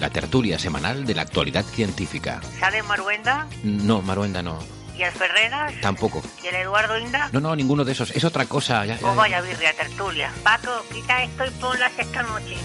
la 0.00 0.10
tertulia 0.10 0.58
semanal 0.58 1.04
de 1.06 1.14
la 1.14 1.22
actualidad 1.22 1.64
científica. 1.64 2.40
¿Sale 2.58 2.82
Maruenda? 2.82 3.46
No, 3.62 4.02
Maruenda 4.02 4.42
no. 4.42 4.58
¿Y 4.96 5.02
el 5.02 5.12
Ferreras? 5.12 5.72
Tampoco. 5.80 6.22
¿Y 6.42 6.48
el 6.48 6.56
Eduardo 6.56 6.98
Inda? 6.98 7.30
No, 7.32 7.40
no, 7.40 7.54
ninguno 7.56 7.84
de 7.84 7.92
esos. 7.92 8.10
Es 8.10 8.24
otra 8.24 8.44
cosa. 8.46 8.84
Ya, 8.84 8.94
ya, 8.96 9.00
Pues 9.00 9.12
ya. 9.14 9.18
vaya 9.18 9.40
birria 9.40 9.72
tertulia. 9.74 10.30
Paco, 10.42 10.70
quita 10.92 11.22
esto 11.22 11.44
y 11.46 11.50
ponlas 11.52 11.92
esta 11.98 12.22
noche. 12.22 12.56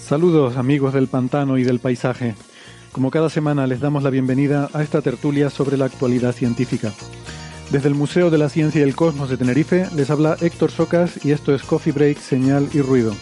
Saludos 0.00 0.56
amigos 0.56 0.94
del 0.94 1.08
pantano 1.08 1.58
y 1.58 1.64
del 1.64 1.80
paisaje. 1.80 2.34
Como 2.96 3.10
cada 3.10 3.28
semana 3.28 3.66
les 3.66 3.80
damos 3.80 4.02
la 4.02 4.08
bienvenida 4.08 4.70
a 4.72 4.82
esta 4.82 5.02
tertulia 5.02 5.50
sobre 5.50 5.76
la 5.76 5.84
actualidad 5.84 6.32
científica. 6.32 6.94
Desde 7.70 7.88
el 7.88 7.94
Museo 7.94 8.30
de 8.30 8.38
la 8.38 8.48
Ciencia 8.48 8.80
y 8.80 8.84
el 8.84 8.96
Cosmos 8.96 9.28
de 9.28 9.36
Tenerife 9.36 9.86
les 9.94 10.08
habla 10.08 10.38
Héctor 10.40 10.70
Socas 10.70 11.22
y 11.22 11.32
esto 11.32 11.54
es 11.54 11.62
Coffee 11.62 11.92
Break, 11.92 12.16
Señal 12.16 12.70
y 12.72 12.80
Ruido. 12.80 13.12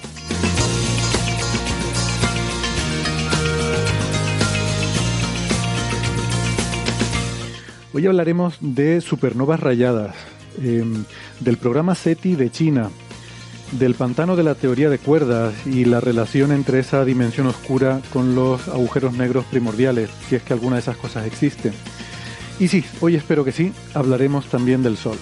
Hoy 7.93 8.07
hablaremos 8.07 8.59
de 8.61 9.01
supernovas 9.01 9.59
rayadas, 9.59 10.15
eh, 10.63 10.85
del 11.41 11.57
programa 11.57 11.97
SETI 11.97 12.37
de 12.37 12.49
China, 12.53 12.91
del 13.79 13.95
pantano 13.95 14.37
de 14.37 14.43
la 14.43 14.55
teoría 14.55 14.89
de 14.89 14.99
cuerdas 14.99 15.55
y 15.67 15.85
la 15.85 16.01
relación 16.01 16.53
entre 16.53 16.79
esa 16.79 17.05
dimensión 17.05 17.47
oscura 17.47 18.01
con 18.13 18.35
los 18.35 18.69
agujeros 18.69 19.15
negros 19.15 19.45
primordiales, 19.47 20.11
si 20.29 20.37
es 20.37 20.43
que 20.43 20.53
alguna 20.53 20.77
de 20.77 20.83
esas 20.83 20.97
cosas 20.97 21.27
existe. 21.27 21.73
Y 22.59 22.69
sí, 22.69 22.85
hoy 23.01 23.17
espero 23.17 23.45
que 23.45 23.53
sí, 23.53 23.73
hablaremos 23.95 24.47
también 24.47 24.83
del 24.83 24.97
Sol. 24.97 25.19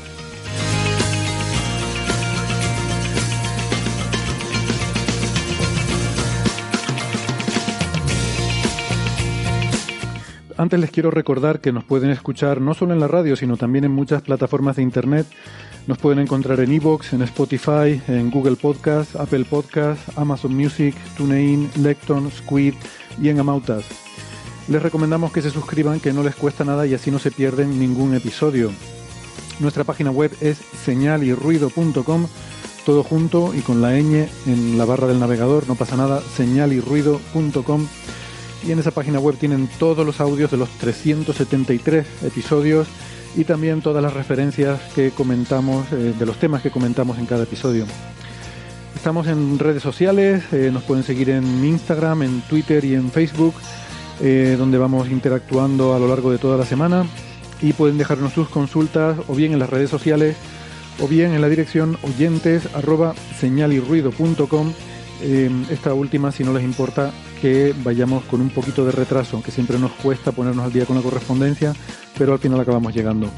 Antes 10.58 10.78
les 10.78 10.90
quiero 10.90 11.10
recordar 11.10 11.60
que 11.60 11.72
nos 11.72 11.82
pueden 11.82 12.10
escuchar 12.10 12.60
no 12.60 12.74
solo 12.74 12.92
en 12.92 13.00
la 13.00 13.08
radio, 13.08 13.34
sino 13.34 13.56
también 13.56 13.84
en 13.84 13.90
muchas 13.90 14.22
plataformas 14.22 14.76
de 14.76 14.82
Internet. 14.82 15.26
Nos 15.86 15.98
pueden 15.98 16.20
encontrar 16.20 16.60
en 16.60 16.70
Evox, 16.70 17.12
en 17.12 17.22
Spotify, 17.22 18.00
en 18.06 18.30
Google 18.30 18.54
Podcast, 18.54 19.16
Apple 19.16 19.44
Podcast, 19.44 20.00
Amazon 20.16 20.54
Music, 20.54 20.94
TuneIn, 21.16 21.68
Lecton, 21.76 22.30
Squid 22.30 22.74
y 23.20 23.28
en 23.28 23.40
Amautas. 23.40 23.84
Les 24.68 24.80
recomendamos 24.80 25.32
que 25.32 25.42
se 25.42 25.50
suscriban, 25.50 25.98
que 25.98 26.12
no 26.12 26.22
les 26.22 26.36
cuesta 26.36 26.64
nada 26.64 26.86
y 26.86 26.94
así 26.94 27.10
no 27.10 27.18
se 27.18 27.32
pierden 27.32 27.80
ningún 27.80 28.14
episodio. 28.14 28.70
Nuestra 29.58 29.82
página 29.82 30.12
web 30.12 30.30
es 30.40 30.58
señalyrruido.com, 30.84 32.28
todo 32.86 33.02
junto 33.02 33.52
y 33.52 33.60
con 33.62 33.82
la 33.82 33.90
ñ 33.90 34.28
en 34.46 34.78
la 34.78 34.84
barra 34.84 35.08
del 35.08 35.18
navegador, 35.18 35.66
no 35.66 35.74
pasa 35.74 35.96
nada, 35.96 36.22
señalyrruido.com. 36.36 37.88
Y 38.64 38.70
en 38.70 38.78
esa 38.78 38.92
página 38.92 39.18
web 39.18 39.36
tienen 39.36 39.68
todos 39.80 40.06
los 40.06 40.20
audios 40.20 40.52
de 40.52 40.58
los 40.58 40.68
373 40.78 42.06
episodios 42.22 42.86
y 43.36 43.44
también 43.44 43.80
todas 43.80 44.02
las 44.02 44.12
referencias 44.12 44.80
que 44.94 45.10
comentamos, 45.10 45.86
eh, 45.92 46.14
de 46.18 46.26
los 46.26 46.36
temas 46.38 46.62
que 46.62 46.70
comentamos 46.70 47.18
en 47.18 47.26
cada 47.26 47.44
episodio. 47.44 47.86
Estamos 48.94 49.26
en 49.26 49.58
redes 49.58 49.82
sociales, 49.82 50.44
eh, 50.52 50.70
nos 50.72 50.82
pueden 50.84 51.02
seguir 51.02 51.30
en 51.30 51.64
Instagram, 51.64 52.22
en 52.22 52.40
Twitter 52.42 52.84
y 52.84 52.94
en 52.94 53.10
Facebook, 53.10 53.54
eh, 54.20 54.54
donde 54.58 54.78
vamos 54.78 55.08
interactuando 55.08 55.94
a 55.94 55.98
lo 55.98 56.08
largo 56.08 56.30
de 56.30 56.38
toda 56.38 56.56
la 56.56 56.66
semana 56.66 57.06
y 57.60 57.72
pueden 57.72 57.98
dejarnos 57.98 58.32
sus 58.32 58.48
consultas 58.48 59.18
o 59.28 59.34
bien 59.34 59.52
en 59.52 59.58
las 59.58 59.70
redes 59.70 59.90
sociales 59.90 60.36
o 61.00 61.08
bien 61.08 61.32
en 61.32 61.40
la 61.40 61.48
dirección 61.48 61.96
oyentes 62.02 62.68
arroba 62.74 63.14
señalirruido.com. 63.40 64.72
Eh, 65.24 65.48
esta 65.70 65.94
última, 65.94 66.32
si 66.32 66.42
no 66.42 66.52
les 66.52 66.64
importa, 66.64 67.12
que 67.40 67.72
vayamos 67.84 68.24
con 68.24 68.40
un 68.40 68.50
poquito 68.50 68.84
de 68.84 68.90
retraso, 68.90 69.40
que 69.42 69.52
siempre 69.52 69.78
nos 69.78 69.92
cuesta 69.92 70.32
ponernos 70.32 70.64
al 70.64 70.72
día 70.72 70.84
con 70.84 70.96
la 70.96 71.02
correspondencia, 71.02 71.74
pero 72.18 72.32
al 72.32 72.40
final 72.40 72.58
acabamos 72.58 72.92
llegando. 72.92 73.30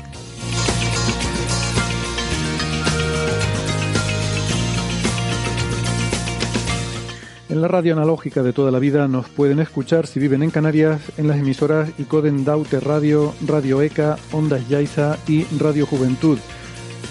En 7.51 7.61
la 7.61 7.69
radio 7.69 7.93
analógica 7.93 8.43
de 8.43 8.53
toda 8.53 8.73
la 8.73 8.79
vida 8.79 9.07
nos 9.07 9.29
pueden 9.29 9.61
escuchar 9.61 10.07
si 10.07 10.19
viven 10.19 10.43
en 10.43 10.51
Canarias 10.51 11.01
en 11.19 11.29
las 11.29 11.37
emisoras 11.37 11.91
Icoden 11.99 12.45
Daute 12.45 12.81
Radio, 12.81 13.33
Radio 13.47 13.81
ECA, 13.81 14.17
Ondas 14.33 14.67
Yaiza 14.69 15.19
y 15.29 15.45
Radio 15.61 15.87
Juventud. 15.87 16.39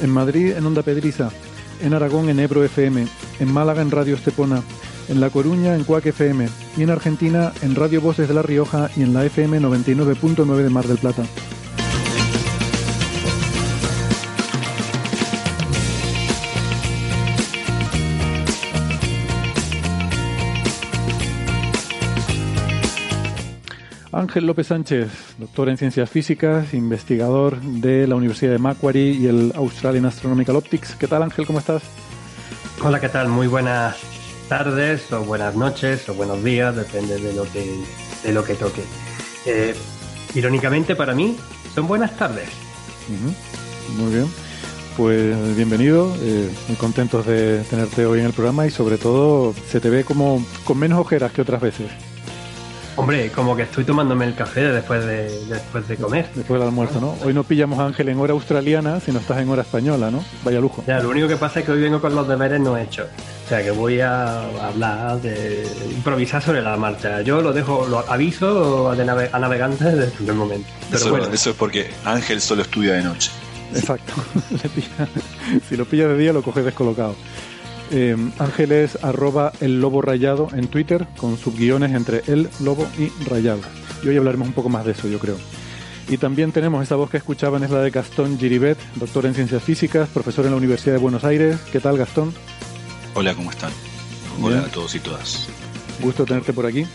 En 0.02 0.10
Madrid 0.10 0.52
en 0.58 0.66
Onda 0.66 0.82
Pedriza, 0.82 1.30
en 1.84 1.94
Aragón 1.94 2.30
en 2.30 2.40
Ebro 2.40 2.64
FM, 2.64 3.06
en 3.40 3.54
Málaga 3.54 3.82
en 3.82 3.92
Radio 3.92 4.16
Estepona, 4.16 4.64
en 5.10 5.20
La 5.20 5.30
Coruña 5.30 5.76
en 5.76 5.84
Cuac 5.84 6.06
FM 6.06 6.48
y 6.78 6.84
en 6.84 6.90
Argentina 6.90 7.52
en 7.62 7.76
Radio 7.76 8.02
Voces 8.02 8.28
de 8.28 8.34
La 8.34 8.42
Rioja 8.42 8.90
y 8.96 9.04
en 9.04 9.14
la 9.14 9.26
FM 9.26 9.60
99.9 9.60 10.56
de 10.64 10.70
Mar 10.70 10.88
del 10.88 10.98
Plata. 10.98 11.24
Ángel 24.14 24.46
López 24.46 24.68
Sánchez, 24.68 25.10
doctor 25.40 25.70
en 25.70 25.78
ciencias 25.78 26.10
físicas, 26.10 26.74
investigador 26.76 27.60
de 27.60 28.06
la 28.06 28.16
Universidad 28.16 28.52
de 28.52 28.60
Macquarie 28.60 29.12
y 29.12 29.26
el 29.26 29.52
Australian 29.56 30.06
Astronomical 30.06 30.56
Optics. 30.56 30.96
¿Qué 30.96 31.08
tal 31.08 31.24
Ángel? 31.24 31.48
¿Cómo 31.48 31.58
estás? 31.60 31.82
Hola, 32.84 33.00
¿qué 33.00 33.10
tal? 33.10 33.28
Muy 33.28 33.48
buenas 33.48 33.98
tardes 34.48 35.12
o 35.12 35.24
buenas 35.24 35.56
noches 35.56 36.08
o 36.10 36.14
buenos 36.14 36.44
días, 36.44 36.76
depende 36.76 37.20
de 37.20 37.34
lo 37.34 37.44
que, 37.52 37.66
de 38.24 38.34
lo 38.34 38.44
que 38.44 38.54
toque. 38.54 38.84
Eh, 39.48 39.74
irónicamente 40.36 40.96
para 40.96 41.16
mí 41.16 41.36
son 41.74 41.88
buenas 41.88 42.16
tardes. 42.16 42.50
Muy 43.98 44.14
bien. 44.14 44.28
Pues 44.96 45.56
bienvenido, 45.56 46.16
eh, 46.22 46.52
muy 46.68 46.78
contentos 46.78 47.26
de 47.26 47.64
tenerte 47.64 48.06
hoy 48.06 48.20
en 48.20 48.28
el 48.28 48.34
programa 48.34 48.68
y 48.68 48.70
sobre 48.70 49.00
todo 49.00 49.56
se 49.68 49.80
te 49.80 49.90
ve 49.90 50.04
como 50.04 50.46
con 50.66 50.78
menos 50.78 51.00
ojeras 51.00 51.32
que 51.32 51.42
otras 51.42 51.60
veces, 51.62 51.90
Hombre, 52.96 53.32
como 53.32 53.56
que 53.56 53.64
estoy 53.64 53.84
tomándome 53.86 54.26
el 54.26 54.36
café 54.36 54.62
después 54.72 55.04
de, 55.06 55.46
después 55.48 55.88
de 55.88 55.96
comer. 55.98 56.30
después 56.36 56.60
del 56.60 56.68
almuerzo, 56.70 57.02
¿no? 57.02 57.16
Hoy 57.26 57.34
no 57.34 57.44
pillamos 57.44 57.80
a 57.80 57.86
Ángel 57.88 58.10
en 58.10 58.20
hora 58.20 58.34
australiana, 58.34 59.00
sino 59.00 59.18
estás 59.20 59.40
en 59.40 59.50
hora 59.50 59.64
española, 59.64 60.12
¿no? 60.12 60.24
Vaya 60.44 60.60
lujo. 60.60 60.84
Ya, 60.86 61.00
lo 61.00 61.10
único 61.10 61.28
que 61.28 61.36
pasa 61.38 61.60
es 61.62 61.66
que 61.66 61.72
hoy 61.72 61.82
vengo 61.82 62.00
con 62.00 62.14
los 62.14 62.28
deberes 62.28 62.60
no 62.62 62.78
hechos. 62.78 63.08
O 63.46 63.50
sea 63.50 63.64
que 63.64 63.72
voy 63.72 64.00
a 64.00 64.42
hablar 64.68 65.20
de 65.22 65.68
improvisar 65.96 66.42
sobre 66.44 66.62
la 66.62 66.78
marcha. 66.78 67.22
Yo 67.22 67.42
lo 67.42 67.52
dejo, 67.52 67.88
lo 67.88 68.00
aviso 68.10 68.90
a, 68.92 68.96
de 68.96 69.06
nave- 69.06 69.30
a 69.34 69.40
navegantes 69.40 69.80
desde 69.86 70.06
el 70.06 70.12
primer 70.12 70.36
momento. 70.36 70.68
Pero 70.90 70.98
Eso, 70.98 71.10
bueno, 71.10 71.28
eso 71.34 71.50
es 71.50 71.56
porque 71.56 71.90
Ángel 72.06 72.40
solo 72.42 72.62
estudia 72.62 72.94
de 72.94 73.04
noche. 73.04 73.32
Exacto. 73.74 74.14
Si 75.68 75.76
lo 75.76 75.86
pillas 75.86 76.10
de 76.10 76.18
día 76.18 76.32
lo 76.32 76.42
coges 76.44 76.64
descolocado. 76.64 77.16
Eh, 77.96 78.18
Ángel 78.40 78.72
es 78.72 78.98
arroba 79.04 79.54
el 79.62 79.80
lobo 79.80 80.02
rayado 80.02 80.48
en 80.54 80.68
Twitter 80.68 81.06
con 81.16 81.38
subguiones 81.38 81.92
entre 81.92 82.24
el 82.26 82.50
lobo 82.60 82.88
y 82.98 83.10
rayado. 83.30 83.62
Y 84.02 84.08
hoy 84.08 84.18
hablaremos 84.18 84.48
un 84.48 84.56
poco 84.56 84.68
más 84.68 84.84
de 84.84 84.94
eso, 84.94 85.08
yo 85.08 85.20
creo. 85.20 85.38
Y 86.10 86.18
también 86.18 86.52
tenemos 86.52 86.82
esta 86.82 86.96
voz 86.96 87.12
que 87.12 87.18
escuchaban, 87.18 87.64
es 87.64 87.70
la 87.70 87.82
de 87.82 87.92
Gastón 87.92 88.40
Giribet, 88.40 88.80
doctor 88.96 89.28
en 89.28 89.36
ciencias 89.36 89.62
físicas, 89.62 90.10
profesor 90.10 90.46
en 90.46 90.52
la 90.52 90.58
Universidad 90.58 90.96
de 90.96 91.00
Buenos 91.00 91.24
Aires. 91.24 91.60
¿Qué 91.72 91.80
tal, 91.80 91.96
Gastón? 91.98 92.34
Hola, 93.14 93.36
¿cómo 93.36 93.52
están? 93.52 93.72
Hola 94.42 94.62
a 94.62 94.68
todos 94.70 94.96
y 94.96 95.00
todas. 95.00 95.48
Gusto 96.02 96.26
tenerte 96.26 96.52
por 96.52 96.66
aquí. 96.66 96.88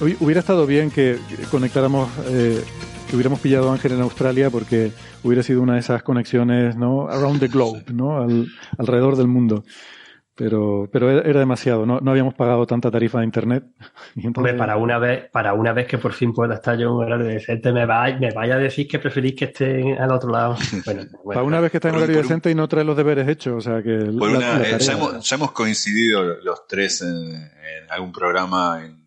Hoy 0.00 0.16
hubiera 0.20 0.40
estado 0.40 0.66
bien 0.66 0.90
que 0.90 1.18
conectáramos, 1.50 2.08
eh, 2.30 2.64
que 3.12 3.16
hubiéramos 3.16 3.40
pillado 3.40 3.68
a 3.68 3.74
Ángel 3.74 3.92
en 3.92 4.00
Australia 4.00 4.48
porque 4.48 4.90
hubiera 5.22 5.42
sido 5.42 5.60
una 5.60 5.74
de 5.74 5.80
esas 5.80 6.02
conexiones, 6.02 6.76
¿no? 6.76 7.08
Around 7.10 7.40
the 7.40 7.48
globe, 7.48 7.84
¿no? 7.92 8.26
alrededor 8.78 9.16
del 9.16 9.28
mundo 9.28 9.64
pero, 10.34 10.88
pero 10.90 11.10
era 11.10 11.40
demasiado, 11.40 11.84
no, 11.84 12.00
no 12.00 12.10
habíamos 12.10 12.34
pagado 12.34 12.66
tanta 12.66 12.90
tarifa 12.90 13.18
de 13.18 13.26
internet. 13.26 13.64
Hombre, 14.34 14.54
para 14.54 14.76
una 14.76 14.98
vez, 14.98 15.30
para 15.30 15.52
una 15.52 15.72
vez 15.72 15.86
que 15.86 15.98
por 15.98 16.14
fin 16.14 16.32
pueda 16.32 16.54
estar 16.54 16.76
yo 16.78 16.88
en 16.88 16.92
un 16.94 17.04
horario 17.04 17.26
decente, 17.26 17.70
me, 17.70 17.84
vaya, 17.84 18.16
me 18.18 18.32
vaya 18.32 18.54
a 18.54 18.58
decir 18.58 18.88
que 18.88 18.98
preferís 18.98 19.34
que 19.36 19.44
esté 19.46 19.96
al 19.98 20.10
otro 20.10 20.30
lado. 20.30 20.56
Bueno, 20.86 21.04
para 21.24 21.42
una 21.42 21.60
vez 21.60 21.70
que 21.70 21.76
está 21.76 21.90
en 21.90 21.96
horario 21.96 22.16
decente 22.16 22.50
y 22.50 22.54
no 22.54 22.66
trae 22.66 22.84
los 22.84 22.96
deberes 22.96 23.28
hechos, 23.28 23.54
o 23.54 23.60
sea 23.60 23.82
que... 23.82 23.94
Eh, 23.94 24.78
ya, 24.80 25.34
hemos, 25.34 25.52
coincidido 25.52 26.24
los 26.42 26.66
tres 26.66 27.02
en, 27.02 27.50
algún 27.90 28.12
programa, 28.12 28.82
en, 28.84 29.04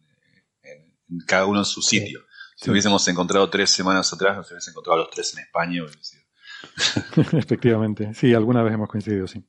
cada 1.25 1.47
uno 1.47 1.59
en 1.59 1.65
su 1.65 1.81
sitio. 1.81 2.21
Si 2.55 2.71
hubiésemos 2.71 3.05
encontrado 3.07 3.49
tres 3.49 3.69
semanas 3.69 4.11
atrás, 4.13 4.37
nos 4.37 4.49
hubiésemos 4.49 4.69
encontrado 4.69 4.99
los 4.99 5.09
tres 5.09 5.33
en 5.33 5.43
España. 5.43 5.83
Efectivamente, 7.37 8.13
sí, 8.13 8.33
alguna 8.33 8.63
vez 8.63 8.73
hemos 8.73 8.89
coincidido, 8.89 9.27
sí. 9.27 9.43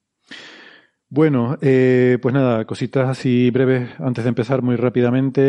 Bueno, 1.09 1.57
eh, 1.61 2.19
pues 2.21 2.35
nada, 2.35 2.65
cositas 2.65 3.09
así 3.09 3.51
breves 3.51 3.89
antes 4.01 4.25
de 4.25 4.29
empezar 4.29 4.63
muy 4.63 4.75
rápidamente. 4.75 5.41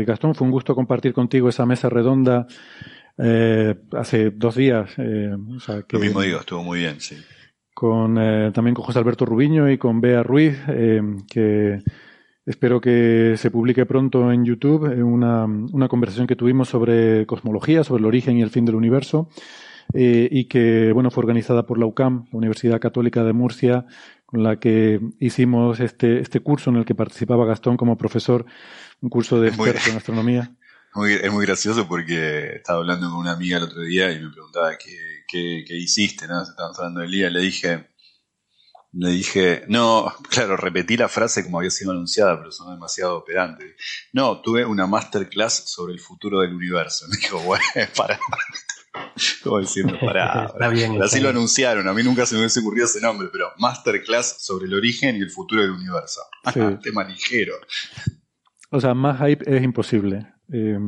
Eh, 0.00 0.04
Gastón, 0.04 0.36
fue 0.36 0.46
un 0.46 0.52
gusto 0.52 0.76
compartir 0.76 1.12
contigo 1.12 1.48
esa 1.48 1.66
mesa 1.66 1.88
redonda 1.88 2.46
eh, 3.18 3.74
hace 3.92 4.30
dos 4.30 4.54
días. 4.54 4.90
O 4.96 5.60
sea, 5.60 5.82
que, 5.82 5.96
Lo 5.96 6.00
mismo 6.00 6.20
digo, 6.20 6.38
estuvo 6.38 6.62
muy 6.62 6.78
bien, 6.78 7.00
sí. 7.00 7.16
Con, 7.74 8.14
también 8.52 8.74
con 8.74 8.84
José 8.84 9.00
Alberto 9.00 9.26
Rubiño 9.26 9.68
y 9.68 9.76
con 9.76 10.00
Bea 10.00 10.22
Ruiz, 10.22 10.56
que 11.28 11.82
espero 12.46 12.80
que 12.80 13.34
se 13.36 13.50
publique 13.50 13.86
pronto 13.86 14.32
en 14.32 14.44
YouTube, 14.44 14.84
una, 15.02 15.44
una 15.44 15.88
conversación 15.88 16.26
que 16.26 16.36
tuvimos 16.36 16.68
sobre 16.68 17.26
cosmología, 17.26 17.84
sobre 17.84 18.00
el 18.00 18.06
origen 18.06 18.38
y 18.38 18.42
el 18.42 18.50
fin 18.50 18.64
del 18.64 18.74
universo. 18.74 19.28
y 19.94 20.46
que 20.48 20.92
bueno 20.92 21.10
fue 21.10 21.22
organizada 21.22 21.66
por 21.66 21.78
la 21.78 21.86
UCAM, 21.86 22.26
la 22.32 22.38
Universidad 22.38 22.80
Católica 22.80 23.24
de 23.24 23.32
Murcia, 23.32 23.86
con 24.26 24.42
la 24.42 24.58
que 24.58 25.00
hicimos 25.20 25.80
este, 25.80 26.20
este 26.20 26.40
curso 26.40 26.70
en 26.70 26.76
el 26.76 26.84
que 26.84 26.94
participaba 26.94 27.44
Gastón 27.44 27.76
como 27.76 27.98
profesor, 27.98 28.46
un 29.00 29.10
curso 29.10 29.40
de 29.40 29.48
experto 29.48 29.90
en 29.90 29.96
astronomía. 29.96 30.56
es 31.22 31.32
muy 31.32 31.46
gracioso 31.46 31.86
porque 31.88 32.56
estaba 32.56 32.78
hablando 32.78 33.10
con 33.10 33.18
una 33.18 33.32
amiga 33.32 33.58
el 33.58 33.64
otro 33.64 33.82
día 33.82 34.12
y 34.12 34.20
me 34.20 34.30
preguntaba 34.30 34.76
qué, 34.78 35.24
qué, 35.26 35.64
qué 35.66 35.76
hiciste, 35.76 36.26
¿no? 36.26 36.42
Estábamos 36.42 36.78
hablando 36.78 37.00
del 37.00 37.10
día, 37.10 37.30
le 37.30 37.40
dije, 37.40 37.88
le 38.92 39.10
dije, 39.10 39.64
no, 39.68 40.12
claro, 40.28 40.56
repetí 40.56 40.96
la 40.96 41.08
frase 41.08 41.42
como 41.42 41.58
había 41.58 41.70
sido 41.70 41.92
anunciada, 41.92 42.38
pero 42.38 42.52
son 42.52 42.74
demasiado 42.74 43.24
pedante. 43.24 43.76
No, 44.12 44.42
tuve 44.42 44.66
una 44.66 44.86
masterclass 44.86 45.70
sobre 45.70 45.94
el 45.94 46.00
futuro 46.00 46.40
del 46.40 46.54
universo. 46.54 47.06
Me 47.10 47.16
dijo, 47.16 47.40
bueno, 47.40 47.64
para. 47.96 48.18
¿Cómo 49.42 49.58
diciendo? 49.58 49.98
Para, 49.98 50.52
así 51.02 51.18
lo 51.18 51.30
anunciaron. 51.30 51.88
A 51.88 51.94
mí 51.94 52.02
nunca 52.02 52.26
se 52.26 52.34
me 52.34 52.42
hubiese 52.42 52.60
ocurrido 52.60 52.84
ese 52.84 53.00
nombre, 53.00 53.28
pero 53.32 53.50
Masterclass 53.56 54.36
sobre 54.44 54.66
el 54.66 54.74
origen 54.74 55.16
y 55.16 55.20
el 55.20 55.30
futuro 55.30 55.62
del 55.62 55.70
universo. 55.70 56.20
Tema 56.82 57.02
ligero. 57.04 57.54
O 58.70 58.80
sea, 58.82 58.92
más 58.92 59.18
hype 59.18 59.44
es 59.46 59.62
imposible. 59.62 60.26
Eh, 60.52 60.78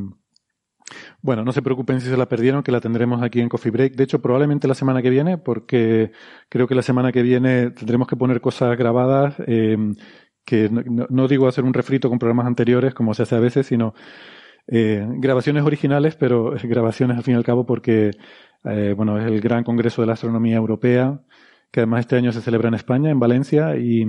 bueno, 1.23 1.45
no 1.45 1.53
se 1.53 1.63
preocupen 1.63 2.01
si 2.01 2.09
se 2.09 2.17
la 2.17 2.29
perdieron, 2.29 2.63
que 2.63 2.73
la 2.73 2.81
tendremos 2.81 3.23
aquí 3.23 3.41
en 3.41 3.49
Coffee 3.49 3.73
Break. 3.73 3.95
De 3.95 4.05
hecho, 4.05 4.21
probablemente 4.21 4.69
la 4.69 4.75
semana 4.75 5.03
que 5.03 5.11
viene, 5.11 5.39
porque 5.39 6.13
creo 6.49 6.67
que 6.67 6.75
la 6.75 6.83
semana 6.83 7.13
que 7.13 7.23
viene 7.23 7.71
tendremos 7.71 8.09
que 8.09 8.17
poner 8.17 8.41
cosas 8.41 8.77
grabadas. 8.77 9.37
Eh, 9.47 9.77
que 10.45 10.69
no, 10.69 11.07
no, 11.09 11.29
digo 11.29 11.49
hacer 11.49 11.65
un 11.65 11.73
refrito 11.73 12.09
con 12.09 12.19
programas 12.19 12.47
anteriores, 12.47 12.95
como 12.95 13.15
se 13.15 13.23
hace 13.23 13.35
a 13.35 13.41
veces, 13.41 13.67
sino 13.67 13.95
eh, 14.67 15.07
grabaciones 15.17 15.65
originales, 15.65 16.17
pero 16.17 16.55
grabaciones 16.63 17.17
al 17.17 17.23
fin 17.23 17.35
y 17.35 17.37
al 17.37 17.45
cabo 17.45 17.67
porque, 17.67 18.11
eh, 18.65 18.95
bueno, 18.97 19.19
es 19.19 19.27
el 19.27 19.41
gran 19.41 19.65
congreso 19.65 20.03
de 20.03 20.07
la 20.07 20.15
astronomía 20.15 20.57
europea, 20.57 21.21
que 21.71 21.81
además 21.81 22.01
este 22.01 22.17
año 22.17 22.33
se 22.33 22.41
celebra 22.41 22.69
en 22.69 22.75
España, 22.75 23.11
en 23.11 23.21
Valencia, 23.21 23.77
y 23.77 24.07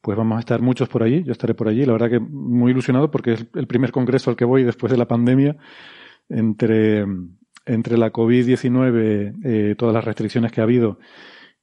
pues 0.00 0.16
vamos 0.16 0.36
a 0.36 0.40
estar 0.40 0.62
muchos 0.62 0.88
por 0.88 1.02
allí, 1.02 1.22
yo 1.24 1.32
estaré 1.32 1.54
por 1.54 1.68
allí, 1.68 1.84
la 1.84 1.92
verdad 1.92 2.10
que 2.10 2.20
muy 2.20 2.72
ilusionado 2.72 3.10
porque 3.10 3.34
es 3.34 3.46
el 3.54 3.66
primer 3.66 3.92
congreso 3.92 4.30
al 4.30 4.36
que 4.36 4.44
voy 4.44 4.64
después 4.64 4.90
de 4.90 4.98
la 4.98 5.08
pandemia, 5.08 5.56
entre, 6.28 7.04
entre 7.66 7.98
la 7.98 8.12
COVID-19, 8.12 9.34
eh, 9.44 9.74
todas 9.76 9.94
las 9.94 10.04
restricciones 10.04 10.52
que 10.52 10.60
ha 10.60 10.64
habido, 10.64 10.98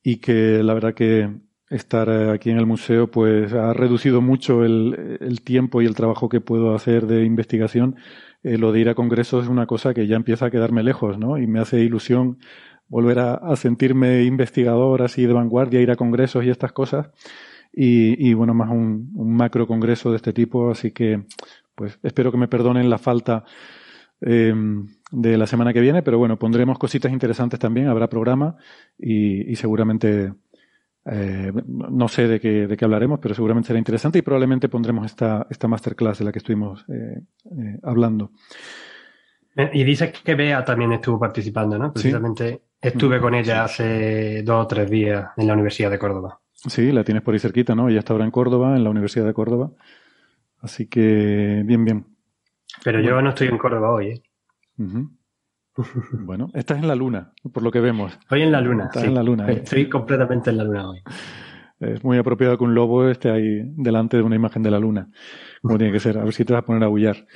y 0.03 0.17
que 0.17 0.61
la 0.63 0.73
verdad 0.73 0.93
que 0.93 1.29
estar 1.69 2.09
aquí 2.09 2.49
en 2.49 2.57
el 2.57 2.65
museo 2.65 3.11
pues 3.11 3.51
ha 3.53 3.73
reducido 3.73 4.21
mucho 4.21 4.63
el, 4.63 5.17
el 5.19 5.41
tiempo 5.41 5.81
y 5.81 5.85
el 5.85 5.95
trabajo 5.95 6.29
que 6.29 6.41
puedo 6.41 6.73
hacer 6.75 7.07
de 7.07 7.25
investigación. 7.25 7.97
Eh, 8.43 8.57
lo 8.57 8.71
de 8.71 8.79
ir 8.79 8.89
a 8.89 8.95
congresos 8.95 9.43
es 9.43 9.49
una 9.49 9.65
cosa 9.65 9.93
que 9.93 10.07
ya 10.07 10.15
empieza 10.15 10.45
a 10.45 10.51
quedarme 10.51 10.83
lejos, 10.83 11.17
¿no? 11.17 11.37
Y 11.37 11.47
me 11.47 11.59
hace 11.59 11.79
ilusión 11.81 12.39
volver 12.87 13.19
a, 13.19 13.33
a 13.33 13.55
sentirme 13.57 14.23
investigador 14.23 15.01
así 15.01 15.25
de 15.25 15.33
vanguardia, 15.33 15.81
ir 15.81 15.91
a 15.91 15.95
congresos 15.97 16.45
y 16.45 16.49
estas 16.49 16.71
cosas. 16.71 17.09
Y, 17.79 18.29
y 18.29 18.33
bueno, 18.33 18.55
más 18.55 18.71
un, 18.71 19.11
un, 19.13 19.35
macro 19.35 19.67
congreso 19.67 20.09
de 20.09 20.15
este 20.15 20.33
tipo, 20.33 20.71
así 20.71 20.91
que 20.91 21.21
pues 21.75 21.99
espero 22.01 22.31
que 22.31 22.37
me 22.37 22.47
perdonen 22.47 22.89
la 22.89 22.97
falta 22.97 23.43
eh, 24.21 24.51
de 25.11 25.37
la 25.37 25.45
semana 25.45 25.73
que 25.73 25.79
viene, 25.79 26.01
pero 26.01 26.17
bueno, 26.17 26.39
pondremos 26.39 26.79
cositas 26.79 27.11
interesantes 27.11 27.59
también, 27.59 27.87
habrá 27.87 28.09
programa 28.09 28.55
y, 28.97 29.51
y 29.51 29.55
seguramente 29.57 30.33
eh, 31.09 31.53
no 31.67 32.07
sé 32.09 32.27
de 32.27 32.39
qué, 32.39 32.67
de 32.67 32.75
qué 32.75 32.83
hablaremos, 32.83 33.19
pero 33.19 33.33
seguramente 33.33 33.67
será 33.67 33.79
interesante 33.79 34.19
y 34.19 34.21
probablemente 34.21 34.67
pondremos 34.67 35.05
esta, 35.05 35.47
esta 35.49 35.67
masterclass 35.67 36.19
de 36.19 36.25
la 36.25 36.31
que 36.31 36.39
estuvimos 36.39 36.83
eh, 36.89 37.21
eh, 37.45 37.79
hablando. 37.83 38.31
Y 39.73 39.83
dices 39.83 40.11
que 40.23 40.35
Bea 40.35 40.63
también 40.63 40.91
estuvo 40.91 41.19
participando, 41.19 41.79
¿no? 41.79 41.91
Precisamente 41.91 42.61
estuve 42.79 43.19
con 43.19 43.33
ella 43.33 43.63
hace 43.63 44.43
dos 44.43 44.65
o 44.65 44.67
tres 44.67 44.89
días 44.89 45.29
en 45.35 45.47
la 45.47 45.53
Universidad 45.53 45.89
de 45.89 45.97
Córdoba. 45.97 46.39
Sí, 46.65 46.91
la 46.91 47.03
tienes 47.03 47.23
por 47.23 47.33
ahí 47.33 47.39
cerquita, 47.39 47.75
¿no? 47.75 47.87
Ella 47.87 47.99
está 47.99 48.13
ahora 48.13 48.25
en 48.25 48.31
Córdoba, 48.31 48.75
en 48.75 48.83
la 48.83 48.89
Universidad 48.89 49.25
de 49.25 49.33
Córdoba. 49.33 49.71
Así 50.59 50.87
que, 50.87 51.61
bien, 51.65 51.85
bien. 51.85 52.05
Pero 52.83 52.99
yo 52.99 53.21
no 53.21 53.29
estoy 53.29 53.47
en 53.47 53.57
Córdoba 53.57 53.91
hoy, 53.91 54.07
¿eh? 54.07 54.21
Bueno, 56.11 56.49
estás 56.53 56.79
en 56.79 56.87
la 56.87 56.95
luna, 56.95 57.33
por 57.53 57.61
lo 57.61 57.71
que 57.71 57.79
vemos. 57.79 58.13
Estoy 58.13 58.41
en 58.41 58.51
la 58.51 58.61
luna. 58.61 58.85
Estás 58.85 59.03
en 59.03 59.13
la 59.13 59.21
luna. 59.21 59.47
¿eh? 59.47 59.61
Estoy 59.63 59.87
completamente 59.87 60.49
en 60.49 60.57
la 60.57 60.63
luna 60.63 60.89
hoy. 60.89 61.03
Es 61.79 62.03
muy 62.03 62.17
apropiado 62.17 62.57
que 62.57 62.63
un 62.63 62.73
lobo 62.73 63.07
esté 63.07 63.29
ahí 63.29 63.61
delante 63.75 64.17
de 64.17 64.23
una 64.23 64.35
imagen 64.35 64.63
de 64.63 64.71
la 64.71 64.79
luna. 64.79 65.11
Como 65.61 65.77
tiene 65.77 65.93
que 65.93 65.99
ser. 65.99 66.17
A 66.17 66.23
ver 66.23 66.33
si 66.33 66.43
te 66.43 66.53
vas 66.53 66.63
a 66.63 66.65
poner 66.65 66.81
a 66.81 66.87
aullar. 66.87 67.27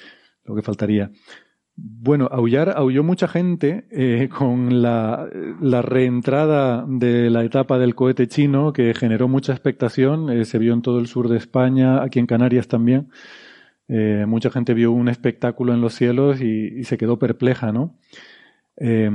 Lo 0.45 0.55
que 0.55 0.63
faltaría. 0.63 1.11
Bueno, 1.75 2.27
aullar, 2.31 2.73
aulló 2.75 3.03
mucha 3.03 3.27
gente 3.27 3.85
eh, 3.91 4.29
con 4.37 4.81
la, 4.81 5.27
reentrada 5.81 6.85
de 6.87 7.29
la 7.29 7.43
etapa 7.43 7.79
del 7.79 7.95
cohete 7.95 8.27
chino 8.27 8.73
que 8.73 8.93
generó 8.93 9.27
mucha 9.27 9.53
expectación. 9.53 10.29
Eh, 10.29 10.45
se 10.45 10.57
vio 10.59 10.73
en 10.73 10.81
todo 10.81 10.99
el 10.99 11.07
sur 11.07 11.29
de 11.29 11.37
España, 11.37 12.03
aquí 12.03 12.19
en 12.19 12.27
Canarias 12.27 12.67
también. 12.67 13.09
Eh, 13.87 14.25
mucha 14.27 14.49
gente 14.49 14.73
vio 14.73 14.91
un 14.91 15.09
espectáculo 15.09 15.73
en 15.73 15.81
los 15.81 15.93
cielos 15.93 16.41
y 16.41 16.83
se 16.85 16.97
quedó 16.97 17.19
perpleja, 17.19 17.71
¿no? 17.71 17.97
Eh, 18.83 19.05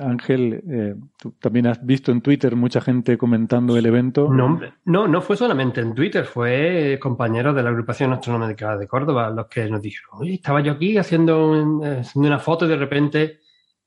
Ángel, 0.00 0.60
eh, 0.68 0.94
tú 1.16 1.30
también 1.38 1.68
has 1.68 1.86
visto 1.86 2.10
en 2.10 2.20
Twitter 2.20 2.56
mucha 2.56 2.80
gente 2.80 3.16
comentando 3.16 3.76
el 3.76 3.86
evento. 3.86 4.28
No, 4.28 5.06
no, 5.06 5.20
fue 5.22 5.36
solamente 5.36 5.80
en 5.80 5.94
Twitter, 5.94 6.24
fue 6.24 6.98
compañeros 7.00 7.54
de 7.54 7.62
la 7.62 7.70
agrupación 7.70 8.12
astronómica 8.12 8.76
de 8.76 8.88
Córdoba 8.88 9.30
los 9.30 9.46
que 9.46 9.70
nos 9.70 9.80
dijeron, 9.80 10.10
oye, 10.14 10.34
estaba 10.34 10.60
yo 10.62 10.72
aquí 10.72 10.98
haciendo, 10.98 11.52
haciendo 12.00 12.26
una 12.26 12.40
foto 12.40 12.66
y 12.66 12.70
de 12.70 12.76
repente, 12.76 13.38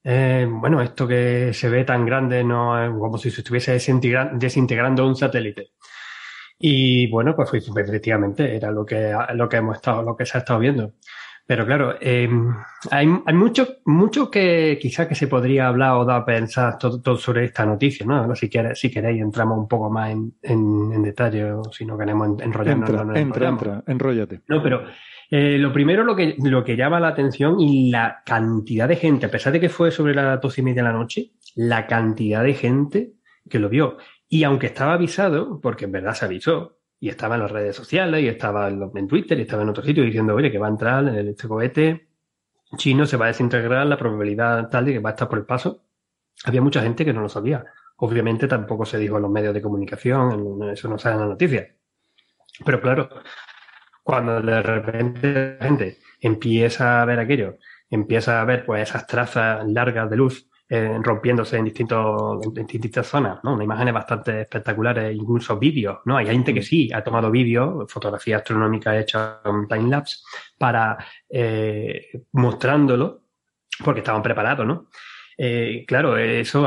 eh, 0.02 0.48
bueno, 0.50 0.82
esto 0.82 1.06
que 1.06 1.52
se 1.52 1.68
ve 1.68 1.84
tan 1.84 2.06
grande 2.06 2.42
no 2.46 2.98
como 2.98 3.18
si 3.18 3.32
se 3.32 3.42
estuviese 3.42 3.74
desintegrando 3.74 5.06
un 5.06 5.18
satélite. 5.18 5.72
Y 6.58 7.10
bueno, 7.10 7.36
pues 7.36 7.52
efectivamente 7.54 8.56
era 8.56 8.72
lo 8.72 8.86
que, 8.86 9.14
lo 9.34 9.50
que 9.50 9.58
hemos 9.58 9.76
estado, 9.76 10.04
lo 10.04 10.16
que 10.16 10.26
se 10.26 10.38
ha 10.38 10.40
estado 10.40 10.60
viendo. 10.60 10.94
Pero 11.52 11.66
claro, 11.66 11.96
eh, 12.00 12.30
hay, 12.92 13.10
hay, 13.26 13.34
mucho, 13.34 13.68
mucho 13.84 14.32
que 14.32 14.80
quizás 14.82 15.06
que 15.06 15.16
se 15.16 15.28
podría 15.28 15.68
hablar 15.68 15.98
o 15.98 16.06
dar 16.06 16.22
a 16.22 16.26
pensar 16.26 16.78
todo, 16.78 17.02
todo 17.02 17.18
sobre 17.18 17.44
esta 17.44 17.66
noticia, 17.66 18.06
¿no? 18.06 18.34
si, 18.38 18.50
queréis, 18.50 18.80
si 18.80 18.90
queréis 18.90 19.22
entramos 19.22 19.58
un 19.58 19.68
poco 19.68 19.90
más 19.90 20.12
en, 20.12 20.34
en, 20.42 20.94
en 20.94 21.04
detalle 21.04 21.52
o 21.52 21.66
si 21.66 21.86
no 21.86 21.98
queremos 21.98 22.40
enrollarnos. 22.42 22.90
Entra, 22.90 23.20
entra, 23.20 23.50
entra, 23.50 23.84
enróllate. 23.86 24.40
No, 24.48 24.64
pero 24.64 24.86
eh, 25.30 25.58
lo 25.58 25.74
primero 25.74 26.06
lo 26.06 26.16
que, 26.16 26.38
lo 26.42 26.64
que 26.64 26.78
llama 26.78 27.02
la 27.02 27.10
atención 27.10 27.60
y 27.60 27.92
la 27.92 28.22
cantidad 28.26 28.88
de 28.88 28.96
gente, 28.96 29.26
a 29.26 29.30
pesar 29.30 29.52
de 29.52 29.60
que 29.60 29.68
fue 29.68 29.92
sobre 29.92 30.16
las 30.16 30.40
doce 30.40 30.62
y 30.62 30.64
media 30.64 30.84
de 30.84 30.90
la 30.90 30.98
noche, 30.98 31.32
la 31.56 31.86
cantidad 31.86 32.46
de 32.46 32.54
gente 32.54 33.12
que 33.50 33.60
lo 33.60 33.68
vio. 33.68 33.98
Y 34.30 34.46
aunque 34.46 34.68
estaba 34.68 34.94
avisado, 34.94 35.60
porque 35.60 35.84
en 35.84 35.92
verdad 35.92 36.14
se 36.14 36.24
avisó, 36.24 36.78
y 37.02 37.10
estaba 37.10 37.36
en 37.36 37.42
las 37.42 37.52
redes 37.52 37.76
sociales, 37.76 38.24
y 38.24 38.30
estaba 38.30 38.70
en 38.70 39.08
Twitter, 39.08 39.38
y 39.38 39.42
estaba 39.42 39.64
en 39.64 39.70
otro 39.70 39.84
sitio 39.84 40.04
diciendo, 40.04 40.36
oye, 40.36 40.50
que 40.52 40.58
va 40.60 40.68
a 40.68 40.70
entrar 40.70 41.06
en 41.08 41.28
este 41.28 41.48
cohete 41.50 42.08
chino 42.78 43.06
se 43.06 43.18
va 43.18 43.26
a 43.26 43.28
desintegrar, 43.30 43.86
la 43.86 43.98
probabilidad 43.98 44.70
tal 44.70 44.86
de 44.86 44.94
que 44.94 45.00
va 45.00 45.10
a 45.10 45.14
estar 45.14 45.28
por 45.28 45.40
el 45.40 45.46
paso. 45.46 45.84
Había 46.46 46.62
mucha 46.62 46.82
gente 46.82 47.06
que 47.06 47.14
no 47.14 47.22
lo 47.22 47.30
sabía. 47.30 47.66
Obviamente 47.98 48.48
tampoco 48.48 48.86
se 48.86 48.98
dijo 48.98 49.18
en 49.18 49.24
los 49.24 49.32
medios 49.32 49.54
de 49.54 49.62
comunicación, 49.62 50.62
eso 50.72 50.88
no 50.88 50.98
sale 50.98 51.16
en 51.16 51.22
la 51.22 51.28
noticia. 51.28 51.76
Pero 52.66 52.82
claro, 52.82 53.10
cuando 54.04 54.42
de 54.42 54.62
repente 54.62 55.58
la 55.60 55.66
gente 55.66 55.98
empieza 56.20 57.02
a 57.02 57.06
ver 57.06 57.20
aquello, 57.20 57.58
empieza 57.90 58.42
a 58.42 58.46
ver 58.46 58.66
pues 58.66 58.90
esas 58.90 59.06
trazas 59.06 59.68
largas 59.68 60.10
de 60.10 60.18
luz 60.18 60.50
eh, 60.74 60.98
rompiéndose 61.02 61.58
en, 61.58 61.66
distintos, 61.66 62.46
en, 62.46 62.66
distintas 62.66 63.06
zonas, 63.06 63.40
¿no? 63.44 63.56
Unas 63.56 63.66
imágenes 63.66 63.94
bastante 63.94 64.44
espectaculares, 64.44 65.14
incluso 65.14 65.60
vídeos, 65.60 65.98
¿no? 66.06 66.16
Hay 66.16 66.28
gente 66.28 66.54
que 66.54 66.62
mm. 66.62 66.64
sí 66.64 66.90
ha 66.94 67.04
tomado 67.04 67.30
vídeos, 67.30 67.92
fotografía 67.92 68.38
astronómica 68.38 68.98
hecha 68.98 69.42
en 69.44 69.68
time-lapse, 69.68 70.20
para 70.58 70.98
eh, 71.28 72.24
mostrándolo, 72.32 73.24
porque 73.84 74.00
estaban 74.00 74.24
preparados, 74.24 74.66
¿no? 74.66 74.88
Eh, 75.38 75.84
claro, 75.86 76.16
eso 76.16 76.66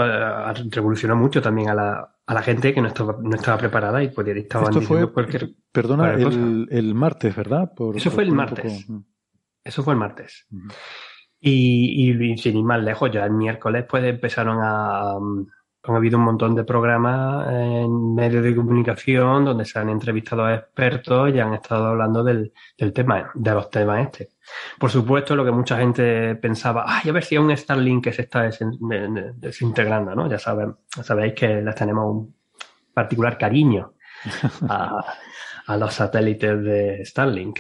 revolucionó 0.71 1.17
mucho 1.17 1.41
también 1.41 1.71
a 1.71 1.75
la, 1.75 2.17
a 2.27 2.35
la 2.35 2.43
gente 2.43 2.75
que 2.75 2.83
no 2.83 2.89
estaba, 2.89 3.17
no 3.23 3.35
estaba 3.35 3.57
preparada 3.57 4.03
y 4.03 4.09
podía 4.09 4.35
estaban 4.35 4.69
Esto 4.69 4.83
fue, 4.83 5.11
cualquier. 5.11 5.49
Perdona, 5.73 6.13
el, 6.13 6.69
el, 6.71 6.95
martes, 6.95 7.35
¿verdad? 7.35 7.73
eso 7.95 8.11
fue 8.11 8.25
el 8.25 8.33
martes. 8.33 8.87
Eso 9.65 9.83
fue 9.83 9.95
el 9.95 9.99
martes. 9.99 10.47
Y, 11.47 12.11
y, 12.11 12.39
sin 12.39 12.57
ir 12.57 12.65
más 12.65 12.83
lejos, 12.83 13.11
ya 13.13 13.27
el 13.27 13.33
miércoles 13.33 13.85
pues 13.89 14.03
empezaron 14.03 14.59
a... 14.63 15.19
Han 15.87 15.97
habido 15.97 16.17
un 16.17 16.25
montón 16.25 16.55
de 16.55 16.65
programas 16.65 17.47
en 17.53 18.15
medios 18.15 18.43
de 18.43 18.57
comunicación 18.57 19.45
donde 19.45 19.67
se 19.67 19.79
han 19.79 19.91
entrevistado 19.91 20.47
a 20.47 20.55
expertos 20.55 21.35
y 21.35 21.41
han 21.41 21.53
estado 21.53 21.89
hablando 21.89 22.25
del, 22.25 22.55
del 22.79 22.95
tema, 22.95 23.31
de 23.35 23.51
los 23.51 23.69
temas 23.69 24.07
este. 24.07 24.31
Por 24.79 24.91
supuesto, 24.91 25.37
lo 25.37 25.45
que 25.45 25.51
mucha 25.51 25.77
gente 25.77 26.37
pensaba, 26.37 26.85
ay, 26.87 27.11
a 27.11 27.13
ver 27.13 27.23
si 27.23 27.35
es 27.35 27.41
un 27.43 27.55
Starlink 27.55 28.05
que 28.05 28.15
se 28.15 28.23
está 28.23 28.49
desintegrando, 29.37 30.15
¿no? 30.15 30.27
Ya 30.27 30.39
saben, 30.39 30.75
sabéis 31.03 31.35
que 31.35 31.61
les 31.61 31.75
tenemos 31.75 32.07
un 32.07 32.35
particular 32.95 33.37
cariño 33.37 33.93
a, 34.67 35.05
a 35.67 35.77
los 35.77 35.93
satélites 35.93 36.65
de 36.65 37.05
Starlink. 37.05 37.59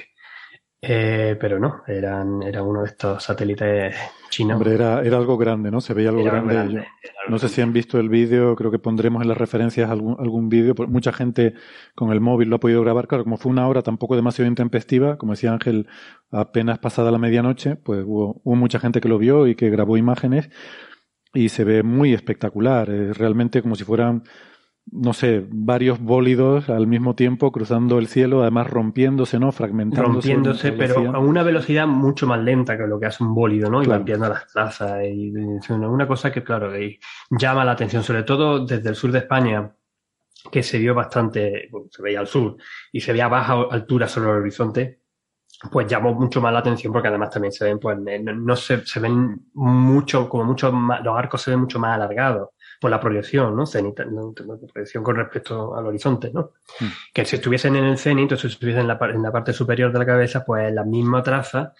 Eh, 0.86 1.36
pero 1.40 1.58
no, 1.58 1.82
eran, 1.86 2.42
era 2.42 2.62
uno 2.62 2.82
de 2.82 2.88
estos 2.88 3.22
satélites 3.22 3.96
chinos. 4.28 4.56
Hombre, 4.56 4.74
era, 4.74 5.02
era 5.02 5.16
algo 5.16 5.38
grande, 5.38 5.70
¿no? 5.70 5.80
Se 5.80 5.94
veía 5.94 6.10
algo 6.10 6.22
grande. 6.24 6.84
no 7.28 7.38
sé 7.38 7.48
si 7.48 7.62
han 7.62 7.72
visto 7.72 7.98
el 7.98 8.08
vídeo, 8.08 8.54
creo 8.54 8.70
que 8.70 8.78
pondremos 8.78 9.22
en 9.22 9.28
las 9.28 9.38
referencias 9.38 9.90
algún, 9.90 10.16
algún 10.18 10.48
vídeo. 10.48 10.74
Mucha 10.88 11.12
gente 11.12 11.54
con 11.94 12.12
el 12.12 12.20
móvil 12.20 12.50
lo 12.50 12.56
ha 12.56 12.60
podido 12.60 12.82
grabar. 12.82 13.08
Claro, 13.08 13.24
como 13.24 13.38
fue 13.38 13.50
una 13.50 13.66
hora 13.66 13.82
tampoco 13.82 14.14
demasiado 14.16 14.48
intempestiva, 14.48 15.16
como 15.16 15.32
decía 15.32 15.52
Ángel, 15.52 15.88
apenas 16.30 16.78
pasada 16.78 17.10
la 17.10 17.18
medianoche, 17.18 17.76
pues 17.76 18.04
hubo, 18.04 18.40
hubo 18.44 18.56
mucha 18.56 18.78
gente 18.78 19.00
que 19.00 19.08
lo 19.08 19.18
vio 19.18 19.46
y 19.46 19.54
que 19.54 19.70
grabó 19.70 19.96
imágenes 19.96 20.50
y 21.32 21.48
se 21.48 21.64
ve 21.64 21.82
muy 21.82 22.12
espectacular. 22.12 22.90
Es 22.90 23.16
realmente 23.16 23.62
como 23.62 23.74
si 23.74 23.84
fueran 23.84 24.24
no 24.90 25.12
sé, 25.12 25.44
varios 25.50 25.98
bólidos 25.98 26.68
al 26.68 26.86
mismo 26.86 27.14
tiempo 27.14 27.50
cruzando 27.50 27.98
el 27.98 28.06
cielo, 28.06 28.42
además 28.42 28.68
rompiéndose, 28.68 29.38
¿no? 29.38 29.50
Fragmentándose. 29.50 30.12
Rompiéndose, 30.12 30.72
pero 30.72 31.14
a 31.14 31.18
una 31.18 31.42
velocidad 31.42 31.86
mucho 31.86 32.26
más 32.26 32.40
lenta 32.40 32.76
que 32.76 32.86
lo 32.86 33.00
que 33.00 33.06
hace 33.06 33.24
un 33.24 33.34
bólido, 33.34 33.70
¿no? 33.70 33.82
Y 33.82 33.86
rompiendo 33.86 34.28
las 34.28 34.46
trazas. 34.46 35.02
Y, 35.04 35.32
una 35.70 36.06
cosa 36.06 36.30
que, 36.30 36.44
claro, 36.44 36.72
llama 37.30 37.64
la 37.64 37.72
atención, 37.72 38.02
sobre 38.02 38.22
todo 38.22 38.64
desde 38.64 38.88
el 38.88 38.94
sur 38.94 39.10
de 39.10 39.20
España, 39.20 39.74
que 40.50 40.62
se 40.62 40.78
vio 40.78 40.94
bastante, 40.94 41.70
se 41.90 42.02
veía 42.02 42.20
al 42.20 42.26
sur 42.26 42.56
y 42.92 43.00
se 43.00 43.12
veía 43.12 43.24
a 43.24 43.28
baja 43.28 43.54
altura 43.70 44.06
sobre 44.06 44.30
el 44.30 44.36
horizonte, 44.36 45.00
pues 45.72 45.86
llamó 45.86 46.12
mucho 46.14 46.42
más 46.42 46.52
la 46.52 46.58
atención 46.58 46.92
porque 46.92 47.08
además 47.08 47.30
también 47.30 47.52
se 47.52 47.64
ven, 47.64 47.78
pues, 47.78 47.96
no, 47.98 48.54
se, 48.54 48.84
se 48.84 49.00
ven 49.00 49.48
mucho, 49.54 50.28
como 50.28 50.44
mucho 50.44 50.70
más, 50.70 51.02
los 51.02 51.16
arcos 51.16 51.40
se 51.40 51.52
ven 51.52 51.60
mucho 51.60 51.78
más 51.78 51.94
alargados 51.94 52.50
por 52.80 52.90
la 52.90 53.00
proyección, 53.00 53.56
¿no? 53.56 53.66
Cenita, 53.66 54.04
proyección 54.72 55.04
con 55.04 55.16
respecto 55.16 55.76
al 55.76 55.86
horizonte, 55.86 56.30
¿no? 56.32 56.52
Mm. 56.80 56.86
Que 57.12 57.24
si 57.24 57.36
estuviesen 57.36 57.76
en 57.76 57.84
el 57.84 57.98
cenit 57.98 58.32
o 58.32 58.36
si 58.36 58.46
estuviesen 58.46 58.82
en 58.82 58.88
la, 58.88 58.98
en 59.02 59.22
la 59.22 59.32
parte 59.32 59.52
superior 59.52 59.92
de 59.92 59.98
la 59.98 60.06
cabeza, 60.06 60.44
pues 60.44 60.72
la 60.72 60.84
misma 60.84 61.22
traza 61.22 61.72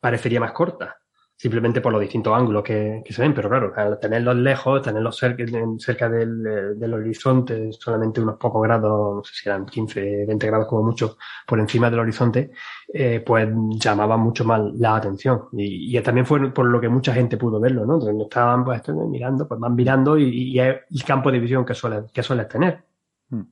parecería 0.00 0.40
más 0.40 0.52
corta 0.52 0.98
simplemente 1.38 1.80
por 1.80 1.92
los 1.92 2.00
distintos 2.00 2.36
ángulos 2.36 2.64
que, 2.64 3.04
se 3.08 3.22
ven, 3.22 3.32
pero 3.32 3.48
claro, 3.48 3.72
al 3.76 4.00
tenerlos 4.00 4.34
lejos, 4.34 4.82
tenerlos 4.82 5.16
cerca, 5.16 5.44
cerca 5.78 6.08
del, 6.08 6.92
horizonte, 6.92 7.70
solamente 7.72 8.20
unos 8.20 8.36
pocos 8.36 8.60
grados, 8.64 9.16
no 9.16 9.22
sé 9.22 9.34
si 9.34 9.48
eran 9.48 9.64
15, 9.64 10.26
20 10.26 10.46
grados 10.48 10.66
como 10.66 10.82
mucho, 10.82 11.16
por 11.46 11.60
encima 11.60 11.90
del 11.90 12.00
horizonte, 12.00 12.50
eh, 12.92 13.22
pues 13.24 13.48
llamaba 13.78 14.16
mucho 14.16 14.44
más 14.44 14.62
la 14.74 14.96
atención. 14.96 15.44
Y, 15.52 15.98
también 16.00 16.26
fue 16.26 16.52
por 16.52 16.66
lo 16.66 16.80
que 16.80 16.88
mucha 16.88 17.14
gente 17.14 17.36
pudo 17.36 17.60
verlo, 17.60 17.86
¿no? 17.86 18.00
Donde 18.00 18.24
estaban 18.24 18.64
pues, 18.64 18.82
mirando, 18.88 19.46
pues 19.46 19.60
van 19.60 19.76
mirando 19.76 20.18
y, 20.18 20.58
es 20.58 20.76
el 20.90 21.04
campo 21.04 21.30
de 21.30 21.38
visión 21.38 21.64
que 21.64 21.74
suelen, 21.74 22.06
que 22.12 22.22
sueles 22.24 22.48
tener. 22.48 22.82
Hmm. 23.30 23.42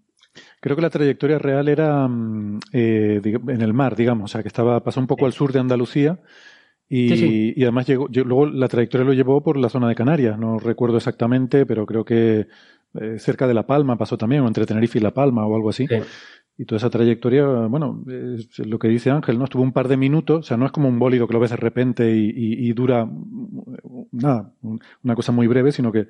Creo 0.61 0.75
que 0.75 0.83
la 0.83 0.91
trayectoria 0.91 1.39
real 1.39 1.69
era 1.69 2.09
mm, 2.09 2.59
eh, 2.73 3.21
en 3.23 3.63
el 3.63 3.75
mar, 3.75 3.95
digamos, 3.95 4.25
o 4.25 4.33
sea, 4.33 4.43
que 4.43 4.49
estaba, 4.49 4.83
pasó 4.83 4.99
un 4.99 5.07
poco 5.07 5.25
al 5.25 5.33
sur 5.33 5.53
de 5.53 5.61
Andalucía 5.61 6.19
y, 6.89 7.63
además 7.63 7.87
llegó, 7.87 8.09
luego 8.09 8.47
la 8.47 8.69
trayectoria 8.69 9.05
lo 9.05 9.13
llevó 9.13 9.43
por 9.43 9.57
la 9.57 9.69
zona 9.69 9.89
de 9.89 9.95
Canarias, 9.95 10.39
no 10.39 10.59
recuerdo 10.59 10.97
exactamente, 10.99 11.67
pero 11.67 11.85
creo 11.85 12.05
que 12.05 12.47
eh, 13.01 13.19
cerca 13.19 13.47
de 13.47 13.55
La 13.55 13.67
Palma 13.67 13.99
pasó 13.99 14.17
también, 14.17 14.43
o 14.43 14.47
entre 14.47 14.67
Tenerife 14.67 14.99
y 14.99 15.03
La 15.03 15.13
Palma 15.13 15.47
o 15.47 15.57
algo 15.57 15.71
así. 15.71 15.87
Y 16.59 16.65
toda 16.65 16.79
esa 16.79 16.89
trayectoria, 16.89 17.45
bueno, 17.45 18.03
es 18.09 18.59
lo 18.61 18.79
que 18.79 18.89
dice 18.89 19.11
Ángel, 19.11 19.39
¿no? 19.39 19.45
Estuvo 19.45 19.63
un 19.63 19.73
par 19.73 19.89
de 19.89 19.99
minutos, 19.99 20.39
o 20.39 20.43
sea, 20.43 20.57
no 20.57 20.65
es 20.65 20.73
como 20.73 20.89
un 20.89 20.99
bólido 20.99 21.27
que 21.27 21.35
lo 21.35 21.41
ves 21.41 21.51
de 21.51 21.57
repente 21.57 22.11
y, 22.17 22.73
dura 22.73 23.07
nada, 24.13 24.53
una 25.03 25.15
cosa 25.15 25.33
muy 25.33 25.49
breve, 25.49 25.73
sino 25.73 25.93
que 25.93 26.07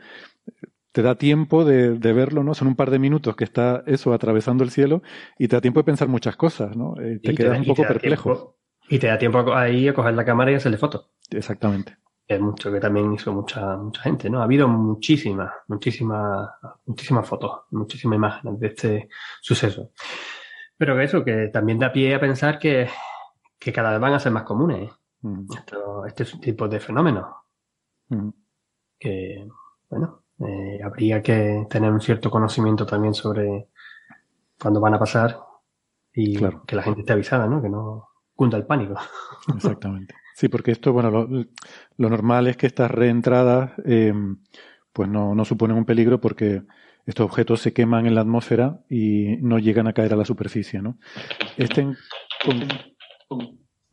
te 0.92 1.02
da 1.02 1.16
tiempo 1.16 1.64
de, 1.64 1.98
verlo, 1.98 2.44
¿no? 2.44 2.54
Son 2.54 2.68
un 2.68 2.76
par 2.76 2.90
de 2.90 2.98
minutos 2.98 3.34
que 3.34 3.44
está 3.44 3.82
eso 3.86 4.12
atravesando 4.12 4.62
el 4.62 4.70
cielo 4.70 5.02
y 5.38 5.48
te 5.48 5.56
da 5.56 5.60
tiempo 5.60 5.80
de 5.80 5.84
pensar 5.84 6.08
muchas 6.08 6.36
cosas, 6.36 6.76
¿no? 6.76 6.94
Eh, 7.00 7.18
te 7.20 7.34
quedas 7.34 7.58
un 7.58 7.64
poco 7.64 7.82
perplejo. 7.82 8.56
Y 8.88 8.98
te 8.98 9.08
da 9.08 9.18
tiempo 9.18 9.54
ahí 9.54 9.88
a 9.88 9.94
coger 9.94 10.14
la 10.14 10.24
cámara 10.24 10.52
y 10.52 10.54
hacerle 10.54 10.78
fotos. 10.78 11.10
Exactamente. 11.30 11.96
Es 12.26 12.40
mucho 12.40 12.72
que 12.72 12.80
también 12.80 13.12
hizo 13.12 13.32
mucha, 13.32 13.76
mucha 13.76 14.02
gente, 14.02 14.28
¿no? 14.28 14.40
Ha 14.40 14.44
habido 14.44 14.66
muchísimas, 14.66 15.52
muchísimas, 15.68 16.50
muchísimas 16.84 17.28
fotos, 17.28 17.62
muchísimas 17.70 18.16
imágenes 18.16 18.58
de 18.60 18.66
este 18.66 19.08
suceso. 19.40 19.92
Pero 20.76 20.96
que 20.96 21.04
eso, 21.04 21.24
que 21.24 21.48
también 21.48 21.78
da 21.78 21.92
pie 21.92 22.14
a 22.14 22.20
pensar 22.20 22.58
que, 22.58 22.88
que 23.58 23.72
cada 23.72 23.92
vez 23.92 24.00
van 24.00 24.14
a 24.14 24.18
ser 24.18 24.32
más 24.32 24.42
comunes 24.42 24.90
mm. 25.22 25.46
este 26.06 26.24
tipo 26.38 26.68
de 26.68 26.80
fenómenos. 26.80 27.26
Mm. 28.08 28.30
Que, 28.98 29.48
bueno, 29.88 30.24
eh, 30.40 30.80
habría 30.82 31.22
que 31.22 31.66
tener 31.70 31.92
un 31.92 32.00
cierto 32.00 32.30
conocimiento 32.30 32.84
también 32.84 33.14
sobre 33.14 33.68
cuándo 34.60 34.80
van 34.80 34.94
a 34.94 34.98
pasar 34.98 35.38
y 36.12 36.38
que 36.66 36.76
la 36.76 36.82
gente 36.82 37.00
esté 37.00 37.12
avisada, 37.12 37.46
¿no? 37.46 37.62
Que 37.62 37.68
no, 37.68 38.08
cunda 38.36 38.56
el 38.58 38.66
pánico. 38.66 38.94
Exactamente. 39.56 40.14
Sí, 40.34 40.48
porque 40.48 40.70
esto, 40.70 40.92
bueno, 40.92 41.10
lo, 41.10 42.10
normal 42.10 42.46
es 42.46 42.56
que 42.56 42.66
estas 42.66 42.90
reentradas 42.90 43.72
em, 43.84 44.36
pues 44.92 45.08
no, 45.08 45.34
no, 45.34 45.44
suponen 45.44 45.76
un 45.76 45.86
peligro 45.86 46.20
porque 46.20 46.62
estos 47.06 47.24
objetos 47.24 47.60
se 47.60 47.72
queman 47.72 48.06
en 48.06 48.14
la 48.14 48.20
atmósfera 48.20 48.80
y 48.90 49.38
no 49.40 49.58
llegan 49.58 49.86
a 49.86 49.94
caer 49.94 50.12
a 50.12 50.16
la 50.16 50.24
superficie, 50.24 50.82
¿no? 50.82 50.98
Este 51.56 51.80
en, 51.80 51.96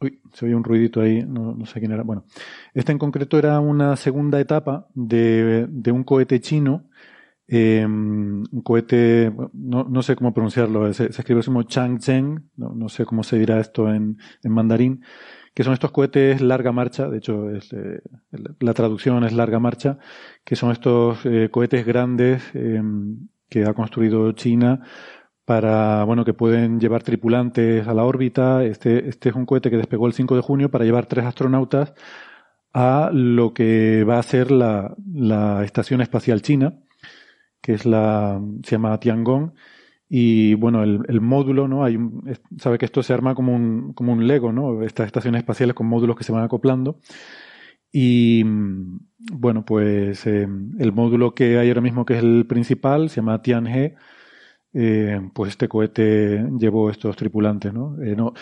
uy, 0.01 0.21
se 0.33 0.45
oye 0.45 0.55
un 0.55 0.63
ruidito 0.63 0.99
ahí, 0.99 1.23
no, 1.25 1.55
no, 1.55 1.65
sé 1.65 1.79
quién 1.79 1.93
era. 1.93 2.03
Bueno, 2.03 2.25
este 2.73 2.91
en 2.91 2.99
concreto 2.99 3.37
era 3.37 3.59
una 3.61 3.95
segunda 3.95 4.39
etapa 4.41 4.87
de, 4.93 5.67
de 5.69 5.91
un 5.91 6.03
cohete 6.03 6.41
chino 6.41 6.89
eh, 7.55 7.85
un 7.85 8.61
cohete, 8.63 9.31
no, 9.53 9.83
no, 9.83 10.01
sé 10.01 10.15
cómo 10.15 10.33
pronunciarlo, 10.33 10.91
se, 10.93 11.05
escribe 11.05 11.43
como 11.43 11.63
Changzheng, 11.63 12.49
no, 12.55 12.73
no, 12.75 12.89
sé 12.89 13.05
cómo 13.05 13.23
se 13.23 13.37
dirá 13.37 13.59
esto 13.59 13.93
en, 13.93 14.17
en, 14.43 14.51
mandarín, 14.51 15.03
que 15.53 15.63
son 15.63 15.73
estos 15.73 15.91
cohetes 15.91 16.41
larga 16.41 16.71
marcha, 16.71 17.07
de 17.09 17.17
hecho 17.17 17.49
es, 17.49 17.71
eh, 17.73 18.01
la 18.59 18.73
traducción 18.73 19.23
es 19.23 19.33
larga 19.33 19.59
marcha, 19.59 19.99
que 20.43 20.55
son 20.55 20.71
estos 20.71 21.25
eh, 21.25 21.49
cohetes 21.51 21.85
grandes 21.85 22.43
em, 22.55 23.27
que 23.49 23.65
ha 23.65 23.73
construido 23.73 24.31
China 24.31 24.81
para, 25.45 26.03
bueno, 26.05 26.25
que 26.25 26.33
pueden 26.33 26.79
llevar 26.79 27.03
tripulantes 27.03 27.87
a 27.87 27.93
la 27.93 28.05
órbita. 28.05 28.63
Este, 28.63 29.09
este 29.09 29.29
es 29.29 29.35
un 29.35 29.45
cohete 29.45 29.69
que 29.69 29.77
despegó 29.77 30.07
el 30.07 30.13
5 30.13 30.35
de 30.35 30.41
junio 30.41 30.71
para 30.71 30.85
llevar 30.85 31.05
tres 31.05 31.25
astronautas 31.25 31.93
a 32.73 33.09
lo 33.13 33.53
que 33.53 34.03
va 34.05 34.17
a 34.19 34.23
ser 34.23 34.51
la, 34.51 34.95
la 35.13 35.63
Estación 35.63 36.01
Espacial 36.01 36.41
China 36.41 36.79
que 37.63 37.73
es 37.73 37.85
la, 37.87 38.41
se 38.63 38.71
llama 38.71 38.99
Tiangong, 38.99 39.53
y 40.09 40.53
bueno, 40.55 40.83
el, 40.83 41.01
el, 41.07 41.21
módulo, 41.21 41.67
¿no? 41.67 41.83
Hay 41.83 41.97
sabe 42.59 42.77
que 42.77 42.85
esto 42.85 43.01
se 43.03 43.13
arma 43.13 43.33
como 43.35 43.55
un, 43.55 43.93
como 43.93 44.13
un 44.13 44.27
Lego, 44.27 44.51
¿no? 44.51 44.83
Estas 44.83 45.07
estaciones 45.07 45.39
espaciales 45.39 45.75
con 45.75 45.87
módulos 45.87 46.15
que 46.17 46.23
se 46.23 46.31
van 46.31 46.43
acoplando. 46.43 46.99
Y 47.91 48.43
bueno, 48.43 49.65
pues 49.65 50.25
eh, 50.27 50.47
el 50.79 50.91
módulo 50.93 51.33
que 51.33 51.57
hay 51.59 51.69
ahora 51.69 51.81
mismo, 51.81 52.05
que 52.05 52.15
es 52.17 52.23
el 52.23 52.45
principal, 52.47 53.09
se 53.09 53.17
llama 53.17 53.41
Tianhe. 53.41 53.95
Eh, 54.73 55.21
pues 55.33 55.51
este 55.51 55.67
cohete 55.67 56.45
llevó 56.59 56.89
estos 56.89 57.15
tripulantes, 57.15 57.73
¿no? 57.73 57.95
Eh, 58.03 58.15
no 58.15 58.33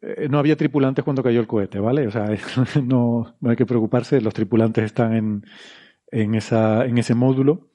eh, 0.00 0.28
no 0.30 0.38
había 0.38 0.56
tripulantes 0.56 1.04
cuando 1.04 1.22
cayó 1.22 1.40
el 1.40 1.46
cohete, 1.46 1.80
¿vale? 1.80 2.06
O 2.06 2.10
sea, 2.10 2.28
no, 2.84 3.36
no 3.40 3.50
hay 3.50 3.56
que 3.56 3.66
preocuparse, 3.66 4.20
los 4.20 4.34
tripulantes 4.34 4.84
están 4.84 5.14
en, 5.14 5.44
en, 6.10 6.34
esa, 6.34 6.84
en 6.86 6.98
ese 6.98 7.14
módulo. 7.14 7.70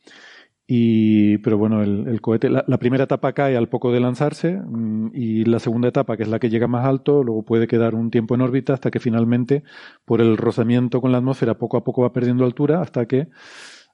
Y, 0.66 1.40
pero 1.40 1.58
bueno, 1.58 1.84
el, 1.84 2.22
cohete, 2.22 2.50
la, 2.50 2.64
primera 2.78 3.04
etapa 3.04 3.34
cae 3.34 3.58
al 3.58 3.68
poco 3.68 3.92
de 3.92 4.00
lanzarse 4.00 4.54
mm, 4.54 5.12
y 5.14 5.44
la 5.44 5.60
segunda 5.60 5.90
etapa, 5.90 6.16
que 6.16 6.24
es 6.24 6.30
la 6.30 6.40
que 6.40 6.50
llega 6.50 6.68
más 6.68 6.86
alto, 6.86 7.24
luego 7.24 7.44
puede 7.44 7.68
quedar 7.68 7.96
un 7.96 8.10
tiempo 8.10 8.36
en 8.36 8.42
órbita 8.42 8.74
hasta 8.74 8.90
que 8.90 9.02
finalmente, 9.02 9.64
por 10.06 10.22
el 10.22 10.38
rozamiento 10.38 11.02
con 11.02 11.12
la 11.12 11.18
atmósfera, 11.18 11.58
poco 11.58 11.78
a 11.78 11.84
poco 11.84 12.04
va 12.04 12.14
perdiendo 12.14 12.46
altura 12.46 12.82
hasta 12.82 13.06
que 13.08 13.28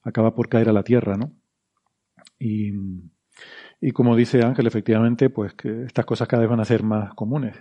acaba 0.03 0.35
por 0.35 0.47
caer 0.47 0.69
a 0.69 0.73
la 0.73 0.83
Tierra, 0.83 1.17
¿no? 1.17 1.31
Y, 2.37 2.71
y 3.81 3.91
como 3.91 4.15
dice 4.15 4.43
Ángel, 4.43 4.67
efectivamente, 4.67 5.29
pues 5.29 5.53
que 5.55 5.83
estas 5.85 6.05
cosas 6.05 6.27
cada 6.27 6.41
vez 6.41 6.49
van 6.49 6.59
a 6.59 6.65
ser 6.65 6.83
más 6.83 7.13
comunes. 7.15 7.55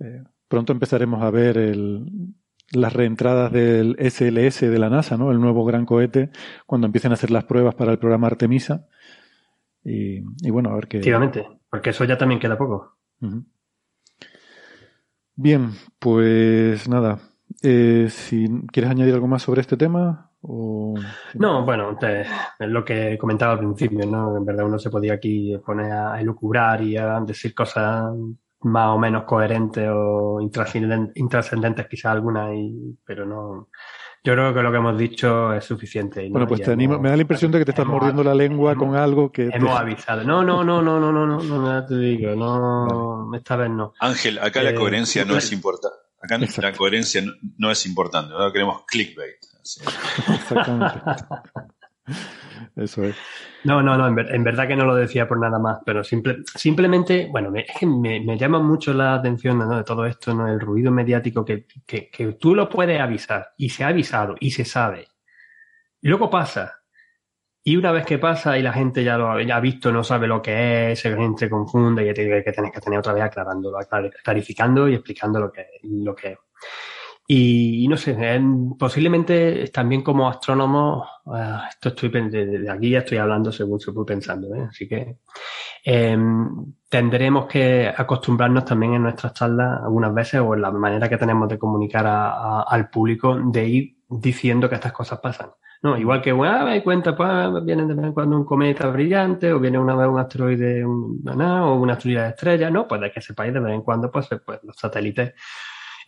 Eh, 0.00 0.22
pronto 0.48 0.72
empezaremos 0.72 1.22
a 1.22 1.30
ver 1.30 1.56
el, 1.56 2.34
las 2.72 2.92
reentradas 2.92 3.52
del 3.52 3.96
SLS 3.98 4.60
de 4.62 4.78
la 4.78 4.90
NASA, 4.90 5.16
¿no? 5.16 5.30
El 5.30 5.40
nuevo 5.40 5.64
gran 5.64 5.86
cohete, 5.86 6.30
cuando 6.66 6.86
empiecen 6.86 7.10
a 7.10 7.14
hacer 7.14 7.30
las 7.30 7.44
pruebas 7.44 7.74
para 7.74 7.92
el 7.92 7.98
programa 7.98 8.26
Artemisa. 8.26 8.86
Y, 9.84 10.20
bueno, 10.50 10.70
a 10.70 10.74
ver 10.74 10.88
qué. 10.88 10.98
Efectivamente, 10.98 11.46
porque 11.68 11.90
eso 11.90 12.04
ya 12.04 12.16
también 12.16 12.40
queda 12.40 12.56
poco. 12.56 12.96
Bien, 15.34 15.70
pues 15.98 16.88
nada. 16.88 17.18
Eh, 17.62 18.06
si 18.08 18.48
quieres 18.72 18.90
añadir 18.90 19.14
algo 19.14 19.28
más 19.28 19.42
sobre 19.42 19.60
este 19.60 19.76
tema. 19.76 20.30
O... 20.40 20.94
No, 21.34 21.64
bueno, 21.64 21.96
es 22.00 22.28
lo 22.60 22.84
que 22.84 23.16
comentaba 23.18 23.52
al 23.52 23.58
principio, 23.58 24.06
¿no? 24.06 24.36
En 24.36 24.44
verdad 24.44 24.66
uno 24.66 24.78
se 24.78 24.90
podía 24.90 25.14
aquí 25.14 25.56
poner 25.64 25.92
a 25.92 26.20
elucubrar 26.20 26.82
y 26.82 26.96
a 26.96 27.20
decir 27.20 27.54
cosas 27.54 28.12
más 28.62 28.88
o 28.88 28.98
menos 28.98 29.24
coherentes 29.24 29.88
o 29.90 30.40
intrascendentes 30.40 31.86
quizás 31.88 32.12
algunas, 32.12 32.54
y, 32.54 32.96
pero 33.04 33.26
no. 33.26 33.68
Yo 34.24 34.34
creo 34.34 34.54
que 34.54 34.62
lo 34.62 34.70
que 34.70 34.76
hemos 34.76 34.96
dicho 34.96 35.52
es 35.52 35.64
suficiente. 35.64 36.28
Bueno, 36.30 36.46
pues 36.46 36.62
te 36.62 36.70
animo. 36.70 36.96
me 37.00 37.08
da 37.08 37.16
la 37.16 37.22
impresión 37.22 37.50
de 37.50 37.58
que 37.58 37.64
te 37.64 37.72
estás 37.72 37.86
mordiendo 37.86 38.22
la 38.22 38.34
lengua 38.34 38.76
con 38.76 38.94
algo 38.94 39.32
que. 39.32 39.50
Hemos 39.52 39.78
avisado. 39.78 40.22
No, 40.22 40.44
no, 40.44 40.62
no, 40.62 40.80
no, 40.80 41.00
no, 41.00 41.12
no, 41.12 41.26
no, 41.26 41.42
no, 41.42 41.86
te 41.86 41.96
digo, 41.96 42.36
no, 42.36 43.34
esta 43.34 43.56
vez 43.56 43.70
no. 43.70 43.94
Ángel, 43.98 44.38
acá 44.38 44.62
la 44.62 44.70
eh, 44.70 44.74
coherencia 44.74 45.24
no 45.24 45.36
es 45.36 45.50
importante. 45.52 45.96
Acá 46.20 46.38
la 46.38 46.72
coherencia 46.72 47.20
no, 47.58 47.72
es 47.72 47.84
importante. 47.84 48.32
Ahora 48.32 48.52
queremos 48.52 48.84
clickbait. 48.86 49.38
Exactamente. 50.34 51.00
Eso 52.76 53.04
es. 53.04 53.16
No, 53.64 53.82
no, 53.82 53.96
no, 53.96 54.08
en, 54.08 54.44
verdad 54.44 54.66
que 54.66 54.76
no 54.76 54.84
lo 54.84 54.94
decía 54.94 55.28
por 55.28 55.38
nada 55.38 55.58
más, 55.58 55.78
pero 55.84 56.02
simple, 56.02 56.38
simplemente, 56.54 57.28
bueno, 57.30 57.50
me, 57.50 57.60
es 57.60 57.76
que 57.78 57.86
me, 57.86 58.36
llama 58.36 58.60
mucho 58.60 58.92
la 58.92 59.14
atención 59.14 59.58
de 59.68 59.84
todo 59.84 60.04
esto, 60.06 60.34
¿no? 60.34 60.48
el 60.48 60.60
ruido 60.60 60.90
mediático, 60.90 61.44
que, 61.44 61.66
que, 61.86 62.36
tú 62.40 62.54
lo 62.54 62.68
puedes 62.68 63.00
avisar, 63.00 63.52
y 63.56 63.68
se 63.68 63.84
ha 63.84 63.88
avisado, 63.88 64.34
y 64.40 64.50
se 64.50 64.64
sabe. 64.64 65.08
Y 66.00 66.08
luego 66.08 66.28
pasa. 66.28 66.80
Y 67.64 67.76
una 67.76 67.92
vez 67.92 68.04
que 68.04 68.18
pasa 68.18 68.58
y 68.58 68.62
la 68.62 68.72
gente 68.72 69.04
ya 69.04 69.16
lo 69.16 69.30
ha, 69.30 69.60
visto, 69.60 69.92
no 69.92 70.02
sabe 70.02 70.26
lo 70.26 70.42
que 70.42 70.92
es, 70.92 71.04
la 71.04 71.16
gente 71.16 71.48
confunde 71.48 72.02
y 72.02 72.12
que, 72.12 72.42
que 72.44 72.52
tienes 72.52 72.72
que 72.72 72.80
tener 72.80 72.98
otra 72.98 73.12
vez 73.12 73.22
aclarándolo, 73.22 73.78
clarificando 74.24 74.88
y 74.88 74.94
explicando 74.94 75.38
lo 75.38 75.52
que, 75.52 75.66
lo 75.82 76.14
que 76.14 76.32
es. 76.32 76.38
Y, 77.26 77.86
no 77.88 77.96
sé, 77.96 78.16
posiblemente 78.78 79.68
también 79.68 80.02
como 80.02 80.28
astrónomo, 80.28 81.06
ah, 81.26 81.66
esto 81.70 81.90
estoy 81.90 82.10
de, 82.10 82.68
aquí 82.68 82.90
ya 82.90 82.98
estoy 82.98 83.18
hablando 83.18 83.52
según 83.52 83.78
se 83.78 83.92
fue 83.92 84.04
pensando, 84.04 84.52
¿eh? 84.54 84.66
así 84.68 84.88
que 84.88 85.18
em, 85.84 86.74
tendremos 86.88 87.46
que 87.46 87.92
acostumbrarnos 87.96 88.64
también 88.64 88.94
en 88.94 89.02
nuestras 89.04 89.34
charlas 89.34 89.82
algunas 89.82 90.12
veces 90.12 90.40
o 90.40 90.54
en 90.54 90.62
la 90.62 90.72
manera 90.72 91.08
que 91.08 91.16
tenemos 91.16 91.48
de 91.48 91.58
comunicar 91.58 92.06
al 92.66 92.90
público 92.90 93.38
de 93.44 93.66
ir 93.66 93.96
diciendo 94.08 94.68
que 94.68 94.74
estas 94.74 94.92
cosas 94.92 95.20
pasan. 95.20 95.50
No, 95.82 95.98
igual 95.98 96.22
que, 96.22 96.30
bueno, 96.32 96.64
me 96.64 96.82
cuenta, 96.82 97.16
pues 97.16 97.64
viene 97.64 97.84
de 97.86 97.94
vez 97.94 98.06
en 98.06 98.12
cuando 98.12 98.36
un 98.36 98.44
cometa 98.44 98.86
brillante, 98.88 99.52
o 99.52 99.58
viene 99.58 99.78
una 99.78 99.96
vez 99.96 100.06
un 100.06 100.18
asteroide, 100.20 100.84
un, 100.84 101.24
o 101.28 101.74
una 101.74 101.94
estrella 101.94 102.22
de 102.22 102.28
estrella, 102.28 102.70
no, 102.70 102.86
pues 102.86 103.00
de 103.00 103.10
que 103.10 103.20
sepáis 103.20 103.52
de 103.52 103.60
vez 103.60 103.74
en 103.74 103.82
cuando, 103.82 104.10
pues, 104.10 104.28
pues 104.44 104.60
los 104.62 104.76
satélites 104.76 105.34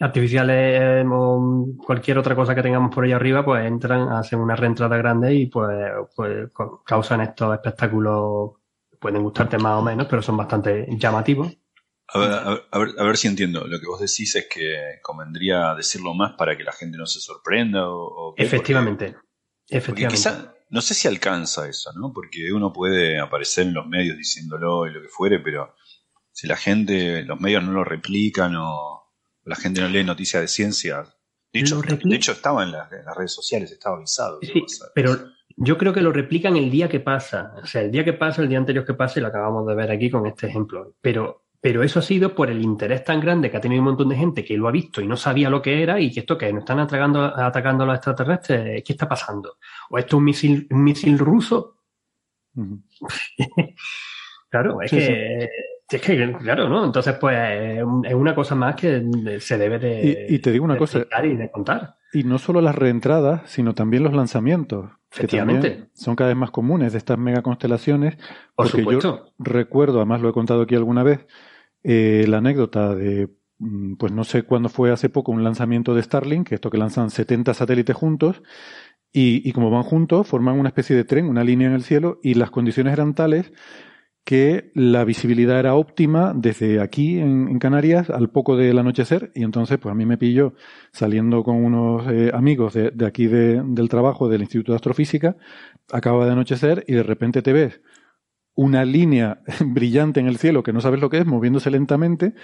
artificiales 0.00 1.06
o 1.10 1.66
cualquier 1.78 2.18
otra 2.18 2.34
cosa 2.34 2.54
que 2.54 2.62
tengamos 2.62 2.94
por 2.94 3.04
ahí 3.04 3.12
arriba, 3.12 3.44
pues 3.44 3.66
entran, 3.66 4.08
hacen 4.08 4.40
una 4.40 4.56
reentrada 4.56 4.96
grande 4.96 5.34
y 5.34 5.46
pues, 5.46 5.92
pues 6.14 6.50
causan 6.84 7.20
estos 7.20 7.54
espectáculos, 7.54 8.52
pueden 8.98 9.22
gustarte 9.22 9.58
más 9.58 9.78
o 9.78 9.82
menos, 9.82 10.06
pero 10.08 10.22
son 10.22 10.36
bastante 10.36 10.86
llamativos. 10.90 11.56
A 12.08 12.18
ver, 12.18 12.30
a, 12.32 12.78
ver, 12.78 12.88
a 12.98 13.04
ver, 13.04 13.16
si 13.16 13.28
entiendo. 13.28 13.66
Lo 13.66 13.80
que 13.80 13.86
vos 13.86 13.98
decís 13.98 14.36
es 14.36 14.46
que 14.48 15.00
convendría 15.02 15.74
decirlo 15.74 16.14
más 16.14 16.34
para 16.34 16.56
que 16.56 16.62
la 16.62 16.72
gente 16.72 16.98
no 16.98 17.06
se 17.06 17.20
sorprenda. 17.20 17.88
O, 17.88 18.34
efectivamente. 18.36 19.16
efectivamente. 19.68 20.30
no 20.68 20.80
sé 20.82 20.92
si 20.94 21.08
alcanza 21.08 21.66
eso, 21.66 21.92
¿no? 21.94 22.12
Porque 22.12 22.52
uno 22.52 22.72
puede 22.72 23.18
aparecer 23.18 23.66
en 23.66 23.74
los 23.74 23.86
medios 23.86 24.18
diciéndolo 24.18 24.86
y 24.86 24.92
lo 24.92 25.00
que 25.00 25.08
fuere, 25.08 25.40
pero 25.40 25.74
si 26.30 26.46
la 26.46 26.56
gente, 26.56 27.22
los 27.22 27.40
medios 27.40 27.62
no 27.62 27.72
lo 27.72 27.84
replican 27.84 28.54
o, 28.56 29.03
la 29.44 29.56
gente 29.56 29.80
no 29.80 29.88
lee 29.88 30.04
noticias 30.04 30.42
de 30.42 30.48
ciencia. 30.48 31.04
De 31.52 31.60
hecho, 31.60 32.32
estaba 32.32 32.64
en, 32.64 32.72
las 32.72 32.90
redes 33.16 33.32
sociales, 33.32 33.70
estaba 33.70 33.96
avisado. 33.96 34.40
Sí, 34.42 34.64
pero 34.94 35.16
yo 35.56 35.78
creo 35.78 35.92
que 35.92 36.02
lo 36.02 36.12
replican 36.12 36.56
el 36.56 36.70
día 36.70 36.88
que 36.88 37.00
pasa. 37.00 37.54
O 37.62 37.66
sea, 37.66 37.82
el 37.82 37.92
día 37.92 38.04
que 38.04 38.12
pasa, 38.12 38.42
el 38.42 38.48
día 38.48 38.58
anterior 38.58 38.84
que 38.84 38.94
pasa, 38.94 39.18
y 39.18 39.22
lo 39.22 39.28
acabamos 39.28 39.66
de 39.66 39.74
ver 39.74 39.90
aquí 39.90 40.10
con 40.10 40.26
este 40.26 40.48
ejemplo. 40.48 40.96
Pero, 41.00 41.44
pero 41.60 41.84
eso 41.84 42.00
ha 42.00 42.02
sido 42.02 42.34
por 42.34 42.50
el 42.50 42.60
interés 42.60 43.04
tan 43.04 43.20
grande 43.20 43.50
que 43.50 43.56
ha 43.56 43.60
tenido 43.60 43.82
un 43.82 43.88
montón 43.88 44.08
de 44.08 44.16
gente 44.16 44.44
que 44.44 44.56
lo 44.56 44.66
ha 44.66 44.72
visto 44.72 45.00
y 45.00 45.06
no 45.06 45.16
sabía 45.16 45.48
lo 45.48 45.62
que 45.62 45.82
era 45.82 46.00
y 46.00 46.10
que 46.10 46.20
esto 46.20 46.36
que 46.36 46.52
nos 46.52 46.62
están 46.62 46.80
atacando, 46.80 47.22
atacando 47.22 47.84
a 47.84 47.86
los 47.86 47.96
extraterrestres, 47.96 48.82
¿qué 48.84 48.92
está 48.92 49.08
pasando? 49.08 49.58
¿O 49.90 49.98
esto 49.98 50.16
es 50.16 50.18
un 50.18 50.24
misil, 50.24 50.66
un 50.70 50.82
misil 50.82 51.18
ruso? 51.18 51.78
claro, 54.62 54.82
es 54.82 54.90
que 54.90 55.50
es 55.90 56.00
que, 56.00 56.32
claro, 56.40 56.68
¿no? 56.68 56.84
Entonces, 56.84 57.14
pues 57.20 57.36
es 58.04 58.14
una 58.14 58.34
cosa 58.34 58.54
más 58.54 58.74
que 58.74 59.38
se 59.40 59.58
debe 59.58 59.78
de. 59.78 60.26
Y, 60.28 60.38
te 60.38 60.50
digo 60.50 60.64
una 60.64 60.76
cosa. 60.76 61.06
Y 61.22 61.36
de 61.36 61.50
contar. 61.50 61.96
Y 62.12 62.24
no 62.24 62.38
solo 62.38 62.60
las 62.60 62.74
reentradas, 62.74 63.42
sino 63.50 63.74
también 63.74 64.02
los 64.02 64.14
lanzamientos. 64.14 64.90
Efectivamente. 65.12 65.90
son 65.92 66.16
cada 66.16 66.28
vez 66.28 66.36
más 66.36 66.50
comunes 66.50 66.92
de 66.92 66.98
estas 66.98 67.18
megaconstelaciones. 67.18 68.16
Por 68.56 68.70
porque 68.70 68.98
yo 69.00 69.26
recuerdo, 69.38 69.98
además 69.98 70.20
lo 70.20 70.28
he 70.28 70.32
contado 70.32 70.62
aquí 70.62 70.74
alguna 70.74 71.04
vez, 71.04 71.26
eh, 71.84 72.24
la 72.26 72.38
anécdota 72.38 72.96
de, 72.96 73.28
mm, 73.58 73.94
pues 73.94 74.10
no 74.10 74.24
sé 74.24 74.42
cuándo 74.42 74.68
fue 74.68 74.90
hace 74.90 75.08
poco, 75.08 75.30
un 75.30 75.44
lanzamiento 75.44 75.94
de 75.94 76.02
Starlink, 76.02 76.50
esto 76.50 76.68
que 76.68 76.78
lanzan 76.78 77.10
70 77.10 77.54
satélites 77.54 77.94
juntos, 77.94 78.42
y, 79.12 79.48
y 79.48 79.52
como 79.52 79.70
van 79.70 79.84
juntos, 79.84 80.26
forman 80.26 80.58
una 80.58 80.70
especie 80.70 80.96
de 80.96 81.04
tren, 81.04 81.28
una 81.28 81.44
línea 81.44 81.68
en 81.68 81.74
el 81.74 81.84
cielo, 81.84 82.18
y 82.20 82.34
las 82.34 82.50
condiciones 82.50 82.92
eran 82.92 83.14
tales 83.14 83.52
que 84.24 84.70
la 84.74 85.04
visibilidad 85.04 85.58
era 85.58 85.74
óptima 85.74 86.32
desde 86.34 86.80
aquí 86.80 87.18
en, 87.18 87.58
Canarias 87.58 88.08
al 88.08 88.30
poco 88.30 88.56
del 88.56 88.78
anochecer 88.78 89.30
y 89.34 89.42
entonces 89.42 89.78
pues 89.78 89.92
a 89.92 89.94
mí 89.94 90.06
me 90.06 90.16
pilló 90.16 90.54
saliendo 90.92 91.44
con 91.44 91.62
unos 91.62 92.10
eh, 92.10 92.30
amigos 92.32 92.72
de, 92.74 92.92
aquí 93.06 93.26
del 93.26 93.88
trabajo 93.88 94.28
del 94.28 94.40
Instituto 94.40 94.72
de 94.72 94.76
Astrofísica, 94.76 95.36
acaba 95.92 96.24
de 96.24 96.32
anochecer 96.32 96.84
y 96.86 96.94
de 96.94 97.02
repente 97.02 97.42
te 97.42 97.52
ves 97.52 97.80
una 98.54 98.84
línea 98.84 99.42
brillante 99.60 100.20
en 100.20 100.26
el 100.26 100.38
cielo 100.38 100.62
que 100.62 100.72
no 100.72 100.80
sabes 100.80 101.00
lo 101.00 101.10
que 101.10 101.18
es, 101.18 101.26
moviéndose 101.26 101.70
lentamente 101.70 102.34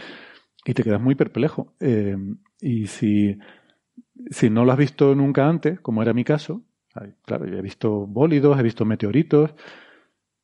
y 0.66 0.74
te 0.74 0.82
quedas 0.82 1.00
muy 1.00 1.14
perplejo. 1.14 1.74
Eh, 1.80 2.16
y 2.60 2.88
si, 2.88 3.38
si 4.30 4.50
no 4.50 4.66
lo 4.66 4.72
has 4.72 4.78
visto 4.78 5.14
nunca 5.14 5.48
antes, 5.48 5.80
como 5.80 6.02
era 6.02 6.12
mi 6.12 6.24
caso, 6.24 6.62
claro, 7.24 7.46
yo 7.46 7.56
he 7.56 7.62
visto 7.62 8.06
bólidos, 8.06 8.58
he 8.58 8.62
visto 8.62 8.84
meteoritos, 8.84 9.54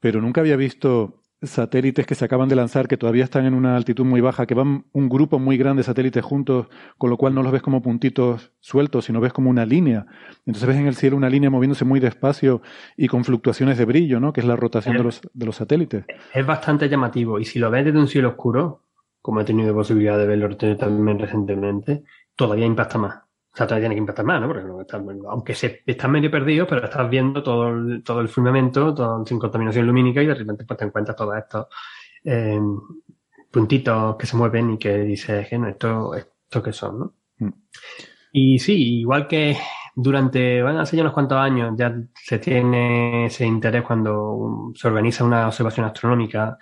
pero 0.01 0.21
nunca 0.21 0.41
había 0.41 0.57
visto 0.57 1.23
satélites 1.47 2.07
que 2.07 2.15
se 2.15 2.25
acaban 2.25 2.49
de 2.49 2.57
lanzar, 2.57 2.89
que 2.89 2.97
todavía 2.97 3.25
están 3.25 3.47
en 3.47 3.55
una 3.55 3.77
altitud 3.77 4.05
muy 4.05 4.21
baja, 4.21 4.47
que 4.47 4.55
van 4.55 4.85
un 4.93 5.09
grupo 5.09 5.39
muy 5.39 5.57
grande 5.57 5.81
de 5.81 5.85
satélites 5.85 6.25
juntos, 6.25 6.69
con 6.99 7.11
lo 7.11 7.17
cual 7.17 7.35
no 7.35 7.43
los 7.43 7.53
ves 7.53 7.63
como 7.63 7.83
puntitos 7.83 8.53
sueltos, 8.61 9.05
sino 9.05 9.21
ves 9.21 9.33
como 9.33 9.51
una 9.51 9.67
línea. 9.67 10.07
Entonces 10.47 10.67
ves 10.67 10.77
en 10.77 10.87
el 10.87 10.97
cielo 10.97 11.17
una 11.17 11.29
línea 11.29 11.51
moviéndose 11.51 11.85
muy 11.85 12.01
despacio 12.01 12.63
y 12.97 13.09
con 13.09 13.25
fluctuaciones 13.25 13.79
de 13.79 13.85
brillo, 13.85 14.21
¿no? 14.21 14.33
Que 14.33 14.41
es 14.41 14.47
la 14.47 14.57
rotación 14.57 14.97
de 14.97 15.05
los, 15.05 15.21
de 15.33 15.47
los 15.47 15.57
satélites. 15.57 16.05
Es 16.33 16.47
bastante 16.47 16.89
llamativo. 16.89 17.39
Y 17.39 17.45
si 17.45 17.59
lo 17.59 17.71
ves 17.71 17.85
desde 17.85 17.99
un 17.99 18.09
cielo 18.09 18.31
oscuro, 18.31 18.83
como 19.23 19.41
he 19.41 19.45
tenido 19.45 19.75
posibilidad 19.75 20.19
de 20.19 20.27
verlo 20.27 20.57
también 20.57 21.19
recientemente, 21.19 22.05
todavía 22.37 22.67
impacta 22.67 22.99
más. 22.99 23.26
O 23.57 23.59
sea, 23.59 23.67
todavía 23.67 23.85
tiene 23.85 23.95
que 23.95 24.01
impactar 24.01 24.27
más, 24.27 24.39
¿no? 24.39 24.49
Porque 24.49 24.93
aunque 25.31 25.55
se, 25.55 25.83
estás 25.87 26.11
medio 26.11 26.31
perdido, 26.31 26.67
pero 26.67 26.85
estás 26.85 27.09
viendo 27.09 27.43
todo 27.43 27.71
el, 27.71 28.03
todo 28.05 28.21
el 28.21 28.29
firmamento, 28.29 28.93
todo, 28.93 29.25
sin 29.25 29.39
contaminación 29.39 29.87
lumínica 29.87 30.23
y 30.23 30.27
de 30.27 30.35
repente 30.35 30.67
pues, 30.67 30.79
te 30.79 30.85
encuentras 30.85 31.17
todos 31.17 31.39
estos 31.39 31.67
eh, 32.23 32.61
puntitos 33.51 34.17
que 34.17 34.27
se 34.27 34.37
mueven 34.37 34.75
y 34.75 34.79
que 34.79 34.99
dices, 34.99 35.51
no, 35.53 35.69
esto, 35.69 36.15
esto 36.15 36.63
qué 36.63 36.71
son, 36.75 36.99
¿no? 36.99 37.15
Mm. 37.39 37.53
Y 38.33 38.59
sí, 38.59 39.01
igual 39.01 39.27
que 39.27 39.57
durante, 39.95 40.63
bueno, 40.63 40.81
hace 40.81 40.99
ya 40.99 41.03
unos 41.03 41.15
cuantos 41.15 41.39
años 41.39 41.73
ya 41.79 41.97
se 42.15 42.39
tiene 42.39 43.25
ese 43.25 43.47
interés 43.47 43.85
cuando 43.85 44.71
se 44.75 44.87
organiza 44.87 45.25
una 45.25 45.47
observación 45.47 45.87
astronómica 45.87 46.59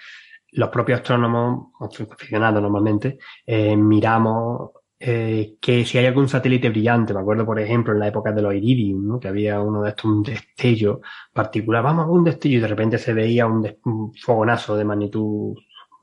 los 0.53 0.69
propios 0.69 1.01
astrónomos, 1.01 1.71
aficionados 1.81 2.63
normalmente, 2.63 3.19
eh, 3.45 3.77
miramos 3.77 4.71
eh, 5.07 5.57
que 5.61 5.85
si 5.85 5.99
hay 5.99 6.07
algún 6.07 6.31
satélite 6.31 6.71
brillante, 6.71 7.13
me 7.13 7.21
acuerdo 7.21 7.45
por 7.45 7.61
ejemplo 7.61 7.93
en 7.93 8.01
la 8.01 8.09
época 8.09 8.33
de 8.33 8.41
los 8.41 8.55
Iridium, 8.55 9.07
¿no? 9.07 9.21
que 9.21 9.29
había 9.29 9.61
uno 9.61 9.83
de 9.83 9.91
estos, 9.91 10.07
un 10.07 10.23
destello 10.23 11.03
particular, 11.31 11.83
vamos 11.83 12.07
un 12.09 12.25
destello 12.25 12.57
y 12.57 12.61
de 12.63 12.69
repente 12.69 12.97
se 12.97 13.13
veía 13.13 13.47
un, 13.47 13.71
un 13.85 14.15
fogonazo 14.15 14.75
de 14.77 14.85
magnitud 14.87 15.55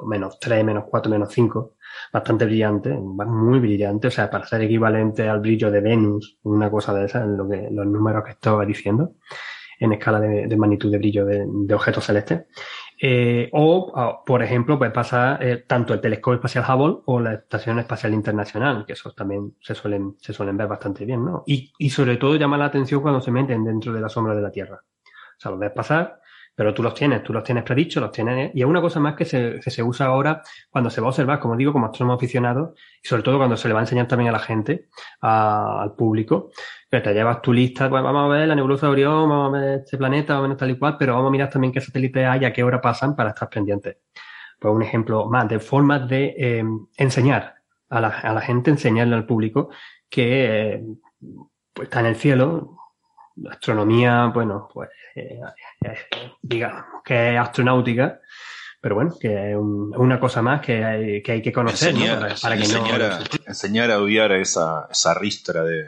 menos 0.06 0.40
3, 0.40 0.64
menos 0.64 0.84
4, 0.88 1.12
menos 1.12 1.34
5, 1.34 1.78
bastante 2.14 2.46
brillante, 2.46 2.92
muy 2.92 3.60
brillante, 3.60 4.08
o 4.08 4.12
sea, 4.12 4.30
para 4.30 4.46
ser 4.46 4.62
equivalente 4.62 5.28
al 5.28 5.40
brillo 5.40 5.72
de 5.72 5.82
Venus, 5.82 6.38
una 6.44 6.70
cosa 6.70 6.94
de 6.94 7.06
esas, 7.06 7.28
lo 7.28 7.50
que, 7.50 7.70
los 7.72 7.88
números 7.88 8.24
que 8.24 8.32
estaba 8.32 8.64
diciendo, 8.68 9.16
en 9.80 9.94
escala 9.94 10.20
de, 10.20 10.58
magnitud 10.58 10.92
de 10.92 11.00
brillo 11.00 11.26
de, 11.26 11.44
de 11.48 11.74
objetos 11.74 12.06
celestes. 12.06 12.44
Eh, 13.04 13.50
o, 13.54 14.22
por 14.24 14.44
ejemplo, 14.44 14.78
pues 14.78 14.92
pasa 14.92 15.40
eh, 15.42 15.64
tanto 15.66 15.96
el 15.96 16.02
telescopio 16.02 16.36
espacial 16.36 16.64
Hubble 16.70 17.02
o 17.06 17.20
la 17.20 17.34
Estación 17.34 17.80
Espacial 17.80 18.14
Internacional, 18.14 18.86
que 18.86 18.94
esos 18.94 19.16
también 19.16 19.56
se 19.60 19.74
suelen, 19.74 20.18
se 20.20 20.34
suelen 20.34 20.56
ver 20.56 20.68
bastante 20.68 21.04
bien, 21.04 21.26
¿no? 21.26 21.44
Y, 21.48 21.74
y 21.80 21.90
sobre 21.90 22.18
todo 22.18 22.36
llama 22.36 22.60
la 22.60 22.66
atención 22.66 23.02
cuando 23.02 23.20
se 23.20 23.32
meten 23.32 23.64
dentro 23.64 23.92
de 23.92 24.02
la 24.02 24.08
sombra 24.08 24.36
de 24.36 24.44
la 24.44 24.52
Tierra. 24.52 24.84
O 24.84 25.40
sea, 25.40 25.50
los 25.50 25.60
ves 25.60 25.72
pasar 25.72 26.21
pero 26.56 26.74
tú 26.74 26.84
los 26.84 26.94
tienes, 26.94 27.24
tú 27.24 27.34
los 27.34 27.44
tienes 27.44 27.64
predichos, 27.64 28.02
los 28.02 28.12
tienes. 28.12 28.52
Y 28.54 28.62
es 28.62 28.68
una 28.68 28.82
cosa 28.82 29.00
más 29.00 29.16
que 29.16 29.26
se, 29.26 29.62
se 29.62 29.84
usa 29.84 30.08
ahora 30.08 30.42
cuando 30.70 30.90
se 30.90 31.02
va 31.02 31.08
a 31.08 31.10
observar, 31.10 31.40
como 31.40 31.56
digo, 31.56 31.72
como 31.72 31.86
astrónomo 31.86 32.16
aficionado, 32.16 32.76
y 33.02 33.08
sobre 33.08 33.24
todo 33.24 33.38
cuando 33.38 33.58
se 33.58 33.68
le 33.68 33.74
va 33.74 33.80
a 33.80 33.84
enseñar 33.84 34.08
también 34.08 34.30
a 34.30 34.34
la 34.34 34.40
gente, 34.40 34.90
al 35.22 35.96
público, 35.96 36.52
que 36.90 37.00
te 37.00 37.14
llevas 37.14 37.42
tu 37.42 37.54
lista, 37.54 37.90
pues 37.90 38.04
vamos 38.04 38.26
a 38.26 38.28
ver 38.28 38.48
la 38.48 38.56
nebulosa 38.56 38.88
de 38.88 38.92
Orión, 38.92 39.30
vamos 39.30 39.56
a 39.56 39.60
ver 39.60 39.80
este 39.80 39.98
planeta, 39.98 40.34
vamos 40.34 40.46
a 40.46 40.50
ver 40.50 40.58
tal 40.58 40.72
y 40.72 40.78
cual, 40.78 40.98
pero 41.00 41.14
vamos 41.14 41.30
a 41.30 41.32
mirar 41.32 41.50
también 41.50 41.72
qué 41.72 41.82
satélites 41.82 42.28
hay, 42.28 42.46
a 42.46 42.54
qué 42.54 42.64
hora 42.64 42.82
pasan 42.82 43.16
para 43.16 43.30
estar 43.30 43.50
pendientes. 43.50 43.98
Pues 44.60 44.74
un 44.74 44.84
ejemplo 44.84 45.28
más 45.30 45.48
de 45.48 45.60
formas 45.60 46.08
de 46.08 46.36
eh, 46.38 46.64
enseñar 46.98 47.56
a 47.90 48.02
la, 48.02 48.10
a 48.10 48.34
la, 48.34 48.42
gente, 48.42 48.70
enseñarle 48.70 49.16
al 49.16 49.26
público 49.26 49.70
que 50.10 50.74
eh, 50.74 50.84
pues 51.74 51.88
está 51.88 52.02
en 52.02 52.06
el 52.08 52.16
cielo, 52.16 52.81
la 53.36 53.52
astronomía, 53.52 54.26
bueno, 54.28 54.70
pues 54.74 54.90
eh, 55.16 55.40
digamos 56.42 56.84
que 57.04 57.34
es 57.34 57.40
astronáutica, 57.40 58.20
pero 58.80 58.96
bueno, 58.96 59.16
que 59.20 59.52
es 59.52 59.58
una 59.58 60.20
cosa 60.20 60.42
más 60.42 60.62
que 60.62 60.84
hay 60.84 61.22
que, 61.22 61.32
hay 61.34 61.42
que 61.42 61.52
conocer 61.52 61.94
para, 62.42 62.56
que 62.56 62.64
enseñar, 62.64 63.00
no, 63.00 63.06
a, 63.06 63.20
enseñar 63.48 63.92
a 63.92 64.00
odiar 64.00 64.32
a 64.32 64.38
esa, 64.40 64.88
esa 64.90 65.14
ristra 65.14 65.64
de, 65.64 65.86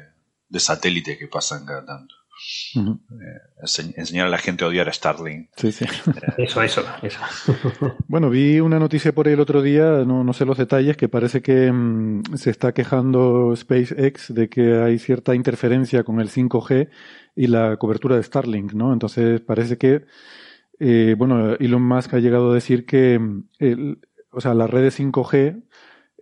de 0.47 0.59
satélite 0.59 1.17
que 1.17 1.27
pasan 1.27 1.65
cada 1.65 1.85
tanto. 1.85 2.15
Eh, 2.75 3.91
enseñar 3.95 4.27
a 4.27 4.29
la 4.29 4.37
gente 4.37 4.63
a 4.63 4.67
odiar 4.67 4.89
a 4.89 4.93
Starlink. 4.93 5.49
Sí, 5.55 5.71
sí. 5.71 5.85
Eso, 6.37 6.61
eso, 6.61 6.83
eso. 7.01 7.19
bueno, 8.07 8.29
vi 8.29 8.59
una 8.59 8.79
noticia 8.79 9.13
por 9.13 9.27
ahí 9.27 9.33
el 9.33 9.39
otro 9.39 9.61
día, 9.61 10.03
no, 10.05 10.23
no 10.23 10.33
sé 10.33 10.45
los 10.45 10.57
detalles, 10.57 10.97
que 10.97 11.09
parece 11.09 11.41
que 11.41 11.71
mm, 11.71 12.35
se 12.35 12.49
está 12.49 12.73
quejando 12.73 13.55
SpaceX 13.55 14.33
de 14.33 14.49
que 14.49 14.81
hay 14.81 14.99
cierta 14.99 15.35
interferencia 15.35 16.03
con 16.03 16.19
el 16.19 16.29
5G 16.29 16.89
y 17.35 17.47
la 17.47 17.77
cobertura 17.77 18.15
de 18.15 18.23
Starlink, 18.23 18.73
¿no? 18.73 18.93
Entonces 18.93 19.41
parece 19.41 19.77
que, 19.77 20.05
eh, 20.79 21.15
bueno, 21.17 21.55
Elon 21.55 21.81
Musk 21.81 22.13
ha 22.13 22.19
llegado 22.19 22.51
a 22.51 22.55
decir 22.55 22.85
que, 22.85 23.19
mm, 23.19 23.49
el, 23.59 23.99
o 24.31 24.41
sea, 24.41 24.53
la 24.53 24.67
red 24.67 24.81
de 24.81 24.91
5G 24.91 25.63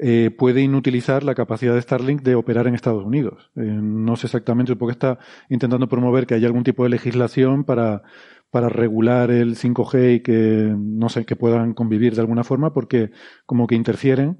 eh, 0.03 0.31
puede 0.31 0.61
inutilizar 0.61 1.23
la 1.23 1.35
capacidad 1.35 1.75
de 1.75 1.81
Starlink 1.81 2.23
de 2.23 2.33
operar 2.33 2.65
en 2.65 2.73
Estados 2.73 3.05
Unidos. 3.05 3.51
Eh, 3.55 3.61
no 3.61 4.15
sé 4.15 4.25
exactamente, 4.25 4.75
porque 4.75 4.93
está 4.93 5.19
intentando 5.47 5.87
promover 5.87 6.25
que 6.25 6.33
haya 6.33 6.47
algún 6.47 6.63
tipo 6.63 6.83
de 6.83 6.89
legislación 6.89 7.65
para, 7.65 8.01
para 8.49 8.67
regular 8.67 9.29
el 9.29 9.55
5G 9.55 10.15
y 10.15 10.19
que, 10.21 10.73
no 10.75 11.07
sé, 11.09 11.23
que 11.23 11.35
puedan 11.35 11.75
convivir 11.75 12.15
de 12.15 12.21
alguna 12.21 12.43
forma, 12.43 12.73
porque 12.73 13.11
como 13.45 13.67
que 13.67 13.75
interfieren 13.75 14.39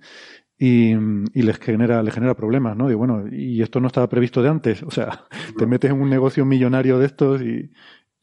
y, 0.57 0.93
y, 0.93 1.41
les 1.43 1.59
genera 1.59 2.01
les 2.01 2.15
genera 2.15 2.33
problemas, 2.33 2.75
¿no? 2.75 2.89
Y 2.89 2.95
bueno, 2.95 3.25
y 3.31 3.61
esto 3.61 3.79
no 3.79 3.85
estaba 3.85 4.09
previsto 4.09 4.41
de 4.41 4.49
antes, 4.49 4.81
o 4.81 4.89
sea, 4.89 5.25
te 5.59 5.67
metes 5.67 5.91
en 5.91 6.01
un 6.01 6.09
negocio 6.09 6.43
millonario 6.43 6.97
de 6.97 7.05
estos 7.05 7.39
y 7.43 7.69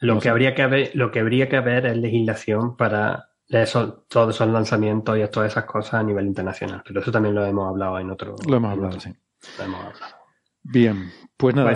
lo 0.01 0.18
que 0.18 0.29
habría 0.29 0.57
que 0.57 0.62
haber 0.62 0.90
lo 0.94 1.12
que 1.12 1.20
habría 1.20 1.48
que 1.48 1.57
haber 1.57 1.87
es 1.87 1.96
legislación 1.96 2.77
para 2.77 3.27
eso, 3.48 4.04
todos 4.08 4.34
esos 4.34 4.48
lanzamientos 4.48 5.18
y 5.18 5.26
todas 5.28 5.52
esas 5.52 5.64
cosas 5.64 5.94
a 5.94 6.02
nivel 6.02 6.26
internacional. 6.26 6.82
Pero 6.87 7.00
eso 7.00 7.11
también 7.11 7.34
lo 7.34 7.44
hemos 7.44 7.68
hablado 7.68 7.98
en 7.98 8.11
otro. 8.11 8.37
Lo 8.46 8.56
hemos 8.56 8.72
hablado, 8.72 9.00
sí. 9.00 9.14
Lo 9.58 9.64
hemos 9.64 9.80
hablado. 9.80 10.16
Bien, 10.62 11.11
pues 11.37 11.54
nada, 11.54 11.74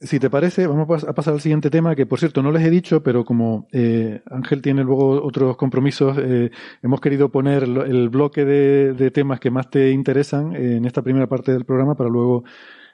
si, 0.00 0.20
te 0.20 0.30
parece, 0.30 0.68
vamos 0.68 1.02
a 1.02 1.12
pasar 1.12 1.34
al 1.34 1.40
siguiente 1.40 1.70
tema, 1.70 1.96
que 1.96 2.06
por 2.06 2.20
cierto 2.20 2.40
no 2.40 2.52
les 2.52 2.62
he 2.62 2.70
dicho, 2.70 3.02
pero 3.02 3.24
como 3.24 3.66
eh, 3.72 4.22
Ángel 4.30 4.62
tiene 4.62 4.84
luego 4.84 5.24
otros 5.24 5.56
compromisos, 5.56 6.16
eh, 6.18 6.52
hemos 6.82 7.00
querido 7.00 7.30
poner 7.30 7.64
el 7.64 8.08
bloque 8.10 8.44
de, 8.44 8.92
de, 8.92 9.10
temas 9.10 9.40
que 9.40 9.50
más 9.50 9.70
te 9.70 9.90
interesan 9.90 10.54
en 10.54 10.84
esta 10.84 11.02
primera 11.02 11.26
parte 11.26 11.52
del 11.52 11.64
programa 11.64 11.96
para 11.96 12.10
luego 12.10 12.44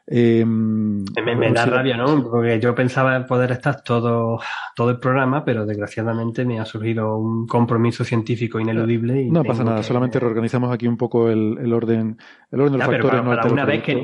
eh, 0.07 0.45
me, 0.45 1.53
da 1.53 1.65
rabia, 1.65 1.97
¿no? 1.97 2.23
Porque 2.23 2.61
yo 2.61 2.75
pensaba 2.75 3.25
poder 3.25 3.53
estar 3.53 3.83
todo, 3.83 4.39
todo 4.77 4.91
el 4.91 4.99
programa, 4.99 5.45
pero 5.47 5.65
desgraciadamente 5.65 6.45
me 6.45 6.61
ha 6.61 6.67
surgido 6.67 7.17
un 7.17 7.47
compromiso 7.47 8.05
científico 8.05 8.61
ineludible. 8.61 9.23
Y 9.23 9.31
no 9.31 9.43
pasa 9.43 9.65
nada, 9.65 9.83
solamente 9.83 10.21
reorganizamos 10.21 10.71
aquí 10.71 10.87
un 10.87 10.99
poco 10.99 11.31
el, 11.31 11.57
el 11.59 11.73
orden, 11.73 12.19
el 12.51 12.61
orden 12.61 12.73
de 12.73 12.79
los 12.79 12.87
factores. 12.87 13.23
Para, 13.23 13.47
una 13.47 13.65
vez 13.65 13.83
que, 13.83 13.95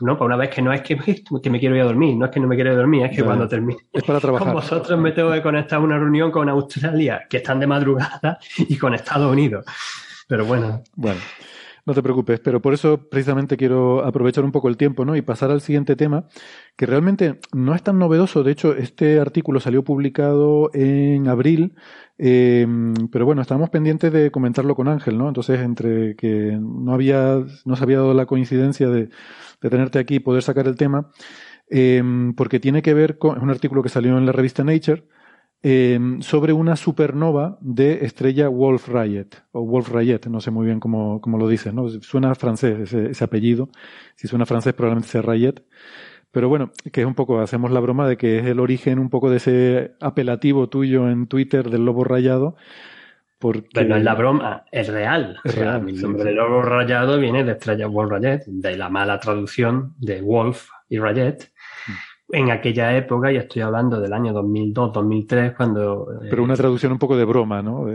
no, 0.00 0.16
para 0.16 0.24
una 0.24 0.36
vez 0.36 0.48
que 0.48 0.62
no 0.62 0.72
es 0.72 0.80
que, 0.80 0.96
que, 1.42 1.50
me 1.50 1.60
quiero 1.60 1.76
ir 1.76 1.82
a 1.82 1.86
dormir, 1.86 2.16
no 2.16 2.24
es 2.24 2.30
que 2.30 2.40
no 2.40 2.46
me 2.46 2.54
quiero 2.54 2.70
ir 2.70 2.76
a 2.76 2.80
dormir, 2.80 3.04
es 3.04 3.16
que 3.16 3.22
cuando 3.22 3.46
termine. 3.46 3.80
Es 3.92 4.04
para 4.04 4.20
trabajar. 4.20 4.46
Con 4.46 4.54
vosotros 4.54 4.98
me 4.98 5.12
tengo 5.12 5.32
que 5.32 5.42
conectar 5.42 5.78
a 5.78 5.82
una 5.82 5.98
reunión 5.98 6.30
con 6.30 6.48
Australia, 6.48 7.26
que 7.28 7.38
están 7.38 7.60
de 7.60 7.66
madrugada, 7.66 8.38
y 8.56 8.78
con 8.78 8.94
Estados 8.94 9.30
Unidos. 9.30 9.66
Pero 10.26 10.46
bueno. 10.46 10.82
Bueno. 10.94 11.20
No 11.86 11.94
te 11.94 12.02
preocupes, 12.02 12.40
pero 12.40 12.60
por 12.60 12.74
eso 12.74 13.08
precisamente 13.08 13.56
quiero 13.56 14.04
aprovechar 14.04 14.44
un 14.44 14.50
poco 14.50 14.68
el 14.68 14.76
tiempo 14.76 15.04
¿no? 15.04 15.14
y 15.14 15.22
pasar 15.22 15.52
al 15.52 15.60
siguiente 15.60 15.94
tema, 15.94 16.26
que 16.76 16.84
realmente 16.84 17.38
no 17.52 17.76
es 17.76 17.82
tan 17.84 18.00
novedoso. 18.00 18.42
De 18.42 18.50
hecho, 18.50 18.74
este 18.74 19.20
artículo 19.20 19.60
salió 19.60 19.84
publicado 19.84 20.68
en 20.74 21.28
abril, 21.28 21.76
eh, 22.18 22.66
pero 23.12 23.24
bueno, 23.24 23.40
estábamos 23.40 23.70
pendientes 23.70 24.12
de 24.12 24.32
comentarlo 24.32 24.74
con 24.74 24.88
Ángel, 24.88 25.16
¿no? 25.16 25.28
Entonces, 25.28 25.60
entre 25.60 26.16
que 26.16 26.58
no 26.60 26.92
había, 26.92 27.44
no 27.64 27.76
se 27.76 27.84
había 27.84 27.98
dado 27.98 28.14
la 28.14 28.26
coincidencia 28.26 28.88
de, 28.88 29.08
de 29.60 29.70
tenerte 29.70 30.00
aquí 30.00 30.16
y 30.16 30.20
poder 30.20 30.42
sacar 30.42 30.66
el 30.66 30.74
tema, 30.74 31.12
eh, 31.70 32.02
porque 32.36 32.58
tiene 32.58 32.82
que 32.82 32.94
ver 32.94 33.16
con, 33.18 33.36
es 33.36 33.42
un 33.44 33.50
artículo 33.50 33.84
que 33.84 33.90
salió 33.90 34.18
en 34.18 34.26
la 34.26 34.32
revista 34.32 34.64
Nature, 34.64 35.04
eh, 35.62 35.98
sobre 36.20 36.52
una 36.52 36.76
supernova 36.76 37.58
de 37.60 38.04
estrella 38.04 38.48
Wolf 38.48 38.88
Rayet, 38.88 39.42
o 39.52 39.62
Wolf 39.62 39.90
Rayet, 39.90 40.26
no 40.26 40.40
sé 40.40 40.50
muy 40.50 40.66
bien 40.66 40.80
cómo, 40.80 41.20
cómo 41.20 41.38
lo 41.38 41.48
dicen, 41.48 41.74
¿no? 41.74 41.88
Suena 41.88 42.34
francés 42.34 42.78
ese, 42.80 43.10
ese, 43.10 43.24
apellido, 43.24 43.68
si 44.14 44.28
suena 44.28 44.46
francés 44.46 44.74
probablemente 44.74 45.08
sea 45.08 45.22
Rayet, 45.22 45.64
pero 46.30 46.48
bueno, 46.48 46.70
que 46.92 47.00
es 47.00 47.06
un 47.06 47.14
poco, 47.14 47.40
hacemos 47.40 47.70
la 47.70 47.80
broma 47.80 48.06
de 48.06 48.16
que 48.16 48.38
es 48.38 48.46
el 48.46 48.60
origen 48.60 48.98
un 48.98 49.08
poco 49.08 49.30
de 49.30 49.38
ese 49.38 49.94
apelativo 50.00 50.68
tuyo 50.68 51.08
en 51.08 51.26
Twitter 51.28 51.70
del 51.70 51.84
lobo 51.84 52.04
rayado, 52.04 52.56
porque... 53.38 53.68
Pero 53.72 53.88
no 53.88 53.96
es 53.96 54.04
la 54.04 54.14
broma, 54.14 54.64
es 54.70 54.88
real. 54.88 55.38
Es 55.44 55.54
real. 55.54 55.86
Nombre 56.00 56.24
del 56.24 56.36
lobo 56.36 56.62
rayado 56.62 57.18
viene 57.18 57.42
de 57.44 57.52
estrella 57.52 57.86
Wolf 57.86 58.10
Rayet, 58.10 58.44
de 58.46 58.76
la 58.76 58.88
mala 58.88 59.18
traducción 59.18 59.94
de 59.98 60.20
Wolf 60.20 60.68
y 60.88 60.98
Rayet, 60.98 61.52
en 62.28 62.50
aquella 62.50 62.96
época, 62.96 63.30
y 63.30 63.36
estoy 63.36 63.62
hablando 63.62 64.00
del 64.00 64.12
año 64.12 64.32
2002, 64.32 64.92
2003, 64.92 65.52
cuando... 65.54 66.08
Eh, 66.12 66.26
Pero 66.28 66.42
una 66.42 66.56
traducción 66.56 66.90
un 66.90 66.98
poco 66.98 67.16
de 67.16 67.24
broma, 67.24 67.62
¿no? 67.62 67.86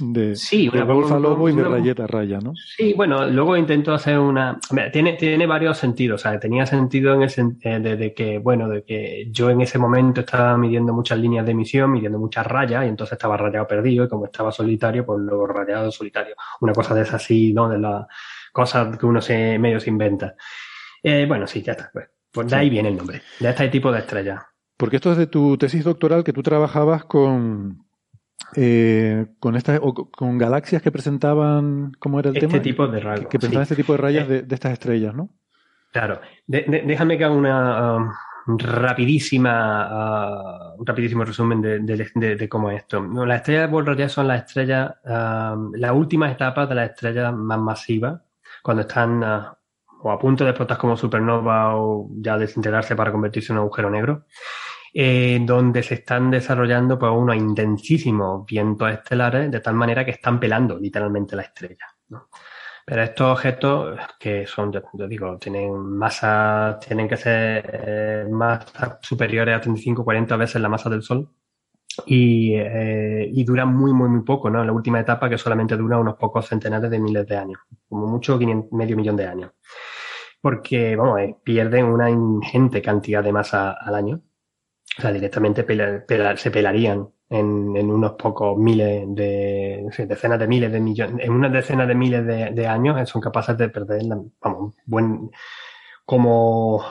De, 0.00 0.36
sí, 0.36 0.70
de 0.70 0.80
a 0.80 0.84
lobo 0.84 1.48
y 1.50 1.54
de 1.54 1.64
rayeta 1.64 2.04
a 2.04 2.06
raya, 2.06 2.38
¿no? 2.38 2.54
Sí, 2.54 2.94
bueno, 2.94 3.26
luego 3.26 3.56
intento 3.56 3.92
hacer 3.92 4.18
una... 4.18 4.58
Tiene, 4.90 5.14
tiene 5.14 5.46
varios 5.46 5.76
sentidos, 5.76 6.22
o 6.22 6.22
sea, 6.22 6.40
tenía 6.40 6.64
sentido 6.64 7.12
en 7.14 7.22
ese, 7.24 7.44
eh, 7.60 7.78
de, 7.78 8.14
que, 8.14 8.38
bueno, 8.38 8.68
de 8.68 8.84
que 8.84 9.28
yo 9.30 9.50
en 9.50 9.60
ese 9.60 9.78
momento 9.78 10.20
estaba 10.20 10.56
midiendo 10.56 10.94
muchas 10.94 11.18
líneas 11.18 11.44
de 11.44 11.52
emisión, 11.52 11.92
midiendo 11.92 12.18
muchas 12.18 12.46
rayas, 12.46 12.86
y 12.86 12.88
entonces 12.88 13.12
estaba 13.12 13.36
rayado 13.36 13.66
perdido, 13.66 14.04
y 14.04 14.08
como 14.08 14.24
estaba 14.24 14.50
solitario, 14.50 15.04
pues 15.04 15.20
luego 15.20 15.46
rayado 15.46 15.90
solitario. 15.90 16.34
Una 16.60 16.72
cosa 16.72 16.94
de 16.94 17.02
esas 17.02 17.14
así, 17.16 17.52
¿no? 17.52 17.68
De 17.68 17.78
las 17.78 18.06
cosas 18.50 18.96
que 18.96 19.04
uno 19.04 19.20
se 19.20 19.58
medio 19.58 19.78
se 19.78 19.90
inventa. 19.90 20.34
Eh, 21.02 21.26
bueno, 21.28 21.46
sí, 21.46 21.60
ya 21.62 21.72
está, 21.72 21.90
pues. 21.92 22.13
Pues 22.34 22.50
de 22.50 22.56
ahí 22.56 22.68
viene 22.68 22.88
el 22.88 22.96
nombre, 22.96 23.22
de 23.38 23.48
este 23.48 23.68
tipo 23.68 23.92
de 23.92 24.00
estrella. 24.00 24.48
Porque 24.76 24.96
esto 24.96 25.12
es 25.12 25.18
de 25.18 25.28
tu 25.28 25.56
tesis 25.56 25.84
doctoral 25.84 26.24
que 26.24 26.32
tú 26.32 26.42
trabajabas 26.42 27.04
con 27.04 27.86
eh, 28.56 29.26
con 29.38 29.54
estas 29.54 29.80
con 29.80 30.36
galaxias 30.36 30.82
que 30.82 30.90
presentaban 30.90 31.92
cómo 32.00 32.18
era 32.18 32.30
el 32.30 32.36
este 32.36 32.48
tema 32.48 32.60
tipo 32.60 32.88
de 32.88 32.98
rayas 32.98 33.28
que, 33.28 33.38
presentaban 33.38 33.62
este 33.62 33.76
tipo 33.76 33.92
de 33.92 33.98
rayas 33.98 34.28
eh, 34.28 34.42
de, 34.42 34.54
estas 34.54 34.72
estrellas 34.72 35.14
no 35.14 35.30
claro. 35.92 36.20
Déjame 36.46 37.16
que 37.16 37.24
haga 37.24 37.34
una 37.34 37.96
um, 37.96 38.10
rapidísima 38.58 40.74
uh, 40.74 40.80
un 40.80 40.86
rapidísimo 40.86 41.24
resumen 41.24 41.62
de, 41.62 42.48
cómo 42.48 42.70
es 42.70 42.78
esto. 42.78 43.00
Las 43.24 43.38
estrellas 43.38 43.70
de 43.70 43.82
rayas 43.82 44.12
son 44.12 44.26
las 44.26 44.44
estrellas 44.44 44.92
um, 45.04 45.72
las 45.74 45.92
últimas 45.92 46.32
etapas 46.32 46.68
de 46.68 46.74
las 46.74 46.90
estrellas 46.90 47.32
más 47.32 47.60
masivas 47.60 48.20
cuando 48.62 48.82
están 48.82 49.22
uh, 49.22 49.54
o 50.04 50.10
a 50.12 50.18
punto 50.18 50.44
de 50.44 50.50
explotar 50.50 50.78
como 50.78 50.96
supernova 50.96 51.76
o 51.76 52.08
ya 52.20 52.36
desintegrarse 52.38 52.94
para 52.94 53.10
convertirse 53.10 53.52
en 53.52 53.58
un 53.58 53.64
agujero 53.64 53.90
negro. 53.90 54.24
eh, 54.96 55.40
donde 55.42 55.82
se 55.82 55.94
están 55.94 56.30
desarrollando 56.30 56.98
pues, 56.98 57.10
unos 57.12 57.36
intensísimos 57.36 58.46
vientos 58.46 58.92
estelares 58.92 59.50
de 59.50 59.60
tal 59.60 59.74
manera 59.74 60.04
que 60.04 60.12
están 60.12 60.38
pelando 60.38 60.78
literalmente 60.78 61.34
la 61.34 61.42
estrella. 61.42 61.86
Pero 62.86 63.02
estos 63.02 63.32
objetos 63.32 63.98
que 64.20 64.46
son, 64.46 64.70
yo 64.92 65.08
digo, 65.08 65.38
tienen 65.38 65.74
masa, 65.74 66.78
tienen 66.86 67.08
que 67.08 67.16
ser 67.16 67.80
eh, 67.86 68.26
masas 68.30 68.98
superiores 69.02 69.56
a 69.56 69.60
35 69.60 70.04
40 70.04 70.36
veces 70.36 70.62
la 70.62 70.68
masa 70.68 70.90
del 70.90 71.02
Sol 71.02 71.28
y, 72.06 72.54
eh, 72.54 73.32
duran 73.44 73.74
muy, 73.74 73.92
muy, 73.92 74.08
muy 74.08 74.22
poco, 74.22 74.50
¿no? 74.50 74.60
En 74.60 74.66
la 74.66 74.72
última 74.72 75.00
etapa 75.00 75.28
que 75.28 75.38
solamente 75.38 75.76
dura 75.76 75.98
unos 75.98 76.16
pocos 76.16 76.46
centenares 76.46 76.90
de 76.90 76.98
miles 76.98 77.26
de 77.26 77.36
años, 77.36 77.60
como 77.88 78.06
mucho 78.06 78.38
medio 78.72 78.96
millón 78.96 79.16
de 79.16 79.26
años. 79.26 79.52
Porque, 80.44 80.94
vamos, 80.94 81.20
eh, 81.20 81.36
pierden 81.42 81.86
una 81.86 82.10
ingente 82.10 82.82
cantidad 82.82 83.24
de 83.24 83.32
masa 83.32 83.72
al 83.72 83.94
año. 83.94 84.20
O 84.98 85.00
sea, 85.00 85.10
directamente 85.10 85.64
se 86.36 86.50
pelarían 86.50 87.08
en, 87.30 87.90
unos 87.90 88.12
pocos 88.12 88.58
miles 88.58 89.06
de, 89.08 89.86
decenas 90.06 90.38
de 90.38 90.46
miles 90.46 90.70
de 90.70 90.80
millones, 90.80 91.24
en 91.24 91.32
unas 91.32 91.50
decenas 91.50 91.88
de 91.88 91.94
miles 91.94 92.26
de, 92.26 92.50
de 92.50 92.66
años 92.66 93.08
son 93.08 93.22
capaces 93.22 93.56
de 93.56 93.70
perder, 93.70 94.02
vamos, 94.38 94.74
buen, 94.84 95.30
como 96.04 96.84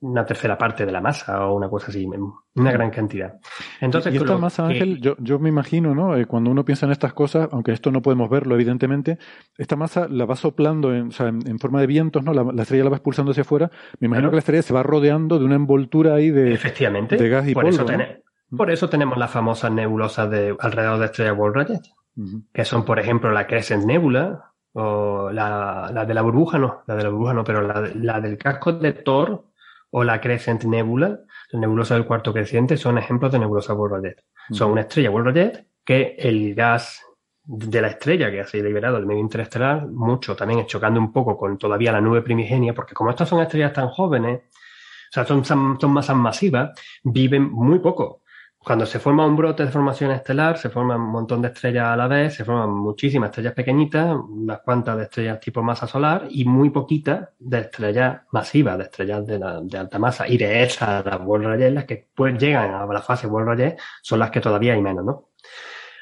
una 0.00 0.24
tercera 0.24 0.56
parte 0.56 0.86
de 0.86 0.92
la 0.92 1.00
masa 1.00 1.46
o 1.46 1.56
una 1.56 1.68
cosa 1.68 1.88
así, 1.88 2.06
una 2.54 2.72
gran 2.72 2.90
cantidad. 2.90 3.34
Entonces, 3.80 4.14
y 4.14 4.16
esta 4.16 4.38
masa, 4.38 4.66
Ángel, 4.66 5.00
yo, 5.00 5.16
yo 5.18 5.38
me 5.38 5.48
imagino, 5.48 5.94
¿no? 5.94 6.16
Eh, 6.16 6.26
cuando 6.26 6.50
uno 6.50 6.64
piensa 6.64 6.86
en 6.86 6.92
estas 6.92 7.12
cosas, 7.12 7.48
aunque 7.50 7.72
esto 7.72 7.90
no 7.90 8.00
podemos 8.00 8.30
verlo, 8.30 8.54
evidentemente, 8.54 9.18
esta 9.56 9.74
masa 9.74 10.06
la 10.08 10.24
va 10.24 10.36
soplando 10.36 10.94
en, 10.94 11.08
o 11.08 11.10
sea, 11.10 11.28
en, 11.28 11.58
forma 11.58 11.80
de 11.80 11.88
vientos, 11.88 12.22
¿no? 12.22 12.32
La, 12.32 12.62
estrella 12.62 12.84
la 12.84 12.90
va 12.90 12.96
expulsando 12.96 13.32
hacia 13.32 13.42
afuera. 13.42 13.70
Me 13.98 14.06
imagino 14.06 14.30
que 14.30 14.36
la 14.36 14.40
estrella 14.40 14.62
se 14.62 14.72
va 14.72 14.82
rodeando 14.82 15.38
de 15.38 15.44
una 15.44 15.56
envoltura 15.56 16.14
ahí 16.14 16.30
de, 16.30 16.52
Efectivamente, 16.52 17.16
de 17.16 17.28
gas 17.28 17.48
y 17.48 17.54
por 17.54 17.64
polvo. 17.64 17.90
Eso 17.90 18.22
por 18.56 18.70
eso 18.70 18.88
tenemos 18.88 19.18
las 19.18 19.30
famosas 19.30 19.70
nebulosas 19.70 20.30
de 20.30 20.56
alrededor 20.58 20.98
de 21.00 21.04
estrella 21.06 21.32
Wolf-Rayet, 21.32 21.82
que 22.52 22.64
son, 22.64 22.84
por 22.84 22.98
ejemplo, 22.98 23.30
la 23.30 23.46
Crescent 23.46 23.84
Nebula, 23.84 24.52
o 24.72 25.30
la, 25.30 25.90
la, 25.92 26.04
de 26.04 26.14
la 26.14 26.22
burbuja 26.22 26.58
no, 26.58 26.82
la 26.86 26.94
de 26.94 27.02
la 27.02 27.08
burbuja 27.08 27.34
no, 27.34 27.44
pero 27.44 27.62
la, 27.62 27.90
la 27.94 28.20
del 28.20 28.38
casco 28.38 28.72
de 28.72 28.92
Thor 28.92 29.47
o 29.90 30.04
la 30.04 30.20
Crescent 30.20 30.64
Nebula, 30.64 31.20
la 31.50 31.60
nebulosa 31.60 31.94
del 31.94 32.04
cuarto 32.04 32.32
creciente, 32.32 32.76
son 32.76 32.98
ejemplos 32.98 33.32
de 33.32 33.38
nebulosa 33.38 33.74
Wolf-Rayet. 33.74 34.24
Son 34.50 34.70
una 34.72 34.82
estrella 34.82 35.10
Wolf-Rayet 35.10 35.66
que 35.84 36.16
el 36.18 36.54
gas 36.54 37.02
de 37.44 37.80
la 37.80 37.88
estrella 37.88 38.30
que 38.30 38.40
ha 38.40 38.46
sido 38.46 38.66
liberado 38.66 38.96
del 38.96 39.06
medio 39.06 39.20
interestelar, 39.20 39.86
mucho 39.86 40.36
también 40.36 40.66
chocando 40.66 41.00
un 41.00 41.12
poco 41.12 41.36
con 41.36 41.56
todavía 41.56 41.92
la 41.92 42.00
nube 42.00 42.20
primigenia, 42.20 42.74
porque 42.74 42.92
como 42.92 43.08
estas 43.10 43.28
son 43.28 43.40
estrellas 43.40 43.72
tan 43.72 43.88
jóvenes, 43.88 44.42
o 44.42 45.10
sea, 45.10 45.24
son, 45.24 45.44
son 45.44 45.90
masas 45.90 46.16
masivas, 46.16 46.78
viven 47.02 47.50
muy 47.50 47.78
poco. 47.78 48.22
Cuando 48.68 48.84
se 48.84 48.98
forma 48.98 49.24
un 49.24 49.34
brote 49.34 49.64
de 49.64 49.72
formación 49.72 50.10
estelar, 50.10 50.58
se 50.58 50.68
forman 50.68 51.00
un 51.00 51.10
montón 51.10 51.40
de 51.40 51.48
estrellas 51.48 51.86
a 51.86 51.96
la 51.96 52.06
vez, 52.06 52.34
se 52.34 52.44
forman 52.44 52.68
muchísimas 52.68 53.30
estrellas 53.30 53.54
pequeñitas, 53.54 54.14
unas 54.14 54.60
cuantas 54.60 54.94
de 54.98 55.04
estrellas 55.04 55.40
tipo 55.40 55.62
masa 55.62 55.86
solar 55.86 56.26
y 56.28 56.44
muy 56.44 56.68
poquitas 56.68 57.30
de 57.38 57.60
estrellas 57.60 58.20
masivas, 58.30 58.76
de 58.76 58.84
estrellas 58.84 59.26
de, 59.26 59.78
alta 59.78 59.98
masa. 59.98 60.28
Y 60.28 60.36
de 60.36 60.64
esas, 60.64 61.02
las 61.02 61.18
Wolf-Rayet, 61.18 61.72
las 61.72 61.86
que 61.86 62.08
pues, 62.14 62.36
llegan 62.38 62.74
a 62.74 62.84
la 62.84 63.00
fase 63.00 63.26
Wolf-Rayet, 63.26 63.78
son 64.02 64.18
las 64.18 64.30
que 64.30 64.42
todavía 64.42 64.74
hay 64.74 64.82
menos, 64.82 65.02
¿no? 65.02 65.30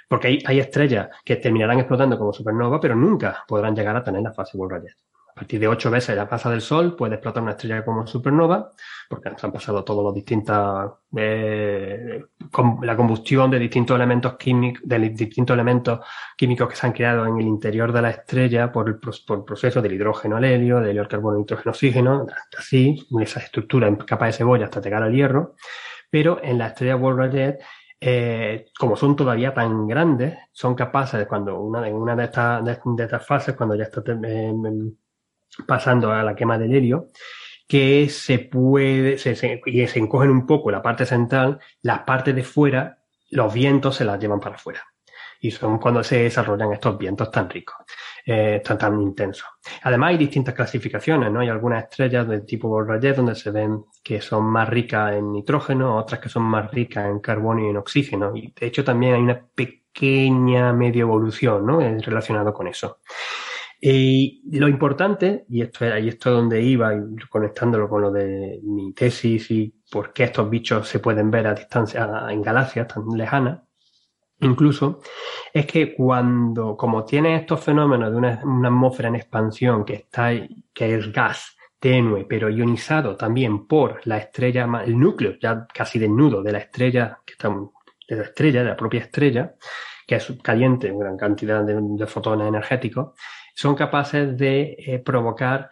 Porque 0.09 0.27
hay, 0.27 0.43
hay, 0.45 0.59
estrellas 0.59 1.11
que 1.25 1.37
terminarán 1.37 1.79
explotando 1.79 2.19
como 2.19 2.33
supernova, 2.33 2.81
pero 2.81 2.97
nunca 2.97 3.45
podrán 3.47 3.77
llegar 3.77 3.95
a 3.95 4.03
tener 4.03 4.23
la 4.23 4.33
fase 4.33 4.59
Wolf-Rayet. 4.59 4.97
Partir 5.37 5.61
de 5.61 5.69
ocho 5.69 5.91
veces 5.91 6.17
la 6.17 6.25
masa 6.25 6.49
del 6.49 6.63
Sol 6.63 6.97
puede 6.97 7.17
explotar 7.17 7.43
una 7.43 7.53
estrella 7.53 7.85
como 7.85 8.07
supernova, 8.07 8.71
porque 9.07 9.29
se 9.37 9.45
han 9.45 9.53
pasado 9.53 9.85
todos 9.85 10.03
los 10.03 10.15
distintas, 10.15 10.91
eh, 11.15 12.25
la 12.81 12.97
combustión 12.97 13.51
de 13.51 13.59
distintos 13.59 13.97
elementos 13.97 14.39
químicos, 14.39 14.81
de 14.83 14.99
distintos 15.11 15.53
elementos 15.53 16.01
químicos 16.39 16.71
que 16.71 16.77
se 16.77 16.87
han 16.87 16.95
creado 16.95 17.27
en 17.27 17.37
el 17.37 17.47
interior 17.47 17.93
de 17.93 18.01
la 18.01 18.09
estrella 18.09 18.73
por 18.73 18.89
el, 18.89 18.99
proceso 18.99 19.83
del 19.83 19.93
hidrógeno 19.93 20.39
al 20.39 20.45
helio, 20.45 20.81
del 20.81 20.89
helio 20.89 21.03
al 21.03 21.09
carbono, 21.09 21.37
nitrógeno, 21.37 21.71
oxígeno, 21.71 22.27
así, 22.57 23.07
esa 23.21 23.41
estructura 23.41 23.89
en 23.89 23.97
capa 23.97 24.25
de 24.25 24.33
cebolla 24.33 24.65
hasta 24.65 24.81
llegar 24.81 25.03
al 25.03 25.13
hierro. 25.13 25.55
Pero 26.09 26.41
en 26.43 26.57
la 26.57 26.69
estrella 26.69 26.97
Wolf-Rayet 26.97 27.59
eh, 28.01 28.67
como 28.79 28.97
son 28.97 29.15
todavía 29.17 29.53
tan 29.53 29.87
grandes, 29.87 30.39
son 30.53 30.75
capaces, 30.75 31.27
cuando 31.27 31.61
una, 31.61 31.87
en 31.87 31.95
una 31.95 32.17
de 32.17 32.25
estas, 32.25 32.65
de 32.65 33.05
estas 33.05 33.27
fases, 33.27 33.55
cuando 33.55 33.75
ya 33.75 33.85
está 33.85 34.03
eh, 34.07 34.55
pasando 35.67 36.13
a 36.13 36.23
la 36.23 36.35
quema 36.35 36.59
del 36.59 36.75
helio, 36.75 37.11
que 37.67 38.09
se 38.09 38.39
puede, 38.39 39.17
y 39.67 39.87
se 39.87 39.99
encogen 39.99 40.31
un 40.31 40.47
poco 40.47 40.71
la 40.71 40.83
parte 40.83 41.05
central, 41.05 41.59
las 41.83 42.01
partes 42.01 42.35
de 42.35 42.45
fuera, 42.45 42.99
los 43.31 43.53
vientos 43.53 43.97
se 43.97 44.05
las 44.05 44.21
llevan 44.21 44.41
para 44.41 44.57
afuera. 44.57 44.83
Y 45.41 45.51
son 45.51 45.79
cuando 45.79 46.03
se 46.03 46.23
desarrollan 46.23 46.73
estos 46.73 46.97
vientos 46.97 47.31
tan 47.31 47.51
ricos, 47.51 47.77
eh, 48.25 48.63
tan, 48.65 48.79
tan 48.79 49.01
intensos. 49.01 49.47
Además 49.83 50.11
hay 50.11 50.17
distintas 50.17 50.55
clasificaciones, 50.55 51.31
¿no? 51.31 51.41
Hay 51.41 51.49
algunas 51.49 51.85
estrellas 51.85 52.27
del 52.27 52.47
tipo 52.47 52.69
Wolf-Rayet 52.69 53.17
donde 53.17 53.35
se 53.35 53.51
ven 53.51 53.85
que 54.03 54.21
son 54.21 54.45
más 54.45 54.69
ricas 54.69 55.13
en 55.15 55.33
nitrógeno, 55.33 55.99
otras 55.99 56.21
que 56.21 56.29
son 56.29 56.45
más 56.45 56.71
ricas 56.71 57.07
en 57.07 57.21
carbono 57.21 57.67
y 57.67 57.71
en 57.71 57.77
oxígeno. 57.77 58.35
Y 58.35 58.55
de 58.59 58.67
hecho 58.67 58.83
también 58.83 59.15
hay 59.15 59.21
una 59.21 59.47
pequeña 59.55 60.73
medio 60.73 61.03
evolución, 61.03 61.67
¿no? 61.67 61.81
Relacionado 61.81 62.55
con 62.55 62.69
eso. 62.69 62.99
Y 63.89 64.43
lo 64.59 64.67
importante, 64.67 65.45
y 65.49 65.63
esto 65.63 65.85
es, 65.85 65.93
ahí 65.93 66.09
esto 66.09 66.31
es 66.31 66.37
donde 66.37 66.61
iba, 66.61 66.93
y 66.93 67.17
conectándolo 67.31 67.89
con 67.89 68.03
lo 68.03 68.11
de 68.11 68.59
mi 68.65 68.93
tesis 68.93 69.49
y 69.53 69.73
por 69.89 70.13
qué 70.13 70.25
estos 70.25 70.51
bichos 70.51 70.89
se 70.89 70.99
pueden 70.99 71.31
ver 71.31 71.47
a 71.47 71.55
distancia, 71.55 72.27
en 72.29 72.43
galaxias 72.43 72.89
tan 72.89 73.05
lejanas, 73.17 73.61
incluso, 74.41 75.03
es 75.55 75.67
que 75.67 75.95
cuando, 75.95 76.77
como 76.77 77.05
tiene 77.05 77.37
estos 77.37 77.63
fenómenos 77.63 78.11
de 78.11 78.17
una, 78.17 78.31
atmósfera 78.67 79.09
en 79.09 79.15
expansión 79.15 79.85
que 79.85 79.95
está, 79.95 80.33
que 80.75 80.95
es 80.97 81.13
gas 81.13 81.57
tenue, 81.79 82.25
pero 82.25 82.51
ionizado 82.51 83.15
también 83.15 83.69
por 83.69 84.05
la 84.05 84.19
estrella, 84.19 84.69
el 84.85 84.99
núcleo 84.99 85.37
ya 85.41 85.65
casi 85.73 86.01
desnudo 86.01 86.43
de 86.43 86.51
la 86.51 86.59
estrella, 86.59 87.21
que 87.25 87.35
está, 87.35 87.51
de 87.51 88.17
la 88.17 88.23
estrella, 88.25 88.65
de 88.65 88.71
la 88.71 88.77
propia 88.77 89.03
estrella, 89.03 89.55
que 90.09 90.17
es 90.17 90.33
caliente, 90.43 90.91
una 90.91 91.05
gran 91.05 91.17
cantidad 91.17 91.63
de 91.63 92.07
fotones 92.09 92.49
energéticos, 92.49 93.13
son 93.57 93.75
capaces 93.75 94.37
de 94.37 94.77
eh, 94.79 94.99
provocar 94.99 95.71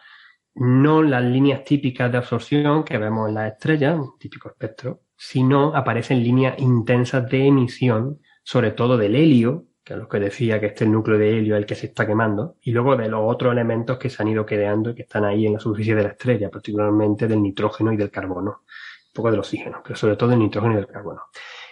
no 0.54 1.02
las 1.02 1.22
líneas 1.22 1.64
típicas 1.64 2.10
de 2.10 2.16
absorción 2.16 2.82
que 2.82 2.96
vemos 2.96 3.28
en 3.28 3.34
las 3.34 3.52
estrellas, 3.52 3.98
un 3.98 4.18
típico 4.18 4.48
espectro, 4.48 5.02
sino 5.14 5.76
aparecen 5.76 6.22
líneas 6.22 6.58
intensas 6.58 7.28
de 7.28 7.46
emisión, 7.46 8.20
sobre 8.42 8.70
todo 8.70 8.96
del 8.96 9.14
helio, 9.14 9.66
que 9.84 9.92
es 9.92 9.98
lo 9.98 10.08
que 10.08 10.18
decía 10.18 10.58
que 10.58 10.66
este 10.66 10.86
núcleo 10.86 11.18
de 11.18 11.36
helio 11.36 11.56
es 11.56 11.60
el 11.60 11.66
que 11.66 11.74
se 11.74 11.86
está 11.86 12.06
quemando, 12.06 12.56
y 12.62 12.70
luego 12.70 12.96
de 12.96 13.06
los 13.06 13.20
otros 13.22 13.52
elementos 13.52 13.98
que 13.98 14.08
se 14.08 14.22
han 14.22 14.28
ido 14.28 14.46
creando 14.46 14.90
y 14.90 14.94
que 14.94 15.02
están 15.02 15.26
ahí 15.26 15.46
en 15.46 15.52
la 15.52 15.60
superficie 15.60 15.94
de 15.94 16.04
la 16.04 16.08
estrella, 16.10 16.48
particularmente 16.48 17.28
del 17.28 17.42
nitrógeno 17.42 17.92
y 17.92 17.98
del 17.98 18.10
carbono, 18.10 18.62
un 18.62 19.12
poco 19.12 19.30
del 19.30 19.40
oxígeno, 19.40 19.82
pero 19.84 19.94
sobre 19.94 20.16
todo 20.16 20.30
del 20.30 20.38
nitrógeno 20.38 20.72
y 20.72 20.76
del 20.76 20.86
carbono. 20.86 21.20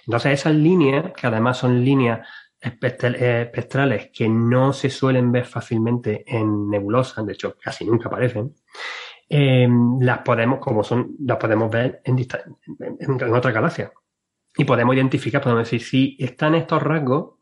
Entonces 0.07 0.33
esas 0.33 0.55
líneas, 0.55 1.13
que 1.15 1.27
además 1.27 1.57
son 1.57 1.83
líneas 1.83 2.29
espectrales 2.63 4.11
que 4.13 4.29
no 4.29 4.73
se 4.73 4.89
suelen 4.89 5.33
ver 5.33 5.45
fácilmente 5.45 6.25
en 6.27 6.69
nebulosas, 6.71 7.27
de 7.27 7.33
hecho 7.33 7.57
casi 7.59 7.85
nunca 7.85 8.09
aparecen, 8.09 8.55
eh, 9.29 9.69
las 10.01 10.19
podemos, 10.19 10.61
como 10.61 10.85
son, 10.85 11.17
las 11.21 11.39
podemos 11.39 11.71
ver 11.71 12.01
en, 12.05 12.19
en, 12.19 13.21
en 13.21 13.35
otra 13.35 13.51
galaxia. 13.51 13.93
Y 14.57 14.65
podemos 14.65 14.95
identificar, 14.95 15.41
podemos 15.41 15.65
decir, 15.65 15.83
si 15.83 16.17
están 16.21 16.55
estos 16.55 16.83
rasgos, 16.83 17.37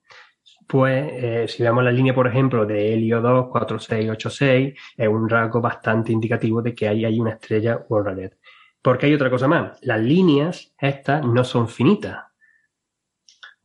pues 0.71 1.11
eh, 1.13 1.47
si 1.49 1.65
vemos 1.65 1.83
la 1.83 1.91
línea, 1.91 2.15
por 2.15 2.29
ejemplo, 2.29 2.65
de 2.65 2.95
helio 2.95 3.21
2, 3.21 3.49
4, 3.51 3.79
6, 3.81 4.11
8, 4.11 4.31
6, 4.31 4.75
es 4.97 5.09
un 5.09 5.29
rasgo 5.29 5.61
bastante 5.61 6.13
indicativo 6.13 6.63
de 6.63 6.75
que 6.75 6.87
ahí 6.87 7.05
hay 7.05 7.19
una 7.19 7.33
estrella 7.33 7.85
Wolf-Rayet. 7.89 8.39
Porque 8.81 9.07
hay 9.07 9.15
otra 9.15 9.31
cosa 9.31 9.49
más, 9.49 9.79
las 9.83 10.01
líneas 10.01 10.73
estas 10.79 11.27
no 11.27 11.43
son 11.43 11.69
finitas, 11.69 12.30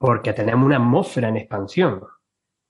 porque 0.05 0.33
tenemos 0.33 0.63
una 0.63 0.75
atmósfera 0.75 1.29
en 1.29 1.37
expansión. 1.37 2.03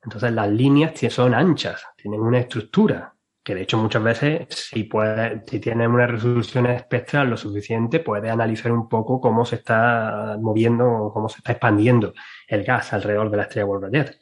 Entonces 0.02 0.32
las 0.32 0.50
líneas 0.50 0.98
son 1.10 1.34
anchas, 1.34 1.86
tienen 1.98 2.22
una 2.22 2.40
estructura, 2.40 3.14
que 3.44 3.54
de 3.54 3.64
hecho 3.64 3.78
muchas 3.78 4.04
veces 4.04 4.48
si, 4.50 4.84
puede, 4.86 5.44
si 5.46 5.60
tienes 5.60 5.90
una 5.90 6.08
resolución 6.08 6.68
espectral 6.68 7.30
lo 7.30 7.36
suficiente, 7.36 8.00
puedes 8.00 8.32
analizar 8.32 8.72
un 8.72 8.88
poco 8.88 9.20
cómo 9.20 9.44
se 9.44 9.58
está 9.58 10.38
moviendo, 10.40 11.12
cómo 11.14 11.28
se 11.28 11.40
está 11.40 11.52
expandiendo 11.52 12.14
el 12.48 12.64
gas 12.64 12.94
alrededor 12.94 13.30
de 13.30 13.38
la 13.38 13.44
estrella 13.44 13.66
Wolf-Rayet. 13.66 14.18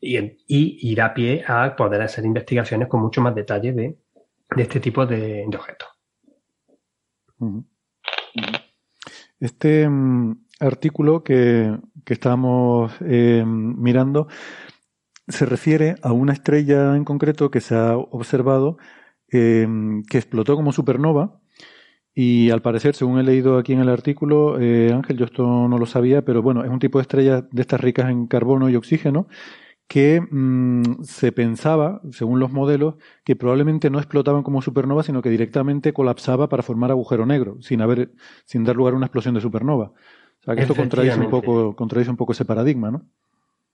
Y, 0.00 0.18
y 0.18 0.92
ir 0.92 1.02
a 1.02 1.12
pie 1.12 1.44
a 1.48 1.74
poder 1.74 2.02
hacer 2.02 2.24
investigaciones 2.24 2.86
con 2.86 3.00
mucho 3.00 3.20
más 3.20 3.34
detalle 3.34 3.72
de, 3.72 3.98
este 4.56 4.78
tipo 4.78 5.06
de, 5.06 5.44
de 5.48 5.56
objetos. 5.56 5.88
Este, 9.40 9.88
artículo 10.60 11.22
que, 11.22 11.76
que 12.04 12.14
estábamos 12.14 12.92
eh, 13.00 13.44
mirando 13.46 14.28
se 15.28 15.46
refiere 15.46 15.96
a 16.02 16.12
una 16.12 16.32
estrella 16.32 16.96
en 16.96 17.04
concreto 17.04 17.50
que 17.50 17.60
se 17.60 17.74
ha 17.74 17.96
observado 17.96 18.76
eh, 19.32 19.66
que 20.08 20.18
explotó 20.18 20.56
como 20.56 20.72
supernova 20.72 21.40
Y 22.14 22.50
al 22.50 22.62
parecer, 22.62 22.94
según 22.94 23.18
he 23.18 23.24
leído 23.24 23.58
aquí 23.58 23.72
en 23.72 23.80
el 23.80 23.88
artículo, 23.88 24.60
eh, 24.60 24.92
Ángel, 24.92 25.16
yo 25.18 25.24
esto 25.24 25.68
no 25.68 25.78
lo 25.78 25.86
sabía, 25.86 26.24
pero 26.24 26.42
bueno, 26.42 26.64
es 26.64 26.70
un 26.70 26.78
tipo 26.78 26.98
de 26.98 27.02
estrella 27.02 27.42
de 27.50 27.62
estas 27.62 27.80
ricas 27.80 28.10
en 28.10 28.26
carbono 28.28 28.70
y 28.70 28.76
oxígeno 28.76 29.28
que 29.88 30.20
mm, 30.20 31.02
se 31.02 31.32
pensaba, 31.32 32.00
según 32.10 32.40
los 32.40 32.52
modelos, 32.52 32.96
que 33.24 33.36
probablemente 33.36 33.90
no 33.90 33.98
explotaban 33.98 34.42
como 34.42 34.62
supernova, 34.62 35.02
sino 35.02 35.22
que 35.22 35.30
directamente 35.30 35.92
colapsaba 35.92 36.48
para 36.48 36.62
formar 36.62 36.90
agujero 36.90 37.26
negro, 37.26 37.58
sin 37.60 37.80
haber, 37.82 38.12
sin 38.46 38.64
dar 38.64 38.76
lugar 38.76 38.94
a 38.94 38.96
una 38.96 39.06
explosión 39.06 39.34
de 39.34 39.40
supernova. 39.40 39.92
O 40.44 40.46
sea 40.46 40.56
que 40.56 40.62
esto 40.62 40.74
contradice 40.74 41.18
un 41.18 41.30
poco, 41.30 41.74
contradice 41.74 42.10
un 42.10 42.18
poco 42.18 42.32
ese 42.32 42.44
paradigma, 42.44 42.90
¿no? 42.90 43.06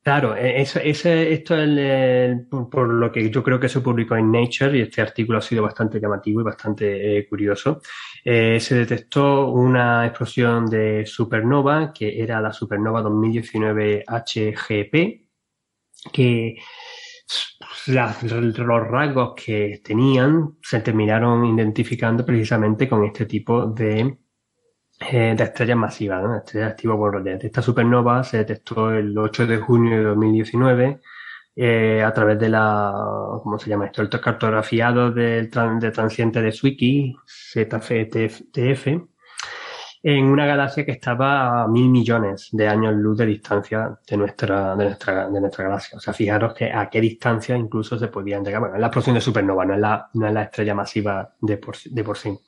Claro, 0.02 0.36
e, 0.36 0.62
ese, 0.62 1.32
esto 1.32 1.56
es 1.58 2.46
por, 2.48 2.88
lo 2.88 3.10
que 3.10 3.28
yo 3.28 3.42
creo 3.42 3.58
que 3.58 3.68
se 3.68 3.80
publicó 3.80 4.16
en 4.16 4.30
Nature 4.30 4.78
y 4.78 4.82
este 4.82 5.02
artículo 5.02 5.38
ha 5.38 5.42
sido 5.42 5.64
bastante 5.64 6.00
llamativo 6.00 6.40
y 6.40 6.44
bastante 6.44 7.18
eh, 7.18 7.28
curioso. 7.28 7.82
Eh, 8.24 8.60
se 8.60 8.76
detectó 8.76 9.50
una 9.50 10.06
explosión 10.06 10.66
de 10.66 11.04
supernova 11.04 11.92
que 11.92 12.22
era 12.22 12.40
la 12.40 12.52
supernova 12.52 13.02
2019 13.02 14.04
HGP, 14.06 14.94
que 16.12 16.56
los 17.86 18.88
rasgos 18.88 19.34
que 19.34 19.80
tenían 19.84 20.56
se 20.62 20.80
terminaron 20.80 21.44
identificando 21.44 22.24
precisamente 22.24 22.88
con 22.88 23.04
este 23.04 23.26
tipo 23.26 23.66
de 23.66 24.18
eh, 25.00 25.34
de 25.36 25.44
estrellas 25.44 25.76
masivas, 25.76 26.22
¿no? 26.22 26.36
estrellas 26.36 26.76
tipo 26.76 26.94
Borrellet. 26.96 27.44
Esta 27.44 27.62
supernova 27.62 28.22
se 28.22 28.38
detectó 28.38 28.92
el 28.92 29.16
8 29.16 29.46
de 29.46 29.56
junio 29.56 29.96
de 29.96 30.04
2019 30.04 31.00
eh, 31.56 32.02
a 32.02 32.12
través 32.12 32.38
de 32.38 32.48
la, 32.50 32.92
¿cómo 33.42 33.58
se 33.58 33.70
llama 33.70 33.86
esto? 33.86 34.02
El 34.02 34.10
cartografiado 34.10 35.10
del 35.10 35.50
de 35.50 35.90
transiente 35.90 36.42
de 36.42 36.52
Zwicky, 36.52 37.16
ZFTF, 37.26 38.86
en 40.02 40.24
una 40.26 40.46
galaxia 40.46 40.84
que 40.84 40.92
estaba 40.92 41.62
a 41.62 41.68
mil 41.68 41.88
millones 41.88 42.48
de 42.52 42.68
años 42.68 42.94
luz 42.94 43.18
de 43.18 43.26
distancia 43.26 43.98
de 44.06 44.16
nuestra, 44.16 44.76
de 44.76 44.84
nuestra, 44.84 45.30
de 45.30 45.40
nuestra 45.40 45.64
galaxia. 45.64 45.96
O 45.96 46.00
sea, 46.00 46.12
fijaros 46.12 46.54
que 46.54 46.70
a 46.72 46.88
qué 46.90 47.00
distancia 47.00 47.56
incluso 47.56 47.98
se 47.98 48.08
podían 48.08 48.44
llegar. 48.44 48.60
Bueno, 48.60 48.74
es 48.76 48.80
la 48.80 48.88
explosión 48.88 49.14
de 49.14 49.20
supernova, 49.22 49.64
no 49.64 49.74
es 49.74 49.80
la, 49.80 50.10
no 50.14 50.26
es 50.26 50.32
la 50.34 50.42
estrella 50.42 50.74
masiva 50.74 51.34
de 51.40 51.56
por, 51.56 51.76
de 51.78 52.04
por 52.04 52.18
sí 52.18 52.38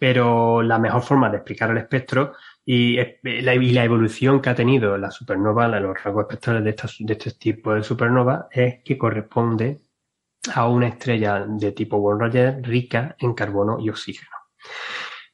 pero 0.00 0.62
la 0.62 0.78
mejor 0.78 1.02
forma 1.02 1.28
de 1.28 1.36
explicar 1.36 1.70
el 1.70 1.76
espectro 1.76 2.32
y 2.64 2.96
la, 3.22 3.84
evolución 3.84 4.40
que 4.40 4.48
ha 4.48 4.54
tenido 4.54 4.96
la 4.96 5.10
supernova, 5.10 5.68
los 5.78 6.02
rasgos 6.02 6.22
espectrales 6.22 6.64
de, 6.64 7.04
de 7.04 7.12
este 7.12 7.32
tipo 7.32 7.74
de 7.74 7.82
supernova, 7.82 8.48
es 8.50 8.82
que 8.82 8.96
corresponde 8.96 9.82
a 10.54 10.66
una 10.68 10.88
estrella 10.88 11.44
de 11.46 11.72
tipo 11.72 11.98
Wolf-Rayet 11.98 12.64
rica 12.64 13.14
en 13.18 13.34
carbono 13.34 13.76
y 13.78 13.90
oxígeno. 13.90 14.30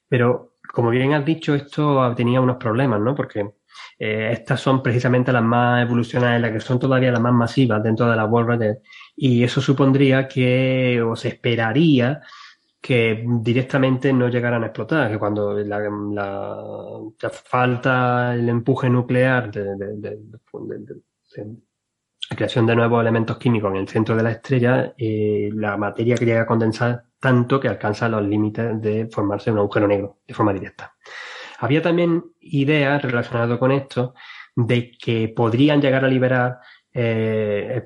Pero, 0.09 0.57
como 0.73 0.91
bien 0.91 1.13
has 1.13 1.25
dicho, 1.25 1.55
esto 1.55 2.13
tenía 2.17 2.41
unos 2.41 2.57
problemas, 2.57 3.01
¿no? 3.01 3.15
Porque 3.15 3.49
eh, 4.01 4.31
estas 4.33 4.61
son 4.61 4.83
precisamente 4.83 5.33
las 5.33 5.45
más 5.45 5.81
evolucionadas, 5.81 6.41
las 6.41 6.51
que 6.51 6.61
son 6.61 6.81
todavía 6.81 7.13
las 7.13 7.21
más 7.21 7.35
masivas 7.35 7.85
dentro 7.85 8.11
de 8.11 8.17
la 8.17 8.27
Wolf-Rayet, 8.27 8.83
y 9.15 9.45
eso 9.45 9.61
supondría 9.61 10.27
que, 10.27 11.01
o 11.03 11.15
se 11.15 11.29
esperaría, 11.29 12.21
que 12.81 13.25
directamente 13.27 14.13
no 14.13 14.29
llegaran 14.29 14.63
a 14.63 14.67
explotar, 14.67 15.11
que 15.11 15.19
cuando 15.19 15.59
la, 15.59 15.81
falta 17.31 18.35
el 18.35 18.49
empuje 18.49 18.89
nuclear 18.89 19.51
de, 19.51 20.19
creación 22.29 22.67
de 22.67 22.77
nuevos 22.77 23.01
elementos 23.01 23.39
químicos 23.39 23.71
en 23.73 23.79
el 23.79 23.89
centro 23.89 24.17
de 24.17 24.23
la 24.23 24.31
estrella, 24.31 24.95
eh, 24.97 25.51
la 25.53 25.77
materia 25.77 26.17
que 26.17 26.27
llega 26.27 26.43
a 26.43 26.47
condensar 26.47 27.05
tanto 27.19 27.59
que 27.59 27.69
alcanza 27.69 28.09
los 28.09 28.23
límites 28.23 28.81
de 28.81 29.09
formarse 29.11 29.51
un 29.51 29.59
agujero 29.59 29.89
negro 29.89 30.19
de 30.27 30.35
forma 30.35 30.53
directa. 30.53 30.95
Había 31.59 31.83
también 31.83 32.23
ideas 32.41 33.03
relacionadas 33.03 33.59
con 33.59 33.73
esto 33.73 34.15
de 34.55 34.93
que 34.93 35.29
podrían 35.29 35.81
llegar 35.81 36.05
a 36.05 36.09
liberar 36.09 36.61
eh, 36.93 37.83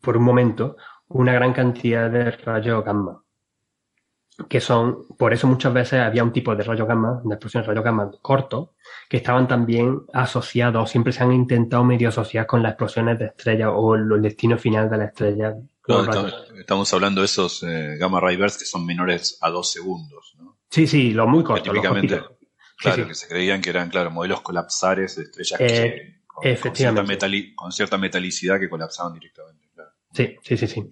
por 0.00 0.16
un 0.16 0.24
momento 0.24 0.76
una 1.08 1.32
gran 1.32 1.52
cantidad 1.52 2.10
de 2.10 2.30
rayos 2.32 2.84
gamma 2.84 3.21
que 4.48 4.60
son, 4.60 5.06
por 5.18 5.32
eso 5.32 5.46
muchas 5.46 5.72
veces 5.72 6.00
había 6.00 6.22
un 6.22 6.32
tipo 6.32 6.54
de 6.54 6.62
rayo 6.62 6.86
gamma, 6.86 7.20
de 7.24 7.34
explosión 7.34 7.62
de 7.62 7.68
rayo 7.68 7.82
gamma 7.82 8.10
corto, 8.20 8.74
que 9.08 9.18
estaban 9.18 9.48
también 9.48 10.02
asociados, 10.12 10.90
siempre 10.90 11.12
se 11.12 11.22
han 11.22 11.32
intentado 11.32 11.84
medio 11.84 12.08
asociar 12.08 12.46
con 12.46 12.62
las 12.62 12.72
explosiones 12.72 13.18
de 13.18 13.26
estrellas 13.26 13.70
o 13.72 13.94
el, 13.94 14.22
destino 14.22 14.58
final 14.58 14.88
de 14.90 14.98
la 14.98 15.04
estrella. 15.06 15.54
estamos, 16.58 16.92
hablando 16.94 17.20
de 17.20 17.26
esos 17.26 17.62
eh, 17.62 17.96
gamma 17.98 18.20
ray 18.20 18.36
bursts 18.36 18.58
que 18.58 18.64
son 18.64 18.86
menores 18.86 19.38
a 19.40 19.50
dos 19.50 19.70
segundos, 19.72 20.34
¿no? 20.38 20.58
Sí, 20.70 20.86
sí, 20.86 21.12
lo 21.12 21.26
muy 21.26 21.44
corto. 21.44 21.70
Típicamente, 21.70 22.22
claro, 22.78 23.06
que 23.06 23.14
se 23.14 23.28
creían 23.28 23.60
que 23.60 23.70
eran, 23.70 23.90
claro, 23.90 24.10
modelos 24.10 24.40
colapsares 24.40 25.16
de 25.16 25.24
estrellas 25.24 25.58
que, 25.58 26.22
eh, 26.42 26.58
con, 27.54 27.72
cierta 27.72 27.98
metalicidad 27.98 28.58
que 28.58 28.70
colapsaban 28.70 29.12
directamente. 29.12 29.62
Sí, 30.12 30.36
sí, 30.42 30.56
sí, 30.56 30.66
sí. 30.66 30.90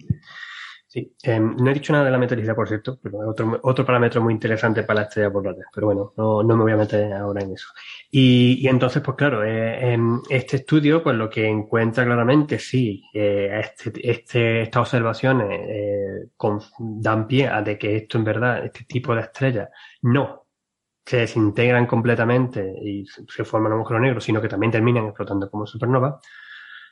Sí, 0.92 1.14
em, 1.22 1.54
no 1.56 1.70
he 1.70 1.74
dicho 1.74 1.92
nada 1.92 2.06
de 2.06 2.10
la 2.10 2.18
metalicidad, 2.18 2.56
por 2.56 2.66
cierto, 2.66 2.98
pero 3.00 3.20
otro, 3.20 3.60
otro 3.62 3.86
parámetro 3.86 4.20
muy 4.20 4.34
interesante 4.34 4.82
para 4.82 5.02
la 5.02 5.06
estrella 5.06 5.30
polar. 5.32 5.54
Pero 5.72 5.86
bueno, 5.86 6.12
no, 6.16 6.42
no, 6.42 6.56
me 6.56 6.64
voy 6.64 6.72
a 6.72 6.76
meter 6.76 7.12
ahora 7.12 7.42
en 7.44 7.52
eso. 7.52 7.68
Y, 8.10 8.58
y 8.60 8.66
entonces, 8.66 9.00
pues 9.00 9.16
claro, 9.16 9.44
eh, 9.44 9.92
en 9.92 10.18
este 10.28 10.56
estudio, 10.56 11.00
pues 11.00 11.14
lo 11.14 11.30
que 11.30 11.46
encuentra 11.46 12.04
claramente, 12.04 12.58
sí, 12.58 13.04
este, 13.14 13.92
este, 14.02 14.62
estas 14.62 14.80
observaciones 14.80 15.60
eh, 15.62 16.28
dan 16.80 17.28
pie 17.28 17.46
a 17.46 17.62
de 17.62 17.78
que 17.78 17.96
esto 17.96 18.18
en 18.18 18.24
verdad, 18.24 18.64
este 18.64 18.82
tipo 18.82 19.14
de 19.14 19.20
estrellas, 19.20 19.68
no 20.02 20.48
se 21.06 21.18
desintegran 21.18 21.86
completamente 21.86 22.74
y 22.82 23.04
se 23.06 23.44
forman 23.44 23.72
un 23.72 23.78
agujero 23.78 24.00
negro, 24.00 24.20
sino 24.20 24.42
que 24.42 24.48
también 24.48 24.72
terminan 24.72 25.06
explotando 25.06 25.48
como 25.48 25.66
supernova 25.68 26.20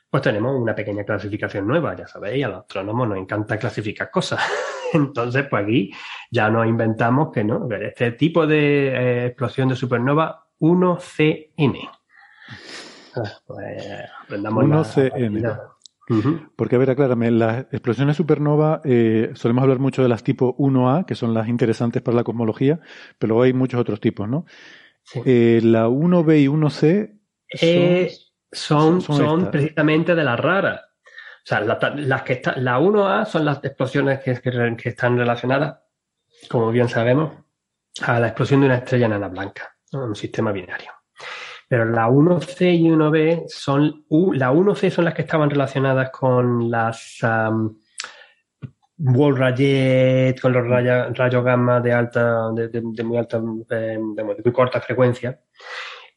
pues 0.09 0.23
tenemos 0.23 0.59
una 0.59 0.73
pequeña 0.73 1.03
clasificación 1.03 1.67
nueva, 1.67 1.95
ya 1.95 2.07
sabéis, 2.07 2.43
a 2.45 2.49
los 2.49 2.59
astrónomos 2.61 3.09
nos 3.09 3.17
encanta 3.17 3.57
clasificar 3.57 4.09
cosas. 4.09 4.41
Entonces, 4.93 5.45
pues 5.49 5.63
aquí 5.63 5.91
ya 6.31 6.49
nos 6.49 6.65
inventamos 6.67 7.31
que 7.31 7.43
no, 7.43 7.69
este 7.71 8.13
tipo 8.13 8.47
de 8.47 8.87
eh, 8.87 9.25
explosión 9.27 9.69
de 9.69 9.75
supernova 9.75 10.47
1CN. 10.59 11.89
Ah, 13.15 13.23
pues 13.45 13.83
aprendamos 14.23 14.65
1CN. 14.65 15.59
Porque, 16.55 16.75
a 16.75 16.79
ver, 16.79 16.89
aclárame, 16.89 17.29
las 17.29 17.67
explosiones 17.71 18.17
supernova 18.17 18.81
eh, 18.83 19.29
solemos 19.35 19.61
hablar 19.61 19.77
mucho 19.77 20.01
de 20.01 20.09
las 20.09 20.23
tipo 20.23 20.57
1A, 20.57 21.05
que 21.05 21.13
son 21.13 21.35
las 21.35 21.47
interesantes 21.47 22.01
para 22.01 22.17
la 22.17 22.23
cosmología, 22.23 22.79
pero 23.19 23.39
hay 23.43 23.53
muchos 23.53 23.79
otros 23.79 23.99
tipos, 23.99 24.27
¿no? 24.27 24.45
Eh, 25.25 25.59
la 25.63 25.87
1B 25.87 26.41
y 26.41 26.47
1C 26.47 27.19
son 27.53 28.28
son, 28.51 29.01
son, 29.01 29.51
precisamente 29.51 30.15
de 30.15 30.23
las 30.23 30.39
raras. 30.39 30.81
O 30.81 31.47
sea, 31.49 31.61
las 31.61 32.21
que 32.23 32.33
están, 32.33 32.63
la 32.63 32.79
1A 32.79 33.25
son 33.25 33.45
las 33.45 33.63
explosiones 33.63 34.19
que, 34.19 34.39
que, 34.75 34.89
están 34.89 35.17
relacionadas, 35.17 35.79
como 36.49 36.71
bien 36.71 36.89
sabemos, 36.89 37.33
a 38.01 38.19
la 38.19 38.27
explosión 38.27 38.61
de 38.61 38.67
una 38.67 38.75
estrella 38.75 39.07
enana 39.07 39.29
blanca, 39.29 39.75
en 39.91 39.99
un 39.99 40.15
sistema 40.15 40.51
binario. 40.51 40.91
Pero 41.67 41.85
la 41.85 42.07
1C 42.07 42.75
y 42.75 42.89
1B 42.89 43.47
son, 43.47 44.05
la 44.33 44.51
1C 44.51 44.89
son 44.89 45.05
las 45.05 45.13
que 45.13 45.21
estaban 45.21 45.49
relacionadas 45.49 46.09
con 46.09 46.69
las 46.69 47.19
um, 47.23 47.75
Wall 48.97 49.37
Rayet, 49.37 50.39
con 50.41 50.51
los 50.53 50.67
rayos, 50.67 51.43
gamma 51.43 51.79
de 51.79 51.93
alta, 51.93 52.51
de, 52.51 53.03
muy 53.03 53.17
alta, 53.17 53.37
eh, 53.69 53.97
de 54.15 54.23
muy 54.23 54.51
corta 54.51 54.81
frecuencia. 54.81 55.39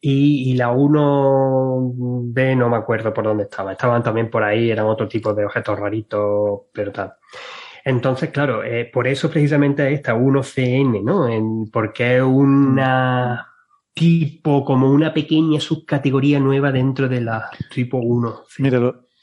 Y, 0.04 0.54
la 0.54 0.72
1B 0.72 2.56
no 2.56 2.68
me 2.68 2.76
acuerdo 2.76 3.14
por 3.14 3.22
dónde 3.22 3.44
estaba. 3.44 3.70
Estaban 3.70 4.02
también 4.02 4.28
por 4.30 4.42
ahí, 4.42 4.68
eran 4.68 4.86
otro 4.86 5.06
tipo 5.06 5.32
de 5.32 5.44
objetos 5.44 5.78
raritos, 5.78 6.62
pero 6.72 6.90
tal. 6.90 7.14
Entonces, 7.84 8.30
claro, 8.30 8.64
eh, 8.64 8.90
por 8.92 9.06
eso 9.06 9.30
precisamente 9.30 9.92
esta 9.92 10.16
1CN, 10.16 11.04
¿no? 11.04 11.28
En, 11.28 11.70
porque 11.70 12.16
es 12.16 12.22
una 12.22 13.46
tipo, 13.94 14.64
como 14.64 14.90
una 14.90 15.14
pequeña 15.14 15.60
subcategoría 15.60 16.40
nueva 16.40 16.72
dentro 16.72 17.08
de 17.08 17.20
la 17.20 17.48
tipo 17.72 17.98
1. 17.98 18.42
Mira, 18.58 18.80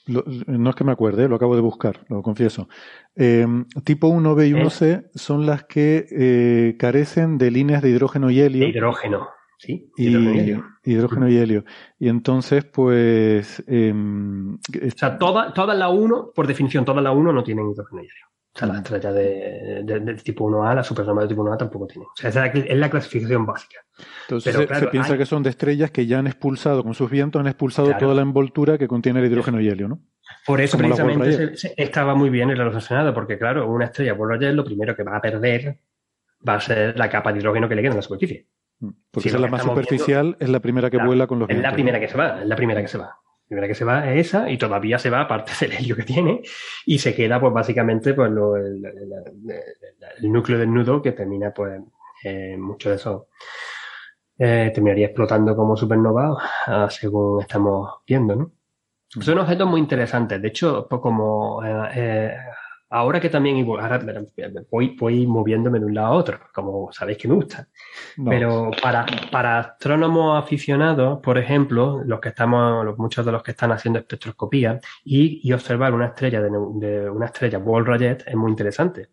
no 0.07 0.69
es 0.69 0.75
que 0.77 0.83
me 0.85 0.93
acuerde, 0.93 1.27
lo 1.27 1.35
acabo 1.35 1.55
de 1.55 1.61
buscar, 1.61 2.05
lo 2.07 2.21
confieso. 2.21 2.69
Eh, 3.17 3.45
tipo 3.83 4.07
1B 4.07 4.47
y 4.47 4.53
1C 4.53 4.85
¿Eh? 4.85 5.09
son 5.13 5.45
las 5.45 5.65
que 5.65 6.77
carecen 6.79 7.37
de 7.37 7.51
líneas 7.51 7.81
de 7.81 7.89
hidrógeno 7.89 8.29
y 8.29 8.39
helio. 8.39 8.63
De 8.63 8.69
hidrógeno. 8.69 9.38
Sí, 9.59 9.91
hidrógeno 9.97 10.33
y, 10.33 10.39
helio. 10.39 10.65
Hidrógeno 10.85 11.29
y 11.29 11.37
helio. 11.37 11.65
Y 11.99 12.07
entonces, 12.07 12.63
pues. 12.63 13.61
Em, 13.67 14.55
o 14.55 14.59
sea, 14.95 15.17
toda, 15.17 15.53
toda 15.53 15.75
la 15.75 15.89
1, 15.89 16.31
por 16.33 16.47
definición, 16.47 16.85
toda 16.85 17.01
la 17.01 17.11
1 17.11 17.33
no 17.33 17.43
tienen 17.43 17.69
hidrógeno 17.69 18.01
y 18.01 18.05
helio. 18.05 18.25
O 18.55 18.57
sea, 18.57 18.67
la 18.69 18.77
estrella 18.77 19.11
de, 19.11 19.83
del 19.83 20.23
tipo 20.23 20.49
1A, 20.49 20.75
la 20.75 20.83
supernova 20.83 21.23
de 21.23 21.27
tipo 21.27 21.43
1A 21.43 21.57
tampoco 21.57 21.87
tiene. 21.87 22.05
O 22.05 22.11
sea, 22.15 22.29
esa 22.29 22.45
es 22.47 22.77
la 22.77 22.89
clasificación 22.89 23.45
básica. 23.45 23.81
Entonces 24.27 24.55
se, 24.55 24.87
piensa 24.87 25.17
que 25.17 25.25
son 25.25 25.43
de 25.43 25.49
estrellas 25.49 25.91
que 25.91 26.07
ya 26.07 26.19
han 26.19 26.27
expulsado, 26.27 26.81
con 26.81 26.93
sus 26.93 27.11
vientos, 27.11 27.41
han 27.41 27.47
expulsado 27.47 27.95
toda 27.97 28.15
la 28.15 28.21
envoltura 28.21 28.77
que 28.77 28.87
contiene 28.87 29.19
el 29.19 29.25
hidrógeno 29.25 29.59
y 29.59 29.67
helio, 29.67 29.89
¿no? 29.89 29.99
Por 30.45 30.61
eso 30.61 30.77
precisamente 30.77 31.53
estaba 31.75 32.15
muy 32.15 32.29
bien 32.29 32.49
el 32.49 32.57
relacionado, 32.57 33.13
porque 33.13 33.37
claro, 33.37 33.69
una 33.69 33.85
estrella 33.85 34.15
por 34.15 34.41
es 34.41 34.53
lo 34.53 34.63
primero 34.63 34.95
que 34.95 35.03
va 35.03 35.17
a 35.17 35.21
perder 35.21 35.79
va 36.47 36.55
a 36.55 36.61
ser 36.61 36.97
la 36.97 37.09
capa 37.09 37.33
de 37.33 37.39
hidrógeno 37.39 37.67
que 37.67 37.75
le 37.75 37.81
queda 37.81 37.91
en 37.91 37.97
la 37.97 38.01
superficie. 38.01 38.47
Mm, 38.79 38.89
porque 39.11 39.29
es 39.29 39.39
la 39.39 39.47
más 39.47 39.63
superficial, 39.63 40.37
es 40.39 40.49
la 40.49 40.59
primera 40.59 40.89
que 40.89 40.97
vuela 40.97 41.27
con 41.27 41.39
los 41.39 41.49
Es 41.49 41.57
la 41.57 41.71
primera 41.73 41.99
que 41.99 42.07
se 42.07 42.17
va, 42.17 42.41
es 42.41 42.47
la 42.47 42.55
primera 42.55 42.81
que 42.81 42.87
se 42.87 42.97
va. 42.97 43.05
La 43.05 43.47
primera 43.47 43.67
que 43.67 43.75
se 43.75 43.85
va 43.85 44.13
es 44.13 44.27
esa 44.27 44.49
y 44.49 44.57
todavía 44.57 44.99
se 44.99 45.09
va 45.09 45.21
aparte 45.21 45.51
del 45.61 45.73
helio 45.73 45.95
que 45.95 46.03
tiene 46.03 46.41
y 46.85 46.99
se 46.99 47.15
queda 47.15 47.39
pues 47.39 47.53
básicamente 47.53 48.13
pues 48.13 48.31
lo, 48.31 48.55
el, 48.55 48.81
núcleo 50.21 50.59
del 50.59 50.71
nudo 50.73 51.01
que 51.01 51.13
termina 51.13 51.51
pues 51.51 51.81
eh, 52.23 52.55
mucho 52.57 52.89
de 52.89 52.95
eso 52.95 53.29
eh, 54.37 54.71
terminaría 54.73 55.07
explotando 55.07 55.55
como 55.55 55.75
supernova 55.75 56.37
ah, 56.67 56.87
según 56.89 57.41
estamos 57.41 58.01
viendo, 58.07 58.35
¿no? 58.35 58.51
Son 59.09 59.39
objetos 59.39 59.67
muy 59.67 59.79
interesantes. 59.79 60.39
De 60.39 60.47
hecho, 60.49 60.87
pues 60.87 61.01
como 61.01 61.63
eh, 61.65 62.31
ahora 62.89 63.19
que 63.19 63.29
también 63.29 63.65
ahora 63.67 63.99
voy, 64.71 64.95
voy 64.99 65.27
moviéndome 65.27 65.79
de 65.79 65.85
un 65.85 65.93
lado 65.93 66.07
a 66.07 66.11
otro, 66.11 66.39
como 66.53 66.91
sabéis 66.91 67.17
que 67.17 67.27
me 67.27 67.35
gusta. 67.35 67.67
Pero 68.25 68.71
para, 68.81 69.05
para 69.31 69.59
astrónomos 69.59 70.41
aficionados, 70.41 71.19
por 71.21 71.37
ejemplo, 71.37 72.01
los 72.05 72.19
que 72.19 72.29
estamos, 72.29 72.97
muchos 72.97 73.25
de 73.25 73.31
los 73.31 73.43
que 73.43 73.51
están 73.51 73.71
haciendo 73.71 73.99
espectroscopía 73.99 74.79
y, 75.03 75.39
y 75.43 75.53
observar 75.53 75.93
una 75.93 76.07
estrella 76.07 76.41
de, 76.41 76.49
de 76.75 77.09
una 77.09 77.27
estrella 77.27 77.59
Wall 77.59 77.85
Rayet 77.85 78.23
es 78.27 78.35
muy 78.35 78.51
interesante 78.51 79.09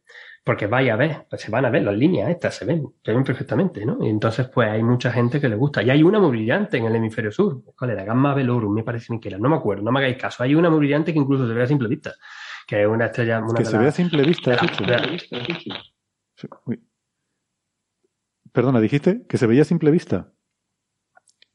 porque 0.46 0.68
vaya 0.68 0.94
a 0.94 0.96
ver, 0.96 1.26
pues 1.28 1.42
se 1.42 1.50
van 1.50 1.64
a 1.64 1.70
ver 1.70 1.82
las 1.82 1.96
líneas 1.96 2.30
estas, 2.30 2.54
se 2.54 2.64
ven, 2.64 2.86
se 3.04 3.12
ven 3.12 3.24
perfectamente, 3.24 3.84
¿no? 3.84 3.98
Y 4.00 4.08
entonces, 4.08 4.48
pues 4.48 4.70
hay 4.70 4.80
mucha 4.80 5.10
gente 5.10 5.40
que 5.40 5.48
le 5.48 5.56
gusta. 5.56 5.82
Y 5.82 5.90
hay 5.90 6.04
una 6.04 6.20
muy 6.20 6.30
brillante 6.30 6.76
en 6.76 6.84
el 6.84 6.94
hemisferio 6.94 7.32
sur. 7.32 7.64
¿Cuál 7.76 7.90
era? 7.90 8.04
Gamma 8.04 8.32
Velorum, 8.32 8.72
me 8.72 8.84
parece 8.84 9.18
que 9.18 9.28
era. 9.28 9.38
No 9.38 9.48
me 9.48 9.56
acuerdo, 9.56 9.82
no 9.82 9.90
me 9.90 9.98
hagáis 9.98 10.16
caso. 10.16 10.44
Hay 10.44 10.54
una 10.54 10.70
muy 10.70 10.78
brillante 10.78 11.12
que 11.12 11.18
incluso 11.18 11.48
se 11.48 11.52
ve 11.52 11.64
a 11.64 11.66
simple 11.66 11.88
vista. 11.88 12.14
Que 12.66 12.82
es 12.82 12.88
una 12.88 13.06
estrella. 13.06 13.42
que 13.56 13.64
se 13.64 13.78
ve 13.78 13.86
a 13.86 13.92
simple 13.92 14.22
vista, 14.24 14.56
Perdona, 18.52 18.80
dijiste 18.80 19.26
que 19.28 19.38
se 19.38 19.46
veía 19.46 19.62
a 19.62 19.66
simple 19.66 19.90
vista. 19.90 20.32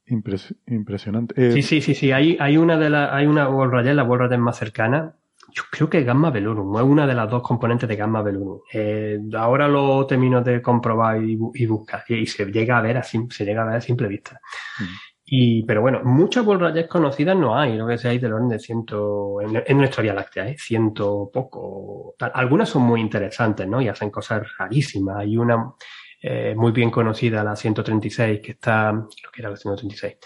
impresionante. 0.05 1.33
Eh, 1.35 1.51
sí, 1.51 1.63
sí, 1.63 1.81
sí, 1.81 1.95
sí. 1.95 2.11
Hay, 2.11 2.37
hay 2.39 2.57
una 2.57 2.77
de 2.77 2.89
las, 2.89 3.11
hay 3.11 3.25
una 3.25 3.47
Rayet, 3.47 3.95
la 3.95 4.03
Rayet 4.03 4.39
más 4.39 4.57
cercana, 4.57 5.15
yo 5.51 5.63
creo 5.71 5.89
que 5.89 6.03
Gamma 6.03 6.29
Velorum 6.29 6.77
es 6.77 6.83
una 6.83 7.07
de 7.07 7.13
las 7.13 7.29
dos 7.29 7.41
componentes 7.41 7.87
de 7.89 7.95
Gamma 7.95 8.21
Velorum. 8.21 8.61
Eh, 8.71 9.19
ahora 9.37 9.67
lo 9.67 10.05
termino 10.05 10.41
de 10.41 10.61
comprobar 10.61 11.21
y, 11.21 11.35
buscar 11.65 12.03
y 12.07 12.25
se 12.25 12.45
llega 12.45 12.77
a 12.77 12.81
ver 12.81 12.97
a, 12.97 13.03
se 13.03 13.45
llega 13.45 13.63
a 13.63 13.65
ver 13.65 13.75
a 13.75 13.81
simple 13.81 14.07
vista. 14.07 14.39
Mm. 14.79 15.10
Y, 15.33 15.63
pero 15.63 15.79
bueno, 15.79 16.01
muchas 16.03 16.45
Rayet 16.45 16.89
conocidas 16.89 17.37
no 17.37 17.57
hay, 17.57 17.77
lo 17.77 17.87
que 17.87 17.97
sea, 17.97 18.11
hay 18.11 18.19
del 18.19 18.33
orden 18.33 18.49
de 18.49 18.59
ciento, 18.59 19.39
en, 19.39 19.77
nuestra 19.77 20.03
Vía 20.03 20.13
Láctea, 20.13 20.49
¿eh? 20.49 20.57
ciento 20.59 21.31
poco. 21.31 22.15
Algunas 22.33 22.67
son 22.67 22.81
muy 22.81 22.99
interesantes, 22.99 23.65
¿no? 23.65 23.81
Y 23.81 23.87
hacen 23.87 24.09
cosas 24.09 24.45
rarísimas. 24.57 25.19
Hay 25.19 25.37
una 25.37 25.73
eh, 26.21 26.53
muy 26.57 26.73
bien 26.73 26.91
conocida, 26.91 27.45
la 27.45 27.55
136, 27.55 28.41
que 28.41 28.51
está, 28.51 28.91
creo 28.91 29.31
que 29.31 29.41
era 29.41 29.49
la 29.51 29.55
136, 29.55 30.17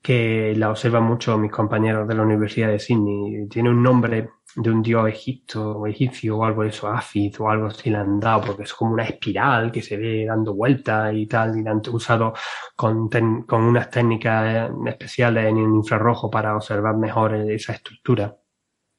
que 0.00 0.54
la 0.56 0.70
observan 0.70 1.04
mucho 1.04 1.36
mis 1.36 1.52
compañeros 1.52 2.08
de 2.08 2.14
la 2.14 2.22
Universidad 2.22 2.68
de 2.68 2.78
Sydney. 2.78 3.46
Tiene 3.46 3.68
un 3.68 3.82
nombre 3.82 4.30
de 4.56 4.70
un 4.70 4.82
dios 4.82 5.08
egipto 5.08 5.78
o 5.78 5.86
egipcio 5.86 6.38
o 6.38 6.44
algo 6.44 6.62
de 6.62 6.70
eso, 6.70 6.88
Afid 6.88 7.34
o 7.40 7.50
algo 7.50 7.66
así 7.66 7.90
le 7.90 7.98
han 7.98 8.18
dado, 8.18 8.42
porque 8.46 8.64
es 8.64 8.74
como 8.74 8.92
una 8.92 9.04
espiral 9.04 9.70
que 9.70 9.82
se 9.82 9.96
ve 9.96 10.24
dando 10.26 10.54
vueltas 10.54 11.14
y 11.14 11.26
tal, 11.26 11.58
y 11.58 11.62
la 11.62 11.72
han 11.72 11.82
usado 11.92 12.34
con, 12.76 13.08
con 13.08 13.62
unas 13.62 13.90
técnicas 13.90 14.70
especiales 14.86 15.46
en 15.46 15.58
infrarrojo 15.58 16.30
para 16.30 16.56
observar 16.56 16.96
mejor 16.96 17.34
esa 17.34 17.74
estructura. 17.74 18.36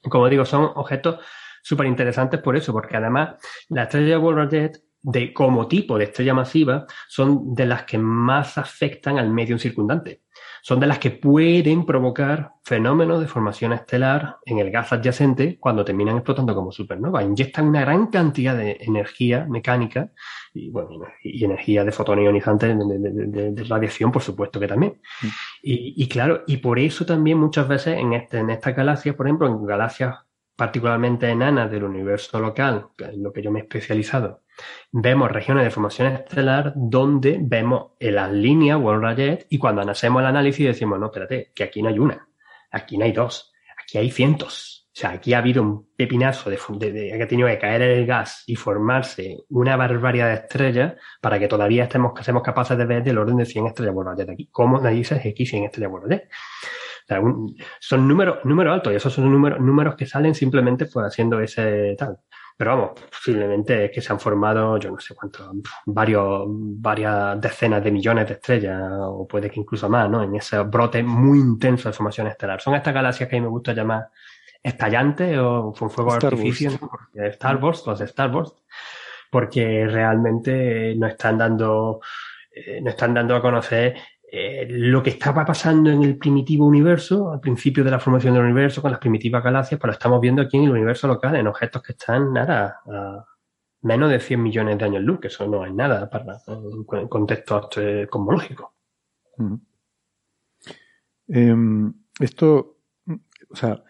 Como 0.02 0.28
digo, 0.30 0.46
son 0.46 0.72
objetos 0.76 1.20
súper 1.62 1.88
interesantes 1.88 2.40
por 2.42 2.56
eso, 2.56 2.74
porque 2.74 2.98
además 2.98 3.36
la 3.70 3.84
estrella 3.84 4.20
de 4.48 4.72
de 5.04 5.34
como 5.34 5.68
tipo 5.68 5.98
de 5.98 6.06
estrella 6.06 6.34
masiva, 6.34 6.86
son 7.08 7.56
de 7.56 7.66
las 7.66 7.84
que 7.84 7.98
más 7.98 8.58
afectan 8.58 9.18
al 9.18 9.30
medio 9.30 9.58
circundante 9.58 10.22
son 10.62 10.80
de 10.80 10.88
las 10.88 11.00
que 11.00 11.12
pueden 11.12 11.86
provocar 11.86 12.54
fenómenos 12.64 13.20
de 13.20 13.28
formación 13.28 13.74
estelar 13.74 14.38
en 14.46 14.60
el 14.60 14.72
gas 14.72 14.94
adyacente 14.94 15.58
cuando 15.60 15.84
terminan 15.84 16.18
explotando 16.18 16.54
como 16.54 16.72
supernova. 16.72 17.24
Inyectan 17.24 17.68
una 17.68 17.82
gran 17.82 18.08
cantidad 18.08 18.56
de 18.56 18.78
energía 18.82 19.46
mecánica 19.50 20.12
y, 20.54 20.70
bueno, 20.70 20.90
y 21.24 21.44
energía 21.44 21.84
de 21.84 21.92
fotones 21.92 22.26
ionizantes 22.26 22.78
de, 22.78 23.64
radiación, 23.68 24.12
por 24.12 24.22
supuesto 24.22 24.60
que 24.60 24.68
también. 24.68 25.02
Y, 25.62 26.08
claro, 26.08 26.44
y 26.48 26.58
por 26.58 26.80
eso 26.80 27.06
también 27.06 27.40
muchas 27.40 27.68
veces 27.68 27.98
en, 27.98 28.14
este, 28.14 28.40
en 28.40 28.50
estas 28.50 28.76
galaxias, 28.76 29.16
por 29.16 29.28
ejemplo, 29.28 29.48
en 29.48 29.66
galaxias 29.66 30.16
particularmente 30.56 31.28
enanas 31.28 31.72
del 31.72 31.86
universo 31.86 32.40
local, 32.40 32.90
que 32.96 33.12
lo 33.18 33.34
que 33.34 33.42
yo 33.42 33.52
me 33.52 33.60
he 33.60 33.64
especializado, 33.64 34.41
vemos 34.92 35.32
regiones 35.32 35.64
de 35.64 35.72
formación 35.72 36.14
estelar 36.14 36.74
donde 36.76 37.38
vemos 37.42 37.92
en 38.00 38.16
las 38.16 38.32
líneas 38.32 38.80
World 38.80 39.04
Rayet 39.04 39.48
y 39.50 39.58
cuando 39.58 39.82
hacemos 39.82 40.22
el 40.22 40.28
análisis 40.28 40.66
decimos, 40.66 41.00
no, 41.00 41.08
espérate, 41.08 41.52
que 41.54 41.64
aquí 41.64 41.82
no 41.82 41.90
hay 41.90 42.00
una, 42.00 42.28
aquí 42.72 42.98
no 42.98 43.06
hay 43.06 43.12
dos, 43.12 43.52
aquí 43.82 43.98
hay 43.98 44.12
cientos. 44.12 44.82
O 44.94 45.00
sea, 45.02 45.12
aquí 45.12 45.34
ha 45.34 45.38
habido 45.38 45.64
un 45.64 45.88
pepinazo 45.96 46.50
de, 46.50 46.58
que 46.58 47.24
ha 47.24 47.28
tenido 47.28 47.48
que 47.48 47.58
caer 47.58 47.82
el 47.82 48.06
gas 48.06 48.44
y 48.46 48.58
formarse 48.58 49.38
una 49.48 49.78
barbaridad 49.78 50.28
de 50.28 50.34
estrellas 50.34 50.96
para 51.22 51.40
que 51.40 51.48
todavía 51.48 51.84
estemos, 51.84 52.12
seamos 52.22 52.44
capaces 52.44 52.78
de 52.78 52.86
ver 52.86 53.02
del 53.02 53.18
orden 53.18 53.38
de 53.38 53.46
100 53.46 53.68
estrellas 53.68 53.96
World 53.96 54.12
Rayet 54.12 54.30
aquí. 54.30 54.50
¿Cómo 54.52 54.82
dices 54.82 55.26
X 55.26 55.50
100 55.50 55.64
estrellas 55.64 55.92
World 55.92 56.10
Rayet? 56.10 56.30
son 57.80 58.08
números, 58.08 58.40
números 58.46 58.74
altos 58.74 58.94
y 58.94 58.96
esos 58.96 59.14
son 59.14 59.32
números, 59.32 59.60
números 59.60 59.96
que 59.96 60.06
salen 60.06 60.36
simplemente 60.36 60.86
pues 60.86 61.06
haciendo 61.06 61.40
ese 61.40 61.96
tal. 61.98 62.20
Pero 62.58 62.72
vamos, 62.72 62.92
posiblemente 63.10 63.86
es 63.86 63.92
que 63.92 64.02
se 64.02 64.14
han 64.14 64.20
formado, 64.20 64.78
yo 64.78 64.92
no 64.92 65.00
sé 65.00 65.16
cuántos, 65.16 65.50
varios, 65.86 66.44
varias 66.48 67.40
decenas 67.42 67.84
de 67.84 67.92
millones 67.92 68.28
de 68.28 68.34
estrellas, 68.34 68.82
o 69.00 69.28
puede 69.28 69.50
que 69.50 69.60
incluso 69.60 69.90
más, 69.90 70.10
¿no? 70.10 70.24
En 70.24 70.36
ese 70.36 70.60
brote 70.60 71.02
muy 71.02 71.40
intenso 71.40 71.90
de 71.90 71.94
formación 71.94 72.28
estelar. 72.28 72.62
Son 72.62 72.76
estas 72.76 72.94
galaxias 72.94 73.28
que 73.28 73.36
a 73.36 73.40
mí 73.40 73.44
me 73.44 73.50
gusta 73.50 73.74
llamar 73.74 74.10
estallantes 74.62 75.38
o 75.40 75.74
con 75.78 75.90
fuego 75.90 76.12
de 76.12 76.28
artificio, 76.28 76.72
¿no? 76.80 76.92
Starburst, 77.32 77.88
los 77.88 78.00
Starburst, 78.00 78.58
porque 79.32 79.88
realmente 79.88 80.94
nos 80.96 81.12
están 81.12 81.38
dando, 81.38 82.02
eh, 82.54 82.80
nos 82.82 82.94
están 82.94 83.14
dando 83.14 83.36
a 83.36 83.42
conocer 83.42 83.96
eh, 84.34 84.66
lo 84.70 85.04
que 85.04 85.10
estaba 85.10 85.44
pasando 85.44 85.90
en 85.90 86.04
el 86.04 86.18
primitivo 86.18 86.66
universo, 86.66 87.34
al 87.34 87.42
principio 87.42 87.84
de 87.84 87.92
la 87.92 88.00
formación 88.00 88.34
del 88.34 88.44
universo, 88.44 88.82
con 88.82 88.92
las 88.92 89.00
primitivas 89.02 89.44
galaxias, 89.44 89.78
pues 89.78 89.90
lo 89.90 89.94
estamos 89.94 90.22
viendo 90.22 90.42
aquí 90.42 90.56
en 90.56 90.64
el 90.64 90.72
universo 90.72 91.06
local, 91.06 91.36
en 91.36 91.48
objetos 91.48 91.82
que 91.82 91.92
están, 91.92 92.32
nada, 92.32 92.80
a 92.88 93.26
menos 93.82 94.10
de 94.10 94.22
100 94.22 94.42
millones 94.42 94.78
de 94.78 94.86
años 94.86 95.04
luz, 95.04 95.20
que 95.20 95.28
eso 95.28 95.46
no 95.48 95.66
es 95.66 95.74
nada 95.74 96.10
para 96.10 96.38
en 96.48 97.08
contexto 97.10 97.70
cosmológico. 98.10 98.74
Em, 101.28 101.94
esto, 102.22 102.78
o 103.50 103.56
sea, 103.56 103.84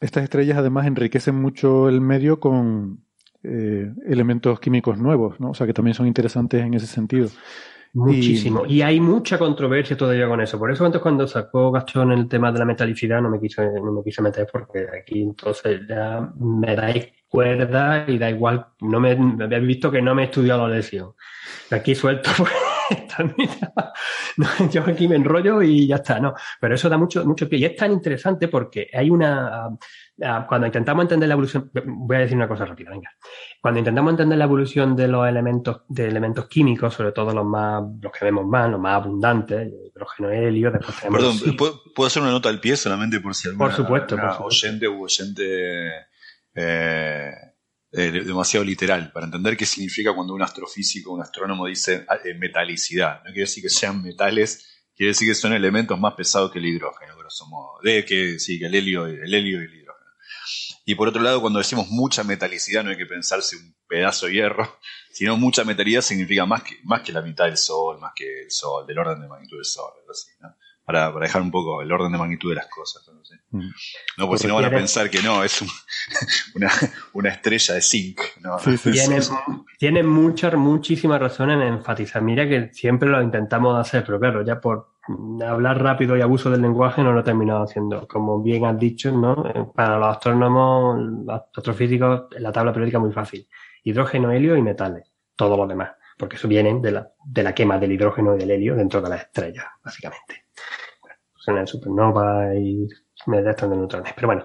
estas 0.00 0.24
estrellas 0.24 0.58
además 0.58 0.86
enriquecen 0.86 1.34
mucho 1.34 1.88
el 1.88 2.02
medio 2.02 2.40
con 2.40 3.04
eh, 3.42 3.90
elementos 4.06 4.60
químicos 4.60 4.98
nuevos, 4.98 5.40
¿no? 5.40 5.52
O 5.52 5.54
sea, 5.54 5.66
que 5.66 5.72
también 5.72 5.94
son 5.94 6.06
interesantes 6.06 6.62
en 6.62 6.74
ese 6.74 6.86
sentido. 6.86 7.30
Muchísimo. 7.94 8.64
Y, 8.66 8.82
hay 8.82 9.00
mucha 9.00 9.38
controversia 9.38 9.96
todavía 9.96 10.28
con 10.28 10.40
eso. 10.40 10.58
Por 10.58 10.70
eso 10.70 10.84
antes 10.84 11.00
cuando 11.00 11.26
sacó 11.26 11.70
Gastón 11.72 12.12
el 12.12 12.28
tema 12.28 12.52
de 12.52 12.58
la 12.58 12.64
metalicidad 12.64 13.20
no 13.20 13.30
me 13.30 13.40
quise, 13.40 13.70
no 13.72 13.92
me 13.92 14.02
quise 14.02 14.22
meter 14.22 14.46
porque 14.52 14.86
aquí 15.00 15.22
entonces 15.22 15.80
ya 15.88 16.32
me 16.38 16.76
dais 16.76 17.08
cuerda 17.28 18.04
y 18.08 18.18
da 18.18 18.30
igual. 18.30 18.66
No 18.80 19.00
me 19.00 19.12
habéis 19.12 19.66
visto 19.66 19.90
que 19.90 20.02
no 20.02 20.14
me 20.14 20.22
he 20.22 20.24
estudiado 20.26 20.66
la 20.66 20.76
lesión. 20.76 21.12
Aquí 21.70 21.94
suelto 21.94 22.30
pues, 22.36 22.52
yo 24.70 24.82
aquí 24.86 25.08
me 25.08 25.16
enrollo 25.16 25.62
y 25.62 25.86
ya 25.86 25.96
está, 25.96 26.20
no. 26.20 26.34
Pero 26.60 26.74
eso 26.74 26.88
da 26.88 26.96
mucho, 26.96 27.24
mucho 27.24 27.48
pie. 27.48 27.58
Y 27.58 27.64
es 27.64 27.76
tan 27.76 27.92
interesante 27.92 28.48
porque 28.48 28.88
hay 28.92 29.10
una 29.10 29.68
Ah, 30.20 30.44
cuando 30.48 30.66
intentamos 30.66 31.04
entender 31.04 31.28
la 31.28 31.34
evolución, 31.34 31.70
voy 31.72 32.16
a 32.16 32.20
decir 32.20 32.36
una 32.36 32.48
cosa 32.48 32.64
rápida, 32.64 32.90
venga. 32.90 33.10
Cuando 33.60 33.78
intentamos 33.78 34.10
entender 34.10 34.36
la 34.36 34.44
evolución 34.44 34.96
de 34.96 35.06
los 35.06 35.28
elementos, 35.28 35.82
de 35.88 36.08
elementos 36.08 36.48
químicos, 36.48 36.92
sobre 36.94 37.12
todo 37.12 37.32
los 37.32 37.44
más, 37.44 37.84
los 38.00 38.10
que 38.10 38.24
vemos 38.24 38.44
más, 38.44 38.68
los 38.68 38.80
más 38.80 38.96
abundantes, 38.96 39.68
hidrógeno, 39.68 40.30
helio, 40.30 40.72
después 40.72 40.96
Perdón, 41.02 41.36
¿puedo, 41.56 42.06
hacer 42.06 42.22
una 42.22 42.32
nota 42.32 42.48
al 42.48 42.58
pie 42.58 42.76
solamente 42.76 43.20
por 43.20 43.34
si 43.34 43.48
alguna, 43.48 43.66
por 43.66 43.76
supuesto, 43.76 44.16
oyente 44.40 44.88
u 44.88 45.04
oyente 45.04 45.90
eh, 46.54 47.32
eh, 47.92 48.10
demasiado 48.10 48.64
literal, 48.64 49.10
para 49.12 49.26
entender 49.26 49.56
qué 49.56 49.66
significa 49.66 50.14
cuando 50.14 50.34
un 50.34 50.42
astrofísico, 50.42 51.12
un 51.12 51.22
astrónomo 51.22 51.66
dice 51.66 52.04
ah, 52.08 52.18
eh, 52.24 52.34
metalicidad. 52.34 53.18
No 53.18 53.30
quiere 53.32 53.40
decir 53.40 53.62
que 53.62 53.70
sean 53.70 54.02
metales, 54.02 54.84
quiere 54.94 55.10
decir 55.10 55.28
que 55.28 55.34
son 55.34 55.52
elementos 55.52 55.98
más 55.98 56.14
pesados 56.14 56.50
que 56.50 56.58
el 56.58 56.66
hidrógeno, 56.66 57.14
somos 57.30 57.80
de 57.82 58.04
que 58.04 58.38
sí, 58.38 58.58
que 58.58 58.66
el 58.66 58.74
helio, 58.74 59.06
el 59.06 59.32
helio 59.32 59.60
y 59.60 59.64
el 59.64 59.74
hidrógeno. 59.74 60.10
Y 60.84 60.94
por 60.94 61.08
otro 61.08 61.22
lado, 61.22 61.40
cuando 61.40 61.58
decimos 61.58 61.88
mucha 61.88 62.24
metalicidad, 62.24 62.82
no 62.82 62.90
hay 62.90 62.96
que 62.96 63.06
pensarse 63.06 63.56
un 63.56 63.76
pedazo 63.86 64.26
de 64.26 64.32
hierro, 64.32 64.78
sino 65.12 65.36
mucha 65.36 65.64
metalidad 65.64 66.00
significa 66.00 66.46
más 66.46 66.62
que, 66.62 66.78
más 66.84 67.02
que 67.02 67.12
la 67.12 67.22
mitad 67.22 67.44
del 67.44 67.56
Sol, 67.56 67.98
más 68.00 68.12
que 68.14 68.42
el 68.42 68.50
Sol, 68.50 68.86
del 68.86 68.98
orden 68.98 69.20
de 69.20 69.28
magnitud 69.28 69.56
del 69.56 69.64
Sol, 69.64 69.92
así, 70.10 70.30
para, 70.88 71.12
para, 71.12 71.26
dejar 71.26 71.42
un 71.42 71.50
poco 71.50 71.82
el 71.82 71.92
orden 71.92 72.10
de 72.10 72.16
magnitud 72.16 72.48
de 72.48 72.54
las 72.54 72.66
cosas. 72.66 73.06
No, 73.52 73.60
mm. 73.60 73.70
porque 74.16 74.38
si 74.38 74.46
no 74.46 74.54
van 74.54 74.64
a 74.64 74.70
pensar 74.70 75.10
que 75.10 75.20
no, 75.20 75.44
es 75.44 75.62
una, 76.54 76.70
una, 77.12 77.28
estrella 77.28 77.74
de 77.74 77.82
zinc, 77.82 78.20
hidrógeno. 78.38 79.66
tiene, 79.78 80.02
muchas, 80.02 80.54
muchísimas 80.54 81.20
razones 81.20 81.56
en 81.56 81.74
enfatizar. 81.74 82.22
Mira 82.22 82.48
que 82.48 82.70
siempre 82.72 83.10
lo 83.10 83.20
intentamos 83.20 83.78
hacer, 83.78 84.02
pero 84.02 84.18
claro, 84.18 84.42
ya 84.42 84.62
por 84.62 84.94
hablar 85.46 85.82
rápido 85.82 86.16
y 86.16 86.22
abuso 86.22 86.50
del 86.50 86.62
lenguaje 86.62 87.02
no 87.02 87.12
lo 87.12 87.20
he 87.20 87.24
terminado 87.24 87.64
haciendo. 87.64 88.08
Como 88.08 88.42
bien 88.42 88.64
has 88.64 88.78
dicho, 88.78 89.12
¿no? 89.12 89.46
Eh, 89.46 89.66
para 89.74 89.98
los 89.98 90.08
astrónomos, 90.08 90.98
los 91.26 91.42
astrofísicos, 91.54 92.28
la 92.38 92.50
tabla 92.50 92.72
periódica 92.72 92.96
es 92.96 93.02
muy 93.02 93.12
fácil. 93.12 93.46
Hidrógeno, 93.84 94.32
helio 94.32 94.56
y 94.56 94.62
metales. 94.62 95.12
Todo 95.36 95.54
lo 95.54 95.66
demás. 95.66 95.90
Porque 96.18 96.36
eso 96.36 96.48
viene 96.48 96.80
de 96.80 96.90
la, 96.90 97.10
de 97.24 97.42
la 97.42 97.54
quema 97.54 97.78
del 97.78 97.92
hidrógeno 97.92 98.34
y 98.34 98.38
del 98.38 98.50
helio 98.50 98.74
dentro 98.74 99.00
de 99.00 99.08
las 99.08 99.22
estrellas, 99.22 99.66
básicamente. 99.82 100.46
Bueno, 101.00 101.16
son 101.36 101.58
el 101.58 101.66
supernova 101.68 102.54
y 102.54 102.88
me 103.26 103.42
de 103.42 103.54
neutrones. 103.76 104.12
Pero 104.14 104.28
bueno, 104.28 104.44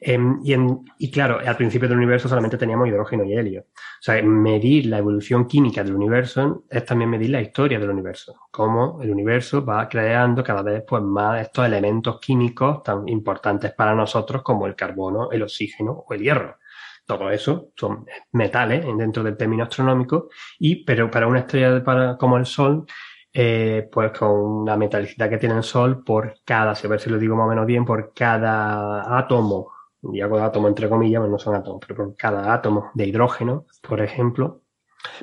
em, 0.00 0.40
y, 0.42 0.54
y, 0.98 1.10
claro, 1.10 1.40
al 1.44 1.56
principio 1.56 1.88
del 1.88 1.98
universo 1.98 2.28
solamente 2.28 2.56
teníamos 2.56 2.88
hidrógeno 2.88 3.24
y 3.24 3.34
helio. 3.34 3.66
O 3.72 4.02
sea, 4.02 4.22
medir 4.22 4.86
la 4.86 4.98
evolución 4.98 5.46
química 5.46 5.82
del 5.82 5.94
universo 5.94 6.64
es 6.70 6.84
también 6.84 7.10
medir 7.10 7.30
la 7.30 7.40
historia 7.40 7.78
del 7.78 7.90
universo. 7.90 8.34
Cómo 8.50 9.00
el 9.02 9.10
universo 9.10 9.64
va 9.64 9.88
creando 9.88 10.42
cada 10.42 10.62
vez 10.62 10.84
pues, 10.86 11.02
más 11.02 11.40
estos 11.42 11.66
elementos 11.66 12.20
químicos 12.20 12.82
tan 12.82 13.08
importantes 13.08 13.72
para 13.72 13.94
nosotros 13.94 14.42
como 14.42 14.66
el 14.66 14.74
carbono, 14.74 15.30
el 15.30 15.42
oxígeno 15.42 16.04
o 16.06 16.14
el 16.14 16.22
hierro. 16.22 16.58
Todo 17.06 17.30
eso 17.30 17.70
son 17.76 18.06
metales 18.32 18.84
dentro 18.96 19.22
del 19.22 19.36
término 19.36 19.64
astronómico, 19.64 20.28
y, 20.58 20.84
pero 20.84 21.10
para 21.10 21.26
una 21.26 21.40
estrella 21.40 21.84
para, 21.84 22.16
como 22.16 22.38
el 22.38 22.46
Sol, 22.46 22.86
eh, 23.32 23.88
pues 23.92 24.12
con 24.12 24.64
la 24.64 24.76
metalicidad 24.76 25.28
que 25.28 25.38
tiene 25.38 25.56
el 25.56 25.62
Sol 25.62 26.02
por 26.02 26.36
cada, 26.44 26.74
si 26.74 26.86
a 26.86 26.90
ver 26.90 27.00
si 27.00 27.10
lo 27.10 27.18
digo 27.18 27.36
más 27.36 27.46
o 27.46 27.50
menos 27.50 27.66
bien, 27.66 27.84
por 27.84 28.12
cada 28.14 29.18
átomo, 29.18 29.72
y 30.12 30.20
hago 30.20 30.38
átomo 30.38 30.68
entre 30.68 30.88
comillas, 30.88 31.20
pero 31.20 31.32
no 31.32 31.38
son 31.38 31.54
átomos, 31.54 31.80
pero 31.86 31.96
por 31.96 32.16
cada 32.16 32.54
átomo 32.54 32.90
de 32.94 33.06
hidrógeno, 33.06 33.66
por 33.82 34.00
ejemplo, 34.00 34.62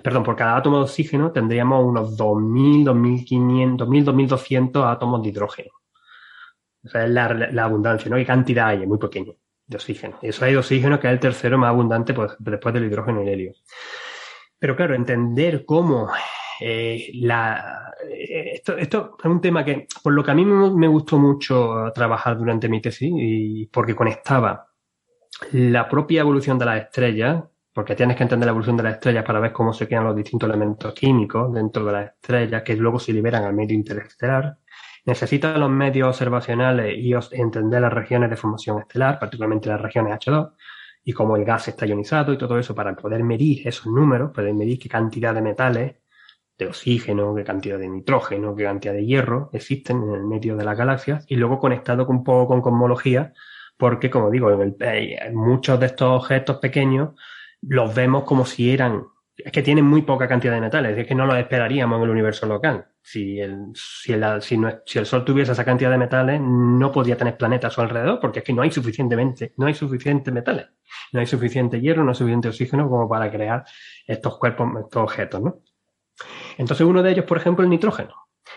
perdón, 0.04 0.24
por 0.24 0.36
cada 0.36 0.58
átomo 0.58 0.78
de 0.78 0.84
oxígeno 0.84 1.32
tendríamos 1.32 1.84
unos 1.84 2.18
2.000, 2.18 2.86
2.500, 2.86 3.78
2.000, 3.78 4.06
2.200 4.06 4.92
átomos 4.92 5.24
de 5.24 5.30
hidrógeno. 5.30 5.72
O 6.84 6.90
sea, 6.90 7.06
es 7.06 7.12
la, 7.12 7.34
la 7.34 7.64
abundancia, 7.64 8.10
¿no? 8.10 8.18
¿Qué 8.18 8.26
cantidad 8.26 8.68
hay? 8.68 8.84
Es 8.84 8.88
muy 8.88 8.98
pequeña 8.98 9.34
de 9.72 9.78
oxígeno. 9.78 10.20
Y 10.22 10.30
eso 10.30 10.46
hay 10.46 10.52
de 10.52 10.60
oxígeno, 10.60 11.00
que 11.00 11.08
es 11.08 11.14
el 11.14 11.20
tercero 11.20 11.58
más 11.58 11.70
abundante 11.70 12.14
pues, 12.14 12.34
después 12.38 12.74
del 12.74 12.86
hidrógeno 12.86 13.24
y 13.24 13.28
el 13.28 13.34
helio. 13.34 13.54
Pero 14.60 14.76
claro, 14.76 14.94
entender 14.94 15.66
cómo 15.66 16.12
eh, 16.60 17.10
la, 17.16 17.94
eh, 18.08 18.52
esto, 18.54 18.78
esto, 18.78 19.18
es 19.18 19.26
un 19.26 19.42
tema 19.42 19.66
que, 19.66 19.88
por 20.04 20.14
lo 20.14 20.24
que 20.24 20.32
a 20.32 20.36
mí 20.36 20.46
me, 20.46 20.88
gustó 20.88 21.18
mucho 21.18 21.92
trabajar 21.96 22.38
durante 22.38 22.70
mi 22.70 22.82
tesis, 22.82 23.12
y 23.12 23.66
porque 23.68 23.96
conectaba 23.96 24.68
la 25.54 25.88
propia 25.90 26.22
evolución 26.22 26.60
de 26.60 26.66
las 26.66 26.84
estrellas, 26.84 27.44
porque 27.74 27.96
tienes 27.96 28.18
que 28.18 28.24
entender 28.24 28.46
la 28.46 28.52
evolución 28.52 28.78
de 28.78 28.84
las 28.84 28.94
estrellas 28.96 29.24
para 29.24 29.40
ver 29.40 29.54
cómo 29.54 29.72
se 29.74 29.88
quedan 29.88 30.04
los 30.04 30.16
distintos 30.16 30.50
elementos 30.50 30.94
químicos 30.94 31.52
dentro 31.54 31.86
de 31.86 31.92
las 31.94 32.12
estrellas, 32.12 32.62
que 32.62 32.76
luego 32.76 33.00
se 33.00 33.14
liberan 33.14 33.46
al 33.46 33.54
medio 33.54 33.76
interestelar. 33.76 34.58
Necesitas 35.06 35.58
los 35.58 35.70
medios 35.70 36.08
observacionales 36.10 36.96
y 36.98 37.14
entender 37.32 37.82
las 37.82 37.94
regiones 37.94 38.30
de 38.30 38.38
formación 38.38 38.80
estelar, 38.80 39.18
particularmente 39.20 39.70
las 39.70 39.82
regiones 39.82 40.14
H2, 40.14 40.54
y 41.04 41.14
cómo 41.14 41.36
el 41.36 41.46
gas 41.46 41.68
está 41.68 41.86
ionizado 41.86 42.34
y 42.34 42.38
todo 42.38 42.60
eso 42.60 42.76
para 42.76 42.96
poder 42.96 43.24
medir 43.24 43.68
esos 43.68 43.88
números, 43.88 44.32
poder 44.32 44.54
medir 44.54 44.78
qué 44.78 44.90
cantidad 44.90 45.34
de 45.34 45.42
metales 45.42 45.96
de 46.58 46.68
oxígeno, 46.68 47.34
qué 47.34 47.44
cantidad 47.44 47.80
de 47.80 47.90
nitrógeno, 47.90 48.56
qué 48.56 48.64
cantidad 48.64 48.94
de 48.94 49.06
hierro 49.06 49.50
existen 49.54 50.04
en 50.04 50.14
el 50.14 50.24
medio 50.26 50.56
de 50.56 50.64
las 50.64 50.78
galaxias 50.78 51.26
y 51.28 51.36
luego 51.36 51.58
conectado 51.60 52.06
un 52.06 52.24
poco 52.24 52.50
con 52.50 52.62
cosmología, 52.62 53.34
porque 53.78 54.12
como 54.12 54.30
digo, 54.30 54.52
en, 54.52 54.76
el, 54.80 55.34
muchos 55.34 55.80
de 55.80 55.88
estos 55.88 56.22
objetos 56.22 56.58
pequeños 56.58 57.16
los 57.62 57.94
vemos 57.96 58.24
como 58.24 58.46
si 58.46 58.72
eran, 58.72 59.06
es 59.38 59.52
que 59.52 59.62
tienen 59.62 59.86
muy 59.86 60.02
poca 60.04 60.28
cantidad 60.28 60.54
de 60.54 60.62
metales, 60.62 60.98
es 60.98 61.08
que 61.08 61.16
no 61.16 61.26
los 61.26 61.38
esperaríamos 61.38 61.98
en 61.98 62.04
el 62.04 62.10
universo 62.10 62.46
local. 62.46 62.88
Si 63.02 63.40
el, 63.40 63.68
si, 63.74 64.14
el, 64.14 64.42
si, 64.42 65.00
el 65.00 65.06
Sol 65.06 65.26
tuviese 65.26 65.54
esa 65.54 65.66
cantidad 65.66 65.90
de 65.90 65.98
metales, 65.98 66.40
no 66.42 66.92
podría 66.92 67.18
tener 67.18 67.38
planetas 67.38 67.72
a 67.72 67.76
su 67.76 67.82
alrededor, 67.82 68.20
porque 68.20 68.40
es 68.40 68.46
que 68.46 68.54
no 68.54 68.62
hay 68.62 68.72
suficientemente, 68.72 69.54
no 69.58 69.66
hay 69.66 69.74
suficientes 69.74 70.34
metales, 70.34 70.68
no 71.12 71.20
hay 71.20 71.26
suficiente 71.26 71.82
hierro, 71.82 72.04
no 72.04 72.10
hay 72.10 72.16
suficiente 72.16 72.50
oxígeno 72.50 72.90
como 72.90 73.10
para 73.10 73.32
crear 73.32 73.64
estos 74.06 74.38
cuerpos, 74.38 74.70
estos 74.84 75.04
objetos, 75.04 75.42
¿no? 75.42 75.62
Entonces, 76.58 76.86
uno 76.86 77.02
de 77.02 77.12
ellos, 77.12 77.26
por 77.26 77.38
ejemplo, 77.38 77.64
el 77.64 77.70
nitrógeno. 77.70 78.16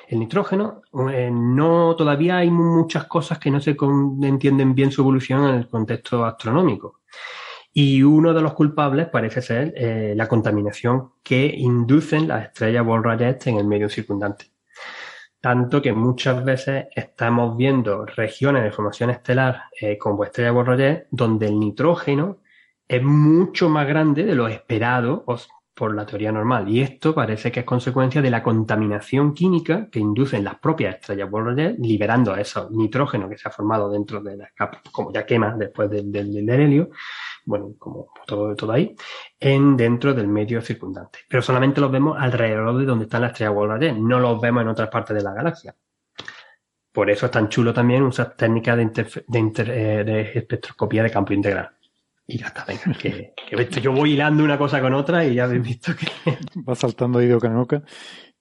El 0.09 0.19
nitrógeno, 0.19 0.83
eh, 1.11 1.31
no, 1.33 1.95
todavía 1.97 2.39
hay 2.39 2.51
muchas 2.51 3.05
cosas 3.05 3.39
que 3.39 3.51
no 3.51 3.61
se 3.61 3.77
entienden 4.23 4.75
bien 4.75 4.91
su 4.91 5.01
evolución 5.01 5.49
en 5.49 5.55
el 5.55 5.69
contexto 5.69 6.25
astronómico. 6.25 7.01
Y 7.77 8.05
uno 8.05 8.33
de 8.33 8.41
los 8.41 8.55
culpables 8.55 9.09
parece 9.09 9.43
ser 9.43 9.75
eh, 9.77 10.15
la 10.17 10.29
contaminación 10.29 11.15
que 11.25 11.45
inducen 11.47 12.29
las 12.29 12.47
estrellas 12.47 12.87
Wolf-Rayet 12.87 13.49
en 13.49 13.59
el 13.59 13.67
medio 13.67 13.89
circundante. 13.89 14.47
Tanto 15.41 15.83
que 15.83 15.93
muchas 15.93 16.45
veces 16.45 16.87
estamos 16.95 17.57
viendo 17.57 18.07
regiones 18.07 18.63
de 18.63 18.71
formación 18.71 19.11
estelar 19.11 19.65
eh, 19.81 19.99
como 19.99 20.23
estrella 20.23 20.53
Wolf-Rayet 20.53 21.09
donde 21.11 21.49
el 21.49 21.59
nitrógeno 21.59 22.39
es 22.87 23.03
mucho 23.03 23.69
más 23.69 23.89
grande 23.89 24.25
de 24.25 24.37
lo 24.37 24.47
esperado 24.47 25.25
por 25.75 25.95
la 25.95 26.07
teoría 26.07 26.31
normal. 26.31 26.69
Y 26.69 26.81
esto 26.81 27.13
parece 27.13 27.51
que 27.51 27.61
es 27.61 27.67
consecuencia 27.67 28.23
de 28.23 28.31
la 28.31 28.43
contaminación 28.43 29.35
química 29.35 29.89
que 29.91 29.99
inducen 29.99 30.45
las 30.45 30.61
propias 30.61 30.95
estrellas 30.95 31.29
Wolf-Rayet, 31.29 31.77
liberando 31.79 32.37
esos 32.37 32.71
nitrógeno 32.71 33.29
que 33.29 33.37
se 33.37 33.49
ha 33.49 33.51
formado 33.51 33.91
dentro 33.91 34.23
de 34.23 34.37
la 34.37 34.49
capa, 34.55 34.81
como 34.93 35.13
ya 35.13 35.27
quema 35.27 35.57
después 35.57 35.91
del, 35.91 36.13
del, 36.13 36.49
helio, 36.49 36.91
bueno, 37.45 37.75
como 37.79 38.09
todo, 38.27 38.55
todo 38.55 38.73
ahí, 38.73 38.95
en 39.39 39.77
dentro 39.77 40.15
del 40.15 40.29
medio 40.29 40.61
circundante. 40.63 41.21
Pero 41.29 41.43
solamente 41.43 41.81
los 41.81 41.91
vemos 41.91 42.17
alrededor 42.19 42.79
de 42.79 42.85
donde 42.85 43.05
están 43.05 43.23
las 43.23 43.33
estrellas 43.33 43.55
Wolf-Rayet, 43.55 43.97
no 43.97 44.21
los 44.21 44.41
vemos 44.41 44.63
en 44.63 44.69
otras 44.69 44.89
partes 44.89 45.17
de 45.17 45.23
la 45.23 45.33
galaxia. 45.33 45.75
Por 46.93 47.11
eso 47.11 47.27
es 47.27 47.33
tan 47.33 47.49
chulo 47.49 47.75
también 47.75 48.05
usar 48.05 48.37
técnicas 48.37 48.77
de, 48.77 48.85
de, 49.27 50.05
de 50.05 50.21
espectroscopía 50.39 51.03
de 51.03 51.11
campo 51.11 51.33
integral. 51.33 51.71
Y 52.27 52.39
ya 52.39 52.47
está, 52.47 52.65
venga, 52.65 52.97
que, 52.99 53.35
yo 53.83 53.93
voy 53.93 54.13
hilando 54.13 54.45
una 54.45 54.57
cosa 54.57 54.81
con 54.81 54.95
otra 54.95 55.27
y 55.27 55.35
ya 55.35 55.45
habéis 55.45 55.63
visto 55.63 55.93
que... 55.95 56.07
Va 56.69 56.75
saltando 56.75 57.19
ahí 57.19 57.27
de 57.27 57.35
oca 57.35 57.83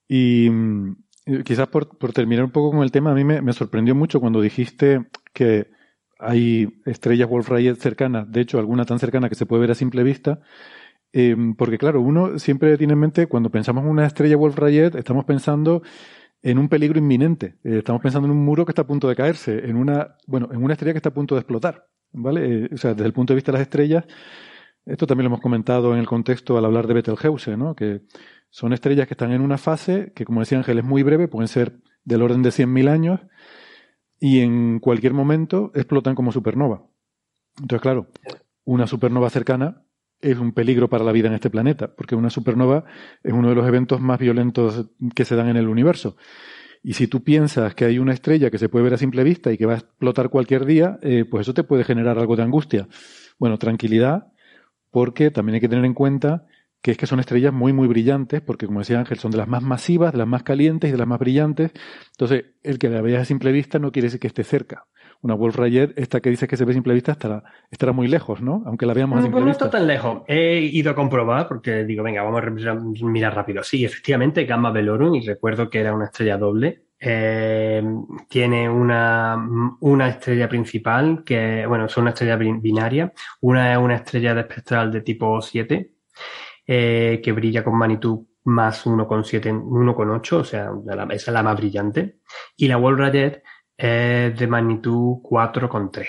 Y 0.08 0.48
mm, 0.48 0.96
quizás 1.44 1.68
por, 1.68 1.98
por, 1.98 2.12
terminar 2.12 2.44
un 2.44 2.50
poco 2.50 2.70
con 2.70 2.82
el 2.82 2.90
tema, 2.90 3.10
a 3.10 3.14
mí 3.14 3.24
me, 3.24 3.42
me 3.42 3.52
sorprendió 3.52 3.94
mucho 3.94 4.20
cuando 4.20 4.40
dijiste 4.40 5.06
que 5.34 5.68
hay 6.24 6.80
estrellas 6.86 7.28
Wolf-Rayet 7.28 7.76
cercanas, 7.76 8.30
de 8.30 8.40
hecho 8.40 8.58
alguna 8.58 8.84
tan 8.84 8.98
cercana 8.98 9.28
que 9.28 9.34
se 9.34 9.46
puede 9.46 9.60
ver 9.60 9.70
a 9.70 9.74
simple 9.74 10.02
vista, 10.02 10.40
eh, 11.12 11.36
porque 11.56 11.78
claro, 11.78 12.00
uno 12.00 12.38
siempre 12.38 12.76
tiene 12.78 12.94
en 12.94 12.98
mente, 12.98 13.26
cuando 13.26 13.50
pensamos 13.50 13.84
en 13.84 13.90
una 13.90 14.06
estrella 14.06 14.36
Wolf-Rayet, 14.36 14.96
estamos 14.96 15.24
pensando 15.24 15.82
en 16.42 16.58
un 16.58 16.68
peligro 16.68 16.98
inminente, 16.98 17.56
eh, 17.64 17.78
estamos 17.78 18.02
pensando 18.02 18.26
en 18.26 18.32
un 18.32 18.44
muro 18.44 18.64
que 18.64 18.72
está 18.72 18.82
a 18.82 18.86
punto 18.86 19.08
de 19.08 19.16
caerse, 19.16 19.66
en 19.68 19.76
una, 19.76 20.16
bueno, 20.26 20.48
en 20.52 20.62
una 20.62 20.74
estrella 20.74 20.92
que 20.92 20.98
está 20.98 21.10
a 21.10 21.14
punto 21.14 21.34
de 21.34 21.40
explotar. 21.40 21.86
¿vale? 22.14 22.64
Eh, 22.64 22.68
o 22.72 22.76
sea, 22.76 22.94
desde 22.94 23.06
el 23.06 23.12
punto 23.12 23.32
de 23.32 23.36
vista 23.36 23.52
de 23.52 23.58
las 23.58 23.62
estrellas, 23.62 24.04
esto 24.86 25.06
también 25.06 25.24
lo 25.24 25.28
hemos 25.28 25.40
comentado 25.40 25.92
en 25.94 26.00
el 26.00 26.06
contexto 26.06 26.56
al 26.58 26.64
hablar 26.64 26.86
de 26.86 26.94
Betelgeuse, 26.94 27.56
¿no? 27.56 27.74
Que 27.74 28.02
son 28.50 28.72
estrellas 28.72 29.06
que 29.06 29.14
están 29.14 29.32
en 29.32 29.40
una 29.40 29.58
fase 29.58 30.12
que, 30.14 30.24
como 30.24 30.40
decía 30.40 30.58
Ángel, 30.58 30.78
es 30.78 30.84
muy 30.84 31.02
breve, 31.02 31.28
pueden 31.28 31.48
ser 31.48 31.78
del 32.04 32.22
orden 32.22 32.42
de 32.42 32.50
100.000 32.50 32.88
años 32.88 33.20
y 34.24 34.40
en 34.40 34.78
cualquier 34.78 35.12
momento 35.12 35.70
explotan 35.74 36.14
como 36.14 36.32
supernova. 36.32 36.86
Entonces, 37.60 37.82
claro, 37.82 38.06
una 38.64 38.86
supernova 38.86 39.28
cercana 39.28 39.82
es 40.18 40.38
un 40.38 40.52
peligro 40.52 40.88
para 40.88 41.04
la 41.04 41.12
vida 41.12 41.28
en 41.28 41.34
este 41.34 41.50
planeta, 41.50 41.94
porque 41.94 42.14
una 42.14 42.30
supernova 42.30 42.86
es 43.22 43.34
uno 43.34 43.50
de 43.50 43.54
los 43.54 43.68
eventos 43.68 44.00
más 44.00 44.18
violentos 44.18 44.86
que 45.14 45.26
se 45.26 45.36
dan 45.36 45.48
en 45.48 45.58
el 45.58 45.68
universo. 45.68 46.16
Y 46.82 46.94
si 46.94 47.06
tú 47.06 47.22
piensas 47.22 47.74
que 47.74 47.84
hay 47.84 47.98
una 47.98 48.14
estrella 48.14 48.50
que 48.50 48.56
se 48.56 48.70
puede 48.70 48.84
ver 48.84 48.94
a 48.94 48.96
simple 48.96 49.24
vista 49.24 49.52
y 49.52 49.58
que 49.58 49.66
va 49.66 49.74
a 49.74 49.78
explotar 49.80 50.30
cualquier 50.30 50.64
día, 50.64 50.98
eh, 51.02 51.26
pues 51.30 51.42
eso 51.42 51.52
te 51.52 51.62
puede 51.62 51.84
generar 51.84 52.18
algo 52.18 52.34
de 52.34 52.44
angustia. 52.44 52.88
Bueno, 53.38 53.58
tranquilidad, 53.58 54.28
porque 54.90 55.30
también 55.32 55.56
hay 55.56 55.60
que 55.60 55.68
tener 55.68 55.84
en 55.84 55.92
cuenta 55.92 56.46
que 56.84 56.90
es 56.90 56.98
que 56.98 57.06
son 57.06 57.18
estrellas 57.18 57.50
muy, 57.50 57.72
muy 57.72 57.88
brillantes, 57.88 58.42
porque 58.42 58.66
como 58.66 58.80
decía 58.80 58.98
Ángel, 58.98 59.18
son 59.18 59.30
de 59.30 59.38
las 59.38 59.48
más 59.48 59.62
masivas, 59.62 60.12
de 60.12 60.18
las 60.18 60.26
más 60.26 60.42
calientes 60.42 60.90
y 60.90 60.92
de 60.92 60.98
las 60.98 61.06
más 61.06 61.18
brillantes. 61.18 61.72
Entonces, 62.10 62.44
el 62.62 62.78
que 62.78 62.90
la 62.90 63.00
veas 63.00 63.22
a 63.22 63.24
simple 63.24 63.52
vista 63.52 63.78
no 63.78 63.90
quiere 63.90 64.08
decir 64.08 64.20
que 64.20 64.26
esté 64.26 64.44
cerca. 64.44 64.84
Una 65.22 65.32
Wolf 65.32 65.56
Rayet, 65.56 65.98
esta 65.98 66.20
que 66.20 66.28
dice 66.28 66.46
que 66.46 66.58
se 66.58 66.66
ve 66.66 66.72
a 66.72 66.74
simple 66.74 66.92
vista, 66.92 67.12
estará, 67.12 67.42
estará 67.70 67.92
muy 67.92 68.06
lejos, 68.06 68.42
¿no? 68.42 68.62
Aunque 68.66 68.84
la 68.84 68.92
veamos 68.92 69.18
a 69.18 69.22
simple 69.22 69.32
pues 69.32 69.44
no 69.44 69.48
vista. 69.48 69.64
No 69.64 69.66
está 69.68 69.78
tan 69.78 69.86
lejos. 69.86 70.24
He 70.28 70.58
ido 70.58 70.90
a 70.90 70.94
comprobar, 70.94 71.48
porque 71.48 71.84
digo, 71.84 72.02
venga, 72.02 72.22
vamos 72.22 72.42
a 72.42 73.06
mirar 73.06 73.34
rápido. 73.34 73.62
Sí, 73.62 73.82
efectivamente, 73.82 74.44
Gamma 74.44 74.70
Velorum, 74.70 75.14
y 75.14 75.26
recuerdo 75.26 75.70
que 75.70 75.80
era 75.80 75.94
una 75.94 76.04
estrella 76.04 76.36
doble, 76.36 76.82
eh, 77.00 77.82
tiene 78.28 78.68
una, 78.68 79.38
una, 79.80 80.08
estrella 80.10 80.50
principal, 80.50 81.24
que, 81.24 81.64
bueno, 81.66 81.88
son 81.88 82.02
una 82.02 82.10
estrella 82.10 82.36
binaria. 82.36 83.10
Una 83.40 83.72
es 83.72 83.78
una 83.78 83.94
estrella 83.94 84.34
de 84.34 84.42
espectral 84.42 84.92
de 84.92 85.00
tipo 85.00 85.40
7, 85.40 85.94
eh, 86.66 87.20
que 87.22 87.32
brilla 87.32 87.64
con 87.64 87.76
magnitud 87.76 88.26
más 88.44 88.86
1,7, 88.86 89.52
1,8, 89.52 90.32
o 90.36 90.44
sea, 90.44 90.70
esa 91.10 91.30
es 91.30 91.34
la 91.34 91.42
más 91.42 91.56
brillante. 91.56 92.20
Y 92.56 92.68
la 92.68 92.76
Wolf 92.76 92.98
Rayet 92.98 93.42
es 93.76 94.38
de 94.38 94.46
magnitud 94.46 95.18
4,3. 95.22 96.08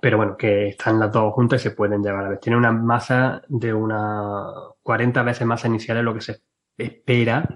pero 0.00 0.16
bueno, 0.18 0.36
que 0.36 0.68
están 0.68 0.98
las 0.98 1.12
dos 1.12 1.32
juntas 1.32 1.60
y 1.60 1.64
se 1.64 1.70
pueden 1.72 2.02
llevar 2.02 2.26
a 2.26 2.30
la. 2.30 2.38
Tiene 2.38 2.58
una 2.58 2.72
masa 2.72 3.42
de 3.48 3.72
unas 3.72 4.52
40 4.82 5.22
veces 5.22 5.46
masa 5.46 5.68
inicial 5.68 5.96
de 5.96 6.02
lo 6.02 6.14
que 6.14 6.20
se 6.20 6.42
espera 6.76 7.48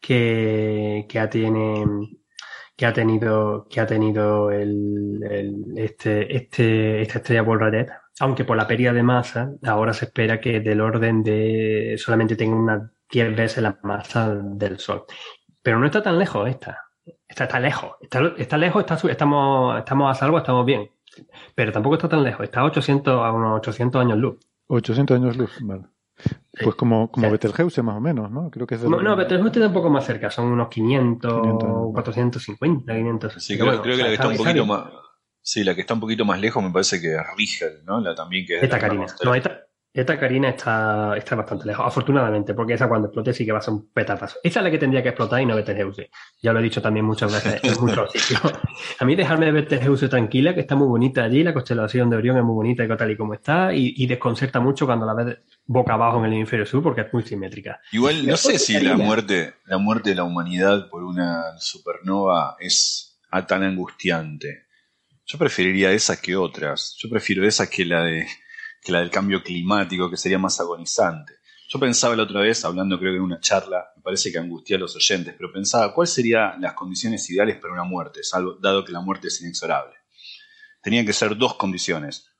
que, 0.00 1.06
que 1.08 1.26
tiene 1.28 1.84
que 2.78 2.86
ha 2.86 2.92
tenido 2.92 3.66
que 3.68 3.80
ha 3.80 3.86
tenido 3.86 4.52
el, 4.52 5.20
este, 5.76 6.36
este, 6.36 7.02
esta 7.02 7.18
estrella 7.18 7.42
Wolf-Rayet, 7.42 7.90
aunque 8.20 8.44
por 8.44 8.56
la 8.56 8.66
pérdida 8.66 8.92
de 8.92 9.02
masa 9.02 9.52
ahora 9.64 9.92
se 9.92 10.06
espera 10.06 10.40
que 10.40 10.60
del 10.60 10.80
orden 10.80 11.22
de 11.22 11.96
solamente 11.98 12.36
tenga 12.36 12.56
unas 12.56 12.90
10 13.10 13.36
veces 13.36 13.62
la 13.62 13.78
masa 13.82 14.34
del 14.34 14.78
Sol. 14.78 15.04
Pero 15.62 15.78
no 15.78 15.86
está 15.86 16.02
tan 16.02 16.18
lejos 16.18 16.48
esta. 16.48 16.84
Está, 17.26 17.44
está 17.44 17.60
lejos. 17.60 17.92
Está, 18.00 18.32
está 18.36 18.58
lejos, 18.58 18.80
está, 18.80 19.08
estamos, 19.08 19.78
estamos 19.78 20.10
a 20.10 20.14
salvo, 20.14 20.38
estamos 20.38 20.64
bien. 20.66 20.90
Pero 21.54 21.72
tampoco 21.72 21.96
está 21.96 22.08
tan 22.08 22.22
lejos. 22.22 22.44
Está 22.44 22.60
a 22.60 22.64
800, 22.64 23.24
a 23.24 23.32
unos 23.32 23.58
800 23.58 24.00
años 24.00 24.18
luz. 24.18 24.36
800 24.68 25.16
años 25.16 25.36
luz, 25.36 25.56
vale. 25.60 25.84
Pues 26.62 26.74
como, 26.74 27.10
como 27.12 27.30
Betelgeuse 27.30 27.80
más 27.82 27.96
o 27.96 28.00
menos, 28.00 28.30
¿no? 28.30 28.50
Creo 28.50 28.66
que 28.66 28.74
es 28.74 28.82
No, 28.82 29.00
no 29.00 29.14
Betelgeuse 29.14 29.60
está 29.60 29.68
un 29.68 29.72
poco 29.72 29.88
más 29.88 30.04
cerca, 30.04 30.30
son 30.30 30.46
unos 30.46 30.68
500, 30.68 31.42
500 31.42 31.92
450, 31.92 32.92
500. 32.92 33.34
Sí, 33.34 33.56
creo, 33.56 33.80
creo 33.80 33.96
que 33.96 34.02
la 34.02 34.08
que 34.08 34.14
está 34.14 34.28
un 34.28 34.36
poquito 34.36 34.66
más... 34.66 34.84
Sí, 35.48 35.64
la 35.64 35.74
que 35.74 35.80
está 35.80 35.94
un 35.94 36.00
poquito 36.00 36.26
más 36.26 36.38
lejos 36.38 36.62
me 36.62 36.70
parece 36.70 37.00
que 37.00 37.14
es 37.14 37.20
Rigel, 37.34 37.82
¿no? 37.86 38.02
La 38.02 38.14
también 38.14 38.44
que 38.44 38.58
es... 38.58 38.64
Esta 38.64 38.78
Karina. 38.78 39.06
No, 39.24 39.34
esta, 39.34 39.62
esta 39.94 40.20
Karina 40.20 40.50
está, 40.50 41.16
está 41.16 41.36
bastante 41.36 41.64
lejos, 41.64 41.86
afortunadamente, 41.86 42.52
porque 42.52 42.74
esa 42.74 42.86
cuando 42.86 43.08
explote 43.08 43.32
sí 43.32 43.46
que 43.46 43.52
va 43.52 43.58
a 43.58 43.62
ser 43.62 43.72
un 43.72 43.90
petapazo. 43.90 44.40
Esa 44.42 44.60
es 44.60 44.64
la 44.64 44.70
que 44.70 44.76
tendría 44.76 45.02
que 45.02 45.08
explotar 45.08 45.40
y 45.40 45.46
no 45.46 45.56
Betelgeuse. 45.56 46.10
Ya 46.42 46.52
lo 46.52 46.60
he 46.60 46.62
dicho 46.62 46.82
también 46.82 47.06
muchas 47.06 47.32
veces 47.32 47.64
en 47.64 47.80
muchos 47.80 48.12
sitios. 48.12 48.42
A 48.98 49.04
mí 49.06 49.16
dejarme 49.16 49.46
de 49.46 49.52
Betelgeuse 49.52 50.10
tranquila, 50.10 50.52
que 50.52 50.60
está 50.60 50.76
muy 50.76 50.86
bonita 50.86 51.24
allí, 51.24 51.42
la 51.42 51.54
constelación 51.54 52.10
de 52.10 52.16
Orión 52.16 52.36
es 52.36 52.44
muy 52.44 52.54
bonita 52.54 52.84
y 52.84 52.88
tal 52.94 53.10
y 53.10 53.16
como 53.16 53.32
está, 53.32 53.72
y, 53.72 53.94
y 53.96 54.06
desconcerta 54.06 54.60
mucho 54.60 54.84
cuando 54.84 55.06
la 55.06 55.14
ves 55.14 55.38
boca 55.64 55.94
abajo 55.94 56.18
en 56.18 56.26
el 56.26 56.34
hemisferio 56.34 56.66
sur 56.66 56.82
porque 56.82 57.00
es 57.00 57.14
muy 57.14 57.22
simétrica. 57.22 57.80
Igual 57.90 58.26
no 58.26 58.36
sé 58.36 58.58
si 58.58 58.78
la 58.78 58.98
muerte, 58.98 59.54
la 59.64 59.78
muerte 59.78 60.10
de 60.10 60.16
la 60.16 60.24
humanidad 60.24 60.90
por 60.90 61.04
una 61.04 61.58
supernova 61.58 62.58
es 62.60 63.18
tan 63.46 63.62
angustiante. 63.62 64.67
Yo 65.30 65.38
preferiría 65.38 65.92
esa 65.92 66.20
que 66.20 66.34
otras. 66.34 66.96
Yo 66.98 67.10
prefiero 67.10 67.46
esa 67.46 67.68
que 67.68 67.84
la 67.84 68.02
de 68.02 68.26
que 68.80 68.92
la 68.92 69.00
del 69.00 69.10
cambio 69.10 69.42
climático, 69.42 70.10
que 70.10 70.16
sería 70.16 70.38
más 70.38 70.58
agonizante. 70.60 71.34
Yo 71.68 71.78
pensaba 71.78 72.16
la 72.16 72.22
otra 72.22 72.40
vez, 72.40 72.64
hablando 72.64 72.98
creo 72.98 73.12
que 73.12 73.18
en 73.18 73.24
una 73.24 73.40
charla, 73.40 73.92
me 73.96 74.02
parece 74.02 74.32
que 74.32 74.38
angustia 74.38 74.76
a 74.76 74.78
los 74.78 74.96
oyentes, 74.96 75.34
pero 75.36 75.52
pensaba, 75.52 75.92
¿cuáles 75.92 76.14
serían 76.14 76.60
las 76.62 76.72
condiciones 76.72 77.28
ideales 77.28 77.56
para 77.56 77.74
una 77.74 77.84
muerte, 77.84 78.22
salvo, 78.22 78.54
dado 78.54 78.84
que 78.84 78.92
la 78.92 79.02
muerte 79.02 79.28
es 79.28 79.40
inexorable? 79.42 79.94
Tenían 80.82 81.04
que 81.04 81.12
ser 81.12 81.36
dos 81.36 81.56
condiciones 81.56 82.30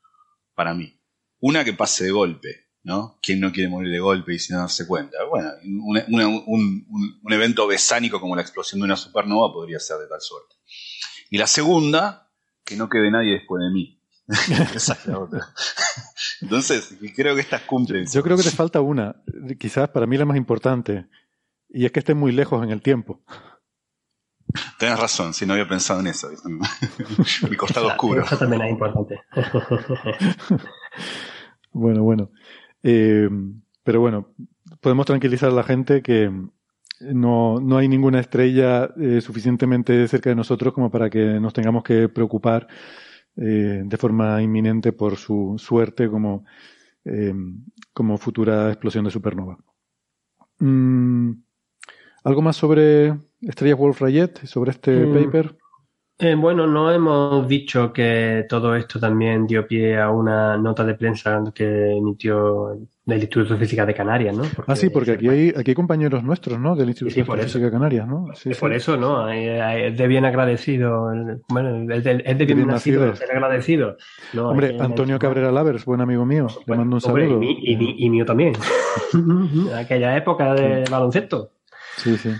para 0.55 0.73
mí. 0.73 0.99
Una 1.41 1.63
que 1.63 1.73
pase 1.73 2.05
de 2.05 2.11
golpe, 2.11 2.69
¿no? 2.81 3.19
¿Quién 3.21 3.39
no 3.39 3.51
quiere 3.51 3.69
morir 3.69 3.91
de 3.91 3.99
golpe 3.99 4.33
y 4.33 4.39
sin 4.39 4.55
darse 4.55 4.87
cuenta? 4.87 5.23
Bueno, 5.25 5.51
un, 5.63 7.31
evento 7.31 7.67
besánico 7.67 8.19
como 8.19 8.35
la 8.35 8.41
explosión 8.41 8.79
de 8.79 8.85
una 8.85 8.97
supernova 8.97 9.53
podría 9.53 9.79
ser 9.79 9.97
de 9.97 10.07
tal 10.07 10.21
suerte. 10.21 10.55
Y 11.29 11.37
la 11.37 11.45
segunda, 11.45 12.28
que 12.69 12.75
no 12.75 12.87
quede 12.87 13.09
nadie 13.09 13.33
después 13.33 13.63
de 13.63 13.71
mí. 13.71 13.99
Esa 14.75 14.93
es 14.93 15.07
la 15.07 15.19
otra. 15.19 15.47
Entonces, 16.41 16.95
creo 17.15 17.33
que 17.33 17.41
estas 17.41 17.63
cumplen. 17.63 18.05
Yo 18.05 18.21
creo 18.21 18.37
que 18.37 18.43
te 18.43 18.51
falta 18.51 18.79
una, 18.79 19.15
quizás 19.57 19.89
para 19.89 20.05
mí 20.05 20.17
la 20.17 20.25
más 20.25 20.37
importante, 20.37 21.07
y 21.67 21.85
es 21.85 21.91
que 21.91 21.99
esté 21.99 22.13
muy 22.13 22.31
lejos 22.31 22.63
en 22.63 22.69
el 22.69 22.83
tiempo. 22.83 23.23
Tienes 24.77 24.99
razón, 24.99 25.33
si 25.33 25.45
no 25.45 25.53
había 25.53 25.67
pensado 25.67 25.99
en 25.99 26.07
eso. 26.07 26.29
Mi 27.49 27.55
costado 27.55 27.87
oscuro. 27.87 28.23
Eso 28.23 28.37
también 28.37 28.61
es 28.61 28.71
importante. 28.71 29.19
bueno, 31.71 32.03
bueno. 32.03 32.31
Eh, 32.83 33.29
pero 33.83 33.99
bueno, 33.99 34.33
podemos 34.79 35.05
tranquilizar 35.07 35.49
a 35.49 35.53
la 35.53 35.63
gente 35.63 36.01
que 36.01 36.31
no, 36.99 37.59
no 37.59 37.77
hay 37.77 37.87
ninguna 37.87 38.19
estrella 38.19 38.89
eh, 38.99 39.21
suficientemente 39.21 40.07
cerca 40.07 40.29
de 40.29 40.35
nosotros 40.35 40.73
como 40.73 40.89
para 40.89 41.09
que 41.09 41.39
nos 41.39 41.53
tengamos 41.53 41.83
que 41.83 42.09
preocupar 42.09 42.67
eh, 43.37 43.83
de 43.85 43.97
forma 43.97 44.41
inminente 44.41 44.91
por 44.91 45.17
su 45.17 45.55
suerte 45.57 46.09
como, 46.09 46.45
como 47.93 48.17
futura 48.17 48.69
explosión 48.69 49.05
de 49.05 49.11
supernova. 49.11 49.57
Mm, 50.59 51.31
¿Algo 52.23 52.41
más 52.41 52.57
sobre 52.57 53.17
estrellas 53.41 53.79
Wolf-Rayet, 53.79 54.45
sobre 54.45 54.71
este 54.71 55.05
mm. 55.05 55.13
paper? 55.13 55.57
Eh, 56.21 56.35
bueno, 56.35 56.67
no 56.67 56.91
hemos 56.91 57.47
dicho 57.47 57.93
que 57.93 58.45
todo 58.49 58.75
esto 58.75 58.99
también 58.99 59.47
dio 59.47 59.65
pie 59.65 59.97
a 59.97 60.09
una 60.09 60.57
nota 60.57 60.83
de 60.83 60.95
prensa 60.95 61.41
que 61.55 61.95
emitió 61.95 62.77
del 63.05 63.19
Instituto 63.19 63.53
de 63.53 63.59
Física 63.61 63.85
de 63.85 63.93
Canarias, 63.93 64.35
¿no? 64.35 64.43
ah, 64.67 64.75
sí, 64.75 64.89
porque 64.89 65.13
aquí 65.13 65.29
hay, 65.29 65.53
aquí 65.55 65.71
hay 65.71 65.75
compañeros 65.75 66.21
nuestros, 66.21 66.59
¿no? 66.59 66.75
Del 66.75 66.89
Instituto 66.89 67.15
de 67.15 67.43
Física 67.43 67.63
de 67.63 67.71
Canarias, 67.71 68.05
¿no? 68.05 68.25
Sí, 68.35 68.49
por 68.59 68.73
eso, 68.73 68.97
¿no? 68.97 69.29
Es 69.29 69.97
de 69.97 70.07
bien 70.07 70.25
agradecido. 70.25 71.09
Bueno, 71.47 71.93
es 71.93 72.03
de, 72.03 72.45
bien, 72.45 72.67
nacido, 72.67 73.15
ser 73.15 73.31
agradecido. 73.31 73.95
Hombre, 74.37 74.75
Antonio 74.77 75.17
Cabrera 75.19 75.53
Lavers, 75.53 75.85
buen 75.85 76.01
amigo 76.01 76.25
mío, 76.25 76.47
le 76.65 76.75
mando 76.75 76.97
un 76.97 77.01
saludo. 77.01 77.39
y, 77.41 78.09
mío 78.09 78.25
también. 78.25 78.55
Aquella 79.73 80.17
época 80.17 80.53
de 80.53 80.83
baloncesto. 80.91 81.53
Sí, 81.95 82.17
sí. 82.17 82.31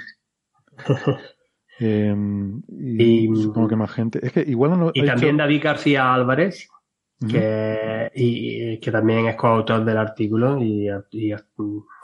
Em, 1.79 2.61
y, 2.67 3.27
supongo 3.35 3.69
que 3.69 3.75
más 3.77 3.91
gente. 3.91 4.19
Es 4.21 4.33
que 4.33 4.41
igual 4.41 4.91
Y 4.93 5.05
también 5.05 5.37
David 5.37 5.61
García 5.63 6.13
Álvarez, 6.13 6.67
que, 7.25 8.11
y, 8.15 8.79
que 8.79 8.91
también 8.91 9.27
es 9.27 9.35
coautor 9.35 9.85
del 9.85 9.97
artículo. 9.97 10.61
Y, 10.61 10.89
eh, 10.89 11.37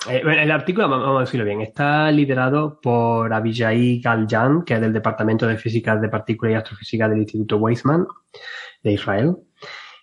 el 0.10 0.52
artículo, 0.52 0.88
vamos 0.88 1.18
a 1.18 1.22
decirlo 1.22 1.46
bien, 1.46 1.62
está 1.62 2.10
liderado 2.10 2.80
por 2.82 3.34
Abijay 3.34 4.00
Galjan, 4.00 4.64
que 4.64 4.76
es 4.76 4.82
del 4.82 4.94
Departamento 4.94 5.46
de 5.46 5.58
Física 5.58 5.98
de 5.98 6.08
Partículas 6.08 6.54
y 6.54 6.56
Astrofísica 6.56 7.10
del 7.10 7.20
Instituto 7.20 7.58
Weizmann 7.58 8.08
de 8.82 8.94
Israel. 8.94 9.36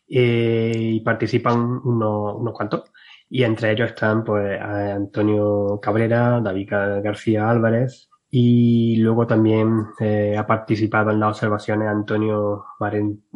Eh, 0.07 0.73
y 0.77 1.01
participan 1.01 1.81
unos, 1.85 2.35
unos 2.37 2.53
cuantos. 2.53 2.93
Y 3.31 3.45
entre 3.45 3.71
ellos 3.71 3.89
están 3.89 4.23
pues 4.23 4.61
Antonio 4.61 5.81
Cabrera, 5.81 6.39
David 6.43 6.69
García 7.03 7.49
Álvarez, 7.49 8.11
y 8.35 8.97
luego 8.97 9.27
también 9.27 9.89
eh, 10.01 10.35
ha 10.39 10.47
participado 10.47 11.11
en 11.11 11.21
las 11.21 11.29
observaciones 11.33 11.87
Antonio, 11.87 12.65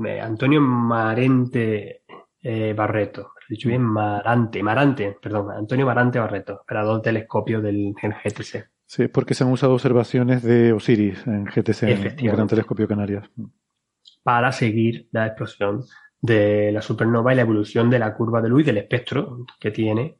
eh, 0.06 0.20
Antonio 0.22 0.58
Marente 0.62 2.04
eh, 2.42 2.72
Barreto. 2.72 3.32
dicho 3.46 3.68
bien, 3.68 3.82
Marante, 3.82 4.62
Marante, 4.62 5.18
perdón, 5.20 5.50
Antonio 5.50 5.84
Marante 5.84 6.18
Barreto, 6.18 6.60
operador 6.62 7.02
telescopio 7.02 7.60
del 7.60 7.92
GTC. 7.92 8.70
Sí, 8.86 9.08
porque 9.08 9.34
se 9.34 9.44
han 9.44 9.52
usado 9.52 9.74
observaciones 9.74 10.42
de 10.42 10.72
Osiris 10.72 11.26
en 11.26 11.44
GTC, 11.44 11.82
en 11.82 12.06
el 12.18 12.32
Gran 12.32 12.46
Telescopio 12.46 12.88
Canarias. 12.88 13.28
Para 14.22 14.50
seguir 14.50 15.08
la 15.12 15.26
explosión 15.26 15.84
de 16.22 16.72
la 16.72 16.80
supernova 16.80 17.34
y 17.34 17.36
la 17.36 17.42
evolución 17.42 17.90
de 17.90 17.98
la 17.98 18.14
curva 18.14 18.40
de 18.40 18.48
luz 18.48 18.62
y 18.62 18.64
del 18.64 18.78
espectro 18.78 19.44
que 19.60 19.70
tiene 19.70 20.16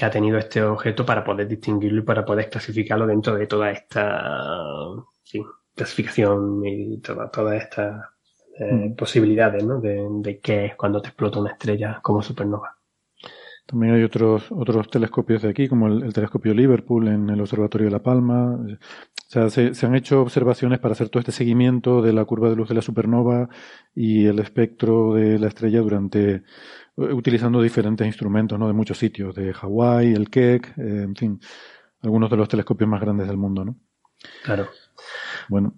que 0.00 0.06
ha 0.06 0.10
tenido 0.10 0.38
este 0.38 0.62
objeto 0.62 1.04
para 1.04 1.22
poder 1.22 1.46
distinguirlo 1.46 2.00
y 2.00 2.04
para 2.04 2.24
poder 2.24 2.48
clasificarlo 2.48 3.06
dentro 3.06 3.34
de 3.34 3.46
toda 3.46 3.70
esta 3.70 4.56
clasificación 5.74 6.64
y 6.64 7.02
todas 7.02 7.30
toda 7.30 7.54
estas 7.54 8.06
eh, 8.58 8.72
mm. 8.72 8.96
posibilidades 8.96 9.62
¿no? 9.62 9.78
de, 9.78 10.08
de 10.22 10.40
qué 10.40 10.64
es 10.64 10.76
cuando 10.76 11.02
te 11.02 11.08
explota 11.08 11.40
una 11.40 11.50
estrella 11.50 12.00
como 12.02 12.22
supernova. 12.22 12.78
También 13.66 13.92
hay 13.92 14.02
otros, 14.02 14.50
otros 14.50 14.88
telescopios 14.88 15.42
de 15.42 15.50
aquí, 15.50 15.68
como 15.68 15.88
el, 15.88 16.14
telescopio 16.14 16.54
Liverpool 16.54 17.06
en 17.08 17.28
el 17.28 17.40
Observatorio 17.42 17.88
de 17.88 17.92
La 17.92 18.02
Palma. 18.02 18.54
O 18.54 18.78
sea, 19.28 19.50
se, 19.50 19.74
se, 19.74 19.84
han 19.86 19.94
hecho 19.94 20.22
observaciones 20.22 20.78
para 20.78 20.92
hacer 20.92 21.10
todo 21.10 21.20
este 21.20 21.30
seguimiento 21.30 22.00
de 22.00 22.14
la 22.14 22.24
curva 22.24 22.48
de 22.48 22.56
luz 22.56 22.70
de 22.70 22.74
la 22.74 22.82
supernova 22.82 23.50
y 23.94 24.24
el 24.24 24.38
espectro 24.38 25.12
de 25.12 25.38
la 25.38 25.48
estrella 25.48 25.80
durante 25.80 26.42
utilizando 27.00 27.62
diferentes 27.62 28.06
instrumentos 28.06 28.58
¿no? 28.58 28.66
de 28.66 28.72
muchos 28.72 28.98
sitios, 28.98 29.34
de 29.34 29.52
Hawái, 29.52 30.12
el 30.12 30.28
Keck, 30.28 30.78
eh, 30.78 31.02
en 31.02 31.16
fin, 31.16 31.40
algunos 32.02 32.30
de 32.30 32.36
los 32.36 32.48
telescopios 32.48 32.88
más 32.88 33.00
grandes 33.00 33.26
del 33.26 33.36
mundo. 33.36 33.64
¿no? 33.64 33.76
Claro. 34.44 34.68
Bueno. 35.48 35.74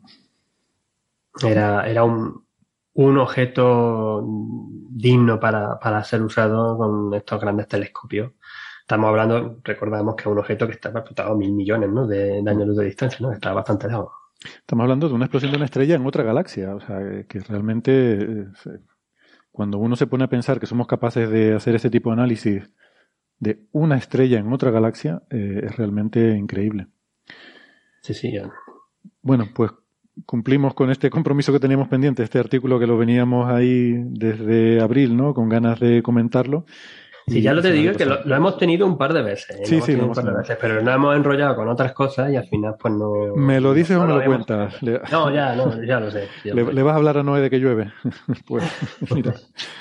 Era, 1.42 1.88
era 1.88 2.04
un, 2.04 2.44
un 2.94 3.18
objeto 3.18 4.24
digno 4.90 5.40
para, 5.40 5.78
para 5.78 6.04
ser 6.04 6.22
usado 6.22 6.76
con 6.76 7.14
estos 7.14 7.40
grandes 7.40 7.68
telescopios. 7.68 8.32
Estamos 8.80 9.08
hablando, 9.08 9.60
recordamos 9.62 10.16
que 10.16 10.22
es 10.22 10.26
un 10.26 10.38
objeto 10.38 10.66
que 10.66 10.72
está 10.72 10.92
a 10.92 11.34
mil 11.34 11.52
millones 11.52 11.88
¿no? 11.90 12.06
de, 12.06 12.38
años 12.38 12.66
luz 12.66 12.76
de 12.76 12.84
distancia, 12.86 13.18
¿no? 13.20 13.32
está 13.32 13.52
bastante 13.52 13.86
lejos. 13.86 14.10
Estamos 14.44 14.82
hablando 14.82 15.08
de 15.08 15.14
una 15.14 15.26
explosión 15.26 15.52
de 15.52 15.56
una 15.56 15.66
estrella 15.66 15.94
en 15.94 16.04
otra 16.04 16.24
galaxia, 16.24 16.74
o 16.74 16.80
sea, 16.80 16.98
que 17.28 17.40
realmente 17.40 18.22
eh, 18.22 18.46
cuando 19.52 19.78
uno 19.78 19.96
se 19.96 20.06
pone 20.06 20.24
a 20.24 20.28
pensar 20.28 20.58
que 20.58 20.66
somos 20.66 20.86
capaces 20.86 21.30
de 21.30 21.54
hacer 21.54 21.74
ese 21.74 21.90
tipo 21.90 22.10
de 22.10 22.14
análisis 22.14 22.70
de 23.38 23.60
una 23.72 23.96
estrella 23.96 24.38
en 24.38 24.52
otra 24.52 24.70
galaxia, 24.70 25.22
eh, 25.30 25.62
es 25.64 25.76
realmente 25.76 26.36
increíble. 26.36 26.86
Sí, 28.00 28.14
sí. 28.14 28.32
Bueno, 29.20 29.48
pues 29.54 29.70
cumplimos 30.26 30.74
con 30.74 30.90
este 30.90 31.10
compromiso 31.10 31.52
que 31.52 31.60
teníamos 31.60 31.88
pendiente, 31.88 32.22
este 32.22 32.38
artículo 32.38 32.78
que 32.78 32.86
lo 32.86 32.96
veníamos 32.96 33.50
ahí 33.50 33.94
desde 34.06 34.80
abril, 34.80 35.16
¿no? 35.16 35.34
Con 35.34 35.48
ganas 35.48 35.80
de 35.80 36.02
comentarlo. 36.02 36.64
Sí, 37.26 37.40
ya 37.40 37.52
lo 37.52 37.62
te 37.62 37.72
digo 37.72 37.94
que 37.94 38.04
lo, 38.04 38.34
hemos 38.34 38.58
tenido 38.58 38.86
un 38.86 38.98
par 38.98 39.12
de 39.12 39.22
veces. 39.22 39.56
¿eh? 39.60 39.64
Sí, 39.64 39.80
sí, 39.80 39.94
un 39.94 40.12
par 40.12 40.24
de 40.24 40.32
veces, 40.32 40.58
pero 40.60 40.82
nos 40.82 40.94
hemos 40.94 41.16
enrollado 41.16 41.56
con 41.56 41.68
otras 41.68 41.92
cosas 41.92 42.30
y 42.32 42.36
al 42.36 42.46
final 42.48 42.74
pues 42.78 42.94
no... 42.94 43.34
¿Me 43.36 43.60
lo 43.60 43.74
dices 43.74 43.96
o 43.96 44.06
me 44.06 44.14
lo, 44.14 44.24
cuentas? 44.24 44.74
No, 44.82 45.32
ya, 45.32 45.54
no, 45.54 45.82
ya 45.84 46.00
lo 46.00 46.10
sé. 46.10 46.28
le, 46.44 46.82
vas 46.82 46.94
a 46.94 46.96
hablar 46.96 47.18
a 47.18 47.22
Noé 47.22 47.40
de 47.40 47.50
que 47.50 47.58
llueve? 47.58 47.92
pues, 48.46 48.64
mira. 49.14 49.34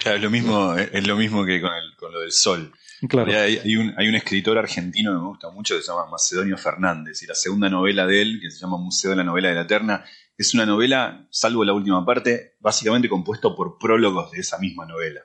es 0.05 0.21
lo 0.21 0.29
mismo, 0.29 0.75
es 0.75 1.07
lo 1.07 1.15
mismo 1.15 1.45
que 1.45 1.61
con, 1.61 1.71
el, 1.73 1.95
con 1.97 2.11
lo 2.11 2.19
del 2.19 2.31
sol. 2.31 2.71
Claro. 3.09 3.31
Hay, 3.31 3.75
un, 3.75 3.95
hay 3.97 4.07
un 4.07 4.13
escritor 4.13 4.59
argentino 4.59 5.11
que 5.11 5.17
me 5.17 5.27
gusta 5.27 5.49
mucho 5.49 5.75
que 5.75 5.81
se 5.81 5.91
llama 5.91 6.05
Macedonio 6.05 6.55
Fernández 6.55 7.23
y 7.23 7.25
la 7.25 7.33
segunda 7.33 7.67
novela 7.67 8.05
de 8.05 8.21
él, 8.21 8.39
que 8.39 8.51
se 8.51 8.59
llama 8.59 8.77
Museo 8.77 9.09
de 9.09 9.17
la 9.17 9.23
Novela 9.23 9.49
de 9.49 9.55
la 9.55 9.61
Eterna, 9.61 10.05
es 10.41 10.53
una 10.53 10.65
novela, 10.65 11.27
salvo 11.29 11.63
la 11.63 11.73
última 11.73 12.03
parte, 12.03 12.55
básicamente 12.59 13.07
compuesto 13.07 13.55
por 13.55 13.77
prólogos 13.77 14.31
de 14.31 14.39
esa 14.39 14.57
misma 14.57 14.85
novela. 14.85 15.21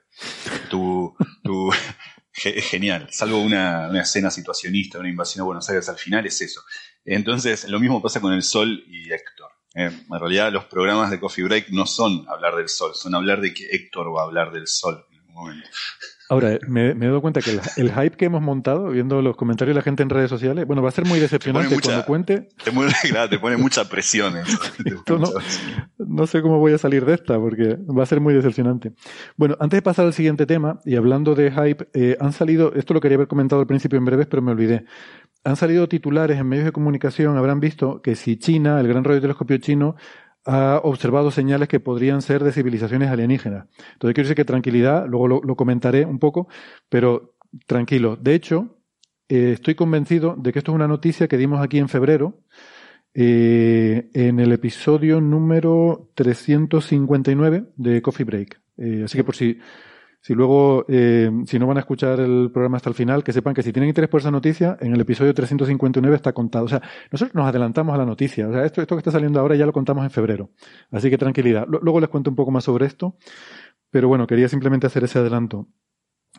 Tu, 0.68 1.14
tu, 1.42 1.70
es 2.44 2.68
genial, 2.68 3.08
salvo 3.10 3.40
una, 3.40 3.90
escena 4.00 4.30
situacionista, 4.30 4.98
una 4.98 5.08
invasión 5.08 5.42
a 5.42 5.46
Buenos 5.46 5.68
Aires 5.68 5.88
al 5.88 5.96
final, 5.96 6.26
es 6.26 6.40
eso. 6.40 6.62
Entonces, 7.04 7.68
lo 7.68 7.80
mismo 7.80 8.02
pasa 8.02 8.20
con 8.20 8.32
el 8.32 8.42
Sol 8.42 8.84
y 8.88 9.12
Héctor. 9.12 9.50
Eh, 9.74 9.90
en 10.10 10.20
realidad, 10.20 10.52
los 10.52 10.64
programas 10.66 11.10
de 11.10 11.20
Coffee 11.20 11.44
Break 11.44 11.68
no 11.70 11.86
son 11.86 12.26
hablar 12.28 12.56
del 12.56 12.68
Sol, 12.68 12.94
son 12.94 13.14
hablar 13.14 13.40
de 13.40 13.54
que 13.54 13.66
Héctor 13.70 14.14
va 14.14 14.22
a 14.22 14.24
hablar 14.24 14.52
del 14.52 14.66
Sol 14.66 15.06
en 15.10 15.18
algún 15.18 15.34
momento. 15.34 15.68
Ahora, 16.28 16.58
me, 16.66 16.90
he 16.90 16.94
dado 16.94 17.20
cuenta 17.20 17.40
que 17.40 17.52
el, 17.76 17.92
hype 17.92 18.16
que 18.16 18.24
hemos 18.24 18.42
montado, 18.42 18.90
viendo 18.90 19.22
los 19.22 19.36
comentarios 19.36 19.74
de 19.74 19.78
la 19.78 19.84
gente 19.84 20.02
en 20.02 20.10
redes 20.10 20.28
sociales, 20.28 20.66
bueno, 20.66 20.82
va 20.82 20.88
a 20.88 20.92
ser 20.92 21.04
muy 21.04 21.20
decepcionante 21.20 21.78
cuando 21.80 22.04
cuente. 22.04 22.48
Te, 22.64 22.72
te 23.30 23.38
pone 23.38 23.56
mucha 23.56 23.88
presión. 23.88 24.34
no, 25.98 26.26
sé 26.26 26.42
cómo 26.42 26.58
voy 26.58 26.72
a 26.72 26.78
salir 26.78 27.04
de 27.04 27.14
esta, 27.14 27.38
porque 27.38 27.76
va 27.76 28.02
a 28.02 28.06
ser 28.06 28.20
muy 28.20 28.34
decepcionante. 28.34 28.92
Bueno, 29.36 29.56
antes 29.60 29.78
de 29.78 29.82
pasar 29.82 30.06
al 30.06 30.14
siguiente 30.14 30.46
tema, 30.46 30.80
y 30.84 30.96
hablando 30.96 31.36
de 31.36 31.52
hype, 31.52 31.88
eh, 31.94 32.16
han 32.18 32.32
salido, 32.32 32.72
esto 32.74 32.92
lo 32.92 33.00
quería 33.00 33.16
haber 33.16 33.28
comentado 33.28 33.60
al 33.60 33.68
principio 33.68 33.98
en 33.98 34.04
breves, 34.04 34.26
pero 34.26 34.42
me 34.42 34.50
olvidé. 34.50 34.84
Han 35.44 35.54
salido 35.54 35.88
titulares 35.88 36.40
en 36.40 36.48
medios 36.48 36.64
de 36.64 36.72
comunicación, 36.72 37.36
habrán 37.36 37.60
visto 37.60 38.02
que 38.02 38.16
si 38.16 38.36
China, 38.36 38.80
el 38.80 38.88
gran 38.88 39.04
radiotelescopio 39.04 39.58
chino, 39.58 39.94
ha 40.46 40.80
observado 40.84 41.30
señales 41.30 41.68
que 41.68 41.80
podrían 41.80 42.22
ser 42.22 42.44
de 42.44 42.52
civilizaciones 42.52 43.10
alienígenas. 43.10 43.66
Entonces 43.92 44.14
quiero 44.14 44.28
decir 44.28 44.36
que 44.36 44.44
tranquilidad, 44.44 45.06
luego 45.08 45.28
lo, 45.28 45.56
comentaré 45.56 46.04
un 46.04 46.18
poco, 46.18 46.48
pero 46.88 47.34
tranquilo. 47.66 48.16
De 48.16 48.34
hecho, 48.34 48.78
eh, 49.28 49.52
estoy 49.54 49.74
convencido 49.74 50.36
de 50.38 50.52
que 50.52 50.60
esto 50.60 50.70
es 50.70 50.76
una 50.76 50.88
noticia 50.88 51.26
que 51.26 51.36
dimos 51.36 51.60
aquí 51.60 51.78
en 51.78 51.88
febrero, 51.88 52.40
eh, 53.12 54.08
en 54.14 54.38
el 54.38 54.52
episodio 54.52 55.20
número 55.20 56.10
359 56.14 57.64
de 57.76 58.02
Coffee 58.02 58.24
Break. 58.24 58.60
Eh, 58.78 59.02
así 59.04 59.18
que 59.18 59.24
por 59.24 59.34
si 59.34 59.58
si 60.20 60.34
luego, 60.34 60.84
eh, 60.88 61.30
si 61.46 61.58
no 61.58 61.66
van 61.66 61.76
a 61.76 61.80
escuchar 61.80 62.18
el 62.20 62.50
programa 62.52 62.78
hasta 62.78 62.88
el 62.88 62.94
final, 62.94 63.22
que 63.22 63.32
sepan 63.32 63.54
que 63.54 63.62
si 63.62 63.72
tienen 63.72 63.88
interés 63.88 64.10
por 64.10 64.20
esa 64.20 64.30
noticia, 64.30 64.76
en 64.80 64.92
el 64.92 65.00
episodio 65.00 65.32
359 65.32 66.16
está 66.16 66.32
contado. 66.32 66.64
O 66.64 66.68
sea, 66.68 66.82
nosotros 67.12 67.34
nos 67.34 67.46
adelantamos 67.46 67.94
a 67.94 67.98
la 67.98 68.06
noticia. 68.06 68.48
O 68.48 68.52
sea, 68.52 68.64
esto, 68.64 68.80
esto 68.82 68.96
que 68.96 69.00
está 69.00 69.12
saliendo 69.12 69.38
ahora 69.38 69.54
ya 69.54 69.66
lo 69.66 69.72
contamos 69.72 70.04
en 70.04 70.10
febrero. 70.10 70.50
Así 70.90 71.10
que 71.10 71.18
tranquilidad. 71.18 71.66
Luego 71.68 72.00
les 72.00 72.08
cuento 72.08 72.30
un 72.30 72.36
poco 72.36 72.50
más 72.50 72.64
sobre 72.64 72.86
esto. 72.86 73.16
Pero 73.90 74.08
bueno, 74.08 74.26
quería 74.26 74.48
simplemente 74.48 74.86
hacer 74.86 75.04
ese 75.04 75.20
adelanto. 75.20 75.68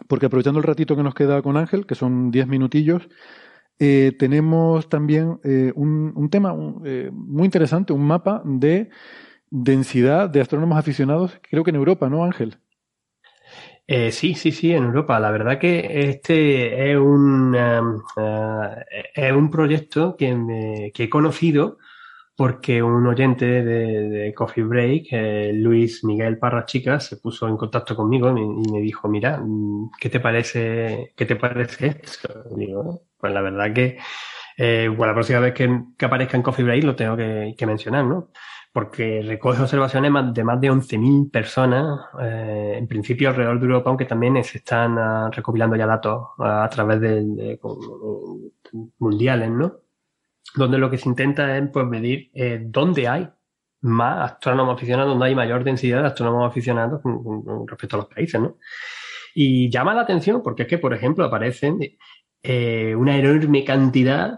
Porque 0.08 0.26
aprovechando 0.26 0.60
el 0.60 0.66
ratito 0.66 0.96
que 0.96 1.04
nos 1.04 1.16
queda 1.16 1.42
con 1.42 1.58
Ángel, 1.58 1.86
que 1.86 1.96
son 1.96 2.30
10 2.30 2.48
minutillos, 2.48 3.08
eh, 3.80 4.16
tenemos 4.20 4.90
también 4.90 5.40
eh, 5.44 5.72
un, 5.76 6.12
un, 6.16 6.30
tema 6.30 6.54
muy 6.54 7.46
interesante, 7.46 7.94
un 7.94 8.06
mapa 8.06 8.42
de 8.44 8.90
densidad 9.50 10.30
de 10.30 10.42
astrónomos 10.42 10.78
aficionados, 10.78 11.40
creo 11.50 11.64
que 11.64 11.70
en 11.70 11.78
Europa, 11.78 12.10
¿no, 12.10 12.24
Ángel? 12.24 12.58
Eh, 13.90 14.12
sí, 14.12 14.36
sí, 14.36 14.52
sí, 14.52 14.74
en 14.74 14.84
Europa. 14.84 15.18
La 15.20 15.32
verdad 15.32 15.58
que 15.58 16.10
este 16.10 16.92
es 16.92 16.98
un, 16.98 17.56
eh, 17.56 19.06
es 19.16 19.32
un 19.32 19.50
proyecto 19.50 20.18
que, 20.18 20.36
me, 20.36 20.92
que 20.94 21.06
he 21.06 21.10
conocido 21.10 21.78
porque 22.36 22.84
un 22.84 23.08
oyente 23.08 23.46
de, 23.64 24.34
Coffee 24.36 24.64
Break, 24.64 25.08
eh, 25.12 25.52
Luis 25.54 26.04
Miguel 26.04 26.38
Parra 26.38 26.66
Chica, 26.66 27.00
se 27.00 27.18
puso 27.18 27.48
en 27.48 27.58
contacto 27.58 27.96
conmigo 27.96 28.30
y 28.38 28.72
me, 28.72 28.82
dijo, 28.82 29.08
mira, 29.08 29.40
mm, 29.44 29.92
¿qué 30.00 30.10
te 30.10 30.20
parece, 30.20 31.14
qué 31.16 31.26
te 31.26 31.36
parece 31.38 32.00
esto? 32.04 32.44
Digo, 32.56 33.04
pues 33.18 33.34
la 33.34 33.42
verdad 33.42 33.74
que 33.74 33.98
eh, 34.58 34.88
bueno, 34.88 35.08
la 35.08 35.14
próxima 35.14 35.40
vez 35.40 35.54
que, 35.54 36.06
aparezca 36.06 36.38
en 36.38 36.44
Coffee 36.44 36.66
Break 36.66 36.84
lo 36.84 36.96
tengo 36.96 37.16
que 37.16 37.66
mencionar, 37.66 38.06
¿no? 38.06 38.30
Porque 38.78 39.24
recoge 39.24 39.64
observaciones 39.64 40.12
de 40.36 40.44
más 40.44 40.62
de 40.62 40.72
11.000 40.72 41.32
personas, 41.32 42.00
eh, 42.22 42.76
en 42.78 42.88
principio 42.88 43.30
alrededor 43.30 43.60
de 43.60 43.66
Europa, 43.66 43.90
aunque 43.90 44.06
también 44.06 44.44
se 44.44 44.60
están 44.60 45.00
ah, 45.00 45.32
recopilando 45.34 45.76
ya 45.76 45.88
datos 45.88 46.28
ah, 46.38 46.64
a 46.64 46.70
través 46.70 47.02
de, 47.02 47.60
mundiales, 49.00 49.50
¿no? 49.50 49.78
Donde 50.54 50.78
lo 50.78 50.92
que 50.92 51.00
se 51.00 51.10
intenta 51.10 51.58
es 51.58 51.68
pues, 51.74 51.88
medir 51.88 52.30
eh, 52.36 52.62
dónde 52.68 53.08
hay 53.08 53.28
más 53.82 54.34
astrónomos 54.34 54.76
aficionados, 54.76 55.10
dónde 55.10 55.26
hay 55.26 55.34
mayor 55.34 55.64
densidad 55.64 56.02
de 56.02 56.10
astrónomos 56.10 56.48
aficionados 56.48 57.02
con, 57.02 57.68
respecto 57.68 57.96
a 57.96 58.02
los 58.02 58.10
países, 58.10 58.40
¿no? 58.40 58.58
Y 59.34 59.72
llama 59.72 59.96
la 59.96 60.02
atención 60.02 60.44
porque 60.44 60.62
es 60.62 60.68
que, 60.68 60.78
por 60.78 60.94
ejemplo, 60.94 61.26
aparecen 61.26 61.80
eh, 62.44 62.96
una 62.96 63.18
enorme 63.18 63.64
cantidad 63.64 64.38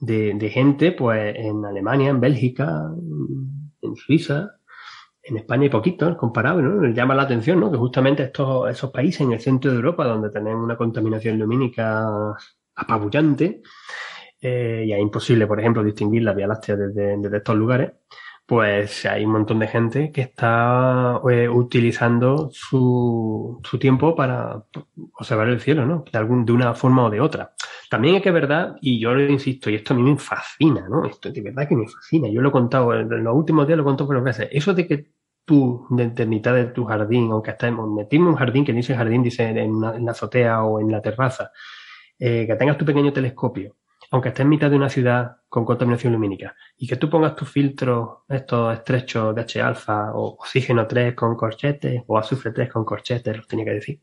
de, 0.00 0.34
de, 0.34 0.50
gente, 0.50 0.90
pues, 0.90 1.36
en 1.36 1.64
Alemania, 1.64 2.10
en 2.10 2.20
Bélgica, 2.20 2.90
en 3.86 3.96
Suiza, 3.96 4.50
en 5.22 5.36
España 5.38 5.64
hay 5.64 5.68
poquito, 5.70 6.16
comparable, 6.16 6.62
¿no? 6.62 6.86
Llama 6.88 7.14
la 7.14 7.22
atención, 7.22 7.58
¿no? 7.58 7.70
Que 7.70 7.78
justamente 7.78 8.22
estos, 8.24 8.70
esos 8.70 8.90
países 8.90 9.22
en 9.22 9.32
el 9.32 9.40
centro 9.40 9.70
de 9.70 9.76
Europa, 9.76 10.04
donde 10.04 10.30
tenemos 10.30 10.62
una 10.62 10.76
contaminación 10.76 11.38
lumínica 11.38 12.06
apabullante, 12.76 13.62
eh, 14.40 14.84
y 14.86 14.92
es 14.92 15.00
imposible, 15.00 15.46
por 15.46 15.58
ejemplo, 15.58 15.82
distinguir 15.82 16.22
la 16.22 16.34
Vía 16.34 16.46
Láctea 16.46 16.76
desde 16.76 17.36
estos 17.36 17.56
lugares, 17.56 17.92
pues 18.46 19.04
hay 19.06 19.24
un 19.24 19.32
montón 19.32 19.58
de 19.58 19.66
gente 19.66 20.12
que 20.12 20.20
está 20.20 21.20
eh, 21.30 21.48
utilizando 21.48 22.48
su, 22.52 23.60
su, 23.64 23.78
tiempo 23.78 24.14
para 24.14 24.64
observar 25.14 25.48
el 25.48 25.60
cielo, 25.60 25.84
¿no? 25.84 26.04
De, 26.10 26.16
algún, 26.16 26.44
de 26.44 26.52
una 26.52 26.72
forma 26.74 27.04
o 27.04 27.10
de 27.10 27.20
otra. 27.20 27.54
También 27.90 28.14
es 28.14 28.22
que 28.22 28.28
es 28.28 28.34
verdad, 28.34 28.76
y 28.80 29.00
yo 29.00 29.14
lo 29.14 29.22
insisto, 29.24 29.68
y 29.68 29.74
esto 29.74 29.94
a 29.94 29.96
mí 29.96 30.02
me 30.04 30.16
fascina, 30.16 30.88
¿no? 30.88 31.04
Esto 31.04 31.30
de 31.32 31.42
verdad 31.42 31.68
que 31.68 31.74
me 31.74 31.88
fascina. 31.88 32.28
Yo 32.28 32.40
lo 32.40 32.50
he 32.50 32.52
contado, 32.52 32.94
en 32.94 33.24
los 33.24 33.34
últimos 33.34 33.66
días 33.66 33.76
lo 33.78 33.82
he 33.82 33.86
contado 33.86 34.06
por 34.06 34.22
veces. 34.22 34.48
Eso 34.52 34.74
de 34.74 34.86
que 34.86 35.10
tú, 35.44 35.86
de, 35.90 36.26
mitad 36.26 36.54
de 36.54 36.66
tu 36.66 36.84
jardín, 36.84 37.30
aunque 37.32 37.50
estemos 37.50 37.90
metiendo 37.92 38.30
un 38.30 38.36
jardín, 38.36 38.64
que 38.64 38.72
dice 38.72 38.94
jardín, 38.94 39.24
dice 39.24 39.44
en, 39.48 39.80
la 39.80 40.10
azotea 40.12 40.62
o 40.62 40.80
en 40.80 40.92
la 40.92 41.02
terraza, 41.02 41.50
eh, 42.18 42.46
que 42.46 42.54
tengas 42.54 42.78
tu 42.78 42.84
pequeño 42.84 43.12
telescopio 43.12 43.76
aunque 44.10 44.28
estés 44.28 44.42
en 44.42 44.48
mitad 44.48 44.70
de 44.70 44.76
una 44.76 44.88
ciudad 44.88 45.36
con 45.48 45.64
contaminación 45.64 46.12
lumínica, 46.12 46.54
y 46.76 46.86
que 46.86 46.96
tú 46.96 47.08
pongas 47.08 47.34
tus 47.34 47.50
filtros, 47.50 48.18
estos 48.28 48.74
estrechos 48.74 49.34
de 49.34 49.40
H 49.42 49.60
alfa 49.60 50.12
o 50.14 50.36
oxígeno 50.38 50.86
3 50.86 51.14
con 51.14 51.36
corchetes 51.36 52.02
o 52.06 52.18
azufre 52.18 52.52
3 52.52 52.70
con 52.70 52.84
corchetes, 52.84 53.36
los 53.36 53.46
tenía 53.46 53.64
que 53.64 53.74
decir, 53.74 54.00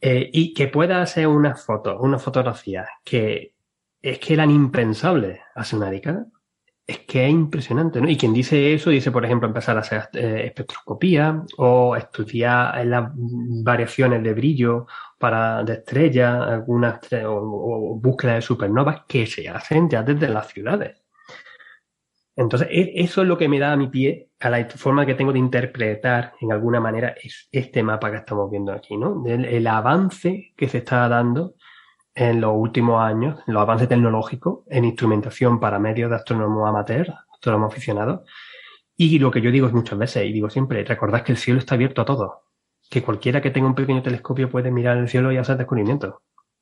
eh, 0.00 0.28
y 0.32 0.52
que 0.54 0.68
pueda 0.68 1.02
hacer 1.02 1.26
una 1.26 1.54
foto, 1.54 1.98
una 2.00 2.18
fotografía 2.18 2.88
que 3.04 3.54
es 4.02 4.18
que 4.18 4.34
eran 4.34 4.50
impensables 4.50 5.40
hace 5.54 5.76
una 5.76 5.90
década, 5.90 6.26
es 6.86 7.00
que 7.00 7.24
es 7.24 7.32
impresionante, 7.32 8.00
¿no? 8.00 8.08
Y 8.08 8.16
quien 8.16 8.32
dice 8.32 8.72
eso 8.72 8.90
dice, 8.90 9.10
por 9.10 9.24
ejemplo, 9.24 9.48
empezar 9.48 9.76
a 9.76 9.80
hacer 9.80 10.08
eh, 10.12 10.42
espectroscopía 10.46 11.42
o 11.58 11.96
estudiar 11.96 12.86
las 12.86 13.10
variaciones 13.64 14.22
de 14.22 14.34
brillo 14.34 14.86
para 15.18 15.64
de 15.64 15.74
estrellas, 15.74 16.42
algunas 16.46 17.00
o, 17.24 17.98
búsqueda 18.00 18.34
de 18.34 18.42
supernovas 18.42 19.02
que 19.08 19.26
se 19.26 19.48
hacen 19.48 19.88
ya 19.90 20.02
desde 20.02 20.28
las 20.28 20.48
ciudades. 20.48 21.02
Entonces, 22.36 22.68
e, 22.70 22.92
eso 22.96 23.22
es 23.22 23.28
lo 23.28 23.36
que 23.36 23.48
me 23.48 23.58
da 23.58 23.72
a 23.72 23.76
mi 23.76 23.88
pie 23.88 24.30
a 24.38 24.50
la 24.50 24.68
forma 24.68 25.06
que 25.06 25.14
tengo 25.14 25.32
de 25.32 25.38
interpretar 25.40 26.34
en 26.40 26.52
alguna 26.52 26.78
manera 26.80 27.16
este 27.50 27.82
mapa 27.82 28.10
que 28.10 28.18
estamos 28.18 28.48
viendo 28.50 28.72
aquí, 28.72 28.96
¿no? 28.96 29.24
El, 29.26 29.66
avance 29.66 30.52
que 30.56 30.68
se 30.68 30.78
está 30.78 31.08
dando 31.08 31.54
en 32.16 32.40
los 32.40 32.52
últimos 32.56 33.00
años, 33.00 33.38
los 33.46 33.62
avances 33.62 33.88
tecnológicos 33.88 34.64
en 34.68 34.84
instrumentación 34.84 35.60
para 35.60 35.78
medios 35.78 36.10
de 36.10 36.16
astrónomo 36.16 36.66
amateur, 36.66 37.14
astrónomo 37.32 37.66
aficionado. 37.66 38.24
Y 38.96 39.20
lo 39.20 39.30
que 39.30 39.40
yo 39.40 39.52
digo 39.52 39.68
muchas 39.68 39.98
veces, 39.98 40.24
y 40.24 40.32
digo 40.32 40.50
siempre, 40.50 40.82
recordad 40.82 41.22
que 41.22 41.32
el 41.32 41.38
cielo 41.38 41.60
está 41.60 41.76
abierto 41.76 42.02
a 42.02 42.04
todos 42.04 42.32
que 42.88 43.02
cualquiera 43.02 43.40
que 43.40 43.50
tenga 43.50 43.66
un 43.66 43.74
pequeño 43.74 44.02
telescopio 44.02 44.50
puede 44.50 44.70
mirar 44.70 44.96
el 44.96 45.08
cielo 45.08 45.32
y 45.32 45.36
hacer 45.36 45.56
descubrimientos. 45.56 46.14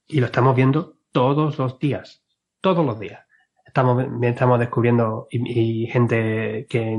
Y 0.07 0.21
lo 0.21 0.27
estamos 0.27 0.55
viendo 0.57 0.97
todos 1.13 1.59
los 1.59 1.79
días, 1.79 2.23
todos 2.61 2.85
los 2.85 2.99
días. 2.99 3.21
Estamos, 3.65 4.05
estamos 4.23 4.59
descubriendo 4.59 5.27
y, 5.31 5.87
gente 5.87 6.67
que, 6.69 6.99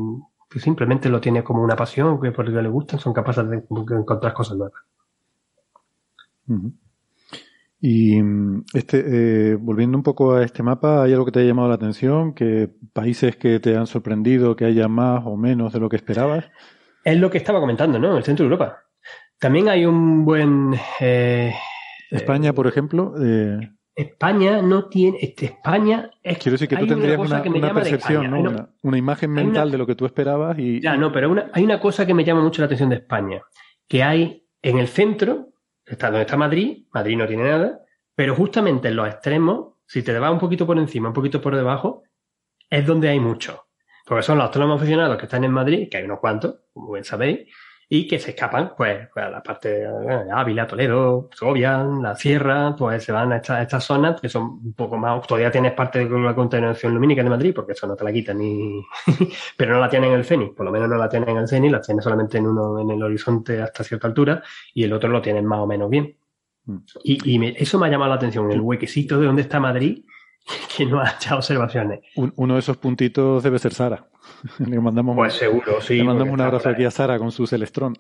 simplemente 0.57 1.09
lo 1.09 1.19
tiene 1.19 1.43
como 1.43 1.61
una 1.61 1.75
pasión, 1.75 2.19
que 2.21 2.31
por 2.31 2.47
lo 2.47 2.55
que 2.55 2.61
le 2.61 2.69
gustan, 2.69 2.99
son 2.99 3.13
capaces 3.13 3.47
de 3.49 3.63
encontrar 3.67 4.33
cosas 4.33 4.57
nuevas. 4.57 4.81
Y 7.87 8.19
mm, 8.19 8.63
este, 8.73 9.03
eh, 9.05 9.55
volviendo 9.57 9.95
un 9.95 10.03
poco 10.03 10.33
a 10.33 10.43
este 10.43 10.63
mapa, 10.63 11.03
¿hay 11.03 11.13
algo 11.13 11.25
que 11.25 11.31
te 11.31 11.39
haya 11.39 11.49
llamado 11.49 11.67
la 11.69 11.75
atención? 11.75 12.33
¿Que 12.33 12.67
países 12.93 13.35
que 13.35 13.59
te 13.59 13.77
han 13.77 13.85
sorprendido, 13.85 14.55
que 14.55 14.65
haya 14.65 14.87
más 14.87 15.21
o 15.23 15.37
menos 15.37 15.71
de 15.71 15.79
lo 15.79 15.87
que 15.87 15.97
esperabas? 15.97 16.45
Es 17.03 17.19
lo 17.19 17.29
que 17.29 17.37
estaba 17.37 17.59
comentando, 17.59 17.99
¿no? 17.99 18.17
El 18.17 18.23
centro 18.23 18.43
de 18.43 18.47
Europa. 18.47 18.79
También 19.37 19.69
hay 19.69 19.85
un 19.85 20.25
buen... 20.25 20.73
Eh, 20.99 21.53
España, 22.09 22.53
por 22.53 22.65
ejemplo. 22.65 23.13
Eh, 23.21 23.59
España 23.93 24.63
no 24.63 24.85
tiene. 24.85 25.19
Este, 25.21 25.45
España 25.45 26.09
es. 26.23 26.39
Quiero 26.39 26.53
decir 26.53 26.67
que 26.67 26.77
tú 26.77 26.87
tendrías 26.87 27.19
una, 27.19 27.43
una 27.43 27.73
percepción, 27.73 28.31
¿no? 28.31 28.39
Una, 28.39 28.69
una, 28.81 28.97
imagen 28.97 29.31
mental 29.31 29.69
de 29.69 29.77
lo 29.77 29.85
que 29.85 29.93
tú 29.93 30.07
esperabas 30.07 30.57
y. 30.57 30.81
Ya, 30.81 30.97
no, 30.97 31.11
pero 31.11 31.35
hay 31.53 31.63
una 31.63 31.79
cosa 31.79 32.07
que 32.07 32.15
me 32.15 32.23
llama 32.23 32.41
mucho 32.41 32.63
la 32.63 32.65
atención 32.65 32.89
de 32.89 32.95
España. 32.95 33.41
Que 33.87 34.01
hay 34.01 34.47
en 34.63 34.79
el 34.79 34.87
centro, 34.87 35.49
está 35.85 36.07
donde 36.07 36.21
está 36.21 36.37
Madrid, 36.37 36.85
Madrid 36.91 37.17
no 37.17 37.27
tiene 37.27 37.43
nada, 37.43 37.79
pero 38.15 38.35
justamente 38.35 38.87
en 38.87 38.95
los 38.95 39.07
extremos, 39.07 39.75
si 39.85 40.01
te 40.03 40.17
vas 40.17 40.31
un 40.31 40.39
poquito 40.39 40.65
por 40.65 40.77
encima, 40.77 41.09
un 41.09 41.13
poquito 41.13 41.41
por 41.41 41.55
debajo, 41.55 42.03
es 42.69 42.85
donde 42.85 43.09
hay 43.09 43.19
mucho. 43.19 43.67
Porque 44.05 44.23
son 44.23 44.37
los 44.37 44.45
autónomos 44.45 44.77
aficionados 44.77 45.17
que 45.17 45.25
están 45.25 45.43
en 45.43 45.51
Madrid, 45.51 45.87
que 45.89 45.97
hay 45.97 46.03
unos 46.03 46.19
cuantos, 46.19 46.61
como 46.73 46.91
bien 46.93 47.03
sabéis, 47.03 47.51
y 47.87 48.07
que 48.07 48.19
se 48.19 48.31
escapan 48.31 48.73
pues, 48.75 49.07
pues 49.13 49.25
a 49.25 49.29
la 49.29 49.43
parte 49.43 49.69
de 49.69 50.31
Ávila, 50.31 50.65
Toledo, 50.65 51.29
Segovia, 51.37 51.83
la 51.83 52.15
Sierra, 52.15 52.75
pues 52.75 53.03
se 53.03 53.11
van 53.11 53.31
a 53.31 53.37
estas, 53.37 53.61
estas 53.61 53.83
zonas 53.83 54.19
que 54.19 54.29
son 54.29 54.59
un 54.63 54.73
poco 54.73 54.97
más, 54.97 55.25
todavía 55.27 55.51
tienes 55.51 55.73
parte 55.73 56.05
de 56.05 56.19
la 56.19 56.33
contaminación 56.33 56.93
lumínica 56.93 57.23
de 57.23 57.29
Madrid, 57.29 57.53
porque 57.53 57.73
eso 57.73 57.85
no 57.85 57.95
te 57.95 58.03
la 58.03 58.11
quitan 58.11 58.39
ni, 58.39 58.81
pero 59.57 59.75
no 59.75 59.79
la 59.79 59.89
tienen 59.89 60.11
en 60.11 60.17
el 60.17 60.25
Fénix, 60.25 60.55
por 60.55 60.65
lo 60.65 60.71
menos 60.71 60.89
no 60.89 60.95
la 60.95 61.09
tienen 61.09 61.29
en 61.29 61.37
el 61.37 61.47
Fénix, 61.47 61.71
la 61.71 61.81
tienen 61.81 62.01
solamente 62.01 62.37
en 62.37 62.47
uno 62.47 62.79
en 62.79 62.89
el 62.89 63.03
horizonte 63.03 63.61
hasta 63.61 63.83
cierta 63.83 64.07
altura 64.07 64.41
y 64.73 64.83
el 64.83 64.93
otro 64.93 65.09
lo 65.09 65.21
tienen 65.21 65.45
más 65.45 65.59
o 65.59 65.67
menos 65.67 65.89
bien. 65.89 66.15
Mm. 66.65 66.77
Y, 67.03 67.37
y 67.37 67.55
eso 67.57 67.77
me 67.77 67.87
ha 67.87 67.89
llamado 67.89 68.09
la 68.09 68.15
atención, 68.15 68.51
el 68.51 68.61
huequecito 68.61 69.19
de 69.19 69.27
donde 69.27 69.43
está 69.43 69.59
Madrid, 69.59 70.03
que 70.75 70.85
no 70.85 70.99
ha 71.01 71.11
hecho 71.11 71.35
observaciones. 71.35 72.01
uno 72.15 72.53
de 72.55 72.59
esos 72.59 72.77
puntitos 72.77 73.43
debe 73.43 73.59
ser 73.59 73.73
Sara. 73.73 74.07
Le 74.67 74.79
mandamos, 74.79 75.15
pues 75.15 75.33
seguro, 75.33 75.81
sí. 75.81 75.97
Le 75.97 76.03
mandamos 76.03 76.33
un 76.33 76.41
abrazo 76.41 76.69
aquí 76.69 76.85
a 76.85 76.91
Sara 76.91 77.17
con 77.17 77.31
su 77.31 77.47
Celestrón. 77.47 77.97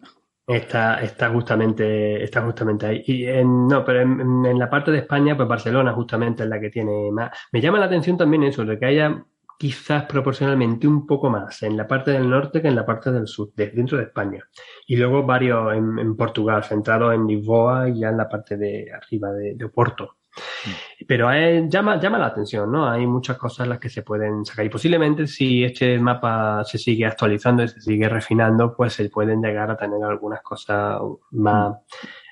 Está, 0.47 1.01
está 1.01 1.29
justamente, 1.29 2.23
está 2.23 2.41
justamente 2.41 2.85
ahí. 2.85 3.03
Y 3.07 3.25
en, 3.25 3.67
no, 3.67 3.83
pero 3.83 4.01
en, 4.01 4.45
en, 4.45 4.59
la 4.59 4.69
parte 4.69 4.91
de 4.91 4.99
España, 4.99 5.35
pues 5.35 5.49
Barcelona 5.49 5.91
justamente 5.93 6.43
es 6.43 6.49
la 6.49 6.59
que 6.59 6.69
tiene 6.69 7.11
más. 7.11 7.31
Me 7.51 7.61
llama 7.61 7.79
la 7.79 7.85
atención 7.85 8.15
también 8.15 8.43
eso, 8.43 8.63
de 8.63 8.77
que 8.77 8.85
haya 8.85 9.25
quizás 9.57 10.03
proporcionalmente 10.03 10.87
un 10.87 11.05
poco 11.07 11.29
más 11.29 11.63
en 11.63 11.77
la 11.77 11.87
parte 11.87 12.11
del 12.11 12.29
norte 12.29 12.61
que 12.61 12.67
en 12.67 12.75
la 12.75 12.85
parte 12.85 13.11
del 13.11 13.27
sur, 13.27 13.53
de, 13.55 13.67
dentro 13.71 13.97
de 13.97 14.05
España. 14.05 14.43
Y 14.85 14.97
luego 14.97 15.23
varios 15.23 15.73
en, 15.73 15.97
en 15.97 16.15
Portugal, 16.15 16.63
centrados 16.63 17.13
en 17.13 17.25
Lisboa 17.25 17.89
y 17.89 18.01
ya 18.01 18.09
en 18.09 18.17
la 18.17 18.29
parte 18.29 18.57
de 18.57 18.91
arriba 18.93 19.31
de, 19.31 19.55
de 19.55 19.65
Oporto. 19.65 20.17
Mm. 20.65 21.05
Pero 21.07 21.29
llama, 21.67 21.99
llama 21.99 22.17
la 22.17 22.27
atención, 22.27 22.71
¿no? 22.71 22.89
Hay 22.89 23.05
muchas 23.05 23.37
cosas 23.37 23.67
las 23.67 23.79
que 23.79 23.89
se 23.89 24.01
pueden 24.01 24.45
sacar 24.45 24.65
y 24.65 24.69
posiblemente 24.69 25.27
si 25.27 25.63
este 25.63 25.99
mapa 25.99 26.63
se 26.63 26.77
sigue 26.77 27.05
actualizando 27.05 27.63
y 27.63 27.67
se 27.67 27.81
sigue 27.81 28.09
refinando, 28.09 28.75
pues 28.75 28.93
se 28.93 29.09
pueden 29.09 29.41
llegar 29.41 29.69
a 29.69 29.77
tener 29.77 30.03
algunas 30.03 30.41
cosas 30.41 30.99
más, 31.31 31.71
mm. 31.71 31.75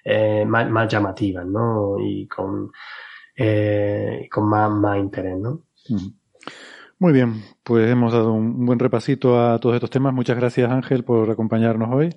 eh, 0.06 0.46
más, 0.46 0.70
más, 0.70 0.88
llamativas, 0.88 1.46
¿no? 1.46 1.98
Y 2.00 2.28
con, 2.28 2.72
eh, 3.36 4.28
con 4.32 4.48
más, 4.50 4.72
más 4.72 4.98
interés, 4.98 5.38
¿no? 5.38 5.62
Mm. 5.90 6.08
Muy 7.00 7.12
bien, 7.12 7.44
pues 7.64 7.92
hemos 7.92 8.14
dado 8.14 8.32
un 8.32 8.66
buen 8.66 8.80
repasito 8.80 9.38
a 9.38 9.60
todos 9.60 9.76
estos 9.76 9.90
temas. 9.90 10.14
Muchas 10.14 10.38
gracias 10.38 10.72
Ángel 10.72 11.04
por 11.04 11.30
acompañarnos 11.30 11.90
hoy. 11.92 12.10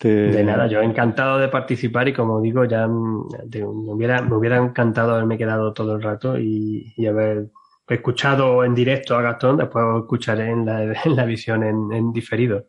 De 0.00 0.44
nada, 0.44 0.68
yo 0.68 0.80
encantado 0.80 1.38
de 1.38 1.48
participar 1.48 2.06
y 2.06 2.12
como 2.12 2.40
digo, 2.40 2.64
ya 2.64 2.86
me, 2.86 3.64
hubiera, 3.64 4.22
me 4.22 4.36
hubiera 4.36 4.56
encantado 4.56 5.12
haberme 5.12 5.36
quedado 5.36 5.72
todo 5.72 5.96
el 5.96 6.02
rato 6.02 6.38
y, 6.38 6.92
y 6.96 7.06
haber 7.06 7.48
escuchado 7.88 8.64
en 8.64 8.74
directo 8.74 9.16
a 9.16 9.22
Gastón, 9.22 9.56
después 9.56 9.84
escucharé 10.00 10.50
en 10.50 10.66
la, 10.66 10.82
en 11.04 11.16
la 11.16 11.24
visión 11.24 11.64
en, 11.64 11.92
en 11.92 12.12
diferido. 12.12 12.66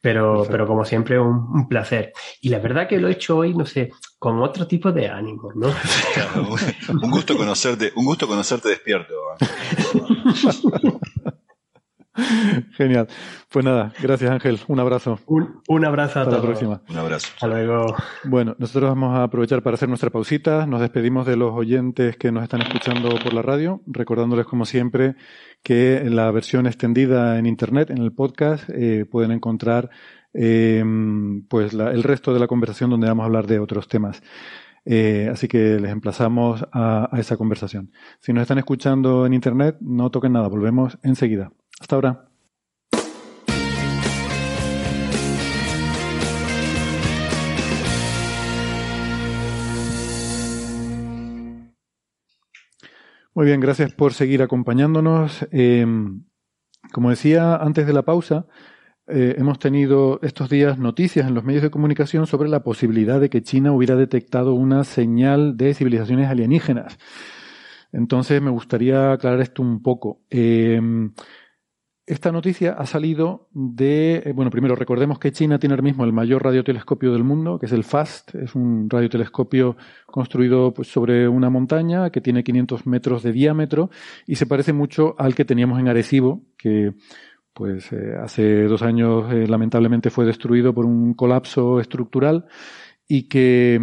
Pero, 0.00 0.46
pero 0.50 0.66
como 0.66 0.84
siempre, 0.84 1.18
un, 1.18 1.34
un, 1.50 1.66
placer. 1.66 2.12
Y 2.42 2.50
la 2.50 2.58
verdad 2.58 2.86
que 2.86 2.98
lo 2.98 3.08
he 3.08 3.12
hecho 3.12 3.38
hoy, 3.38 3.54
no 3.54 3.64
sé, 3.64 3.90
con 4.18 4.42
otro 4.42 4.66
tipo 4.66 4.92
de 4.92 5.08
ánimo, 5.08 5.50
¿no? 5.54 5.68
un 7.02 7.10
gusto 7.10 7.36
conocerte, 7.38 7.90
un 7.96 8.04
gusto 8.04 8.26
conocerte 8.26 8.68
despierto. 8.68 9.14
Genial. 12.76 13.08
Pues 13.50 13.64
nada, 13.64 13.92
gracias 14.02 14.30
Ángel. 14.30 14.58
Un 14.68 14.80
abrazo. 14.80 15.18
Un, 15.26 15.60
un 15.68 15.84
abrazo 15.84 16.18
a 16.20 16.22
Hasta 16.22 16.30
todos. 16.36 16.42
la 16.44 16.48
próxima. 16.48 16.82
Un 16.88 16.96
abrazo. 16.96 17.28
Hasta 17.34 17.46
luego. 17.46 17.94
Bueno, 18.24 18.54
nosotros 18.58 18.90
vamos 18.90 19.16
a 19.16 19.24
aprovechar 19.24 19.62
para 19.62 19.74
hacer 19.74 19.88
nuestra 19.88 20.10
pausita. 20.10 20.66
Nos 20.66 20.80
despedimos 20.80 21.26
de 21.26 21.36
los 21.36 21.52
oyentes 21.52 22.16
que 22.16 22.32
nos 22.32 22.42
están 22.42 22.62
escuchando 22.62 23.10
por 23.22 23.32
la 23.34 23.42
radio, 23.42 23.80
recordándoles 23.86 24.46
como 24.46 24.64
siempre 24.64 25.14
que 25.62 25.98
en 25.98 26.16
la 26.16 26.30
versión 26.30 26.66
extendida 26.66 27.38
en 27.38 27.46
internet, 27.46 27.90
en 27.90 27.98
el 27.98 28.12
podcast, 28.12 28.68
eh, 28.70 29.06
pueden 29.10 29.30
encontrar 29.30 29.90
eh, 30.34 30.84
pues 31.48 31.72
la, 31.74 31.90
el 31.92 32.02
resto 32.02 32.34
de 32.34 32.40
la 32.40 32.46
conversación 32.46 32.90
donde 32.90 33.06
vamos 33.08 33.22
a 33.22 33.26
hablar 33.26 33.46
de 33.46 33.58
otros 33.60 33.88
temas. 33.88 34.22
Eh, 34.86 35.30
así 35.32 35.48
que 35.48 35.80
les 35.80 35.90
emplazamos 35.90 36.62
a, 36.70 37.08
a 37.10 37.18
esa 37.18 37.38
conversación. 37.38 37.90
Si 38.20 38.34
nos 38.34 38.42
están 38.42 38.58
escuchando 38.58 39.24
en 39.24 39.32
internet, 39.32 39.76
no 39.80 40.10
toquen 40.10 40.32
nada, 40.32 40.48
volvemos 40.48 40.98
enseguida. 41.02 41.52
Hasta 41.80 41.96
ahora. 41.96 42.28
Muy 53.34 53.46
bien, 53.46 53.58
gracias 53.58 53.92
por 53.92 54.12
seguir 54.12 54.42
acompañándonos. 54.42 55.46
Eh, 55.50 55.84
como 56.92 57.10
decía 57.10 57.56
antes 57.56 57.84
de 57.84 57.92
la 57.92 58.02
pausa, 58.02 58.46
eh, 59.08 59.34
hemos 59.38 59.58
tenido 59.58 60.20
estos 60.22 60.48
días 60.48 60.78
noticias 60.78 61.26
en 61.26 61.34
los 61.34 61.42
medios 61.42 61.62
de 61.62 61.70
comunicación 61.70 62.28
sobre 62.28 62.48
la 62.48 62.62
posibilidad 62.62 63.20
de 63.20 63.28
que 63.30 63.42
China 63.42 63.72
hubiera 63.72 63.96
detectado 63.96 64.54
una 64.54 64.84
señal 64.84 65.56
de 65.56 65.74
civilizaciones 65.74 66.28
alienígenas. 66.30 66.96
Entonces 67.92 68.40
me 68.40 68.50
gustaría 68.50 69.12
aclarar 69.12 69.40
esto 69.40 69.62
un 69.62 69.82
poco. 69.82 70.20
Eh, 70.30 70.80
esta 72.06 72.30
noticia 72.30 72.72
ha 72.72 72.84
salido 72.84 73.48
de, 73.52 74.22
eh, 74.26 74.32
bueno, 74.34 74.50
primero 74.50 74.76
recordemos 74.76 75.18
que 75.18 75.32
China 75.32 75.58
tiene 75.58 75.72
ahora 75.72 75.82
mismo 75.82 76.04
el 76.04 76.12
mayor 76.12 76.44
radiotelescopio 76.44 77.12
del 77.12 77.24
mundo, 77.24 77.58
que 77.58 77.66
es 77.66 77.72
el 77.72 77.84
FAST, 77.84 78.34
es 78.34 78.54
un 78.54 78.90
radiotelescopio 78.90 79.76
construido 80.06 80.74
pues, 80.74 80.88
sobre 80.88 81.26
una 81.28 81.48
montaña 81.48 82.10
que 82.10 82.20
tiene 82.20 82.44
500 82.44 82.86
metros 82.86 83.22
de 83.22 83.32
diámetro 83.32 83.90
y 84.26 84.36
se 84.36 84.46
parece 84.46 84.72
mucho 84.72 85.14
al 85.18 85.34
que 85.34 85.46
teníamos 85.46 85.80
en 85.80 85.88
Arecibo, 85.88 86.42
que 86.58 86.92
pues 87.54 87.90
eh, 87.92 88.16
hace 88.20 88.64
dos 88.64 88.82
años 88.82 89.32
eh, 89.32 89.46
lamentablemente 89.46 90.10
fue 90.10 90.26
destruido 90.26 90.74
por 90.74 90.84
un 90.84 91.14
colapso 91.14 91.80
estructural 91.80 92.46
y 93.06 93.28
que, 93.28 93.80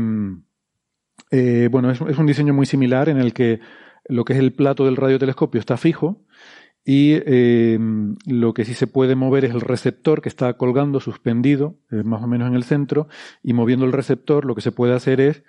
eh, 1.32 1.70
bueno, 1.72 1.90
es, 1.90 2.02
es 2.02 2.18
un 2.18 2.26
diseño 2.26 2.54
muy 2.54 2.66
similar 2.66 3.08
en 3.10 3.18
el 3.18 3.34
que 3.34 3.62
lo 4.06 4.26
que 4.26 4.34
es 4.34 4.40
el 4.40 4.52
plato 4.52 4.86
del 4.86 4.98
radiotelescopio 4.98 5.60
está 5.60 5.78
fijo, 5.78 6.26
y 6.84 7.14
eh, 7.14 7.78
lo 8.26 8.54
que 8.54 8.66
sí 8.66 8.74
se 8.74 8.88
puede 8.88 9.16
mover 9.16 9.46
es 9.46 9.52
el 9.52 9.62
receptor 9.62 10.22
que 10.22 10.30
está 10.30 10.54
colgando, 10.54 11.00
suspendido, 11.00 11.78
eh, 11.92 12.04
más 12.04 12.24
o 12.24 12.28
menos 12.28 12.48
en 12.48 12.56
el 12.56 12.64
centro, 12.64 13.08
y 13.44 13.54
moviendo 13.54 13.86
el 13.86 13.92
receptor 13.92 14.46
lo 14.46 14.56
que 14.56 14.62
se 14.62 14.72
puede 14.72 14.96
hacer 14.96 15.22
es, 15.22 15.44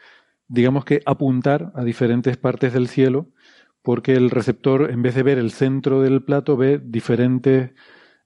digamos 0.48 0.84
que 0.84 1.02
apuntar 1.06 1.72
a 1.74 1.84
diferentes 1.84 2.36
partes 2.36 2.74
del 2.74 2.88
cielo, 2.88 3.28
porque 3.82 4.14
el 4.14 4.30
receptor, 4.30 4.90
en 4.90 5.02
vez 5.02 5.14
de 5.14 5.22
ver 5.22 5.38
el 5.38 5.50
centro 5.50 6.02
del 6.02 6.22
plato, 6.22 6.56
ve 6.56 6.78
diferentes, 6.84 7.70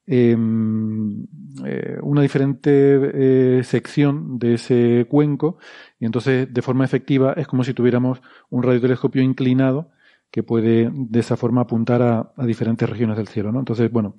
eh, 0.09 0.37
una 0.37 2.23
diferente 2.23 3.63
sección 3.63 4.39
de 4.39 4.55
ese 4.55 5.07
cuenco, 5.09 5.59
y 6.01 6.07
entonces 6.07 6.53
de 6.53 6.63
forma 6.63 6.85
efectiva 6.85 7.35
es 7.35 7.47
como 7.47 7.65
si 7.65 7.73
tuviéramos 7.73 8.21
un 8.51 8.65
radiotelescopio 8.65 9.23
inclinado 9.23 9.91
que 10.37 10.43
puede 10.43 10.91
de 10.93 11.21
esa 11.21 11.39
forma 11.39 11.63
apuntar 11.63 12.03
a, 12.03 12.45
diferentes 12.45 12.87
regiones 12.87 13.17
del 13.17 13.27
cielo. 13.27 13.53
¿no? 13.53 13.59
Entonces, 13.59 13.91
bueno, 13.91 14.17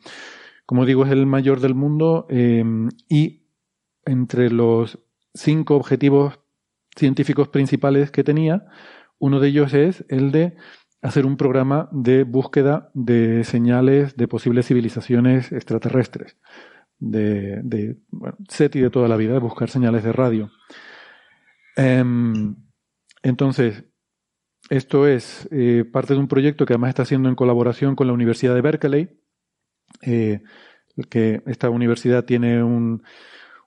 como 0.66 0.84
digo, 0.84 1.06
es 1.06 1.12
el 1.12 1.28
mayor 1.28 1.60
del 1.60 1.76
mundo 1.76 2.26
eh, 2.32 2.66
y 3.08 3.44
entre 4.04 4.50
los 4.50 4.98
cinco 5.36 5.76
objetivos 5.76 6.40
científicos 6.96 7.50
principales 7.50 8.10
que 8.10 8.24
tenía, 8.24 8.66
uno 9.20 9.40
de 9.40 9.50
ellos 9.50 9.76
es 9.76 10.06
el 10.10 10.32
de 10.32 10.56
hacer 11.04 11.28
un 11.28 11.38
programa 11.38 11.88
de 11.92 12.24
búsqueda 12.24 12.90
de 12.96 13.44
señales 13.44 14.18
de 14.18 14.28
posibles 14.28 14.66
civilizaciones 14.66 15.52
extraterrestres, 15.52 16.36
de, 16.98 17.62
de 17.62 17.98
SETI 18.50 18.80
de 18.80 18.90
toda 18.90 19.08
la 19.08 19.18
vida, 19.18 19.38
buscar 19.38 19.70
señales 19.70 20.04
de 20.04 20.14
radio. 20.14 20.50
Eh, 21.76 22.04
entonces, 23.22 23.84
esto 24.70 25.08
es 25.08 25.48
eh, 25.52 25.86
parte 25.92 26.14
de 26.14 26.20
un 26.20 26.28
proyecto 26.28 26.66
que 26.66 26.74
además 26.74 26.90
está 26.90 27.04
haciendo 27.04 27.30
en 27.30 27.36
colaboración 27.36 27.96
con 27.96 28.08
la 28.08 28.14
Universidad 28.14 28.54
de 28.54 28.62
Berkeley, 28.62 29.10
eh, 30.02 30.42
que 31.10 31.42
esta 31.46 31.70
universidad 31.70 32.26
tiene 32.26 32.64
un, 32.64 33.04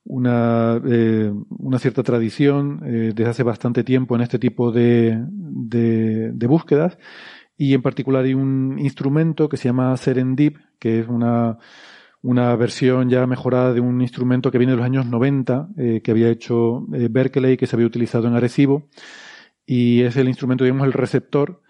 una, 0.04 0.80
eh, 0.84 1.32
cierta 1.78 2.02
tradición 2.02 2.80
desde 2.80 3.30
hace 3.30 3.42
bastante 3.42 3.84
tiempo 3.84 4.16
en 4.16 4.22
este 4.22 4.38
tipo 4.38 4.72
de, 4.72 5.24
de, 5.28 6.32
de, 6.32 6.46
búsquedas 6.46 6.98
y 7.56 7.74
en 7.74 7.82
particular 7.82 8.24
hay 8.24 8.34
un 8.34 8.78
instrumento 8.78 9.48
que 9.48 9.56
se 9.56 9.68
llama 9.68 9.96
Serendip, 9.96 10.56
que 10.78 11.00
es 11.00 11.08
una, 11.08 11.58
una 12.22 12.56
versión 12.56 13.08
ya 13.08 13.26
mejorada 13.26 13.72
de 13.72 13.80
un 13.80 14.00
instrumento 14.00 14.50
que 14.50 14.58
viene 14.58 14.72
de 14.72 14.78
los 14.78 14.86
años 14.86 15.06
90, 15.06 15.68
eh, 15.76 16.00
que 16.02 16.10
había 16.10 16.28
hecho 16.28 16.84
Berkeley, 16.88 17.56
que 17.56 17.66
se 17.66 17.76
había 17.76 17.86
utilizado 17.86 18.28
en 18.28 18.34
Arecibo, 18.34 18.88
y 19.70 20.02
es 20.02 20.16
el 20.16 20.26
instrumento, 20.26 20.64
digamos, 20.64 20.84
el 20.84 20.92
receptor, 20.92 21.62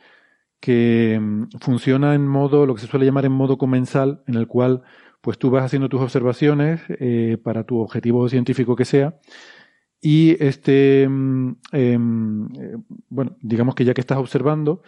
que 0.58 1.18
mm, 1.20 1.48
funciona 1.60 2.14
en 2.14 2.26
modo, 2.26 2.64
lo 2.64 2.74
que 2.74 2.80
se 2.80 2.86
suele 2.86 3.04
llamar 3.04 3.26
en 3.26 3.32
modo 3.32 3.58
comensal, 3.58 4.22
en 4.26 4.36
el 4.36 4.46
cual 4.46 4.82
pues 5.20 5.36
tú 5.36 5.50
vas 5.50 5.64
haciendo 5.64 5.90
tus 5.90 6.00
observaciones 6.00 6.80
eh, 6.88 7.36
para 7.44 7.64
tu 7.64 7.78
objetivo 7.78 8.26
científico 8.30 8.74
que 8.74 8.86
sea, 8.86 9.20
y 10.00 10.42
este, 10.42 11.06
mm, 11.10 11.56
em, 11.72 12.46
eh, 12.58 12.76
bueno, 13.10 13.36
digamos 13.42 13.74
que 13.74 13.84
ya 13.84 13.92
que 13.92 14.00
estás 14.00 14.16
observando, 14.16 14.82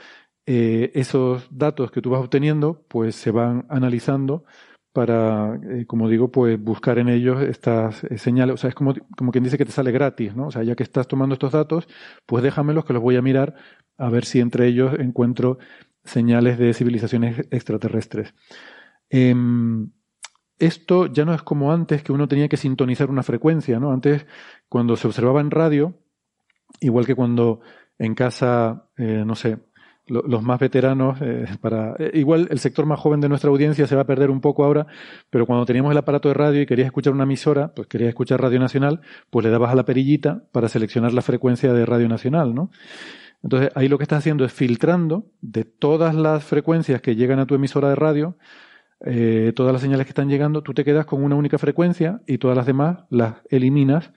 eh, 0.47 0.91
esos 0.95 1.47
datos 1.51 1.91
que 1.91 2.01
tú 2.01 2.09
vas 2.09 2.23
obteniendo, 2.23 2.87
pues 2.89 3.15
se 3.15 3.31
van 3.31 3.67
analizando 3.69 4.45
para, 4.93 5.57
eh, 5.70 5.86
como 5.86 6.09
digo, 6.09 6.30
pues 6.30 6.61
buscar 6.62 6.99
en 6.99 7.09
ellos 7.09 7.43
estas 7.43 8.05
eh, 8.05 8.18
señales. 8.18 8.55
O 8.55 8.57
sea, 8.57 8.68
es 8.68 8.74
como, 8.74 8.95
como 9.16 9.32
quien 9.32 9.45
dice 9.45 9.59
que 9.59 9.64
te 9.64 9.72
sale 9.72 9.93
gratis, 9.93 10.36
¿no? 10.36 10.49
O 10.49 10.51
sea, 10.51 10.62
ya 10.62 10.74
que 10.74 10.82
estás 10.82 11.09
tomando 11.09 11.34
estos 11.34 11.53
datos, 11.53 11.88
pues 12.26 12.43
déjamelos 12.43 12.84
que 12.84 12.93
los 12.93 13.03
voy 13.03 13.16
a 13.16 13.22
mirar 13.22 13.55
a 13.99 14.09
ver 14.11 14.24
si 14.24 14.40
entre 14.40 14.66
ellos 14.66 14.95
encuentro 14.99 15.59
señales 16.05 16.59
de 16.59 16.74
civilizaciones 16.74 17.47
extraterrestres. 17.51 18.34
Eh, 19.11 19.34
esto 20.62 21.07
ya 21.07 21.24
no 21.24 21.34
es 21.34 21.43
como 21.43 21.72
antes 21.72 22.05
que 22.05 22.12
uno 22.12 22.28
tenía 22.28 22.49
que 22.49 22.57
sintonizar 22.57 23.11
una 23.11 23.24
frecuencia, 23.24 23.80
¿no? 23.80 23.93
Antes, 23.93 24.26
cuando 24.68 24.97
se 24.97 25.09
observaba 25.09 25.40
en 25.40 25.51
radio, 25.51 25.99
igual 26.80 27.05
que 27.05 27.16
cuando 27.16 27.61
en 27.99 28.14
casa, 28.14 28.88
eh, 28.97 29.24
no 29.26 29.34
sé, 29.34 29.59
los 30.07 30.43
más 30.43 30.59
veteranos, 30.59 31.19
eh, 31.21 31.47
para 31.61 31.95
eh, 31.99 32.11
igual 32.15 32.49
el 32.51 32.59
sector 32.59 32.87
más 32.87 32.99
joven 32.99 33.21
de 33.21 33.29
nuestra 33.29 33.51
audiencia 33.51 33.87
se 33.87 33.95
va 33.95 34.03
a 34.03 34.07
perder 34.07 34.31
un 34.31 34.41
poco 34.41 34.65
ahora, 34.65 34.87
pero 35.31 35.47
cuando 35.47 35.65
teníamos 35.65 35.93
el 35.93 35.99
aparato 35.99 36.29
de 36.29 36.35
radio 36.35 36.61
y 36.61 36.67
querías 36.67 36.87
escuchar 36.87 37.13
una 37.13 37.23
emisora, 37.23 37.73
pues 37.75 37.87
querías 37.87 38.09
escuchar 38.09 38.41
Radio 38.41 38.59
Nacional, 38.59 39.01
pues 39.31 39.45
le 39.45 39.51
dabas 39.51 39.71
a 39.73 39.77
la 39.77 39.85
perillita 39.85 40.45
para 40.51 40.69
seleccionar 40.69 41.13
la 41.13 41.23
frecuencia 41.23 41.73
de 41.73 41.87
Radio 41.87 42.09
Nacional, 42.09 42.55
¿no? 42.55 42.71
Entonces 43.43 43.71
ahí 43.75 43.89
lo 43.89 43.99
que 43.99 44.05
estás 44.05 44.19
haciendo 44.19 44.45
es 44.45 44.53
filtrando 44.53 45.27
de 45.41 45.65
todas 45.65 46.15
las 46.15 46.45
frecuencias 46.45 47.01
que 47.01 47.17
llegan 47.17 47.39
a 47.39 47.47
tu 47.47 47.55
emisora 47.55 47.89
de 47.89 47.95
radio, 47.97 48.37
eh, 49.05 49.53
todas 49.55 49.73
las 49.73 49.83
señales 49.83 50.07
que 50.07 50.11
están 50.11 50.29
llegando, 50.29 50.63
tú 50.63 50.75
te 50.75 50.85
quedas 50.85 51.07
con 51.07 51.23
una 51.25 51.37
única 51.37 51.59
frecuencia 51.59 52.23
y 52.27 52.39
todas 52.39 52.57
las 52.57 52.67
demás 52.67 53.05
las 53.09 53.37
eliminas 53.51 54.13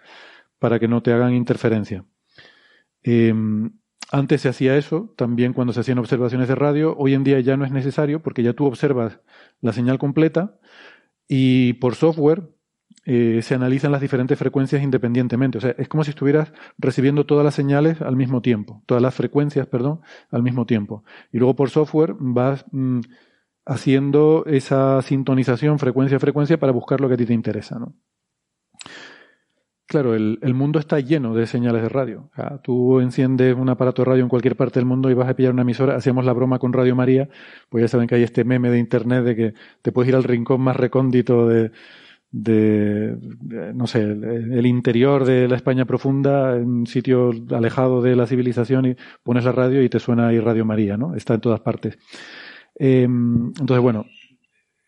para 0.60 0.80
que 0.80 0.88
no 0.88 1.02
te 1.02 1.12
hagan 1.12 1.34
interferencia. 1.34 2.06
Eh, 3.04 3.34
antes 4.12 4.42
se 4.42 4.50
hacía 4.50 4.78
eso, 4.78 5.14
también 5.16 5.54
cuando 5.54 5.74
se 5.74 5.80
hacían 5.80 5.98
observaciones 5.98 6.48
de 6.48 6.56
radio. 6.56 6.96
Hoy 6.98 7.14
en 7.14 7.24
día 7.24 7.40
ya 7.40 7.58
no 7.58 7.66
es 7.66 7.72
necesario 7.72 8.22
porque 8.22 8.44
ya 8.44 8.54
tú 8.54 8.66
observas 8.66 9.20
la 9.62 9.74
señal 9.74 9.98
completa 9.98 10.60
y 11.28 11.74
por 11.74 11.96
software 11.96 12.50
eh, 13.06 13.42
se 13.44 13.54
analizan 13.54 13.92
las 13.92 14.02
diferentes 14.02 14.38
frecuencias 14.38 14.82
independientemente. 14.82 15.58
O 15.58 15.62
sea, 15.62 15.76
es 15.78 15.88
como 15.88 16.04
si 16.04 16.12
estuvieras 16.12 16.54
recibiendo 16.78 17.26
todas 17.26 17.44
las 17.46 17.56
señales 17.56 18.02
al 18.02 18.16
mismo 18.16 18.42
tiempo, 18.42 18.84
todas 18.86 19.02
las 19.02 19.14
frecuencias, 19.14 19.68
perdón, 19.68 20.02
al 20.32 20.44
mismo 20.44 20.66
tiempo. 20.66 21.04
Y 21.32 21.38
luego 21.38 21.56
por 21.56 21.70
software 21.70 22.16
vas 22.18 22.66
mm, 22.72 23.02
haciendo 23.66 24.44
esa 24.48 25.02
sintonización 25.02 25.80
frecuencia 25.80 26.18
a 26.18 26.20
frecuencia 26.20 26.60
para 26.60 26.72
buscar 26.72 27.02
lo 27.02 27.08
que 27.08 27.16
a 27.16 27.18
ti 27.18 27.26
te 27.26 27.34
interesa, 27.34 27.80
¿no? 27.80 27.94
Claro, 29.96 30.14
el, 30.14 30.54
mundo 30.54 30.78
está 30.78 31.00
lleno 31.00 31.34
de 31.34 31.48
señales 31.48 31.82
de 31.82 31.88
radio. 31.88 32.30
Tú 32.62 33.00
enciendes 33.00 33.56
un 33.56 33.70
aparato 33.70 34.02
de 34.02 34.08
radio 34.08 34.24
en 34.24 34.28
cualquier 34.28 34.58
parte 34.58 34.78
del 34.78 34.86
mundo 34.86 35.10
y 35.10 35.14
vas 35.14 35.30
a 35.30 35.38
pillar 35.38 35.54
una 35.54 35.62
emisora. 35.62 35.96
Hacíamos 35.96 36.26
la 36.26 36.34
broma 36.34 36.60
con 36.60 36.74
Radio 36.74 36.98
María, 36.98 37.30
pues 37.70 37.82
ya 37.82 37.88
saben 37.88 38.06
que 38.06 38.16
hay 38.16 38.24
este 38.24 38.44
meme 38.44 38.70
de 38.70 38.78
internet 38.78 39.24
de 39.24 39.36
que 39.38 39.54
te 39.82 39.94
puedes 39.94 40.10
ir 40.10 40.16
al 40.18 40.26
rincón 40.26 40.60
más 40.60 40.76
recóndito 40.76 41.48
de, 41.48 41.72
no 43.74 43.88
sé, 43.88 44.02
el, 44.02 44.66
interior 44.66 45.24
de 45.24 45.48
la 45.48 45.56
España 45.56 45.86
profunda, 45.86 46.58
en 46.58 46.68
un 46.68 46.88
sitio 46.88 47.32
alejado 47.52 48.02
de 48.02 48.18
la 48.18 48.28
civilización 48.28 48.88
y 48.88 48.96
pones 49.24 49.46
la 49.46 49.54
radio 49.54 49.82
y 49.82 49.88
te 49.88 50.02
suena 50.02 50.28
ahí 50.28 50.42
Radio 50.42 50.66
María, 50.66 50.98
¿no? 50.98 51.16
Está 51.16 51.36
en 51.36 51.40
todas 51.40 51.62
partes. 51.62 51.98
Eh, 52.78 53.04
entonces, 53.04 53.80
bueno, 53.80 54.08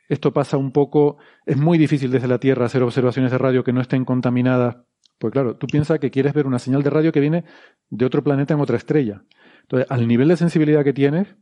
esto 0.10 0.32
pasa 0.32 0.58
un 0.58 0.72
poco, 0.72 1.18
es 1.46 1.58
muy 1.58 1.78
difícil 1.78 2.12
desde 2.12 2.28
la 2.28 2.40
Tierra 2.40 2.66
hacer 2.66 2.82
observaciones 2.82 3.32
de 3.32 3.38
radio 3.38 3.64
que 3.64 3.74
no 3.74 3.82
estén 3.82 4.06
contaminadas. 4.06 4.78
Pues 5.18 5.32
claro, 5.32 5.56
tú 5.56 5.68
piensas 5.68 6.00
que 6.00 6.12
quieres 6.12 6.34
ver 6.34 6.48
una 6.48 6.60
señal 6.60 6.84
de 6.84 6.90
radio 6.90 7.12
que 7.12 7.20
viene 7.20 7.44
de 7.90 8.06
otro 8.06 8.24
planeta 8.24 8.54
en 8.54 8.60
otra 8.60 8.78
estrella. 8.78 9.24
Entonces, 9.62 9.90
al 9.90 10.08
nivel 10.08 10.28
de 10.28 10.38
sensibilidad 10.38 10.84
que 10.84 10.94
tienes, 10.94 11.36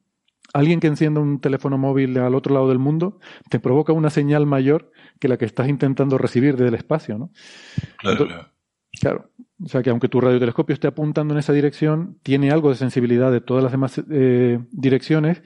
alguien 0.53 0.80
que 0.80 0.88
encienda 0.88 1.21
un 1.21 1.39
teléfono 1.39 1.78
móvil 1.78 2.17
al 2.17 2.36
otro 2.36 2.53
lado 2.53 2.69
del 2.69 2.80
mundo 2.80 3.19
te 3.49 3.59
provoca 3.59 3.93
una 3.93 4.09
señal 4.09 4.45
mayor 4.45 4.91
que 5.19 5.28
la 5.28 5.38
que 5.38 5.45
estás 5.45 5.67
intentando 5.67 6.17
recibir 6.17 6.53
desde 6.55 6.69
el 6.69 6.76
espacio, 6.76 7.17
¿no? 7.17 7.32
Claro, 7.97 8.11
Entonces, 8.13 8.36
claro. 8.36 8.55
Claro. 8.99 9.30
O 9.63 9.67
sea 9.67 9.82
que 9.82 9.89
aunque 9.89 10.09
tu 10.09 10.19
radiotelescopio 10.19 10.73
esté 10.73 10.88
apuntando 10.88 11.34
en 11.34 11.39
esa 11.39 11.53
dirección, 11.53 12.19
tiene 12.23 12.51
algo 12.51 12.69
de 12.69 12.76
sensibilidad 12.76 13.32
de 13.32 13.41
todas 13.41 13.63
las 13.63 13.71
demás 13.71 14.01
eh, 14.11 14.59
direcciones 14.71 15.41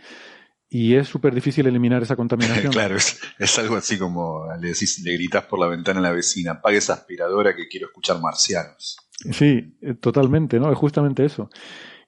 y 0.70 0.96
es 0.96 1.08
súper 1.08 1.34
difícil 1.34 1.66
eliminar 1.66 2.04
esa 2.04 2.16
contaminación. 2.16 2.72
claro, 2.72 2.96
es, 2.96 3.20
es, 3.40 3.60
algo 3.60 3.76
así 3.76 3.98
como 3.98 4.46
le 4.60 4.70
decís, 4.70 5.00
le 5.00 5.14
gritas 5.14 5.46
por 5.46 5.60
la 5.60 5.68
ventana 5.68 6.00
a 6.00 6.04
la 6.04 6.12
vecina, 6.12 6.52
apague 6.52 6.78
esa 6.78 6.94
aspiradora 6.94 7.56
que 7.56 7.68
quiero 7.68 7.88
escuchar 7.88 8.22
marcianos. 8.22 8.98
Sí, 9.32 9.78
eh, 9.82 9.96
totalmente, 9.96 10.60
¿no? 10.60 10.72
Es 10.72 10.78
justamente 10.78 11.26
eso. 11.26 11.50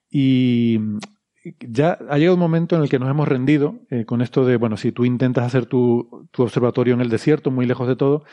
Y 0.10 0.80
ya 1.60 1.98
ha 2.10 2.18
llegado 2.18 2.36
un 2.36 2.40
momento 2.40 2.76
en 2.76 2.84
el 2.84 2.90
que 2.90 3.00
nos 3.00 3.10
hemos 3.10 3.28
rendido 3.28 3.80
eh, 3.90 4.06
con 4.06 4.22
esto 4.22 4.46
de, 4.46 4.58
bueno, 4.58 4.78
si 4.78 4.92
tú 4.92 5.06
intentas 5.06 5.46
hacer 5.46 5.66
tu, 5.66 6.28
tu 6.32 6.44
observatorio 6.44 6.94
en 6.94 7.02
el 7.02 7.10
desierto, 7.10 7.50
muy 7.50 7.66
lejos 7.66 7.88
de 7.88 7.96
todo, 7.96 8.24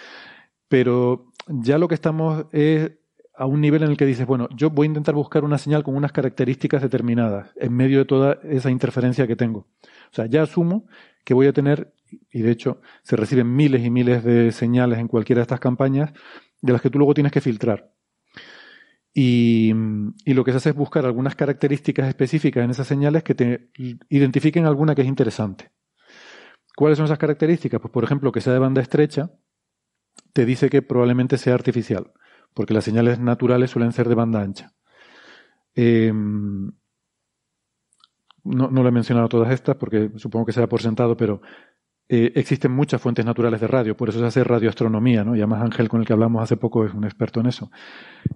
pero 0.69 1.33
ya 1.47 1.79
lo 1.79 1.89
que 1.89 1.95
estamos 1.95 2.47
es 2.53 2.93
a 3.39 3.47
un 3.47 3.61
nivel 3.61 3.85
en 3.85 3.91
el 3.91 3.97
que 3.97 4.05
dices, 4.05 4.27
bueno, 4.27 4.49
yo 4.55 4.71
voy 4.71 4.87
a 4.87 4.89
intentar 4.89 5.15
buscar 5.15 5.45
una 5.45 5.59
señal 5.59 5.85
con 5.85 5.95
unas 5.95 6.11
características 6.11 6.83
determinadas 6.83 7.53
en 7.57 7.73
medio 7.73 8.01
de 8.01 8.05
toda 8.05 8.39
esa 8.43 8.69
interferencia 8.69 9.29
que 9.29 9.37
tengo. 9.37 9.61
O 9.61 10.13
sea, 10.15 10.27
ya 10.27 10.43
asumo 10.43 10.87
que 11.25 11.35
voy 11.35 11.47
a 11.47 11.53
tener, 11.53 11.95
y 12.33 12.43
de 12.43 12.51
hecho 12.51 12.81
se 13.05 13.15
reciben 13.15 13.55
miles 13.55 13.85
y 13.85 13.91
miles 13.91 14.25
de 14.25 14.51
señales 14.51 14.99
en 14.99 15.07
cualquiera 15.07 15.39
de 15.39 15.43
estas 15.45 15.61
campañas, 15.61 16.13
de 16.61 16.73
las 16.73 16.83
que 16.83 16.91
tú 16.91 16.99
luego 16.99 17.15
tienes 17.15 17.31
que 17.31 17.41
filtrar. 17.41 17.93
Y, 19.15 19.73
y, 20.25 20.35
lo 20.35 20.45
que 20.45 20.51
se 20.51 20.59
hace 20.59 20.71
es 20.71 20.77
buscar 20.77 21.07
algunas 21.07 21.35
características 21.35 22.09
específicas 22.09 22.65
en 22.65 22.71
esas 22.71 22.87
señales 22.87 23.23
que 23.23 23.35
te 23.35 23.71
identifiquen 24.09 24.67
alguna 24.67 24.95
que 24.95 25.03
es 25.03 25.09
interesante. 25.09 25.71
¿Cuáles 26.77 26.99
son 26.99 27.07
esas 27.07 27.19
características? 27.19 27.81
Pues, 27.81 27.93
por 27.93 28.05
ejemplo, 28.05 28.31
que 28.33 28.41
sea 28.41 28.53
de 28.53 28.59
banda 28.59 28.83
estrecha, 28.83 29.31
te 30.33 30.45
dice 30.45 30.69
que 30.71 30.83
probablemente 30.83 31.39
sea 31.39 31.55
artificial, 31.55 32.13
porque 32.59 32.75
las 32.75 32.83
señales 32.83 33.21
naturales 33.21 33.71
suelen 33.71 33.93
ser 33.93 34.09
de 34.09 34.17
banda 34.17 34.43
ancha. 34.43 34.73
Eh, 35.77 36.13
no, 36.13 36.67
no 38.43 38.89
he 38.89 38.91
mencionado 38.91 39.29
todas 39.29 39.53
estas 39.53 39.77
porque 39.77 40.11
supongo 40.17 40.47
que 40.47 40.53
será 40.53 40.69
por 40.69 40.83
sentado, 40.83 41.17
pero 41.17 41.41
eh, 42.09 42.33
existen 42.35 42.73
muchas 42.73 43.01
fuentes 43.01 43.25
naturales 43.25 43.61
de 43.61 43.69
radio, 43.69 43.97
por 43.97 44.09
eso 44.09 44.19
se 44.19 44.27
hace 44.27 44.43
radioastronomía, 44.43 45.23
¿no? 45.23 45.37
Y 45.37 45.39
además 45.39 45.63
Ángel, 45.63 45.89
con 45.89 46.01
el 46.01 46.07
que 46.07 46.15
hablamos 46.15 46.43
hace 46.43 46.57
poco, 46.57 46.85
es 46.85 46.93
un 46.93 47.05
experto 47.05 47.39
en 47.39 47.47
eso. 47.47 47.71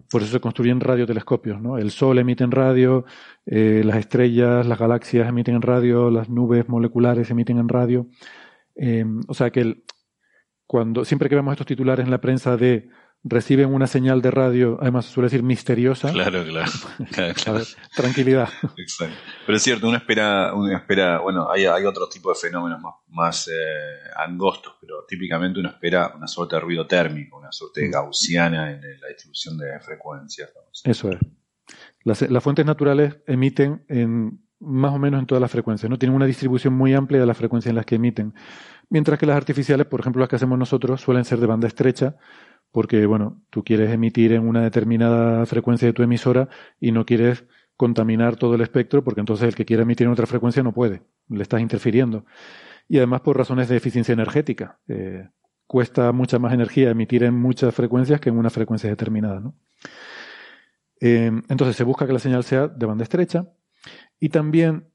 Por 0.09 0.23
eso 0.23 0.31
se 0.31 0.41
construyen 0.41 0.79
radiotelescopios, 0.79 1.61
¿no? 1.61 1.77
El 1.77 1.91
Sol 1.91 2.17
emite 2.21 2.45
en 2.45 2.53
radio, 2.53 3.05
eh, 3.45 3.83
las 3.85 3.97
estrellas, 3.97 4.69
las 4.69 4.79
galaxias 4.79 5.29
emiten 5.29 5.57
en 5.57 5.63
radio, 5.63 6.13
las 6.13 6.29
nubes 6.29 6.69
moleculares 6.69 7.29
emiten 7.33 7.59
en 7.59 7.69
radio. 7.69 8.07
Eh, 8.77 9.05
o 9.27 9.35
sea 9.35 9.51
que 9.51 9.83
cuando 10.65 11.05
siempre 11.05 11.29
que 11.29 11.35
vemos 11.35 11.55
estos 11.55 11.67
titulares 11.67 12.05
en 12.05 12.13
la 12.13 12.21
prensa 12.21 12.57
de 12.57 12.89
reciben 13.25 13.73
una 13.73 13.87
señal 13.87 14.21
de 14.21 14.31
radio, 14.31 14.79
además 14.81 15.07
suele 15.07 15.27
decir 15.27 15.43
misteriosa. 15.43 16.11
Claro, 16.13 16.45
claro. 16.45 16.71
claro, 17.13 17.35
claro. 17.35 17.59
Ver, 17.59 17.67
tranquilidad. 17.95 18.49
Exacto. 18.77 19.17
Pero 19.47 19.57
es 19.57 19.63
cierto, 19.63 19.89
uno 19.89 19.97
espera, 19.97 20.53
uno 20.55 20.77
espera 20.77 21.21
bueno, 21.21 21.51
hay, 21.51 21.67
hay 21.67 21.85
otro 21.85 22.09
tipo 22.09 22.31
de 22.31 22.35
fenómenos 22.35 22.81
más, 22.81 22.95
más 23.09 23.49
eh, 23.49 24.11
angostos, 24.17 24.75
pero 24.81 25.05
típicamente 25.07 25.61
uno 25.61 25.69
espera 25.69 26.13
una 26.17 26.27
suerte 26.27 26.57
de 26.57 26.61
ruido 26.61 26.87
térmico, 26.87 27.39
una 27.39 27.53
suerte 27.53 27.83
de 27.83 27.91
gaussiana 27.91 28.73
en 28.73 28.81
la 29.01 29.09
distribución 29.09 29.57
de 29.57 29.79
frecuencias. 29.81 30.51
Eso 30.85 31.11
es. 31.11 31.19
Las, 32.05 32.23
las 32.23 32.43
fuentes 32.43 32.67
naturales 32.67 33.17
emiten 33.27 33.85
en 33.89 34.43
más 34.63 34.95
o 34.95 34.99
menos 34.99 35.21
en 35.21 35.27
todas 35.27 35.43
las 35.43 35.51
frecuencias, 35.51 35.91
¿no? 35.91 35.99
Tienen 35.99 36.15
una 36.15 36.27
distribución 36.27 36.75
muy 36.75 36.95
amplia 36.95 37.21
de 37.21 37.27
las 37.27 37.37
frecuencias 37.37 37.71
en 37.71 37.77
las 37.77 37.87
que 37.87 37.97
emiten. 37.97 38.35
Mientras 38.89 39.19
que 39.19 39.27
las 39.27 39.37
artificiales, 39.37 39.87
por 39.87 40.01
ejemplo, 40.01 40.21
las 40.21 40.29
que 40.29 40.37
hacemos 40.37 40.59
nosotros, 40.59 41.01
suelen 41.01 41.25
ser 41.25 41.41
de 41.41 41.47
banda 41.47 41.67
estrecha, 41.67 42.17
porque, 42.73 43.07
bueno, 43.07 43.41
tú 43.51 43.63
quieres 43.63 43.91
emitir 43.91 44.33
en 44.33 44.49
una 44.49 44.63
determinada 44.63 45.47
frecuencia 45.47 45.87
de 45.87 45.93
tu 45.93 46.03
emisora 46.03 46.49
y 46.81 46.91
no 46.91 47.07
quieres 47.07 47.45
contaminar 47.77 48.37
todo 48.37 48.55
el 48.55 48.63
espectro, 48.63 49.05
porque 49.05 49.21
entonces 49.21 49.47
el 49.47 49.55
que 49.55 49.65
quiera 49.65 49.83
emitir 49.83 50.07
en 50.07 50.13
otra 50.13 50.27
frecuencia 50.27 50.63
no 50.63 50.73
puede, 50.73 51.03
le 51.29 51.43
estás 51.43 51.61
interfiriendo. 51.61 52.25
Y 52.89 52.97
además 52.97 53.21
por 53.21 53.37
razones 53.37 53.69
de 53.69 53.77
eficiencia 53.77 54.13
energética. 54.13 54.79
Eh, 54.89 55.29
cuesta 55.67 56.13
mucha 56.13 56.39
más 56.39 56.53
energía 56.53 56.91
emitir 56.91 57.25
en 57.25 57.35
muchas 57.35 57.75
frecuencias 57.75 58.21
que 58.21 58.29
en 58.29 58.37
una 58.37 58.51
frecuencia 58.51 58.91
determinada. 58.91 59.41
¿no? 59.41 59.55
Eh, 61.01 61.33
entonces 61.49 61.77
se 61.77 61.85
busca 61.85 62.07
que 62.07 62.13
la 62.13 62.19
señal 62.19 62.45
sea 62.45 62.69
de 62.69 62.87
banda 62.87 63.05
estrecha 63.05 63.49
y 64.21 64.29
también 64.29 64.89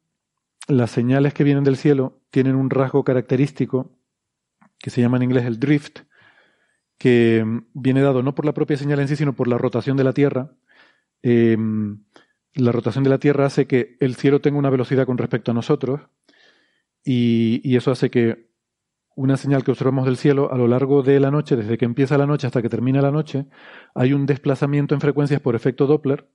las 0.67 0.91
señales 0.91 1.34
que 1.34 1.43
vienen 1.43 1.63
del 1.63 1.78
cielo 1.78 2.21
tienen 2.30 2.55
un 2.55 2.69
rasgo 2.69 3.03
característico 3.03 3.97
que 4.78 4.89
se 4.89 5.01
llama 5.01 5.17
en 5.17 5.23
inglés 5.23 5.45
el 5.45 5.59
drift, 5.59 6.01
que 6.98 7.43
mm, 7.45 7.68
viene 7.74 8.02
dado 8.02 8.24
no 8.24 8.36
por 8.36 8.45
la 8.45 8.54
propia 8.54 8.78
señal 8.78 9.00
en 9.00 9.08
sí, 9.08 9.16
sino 9.16 9.34
por 9.34 9.48
la 9.48 9.58
rotación 9.58 9.98
de 9.98 10.04
la 10.04 10.14
Tierra. 10.14 10.52
Eh, 11.24 11.58
la 12.54 12.72
rotación 12.72 13.04
de 13.04 13.10
la 13.10 13.20
Tierra 13.20 13.45
hace 13.45 13.68
que 13.68 13.98
el 14.00 14.16
cielo 14.16 14.41
tenga 14.41 14.58
una 14.58 14.70
velocidad 14.70 15.06
con 15.06 15.18
respecto 15.18 15.52
a 15.52 15.54
nosotros 15.54 16.02
y, 17.04 17.76
eso 17.78 17.91
hace 17.91 18.10
que 18.10 18.50
una 19.16 19.38
señal 19.38 19.64
que 19.64 19.72
observamos 19.72 20.06
del 20.06 20.18
cielo 20.18 20.52
a 20.52 20.58
lo 20.58 20.68
largo 20.68 21.04
de 21.04 21.20
la 21.20 21.32
noche, 21.32 21.56
desde 21.56 21.78
que 21.78 21.86
empieza 21.86 22.18
la 22.18 22.26
noche 22.26 22.48
hasta 22.48 22.62
que 22.62 22.70
termina 22.70 23.02
la 23.02 23.12
noche, 23.12 23.45
hay 23.95 24.14
un 24.14 24.26
desplazamiento 24.26 24.93
en 24.93 25.02
frecuencias 25.02 25.39
por 25.41 25.56
efecto 25.56 25.88
Doppler 25.88 26.28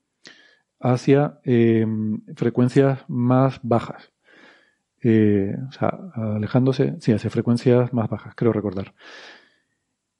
hacia 0.80 1.40
eh, 1.44 1.86
frecuencias 2.36 3.04
más 3.08 3.60
bajas. 3.62 4.12
Eh, 5.02 5.54
o 5.68 5.72
sea, 5.72 5.98
alejándose, 6.14 6.96
sí, 7.00 7.12
hacia 7.12 7.30
frecuencias 7.30 7.92
más 7.92 8.08
bajas, 8.08 8.34
creo 8.34 8.52
recordar. 8.52 8.94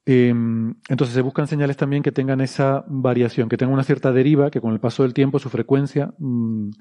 Em, 0.05 0.75
entonces 0.89 1.15
se 1.15 1.21
buscan 1.21 1.47
señales 1.47 1.77
también 1.77 2.03
que 2.03 2.11
tengan 2.11 2.41
esa 2.41 2.83
variación, 2.87 3.47
que 3.47 3.55
tengan 3.55 3.73
una 3.73 3.83
cierta 3.83 4.11
deriva, 4.11 4.51
que 4.51 4.59
con 4.59 4.73
el 4.73 4.79
paso 4.81 5.03
del 5.03 5.13
tiempo 5.13 5.39
su 5.39 5.49
frecuencia 5.49 6.13
mm, 6.17 6.71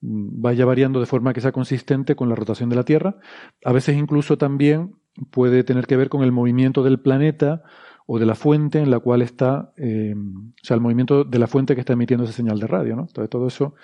vaya 0.00 0.64
variando 0.64 0.98
de 0.98 1.06
forma 1.06 1.34
que 1.34 1.42
sea 1.42 1.52
consistente 1.52 2.16
con 2.16 2.30
la 2.30 2.34
rotación 2.34 2.70
de 2.70 2.76
la 2.76 2.84
Tierra. 2.84 3.16
A 3.64 3.72
veces 3.72 3.96
incluso 3.96 4.38
también 4.38 4.94
puede 5.30 5.62
tener 5.62 5.86
que 5.86 5.96
ver 5.96 6.08
con 6.08 6.22
el 6.22 6.32
movimiento 6.32 6.82
del 6.82 7.00
planeta 7.00 7.62
o 8.06 8.18
de 8.18 8.26
la 8.26 8.34
fuente 8.34 8.78
en 8.78 8.90
la 8.90 8.98
cual 8.98 9.20
está, 9.20 9.72
em, 9.76 10.52
o 10.52 10.64
sea, 10.64 10.74
el 10.74 10.80
movimiento 10.80 11.24
de 11.24 11.38
la 11.38 11.46
fuente 11.46 11.74
que 11.74 11.80
está 11.80 11.92
emitiendo 11.92 12.24
esa 12.24 12.32
señal 12.32 12.58
de 12.58 12.66
radio, 12.66 12.96
¿no? 12.96 13.02
Entonces 13.02 13.28
todo 13.28 13.46
eso, 13.46 13.74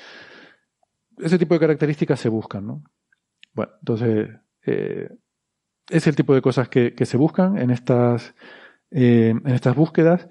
ese 1.18 1.38
tipo 1.38 1.54
de 1.54 1.60
características 1.60 2.18
se 2.18 2.30
buscan, 2.30 2.66
¿no? 2.66 2.82
Bueno, 3.52 3.72
entonces, 3.80 4.28
eh, 4.64 5.10
es 5.90 6.06
el 6.06 6.16
tipo 6.16 6.34
de 6.34 6.42
cosas 6.42 6.68
que 6.68 6.94
se 7.04 7.16
buscan 7.16 7.58
en 7.58 7.70
estas 7.70 8.34
eh, 8.90 9.34
en 9.44 9.52
estas 9.52 9.74
búsquedas 9.74 10.28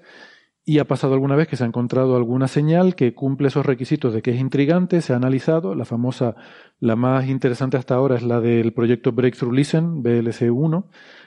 y 0.68 0.80
ha 0.80 0.84
pasado 0.84 1.14
alguna 1.14 1.36
vez 1.36 1.46
que 1.46 1.56
se 1.56 1.62
ha 1.62 1.66
encontrado 1.66 2.16
alguna 2.16 2.48
señal 2.48 2.96
que 2.96 3.14
cumple 3.14 3.48
esos 3.48 3.64
requisitos 3.64 4.12
de 4.12 4.20
que 4.20 4.32
es 4.32 4.40
intrigante, 4.40 5.00
se 5.00 5.12
ha 5.12 5.16
analizado, 5.16 5.76
la 5.76 5.84
famosa, 5.84 6.34
la 6.80 6.96
más 6.96 7.28
interesante 7.28 7.76
hasta 7.76 7.94
ahora 7.94 8.16
es 8.16 8.24
la 8.24 8.40
del 8.40 8.72
proyecto 8.72 9.12
Breakthrough 9.12 9.54
Listen, 9.54 10.02
BLC1, 10.02 10.86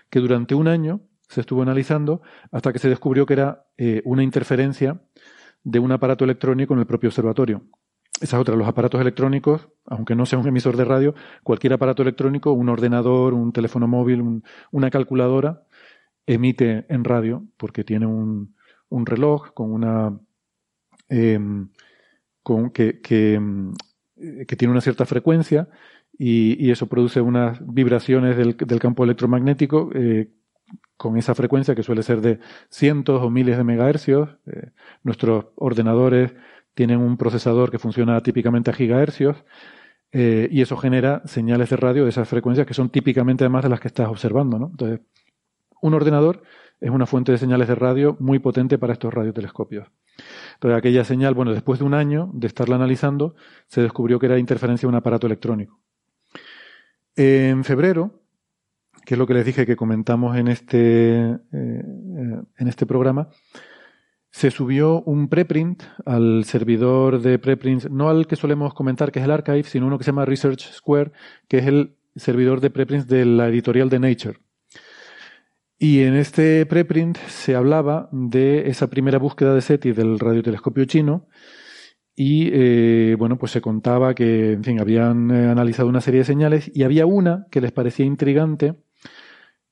que 0.09 0.19
durante 0.19 0.55
un 0.55 0.67
año 0.67 0.99
se 1.29 1.39
estuvo 1.39 1.61
analizando 1.61 2.21
hasta 2.51 2.73
que 2.73 2.79
se 2.79 2.89
descubrió 2.89 3.25
que 3.25 3.33
era 3.33 3.65
eh, 3.77 4.01
una 4.03 4.23
interferencia 4.23 5.01
de 5.63 5.79
un 5.79 5.93
aparato 5.93 6.25
electrónico 6.25 6.73
en 6.73 6.81
el 6.81 6.85
propio 6.85 7.07
observatorio. 7.07 7.63
Esa 8.19 8.35
es 8.35 8.41
otra, 8.41 8.57
los 8.57 8.67
aparatos 8.67 8.99
electrónicos, 8.99 9.69
aunque 9.85 10.15
no 10.15 10.25
sea 10.25 10.39
un 10.39 10.47
emisor 10.47 10.75
de 10.75 10.83
radio, 10.83 11.15
cualquier 11.43 11.71
aparato 11.71 12.01
electrónico, 12.01 12.51
un 12.51 12.67
ordenador, 12.67 13.33
un 13.33 13.53
teléfono 13.53 13.87
móvil, 13.87 14.43
una 14.71 14.89
calculadora, 14.89 15.63
emite 16.33 16.85
en 16.89 17.03
radio 17.03 17.45
porque 17.57 17.83
tiene 17.83 18.05
un, 18.05 18.55
un 18.89 19.05
reloj 19.05 19.51
con 19.53 19.71
una 19.71 20.19
em, 21.09 21.69
con, 22.43 22.69
que, 22.71 23.01
em, 23.09 23.73
que, 24.47 24.55
tiene 24.55 24.71
una 24.71 24.81
cierta 24.81 25.05
frecuencia 25.05 25.69
y, 26.17 26.63
y 26.63 26.71
eso 26.71 26.87
produce 26.87 27.21
unas 27.21 27.59
vibraciones 27.65 28.37
del, 28.37 28.55
del 28.57 28.79
campo 28.79 29.03
electromagnético 29.03 29.89
eh, 29.95 30.31
con 30.97 31.17
esa 31.17 31.33
frecuencia 31.33 31.75
que 31.75 31.83
suele 31.83 32.03
ser 32.03 32.21
de 32.21 32.39
cientos 32.69 33.21
o 33.23 33.29
miles 33.29 33.57
de 33.57 33.63
megahercios. 33.63 34.29
Eh, 34.45 34.71
nuestros 35.03 35.45
ordenadores 35.55 36.33
tienen 36.75 36.99
un 36.99 37.17
procesador 37.17 37.71
que 37.71 37.79
funciona 37.79 38.21
típicamente 38.21 38.69
a 38.69 38.73
gigahercios. 38.73 39.37
Eh, 40.11 40.49
y 40.51 40.61
eso 40.61 40.75
genera 40.75 41.21
señales 41.25 41.69
de 41.69 41.77
radio 41.77 42.03
de 42.03 42.09
esas 42.09 42.27
frecuencias 42.27 42.65
que 42.65 42.73
son 42.73 42.89
típicamente 42.89 43.43
además 43.43 43.63
de 43.63 43.69
las 43.69 43.79
que 43.79 43.87
estás 43.87 44.07
observando. 44.07 44.59
¿no? 44.59 44.67
Entonces, 44.71 45.01
un 45.81 45.93
ordenador 45.93 46.43
es 46.79 46.89
una 46.89 47.05
fuente 47.05 47.31
de 47.31 47.37
señales 47.37 47.67
de 47.67 47.75
radio 47.75 48.15
muy 48.19 48.39
potente 48.39 48.77
para 48.77 48.93
estos 48.93 49.13
radiotelescopios. 49.13 49.87
Entonces, 50.55 50.77
aquella 50.77 51.03
señal, 51.03 51.33
bueno, 51.33 51.51
después 51.51 51.79
de 51.79 51.85
un 51.85 51.93
año 51.93 52.29
de 52.33 52.47
estarla 52.47 52.75
analizando, 52.75 53.35
se 53.67 53.81
descubrió 53.81 54.19
que 54.19 54.27
era 54.27 54.39
interferencia 54.39 54.87
de 54.87 54.89
un 54.89 54.95
aparato 54.95 55.27
electrónico. 55.27 55.79
En 57.15 57.63
febrero, 57.63 58.21
que 59.05 59.15
es 59.15 59.17
lo 59.17 59.27
que 59.27 59.33
les 59.33 59.45
dije 59.45 59.65
que 59.65 59.75
comentamos 59.75 60.37
en 60.37 60.47
este, 60.47 61.19
eh, 61.19 61.39
en 61.51 62.67
este 62.67 62.85
programa, 62.85 63.29
se 64.31 64.51
subió 64.51 65.01
un 65.01 65.27
preprint 65.27 65.83
al 66.05 66.45
servidor 66.45 67.21
de 67.21 67.39
preprints, 67.39 67.89
no 67.89 68.09
al 68.09 68.27
que 68.27 68.35
solemos 68.35 68.73
comentar, 68.73 69.11
que 69.11 69.19
es 69.19 69.25
el 69.25 69.31
Archive, 69.31 69.63
sino 69.63 69.87
uno 69.87 69.97
que 69.97 70.03
se 70.03 70.11
llama 70.11 70.25
Research 70.25 70.71
Square, 70.71 71.11
que 71.47 71.57
es 71.57 71.65
el 71.65 71.95
servidor 72.15 72.61
de 72.61 72.69
preprints 72.69 73.07
de 73.07 73.25
la 73.25 73.47
editorial 73.47 73.89
de 73.89 73.99
Nature. 73.99 74.39
Y 75.81 76.01
en 76.01 76.15
este 76.15 76.65
preprint 76.65 77.17
se 77.27 77.55
hablaba 77.55 78.09
de 78.11 78.69
esa 78.69 78.89
primera 78.89 79.17
búsqueda 79.17 79.55
de 79.55 79.61
SETI 79.61 79.93
del 79.93 80.19
radiotelescopio 80.19 80.83
chino 80.83 81.29
y 82.17 82.49
eh, 82.51 83.15
bueno, 83.17 83.37
pues 83.37 83.53
se 83.53 83.61
contaba 83.61 84.13
que, 84.13 84.51
en 84.51 84.63
fin, 84.65 84.81
habían 84.81 85.31
eh, 85.31 85.47
analizado 85.47 85.87
una 85.87 86.01
serie 86.01 86.19
de 86.19 86.25
señales 86.25 86.69
y 86.75 86.83
había 86.83 87.05
una 87.05 87.47
que 87.49 87.61
les 87.61 87.71
parecía 87.71 88.05
intrigante 88.05 88.75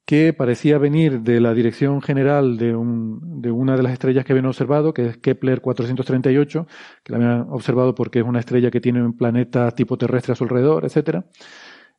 que 0.05 0.31
parecía 0.31 0.77
venir 0.77 1.19
de 1.19 1.41
la 1.41 1.53
dirección 1.53 2.01
general 2.01 2.57
de, 2.57 2.73
un, 2.73 3.41
de 3.41 3.51
una 3.51 3.75
de 3.75 3.83
las 3.83 3.91
estrellas 3.91 4.23
que 4.23 4.31
habían 4.31 4.45
observado, 4.45 4.93
que 4.93 5.07
es 5.07 5.17
Kepler 5.17 5.59
438, 5.59 6.67
que 7.03 7.11
la 7.11 7.17
habían 7.17 7.41
observado 7.49 7.93
porque 7.93 8.19
es 8.19 8.25
una 8.25 8.39
estrella 8.39 8.71
que 8.71 8.79
tiene 8.79 9.03
un 9.03 9.17
planeta 9.17 9.69
tipo 9.71 9.97
terrestre 9.97 10.31
a 10.31 10.35
su 10.37 10.45
alrededor, 10.45 10.85
etcétera, 10.85 11.25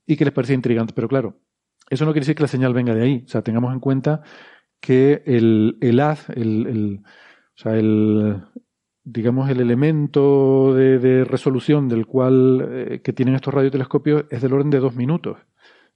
y 0.06 0.16
que 0.16 0.24
les 0.24 0.32
parecía 0.32 0.54
intrigante. 0.54 0.94
Pero 0.94 1.08
claro, 1.08 1.36
eso 1.90 2.04
no 2.04 2.12
quiere 2.12 2.24
decir 2.24 2.34
que 2.34 2.42
la 2.42 2.48
señal 2.48 2.74
venga 2.74 2.94
de 2.94 3.02
ahí. 3.02 3.22
O 3.26 3.28
sea, 3.28 3.42
tengamos 3.42 3.72
en 3.72 3.80
cuenta 3.80 4.22
que 4.80 5.22
el, 5.26 5.78
el 5.80 6.00
haz, 6.00 6.28
el, 6.30 7.02
el, 7.64 8.42
digamos, 9.04 9.50
el 9.50 9.60
elemento 9.60 10.74
de, 10.74 10.98
de 10.98 11.24
resolución 11.24 11.88
del 11.88 12.06
cual 12.06 12.68
eh, 12.70 13.00
que 13.02 13.12
tienen 13.12 13.34
estos 13.34 13.54
radiotelescopios 13.54 14.24
es 14.30 14.42
del 14.42 14.52
orden 14.52 14.70
de 14.70 14.80
dos 14.80 14.94
minutos. 14.94 15.38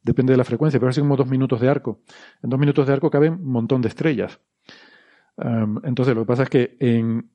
Depende 0.02 0.32
de 0.32 0.36
la 0.36 0.44
frecuencia, 0.44 0.80
pero 0.80 0.90
así 0.90 1.00
como 1.00 1.16
dos 1.16 1.28
minutos 1.28 1.60
de 1.60 1.68
arco. 1.68 2.00
En 2.42 2.50
dos 2.50 2.58
minutos 2.58 2.86
de 2.86 2.92
arco 2.92 3.10
caben 3.10 3.34
un 3.34 3.52
montón 3.52 3.82
de 3.82 3.88
estrellas. 3.88 4.40
entonces, 5.84 6.14
lo 6.14 6.22
que 6.22 6.26
pasa 6.26 6.42
es 6.42 6.50
que 6.50 6.76
en, 6.80 7.30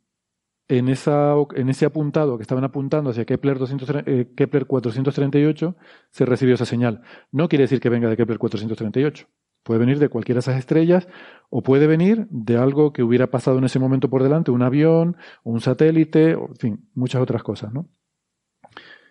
en, 0.68 0.90
esa, 0.90 1.34
en 1.56 1.70
ese 1.70 1.86
apuntado 1.86 2.38
que 2.38 2.42
estaban 2.42 2.64
apuntando 2.64 3.10
hacia 3.10 3.26
Kepler, 3.26 3.58
200, 3.60 3.90
eh, 4.06 4.34
Kepler 4.36 4.66
438 4.66 5.76
se 6.12 6.26
recibió 6.26 6.56
esa 6.56 6.66
señal. 6.66 7.02
No 7.32 7.48
quiere 7.48 7.64
decir 7.64 7.80
que 7.80 7.90
venga 7.90 8.10
de 8.10 8.18
Kepler 8.18 8.38
438. 8.38 9.28
Puede 9.64 9.80
venir 9.80 10.00
de 10.00 10.10
cualquiera 10.10 10.38
de 10.38 10.42
esas 10.42 10.58
estrellas 10.58 11.08
o 11.50 11.62
puede 11.62 11.88
venir 11.88 12.28
de 12.30 12.58
algo 12.58 12.94
que 12.94 13.04
hubiera 13.04 13.28
pasado 13.28 13.58
en 13.58 13.66
ese 13.66 13.80
momento 13.80 14.10
por 14.10 14.24
delante, 14.24 14.52
un 14.52 14.62
avión, 14.62 15.18
un 15.44 15.62
satélite, 15.62 16.32
en 16.32 16.56
fin, 16.56 16.90
muchas 16.94 17.22
otras 17.22 17.44
cosas, 17.44 17.74
¿no? 17.74 17.90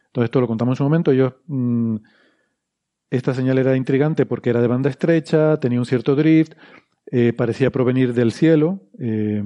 Entonces, 0.07 0.29
esto 0.29 0.41
lo 0.41 0.47
contamos 0.47 0.73
en 0.73 0.77
su 0.77 0.85
momento. 0.85 1.13
Mm, 1.47 1.97
esta 3.11 3.35
señal 3.35 3.59
era 3.59 3.77
intrigante 3.77 4.25
porque 4.25 4.51
era 4.51 4.63
de 4.63 4.67
banda 4.67 4.89
estrecha, 4.89 5.59
tenía 5.59 5.79
un 5.79 5.85
cierto 5.85 6.17
drift, 6.17 6.55
eh, 7.11 7.35
parecía 7.35 7.71
provenir 7.71 8.15
del 8.15 8.33
cielo. 8.33 8.81
Eh, 8.99 9.43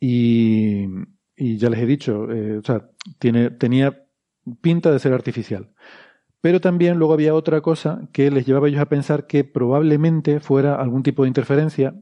y, 0.00 0.86
ya 1.36 1.70
les 1.70 1.80
he 1.80 1.86
dicho, 1.86 2.30
eh, 2.32 2.58
o 2.58 2.64
sea, 2.64 2.90
tiene, 3.18 3.50
tenía 3.50 4.06
pinta 4.62 4.90
de 4.90 4.98
ser 4.98 5.12
artificial. 5.12 5.72
Pero 6.40 6.60
también 6.60 6.98
luego 6.98 7.12
había 7.12 7.34
otra 7.34 7.60
cosa 7.60 8.08
que 8.12 8.30
les 8.30 8.46
llevaba 8.46 8.66
a 8.66 8.70
ellos 8.70 8.80
a 8.80 8.88
pensar 8.88 9.26
que 9.26 9.44
probablemente 9.44 10.40
fuera 10.40 10.76
algún 10.76 11.02
tipo 11.02 11.22
de 11.22 11.28
interferencia, 11.28 11.94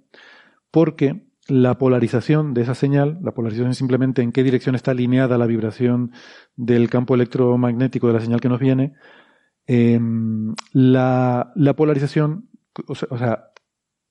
porque 0.70 1.26
la 1.48 1.78
polarización 1.78 2.54
de 2.54 2.62
esa 2.62 2.74
señal, 2.74 3.18
la 3.22 3.32
polarización 3.32 3.70
es 3.70 3.78
simplemente 3.78 4.22
en 4.22 4.32
qué 4.32 4.44
dirección 4.44 4.74
está 4.74 4.92
alineada 4.92 5.38
la 5.38 5.46
vibración 5.46 6.12
del 6.56 6.88
campo 6.90 7.14
electromagnético 7.14 8.06
de 8.06 8.12
la 8.12 8.20
señal 8.20 8.40
que 8.40 8.48
nos 8.48 8.60
viene, 8.60 8.94
em, 9.66 10.54
la, 10.72 11.52
la, 11.56 11.74
polarización, 11.74 12.48
o 12.86 12.94
sea, 12.94 13.50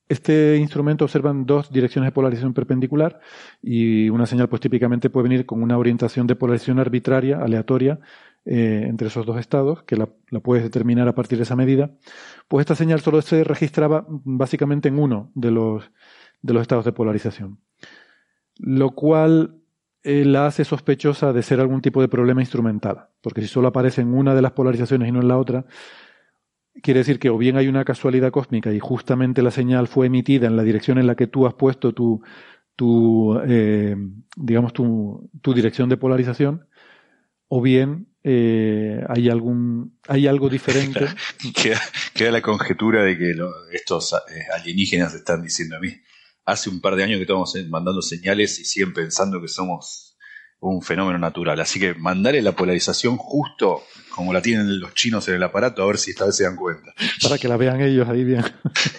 este 0.10 0.58
instrumento 0.58 1.06
observan 1.06 1.46
dos 1.46 1.72
direcciones 1.72 2.08
de 2.08 2.14
polarización 2.14 2.54
perpendicular 2.54 3.20
y 3.62 4.10
una 4.10 4.26
señal 4.26 4.48
pues 4.48 4.62
típicamente 4.62 5.10
puede 5.10 5.30
venir 5.30 5.46
con 5.46 5.62
una 5.62 5.78
orientación 5.78 6.28
de 6.28 6.36
polarización 6.36 6.80
arbitraria, 6.80 7.40
aleatoria, 7.40 8.00
eh, 8.46 8.86
entre 8.88 9.10
esos 9.10 9.26
dos 9.26 9.38
estados, 9.38 9.84
que 9.84 9.98
la, 9.98 10.08
puedes 10.42 10.64
determinar 10.64 11.10
a 11.10 11.16
partir 11.16 11.38
de 11.38 11.44
esa 11.44 11.58
medida. 11.58 11.92
Pues 12.48 12.64
esta 12.64 12.76
señal 12.76 13.02
solo 13.02 13.22
se 13.22 13.44
registraba 13.44 14.06
básicamente 14.08 14.88
en 14.88 15.00
uno 15.00 15.32
de 15.36 15.52
los, 15.52 15.92
de 16.42 16.54
los 16.54 16.62
estados 16.62 16.86
de 16.86 16.94
polarización. 16.94 17.60
Lo 18.58 18.92
cual 18.92 19.58
eh, 20.04 20.24
la 20.24 20.48
hace 20.48 20.64
sospechosa 20.64 21.34
de 21.34 21.44
ser 21.44 21.60
algún 21.60 21.82
tipo 21.82 22.00
de 22.00 22.08
problema 22.08 22.42
instrumental, 22.42 23.10
porque 23.20 23.42
si 23.42 23.48
solo 23.48 23.68
aparece 23.68 24.00
en 24.00 24.14
una 24.14 24.34
de 24.34 24.42
las 24.42 24.54
polarizaciones 24.54 25.10
y 25.10 25.12
no 25.12 25.20
en 25.20 25.28
la 25.28 25.38
otra, 25.38 25.66
quiere 26.82 27.00
decir 27.00 27.20
que 27.20 27.30
o 27.30 27.38
bien 27.38 27.58
hay 27.58 27.68
una 27.68 27.86
casualidad 27.86 28.32
cósmica 28.32 28.74
y 28.74 28.80
justamente 28.80 29.42
la 29.42 29.52
señal 29.52 29.88
fue 29.88 30.08
emitida 30.08 30.48
en 30.48 30.56
la 30.56 30.64
dirección 30.64 30.98
en 30.98 31.08
la 31.08 31.16
que 31.16 31.28
tú 31.28 31.48
has 31.48 31.54
puesto 31.54 31.94
tu, 31.94 32.22
eh, 33.48 33.96
digamos, 34.36 34.74
tu, 34.74 35.30
dirección 35.54 35.90
de 35.90 35.98
polarización, 35.98 36.68
o 37.48 37.62
bien 37.62 38.08
eh, 38.24 39.04
hay 39.08 39.30
algún 39.30 39.98
hay 40.08 40.28
algo 40.28 40.50
diferente. 40.50 41.08
queda, 42.14 42.32
la 42.32 42.42
conjetura 42.42 43.04
de 43.04 43.18
que 43.18 43.34
estos 43.72 44.14
eh, 44.14 44.18
alienígenas 44.54 45.14
están 45.14 45.42
diciendo 45.42 45.78
a 45.78 45.80
mí. 45.80 45.94
Hace 46.46 46.70
un 46.70 46.80
par 46.80 46.96
de 46.96 47.04
años 47.04 47.18
que 47.18 47.24
estamos 47.24 47.54
mandando 47.68 48.02
señales 48.02 48.58
y 48.60 48.64
siguen 48.64 48.94
pensando 48.94 49.42
que 49.42 49.50
somos 49.50 50.07
un 50.60 50.82
fenómeno 50.82 51.20
natural. 51.20 51.60
Así 51.60 51.80
que 51.80 51.94
mandarle 51.94 52.42
la 52.42 52.54
polarización 52.54 53.18
justo 53.18 53.84
como 54.16 54.34
la 54.34 54.42
tienen 54.42 54.80
los 54.80 54.94
chinos 54.94 55.28
en 55.28 55.36
el 55.36 55.44
aparato, 55.44 55.84
a 55.84 55.86
ver 55.86 55.98
si 55.98 56.12
esta 56.12 56.26
vez 56.26 56.36
se 56.36 56.44
dan 56.44 56.56
cuenta. 56.56 56.94
Para 57.22 57.38
que 57.38 57.48
la 57.48 57.58
vean 57.58 57.82
ellos 57.82 58.10
ahí 58.10 58.24
bien. 58.24 58.44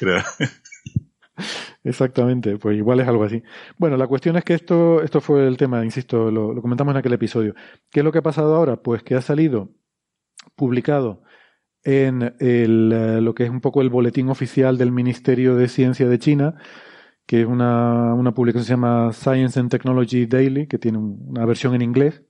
Exactamente, 1.85 2.59
pues 2.59 2.76
igual 2.76 3.01
es 3.01 3.09
algo 3.09 3.24
así. 3.24 3.43
Bueno, 3.76 3.97
la 3.97 4.06
cuestión 4.06 4.36
es 4.36 4.44
que 4.44 4.55
esto, 4.55 5.02
esto 5.02 5.20
fue 5.20 5.47
el 5.47 5.56
tema, 5.56 5.85
insisto, 5.85 6.30
lo, 6.30 6.52
lo, 6.52 6.62
comentamos 6.62 6.93
en 6.93 6.98
aquel 6.98 7.12
episodio. 7.12 7.55
¿Qué 7.90 8.01
es 8.01 8.05
lo 8.05 8.12
que 8.12 8.18
ha 8.18 8.22
pasado 8.22 8.55
ahora? 8.55 8.76
Pues 8.76 9.02
que 9.02 9.14
ha 9.14 9.22
salido 9.22 9.70
publicado 10.55 11.22
en 11.85 12.35
el, 12.40 12.93
eh, 12.93 13.20
lo 13.20 13.35
que 13.35 13.44
es 13.44 13.51
un 13.51 13.60
poco 13.60 13.80
el 13.80 13.89
boletín 13.89 14.28
oficial 14.28 14.76
del 14.78 14.93
Ministerio 14.93 15.55
de 15.55 15.68
Ciencia 15.68 16.09
de 16.09 16.18
China, 16.18 16.56
que 17.28 17.42
es 17.42 17.46
una, 17.46 18.14
una 18.14 18.32
publicación 18.32 18.62
que 18.62 18.66
se 18.66 18.72
llama 18.72 19.12
Science 19.12 19.60
and 19.60 19.70
Technology 19.70 20.24
Daily, 20.24 20.66
que 20.66 20.78
tiene 20.78 20.96
una 20.96 21.44
versión 21.44 21.74
en 21.74 21.82
inglés. 21.82 22.22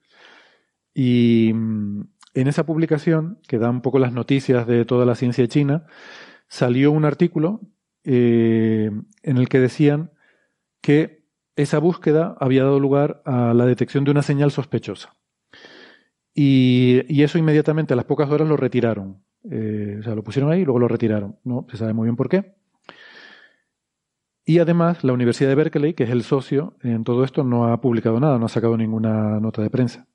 Y 0.92 1.52
mm, 1.54 2.00
en 2.34 2.48
esa 2.48 2.66
publicación, 2.66 3.38
que 3.46 3.58
da 3.58 3.70
un 3.70 3.80
poco 3.80 4.00
las 4.00 4.12
noticias 4.12 4.66
de 4.66 4.84
toda 4.84 5.06
la 5.06 5.14
ciencia 5.14 5.46
china, 5.46 5.86
salió 6.48 6.90
un 6.90 7.04
artículo 7.04 7.60
eh, 8.02 8.90
en 9.22 9.36
el 9.36 9.48
que 9.48 9.60
decían 9.60 10.10
que 10.80 11.24
esa 11.54 11.78
búsqueda 11.78 12.36
había 12.40 12.64
dado 12.64 12.80
lugar 12.80 13.22
a 13.24 13.54
la 13.54 13.66
detección 13.66 14.02
de 14.02 14.10
una 14.10 14.22
señal 14.22 14.50
sospechosa. 14.50 15.14
Y, 16.34 17.02
y 17.08 17.22
eso 17.22 17.38
inmediatamente 17.38 17.92
a 17.92 17.96
las 17.96 18.04
pocas 18.04 18.28
horas 18.30 18.48
lo 18.48 18.56
retiraron. 18.56 19.22
Eh, 19.48 19.98
o 20.00 20.02
sea, 20.02 20.16
lo 20.16 20.24
pusieron 20.24 20.50
ahí 20.50 20.62
y 20.62 20.64
luego 20.64 20.80
lo 20.80 20.88
retiraron. 20.88 21.38
No 21.44 21.68
se 21.70 21.76
sabe 21.76 21.92
muy 21.92 22.06
bien 22.06 22.16
por 22.16 22.28
qué. 22.28 22.57
Y 24.48 24.60
además, 24.60 25.04
la 25.04 25.12
Universidad 25.12 25.50
de 25.50 25.56
Berkeley, 25.56 25.92
que 25.92 26.04
es 26.04 26.10
el 26.10 26.22
socio 26.22 26.74
en 26.82 27.04
todo 27.04 27.22
esto, 27.22 27.44
no 27.44 27.70
ha 27.70 27.82
publicado 27.82 28.18
nada, 28.18 28.38
no 28.38 28.46
ha 28.46 28.48
sacado 28.48 28.78
ninguna 28.78 29.38
nota 29.40 29.60
de 29.60 29.68
prensa. 29.68 30.06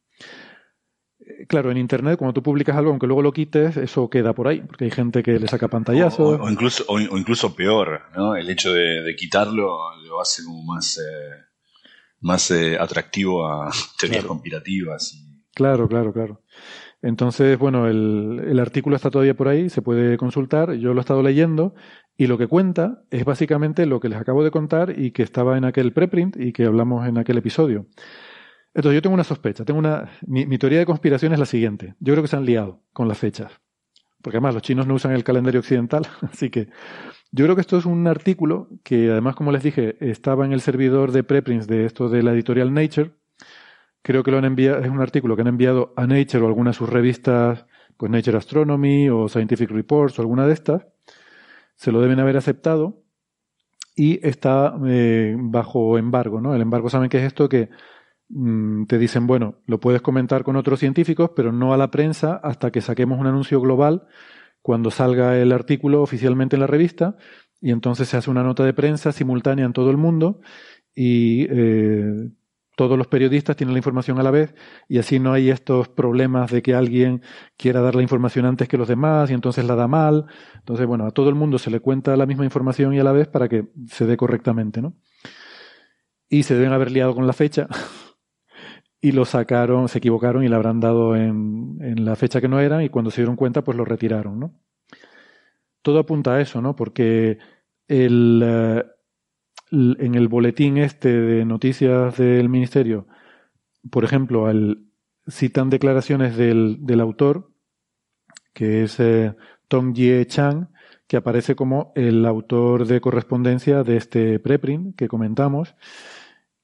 Eh, 1.20 1.46
claro, 1.48 1.70
en 1.70 1.78
Internet, 1.78 2.18
cuando 2.18 2.34
tú 2.34 2.42
publicas 2.42 2.76
algo, 2.76 2.90
aunque 2.90 3.06
luego 3.06 3.22
lo 3.22 3.32
quites, 3.32 3.78
eso 3.78 4.10
queda 4.10 4.34
por 4.34 4.48
ahí, 4.48 4.62
porque 4.62 4.86
hay 4.86 4.90
gente 4.90 5.22
que 5.22 5.38
le 5.38 5.48
saca 5.48 5.68
pantallazos. 5.68 6.40
O, 6.42 6.50
incluso, 6.50 6.84
o, 6.88 7.00
incluso 7.00 7.56
peor, 7.56 8.06
¿no? 8.16 8.36
El 8.36 8.50
hecho 8.50 8.74
de, 8.74 9.16
quitarlo 9.16 9.78
lo 10.04 10.20
hace 10.20 10.44
como 10.44 10.64
más, 10.64 10.98
eh, 10.98 11.44
más 12.22 12.50
eh, 12.50 12.76
atractivo 12.80 13.46
a 13.46 13.70
teorías 14.00 14.26
conspirativas. 14.26 15.16
Claro, 15.54 15.88
claro, 15.88 16.12
claro. 16.12 16.42
Entonces, 17.04 17.60
bueno, 17.60 17.88
el, 17.88 18.42
el, 18.48 18.60
artículo 18.60 18.96
está 18.96 19.12
todavía 19.12 19.36
por 19.36 19.50
ahí, 19.50 19.70
se 19.70 19.84
puede 19.84 20.18
consultar. 20.18 20.74
Yo 20.74 20.96
lo 20.96 21.02
he 21.02 21.02
estado 21.02 21.22
leyendo 21.22 21.76
y 22.18 22.28
lo 22.28 22.38
que 22.38 22.48
cuenta 22.48 23.04
es 23.10 23.26
básicamente 23.26 23.86
lo 23.86 24.00
que 24.00 24.10
les 24.10 24.20
acabo 24.20 24.44
de 24.44 24.52
contar 24.52 24.98
y 24.98 25.12
que 25.12 25.24
estaba 25.24 25.58
en 25.58 25.66
aquel 25.66 25.94
preprint 25.94 26.38
y 26.38 26.54
que 26.54 26.66
hablamos 26.66 27.08
en 27.08 27.18
aquel 27.18 27.38
episodio. 27.38 27.88
Entonces 28.74 28.96
yo 28.96 29.02
tengo 29.02 29.14
una 29.14 29.24
sospecha, 29.24 29.66
tengo 29.66 29.80
una, 29.80 30.10
mi, 30.26 30.58
teoría 30.58 30.80
de 30.80 30.86
conspiración 30.86 31.34
es 31.34 31.40
la 31.40 31.46
siguiente. 31.46 31.96
Yo 32.00 32.14
creo 32.14 32.24
que 32.24 32.28
se 32.28 32.36
han 32.36 32.46
liado 32.46 32.82
con 32.92 33.08
las 33.08 33.18
fechas. 33.18 33.52
Porque 34.22 34.38
además 34.38 34.54
los 34.54 34.64
chinos 34.64 34.88
no 34.88 34.94
usan 34.94 35.12
el 35.12 35.24
calendario 35.24 35.60
occidental, 35.60 36.08
así 36.22 36.50
que 36.50 36.70
yo 37.32 37.46
creo 37.46 37.56
que 37.56 37.62
esto 37.62 37.78
es 37.78 37.86
un 37.86 38.08
artículo 38.08 38.70
que 38.84 39.12
además, 39.12 39.36
como 39.36 39.52
les 39.52 39.64
dije, 39.64 39.98
estaba 40.00 40.46
en 40.46 40.54
el 40.54 40.62
servidor 40.62 41.12
de 41.12 41.24
preprints 41.24 41.68
de 41.68 41.86
esto 41.86 42.10
de 42.10 42.24
la 42.24 42.32
editorial 42.32 42.74
Nature. 42.74 43.12
Creo 44.02 44.24
que 44.24 44.32
lo 44.32 44.38
han 44.38 44.46
enviado, 44.46 44.80
es 44.80 44.90
un 44.90 45.02
artículo 45.02 45.36
que 45.36 45.42
han 45.42 45.48
enviado 45.48 45.94
a 45.98 46.06
Nature 46.08 46.44
o 46.44 46.48
alguna 46.48 46.72
de 46.72 46.76
sus 46.76 46.90
revistas, 46.90 47.66
pues 47.98 48.12
Nature 48.12 48.38
Astronomy 48.38 49.10
o 49.10 49.28
Scientific 49.28 49.70
Reports 49.72 50.20
o 50.20 50.22
alguna 50.22 50.48
de 50.48 50.54
estas 50.54 50.86
se 51.84 51.92
lo 51.92 52.00
deben 52.00 52.22
haber 52.22 52.38
aceptado 52.38 53.04
y 53.94 54.26
está 54.26 54.74
eh, 54.88 55.36
bajo 55.38 55.98
embargo, 55.98 56.40
¿no? 56.40 56.56
El 56.56 56.62
embargo, 56.62 56.90
¿saben 56.90 57.10
qué 57.10 57.18
es 57.18 57.26
esto? 57.26 57.50
Que 57.50 57.72
mm, 58.30 58.86
te 58.86 58.98
dicen, 58.98 59.28
bueno, 59.28 59.56
lo 59.66 59.82
puedes 59.82 60.02
comentar 60.02 60.46
con 60.46 60.56
otros 60.56 60.80
científicos, 60.80 61.32
pero 61.36 61.52
no 61.52 61.74
a 61.74 61.78
la 61.78 61.92
prensa 61.92 62.40
hasta 62.42 62.72
que 62.72 62.80
saquemos 62.80 63.20
un 63.20 63.28
anuncio 63.28 63.60
global 63.60 64.08
cuando 64.62 64.92
salga 64.92 65.38
el 65.38 65.52
artículo 65.52 66.02
oficialmente 66.02 66.56
en 66.56 66.62
la 66.62 66.68
revista 66.68 67.18
y 67.60 67.72
entonces 67.72 68.08
se 68.08 68.16
hace 68.16 68.32
una 68.32 68.44
nota 68.44 68.64
de 68.64 68.74
prensa 68.74 69.12
simultánea 69.12 69.66
en 69.66 69.74
todo 69.74 69.92
el 69.92 69.98
mundo 69.98 70.40
y 70.96 71.48
eh, 71.50 72.30
todos 72.76 72.98
los 72.98 73.08
periodistas 73.08 73.56
tienen 73.56 73.74
la 73.74 73.80
información 73.80 74.20
a 74.20 74.24
la 74.24 74.32
vez 74.32 74.56
y 74.88 74.98
así 74.98 75.20
no 75.20 75.34
hay 75.34 75.50
estos 75.50 75.90
problemas 75.90 76.52
de 76.52 76.62
que 76.62 76.74
alguien 76.74 77.22
quiera 77.56 77.82
dar 77.82 77.96
la 77.96 78.02
información 78.02 78.46
antes 78.46 78.68
que 78.68 78.78
los 78.78 78.88
demás 78.88 79.30
y 79.30 79.34
entonces 79.34 79.66
la 79.66 79.76
da 79.76 79.88
mal. 79.88 80.26
Entonces, 80.56 80.88
bueno, 80.88 81.06
a 81.06 81.12
todo 81.12 81.30
el 81.30 81.36
mundo 81.36 81.60
se 81.60 81.70
le 81.70 81.80
cuenta 81.80 82.18
la 82.18 82.26
misma 82.26 82.46
información 82.46 82.94
y 82.94 83.00
a 83.00 83.04
la 83.04 83.12
vez 83.12 83.28
para 83.28 83.48
que 83.48 83.68
se 83.88 84.06
dé 84.06 84.18
correctamente, 84.18 84.82
¿no? 84.82 84.96
Y 86.30 86.44
se 86.44 86.56
deben 86.56 86.74
haber 86.74 86.90
liado 86.92 87.14
con 87.14 87.28
la 87.28 87.34
fecha 87.34 87.68
y 89.02 89.12
lo 89.12 89.26
sacaron, 89.26 89.88
se 89.88 90.00
equivocaron 90.00 90.44
y 90.44 90.48
la 90.48 90.56
habrán 90.56 90.80
dado 90.80 91.16
en, 91.16 91.78
la 92.04 92.16
fecha 92.16 92.42
que 92.42 92.48
no 92.48 92.60
eran 92.60 92.82
y 92.82 92.90
cuando 92.90 93.12
se 93.12 93.22
dieron 93.22 93.36
cuenta 93.36 93.64
pues 93.64 93.78
lo 93.78 93.86
retiraron, 93.86 94.40
¿no? 94.40 94.60
Todo 95.84 96.00
apunta 96.00 96.36
a 96.36 96.42
eso, 96.42 96.62
¿no? 96.62 96.76
Porque 96.76 97.38
el, 97.88 98.42
eh, 98.44 98.84
en 99.74 100.16
el 100.16 100.28
boletín 100.28 100.78
este 100.78 101.10
de 101.10 101.46
noticias 101.46 102.18
del 102.18 102.48
ministerio, 102.48 103.08
por 103.90 104.04
ejemplo, 104.04 104.46
al, 104.46 104.86
citan 105.30 105.70
declaraciones 105.70 106.38
del, 106.38 106.78
del 106.82 107.02
autor, 107.02 107.52
que 108.54 108.84
es 108.84 109.00
eh, 109.00 109.36
Tom 109.68 109.94
Ye 109.94 110.26
Chang, 110.28 110.68
que 111.08 111.18
aparece 111.18 111.56
como 111.56 111.92
el 111.96 112.26
autor 112.26 112.86
de 112.86 113.02
correspondencia 113.02 113.84
de 113.84 113.98
este 113.98 114.40
preprint 114.40 114.96
que 114.96 115.08
comentamos. 115.08 115.76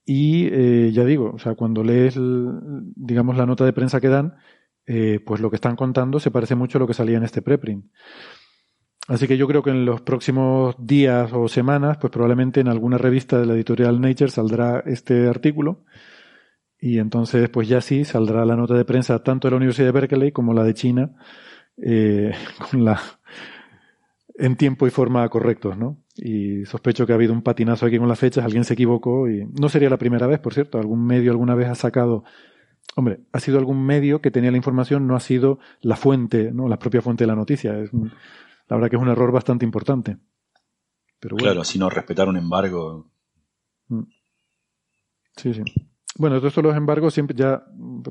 Y 0.04 0.48
eh, 0.52 0.90
ya 0.92 1.04
digo, 1.04 1.32
o 1.34 1.38
sea, 1.38 1.54
cuando 1.54 1.84
lees, 1.84 2.16
digamos, 2.16 3.36
la 3.36 3.46
nota 3.46 3.64
de 3.64 3.72
prensa 3.72 4.00
que 4.00 4.08
dan, 4.08 4.36
eh, 4.86 5.20
pues 5.24 5.40
lo 5.40 5.50
que 5.50 5.56
están 5.56 5.76
contando 5.76 6.18
se 6.20 6.30
parece 6.30 6.54
mucho 6.54 6.78
a 6.78 6.80
lo 6.80 6.86
que 6.86 6.94
salía 6.94 7.16
en 7.16 7.24
este 7.24 7.42
preprint. 7.42 7.86
Así 9.08 9.26
que 9.26 9.36
yo 9.36 9.48
creo 9.48 9.62
que 9.62 9.70
en 9.70 9.84
los 9.84 10.02
próximos 10.02 10.76
días 10.78 11.32
o 11.32 11.48
semanas, 11.48 11.98
pues 11.98 12.12
probablemente 12.12 12.60
en 12.60 12.68
alguna 12.68 12.98
revista 12.98 13.38
de 13.38 13.46
la 13.46 13.54
editorial 13.54 14.00
Nature 14.00 14.30
saldrá 14.30 14.82
este 14.86 15.28
artículo. 15.28 15.84
Y 16.80 16.98
entonces, 16.98 17.48
pues 17.48 17.68
ya 17.68 17.80
sí, 17.80 18.04
saldrá 18.04 18.44
la 18.44 18.56
nota 18.56 18.74
de 18.74 18.84
prensa 18.84 19.22
tanto 19.22 19.48
de 19.48 19.50
la 19.50 19.56
Universidad 19.56 19.88
de 19.88 19.92
Berkeley 19.92 20.32
como 20.32 20.54
la 20.54 20.64
de 20.64 20.74
China, 20.74 21.10
eh, 21.82 22.32
con 22.70 22.84
la, 22.84 23.00
en 24.34 24.56
tiempo 24.56 24.86
y 24.86 24.90
forma 24.90 25.28
correctos, 25.28 25.76
¿no? 25.76 25.98
Y 26.16 26.64
sospecho 26.64 27.06
que 27.06 27.12
ha 27.12 27.16
habido 27.16 27.32
un 27.32 27.42
patinazo 27.42 27.86
aquí 27.86 27.98
con 27.98 28.08
las 28.08 28.18
fechas, 28.18 28.44
alguien 28.44 28.64
se 28.64 28.74
equivocó 28.74 29.28
y 29.28 29.44
no 29.60 29.68
sería 29.68 29.90
la 29.90 29.98
primera 29.98 30.26
vez, 30.26 30.38
por 30.38 30.54
cierto, 30.54 30.78
algún 30.78 31.04
medio 31.04 31.30
alguna 31.30 31.54
vez 31.54 31.68
ha 31.68 31.74
sacado, 31.74 32.24
hombre, 32.96 33.20
ha 33.32 33.40
sido 33.40 33.58
algún 33.58 33.84
medio 33.84 34.20
que 34.22 34.30
tenía 34.30 34.50
la 34.50 34.56
información, 34.56 35.06
no 35.06 35.16
ha 35.16 35.20
sido 35.20 35.58
la 35.82 35.96
fuente, 35.96 36.52
¿no? 36.52 36.68
La 36.68 36.78
propia 36.78 37.02
fuente 37.02 37.24
de 37.24 37.28
la 37.28 37.36
noticia. 37.36 37.78
Es 37.78 37.92
un, 37.92 38.12
la 38.70 38.76
verdad 38.76 38.90
que 38.90 38.96
es 38.96 39.02
un 39.02 39.08
error 39.08 39.32
bastante 39.32 39.64
importante. 39.64 40.16
Pero 41.18 41.36
Claro, 41.36 41.64
si 41.64 41.78
no 41.78 41.90
respetar 41.90 42.28
un 42.28 42.36
embargo. 42.36 43.10
Mm. 43.88 44.04
Sí, 45.36 45.52
sí. 45.52 45.62
Bueno, 46.16 46.36
todo 46.36 46.48
esto 46.48 46.62
los 46.62 46.76
embargos, 46.76 47.14
siempre 47.14 47.36
ya, 47.36 47.64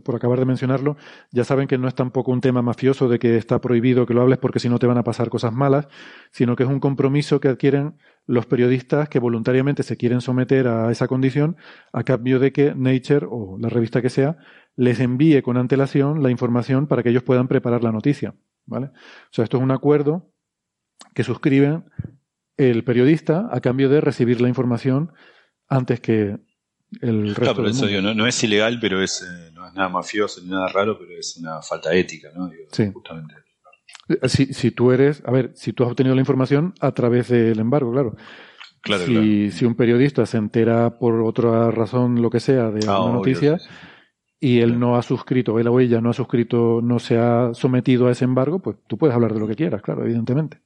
por 0.03 0.15
acabar 0.15 0.39
de 0.39 0.45
mencionarlo, 0.45 0.97
ya 1.31 1.43
saben 1.43 1.67
que 1.67 1.77
no 1.77 1.87
es 1.87 1.95
tampoco 1.95 2.31
un 2.31 2.41
tema 2.41 2.61
mafioso 2.61 3.07
de 3.07 3.19
que 3.19 3.37
está 3.37 3.59
prohibido 3.61 4.05
que 4.05 4.13
lo 4.13 4.21
hables 4.21 4.37
porque 4.37 4.59
si 4.59 4.69
no 4.69 4.79
te 4.79 4.87
van 4.87 4.97
a 4.97 5.03
pasar 5.03 5.29
cosas 5.29 5.53
malas, 5.53 5.87
sino 6.31 6.55
que 6.55 6.63
es 6.63 6.69
un 6.69 6.79
compromiso 6.79 7.39
que 7.39 7.49
adquieren 7.49 7.97
los 8.25 8.45
periodistas 8.45 9.09
que 9.09 9.19
voluntariamente 9.19 9.83
se 9.83 9.97
quieren 9.97 10.21
someter 10.21 10.67
a 10.67 10.91
esa 10.91 11.07
condición 11.07 11.57
a 11.93 12.03
cambio 12.03 12.39
de 12.39 12.51
que 12.51 12.73
Nature 12.75 13.27
o 13.29 13.57
la 13.59 13.69
revista 13.69 14.01
que 14.01 14.09
sea 14.09 14.37
les 14.75 14.99
envíe 14.99 15.41
con 15.41 15.57
antelación 15.57 16.23
la 16.23 16.31
información 16.31 16.87
para 16.87 17.03
que 17.03 17.09
ellos 17.09 17.23
puedan 17.23 17.47
preparar 17.47 17.83
la 17.83 17.91
noticia. 17.91 18.35
¿vale? 18.65 18.87
O 18.87 19.31
sea, 19.31 19.43
esto 19.43 19.57
es 19.57 19.63
un 19.63 19.71
acuerdo 19.71 20.31
que 21.13 21.23
suscriben 21.23 21.85
el 22.57 22.83
periodista 22.83 23.47
a 23.51 23.61
cambio 23.61 23.89
de 23.89 24.01
recibir 24.01 24.41
la 24.41 24.49
información 24.49 25.11
antes 25.67 25.99
que 25.99 26.37
el 27.01 27.35
resto 27.35 27.53
claro, 27.53 27.69
eso 27.69 27.85
Digo, 27.85 28.01
no, 28.01 28.27
es 28.27 28.43
ilegal, 28.43 28.79
pero 28.81 29.01
es, 29.01 29.21
eh, 29.21 29.51
no 29.53 29.67
es 29.67 29.73
nada 29.73 29.89
mafioso 29.89 30.41
ni 30.41 30.49
nada 30.49 30.67
raro, 30.67 30.97
pero 30.97 31.11
es 31.17 31.37
una 31.37 31.61
falta 31.61 31.93
ética, 31.93 32.29
¿no? 32.35 32.49
sí. 32.71 32.91
Justamente. 32.91 33.35
Eh, 34.09 34.27
si, 34.27 34.53
si 34.53 34.71
tú 34.71 34.91
eres, 34.91 35.21
a 35.25 35.31
ver, 35.31 35.51
si 35.55 35.71
tú 35.73 35.83
has 35.83 35.91
obtenido 35.91 36.15
la 36.15 36.21
información 36.21 36.73
a 36.79 36.91
través 36.91 37.29
del 37.29 37.59
embargo, 37.59 37.91
claro. 37.91 38.15
Claro, 38.81 39.05
si, 39.05 39.51
si 39.51 39.65
un 39.65 39.75
periodista 39.75 40.25
se 40.25 40.37
entera 40.37 40.97
por 40.99 41.21
otra 41.21 41.69
razón, 41.69 42.21
lo 42.21 42.29
que 42.29 42.39
sea, 42.39 42.71
de 42.71 42.85
una 42.85 43.11
noticia, 43.11 43.57
y 44.39 44.61
él 44.61 44.79
no 44.79 44.95
ha 44.95 45.01
suscrito, 45.01 45.59
él 45.59 45.67
o 45.67 45.79
ella 45.81 45.99
no 45.99 46.11
ha 46.11 46.13
suscrito, 46.13 46.79
no 46.81 46.97
se 46.97 47.17
ha 47.17 47.53
sometido 47.53 48.07
a 48.07 48.11
ese 48.11 48.23
embargo, 48.23 48.59
pues 48.59 48.77
tú 48.87 48.97
puedes 48.97 49.13
hablar 49.13 49.33
de 49.33 49.39
lo 49.41 49.47
que 49.49 49.55
quieras, 49.55 49.81
claro, 49.81 50.05
evidentemente. 50.05 50.61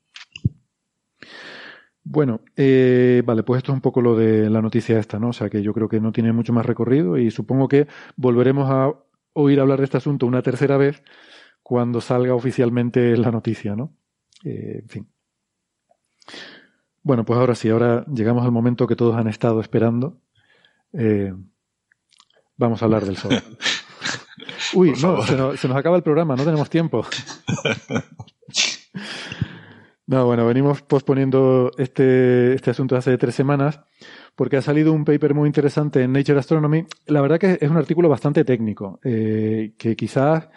Bueno, 2.05 2.41
eh, 2.57 3.23
vale, 3.25 3.43
pues 3.43 3.59
esto 3.59 3.71
es 3.71 3.75
un 3.75 3.81
poco 3.81 4.01
lo 4.01 4.17
de 4.17 4.49
la 4.49 4.61
noticia 4.61 4.99
esta, 4.99 5.19
¿no? 5.19 5.29
O 5.29 5.33
sea 5.33 5.49
que 5.49 5.63
yo 5.63 5.73
creo 5.73 5.87
que 5.87 6.01
no 6.01 6.11
tiene 6.11 6.33
mucho 6.33 6.51
más 6.51 6.65
recorrido 6.65 7.17
y 7.17 7.31
supongo 7.31 7.69
que 7.69 7.87
volveremos 8.17 8.69
a 8.69 8.93
oír 9.33 9.59
hablar 9.59 9.79
de 9.79 9.85
este 9.85 9.97
asunto 9.97 10.25
una 10.25 10.41
tercera 10.41 10.77
vez 10.77 11.01
cuando 11.61 12.01
salga 12.01 12.35
oficialmente 12.35 13.15
la 13.15 13.31
noticia, 13.31 13.75
¿no? 13.75 13.95
Eh, 14.43 14.81
en 14.81 14.89
fin. 14.89 15.07
Bueno, 17.01 17.23
pues 17.23 17.39
ahora 17.39 17.55
sí, 17.55 17.69
ahora 17.69 18.05
llegamos 18.13 18.43
al 18.43 18.51
momento 18.51 18.85
que 18.85 18.97
todos 18.97 19.15
han 19.15 19.29
estado 19.29 19.61
esperando. 19.61 20.19
Eh, 20.91 21.33
vamos 22.57 22.81
a 22.81 22.85
hablar 22.85 23.05
del 23.05 23.15
sol. 23.15 23.31
Uy, 24.73 24.93
no, 25.01 25.21
se 25.23 25.37
nos, 25.37 25.59
se 25.59 25.67
nos 25.67 25.77
acaba 25.77 25.95
el 25.95 26.03
programa, 26.03 26.35
no 26.35 26.43
tenemos 26.43 26.69
tiempo. 26.69 27.05
No, 30.13 30.27
bueno, 30.27 30.45
venimos 30.45 30.83
posponiendo 30.83 31.71
este, 31.75 32.53
este 32.53 32.69
asunto 32.69 32.95
hace 32.95 33.17
tres 33.17 33.33
semanas 33.33 33.79
porque 34.35 34.57
ha 34.57 34.61
salido 34.61 34.93
un 34.93 35.05
paper 35.05 35.33
muy 35.33 35.47
interesante 35.47 36.03
en 36.03 36.13
Nature 36.13 36.37
Astronomy. 36.37 36.85
La 37.07 37.19
verdad 37.19 37.39
que 37.39 37.57
es 37.59 37.67
un 37.67 37.77
artículo 37.77 38.09
bastante 38.09 38.45
técnico, 38.45 38.99
eh, 39.03 39.73
que 39.75 39.95
quizás, 39.95 40.49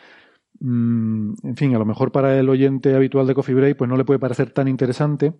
mm, 0.60 1.34
en 1.42 1.56
fin, 1.56 1.74
a 1.74 1.78
lo 1.78 1.86
mejor 1.86 2.12
para 2.12 2.38
el 2.38 2.50
oyente 2.50 2.94
habitual 2.94 3.26
de 3.26 3.34
Coffee 3.34 3.54
Break, 3.54 3.78
pues 3.78 3.88
no 3.88 3.96
le 3.96 4.04
puede 4.04 4.18
parecer 4.20 4.50
tan 4.50 4.68
interesante, 4.68 5.32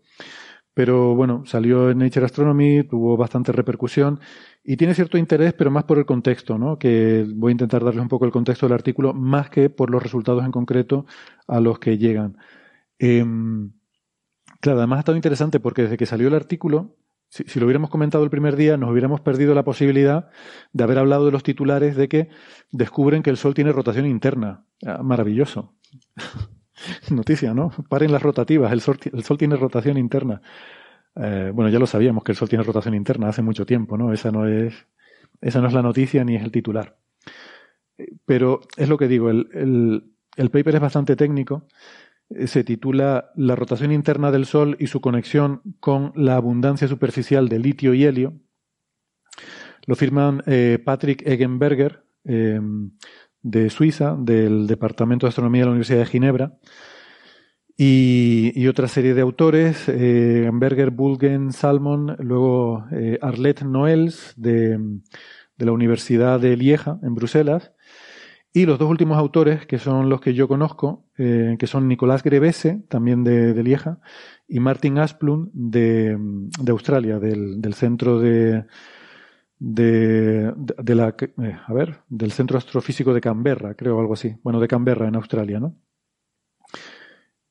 pero 0.74 1.14
bueno, 1.14 1.44
salió 1.44 1.90
en 1.90 1.98
Nature 1.98 2.24
Astronomy, 2.24 2.84
tuvo 2.84 3.18
bastante 3.18 3.52
repercusión 3.52 4.20
y 4.64 4.78
tiene 4.78 4.94
cierto 4.94 5.18
interés, 5.18 5.52
pero 5.52 5.70
más 5.70 5.84
por 5.84 5.98
el 5.98 6.06
contexto, 6.06 6.56
¿no? 6.56 6.78
Que 6.78 7.26
voy 7.36 7.50
a 7.50 7.52
intentar 7.52 7.84
darles 7.84 8.02
un 8.02 8.08
poco 8.08 8.24
el 8.24 8.32
contexto 8.32 8.66
del 8.66 8.74
artículo, 8.74 9.12
más 9.12 9.50
que 9.50 9.68
por 9.70 9.90
los 9.90 10.02
resultados 10.02 10.44
en 10.44 10.52
concreto 10.52 11.04
a 11.48 11.60
los 11.60 11.78
que 11.78 11.98
llegan. 11.98 12.38
Em, 12.98 13.72
Claro, 14.60 14.78
además 14.78 14.98
ha 14.98 15.00
estado 15.00 15.16
interesante 15.16 15.60
porque 15.60 15.82
desde 15.82 15.96
que 15.96 16.06
salió 16.06 16.28
el 16.28 16.34
artículo, 16.34 16.96
si, 17.28 17.58
lo 17.58 17.66
hubiéramos 17.66 17.90
comentado 17.90 18.24
el 18.24 18.30
primer 18.30 18.56
día, 18.56 18.76
nos 18.76 18.90
hubiéramos 18.90 19.20
perdido 19.20 19.54
la 19.54 19.64
posibilidad 19.64 20.30
de 20.72 20.84
haber 20.84 20.98
hablado 20.98 21.26
de 21.26 21.32
los 21.32 21.42
titulares 21.42 21.96
de 21.96 22.08
que 22.08 22.28
descubren 22.70 23.22
que 23.22 23.30
el 23.30 23.36
Sol 23.36 23.54
tiene 23.54 23.72
rotación 23.72 24.06
interna. 24.06 24.64
Ah, 24.84 25.02
maravilloso. 25.02 25.74
Noticia, 27.10 27.52
¿no? 27.52 27.70
Paren 27.88 28.12
las 28.12 28.22
rotativas, 28.22 28.72
el 28.72 28.80
Sol, 28.80 28.98
el 29.02 29.38
tiene 29.38 29.56
rotación 29.56 29.98
interna. 29.98 30.40
Eh, 31.16 31.50
bueno, 31.52 31.70
ya 31.70 31.78
lo 31.78 31.86
sabíamos 31.86 32.22
que 32.22 32.32
el 32.32 32.36
Sol 32.36 32.48
tiene 32.48 32.64
rotación 32.64 32.94
interna 32.94 33.28
hace 33.28 33.42
mucho 33.42 33.66
tiempo, 33.66 33.98
¿no? 33.98 34.12
Esa 34.12 34.30
no 34.30 34.46
es, 34.46 34.86
esa 35.40 35.60
no 35.60 35.68
es 35.68 35.74
la 35.74 35.82
noticia 35.82 36.24
ni 36.24 36.36
es 36.36 36.44
el 36.44 36.52
titular. 36.52 36.96
Pero 38.24 38.60
es 38.76 38.88
lo 38.88 38.98
que 38.98 39.08
digo, 39.08 39.30
el, 39.30 40.12
el 40.36 40.50
paper 40.50 40.76
es 40.76 40.80
bastante 40.80 41.16
técnico 41.16 41.66
eh, 41.66 42.05
se 42.46 42.64
titula 42.64 43.30
La 43.36 43.56
rotación 43.56 43.92
interna 43.92 44.30
del 44.30 44.46
Sol 44.46 44.76
y 44.80 44.88
su 44.88 45.00
conexión 45.00 45.62
con 45.80 46.12
la 46.14 46.36
abundancia 46.36 46.88
superficial 46.88 47.48
de 47.48 47.58
litio 47.58 47.94
y 47.94 48.04
helio. 48.04 48.34
Lo 49.86 49.94
firman 49.94 50.42
eh, 50.46 50.80
Patrick 50.84 51.26
Eggenberger, 51.26 52.04
eh, 52.24 52.60
de 53.42 53.70
Suiza, 53.70 54.16
del 54.18 54.66
Departamento 54.66 55.26
de 55.26 55.28
Astronomía 55.28 55.62
de 55.62 55.66
la 55.66 55.70
Universidad 55.72 56.00
de 56.00 56.06
Ginebra, 56.06 56.58
y, 57.78 58.66
otra 58.68 58.88
serie 58.88 59.12
de 59.12 59.20
autores, 59.20 59.86
Eggenberger, 59.86 60.90
Bulgen, 60.90 61.52
Salmon, 61.52 62.16
luego 62.20 62.86
Arlette 63.20 63.64
Noels, 63.64 64.32
de, 64.36 64.78
de 65.56 65.66
la 65.66 65.72
Universidad 65.72 66.40
de 66.40 66.56
Lieja, 66.56 66.98
en 67.02 67.14
Bruselas, 67.14 67.72
y 68.56 68.64
los 68.64 68.78
dos 68.78 68.88
últimos 68.88 69.18
autores, 69.18 69.66
que 69.66 69.78
son 69.78 70.08
los 70.08 70.22
que 70.22 70.32
yo 70.32 70.48
conozco, 70.48 71.04
eh, 71.18 71.56
que 71.58 71.66
son 71.66 71.88
Nicolás 71.88 72.22
Grevese, 72.22 72.82
también 72.88 73.22
de, 73.22 73.62
Lieja, 73.62 73.98
y 74.48 74.60
Martin 74.60 74.96
Asplund, 74.96 75.50
de, 75.52 76.16
Australia, 76.66 77.18
del, 77.18 77.74
centro 77.74 78.18
de, 78.18 78.64
de, 79.58 80.54
la, 80.94 81.14
eh, 81.18 81.56
a 81.66 81.72
ver, 81.74 81.98
del 82.08 82.32
centro 82.32 82.56
astrofísico 82.56 83.12
de 83.12 83.20
Canberra, 83.20 83.74
creo, 83.74 84.00
algo 84.00 84.14
así. 84.14 84.36
Bueno, 84.42 84.58
de 84.58 84.68
Canberra, 84.68 85.06
en 85.06 85.16
Australia, 85.16 85.60
¿no? 85.60 85.76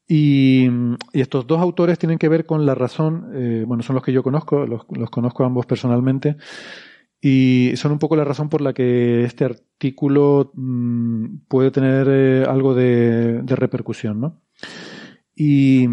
Y, 0.07 0.67
estos 1.13 1.45
dos 1.45 1.61
autores 1.61 1.99
tienen 1.99 2.17
que 2.17 2.29
ver 2.29 2.47
con 2.47 2.65
la 2.65 2.73
razón, 2.73 3.29
eh, 3.35 3.63
bueno, 3.67 3.83
son 3.83 3.93
los 3.93 4.03
que 4.03 4.11
yo 4.11 4.23
conozco, 4.23 4.65
los 4.65 5.09
conozco 5.11 5.43
ambos 5.43 5.67
personalmente, 5.67 6.37
y 7.21 7.73
son 7.75 7.91
un 7.91 7.99
poco 7.99 8.15
la 8.15 8.23
razón 8.23 8.49
por 8.49 8.61
la 8.61 8.73
que 8.73 9.23
este 9.23 9.45
artículo 9.45 10.51
mm, 10.53 11.37
puede 11.47 11.71
tener 11.71 12.07
eh, 12.09 12.45
algo 12.47 12.75
de, 12.75 13.41
repercusión, 13.47 14.21
¿no? 14.21 14.41
Y 15.35 15.87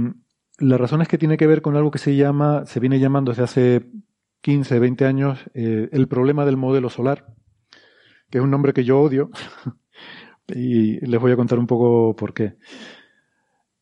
la 0.59 0.78
razón 0.78 1.03
es 1.03 1.09
que 1.09 1.19
tiene 1.19 1.36
que 1.36 1.47
ver 1.47 1.62
con 1.62 1.77
algo 1.77 1.90
que 1.90 1.99
se 1.99 2.16
llama, 2.16 2.66
se 2.66 2.81
viene 2.81 3.01
llamando 3.01 3.32
desde 3.32 3.44
hace 3.44 3.90
15, 4.43 4.78
20 4.78 5.07
años, 5.07 5.39
eh, 5.55 5.89
el 5.93 6.09
problema 6.09 6.44
del 6.44 6.57
modelo 6.57 6.90
solar, 6.90 7.35
que 8.31 8.39
es 8.39 8.44
un 8.44 8.51
nombre 8.51 8.73
que 8.73 8.85
yo 8.85 9.01
odio, 9.01 9.31
y 10.49 11.05
les 11.07 11.20
voy 11.20 11.32
a 11.32 11.36
contar 11.36 11.59
un 11.59 11.66
poco 11.66 12.15
por 12.15 12.35
qué. 12.35 12.57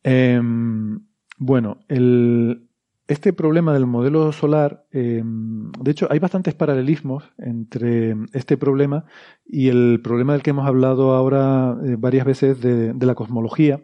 Em, 0.03 1.05
bueno, 1.37 1.79
el, 1.87 2.69
este 3.11 3.33
problema 3.33 3.73
del 3.73 3.85
modelo 3.85 4.31
solar, 4.31 4.85
eh, 4.91 5.21
de 5.23 5.91
hecho, 5.91 6.07
hay 6.09 6.19
bastantes 6.19 6.53
paralelismos 6.53 7.29
entre 7.37 8.15
este 8.31 8.55
problema 8.55 9.03
y 9.45 9.67
el 9.67 9.99
problema 10.01 10.31
del 10.31 10.43
que 10.43 10.51
hemos 10.51 10.65
hablado 10.65 11.13
ahora 11.13 11.77
eh, 11.83 11.97
varias 11.99 12.25
veces 12.25 12.61
de, 12.61 12.93
la 12.97 13.15
cosmología, 13.15 13.81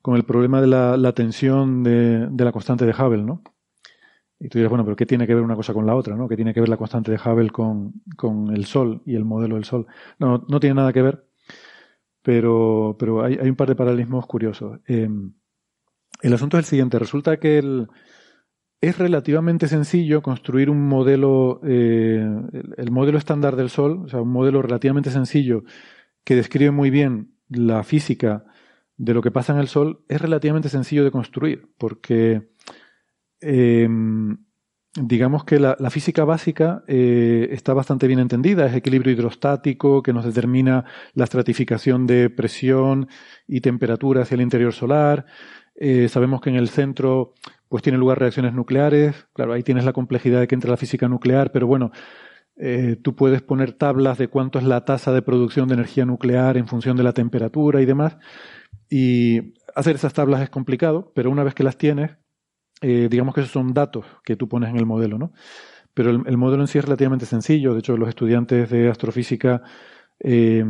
con 0.00 0.16
el 0.16 0.24
problema 0.24 0.62
de 0.62 0.66
la, 0.66 1.12
tensión 1.12 1.82
de, 1.82 2.30
la 2.34 2.52
constante 2.52 2.86
de 2.86 2.92
Hubble, 2.92 3.22
¿no? 3.22 3.42
Y 4.40 4.48
tú 4.48 4.58
dirás, 4.58 4.70
bueno, 4.70 4.84
pero 4.84 4.96
¿qué 4.96 5.06
tiene 5.06 5.26
que 5.26 5.34
ver 5.34 5.44
una 5.44 5.54
cosa 5.54 5.74
con 5.74 5.84
la 5.86 5.94
otra, 5.94 6.16
¿no? 6.16 6.26
¿Qué 6.26 6.34
tiene 6.34 6.54
que 6.54 6.60
ver 6.60 6.70
la 6.70 6.78
constante 6.78 7.12
de 7.12 7.18
Hubble 7.18 7.50
con, 7.50 7.92
el 8.56 8.64
Sol 8.64 9.02
y 9.04 9.14
el 9.14 9.26
modelo 9.26 9.56
del 9.56 9.64
Sol? 9.64 9.86
No, 10.18 10.42
no, 10.48 10.58
tiene 10.58 10.74
nada 10.74 10.92
que 10.94 11.02
ver, 11.02 11.26
pero, 12.22 12.96
pero 12.98 13.22
hay, 13.22 13.36
un 13.36 13.56
par 13.56 13.68
de 13.68 13.76
paralelismos 13.76 14.26
curiosos. 14.26 14.80
Eh, 14.88 15.08
el 16.22 16.32
asunto 16.32 16.56
es 16.56 16.64
el 16.64 16.70
siguiente. 16.70 16.98
Resulta 16.98 17.36
que 17.38 17.58
el, 17.58 17.88
es 18.82 18.98
relativamente 18.98 19.68
sencillo 19.68 20.22
construir 20.22 20.68
un 20.68 20.88
modelo, 20.88 21.60
eh, 21.64 22.26
el 22.76 22.90
modelo 22.90 23.16
estándar 23.16 23.54
del 23.54 23.70
Sol, 23.70 24.02
o 24.04 24.08
sea, 24.08 24.20
un 24.20 24.32
modelo 24.32 24.60
relativamente 24.60 25.12
sencillo 25.12 25.62
que 26.24 26.34
describe 26.34 26.72
muy 26.72 26.90
bien 26.90 27.32
la 27.48 27.84
física 27.84 28.44
de 28.96 29.14
lo 29.14 29.22
que 29.22 29.30
pasa 29.30 29.52
en 29.52 29.60
el 29.60 29.68
Sol, 29.68 30.04
es 30.08 30.20
relativamente 30.20 30.68
sencillo 30.68 31.04
de 31.04 31.12
construir, 31.12 31.70
porque 31.78 32.50
em, 33.40 34.38
digamos 35.00 35.44
que 35.44 35.60
la, 35.60 35.76
física 35.90 36.24
básica 36.24 36.82
eh, 36.88 37.50
está 37.52 37.74
bastante 37.74 38.08
bien 38.08 38.18
entendida, 38.18 38.66
es 38.66 38.74
equilibrio 38.74 39.12
hidrostático 39.12 40.02
que 40.02 40.12
nos 40.12 40.24
determina 40.24 40.86
la 41.14 41.24
estratificación 41.24 42.08
de 42.08 42.30
presión 42.30 43.08
y 43.46 43.60
temperatura 43.60 44.22
hacia 44.22 44.34
el 44.34 44.40
interior 44.40 44.72
solar. 44.72 45.26
Eh, 45.74 46.08
sabemos 46.08 46.40
que 46.40 46.50
en 46.50 46.56
el 46.56 46.68
centro 46.68 47.34
pues 47.68 47.82
tienen 47.82 48.00
lugar 48.00 48.18
reacciones 48.18 48.52
nucleares. 48.52 49.26
Claro, 49.32 49.54
ahí 49.54 49.62
tienes 49.62 49.84
la 49.84 49.92
complejidad 49.92 50.40
de 50.40 50.48
que 50.48 50.54
entra 50.54 50.70
la 50.70 50.76
física 50.76 51.08
nuclear, 51.08 51.52
pero 51.52 51.66
bueno, 51.66 51.90
eh, 52.56 52.96
tú 53.02 53.16
puedes 53.16 53.40
poner 53.40 53.72
tablas 53.72 54.18
de 54.18 54.28
cuánto 54.28 54.58
es 54.58 54.64
la 54.64 54.84
tasa 54.84 55.12
de 55.12 55.22
producción 55.22 55.68
de 55.68 55.74
energía 55.74 56.04
nuclear 56.04 56.56
en 56.58 56.68
función 56.68 56.96
de 56.96 57.02
la 57.02 57.12
temperatura 57.12 57.80
y 57.80 57.86
demás. 57.86 58.18
Y 58.90 59.54
hacer 59.74 59.96
esas 59.96 60.12
tablas 60.12 60.42
es 60.42 60.50
complicado, 60.50 61.12
pero 61.14 61.30
una 61.30 61.44
vez 61.44 61.54
que 61.54 61.64
las 61.64 61.78
tienes, 61.78 62.18
eh, 62.82 63.08
digamos 63.10 63.34
que 63.34 63.40
esos 63.40 63.52
son 63.52 63.72
datos 63.72 64.04
que 64.22 64.36
tú 64.36 64.48
pones 64.48 64.68
en 64.68 64.76
el 64.76 64.84
modelo, 64.84 65.18
¿no? 65.18 65.32
Pero 65.94 66.10
el, 66.10 66.36
modelo 66.36 66.62
en 66.62 66.68
sí 66.68 66.78
es 66.78 66.84
relativamente 66.84 67.26
sencillo. 67.26 67.72
De 67.72 67.80
hecho, 67.80 67.96
los 67.96 68.08
estudiantes 68.08 68.70
de 68.70 68.88
astrofísica 68.88 69.62
eh, 70.20 70.64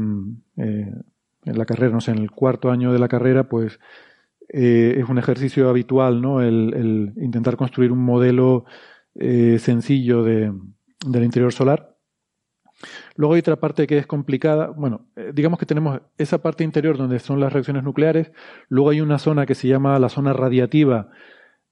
en 1.44 1.58
la 1.58 1.64
carrera, 1.64 1.92
no 1.92 2.00
sé, 2.00 2.12
en 2.12 2.18
el 2.18 2.30
cuarto 2.30 2.70
año 2.70 2.92
de 2.92 2.98
la 2.98 3.08
carrera, 3.08 3.48
pues 3.48 3.78
eh, 4.54 5.00
es 5.00 5.08
un 5.08 5.16
ejercicio 5.16 5.70
habitual, 5.70 6.20
¿no? 6.20 6.42
El, 6.42 7.14
intentar 7.16 7.56
construir 7.56 7.90
un 7.90 8.04
modelo 8.04 8.66
eh, 9.14 9.58
sencillo 9.58 10.22
de, 10.22 10.52
del 11.06 11.24
interior 11.24 11.52
solar. 11.52 11.96
Luego 13.16 13.34
hay 13.34 13.40
otra 13.40 13.56
parte 13.56 13.86
que 13.86 13.96
es 13.96 14.06
complicada. 14.06 14.66
Bueno, 14.68 15.06
eh, 15.16 15.30
digamos 15.32 15.58
que 15.58 15.64
tenemos 15.64 16.02
esa 16.18 16.42
parte 16.42 16.64
interior 16.64 16.98
donde 16.98 17.18
son 17.18 17.40
las 17.40 17.52
reacciones 17.52 17.82
nucleares. 17.82 18.30
Luego 18.68 18.90
hay 18.90 19.00
una 19.00 19.18
zona 19.18 19.46
que 19.46 19.54
se 19.54 19.68
llama 19.68 19.98
la 19.98 20.10
zona 20.10 20.34
radiativa, 20.34 21.08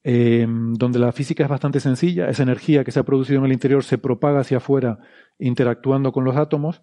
donde 0.03 0.97
la 0.97 1.11
física 1.11 1.43
es 1.43 1.49
bastante 1.49 1.79
sencilla. 1.79 2.27
Esa 2.29 2.41
energía 2.41 2.83
que 2.83 2.91
se 2.91 2.99
ha 2.99 3.03
producido 3.03 3.37
en 3.39 3.45
el 3.45 3.53
interior 3.53 3.83
se 3.83 3.99
propaga 3.99 4.39
hacia 4.39 4.57
afuera 4.57 4.97
interactuando 5.37 6.11
con 6.11 6.23
los 6.23 6.35
átomos. 6.35 6.81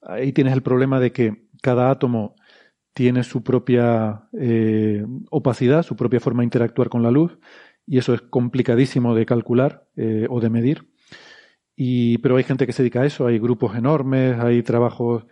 Ahí 0.00 0.32
tienes 0.32 0.52
el 0.52 0.62
problema 0.62 0.98
de 0.98 1.12
que 1.12 1.46
cada 1.62 1.90
átomo 1.90 2.34
tiene 2.92 3.24
su 3.24 3.42
propia 3.42 4.28
eh, 4.38 5.04
opacidad, 5.30 5.82
su 5.82 5.96
propia 5.96 6.20
forma 6.20 6.42
de 6.42 6.46
interactuar 6.46 6.88
con 6.88 7.02
la 7.02 7.10
luz, 7.10 7.38
y 7.86 7.98
eso 7.98 8.14
es 8.14 8.22
complicadísimo 8.22 9.14
de 9.14 9.26
calcular 9.26 9.84
eh, 9.96 10.26
o 10.28 10.40
de 10.40 10.50
medir. 10.50 10.88
Y, 11.74 12.18
pero 12.18 12.36
hay 12.36 12.44
gente 12.44 12.66
que 12.66 12.72
se 12.72 12.82
dedica 12.82 13.00
a 13.02 13.06
eso, 13.06 13.26
hay 13.26 13.38
grupos 13.38 13.76
enormes, 13.76 14.38
hay 14.38 14.62
trabajos, 14.62 15.26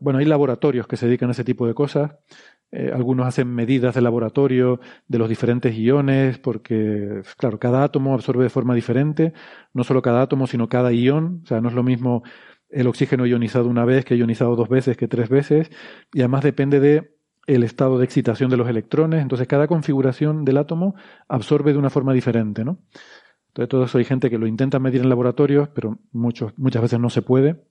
bueno, 0.00 0.20
hay 0.20 0.24
laboratorios 0.24 0.86
que 0.86 0.96
se 0.96 1.06
dedican 1.06 1.28
a 1.30 1.32
ese 1.32 1.44
tipo 1.44 1.66
de 1.66 1.74
cosas. 1.74 2.12
Eh, 2.72 2.92
algunos 2.94 3.26
hacen 3.26 3.48
medidas 3.52 3.96
de 3.96 4.00
laboratorio 4.00 4.80
de 5.08 5.18
los 5.18 5.28
diferentes 5.28 5.76
iones, 5.76 6.38
porque, 6.38 7.22
claro, 7.36 7.58
cada 7.58 7.82
átomo 7.82 8.14
absorbe 8.14 8.44
de 8.44 8.50
forma 8.50 8.76
diferente, 8.76 9.32
no 9.74 9.82
solo 9.82 10.02
cada 10.02 10.22
átomo, 10.22 10.46
sino 10.46 10.68
cada 10.68 10.92
ion. 10.92 11.40
O 11.42 11.46
sea, 11.46 11.60
no 11.60 11.68
es 11.68 11.74
lo 11.74 11.82
mismo 11.82 12.22
el 12.70 12.86
oxígeno 12.86 13.26
ionizado 13.26 13.68
una 13.68 13.84
vez 13.84 14.04
que 14.04 14.16
ionizado 14.16 14.56
dos 14.56 14.68
veces 14.68 14.96
que 14.96 15.08
tres 15.08 15.28
veces, 15.28 15.70
y 16.12 16.20
además 16.20 16.42
depende 16.42 16.80
de 16.80 17.16
el 17.46 17.64
estado 17.64 17.98
de 17.98 18.04
excitación 18.04 18.50
de 18.50 18.56
los 18.56 18.68
electrones. 18.68 19.22
Entonces, 19.22 19.48
cada 19.48 19.66
configuración 19.66 20.44
del 20.44 20.58
átomo 20.58 20.94
absorbe 21.28 21.72
de 21.72 21.78
una 21.78 21.90
forma 21.90 22.12
diferente, 22.12 22.64
¿no? 22.64 22.78
Entonces, 23.48 23.68
todo 23.68 23.84
eso 23.84 23.98
hay 23.98 24.04
gente 24.04 24.30
que 24.30 24.38
lo 24.38 24.46
intenta 24.46 24.78
medir 24.78 25.00
en 25.00 25.08
laboratorios, 25.08 25.68
pero 25.70 25.98
muchos, 26.12 26.52
muchas 26.56 26.82
veces 26.82 27.00
no 27.00 27.10
se 27.10 27.22
puede. 27.22 27.64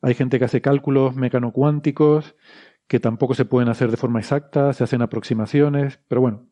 Hay 0.00 0.14
gente 0.14 0.38
que 0.38 0.44
hace 0.44 0.60
cálculos 0.60 1.16
mecanocuánticos 1.16 2.36
que 2.86 3.00
tampoco 3.00 3.34
se 3.34 3.44
pueden 3.44 3.68
hacer 3.68 3.90
de 3.90 3.96
forma 3.96 4.20
exacta, 4.20 4.72
se 4.72 4.84
hacen 4.84 5.02
aproximaciones, 5.02 6.00
pero 6.08 6.20
bueno, 6.20 6.46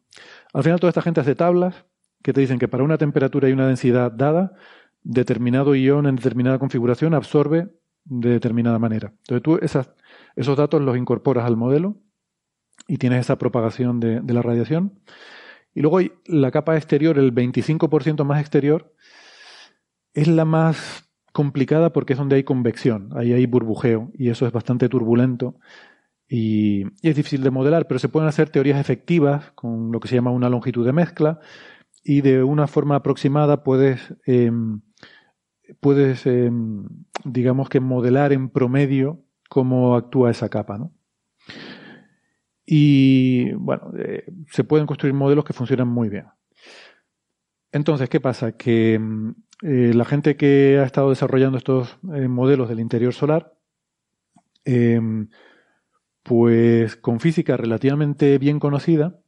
al 0.53 0.63
final 0.63 0.81
toda 0.81 0.89
esta 0.89 1.03
gente 1.03 1.21
hace 1.21 1.35
tablas 1.35 1.85
que 2.23 2.33
te 2.33 2.41
dicen 2.41 2.59
que 2.59 2.69
para 2.69 2.85
una 2.85 2.99
temperatura 2.99 3.49
y 3.49 3.53
una 3.53 3.67
densidad 3.67 4.11
dada, 4.11 4.55
determinado 5.03 5.75
ion 5.75 6.07
en 6.07 6.17
determinada 6.17 6.59
configuración 6.59 7.15
absorbe 7.15 7.69
de 8.05 8.31
determinada 8.31 8.79
manera. 8.79 9.13
Entonces 9.29 9.43
tú 9.43 9.59
esos 10.37 10.57
datos 10.57 10.81
los 10.81 10.97
incorporas 10.97 11.45
al 11.45 11.57
modelo 11.57 11.97
y 12.89 12.99
tienes 12.99 13.21
esa 13.21 13.39
propagación 13.39 14.01
de, 14.01 14.21
de 14.21 14.35
la 14.35 14.43
radiación. 14.43 15.01
Y 15.75 15.81
luego 15.83 15.99
hay 15.99 16.13
la 16.27 16.51
capa 16.51 16.77
exterior, 16.77 17.19
el 17.19 17.35
25% 17.35 18.25
más 18.25 18.41
exterior, 18.41 18.95
es 20.15 20.27
la 20.27 20.45
más 20.45 21.09
complicada 21.33 21.93
porque 21.93 22.15
es 22.15 22.19
donde 22.19 22.37
hay 22.37 22.45
convección, 22.45 23.11
ahí 23.15 23.33
hay 23.33 23.47
burbujeo 23.47 24.11
y 24.15 24.31
eso 24.31 24.47
es 24.47 24.53
bastante 24.53 24.89
turbulento 24.89 25.57
y, 26.31 26.85
es 27.03 27.17
difícil 27.17 27.43
de 27.43 27.51
modelar, 27.51 27.89
pero 27.89 27.99
se 27.99 28.09
pueden 28.09 28.29
hacer 28.29 28.51
teorías 28.51 28.79
efectivas 28.79 29.51
con 29.57 29.91
lo 29.91 29.99
que 29.99 30.09
se 30.09 30.15
llama 30.15 30.31
una 30.31 30.49
longitud 30.49 30.87
de 30.87 30.93
mezcla 30.93 31.41
y 32.05 32.21
de 32.21 32.45
una 32.45 32.69
forma 32.69 32.95
aproximada 32.95 33.65
puedes, 33.65 34.15
em, 34.25 34.81
puedes 35.81 36.27
em, 36.27 36.87
digamos 37.25 37.69
que 37.69 37.81
modelar 37.81 38.33
en 38.33 38.49
promedio 38.49 39.23
cómo 39.49 39.97
actúa 39.97 40.31
esa 40.31 40.49
capa, 40.49 40.79
¿no? 40.79 40.93
Y 42.73 43.53
bueno, 43.55 43.93
eh, 43.99 44.25
se 44.53 44.63
pueden 44.63 44.87
construir 44.87 45.13
modelos 45.13 45.45
que 45.45 45.53
funcionan 45.53 45.89
muy 45.89 46.09
bien. 46.09 46.27
Entonces, 47.73 48.09
¿qué 48.09 48.21
pasa? 48.21 48.53
Que 48.53 48.99
mm, 48.99 49.31
eh, 49.63 49.93
la 49.93 50.05
gente 50.05 50.37
que 50.37 50.79
ha 50.81 50.85
estado 50.85 51.11
desarrollando 51.11 51.59
estos 51.59 51.99
eh, 52.15 52.29
modelos 52.29 52.69
del 52.69 52.79
interior 52.79 53.13
solar, 53.13 53.55
em, 54.65 55.31
pues 56.23 56.97
con 56.97 57.19
física 57.19 57.57
relativamente 57.57 58.39
bien 58.39 58.61
conocida, 58.61 59.21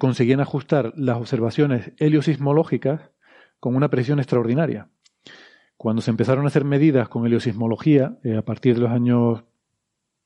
conseguían 0.00 0.40
ajustar 0.40 0.92
las 0.96 1.18
observaciones 1.18 1.92
heliosismológicas 1.98 3.12
con 3.66 3.74
una 3.74 3.90
presión 3.90 4.20
extraordinaria. 4.20 4.90
Cuando 5.76 6.00
se 6.00 6.12
empezaron 6.12 6.44
a 6.44 6.46
hacer 6.46 6.64
medidas 6.64 7.08
con 7.08 7.26
heliosismología, 7.26 8.16
a 8.38 8.42
partir 8.42 8.76
de 8.76 8.82
los 8.82 8.92
años 8.92 9.42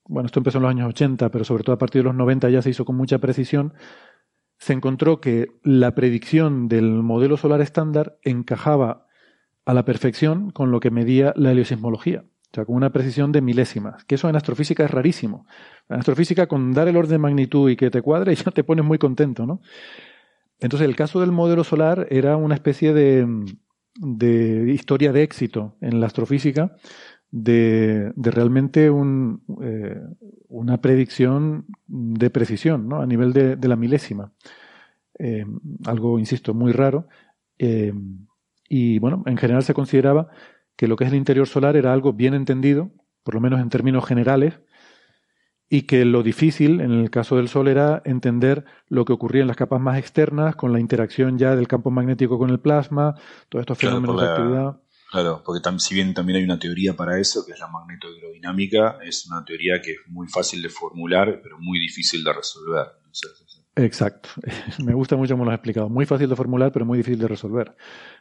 bueno, 0.07 0.27
esto 0.27 0.41
empezó 0.41 0.59
en 0.59 0.63
los 0.65 0.71
años 0.71 0.89
80, 0.91 1.31
pero 1.31 1.45
sobre 1.45 1.65
todo 1.65 1.75
a 1.75 1.79
partir 1.79 2.01
de 2.03 2.09
los 2.09 2.15
90 2.15 2.51
ya 2.51 2.61
se 2.61 2.69
hizo 2.69 2.85
con 2.85 2.97
mucha 2.97 3.19
precisión, 3.19 3.73
se 4.59 4.75
encontró 4.75 5.23
que 5.23 5.53
la 5.63 5.95
predicción 5.95 6.69
del 6.69 6.91
modelo 7.03 7.39
solar 7.39 7.63
estándar 7.63 8.19
encajaba 8.25 9.07
a 9.65 9.73
la 9.73 9.87
perfección 9.87 10.51
con 10.51 10.71
lo 10.71 10.81
que 10.81 10.91
medía 10.91 11.33
la 11.35 11.53
heliosismología. 11.53 12.25
O 12.53 12.55
sea, 12.55 12.67
con 12.67 12.77
una 12.77 12.91
precisión 12.91 13.33
de 13.33 13.41
milésimas, 13.41 14.05
que 14.05 14.17
eso 14.17 14.29
en 14.29 14.37
astrofísica 14.37 14.85
es 14.85 14.91
rarísimo. 14.91 15.47
En 15.89 15.99
astrofísica, 15.99 16.47
con 16.47 16.75
dar 16.75 16.89
el 16.89 16.99
orden 16.99 17.13
de 17.13 17.19
magnitud 17.19 17.71
y 17.71 17.77
que 17.77 17.91
te 17.91 18.03
cuadre, 18.03 18.35
ya 18.35 18.51
te 18.51 18.65
pones 18.65 18.85
muy 18.85 18.99
contento, 18.99 19.47
¿no? 19.47 19.63
Entonces, 20.61 20.89
el 20.89 20.97
caso 20.97 21.21
del 21.21 21.33
modelo 21.33 21.65
solar 21.65 22.07
era 22.11 22.37
una 22.37 22.55
especie 22.55 22.93
de, 22.93 23.27
historia 24.73 25.13
de 25.13 25.23
éxito 25.23 25.77
en 25.81 26.01
la 26.01 26.07
astrofísica, 26.07 26.77
de, 27.31 28.13
realmente 28.17 28.91
un, 28.91 29.43
eh, 29.63 30.01
una 30.49 30.81
predicción 30.81 31.67
de 31.87 32.31
precisión, 32.31 32.89
¿no? 32.89 33.01
A 33.01 33.07
nivel 33.07 33.33
de, 33.33 33.57
la 33.69 33.77
milésima. 33.77 34.33
Eh, 35.19 35.47
algo, 35.87 36.19
insisto, 36.19 36.55
muy 36.55 36.73
raro. 36.73 37.09
Eh, 37.59 37.93
y 38.69 38.99
bueno, 38.99 39.23
en 39.27 39.37
general 39.37 39.63
se 39.63 39.75
consideraba 39.75 40.29
que 40.77 40.89
lo 40.89 40.97
que 40.97 41.05
es 41.05 41.11
el 41.11 41.17
interior 41.17 41.47
solar 41.47 41.77
era 41.77 41.93
algo 41.93 42.13
bien 42.13 42.35
entendido, 42.35 42.91
por 43.23 43.35
lo 43.35 43.41
menos 43.41 43.61
en 43.61 43.69
términos 43.69 44.05
generales, 44.07 44.61
y 45.73 45.83
que 45.83 46.05
lo 46.05 46.25
difícil 46.25 46.81
en 46.81 46.91
el 46.91 47.11
caso 47.11 47.37
del 47.37 47.49
Sol 47.49 47.69
era 47.69 48.03
entender 48.05 48.65
lo 48.89 49.05
que 49.05 49.13
ocurría 49.13 49.43
en 49.43 49.49
las 49.49 49.57
capas 49.57 49.81
más 49.81 49.97
externas 49.99 50.57
con 50.57 50.73
la 50.73 50.81
interacción 50.81 51.39
ya 51.39 51.55
del 51.55 51.69
campo 51.69 51.93
magnético 51.93 52.39
con 52.39 52.51
el 52.51 52.59
plasma, 52.59 53.15
todos 53.49 53.63
estos 53.63 53.79
fenómenos 53.79 54.21
de 54.21 54.29
actividad. 54.29 54.81
Claro, 55.13 55.43
porque 55.45 55.61
si 55.79 55.95
bien 55.95 56.13
también 56.13 56.39
hay 56.39 56.45
una 56.45 56.59
teoría 56.59 56.95
para 56.95 57.19
eso, 57.19 57.47
que 57.47 57.53
es 57.53 57.59
la 57.61 57.69
magnetohidrodinámica, 57.69 58.99
es 59.05 59.27
una 59.27 59.45
teoría 59.45 59.81
que 59.81 59.93
es 59.93 59.99
muy 60.09 60.29
fácil 60.29 60.61
de 60.61 60.69
formular, 60.69 61.41
pero 61.43 61.59
muy 61.61 61.79
difícil 61.79 62.25
de 62.25 62.33
resolver. 62.33 62.87
Exacto. 63.83 64.29
Me 64.85 64.95
gusta 64.95 65.17
mucho 65.17 65.35
cómo 65.35 65.45
lo 65.45 65.51
has 65.51 65.57
explicado. 65.57 65.89
Muy 65.89 66.07
fácil 66.07 66.29
de 66.29 66.37
formular, 66.37 66.73
pero 66.73 66.85
muy 66.85 66.99
difícil 66.99 67.19
de 67.19 67.29
resolver. 67.29 67.77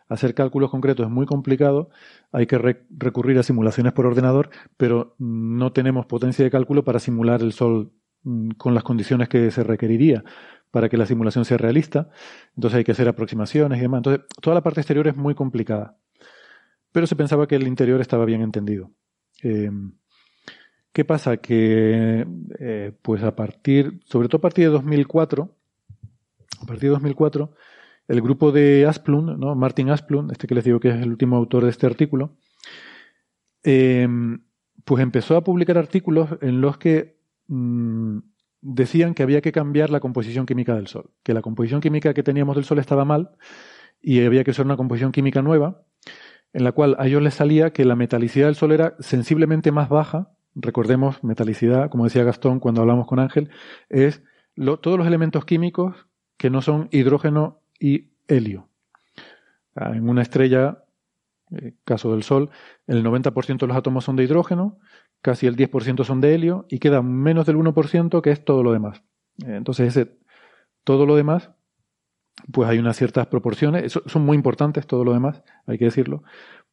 Hacer 0.07 0.34
cálculos 0.34 0.72
concretos 0.72 1.06
es 1.06 1.11
muy 1.11 1.26
complicado. 1.26 1.90
Hay 2.31 2.48
que 2.48 2.57
recurrir 2.90 3.38
a 3.40 3.44
simulaciones 3.44 3.94
por 3.94 4.06
ordenador, 4.06 4.49
pero 4.77 5.15
no 5.19 5.72
tenemos 5.73 6.06
potencia 6.06 6.44
de 6.45 6.52
cálculo 6.52 6.84
para 6.84 6.99
simular 6.99 7.41
el 7.41 7.53
Sol 7.53 7.91
mm, 8.23 8.52
con 8.52 8.73
las 8.73 8.84
condiciones 8.84 9.30
que 9.30 9.52
se 9.52 9.64
requeriría 9.64 10.23
para 10.72 10.88
que 10.88 10.98
la 10.98 11.06
simulación 11.06 11.45
sea 11.45 11.57
realista. 11.57 12.10
Entonces 12.56 12.77
hay 12.77 12.84
que 12.84 12.91
hacer 12.91 13.07
aproximaciones 13.07 13.80
y 13.80 13.81
demás. 13.81 13.99
Entonces, 13.99 14.26
toda 14.41 14.56
la 14.56 14.64
parte 14.64 14.81
exterior 14.81 15.07
es 15.07 15.15
muy 15.15 15.36
complicada 15.36 15.98
pero 16.91 17.07
se 17.07 17.15
pensaba 17.15 17.48
que 17.48 17.56
el 17.56 17.68
interior 17.68 18.02
estaba 18.02 18.26
bien 18.26 18.41
entendido. 18.41 18.91
Eh, 19.44 19.69
¿Qué 20.99 21.05
pasa? 21.05 21.38
Que, 21.38 22.27
eh, 22.59 22.91
pues 23.01 23.23
a 23.23 23.34
partir, 23.34 24.01
sobre 24.03 24.27
todo 24.27 24.39
a 24.39 24.41
partir 24.41 24.65
de 24.65 24.71
2004, 24.71 25.49
a 26.61 26.65
partir 26.65 26.89
de 26.89 26.89
2004, 26.89 27.53
el 28.09 28.21
grupo 28.21 28.51
de 28.51 28.85
Asplund, 28.85 29.38
¿no? 29.38 29.55
Martin 29.55 29.91
Asplund, 29.91 30.30
este 30.34 30.45
que 30.45 30.55
les 30.55 30.65
digo 30.65 30.81
que 30.81 30.89
es 30.89 30.95
el 30.95 31.07
último 31.07 31.38
autor 31.38 31.63
de 31.63 31.69
este 31.69 31.85
artículo, 31.85 32.35
eh, 33.63 34.09
pues 34.84 35.01
empezó 35.01 35.38
a 35.38 35.43
publicar 35.45 35.77
artículos 35.77 36.31
en 36.41 36.59
los 36.59 36.77
que 36.77 37.15
mm, 37.47 38.17
decían 38.59 39.13
que 39.13 39.23
había 39.23 39.39
que 39.39 39.53
cambiar 39.53 39.91
la 39.91 40.01
composición 40.01 40.45
química 40.45 40.76
del 40.76 40.88
Sol, 40.88 41.11
que 41.23 41.34
la 41.34 41.41
composición 41.41 41.80
química 41.80 42.13
que 42.13 42.23
teníamos 42.23 42.57
del 42.57 42.65
Sol 42.65 42.80
estaba 42.80 43.05
mal 43.05 43.38
y 44.01 44.21
había 44.26 44.43
que 44.43 44.51
usar 44.51 44.65
una 44.65 44.76
composición 44.76 45.13
química 45.13 45.41
nueva 45.41 45.81
en 46.51 46.63
la 46.63 46.71
cual 46.71 46.95
a 46.99 47.07
ellos 47.07 47.21
les 47.21 47.35
salía 47.35 47.71
que 47.71 47.85
la 47.85 47.95
metalicidad 47.95 48.47
del 48.47 48.55
Sol 48.55 48.71
era 48.71 48.95
sensiblemente 48.99 49.71
más 49.71 49.88
baja. 49.88 50.31
Recordemos, 50.61 51.23
metalicidad, 51.23 51.90
como 51.90 52.03
decía 52.03 52.23
Gastón 52.23 52.60
cuando 52.60 52.81
hablamos 52.81 53.07
con 53.07 53.19
Ángel, 53.19 53.49
es 53.90 54.22
todos 54.56 54.98
los 54.98 55.07
elementos 55.07 55.45
químicos 55.45 56.07
que 56.38 56.49
no 56.49 56.61
son 56.61 56.90
hidrógeno 56.91 57.61
y 57.80 58.10
helio. 58.27 58.68
En 59.76 60.10
una 60.10 60.22
estrella, 60.22 60.84
eh, 61.52 61.73
caso 61.86 62.11
del 62.11 62.23
Sol, 62.23 62.49
el 62.88 63.03
90% 63.03 63.60
de 63.60 63.68
los 63.68 63.77
átomos 63.77 64.03
son 64.03 64.18
de 64.18 64.23
hidrógeno, 64.23 64.80
casi 65.22 65.48
el 65.48 65.56
10% 65.56 66.03
son 66.03 66.19
de 66.19 66.36
helio 66.36 66.65
y 66.69 66.80
queda 66.80 67.02
menos 67.02 67.45
del 67.45 67.56
1% 67.56 68.22
que 68.22 68.31
es 68.31 68.44
todo 68.44 68.64
lo 68.64 68.73
demás. 68.73 69.02
Eh, 69.45 69.56
entonces, 69.56 69.95
ese, 69.95 70.18
todo 70.84 71.06
lo 71.06 71.15
demás 71.15 71.52
pues 72.52 72.69
hay 72.69 72.80
unas 72.80 72.98
ciertas 72.98 73.27
proporciones, 73.27 73.99
son 74.06 74.26
muy 74.26 74.36
importantes 74.36 74.88
todo 74.88 75.03
lo 75.03 75.14
demás, 75.14 75.44
hay 75.65 75.77
que 75.77 75.86
decirlo, 75.86 76.23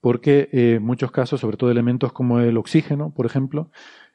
porque 0.00 0.48
eh, 0.52 0.74
en 0.76 0.82
muchos 0.82 1.10
casos, 1.10 1.40
sobre 1.40 1.56
todo 1.56 1.70
elementos 1.70 2.12
como 2.12 2.40
el 2.40 2.56
oxígeno, 2.56 3.12
por 3.14 3.26
ejemplo, 3.26 3.70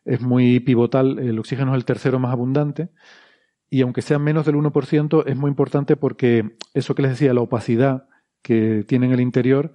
es 0.06 0.22
muy 0.22 0.60
pivotal, 0.60 1.20
el 1.20 1.38
oxígeno 1.40 1.72
es 1.72 1.78
el 1.78 1.86
tercero 1.86 2.20
más 2.20 2.32
abundante, 2.32 2.90
y 3.70 3.82
aunque 3.82 4.02
sea 4.02 4.20
menos 4.20 4.46
del 4.46 4.56
1%, 4.56 5.24
es 5.26 5.36
muy 5.38 5.50
importante 5.50 5.96
porque 5.96 6.58
eso 6.74 6.94
que 6.96 7.04
les 7.04 7.12
decía, 7.12 7.34
la 7.34 7.42
opacidad 7.42 8.08
que 8.42 8.84
tiene 8.88 9.06
en 9.06 9.14
el 9.14 9.22
interior, 9.22 9.74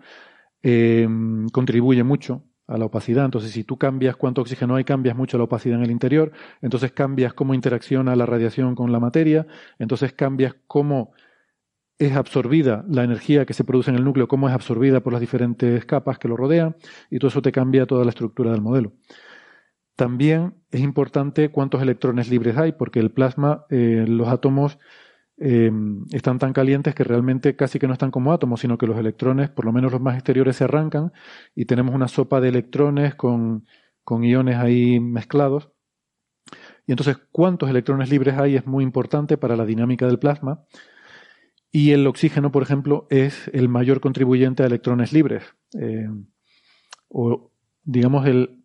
eh, 0.63 1.09
contribuye 1.53 2.03
mucho 2.03 2.45
a 2.67 2.79
la 2.79 2.87
opacidad. 2.87 3.25
Entonces, 3.25 3.53
si 3.53 3.65
tú 3.65 3.79
cambias 3.79 4.17
cuánto 4.17 4.41
oxígeno 4.41 4.77
hay, 4.77 4.85
cambias 4.85 5.17
mucho 5.17 5.39
la 5.39 5.45
opacidad 5.45 5.79
en 5.79 5.85
el 5.85 5.91
interior, 5.91 6.33
entonces 6.61 6.93
cambias 6.93 7.33
cómo 7.35 7.55
interacciona 7.55 8.17
la 8.17 8.27
radiación 8.27 8.75
con 8.75 8.93
la 8.93 9.01
materia, 9.01 9.47
entonces 9.79 10.13
cambias 10.13 10.55
cómo 10.67 11.13
es 11.99 12.15
absorbida 12.15 12.85
la 12.89 13.05
energía 13.05 13.47
que 13.47 13.55
se 13.55 13.65
produce 13.65 13.91
en 13.91 13.97
el 13.97 14.05
núcleo, 14.05 14.29
cómo 14.29 14.49
es 14.49 14.55
absorbida 14.55 15.01
por 15.01 15.13
las 15.13 15.21
diferentes 15.21 15.85
capas 15.87 16.19
que 16.19 16.29
lo 16.29 16.37
rodean, 16.37 16.77
y 17.11 17.19
todo 17.19 17.29
eso 17.29 17.43
te 17.43 17.53
cambia 17.53 17.87
toda 17.87 18.05
la 18.05 18.11
estructura 18.11 18.51
del 18.53 18.61
modelo. 18.61 18.93
También 19.97 20.55
es 20.71 20.81
importante 20.83 21.51
cuántos 21.51 21.81
electrones 21.81 22.29
libres 22.29 22.57
hay, 22.59 22.73
porque 22.73 23.01
el 23.01 23.13
plasma, 23.13 23.65
eh, 23.71 24.05
los 24.07 24.29
átomos 24.29 24.79
eh, 25.39 25.71
están 26.13 26.39
tan 26.39 26.53
calientes 26.53 26.95
que 26.95 27.05
realmente 27.05 27.57
casi 27.57 27.79
que 27.79 27.87
no 27.87 27.95
están 27.95 28.11
como 28.11 28.33
átomos, 28.33 28.61
sino 28.61 28.77
que 28.77 28.87
los 28.87 28.99
electrones, 28.99 29.49
por 29.49 29.65
lo 29.65 29.73
menos 29.73 29.93
los 29.93 30.01
más 30.01 30.15
exteriores, 30.17 30.57
se 30.57 30.65
arrancan 30.65 31.13
y 31.55 31.65
tenemos 31.65 31.95
una 31.95 32.09
sopa 32.09 32.41
de 32.41 32.49
electrones 32.49 33.15
con, 33.15 33.67
con 34.05 34.23
iones 34.23 34.57
ahí 34.57 35.01
mezclados. 35.01 35.71
Y 36.87 36.93
entonces, 36.93 37.17
cuántos 37.33 37.71
electrones 37.71 38.11
libres 38.11 38.39
hay 38.39 38.57
es 38.57 38.67
muy 38.67 38.85
importante 38.85 39.37
para 39.39 39.57
la 39.57 39.65
dinámica 39.65 40.07
del 40.07 40.19
plasma. 40.19 40.65
Y 41.77 41.93
el 41.93 42.07
oxígeno, 42.07 42.51
por 42.51 42.63
ejemplo, 42.63 43.07
es 43.11 43.51
el 43.53 43.69
mayor 43.69 44.01
contribuyente 44.01 44.63
a 44.63 44.67
electrones 44.67 45.13
libres. 45.13 45.43
Eh, 45.79 46.09
o, 47.11 47.51
digamos, 47.85 48.27
el, 48.27 48.65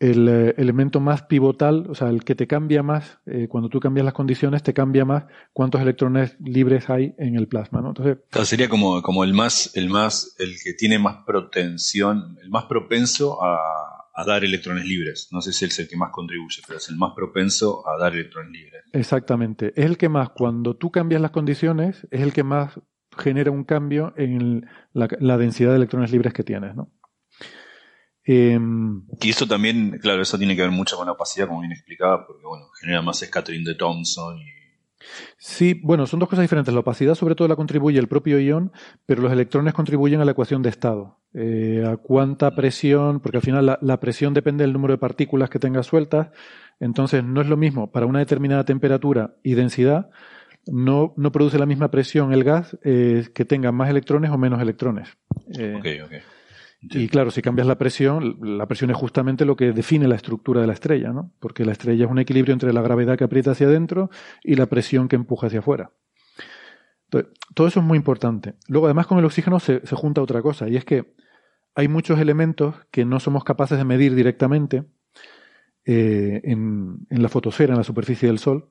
el 0.00 0.28
eh, 0.28 0.54
elemento 0.58 0.98
más 0.98 1.22
pivotal, 1.22 1.86
o 1.88 1.94
sea, 1.94 2.08
el 2.08 2.24
que 2.24 2.34
te 2.34 2.48
cambia 2.48 2.82
más, 2.82 3.18
eh, 3.26 3.46
cuando 3.48 3.68
tú 3.68 3.78
cambias 3.78 4.04
las 4.04 4.14
condiciones, 4.14 4.64
te 4.64 4.74
cambia 4.74 5.04
más 5.04 5.26
cuántos 5.52 5.80
electrones 5.80 6.36
libres 6.40 6.90
hay 6.90 7.14
en 7.18 7.36
el 7.36 7.46
plasma, 7.46 7.82
¿no? 7.82 7.90
Entonces, 7.90 8.18
sería 8.48 8.68
como, 8.68 9.00
como 9.00 9.22
el 9.22 9.32
más, 9.32 9.70
el 9.76 9.88
más, 9.88 10.34
el 10.40 10.56
que 10.60 10.72
tiene 10.72 10.98
más 10.98 11.18
protensión, 11.24 12.36
el 12.42 12.50
más 12.50 12.64
propenso 12.64 13.40
a, 13.44 13.97
a 14.18 14.24
dar 14.24 14.44
electrones 14.44 14.84
libres. 14.84 15.28
No 15.30 15.40
sé 15.40 15.52
si 15.52 15.64
es 15.64 15.78
el 15.78 15.88
que 15.88 15.96
más 15.96 16.10
contribuye, 16.10 16.60
pero 16.66 16.78
es 16.78 16.88
el 16.88 16.96
más 16.96 17.12
propenso 17.14 17.88
a 17.88 17.96
dar 17.96 18.14
electrones 18.14 18.50
libres. 18.50 18.82
Exactamente. 18.92 19.72
Es 19.76 19.86
el 19.86 19.96
que 19.96 20.08
más, 20.08 20.30
cuando 20.30 20.74
tú 20.74 20.90
cambias 20.90 21.22
las 21.22 21.30
condiciones, 21.30 22.04
es 22.10 22.20
el 22.20 22.32
que 22.32 22.42
más 22.42 22.80
genera 23.16 23.52
un 23.52 23.62
cambio 23.62 24.14
en 24.16 24.66
la, 24.92 25.08
la 25.20 25.38
densidad 25.38 25.70
de 25.70 25.76
electrones 25.76 26.10
libres 26.10 26.32
que 26.32 26.42
tienes, 26.42 26.74
¿no? 26.74 26.90
Em, 28.24 29.06
y 29.20 29.30
esto 29.30 29.46
también, 29.46 29.98
claro, 30.02 30.20
eso 30.20 30.36
tiene 30.36 30.56
que 30.56 30.62
ver 30.62 30.72
mucho 30.72 30.96
con 30.96 31.06
la 31.06 31.12
opacidad, 31.12 31.46
como 31.46 31.60
bien 31.60 31.72
explicaba, 31.72 32.26
porque 32.26 32.44
bueno, 32.44 32.66
genera 32.80 33.00
más 33.02 33.20
scattering 33.20 33.64
de 33.64 33.76
Thomson. 33.76 34.40
Sí, 35.36 35.80
bueno, 35.82 36.06
son 36.06 36.20
dos 36.20 36.28
cosas 36.28 36.42
diferentes. 36.42 36.72
La 36.74 36.80
opacidad 36.80 37.14
sobre 37.14 37.34
todo 37.34 37.48
la 37.48 37.56
contribuye 37.56 37.98
el 37.98 38.08
propio 38.08 38.38
ion, 38.38 38.72
pero 39.06 39.22
los 39.22 39.32
electrones 39.32 39.74
contribuyen 39.74 40.20
a 40.20 40.24
la 40.24 40.32
ecuación 40.32 40.62
de 40.62 40.68
estado. 40.70 41.18
Eh, 41.34 41.84
a 41.86 41.96
cuánta 41.98 42.54
presión, 42.54 43.20
porque 43.20 43.36
al 43.36 43.42
final 43.42 43.78
la, 43.80 44.00
presión 44.00 44.32
depende 44.32 44.64
del 44.64 44.72
número 44.72 44.94
de 44.94 44.98
partículas 44.98 45.50
que 45.50 45.58
tengas 45.58 45.86
sueltas, 45.86 46.28
entonces 46.80 47.22
no 47.22 47.42
es 47.42 47.48
lo 47.48 47.58
mismo 47.58 47.92
para 47.92 48.06
una 48.06 48.20
determinada 48.20 48.64
temperatura 48.64 49.34
y 49.42 49.54
densidad, 49.54 50.08
no, 50.66 51.12
no 51.16 51.30
produce 51.30 51.58
la 51.58 51.66
misma 51.66 51.90
presión 51.90 52.32
el 52.32 52.44
gas 52.44 52.78
eh, 52.82 53.28
que 53.34 53.44
tenga 53.44 53.72
más 53.72 53.90
electrones 53.90 54.30
o 54.30 54.38
menos 54.38 54.60
electrones. 54.62 55.18
Eh, 55.58 55.74
ok, 55.76 56.12
Y 56.80 57.08
claro, 57.08 57.30
si 57.30 57.42
cambias 57.42 57.66
la 57.66 57.76
presión, 57.76 58.38
la 58.40 58.66
presión 58.66 58.90
es 58.90 58.96
justamente 58.96 59.44
lo 59.44 59.56
que 59.56 59.72
define 59.72 60.06
la 60.06 60.14
estructura 60.14 60.60
de 60.60 60.68
la 60.68 60.74
estrella, 60.74 61.12
¿no? 61.12 61.32
Porque 61.40 61.64
la 61.64 61.72
estrella 61.72 62.04
es 62.04 62.10
un 62.10 62.20
equilibrio 62.20 62.52
entre 62.52 62.72
la 62.72 62.82
gravedad 62.82 63.18
que 63.18 63.24
aprieta 63.24 63.50
hacia 63.50 63.66
adentro 63.66 64.10
y 64.44 64.54
la 64.54 64.66
presión 64.66 65.08
que 65.08 65.16
empuja 65.16 65.48
hacia 65.48 65.58
afuera. 65.58 65.90
Entonces, 67.04 67.32
todo 67.54 67.66
eso 67.66 67.80
es 67.80 67.86
muy 67.86 67.96
importante. 67.96 68.54
Luego, 68.68 68.86
además, 68.86 69.08
con 69.08 69.18
el 69.18 69.24
oxígeno 69.24 69.58
se, 69.58 69.80
junta 69.92 70.22
otra 70.22 70.40
cosa, 70.40 70.68
y 70.68 70.76
es 70.76 70.84
que 70.84 71.14
hay 71.74 71.88
muchos 71.88 72.20
elementos 72.20 72.76
que 72.90 73.04
no 73.04 73.18
somos 73.18 73.42
capaces 73.42 73.78
de 73.78 73.84
medir 73.84 74.14
directamente 74.14 74.84
eh, 75.84 76.42
en 76.44 77.06
la 77.10 77.28
fotosfera, 77.28 77.72
en 77.72 77.78
la 77.78 77.84
superficie 77.84 78.28
del 78.28 78.38
Sol, 78.38 78.70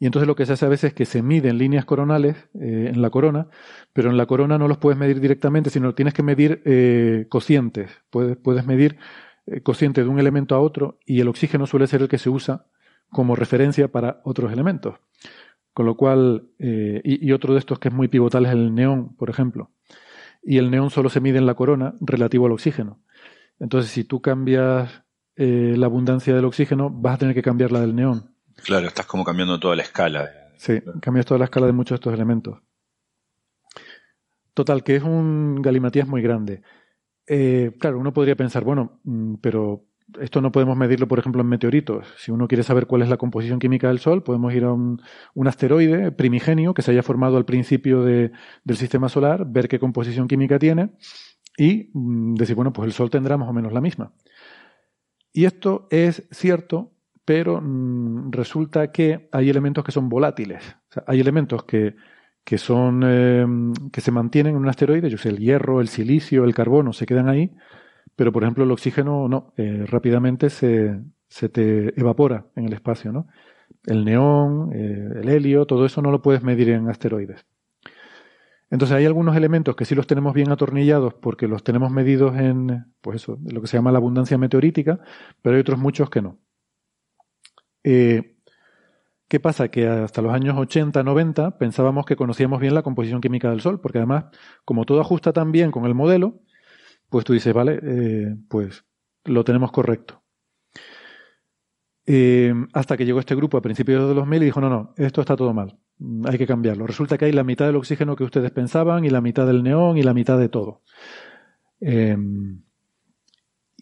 y 0.00 0.06
entonces 0.06 0.26
lo 0.26 0.34
que 0.34 0.46
se 0.46 0.54
hace 0.54 0.64
a 0.64 0.70
veces 0.70 0.88
es 0.88 0.94
que 0.94 1.04
se 1.04 1.22
miden 1.22 1.58
líneas 1.58 1.84
coronales 1.84 2.48
eh, 2.58 2.90
en 2.92 3.02
la 3.02 3.10
corona, 3.10 3.48
pero 3.92 4.08
en 4.08 4.16
la 4.16 4.24
corona 4.24 4.56
no 4.56 4.66
los 4.66 4.78
puedes 4.78 4.98
medir 4.98 5.20
directamente, 5.20 5.68
sino 5.68 5.94
tienes 5.94 6.14
que 6.14 6.22
medir 6.22 6.62
eh, 6.64 7.26
cocientes. 7.28 7.90
Puedes, 8.08 8.38
puedes 8.38 8.66
medir 8.66 8.96
eh, 9.46 9.60
cociente 9.60 10.02
de 10.02 10.08
un 10.08 10.18
elemento 10.18 10.54
a 10.54 10.60
otro 10.60 10.98
y 11.04 11.20
el 11.20 11.28
oxígeno 11.28 11.66
suele 11.66 11.86
ser 11.86 12.00
el 12.00 12.08
que 12.08 12.16
se 12.16 12.30
usa 12.30 12.64
como 13.10 13.36
referencia 13.36 13.88
para 13.88 14.22
otros 14.24 14.50
elementos. 14.50 14.94
Con 15.74 15.84
lo 15.84 15.96
cual, 15.96 16.48
y, 16.58 17.28
y, 17.28 17.32
otro 17.32 17.52
de 17.52 17.60
estos 17.60 17.78
que 17.78 17.88
es 17.88 17.94
muy 17.94 18.08
pivotal 18.08 18.44
es 18.44 18.52
el 18.52 18.74
neón, 18.74 19.14
por 19.16 19.30
ejemplo. 19.30 19.70
Y 20.42 20.58
el 20.58 20.70
neón 20.70 20.90
solo 20.90 21.10
se 21.10 21.20
mide 21.20 21.38
en 21.38 21.46
la 21.46 21.54
corona 21.54 21.94
relativo 22.00 22.46
al 22.46 22.52
oxígeno. 22.52 22.98
Entonces, 23.60 23.90
si 23.90 24.02
tú 24.02 24.20
cambias 24.20 25.04
la 25.36 25.86
abundancia 25.86 26.34
del 26.34 26.44
oxígeno, 26.44 26.90
vas 26.90 27.14
a 27.14 27.18
tener 27.18 27.34
que 27.34 27.42
cambiar 27.42 27.70
la 27.70 27.80
del 27.80 27.94
neón. 27.94 28.29
Claro, 28.64 28.86
estás 28.86 29.06
como 29.06 29.24
cambiando 29.24 29.58
toda 29.58 29.76
la 29.76 29.82
escala. 29.82 30.30
Sí, 30.56 30.80
cambias 31.00 31.26
toda 31.26 31.38
la 31.38 31.44
escala 31.44 31.66
de 31.66 31.72
muchos 31.72 31.90
de 31.90 31.94
estos 31.96 32.14
elementos. 32.14 32.60
Total, 34.54 34.82
que 34.82 34.96
es 34.96 35.02
un 35.02 35.62
galimatías 35.62 36.06
muy 36.06 36.22
grande. 36.22 36.62
Eh, 37.26 37.72
claro, 37.78 37.98
uno 37.98 38.12
podría 38.12 38.36
pensar, 38.36 38.64
bueno, 38.64 39.00
mm, 39.04 39.36
pero 39.36 39.86
esto 40.20 40.40
no 40.40 40.50
podemos 40.50 40.76
medirlo, 40.76 41.06
por 41.06 41.18
ejemplo, 41.18 41.42
en 41.42 41.48
meteoritos. 41.48 42.06
Si 42.18 42.30
uno 42.30 42.48
quiere 42.48 42.64
saber 42.64 42.86
cuál 42.86 43.02
es 43.02 43.08
la 43.08 43.16
composición 43.16 43.58
química 43.58 43.88
del 43.88 44.00
Sol, 44.00 44.22
podemos 44.22 44.52
ir 44.52 44.64
a 44.64 44.72
un, 44.72 45.00
asteroide 45.46 46.12
primigenio 46.12 46.74
que 46.74 46.82
se 46.82 46.90
haya 46.90 47.02
formado 47.02 47.36
al 47.36 47.44
principio 47.44 48.02
del 48.02 48.32
sistema 48.74 49.08
solar, 49.08 49.46
ver 49.46 49.68
qué 49.68 49.78
composición 49.78 50.26
química 50.26 50.58
tiene 50.58 50.90
y 51.56 51.90
mm, 51.92 52.34
decir, 52.34 52.56
bueno, 52.56 52.72
pues 52.72 52.86
el 52.86 52.92
Sol 52.92 53.10
tendrá 53.10 53.36
más 53.36 53.48
o 53.48 53.52
menos 53.52 53.72
la 53.72 53.80
misma. 53.80 54.12
Y 55.32 55.44
esto 55.44 55.86
es 55.90 56.26
cierto 56.32 56.92
pero 57.24 57.60
mm, 57.60 58.32
resulta 58.32 58.90
que 58.92 59.28
hay 59.32 59.50
elementos 59.50 59.84
que 59.84 59.92
son 59.92 60.08
volátiles. 60.08 60.76
hay 61.06 61.20
elementos 61.20 61.64
que, 61.64 61.96
que 62.44 62.58
son 62.58 63.02
em, 63.04 63.72
que 63.92 64.00
se 64.00 64.10
mantienen 64.10 64.54
en 64.54 64.62
un 64.62 64.68
asteroide, 64.68 65.10
yo 65.10 65.18
sé, 65.18 65.28
el 65.30 65.38
hierro, 65.38 65.80
el 65.80 65.88
silicio, 65.88 66.44
el 66.44 66.54
carbono 66.54 66.92
se 66.92 67.06
quedan 67.06 67.28
ahí, 67.28 67.52
pero 68.16 68.32
por 68.32 68.42
ejemplo 68.42 68.64
el 68.64 68.70
oxígeno 68.72 69.28
no, 69.28 69.52
eh, 69.56 69.84
rápidamente 69.86 70.50
se, 70.50 71.00
se, 71.28 71.48
te 71.48 71.98
evapora 72.00 72.46
en 72.56 72.66
el 72.66 72.72
espacio, 72.72 73.12
¿no? 73.12 73.28
El 73.86 74.04
neón, 74.04 74.72
eh, 74.74 75.20
el 75.22 75.28
helio, 75.28 75.66
todo 75.66 75.86
eso 75.86 76.02
no 76.02 76.10
lo 76.10 76.22
puedes 76.22 76.42
medir 76.42 76.70
en 76.70 76.88
asteroides. 76.88 77.46
Entonces 78.70 78.96
hay 78.96 79.04
algunos 79.04 79.36
elementos 79.36 79.74
que 79.74 79.84
sí 79.84 79.94
los 79.94 80.06
tenemos 80.06 80.32
bien 80.32 80.50
atornillados 80.50 81.14
porque 81.14 81.48
los 81.48 81.64
tenemos 81.64 81.90
medidos 81.90 82.36
en, 82.36 82.86
pues 83.00 83.22
eso, 83.22 83.38
lo 83.44 83.60
que 83.60 83.66
se 83.66 83.76
llama 83.76 83.90
la 83.90 83.98
abundancia 83.98 84.38
meteorítica, 84.38 85.00
pero 85.42 85.56
hay 85.56 85.60
otros 85.60 85.78
muchos 85.78 86.08
que 86.08 86.22
no. 86.22 86.38
Eh, 87.84 88.36
¿Qué 89.28 89.38
pasa? 89.38 89.68
Que 89.68 89.86
hasta 89.86 90.22
los 90.22 90.32
años 90.32 90.56
80, 90.58 91.02
90 91.02 91.56
pensábamos 91.56 92.04
que 92.04 92.16
conocíamos 92.16 92.60
bien 92.60 92.74
la 92.74 92.82
composición 92.82 93.20
química 93.20 93.50
del 93.50 93.60
Sol, 93.60 93.80
porque 93.80 93.98
además, 93.98 94.24
como 94.64 94.84
todo 94.84 95.00
ajusta 95.00 95.32
tan 95.32 95.52
bien 95.52 95.70
con 95.70 95.86
el 95.86 95.94
modelo, 95.94 96.40
pues 97.08 97.24
tú 97.24 97.32
dices, 97.32 97.54
vale, 97.54 97.78
eh, 97.82 98.36
pues 98.48 98.84
lo 99.24 99.44
tenemos 99.44 99.70
correcto. 99.70 100.22
Eh, 102.06 102.52
hasta 102.72 102.96
que 102.96 103.04
llegó 103.04 103.20
este 103.20 103.36
grupo 103.36 103.56
a 103.56 103.62
principios 103.62 104.08
de 104.08 104.14
2000 104.14 104.42
y 104.42 104.46
dijo, 104.46 104.60
no, 104.60 104.68
no, 104.68 104.94
esto 104.96 105.20
está 105.20 105.36
todo 105.36 105.54
mal, 105.54 105.78
hay 106.24 106.36
que 106.36 106.46
cambiarlo. 106.46 106.86
Resulta 106.86 107.16
que 107.16 107.26
hay 107.26 107.32
la 107.32 107.44
mitad 107.44 107.66
del 107.66 107.76
oxígeno 107.76 108.16
que 108.16 108.24
ustedes 108.24 108.50
pensaban 108.50 109.04
y 109.04 109.10
la 109.10 109.20
mitad 109.20 109.46
del 109.46 109.62
neón 109.62 109.96
y 109.96 110.02
la 110.02 110.14
mitad 110.14 110.38
de 110.38 110.48
todo. 110.48 110.82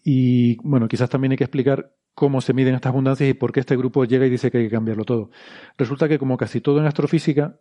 y 0.03 0.57
bueno, 0.57 0.87
quizás 0.87 1.09
también 1.09 1.31
hay 1.31 1.37
que 1.37 1.43
explicar 1.45 1.91
cómo 2.19 2.41
se 2.41 2.53
miden 2.53 2.75
estas 2.75 2.89
abundancias 2.89 3.29
y 3.29 3.33
por 3.33 3.53
qué 3.53 3.61
este 3.61 3.77
grupo 3.77 4.03
llega 4.03 4.25
y 4.25 4.29
dice 4.29 4.51
que 4.51 4.57
hay 4.57 4.65
que 4.65 4.71
cambiarlo 4.71 5.05
todo. 5.05 5.31
Resulta 5.77 6.09
que 6.09 6.19
como 6.19 6.35
casi 6.35 6.59
todo 6.59 6.77
en 6.79 6.85
astrofísica, 6.85 7.57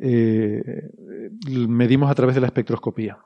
eh, 0.00 0.88
medimos 1.68 2.10
a 2.10 2.14
través 2.14 2.34
de 2.34 2.40
la 2.40 2.46
espectroscopía. 2.46 3.18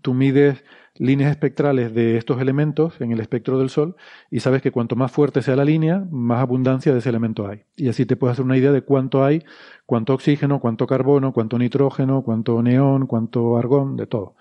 Tú 0.00 0.14
mides 0.14 0.62
líneas 0.94 1.32
espectrales 1.32 1.92
de 1.92 2.18
estos 2.18 2.40
elementos 2.40 3.00
en 3.00 3.10
el 3.10 3.18
espectro 3.18 3.58
del 3.58 3.68
Sol 3.68 3.96
y 4.30 4.38
sabes 4.38 4.62
que 4.62 4.70
cuanto 4.70 4.94
más 4.94 5.10
fuerte 5.10 5.42
sea 5.42 5.56
la 5.56 5.64
línea, 5.64 6.06
más 6.12 6.40
abundancia 6.40 6.92
de 6.92 7.00
ese 7.00 7.08
elemento 7.08 7.48
hay. 7.48 7.64
Y 7.74 7.88
así 7.88 8.06
te 8.06 8.14
puedes 8.14 8.34
hacer 8.34 8.44
una 8.44 8.56
idea 8.56 8.70
de 8.70 8.82
cuánto 8.82 9.24
hay, 9.24 9.42
cuánto 9.86 10.14
oxígeno, 10.14 10.60
cuánto 10.60 10.86
carbono, 10.86 11.32
cuánto 11.32 11.58
nitrógeno, 11.58 12.22
cuánto 12.22 12.62
neón, 12.62 13.08
cuánto 13.08 13.56
argón, 13.56 13.96
de 13.96 14.06
todo. 14.06 14.36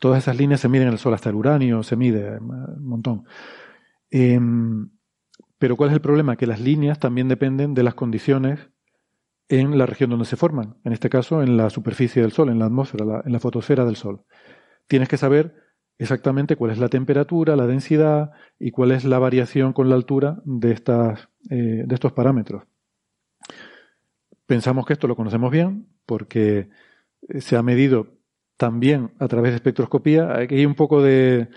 Todas 0.00 0.24
esas 0.24 0.36
líneas 0.36 0.60
se 0.60 0.68
miden 0.68 0.88
en 0.88 0.94
el 0.94 0.98
Sol, 0.98 1.14
hasta 1.14 1.30
el 1.30 1.36
uranio 1.36 1.84
se 1.84 1.94
mide 1.94 2.36
un 2.40 2.84
montón. 2.84 3.26
Em, 4.10 4.90
pero 5.64 5.78
¿cuál 5.78 5.88
es 5.88 5.94
el 5.94 6.02
problema? 6.02 6.36
Que 6.36 6.46
las 6.46 6.60
líneas 6.60 6.98
también 6.98 7.26
dependen 7.26 7.72
de 7.72 7.82
las 7.82 7.94
condiciones 7.94 8.68
en 9.48 9.78
la 9.78 9.86
región 9.86 10.10
donde 10.10 10.26
se 10.26 10.36
forman, 10.36 10.76
en 10.84 10.92
este 10.92 11.08
caso 11.08 11.42
en 11.42 11.56
la 11.56 11.70
superficie 11.70 12.20
del 12.20 12.32
Sol, 12.32 12.50
en 12.50 12.58
la 12.58 12.66
atmósfera, 12.66 13.22
en 13.24 13.32
la 13.32 13.40
fotosfera 13.40 13.86
del 13.86 13.96
Sol. 13.96 14.26
Tienes 14.88 15.08
que 15.08 15.16
saber 15.16 15.54
exactamente 15.96 16.56
cuál 16.56 16.72
es 16.72 16.76
la 16.76 16.90
temperatura, 16.90 17.56
la 17.56 17.66
densidad 17.66 18.32
y 18.58 18.72
cuál 18.72 18.90
es 18.90 19.06
la 19.06 19.18
variación 19.18 19.72
con 19.72 19.88
la 19.88 19.94
altura 19.94 20.42
de, 20.44 20.72
estas, 20.72 21.30
eh, 21.48 21.84
de 21.86 21.94
estos 21.94 22.12
parámetros. 22.12 22.64
Pensamos 24.44 24.84
que 24.84 24.92
esto 24.92 25.08
lo 25.08 25.16
conocemos 25.16 25.50
bien 25.50 25.86
porque 26.04 26.68
se 27.38 27.56
ha 27.56 27.62
medido 27.62 28.13
también 28.56 29.12
a 29.18 29.28
través 29.28 29.52
de 29.52 29.56
espectroscopía. 29.56 30.36
Aquí 30.38 30.56
hay 30.56 30.66
un 30.66 30.74
poco 30.74 31.02
de, 31.02 31.48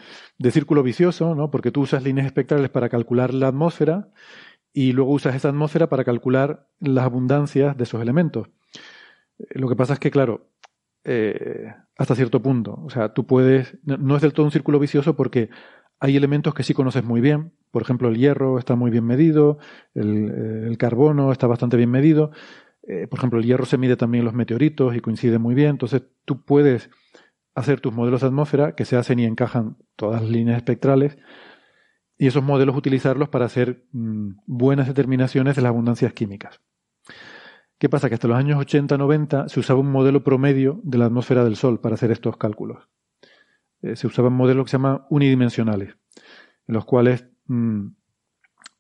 círculo 0.52 0.84
vicioso, 0.84 1.36
¿no? 1.36 1.52
Porque 1.52 1.72
tú 1.72 1.82
usas 1.82 2.03
líneas 2.03 2.26
espectrales 2.26 2.69
para 2.69 2.90
calcular 2.90 3.34
la 3.34 3.49
atmósfera 3.49 4.10
y 4.74 4.94
luego 4.94 5.11
usas 5.11 5.36
esa 5.36 5.49
atmósfera 5.49 5.88
para 5.90 6.03
calcular 6.03 6.68
las 6.80 7.06
abundancias 7.06 7.78
de 7.78 7.84
esos 7.84 8.02
elementos. 8.02 8.49
Eh, 9.40 9.60
lo 9.60 9.68
que 9.69 9.76
pasa 9.76 9.94
es 9.94 9.99
que, 9.99 10.11
claro, 10.11 10.49
eh, 11.03 11.74
hasta 11.98 12.15
cierto 12.15 12.41
punto, 12.41 12.82
o 12.84 12.90
sea, 12.90 13.14
tú 13.14 13.26
puedes, 13.26 13.78
no 13.84 14.15
es 14.15 14.22
del 14.22 14.34
todo 14.34 14.45
un 14.45 14.52
círculo 14.52 14.78
vicioso 14.78 15.15
porque 15.15 15.49
hay 15.99 16.18
elementos 16.18 16.53
que 16.53 16.64
sí 16.64 16.74
conoces 16.74 17.03
muy 17.03 17.22
bien, 17.22 17.53
por 17.72 17.82
ejemplo, 17.82 18.10
el 18.10 18.18
hierro 18.18 18.60
está 18.60 18.76
muy 18.76 18.91
bien 18.91 19.06
medido, 19.06 19.57
el, 19.95 20.65
el 20.68 20.78
carbono 20.78 21.32
está 21.32 21.48
bastante 21.48 21.78
bien 21.78 21.90
medido, 21.90 22.32
eh, 22.88 23.05
por 23.07 23.19
ejemplo, 23.19 23.39
el 23.39 23.45
hierro 23.45 23.65
se 23.65 23.77
mide 23.77 23.97
también 23.97 24.22
en 24.22 24.26
los 24.26 24.34
meteoritos 24.34 24.95
y 24.95 25.01
coincide 25.01 25.39
muy 25.39 25.55
bien. 25.55 25.72
Entonces, 25.72 26.03
tú 26.26 26.43
puedes 26.43 26.89
hacer 27.53 27.81
tus 27.81 27.93
modelos 27.93 28.22
de 28.22 28.27
atmósfera 28.27 28.76
que 28.76 28.85
se 28.85 28.95
hacen 28.95 29.19
y 29.19 29.26
encajan 29.26 29.77
todas 29.95 30.22
las 30.22 30.30
líneas 30.30 30.57
espectrales 30.57 31.18
y 32.18 32.27
esos 32.27 32.43
modelos 32.43 32.76
utilizarlos 32.76 33.30
para 33.30 33.45
hacer 33.45 33.85
mm, 33.91 34.31
buenas 34.45 34.88
determinaciones 34.88 35.55
de 35.55 35.61
las 35.61 35.69
abundancias 35.69 36.14
químicas. 36.14 36.61
¿Qué 37.77 37.89
pasa? 37.89 38.09
Que 38.09 38.15
hasta 38.15 38.27
los 38.27 38.38
años 38.38 38.57
80-90 38.59 39.49
se 39.49 39.59
usaba 39.59 39.80
un 39.80 39.91
modelo 39.91 40.23
promedio 40.23 40.80
de 40.84 40.97
la 40.97 41.05
atmósfera 41.05 41.43
del 41.43 41.57
Sol 41.57 41.80
para 41.80 41.95
hacer 41.95 42.11
estos 42.11 42.38
cálculos. 42.38 42.89
Eh, 43.81 43.95
se 43.95 44.07
usaban 44.07 44.34
modelos 44.34 44.65
que 44.65 44.72
se 44.72 44.77
llaman 44.77 45.01
unidimensionales, 45.09 45.95
en 46.68 46.73
los 46.73 46.85
cuales 46.85 47.27
mm, 47.45 47.88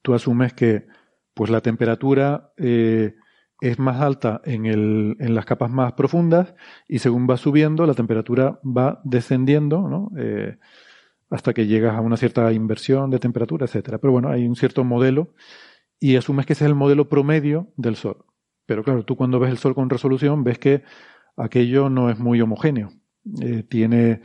tú 0.01 0.13
asumes 0.13 0.53
que 0.53 0.87
pues 1.33 1.51
la 1.51 1.61
temperatura 1.61 2.51
eh, 2.57 3.15
es 3.61 3.79
más 3.79 4.01
alta 4.01 4.41
en, 4.45 4.65
el, 4.65 5.15
en, 5.19 5.35
las 5.35 5.45
capas 5.45 5.71
más 5.71 5.93
profundas 5.93 6.53
y 6.87 6.99
según 6.99 7.27
va 7.29 7.37
subiendo 7.37 7.85
la 7.85 7.93
temperatura 7.93 8.59
va 8.63 9.01
descendiendo. 9.03 10.11
Eh, 10.17 10.57
hasta 11.29 11.53
que 11.53 11.67
llegas 11.67 11.95
a 11.95 12.01
una 12.01 12.17
cierta 12.17 12.51
inversión 12.53 13.09
de 13.09 13.19
temperatura, 13.19 13.65
etcétera. 13.65 13.97
Pero 13.97 14.13
bueno, 14.13 14.29
hay 14.29 14.47
un 14.47 14.55
cierto 14.55 14.83
modelo 14.83 15.33
y 15.99 16.15
asumes 16.15 16.45
que 16.45 16.53
ese 16.53 16.63
es 16.65 16.69
el 16.69 16.75
modelo 16.75 17.09
promedio 17.09 17.73
del 17.75 17.95
Sol. 17.95 18.25
Pero 18.65 18.83
claro, 18.83 19.03
tú 19.03 19.15
cuando 19.15 19.39
ves 19.39 19.51
el 19.51 19.57
Sol 19.57 19.75
con 19.75 19.89
resolución 19.89 20.43
ves 20.43 20.59
que 20.59 20.83
aquello 21.35 21.89
no 21.89 22.09
es 22.09 22.19
muy 22.19 22.41
homogéneo. 22.41 22.91
Eh, 23.41 23.63
tiene 23.63 24.21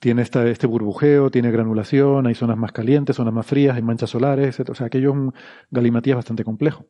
tiene 0.00 0.22
esta, 0.22 0.44
este 0.48 0.66
burbujeo, 0.66 1.30
tiene 1.30 1.52
granulación, 1.52 2.26
hay 2.26 2.34
zonas 2.34 2.56
más 2.56 2.72
calientes, 2.72 3.14
zonas 3.14 3.32
más 3.32 3.46
frías, 3.46 3.76
hay 3.76 3.82
manchas 3.82 4.10
solares, 4.10 4.58
etc. 4.58 4.70
O 4.70 4.74
sea, 4.74 4.88
aquello 4.88 5.10
es 5.10 5.16
un 5.16 5.34
galimatías 5.70 6.16
bastante 6.16 6.42
complejo. 6.42 6.86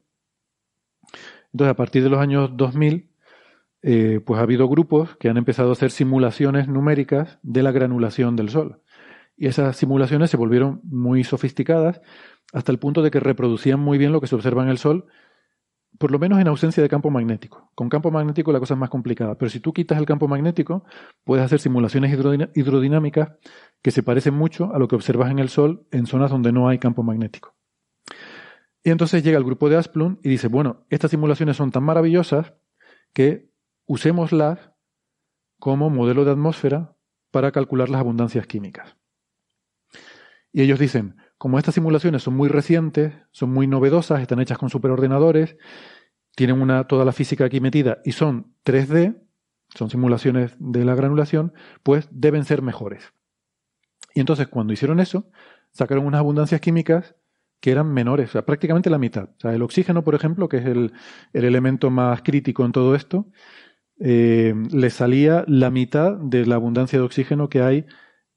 Entonces, 1.57 1.73
a 1.73 1.77
partir 1.77 2.03
de 2.03 2.11
los 2.11 2.21
años 2.21 2.51
2000, 2.55 3.09
eh, 3.81 4.21
pues 4.27 4.39
ha 4.39 4.43
habido 4.43 4.69
grupos 4.69 5.17
que 5.17 5.31
han 5.31 5.39
empezado 5.39 5.71
a 5.71 5.73
hacer 5.73 5.91
simulaciones 5.91 6.69
numéricas 6.69 7.39
de 7.43 7.63
la 7.63 7.73
granulación 7.73 8.37
del 8.37 8.51
Sol. 8.51 8.83
Y 9.39 9.47
esas 9.47 9.75
simulaciones 9.75 10.29
se 10.29 10.37
volvieron 10.37 10.83
muy 10.85 11.25
sofisticadas 11.25 12.03
hasta 12.53 12.73
el 12.73 12.79
punto 12.79 13.01
de 13.01 13.11
que 13.11 13.21
reproducían 13.21 13.81
muy 13.81 13.97
bien 13.97 14.13
lo 14.13 14.21
que 14.21 14.27
se 14.27 14.35
observa 14.35 14.65
en 14.65 14.69
el 14.69 14.77
Sol 14.77 15.07
por 15.99 16.11
lo 16.11 16.19
menos 16.19 16.39
en 16.41 16.49
ausencia 16.49 16.83
de 16.83 16.91
campo 16.91 17.09
magnético. 17.09 17.71
Con 17.75 17.89
campo 17.89 18.11
magnético 18.11 18.53
la 18.53 18.61
cosa 18.61 18.75
es 18.75 18.81
más 18.81 18.91
complicada, 18.91 19.39
pero 19.39 19.49
si 19.49 19.61
tú 19.61 19.73
quitas 19.73 19.97
el 19.97 20.05
campo 20.05 20.29
magnético, 20.29 20.85
puedes 21.25 21.43
hacer 21.43 21.59
simulaciones 21.59 22.13
hidrodinámicas 22.55 23.31
que 23.81 23.91
se 23.91 24.03
parecen 24.03 24.35
mucho 24.35 24.75
a 24.75 24.79
lo 24.79 24.89
que 24.89 24.97
observas 24.97 25.31
en 25.31 25.39
el 25.39 25.49
Sol 25.49 25.87
en 25.91 26.05
zonas 26.05 26.31
donde 26.31 26.53
no 26.53 26.69
hay 26.69 26.79
campo 26.79 27.03
magnético. 27.03 27.56
Y 28.87 28.91
entonces 28.91 29.25
llega 29.25 29.37
el 29.37 29.43
grupo 29.43 29.69
de 29.69 29.77
Asplund 29.77 30.21
y 30.23 30.29
dice, 30.29 30.47
bueno, 30.47 30.87
estas 30.91 31.11
simulaciones 31.11 31.57
son 31.57 31.73
tan 31.73 31.83
maravillosas 31.83 32.53
que 33.13 33.51
usémoslas 33.85 34.71
como 35.59 35.91
modelo 35.91 36.25
de 36.25 36.31
atmósfera 36.31 36.97
para 37.33 37.51
calcular 37.51 37.89
las 37.89 37.99
abundancias 37.99 38.47
químicas. 38.47 38.97
Y 40.53 40.63
ellos 40.63 40.79
dicen, 40.79 41.17
como 41.37 41.59
estas 41.59 41.75
simulaciones 41.75 42.23
son 42.23 42.37
muy 42.37 42.49
recientes, 42.49 43.13
son 43.33 43.51
muy 43.51 43.67
novedosas, 43.67 44.21
están 44.21 44.39
hechas 44.39 44.57
con 44.57 44.71
superordenadores, 44.71 45.57
tienen 46.37 46.65
toda 46.87 47.05
la 47.05 47.11
física 47.11 47.47
aquí 47.47 47.59
metida 47.59 47.99
y 48.05 48.13
son 48.13 48.55
3D, 48.65 49.21
son 49.75 49.91
simulaciones 49.91 50.55
de 50.61 50.85
la 50.85 50.95
granulación, 50.95 51.55
pues 51.83 52.07
deben 52.13 52.45
ser 52.45 52.63
mejores. 52.63 53.13
Y 54.15 54.21
entonces 54.21 54.47
cuando 54.47 54.73
hicieron 54.73 55.01
eso, 55.01 55.29
sacaron 55.73 56.07
unas 56.07 56.21
abundancias 56.21 56.61
químicas 56.61 57.17
que 57.67 57.73
eran 57.73 57.93
menores, 57.93 58.29
o 58.29 58.33
sea, 58.35 58.47
prácticamente 58.47 58.91
la 58.91 58.99
mitad. 58.99 59.25
O 59.25 59.41
sea, 59.41 59.53
el 59.53 59.61
oxígeno, 59.61 60.05
por 60.05 60.15
ejemplo, 60.15 60.49
que 60.49 60.59
es 60.59 60.67
el, 60.67 60.93
elemento 61.33 61.91
más 61.91 62.23
crítico 62.23 62.65
en 62.65 62.71
todo 62.71 62.95
esto, 62.95 63.27
eh, 63.99 64.55
le 64.71 64.89
salía 64.91 65.45
la 65.49 65.73
mitad 65.73 66.13
de 66.13 66.47
la 66.47 66.55
abundancia 66.55 66.97
de 66.97 67.05
oxígeno 67.05 67.49
que 67.49 67.63
hay 67.63 67.85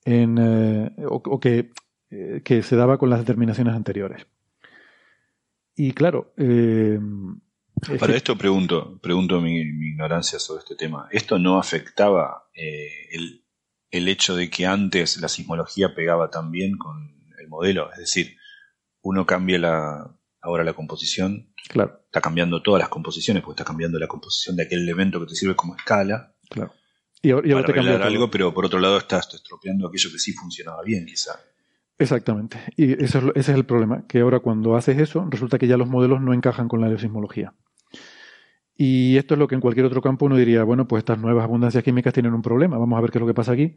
en, 0.04 0.40
eh, 0.40 0.92
o, 1.08 1.40
que 1.40 1.70
eh, 2.10 2.42
que 2.44 2.64
se 2.64 2.76
daba 2.76 2.98
con 2.98 3.12
las 3.12 3.20
determinaciones 3.20 3.76
anteriores. 3.76 4.26
Y 5.76 5.92
claro. 5.92 6.34
Para 8.00 8.16
esto 8.16 8.36
pregunto, 8.36 9.00
pregunto 9.00 9.42
mi, 9.42 9.60
ignorancia 9.60 10.40
sobre 10.40 10.62
este 10.62 10.76
tema. 10.76 11.08
¿Esto 11.12 11.38
no 11.38 11.60
afectaba 11.60 12.50
el, 12.56 13.44
el, 13.92 14.08
hecho 14.08 14.36
de 14.36 14.50
que 14.50 14.66
antes 14.66 15.22
la 15.22 15.30
sismología 15.30 15.94
pegaba 15.94 16.32
tan 16.32 16.50
bien 16.50 16.80
con 16.80 17.16
el 17.38 17.48
modelo? 17.48 17.92
Es 17.92 18.00
decir, 18.00 18.39
uno 19.02 19.26
cambia 19.26 19.60
la, 19.60 20.16
ahora 20.42 20.64
la 20.64 20.74
composición. 20.74 21.54
Claro. 21.68 22.02
Está 22.06 22.22
cambiando 22.22 22.62
todas 22.62 22.80
las 22.80 22.90
composiciones, 22.90 23.44
porque 23.44 23.62
está 23.62 23.66
cambiando 23.66 24.00
la 24.00 24.08
composición 24.08 24.56
de 24.56 24.64
aquel 24.64 24.80
elemento 24.80 25.20
que 25.20 25.28
te 25.28 25.36
sirve 25.36 25.56
como 25.56 25.76
escala. 25.76 26.34
Claro. 26.50 26.74
Y 27.22 27.32
ahora, 27.32 27.66
te 27.66 27.74
cambia 27.74 27.98
algo, 27.98 28.32
pero 28.32 28.54
por 28.54 28.66
otro 28.66 28.80
lado 28.80 28.98
estás 28.98 29.34
estropeando 29.34 29.88
aquello 29.88 30.10
que 30.10 30.20
sí 30.20 30.32
funcionaba 30.32 30.82
bien, 30.84 31.06
quizá. 31.06 31.38
Exactamente. 31.98 32.58
Y 32.78 32.94
eso 33.04 33.18
es, 33.20 33.24
ese 33.36 33.52
es 33.52 33.58
el 33.58 33.66
problema, 33.66 34.06
que 34.08 34.22
ahora 34.22 34.40
cuando 34.40 34.78
haces 34.78 34.98
eso, 34.98 35.28
resulta 35.30 35.60
que 35.60 35.68
ya 35.68 35.76
los 35.76 35.90
modelos 35.90 36.22
no 36.22 36.34
encajan 36.34 36.70
con 36.70 36.80
la 36.80 36.88
geosismología. 36.88 37.54
Y 38.82 39.18
esto 39.18 39.34
es 39.34 39.40
lo 39.40 39.50
que 39.50 39.56
en 39.56 39.62
cualquier 39.62 39.86
otro 39.86 40.02
campo 40.02 40.26
uno 40.26 40.38
diría, 40.38 40.64
bueno, 40.64 40.88
pues 40.88 41.02
estas 41.02 41.20
nuevas 41.20 41.44
abundancias 41.44 41.84
químicas 41.84 42.14
tienen 42.14 42.34
un 42.34 42.42
problema, 42.42 42.78
vamos 42.78 42.98
a 42.98 43.02
ver 43.02 43.12
qué 43.12 43.18
es 43.18 43.22
lo 43.22 43.28
que 43.28 43.34
pasa 43.34 43.52
aquí. 43.52 43.76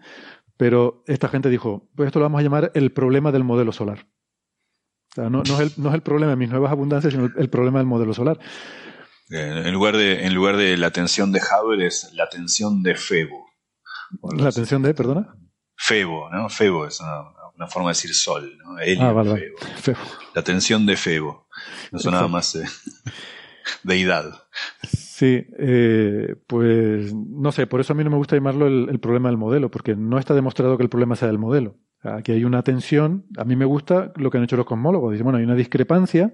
Pero 0.56 1.02
esta 1.08 1.26
gente 1.26 1.48
dijo, 1.48 1.90
pues 1.96 2.06
esto 2.06 2.20
lo 2.20 2.26
vamos 2.26 2.38
a 2.38 2.42
llamar 2.44 2.70
el 2.76 2.92
problema 2.92 3.32
del 3.32 3.42
modelo 3.42 3.72
solar. 3.72 4.06
O 5.12 5.14
sea, 5.14 5.28
no, 5.28 5.42
es, 5.42 5.50
el, 5.60 5.72
no 5.76 5.90
es 5.90 5.94
el 5.94 6.02
problema 6.02 6.30
de 6.30 6.36
mis 6.36 6.48
nuevas 6.48 6.72
abundancias, 6.72 7.12
sino 7.12 7.30
el, 7.36 7.50
problema 7.50 7.78
del 7.78 7.86
modelo 7.86 8.14
solar. 8.14 8.38
En 9.28 9.72
lugar, 9.72 9.96
de, 9.96 10.26
en 10.26 10.34
lugar 10.34 10.56
de 10.56 10.76
la 10.76 10.90
tensión 10.90 11.32
de 11.32 11.40
Hubble 11.40 11.86
es 11.86 12.12
la 12.14 12.28
tensión 12.28 12.82
de 12.82 12.94
Febo. 12.94 13.46
¿La 14.36 14.52
tensión 14.52 14.82
de, 14.82 14.94
perdona? 14.94 15.34
Febo, 15.76 16.30
¿no? 16.30 16.48
Febo 16.48 16.86
es 16.86 17.00
una, 17.00 17.22
una 17.56 17.66
forma 17.66 17.90
de 17.90 17.94
decir 17.94 18.14
sol, 18.14 18.56
¿no? 18.58 18.76
ah, 19.00 19.36
Febo. 19.76 20.00
La 20.34 20.42
tensión 20.42 20.86
de 20.86 20.96
Febo. 20.96 21.46
No 21.90 21.98
son 21.98 22.12
nada 22.12 22.28
más 22.28 22.54
eh, 22.56 22.64
deidad. 23.82 24.46
Sí, 24.82 25.46
eh, 25.58 26.34
pues 26.46 27.14
no 27.14 27.52
sé, 27.52 27.66
por 27.66 27.80
eso 27.80 27.92
a 27.92 27.96
mí 27.96 28.02
no 28.02 28.10
me 28.10 28.16
gusta 28.16 28.34
llamarlo 28.34 28.66
el, 28.66 28.98
problema 28.98 29.28
del 29.28 29.38
modelo, 29.38 29.70
porque 29.70 29.94
no 29.94 30.18
está 30.18 30.34
demostrado 30.34 30.76
que 30.76 30.82
el 30.82 30.88
problema 30.88 31.16
sea 31.16 31.28
del 31.28 31.38
modelo. 31.38 31.76
Aquí 32.02 32.32
hay 32.32 32.44
una 32.44 32.62
tensión, 32.62 33.26
a 33.36 33.44
mí 33.44 33.54
me 33.54 33.64
gusta 33.64 34.12
lo 34.16 34.30
que 34.30 34.38
han 34.38 34.44
hecho 34.44 34.56
los 34.56 34.66
cosmólogos, 34.66 35.12
dicen, 35.12 35.24
bueno, 35.24 35.38
hay 35.38 35.44
una 35.44 35.54
discrepancia 35.54 36.32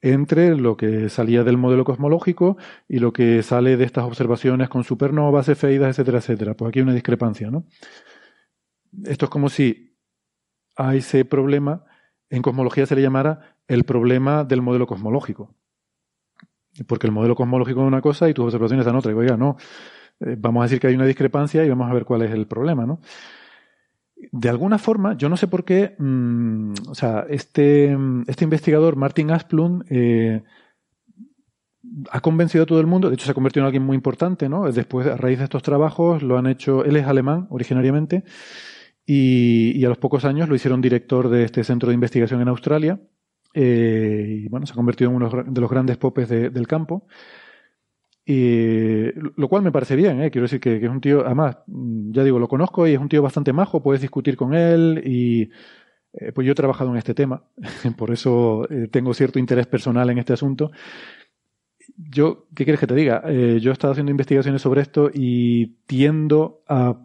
entre 0.00 0.54
lo 0.54 0.76
que 0.76 1.08
salía 1.08 1.44
del 1.44 1.56
modelo 1.56 1.84
cosmológico 1.84 2.58
y 2.86 2.98
lo 2.98 3.12
que 3.12 3.42
sale 3.42 3.76
de 3.76 3.84
estas 3.84 4.04
observaciones 4.04 4.68
con 4.68 4.84
supernovas, 4.84 5.48
efeidas, 5.48 5.88
etcétera, 5.88 6.18
etcétera. 6.18 6.54
Pues 6.54 6.68
aquí 6.68 6.78
hay 6.80 6.82
una 6.82 6.92
discrepancia, 6.92 7.50
¿no? 7.50 7.64
Esto 9.04 9.24
es 9.24 9.30
como 9.30 9.48
si 9.48 9.96
a 10.76 10.94
ese 10.94 11.24
problema, 11.24 11.84
en 12.28 12.42
cosmología 12.42 12.84
se 12.84 12.94
le 12.94 13.02
llamara 13.02 13.56
el 13.66 13.84
problema 13.84 14.44
del 14.44 14.60
modelo 14.60 14.86
cosmológico. 14.86 15.54
Porque 16.86 17.06
el 17.06 17.12
modelo 17.12 17.34
cosmológico 17.34 17.80
es 17.80 17.86
una 17.86 18.02
cosa 18.02 18.28
y 18.28 18.34
tus 18.34 18.44
observaciones 18.44 18.84
dan 18.84 18.96
otra. 18.96 19.10
Y 19.10 19.14
oiga, 19.14 19.36
no, 19.36 19.56
eh, 20.20 20.36
vamos 20.38 20.60
a 20.60 20.64
decir 20.64 20.80
que 20.80 20.88
hay 20.88 20.94
una 20.94 21.06
discrepancia 21.06 21.64
y 21.64 21.68
vamos 21.68 21.90
a 21.90 21.94
ver 21.94 22.04
cuál 22.04 22.22
es 22.22 22.30
el 22.30 22.46
problema, 22.46 22.84
¿no? 22.84 23.00
De 24.32 24.48
alguna 24.48 24.78
forma, 24.78 25.16
yo 25.16 25.28
no 25.28 25.36
sé 25.36 25.48
por 25.48 25.64
qué, 25.64 25.94
mm, 25.98 26.72
o 26.88 26.94
sea, 26.94 27.26
este, 27.28 27.96
este 28.26 28.44
investigador, 28.44 28.96
Martin 28.96 29.30
Asplund, 29.30 29.84
eh, 29.90 30.42
ha 32.10 32.20
convencido 32.20 32.64
a 32.64 32.66
todo 32.66 32.80
el 32.80 32.86
mundo, 32.86 33.08
de 33.08 33.14
hecho 33.14 33.26
se 33.26 33.30
ha 33.30 33.34
convertido 33.34 33.62
en 33.62 33.66
alguien 33.66 33.84
muy 33.84 33.94
importante, 33.94 34.48
¿no? 34.48 34.70
Después, 34.70 35.06
a 35.06 35.16
raíz 35.16 35.38
de 35.38 35.44
estos 35.44 35.62
trabajos, 35.62 36.22
lo 36.22 36.38
han 36.38 36.46
hecho, 36.46 36.84
él 36.84 36.96
es 36.96 37.06
alemán 37.06 37.46
originariamente, 37.50 38.24
y, 39.06 39.84
a 39.84 39.88
los 39.88 39.98
pocos 39.98 40.24
años 40.24 40.48
lo 40.48 40.54
hicieron 40.54 40.80
director 40.80 41.28
de 41.28 41.44
este 41.44 41.62
centro 41.64 41.88
de 41.88 41.94
investigación 41.94 42.40
en 42.40 42.48
Australia. 42.48 43.00
Eh, 43.52 44.42
y 44.44 44.48
bueno, 44.48 44.66
se 44.66 44.72
ha 44.72 44.76
convertido 44.76 45.10
en 45.10 45.16
uno 45.16 45.28
de 45.28 45.60
los 45.60 45.70
grandes 45.70 45.96
popes 45.98 46.28
del 46.28 46.66
campo. 46.66 47.06
Y, 48.26 49.12
lo 49.36 49.48
cual 49.48 49.62
me 49.62 49.72
parece 49.72 49.96
bien, 49.96 50.22
¿eh? 50.22 50.30
quiero 50.30 50.44
decir 50.44 50.60
que, 50.60 50.76
es 50.76 50.88
un 50.88 51.00
tío, 51.00 51.26
además, 51.26 51.58
ya 51.66 52.24
digo, 52.24 52.38
lo 52.38 52.48
conozco 52.48 52.86
y 52.86 52.94
es 52.94 52.98
un 52.98 53.08
tío 53.08 53.22
bastante 53.22 53.52
majo, 53.52 53.82
puedes 53.82 54.00
discutir 54.00 54.36
con 54.36 54.54
él 54.54 55.02
y 55.04 55.50
eh, 56.14 56.32
pues 56.32 56.46
yo 56.46 56.52
he 56.52 56.54
trabajado 56.54 56.90
en 56.90 56.96
este 56.96 57.12
tema, 57.12 57.44
por 57.98 58.10
eso 58.10 58.66
eh, 58.70 58.88
tengo 58.88 59.12
cierto 59.12 59.38
interés 59.38 59.66
personal 59.66 60.08
en 60.08 60.18
este 60.18 60.32
asunto. 60.32 60.70
Yo, 61.96 62.46
¿qué 62.54 62.64
quieres 62.64 62.80
que 62.80 62.86
te 62.86 62.94
diga? 62.94 63.22
yo 63.30 63.70
he 63.70 63.72
estado 63.72 63.92
haciendo 63.92 64.10
investigaciones 64.10 64.62
sobre 64.62 64.80
esto 64.80 65.10
y 65.12 65.76
tiendo 65.86 66.62
a 66.66 66.96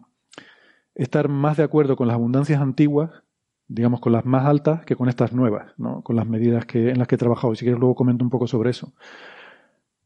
estar 0.94 1.28
más 1.28 1.58
de 1.58 1.62
acuerdo 1.62 1.96
con 1.96 2.08
las 2.08 2.14
abundancias 2.14 2.60
antiguas, 2.60 3.10
digamos 3.68 4.00
con 4.00 4.12
las 4.12 4.24
más 4.24 4.46
altas, 4.46 4.84
que 4.84 4.96
con 4.96 5.08
estas 5.08 5.32
nuevas, 5.32 5.72
¿no? 5.76 6.02
con 6.02 6.16
las 6.16 6.26
medidas 6.26 6.64
que, 6.66 6.90
en 6.90 6.98
las 6.98 7.06
que 7.06 7.14
he 7.14 7.18
trabajado. 7.18 7.52
Y 7.52 7.56
si 7.56 7.64
quieres 7.64 7.78
luego 7.78 7.94
comento 7.94 8.24
un 8.24 8.30
poco 8.30 8.46
sobre 8.46 8.70
eso. 8.70 8.94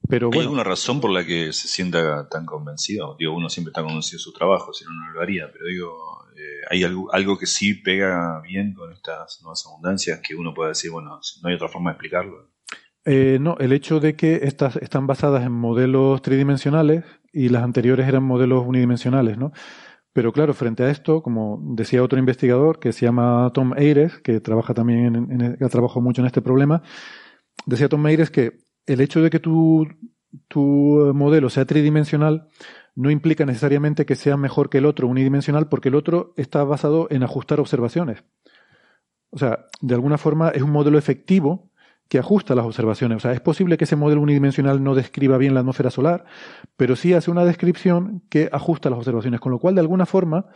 Pero 0.09 0.31
¿Hay 0.33 0.41
alguna 0.41 0.65
razón 0.65 1.01
por 1.01 1.11
la 1.11 1.25
que 1.25 1.53
se 1.53 1.69
sienta 1.69 2.29
tan 2.29 2.45
convencido? 2.45 3.17
Digo, 3.19 3.35
uno 3.35 3.49
siempre 3.49 3.71
está 3.71 3.83
convencido 3.83 4.19
de 4.19 4.23
su 4.23 4.33
trabajo, 4.33 4.73
si 4.73 4.85
no, 4.85 4.91
no 4.93 5.13
lo 5.13 5.21
haría, 5.21 5.51
pero 5.51 5.67
digo, 5.67 6.25
eh, 6.37 6.61
¿hay 6.71 6.85
algo, 6.85 7.13
algo 7.13 7.39
que 7.39 7.47
sí 7.47 7.75
pega 7.75 8.41
bien 8.43 8.75
con 8.75 8.93
estas 8.93 9.41
nuevas 9.43 9.65
abundancias 9.67 10.21
que 10.21 10.35
uno 10.35 10.53
puede 10.53 10.71
decir, 10.71 10.91
bueno, 10.91 11.21
no 11.43 11.49
hay 11.49 11.55
otra 11.55 11.69
forma 11.69 11.91
de 11.91 11.95
explicarlo? 11.95 12.51
Eh, 13.07 13.39
no, 13.41 13.57
el 13.59 13.73
hecho 13.73 14.01
de 14.01 14.17
que 14.17 14.41
estas 14.43 14.77
están 14.77 15.07
basadas 15.07 15.45
en 15.45 15.53
modelos 15.53 16.23
tridimensionales 16.23 17.05
y 17.33 17.49
las 17.49 17.63
anteriores 17.63 18.09
eran 18.09 18.25
modelos 18.25 18.65
unidimensionales, 18.67 19.39
¿no? 19.39 19.53
Pero 20.13 20.33
claro, 20.33 20.55
frente 20.55 20.85
a 20.85 20.91
esto, 20.91 21.23
como 21.23 21.61
decía 21.75 22.03
otro 22.03 22.19
investigador 22.19 22.79
que 22.79 22.93
se 22.93 23.05
llama 23.05 23.51
Tom 23.53 23.73
Ayres, 23.73 24.19
que 24.21 24.41
trabaja 24.41 24.73
también 24.73 25.17
en, 25.17 25.43
en, 25.43 25.65
ha 25.65 25.69
trabajado 25.69 26.01
mucho 26.01 26.23
en 26.23 26.27
este 26.27 26.41
problema, 26.41 26.83
decía 27.67 27.89
Tom 27.89 28.07
Ayres 28.07 28.31
que 28.31 28.64
el 28.87 29.01
hecho 29.01 29.23
de 29.23 29.31
que 29.31 29.41
tu, 29.41 29.87
tu 30.49 31.13
modelo 31.15 31.51
sea 31.51 31.65
tridimensional 31.65 32.49
no 32.95 33.11
implica 33.11 33.45
necesariamente 33.45 34.07
que 34.07 34.17
sea 34.17 34.37
mejor 34.37 34.71
que 34.71 34.79
el 34.79 34.87
otro 34.87 35.09
unidimensional, 35.09 35.69
porque 35.69 35.89
el 35.89 35.97
otro 35.97 36.33
está 36.37 36.63
basado 36.65 37.09
en 37.11 37.23
ajustar 37.23 37.61
observaciones. 37.61 38.25
O 39.31 39.39
sea, 39.39 39.67
de 39.81 39.95
alguna 39.95 40.17
forma 40.17 40.51
es 40.51 40.63
un 40.63 40.71
modelo 40.71 40.97
efectivo 40.97 41.71
que 42.09 42.19
ajusta 42.19 42.55
las 42.55 42.67
observaciones. 42.67 43.17
O 43.17 43.21
sea, 43.21 43.33
es 43.33 43.41
posible 43.41 43.77
que 43.77 43.85
ese 43.85 43.97
modelo 43.97 44.21
unidimensional 44.21 44.83
no 44.83 44.95
describa 44.95 45.39
bien 45.39 45.55
la 45.55 45.61
atmósfera 45.61 45.91
solar, 45.91 46.25
pero 46.77 46.97
sí 46.97 47.15
hace 47.15 47.31
una 47.31 47.45
descripción 47.45 48.23
que 48.29 48.49
ajusta 48.53 48.91
las 48.91 48.99
observaciones, 48.99 49.41
con 49.41 49.53
lo 49.53 49.59
cual 49.59 49.75
de 49.75 49.81
alguna 49.81 50.07
forma 50.07 50.47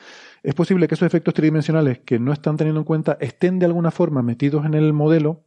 es 0.42 0.55
posible 0.55 0.86
que 0.86 0.94
esos 0.94 1.06
efectos 1.06 1.34
tridimensionales 1.34 2.00
que 2.00 2.18
no 2.18 2.32
están 2.32 2.56
teniendo 2.56 2.80
en 2.80 2.84
cuenta 2.84 3.16
estén 3.20 3.59
de 3.59 3.66
alguna 3.66 3.90
forma 3.90 4.22
metidos 4.22 4.64
en 4.66 4.74
el 4.74 4.92
modelo 4.92 5.44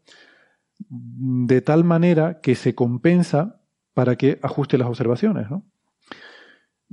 de 0.90 1.62
tal 1.62 1.84
manera 1.84 2.40
que 2.42 2.56
se 2.56 2.76
compensa 2.76 3.62
para 3.94 4.16
que 4.16 4.40
ajuste 4.42 4.78
las 4.78 4.88
observaciones, 4.88 5.50
¿no? 5.50 5.66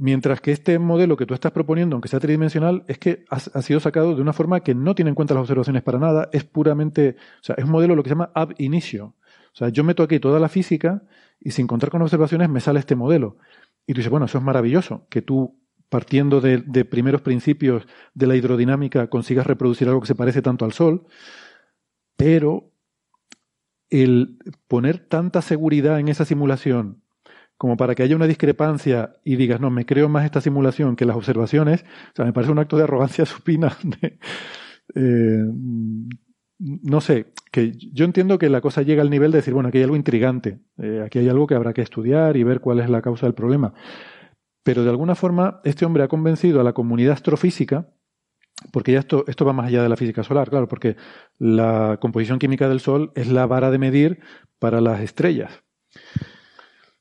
Mientras 0.01 0.41
que 0.41 0.53
este 0.53 0.79
modelo 0.79 1.17
que 1.17 1.27
tú 1.27 1.35
estás 1.35 1.51
proponiendo, 1.51 1.97
aunque 1.97 2.09
sea 2.09 2.21
tridimensional, 2.21 2.85
es 2.87 2.99
que 2.99 3.25
ha, 3.31 3.63
sido 3.63 3.81
sacado 3.81 4.15
de 4.15 4.23
una 4.23 4.33
forma 4.33 4.61
que 4.61 4.73
no 4.73 4.95
tiene 4.95 5.09
en 5.09 5.17
cuenta 5.17 5.35
las 5.35 5.41
observaciones 5.41 5.83
para 5.83 5.99
nada, 5.99 6.29
es 6.33 6.45
puramente, 6.45 7.17
o 7.41 7.43
sea, 7.43 7.57
es 7.59 7.65
un 7.65 7.73
modelo 7.73 7.97
lo 7.97 8.05
que 8.05 8.09
se 8.09 8.15
llama 8.15 8.31
ab 8.33 8.55
inicio. 8.59 9.17
O 9.53 9.57
sea, 9.57 9.71
yo 9.71 9.83
meto 9.83 10.05
aquí 10.05 10.21
toda 10.21 10.39
la 10.39 10.49
física 10.49 11.03
y 11.41 11.51
sin 11.51 11.67
contar 11.67 11.91
con 11.91 12.01
observaciones 12.01 12.49
me 12.49 12.61
sale 12.61 12.79
este 12.79 12.95
modelo. 12.95 13.39
Y 13.89 13.93
tú 13.93 13.99
dices, 13.99 14.11
bueno, 14.11 14.27
eso 14.27 14.39
es 14.39 14.45
maravilloso, 14.45 15.09
que 15.11 15.21
tú, 15.21 15.59
partiendo 15.89 16.41
de 16.41 16.85
primeros 16.85 17.23
principios 17.23 17.85
de 18.15 18.27
la 18.29 18.37
hidrodinámica, 18.37 19.09
consigas 19.09 19.49
reproducir 19.49 19.89
algo 19.89 20.01
que 20.01 20.07
se 20.07 20.15
parece 20.15 20.43
tanto 20.43 20.65
al 20.65 20.73
Sol, 20.73 21.09
pero 22.17 22.68
el 23.91 24.39
poner 24.67 24.99
tanta 24.99 25.43
seguridad 25.43 25.99
en 26.01 26.09
esa 26.09 26.25
simulación 26.25 27.03
como 27.59 27.77
para 27.77 27.97
que 27.97 28.05
haya 28.05 28.17
una 28.17 28.29
discrepancia 28.29 29.15
y 29.25 29.35
digas, 29.35 29.61
no, 29.61 29.69
me 29.69 29.85
creo 29.85 30.09
más 30.09 30.25
esta 30.25 30.41
simulación 30.41 30.95
que 30.95 31.05
las 31.05 31.17
observaciones, 31.17 31.85
o 32.13 32.17
sea, 32.17 32.25
me 32.25 32.33
parece 32.33 32.53
un 32.53 32.61
acto 32.61 32.77
de 32.77 32.85
arrogancia 32.85 33.27
supina. 33.27 33.77
Eh, 34.95 35.45
no 36.59 37.01
sé, 37.01 37.27
que 37.53 37.73
yo 37.93 38.05
entiendo 38.05 38.39
que 38.39 38.49
la 38.49 38.61
cosa 38.61 38.83
llega 38.83 39.03
al 39.03 39.11
nivel 39.11 39.33
de 39.33 39.39
decir, 39.39 39.55
bueno, 39.55 39.69
aquí 39.69 39.79
hay 39.79 39.85
algo 39.85 39.97
intrigante, 39.97 40.61
eh, 40.79 41.03
aquí 41.05 41.19
hay 41.19 41.29
algo 41.29 41.47
que 41.47 41.55
habrá 41.55 41.75
que 41.75 41.83
estudiar 41.83 42.37
y 42.37 42.45
ver 42.45 42.61
cuál 42.61 42.81
es 42.81 42.89
la 42.89 43.03
causa 43.03 43.27
del 43.27 43.35
problema. 43.35 43.75
Pero 44.63 44.85
de 44.85 44.91
alguna 44.91 45.15
forma, 45.15 45.61
este 45.65 45.85
hombre 45.85 46.05
ha 46.05 46.09
convencido 46.09 46.61
a 46.61 46.65
la 46.65 46.73
comunidad 46.73 47.13
astrofísica, 47.13 47.89
porque 48.73 48.93
ya 48.93 49.01
esto, 49.01 49.25
esto 49.29 49.45
va 49.45 49.53
más 49.53 49.67
allá 49.69 49.83
de 49.83 49.89
la 49.89 49.97
física 49.97 50.25
solar, 50.25 50.51
claro, 50.51 50.69
porque 50.69 50.97
la 51.39 51.99
composición 52.01 52.39
química 52.39 52.69
del 52.69 52.81
Sol 52.81 53.13
es 53.15 53.29
la 53.29 53.47
vara 53.47 53.71
de 53.71 53.79
medir 53.79 54.21
para 54.59 54.81
las 54.81 55.01
estrellas. 55.01 55.53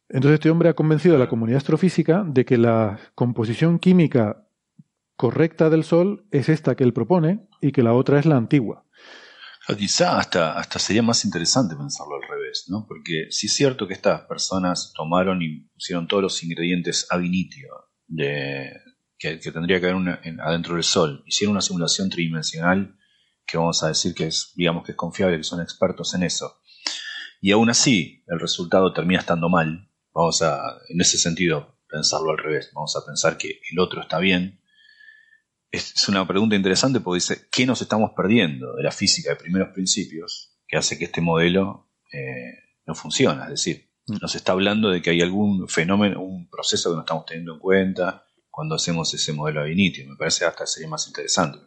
Entonces 0.10 0.36
este 0.36 0.50
hombre 0.50 0.70
ha 0.70 0.76
convencido 0.76 1.16
a 1.16 1.20
la 1.20 1.28
comunidad 1.28 1.58
astrofísica 1.58 2.24
de 2.26 2.46
que 2.46 2.58
la 2.58 3.00
composición 3.16 3.80
química 3.80 4.48
correcta 5.16 5.70
del 5.70 5.84
Sol 5.84 6.26
es 6.32 6.48
esta 6.48 6.76
que 6.76 6.84
él 6.84 6.94
propone 6.94 7.48
y 7.62 7.72
que 7.72 7.84
la 7.84 7.94
otra 7.94 8.20
es 8.20 8.26
la 8.26 8.38
antigua. 8.38 8.86
Quizá 9.78 10.18
hasta, 10.18 10.58
hasta 10.58 10.80
sería 10.80 11.04
más 11.04 11.26
interesante 11.26 11.76
pensarlo 11.76 12.16
al 12.16 12.30
revés, 12.30 12.68
¿no? 12.70 12.86
Porque 12.88 13.28
si 13.32 13.48
es 13.48 13.54
cierto 13.54 13.86
que 13.86 13.96
estas 13.96 14.22
personas 14.22 14.94
tomaron 14.96 15.42
y 15.42 15.68
pusieron 15.74 16.08
todos 16.08 16.24
los 16.24 16.42
ingredientes 16.42 17.06
ab 17.10 17.22
initio 17.22 17.68
de, 18.08 18.72
que, 19.18 19.40
que 19.40 19.52
tendría 19.52 19.80
que 19.80 19.88
haber 19.88 19.96
una, 19.96 20.20
en, 20.24 20.40
adentro 20.40 20.76
del 20.76 20.84
Sol, 20.84 21.24
hicieron 21.26 21.54
una 21.54 21.62
simulación 21.62 22.10
tridimensional 22.10 22.98
que 23.46 23.58
vamos 23.58 23.82
a 23.84 23.88
decir 23.88 24.14
que 24.14 24.28
es, 24.28 24.52
digamos 24.56 24.86
que 24.86 24.92
es 24.92 24.98
confiable, 24.98 25.38
que 25.38 25.44
son 25.44 25.62
expertos 25.62 26.14
en 26.14 26.24
eso, 26.24 26.62
y 27.40 27.52
aún 27.52 27.70
así 27.70 28.24
el 28.28 28.40
resultado 28.40 28.94
termina 28.94 29.20
estando 29.20 29.50
mal, 29.50 29.88
Vamos 30.18 30.42
a, 30.42 30.80
en 30.90 31.00
ese 31.00 31.20
sentido, 31.20 31.78
pensarlo 31.88 32.32
al 32.32 32.40
revés. 32.40 32.72
Vamos 32.74 32.96
a 32.96 33.06
pensar 33.06 33.38
que 33.38 33.62
el 33.72 33.78
otro 33.78 34.02
está 34.02 34.18
bien. 34.18 34.60
Es 35.70 36.10
una 36.10 36.28
pregunta 36.28 36.56
interesante 36.56 37.02
porque 37.02 37.18
dice, 37.18 37.48
¿qué 37.52 37.68
nos 37.68 37.84
estamos 37.84 38.14
perdiendo 38.18 38.76
de 38.76 38.82
la 38.82 38.90
física 38.90 39.30
de 39.30 39.36
primeros 39.36 39.70
principios 39.76 40.58
que 40.68 40.76
hace 40.76 40.98
que 40.98 41.06
este 41.06 41.22
modelo 41.22 41.92
eh, 42.12 42.80
no 42.88 42.96
funcione? 42.96 43.44
Es 43.44 43.50
decir, 43.50 43.92
mm. 44.08 44.16
nos 44.20 44.34
está 44.34 44.54
hablando 44.54 44.90
de 44.90 45.04
que 45.04 45.12
hay 45.12 45.22
algún 45.22 45.70
fenómeno, 45.70 46.20
un 46.20 46.50
proceso 46.50 46.90
que 46.90 46.96
no 46.96 47.02
estamos 47.02 47.28
teniendo 47.28 47.54
en 47.54 47.60
cuenta 47.60 48.26
cuando 48.58 48.74
hacemos 48.74 49.14
ese 49.14 49.34
modelo 49.34 49.62
de 49.62 49.72
initio. 49.72 50.04
Me 50.10 50.16
parece 50.16 50.44
hasta 50.44 50.66
sería 50.66 50.90
más 50.90 51.06
interesante. 51.06 51.60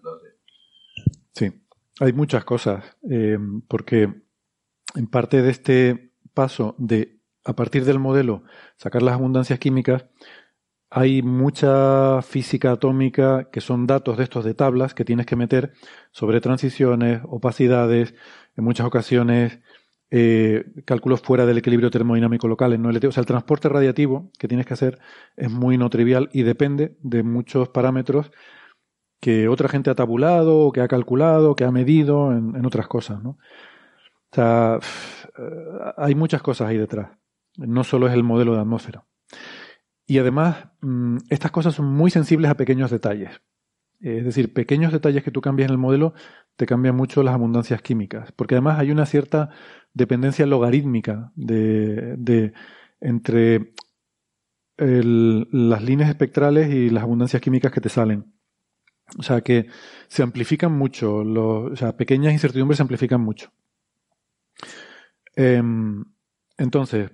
Sí, 1.33 1.53
hay 2.01 2.13
muchas 2.13 2.45
cosas, 2.45 2.85
eh, 3.09 3.39
porque 3.69 4.13
en 4.97 5.07
parte 5.07 5.41
de 5.41 5.51
este 5.53 6.15
paso 6.35 6.75
de 6.79 7.21
a 7.45 7.55
partir 7.55 7.85
del 7.85 8.01
modelo 8.01 8.43
sacar 8.77 9.03
las 9.03 9.15
abundancias 9.15 9.61
químicas, 9.61 10.07
hay 10.91 11.23
mucha 11.23 12.23
física 12.23 12.73
atómica 12.73 13.51
que 13.53 13.61
son 13.61 13.87
datos 13.87 14.19
de 14.19 14.25
estos 14.25 14.45
de 14.45 14.55
tablas 14.55 14.93
que 14.93 15.05
tienes 15.05 15.27
que 15.27 15.37
meter 15.37 15.75
sobre 16.11 16.41
transiciones, 16.41 17.21
opacidades, 17.29 18.17
en 18.57 18.65
muchas 18.65 18.89
ocasiones 18.89 19.61
eh, 20.11 20.65
cálculos 20.85 21.21
fuera 21.21 21.47
del 21.47 21.59
equilibrio 21.59 21.91
termodinámico 21.91 22.49
local 22.49 22.73
en 22.73 22.83
no 22.83 22.91
LT. 22.91 23.07
O 23.07 23.13
sea, 23.13 23.21
el 23.21 23.27
transporte 23.27 23.69
radiativo 23.69 24.31
que 24.39 24.49
tienes 24.49 24.67
que 24.67 24.75
hacer 24.75 24.99
es 25.37 25.51
muy 25.51 25.79
no 25.79 25.89
trivial 25.91 26.29
y 26.33 26.43
depende 26.43 26.97
de 27.01 27.23
muchos 27.23 27.69
parámetros 27.69 28.31
que 29.21 29.49
otra 29.49 29.69
gente 29.69 29.91
ha 29.91 29.95
tabulado, 29.95 30.73
que 30.73 30.81
ha 30.81 30.89
calculado, 30.89 31.55
que 31.55 31.65
ha 31.65 31.71
medido 31.71 32.33
en, 32.33 32.57
en 32.57 32.67
otras 32.67 32.89
cosas, 32.89 33.23
¿no? 33.23 33.39
O 34.33 34.35
sea, 34.35 34.79
hay 35.97 36.15
muchas 36.15 36.43
cosas 36.43 36.69
ahí 36.69 36.79
detrás. 36.79 37.11
No 37.57 37.83
solo 37.85 38.07
es 38.07 38.15
el 38.15 38.23
modelo 38.23 38.55
de 38.55 38.61
atmósfera. 38.61 39.05
Y 40.07 40.19
además, 40.19 40.69
mm, 40.81 41.19
estas 41.29 41.51
cosas 41.51 41.75
son 41.75 41.87
muy 41.87 42.11
sensibles 42.11 42.51
a 42.51 42.57
pequeños 42.57 42.91
detalles. 42.91 43.41
Es 44.01 44.25
decir, 44.25 44.53
pequeños 44.53 44.93
detalles 44.93 45.23
que 45.23 45.31
tú 45.31 45.41
cambias 45.41 45.69
en 45.69 45.73
el 45.73 45.79
modelo 45.79 46.15
te 46.57 46.67
cambian 46.67 46.97
mucho 46.97 47.23
las 47.23 47.35
abundancias 47.35 47.83
químicas. 47.83 48.33
Porque 48.33 48.55
además 48.55 48.79
hay 48.79 48.91
una 48.91 49.07
cierta 49.07 49.51
dependencia 49.93 50.47
logarítmica 50.47 51.33
de, 51.35 52.17
de 52.17 52.53
entre 53.01 53.73
las 54.81 55.83
líneas 55.83 56.09
espectrales 56.09 56.73
y 56.73 56.89
las 56.89 57.03
abundancias 57.03 57.43
químicas 57.43 57.71
que 57.71 57.83
te 57.83 57.91
salen. 57.91 58.33
O 59.19 59.23
sea 59.23 59.41
que 59.41 59.67
se 60.09 60.23
amplifican 60.23 60.73
mucho, 60.73 61.25
los, 61.25 61.73
o 61.73 61.77
sea, 61.77 61.97
pequeñas 61.97 62.33
incertidumbres 62.33 62.77
se 62.79 62.83
amplifican 62.83 63.21
mucho. 63.21 63.51
Eh, 65.37 65.63
entonces, 66.57 67.11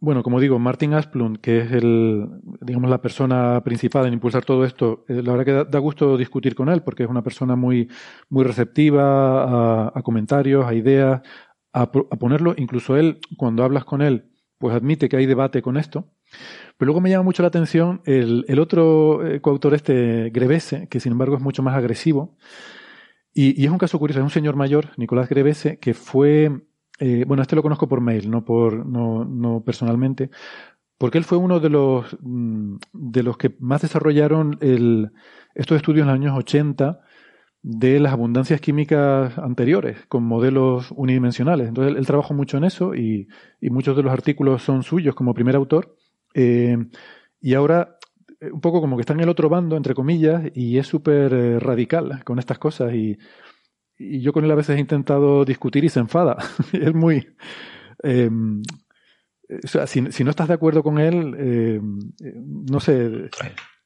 bueno, 0.00 0.22
como 0.22 0.40
digo, 0.40 0.58
Martin 0.58 0.94
Asplund, 0.94 1.38
que 1.40 1.60
es 1.60 1.72
el, 1.72 2.26
digamos, 2.62 2.90
la 2.90 3.02
persona 3.02 3.62
principal 3.62 4.06
en 4.06 4.14
impulsar 4.14 4.44
todo 4.44 4.64
esto, 4.64 5.04
eh, 5.08 5.22
la 5.22 5.32
verdad 5.32 5.66
que 5.66 5.70
da, 5.70 5.78
gusto 5.78 6.16
discutir 6.16 6.54
con 6.54 6.70
él, 6.70 6.82
porque 6.82 7.04
es 7.04 7.10
una 7.10 7.22
persona 7.22 7.54
muy, 7.54 7.88
muy 8.30 8.44
receptiva 8.44 9.88
a 9.88 10.02
comentarios, 10.02 10.66
a 10.66 10.74
ideas, 10.74 11.20
a, 11.72 11.90
ponerlo. 11.90 12.54
Incluso 12.56 12.96
él, 12.96 13.18
cuando 13.36 13.64
hablas 13.64 13.84
con 13.84 14.02
él, 14.02 14.30
pues 14.58 14.74
admite 14.74 15.08
que 15.08 15.16
hay 15.16 15.26
debate 15.26 15.62
con 15.62 15.76
esto. 15.76 16.10
Pero 16.76 16.86
luego 16.86 17.00
me 17.00 17.10
llama 17.10 17.24
mucho 17.24 17.42
la 17.42 17.48
atención 17.48 18.02
el, 18.04 18.58
otro 18.58 19.26
eh, 19.26 19.40
coautor, 19.40 19.74
este 19.74 20.30
Grevese, 20.30 20.88
que 20.88 21.00
sin 21.00 21.12
embargo 21.12 21.36
es 21.36 21.42
mucho 21.42 21.62
más 21.62 21.74
agresivo. 21.74 22.36
Y, 23.32 23.60
y 23.60 23.64
es 23.64 23.70
un 23.70 23.78
caso 23.78 23.98
curioso, 23.98 24.20
es 24.20 24.24
un 24.24 24.30
señor 24.30 24.56
mayor, 24.56 24.90
Nicolás 24.96 25.28
Grevese, 25.28 25.78
que 25.78 25.94
fue 25.94 26.50
eh, 27.00 27.24
bueno, 27.26 27.42
este 27.42 27.56
lo 27.56 27.62
conozco 27.62 27.88
por 27.88 28.02
mail, 28.02 28.30
no, 28.30 28.44
por, 28.44 28.84
no, 28.86 29.24
no 29.24 29.62
personalmente, 29.64 30.30
porque 30.98 31.16
él 31.16 31.24
fue 31.24 31.38
uno 31.38 31.58
de 31.58 31.70
los, 31.70 32.16
mm, 32.20 32.76
de 32.92 33.22
los 33.22 33.38
que 33.38 33.56
más 33.58 33.80
desarrollaron 33.80 34.58
el, 34.60 35.10
estos 35.54 35.78
estudios 35.78 36.02
en 36.02 36.08
los 36.08 36.14
años 36.14 36.38
80 36.38 37.00
de 37.62 38.00
las 38.00 38.12
abundancias 38.12 38.60
químicas 38.60 39.36
anteriores, 39.38 40.06
con 40.06 40.24
modelos 40.24 40.90
unidimensionales. 40.92 41.68
Entonces, 41.68 41.92
él, 41.92 41.98
él 41.98 42.06
trabajó 42.06 42.34
mucho 42.34 42.56
en 42.56 42.64
eso 42.64 42.94
y, 42.94 43.28
y, 43.60 43.70
muchos 43.70 43.96
de 43.96 44.02
los 44.02 44.12
artículos 44.12 44.62
son 44.62 44.82
suyos 44.82 45.14
como 45.14 45.34
primer 45.34 45.56
autor. 45.56 45.96
Eh, 46.34 46.76
y 47.40 47.54
ahora, 47.54 47.98
eh, 48.40 48.50
un 48.50 48.60
poco 48.60 48.80
como 48.80 48.96
que 48.96 49.02
está 49.02 49.12
en 49.12 49.20
el 49.20 49.28
otro 49.28 49.48
bando, 49.48 49.76
entre 49.76 49.94
comillas, 49.94 50.42
y 50.54 50.78
es 50.78 50.86
súper 50.86 51.32
eh, 51.34 51.58
radical 51.58 52.24
con 52.24 52.38
estas 52.38 52.58
cosas 52.58 52.94
y 52.94 53.18
y 54.00 54.22
yo 54.22 54.32
con 54.32 54.44
él 54.44 54.50
a 54.50 54.54
veces 54.54 54.76
he 54.76 54.80
intentado 54.80 55.44
discutir 55.44 55.84
y 55.84 55.90
se 55.90 56.00
enfada. 56.00 56.38
es 56.72 56.94
muy... 56.94 57.28
Eh, 58.02 58.30
o 59.62 59.66
sea, 59.66 59.86
si, 59.86 60.10
si, 60.10 60.24
no 60.24 60.30
estás 60.30 60.48
de 60.48 60.54
acuerdo 60.54 60.82
con 60.82 60.98
él, 60.98 61.34
eh, 61.38 61.80
no 62.32 62.80
sé... 62.80 63.28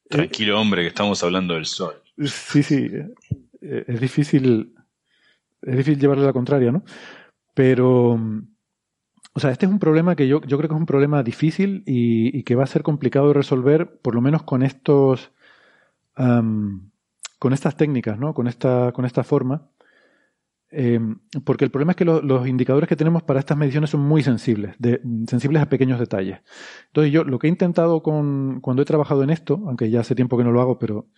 Tranquilo 0.08 0.60
hombre, 0.60 0.82
que 0.82 0.88
estamos 0.88 1.22
hablando 1.24 1.54
del 1.54 1.64
sol. 1.64 1.94
Sí, 2.26 2.62
sí. 2.62 2.88
Es 3.86 4.00
difícil, 4.00 4.74
es 5.62 5.76
difícil 5.76 6.00
llevarle 6.00 6.24
la 6.24 6.32
contraria, 6.32 6.70
¿no? 6.70 6.84
Pero 7.54 8.18
o 9.36 9.40
sea, 9.40 9.50
este 9.50 9.66
es 9.66 9.72
un 9.72 9.80
problema 9.80 10.14
que 10.14 10.28
yo, 10.28 10.40
yo 10.42 10.56
creo 10.56 10.68
que 10.68 10.76
es 10.76 10.80
un 10.80 10.86
problema 10.86 11.24
difícil 11.24 11.82
y, 11.86 12.44
que 12.44 12.54
va 12.54 12.62
a 12.62 12.68
ser 12.68 12.84
complicado 12.84 13.28
de 13.28 13.34
resolver, 13.34 13.98
por 14.00 14.14
lo 14.14 14.20
menos 14.20 14.44
con 14.44 14.62
estos, 14.62 15.32
con 16.14 17.52
estas 17.52 17.76
técnicas, 17.76 18.16
¿no? 18.16 18.32
Con 18.32 18.46
esta, 18.46 18.92
con 18.92 19.04
esta 19.04 19.24
forma. 19.24 19.68
Eh, 20.70 21.00
porque 21.44 21.64
el 21.64 21.72
problema 21.72 21.92
es 21.92 21.96
que 21.96 22.04
los 22.04 22.46
indicadores 22.46 22.88
que 22.88 22.96
tenemos 22.96 23.24
para 23.24 23.40
estas 23.40 23.56
mediciones 23.56 23.90
son 23.90 24.02
muy 24.02 24.22
sensibles, 24.22 24.76
sensibles 25.26 25.62
a 25.62 25.68
pequeños 25.68 25.98
detalles. 25.98 26.38
Entonces 26.86 27.12
yo 27.12 27.24
lo 27.24 27.40
que 27.40 27.48
he 27.48 27.50
intentado 27.50 28.04
con, 28.04 28.60
cuando 28.60 28.82
he 28.82 28.86
trabajado 28.86 29.24
en 29.24 29.30
esto, 29.30 29.60
aunque 29.66 29.90
ya 29.90 30.00
hace 30.00 30.14
tiempo 30.14 30.38
que 30.38 30.44
no 30.44 30.52
lo 30.52 30.60
hago, 30.60 30.78
pero 30.78 31.08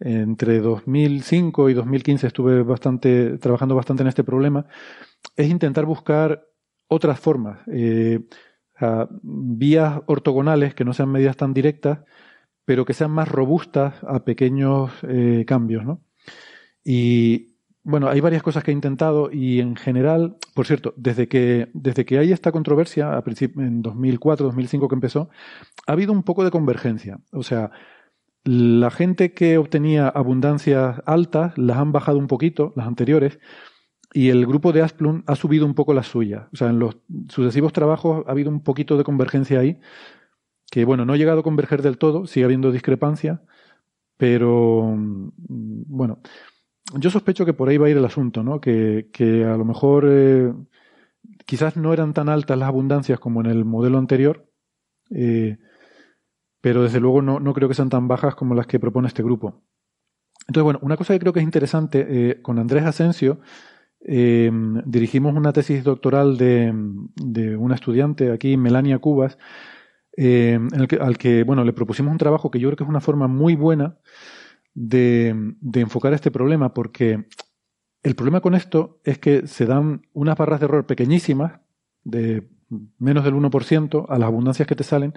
entre 0.00 0.60
2005 0.60 1.70
y 1.70 1.74
2015 1.74 2.26
estuve 2.26 2.62
bastante, 2.62 3.38
trabajando 3.38 3.74
bastante 3.74 4.02
en 4.02 4.08
este 4.08 4.24
problema, 4.24 4.66
es 5.36 5.48
intentar 5.48 5.86
buscar 5.86 6.46
otras 6.88 7.18
formas, 7.18 7.60
eh, 7.72 8.20
vías 9.22 10.00
ortogonales 10.06 10.74
que 10.74 10.84
no 10.84 10.92
sean 10.92 11.10
medidas 11.10 11.36
tan 11.36 11.54
directas, 11.54 12.00
pero 12.64 12.84
que 12.84 12.94
sean 12.94 13.10
más 13.10 13.28
robustas 13.28 13.94
a 14.04 14.24
pequeños 14.24 14.90
eh, 15.02 15.44
cambios. 15.46 15.84
Y 16.82 17.54
bueno, 17.82 18.08
hay 18.08 18.20
varias 18.20 18.42
cosas 18.42 18.64
que 18.64 18.70
he 18.70 18.74
intentado 18.74 19.30
y 19.30 19.60
en 19.60 19.76
general, 19.76 20.36
por 20.54 20.66
cierto, 20.66 20.94
desde 20.96 21.28
que, 21.28 21.68
desde 21.74 22.04
que 22.06 22.18
hay 22.18 22.32
esta 22.32 22.50
controversia, 22.50 23.16
a 23.16 23.22
en 23.26 23.82
2004, 23.82 24.46
2005 24.46 24.88
que 24.88 24.94
empezó, 24.94 25.28
ha 25.86 25.92
habido 25.92 26.12
un 26.12 26.22
poco 26.22 26.44
de 26.44 26.50
convergencia. 26.50 27.20
O 27.32 27.42
sea, 27.42 27.70
la 28.44 28.90
gente 28.90 29.32
que 29.32 29.58
obtenía 29.58 30.08
abundancias 30.08 31.02
altas 31.06 31.56
las 31.56 31.78
han 31.78 31.92
bajado 31.92 32.18
un 32.18 32.26
poquito, 32.26 32.72
las 32.76 32.86
anteriores, 32.86 33.38
y 34.12 34.28
el 34.28 34.46
grupo 34.46 34.72
de 34.72 34.82
Asplum 34.82 35.24
ha 35.26 35.34
subido 35.34 35.66
un 35.66 35.74
poco 35.74 35.94
las 35.94 36.06
suyas. 36.06 36.46
O 36.52 36.56
sea, 36.56 36.68
en 36.68 36.78
los 36.78 36.98
sucesivos 37.28 37.72
trabajos 37.72 38.24
ha 38.26 38.30
habido 38.30 38.50
un 38.50 38.62
poquito 38.62 38.96
de 38.96 39.04
convergencia 39.04 39.60
ahí, 39.60 39.80
que 40.70 40.84
bueno, 40.84 41.04
no 41.04 41.14
ha 41.14 41.16
llegado 41.16 41.40
a 41.40 41.42
converger 41.42 41.82
del 41.82 41.98
todo, 41.98 42.26
sigue 42.26 42.44
habiendo 42.44 42.70
discrepancia, 42.70 43.42
pero 44.16 44.94
mm, 44.96 45.30
bueno, 45.88 46.20
yo 46.98 47.10
sospecho 47.10 47.46
que 47.46 47.54
por 47.54 47.68
ahí 47.68 47.78
va 47.78 47.86
a 47.86 47.90
ir 47.90 47.96
el 47.96 48.04
asunto, 48.04 48.42
¿no? 48.42 48.60
Que, 48.60 49.08
que 49.12 49.44
a 49.44 49.56
lo 49.56 49.64
mejor 49.64 50.06
eh, 50.08 50.52
quizás 51.46 51.76
no 51.76 51.92
eran 51.92 52.14
tan 52.14 52.28
altas 52.28 52.58
las 52.58 52.68
abundancias 52.68 53.18
como 53.18 53.40
en 53.40 53.46
el 53.46 53.64
modelo 53.64 53.98
anterior, 53.98 54.48
eh, 55.10 55.58
pero 56.64 56.82
desde 56.82 56.98
luego 56.98 57.20
no, 57.20 57.40
no, 57.40 57.52
creo 57.52 57.68
que 57.68 57.74
sean 57.74 57.90
tan 57.90 58.08
bajas 58.08 58.34
como 58.34 58.54
las 58.54 58.66
que 58.66 58.80
propone 58.80 59.06
este 59.06 59.22
grupo. 59.22 59.60
Entonces, 60.48 60.64
bueno, 60.64 60.78
una 60.80 60.96
cosa 60.96 61.12
que 61.12 61.20
creo 61.20 61.34
que 61.34 61.40
es 61.40 61.44
interesante, 61.44 62.06
eh, 62.08 62.40
con 62.40 62.58
Andrés 62.58 62.84
Asensio 62.84 63.40
dirigimos 64.00 65.34
una 65.34 65.52
tesis 65.52 65.84
doctoral 65.84 66.38
de, 66.38 66.72
de 67.16 67.54
una 67.54 67.74
estudiante 67.74 68.32
aquí, 68.32 68.56
Melania 68.56 68.98
Cubas, 68.98 69.36
eh, 70.16 70.58
al 71.00 71.18
que 71.18 71.42
bueno, 71.44 71.64
le 71.64 71.74
propusimos 71.74 72.10
un 72.10 72.18
trabajo 72.18 72.50
que 72.50 72.58
yo 72.58 72.68
creo 72.68 72.78
que 72.78 72.84
es 72.84 72.88
una 72.88 73.02
forma 73.02 73.28
muy 73.28 73.56
buena 73.56 73.98
de, 74.72 75.54
enfocar 75.74 76.14
este 76.14 76.30
problema, 76.30 76.72
porque 76.72 77.26
el 78.02 78.14
problema 78.14 78.40
con 78.40 78.54
esto 78.54 79.00
es 79.04 79.18
que 79.18 79.46
se 79.46 79.66
dan 79.66 80.06
unas 80.14 80.38
barras 80.38 80.60
de 80.60 80.64
error 80.64 80.86
pequeñísimas, 80.86 81.60
de 82.04 82.48
menos 82.98 83.22
del 83.24 83.34
1% 83.34 84.06
a 84.08 84.18
las 84.18 84.26
abundancias 84.26 84.66
que 84.66 84.76
te 84.76 84.84
salen, 84.84 85.12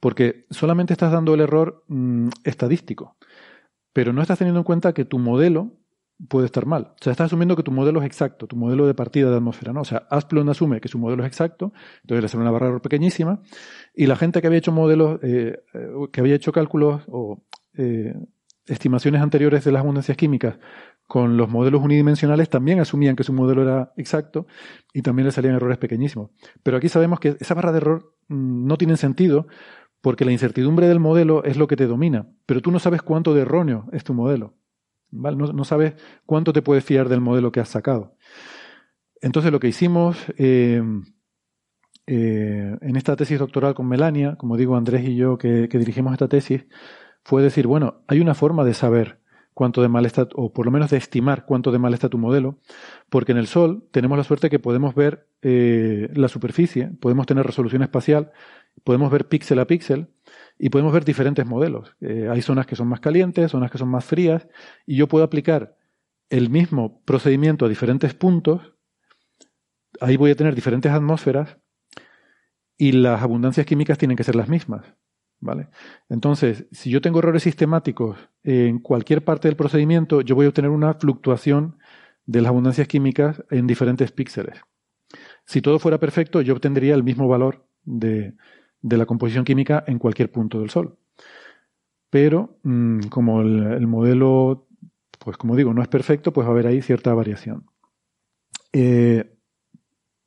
porque 0.00 0.46
solamente 0.50 0.92
estás 0.92 1.12
dando 1.12 1.34
el 1.34 1.40
error 1.40 1.84
mm, 1.88 2.28
estadístico, 2.44 3.16
pero 3.92 4.12
no 4.12 4.22
estás 4.22 4.38
teniendo 4.38 4.60
en 4.60 4.64
cuenta 4.64 4.92
que 4.92 5.04
tu 5.04 5.18
modelo 5.18 5.72
puede 6.28 6.46
estar 6.46 6.66
mal. 6.66 6.92
O 7.00 7.02
sea, 7.02 7.12
estás 7.12 7.26
asumiendo 7.26 7.56
que 7.56 7.62
tu 7.62 7.72
modelo 7.72 8.00
es 8.00 8.06
exacto, 8.06 8.46
tu 8.46 8.56
modelo 8.56 8.86
de 8.86 8.94
partida 8.94 9.30
de 9.30 9.36
atmósfera, 9.36 9.72
¿no? 9.72 9.80
O 9.80 9.84
sea, 9.84 10.06
Asplund 10.10 10.48
asume 10.48 10.80
que 10.80 10.88
su 10.88 10.98
modelo 10.98 11.22
es 11.24 11.28
exacto, 11.28 11.72
entonces 12.02 12.22
le 12.22 12.28
sale 12.28 12.42
una 12.42 12.50
barra 12.50 12.78
pequeñísima, 12.80 13.40
y 13.94 14.06
la 14.06 14.16
gente 14.16 14.40
que 14.40 14.46
había 14.46 14.58
hecho 14.58 14.72
modelos, 14.72 15.20
eh, 15.22 15.64
eh, 15.74 15.88
que 16.12 16.20
había 16.20 16.34
hecho 16.34 16.52
cálculos 16.52 17.02
o 17.08 17.42
eh, 17.76 18.14
estimaciones 18.66 19.20
anteriores 19.20 19.64
de 19.64 19.72
las 19.72 19.80
abundancias 19.80 20.16
químicas 20.16 20.56
con 21.06 21.36
los 21.36 21.50
modelos 21.50 21.82
unidimensionales 21.82 22.48
también 22.48 22.80
asumían 22.80 23.14
que 23.14 23.24
su 23.24 23.32
modelo 23.32 23.62
era 23.62 23.92
exacto 23.96 24.46
y 24.92 25.02
también 25.02 25.26
le 25.26 25.32
salían 25.32 25.54
errores 25.54 25.76
pequeñísimos. 25.76 26.30
Pero 26.62 26.78
aquí 26.78 26.88
sabemos 26.88 27.20
que 27.20 27.36
esa 27.38 27.54
barra 27.54 27.72
de 27.72 27.78
error 27.78 28.14
mm, 28.28 28.66
no 28.66 28.78
tiene 28.78 28.96
sentido 28.96 29.46
porque 30.04 30.26
la 30.26 30.32
incertidumbre 30.32 30.86
del 30.86 31.00
modelo 31.00 31.44
es 31.44 31.56
lo 31.56 31.66
que 31.66 31.76
te 31.76 31.86
domina, 31.86 32.28
pero 32.44 32.60
tú 32.60 32.70
no 32.70 32.78
sabes 32.78 33.00
cuánto 33.00 33.32
de 33.32 33.40
erróneo 33.40 33.86
es 33.90 34.04
tu 34.04 34.12
modelo. 34.12 34.52
No, 35.10 35.64
sabes 35.64 35.94
cuánto 36.26 36.52
te 36.52 36.60
puedes 36.60 36.84
fiar 36.84 37.08
del 37.08 37.22
modelo 37.22 37.50
que 37.50 37.60
has 37.60 37.70
sacado. 37.70 38.14
Entonces 39.22 39.50
lo 39.50 39.60
que 39.60 39.68
hicimos 39.68 40.18
eh, 40.36 40.82
eh, 42.06 42.76
en 42.82 42.96
esta 42.96 43.16
tesis 43.16 43.38
doctoral 43.38 43.72
con 43.72 43.88
Melania, 43.88 44.36
como 44.36 44.58
digo 44.58 44.76
Andrés 44.76 45.08
y 45.08 45.16
yo 45.16 45.38
que, 45.38 45.68
dirigimos 45.68 46.12
esta 46.12 46.28
tesis, 46.28 46.66
fue 47.22 47.42
decir, 47.42 47.66
bueno, 47.66 48.02
hay 48.06 48.20
una 48.20 48.34
forma 48.34 48.62
de 48.62 48.74
saber 48.74 49.20
cuánto 49.54 49.80
de 49.80 49.88
mal 49.88 50.04
está, 50.04 50.28
o 50.34 50.52
por 50.52 50.66
lo 50.66 50.72
menos 50.72 50.90
de 50.90 50.98
estimar 50.98 51.46
cuánto 51.46 51.72
de 51.72 51.78
mal 51.78 51.94
está 51.94 52.10
tu 52.10 52.18
modelo, 52.18 52.58
porque 53.08 53.32
en 53.32 53.38
el 53.38 53.46
Sol 53.46 53.88
tenemos 53.90 54.18
la 54.18 54.24
suerte 54.24 54.50
que 54.50 54.58
podemos 54.58 54.94
ver 54.94 55.28
eh, 55.40 56.10
la 56.12 56.28
superficie, 56.28 56.90
podemos 57.00 57.24
tener 57.24 57.46
resolución 57.46 57.80
espacial, 57.82 58.32
podemos 58.82 59.10
ver 59.10 59.28
píxel 59.28 59.58
a 59.58 59.66
píxel, 59.66 60.08
y 60.58 60.70
podemos 60.70 60.92
ver 60.92 61.04
diferentes 61.04 61.44
modelos. 61.46 61.94
Eh, 62.00 62.28
hay 62.30 62.42
zonas 62.42 62.66
que 62.66 62.76
son 62.76 62.88
más 62.88 63.00
calientes, 63.00 63.50
zonas 63.50 63.70
que 63.70 63.78
son 63.78 63.88
más 63.88 64.04
frías, 64.04 64.46
y 64.86 64.96
yo 64.96 65.08
puedo 65.08 65.24
aplicar 65.24 65.76
el 66.30 66.50
mismo 66.50 67.02
procedimiento 67.04 67.66
a 67.66 67.68
diferentes 67.68 68.14
puntos. 68.14 68.74
Ahí 70.00 70.16
voy 70.16 70.30
a 70.30 70.36
tener 70.36 70.54
diferentes 70.54 70.92
atmósferas 70.92 71.58
y 72.76 72.92
las 72.92 73.22
abundancias 73.22 73.66
químicas 73.66 73.98
tienen 73.98 74.16
que 74.16 74.24
ser 74.24 74.36
las 74.36 74.48
mismas. 74.48 74.84
¿Vale? 75.40 75.68
Entonces, 76.08 76.66
si 76.72 76.88
yo 76.88 77.02
tengo 77.02 77.18
errores 77.18 77.42
sistemáticos 77.42 78.16
en 78.44 78.78
cualquier 78.78 79.24
parte 79.24 79.46
del 79.46 79.56
procedimiento, 79.56 80.22
yo 80.22 80.34
voy 80.34 80.46
a 80.46 80.48
obtener 80.48 80.70
una 80.70 80.94
fluctuación 80.94 81.76
de 82.24 82.40
las 82.40 82.48
abundancias 82.48 82.88
químicas 82.88 83.44
en 83.50 83.66
diferentes 83.66 84.10
píxeles. 84.10 84.58
Si 85.44 85.60
todo 85.60 85.78
fuera 85.78 85.98
perfecto, 85.98 86.40
yo 86.40 86.54
obtendría 86.54 86.94
el 86.94 87.02
mismo 87.02 87.28
valor 87.28 87.66
de, 87.82 88.34
de 88.84 88.98
la 88.98 89.06
composición 89.06 89.46
química 89.46 89.82
en 89.86 89.98
cualquier 89.98 90.30
punto 90.30 90.60
del 90.60 90.68
Sol. 90.68 90.98
Pero 92.10 92.58
mm, 92.62 93.08
como 93.08 93.40
el, 93.40 93.86
modelo, 93.86 94.68
pues 95.18 95.38
como 95.38 95.56
digo, 95.56 95.72
no 95.72 95.80
es 95.80 95.88
perfecto, 95.88 96.32
pues 96.32 96.46
va 96.46 96.50
a 96.50 96.52
haber 96.52 96.66
ahí 96.66 96.82
cierta 96.82 97.14
variación. 97.14 97.64
Eh, 98.74 99.38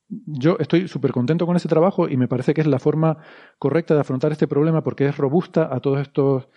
yo 0.10 0.58
estoy 0.60 0.88
súper 0.88 1.12
contento 1.12 1.46
con 1.46 1.56
ese 1.56 1.70
trabajo 1.70 2.10
y 2.10 2.18
me 2.18 2.28
parece 2.28 2.56
que 2.56 2.62
es 2.62 2.68
la 2.68 2.80
forma 2.80 3.18
correcta 3.60 3.94
de 3.94 4.02
afrontar 4.02 4.32
este 4.32 4.48
problema 4.48 4.84
porque 4.84 5.06
es 5.06 5.18
robusta 5.18 5.70
a 5.72 5.80
todos 5.80 6.02
estos, 6.02 6.50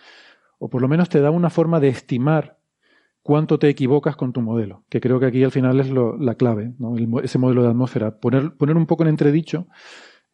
o 0.57 0.69
por 0.69 0.81
lo 0.81 0.87
menos 0.87 1.07
te 1.07 1.21
da 1.21 1.29
una 1.29 1.51
forma 1.51 1.79
de 1.79 1.89
estimar 1.89 2.57
cuánto 3.21 3.59
te 3.59 3.69
equivocas 3.69 4.15
con 4.15 4.33
tu 4.33 4.41
modelo, 4.41 4.85
que 4.89 4.99
creo 4.99 5.19
que 5.19 5.27
aquí 5.27 5.43
al 5.43 5.51
final 5.51 5.79
es 5.79 5.91
la 5.91 6.33
clave, 6.33 6.73
ese 7.21 7.37
modelo 7.37 7.61
de 7.61 7.69
atmósfera. 7.69 8.19
Poner, 8.19 8.53
poner 8.55 8.75
un 8.75 8.87
poco 8.87 9.03
en 9.03 9.09
entredicho 9.09 9.67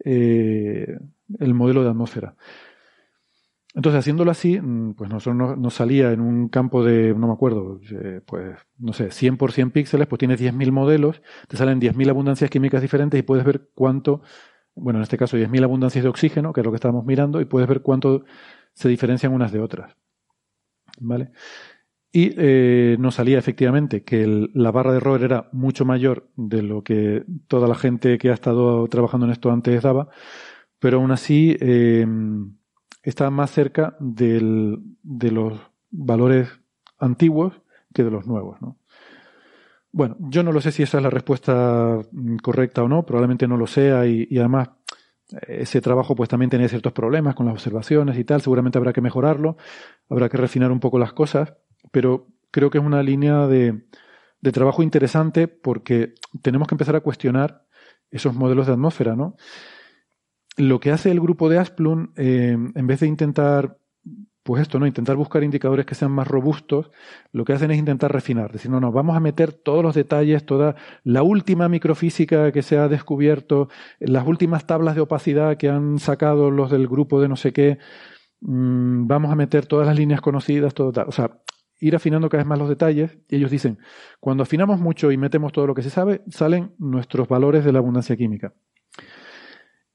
eh, 0.06 0.98
el 1.40 1.54
modelo 1.54 1.84
de 1.84 1.90
atmósfera. 1.90 2.36
Entonces, 3.78 4.00
haciéndolo 4.00 4.32
así, 4.32 4.60
mm, 4.60 4.96
pues 4.96 5.10
nosotros 5.10 5.56
nos 5.58 5.74
salía 5.74 6.12
en 6.12 6.20
un 6.20 6.50
campo 6.50 6.84
de, 6.84 7.14
no 7.14 7.28
me 7.28 7.34
acuerdo, 7.34 7.80
eh, 7.92 8.22
pues, 8.26 8.58
no 8.80 8.92
sé, 8.92 9.12
100 9.12 9.38
por 9.38 9.52
100 9.52 9.70
píxeles, 9.70 10.08
pues 10.08 10.18
tienes 10.18 10.40
10.000 10.40 10.72
modelos, 10.72 11.22
te 11.48 11.58
salen 11.58 11.80
10.000 11.80 12.10
abundancias 12.10 12.50
químicas 12.50 12.82
diferentes 12.82 13.20
y 13.20 13.24
puedes 13.24 13.46
ver 13.46 13.70
cuánto, 13.76 14.24
bueno, 14.74 14.98
en 14.98 15.04
este 15.04 15.18
caso 15.18 15.38
10.000 15.38 15.64
abundancias 15.64 16.04
de 16.04 16.10
oxígeno, 16.10 16.54
que 16.54 16.62
es 16.62 16.66
lo 16.66 16.72
que 16.72 16.78
estábamos 16.78 17.06
mirando, 17.06 17.40
y 17.40 17.46
puedes 17.46 17.70
ver 17.70 17.82
cuánto 17.82 18.26
se 18.74 18.90
diferencian 18.90 19.32
unas 19.32 19.52
de 19.52 19.60
otras. 19.60 19.96
¿Vale? 21.00 21.32
Y 22.12 22.34
eh, 22.36 22.98
nos 23.00 23.16
salía 23.16 23.38
efectivamente 23.38 24.04
que 24.04 24.48
la 24.56 24.72
barra 24.72 24.92
de 24.92 24.98
error 24.98 25.24
era 25.24 25.50
mucho 25.52 25.86
mayor 25.86 26.32
de 26.36 26.64
lo 26.64 26.84
que 26.84 27.26
toda 27.48 27.68
la 27.68 27.76
gente 27.76 28.18
que 28.18 28.32
ha 28.32 28.34
estado 28.34 28.88
trabajando 28.88 29.28
en 29.28 29.34
esto 29.34 29.52
antes 29.52 29.84
daba, 29.84 30.10
pero 30.80 30.98
aún 30.98 31.12
así 31.12 31.58
eh, 31.60 32.06
está 33.04 33.30
más 33.30 33.52
cerca 33.52 33.96
del, 34.00 34.80
de 35.04 35.32
los 35.32 35.60
valores 35.90 36.50
antiguos 37.00 37.54
que 37.94 38.04
de 38.04 38.12
los 38.12 38.28
nuevos. 38.28 38.62
¿no? 38.62 38.78
Bueno, 39.92 40.16
yo 40.20 40.44
no 40.44 40.52
lo 40.52 40.62
sé 40.62 40.72
si 40.72 40.84
esa 40.84 40.98
es 40.98 41.04
la 41.04 41.10
respuesta 41.10 42.00
mm, 42.12 42.38
correcta 42.38 42.84
o 42.84 42.88
no, 42.88 43.06
probablemente 43.06 43.48
no 43.48 43.58
lo 43.58 43.66
sea 43.68 44.06
y, 44.06 44.28
además 44.38 44.70
ese 45.48 45.82
trabajo 45.82 46.16
pues 46.16 46.30
también 46.30 46.50
tenía 46.50 46.70
ciertos 46.70 46.94
problemas 46.94 47.36
con 47.36 47.48
las 47.48 47.54
observaciones 47.54 48.18
y 48.18 48.24
tal, 48.24 48.42
seguramente 48.42 48.78
habrá 48.78 48.94
que 48.94 49.02
mejorarlo, 49.02 49.58
habrá 50.08 50.30
que 50.30 50.38
refinar 50.38 50.72
un 50.72 50.80
poco 50.80 51.00
las 51.00 51.14
cosas, 51.14 51.54
pero 51.92 52.28
creo 52.52 52.70
que 52.70 52.78
es 52.78 52.84
una 52.84 53.04
línea 53.04 53.48
de, 53.48 53.88
trabajo 54.54 54.84
interesante 54.84 55.50
porque 55.50 56.14
tenemos 56.42 56.68
que 56.68 56.76
empezar 56.76 56.96
a 56.96 57.02
cuestionar 57.02 57.66
esos 58.12 58.34
modelos 58.34 58.68
de 58.68 58.74
atmósfera, 58.74 59.16
¿no? 59.16 59.36
Lo 60.58 60.80
que 60.80 60.92
hace 60.92 61.12
el 61.12 61.22
grupo 61.22 61.50
de 61.50 61.60
Asplund, 61.60 62.10
eh, 62.18 62.52
en 62.52 62.88
vez 62.88 63.00
de 63.00 63.08
intentar 63.08 63.78
pues 64.48 64.62
esto, 64.62 64.80
¿no? 64.80 64.88
Intentar 64.88 65.18
buscar 65.18 65.44
indicadores 65.44 65.86
que 65.86 65.94
sean 65.94 66.12
más 66.12 66.26
robustos, 66.26 66.90
lo 67.34 67.44
que 67.44 67.52
hacen 67.52 67.70
es 67.70 67.78
intentar 67.78 68.14
refinar, 68.14 68.50
decir, 68.50 68.72
no, 68.72 68.80
no, 68.80 68.94
vamos 68.94 69.18
a 69.18 69.20
meter 69.20 69.52
todos 69.52 69.84
los 69.84 69.94
detalles, 69.94 70.46
toda 70.46 70.78
la 71.04 71.22
última 71.22 71.68
microfísica 71.68 72.54
que 72.54 72.62
se 72.62 72.78
ha 72.78 72.88
descubierto, 72.88 73.68
las 74.00 74.26
últimas 74.26 74.66
tablas 74.66 74.96
de 74.96 75.02
opacidad 75.02 75.58
que 75.58 75.68
han 75.68 76.00
sacado 76.00 76.50
los 76.50 76.72
del 76.72 76.88
grupo 76.88 77.20
de 77.20 77.28
no 77.28 77.36
sé 77.36 77.52
qué, 77.52 77.78
mm, 78.40 79.08
vamos 79.08 79.34
a 79.34 79.36
meter 79.36 79.66
todas 79.66 79.86
las 79.86 79.98
líneas 79.98 80.22
conocidas, 80.22 80.74
todo 80.74 80.94
tal. 80.94 81.10
O 81.10 81.12
sea, 81.12 81.42
ir 81.80 81.96
afinando 81.96 82.30
cada 82.30 82.44
vez 82.44 82.48
más 82.48 82.60
los 82.60 82.70
detalles. 82.70 83.18
Y 83.30 83.38
ellos 83.38 83.52
dicen, 83.52 83.80
cuando 84.20 84.44
afinamos 84.44 84.80
mucho 84.80 85.12
y 85.12 85.18
metemos 85.18 85.52
todo 85.52 85.68
lo 85.68 85.76
que 85.76 85.84
se 85.84 85.90
sabe, 85.90 86.22
salen 86.30 86.74
nuestros 86.80 87.28
valores 87.28 87.66
de 87.66 87.74
la 87.74 87.80
abundancia 87.80 88.16
química. 88.16 88.54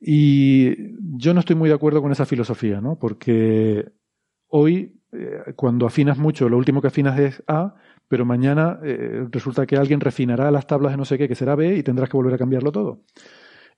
Y 0.05 0.97
yo 1.17 1.33
no 1.33 1.41
estoy 1.41 1.55
muy 1.55 1.69
de 1.69 1.77
acuerdo 1.77 2.03
con 2.03 2.11
esa 2.11 2.27
filosofía, 2.27 2.81
¿no? 2.81 2.99
Porque 2.99 3.89
hoy, 4.49 5.01
eh, 5.13 5.53
cuando 5.55 5.87
afinas 5.87 6.19
mucho, 6.19 6.49
lo 6.49 6.59
último 6.59 6.83
que 6.83 6.89
afinas 6.89 7.19
es 7.21 7.43
A, 7.47 7.77
pero 8.09 8.25
mañana 8.25 8.81
eh, 8.83 9.29
resulta 9.31 9.65
que 9.65 9.77
alguien 9.77 10.01
refinará 10.01 10.51
las 10.51 10.67
tablas 10.67 10.93
de 10.93 10.99
no 10.99 11.05
sé 11.05 11.19
qué, 11.19 11.29
que 11.29 11.37
será 11.37 11.55
B, 11.55 11.77
y 11.77 11.85
tendrás 11.85 12.11
que 12.11 12.17
volver 12.17 12.35
a 12.35 12.39
cambiarlo 12.39 12.73
todo. 12.73 13.05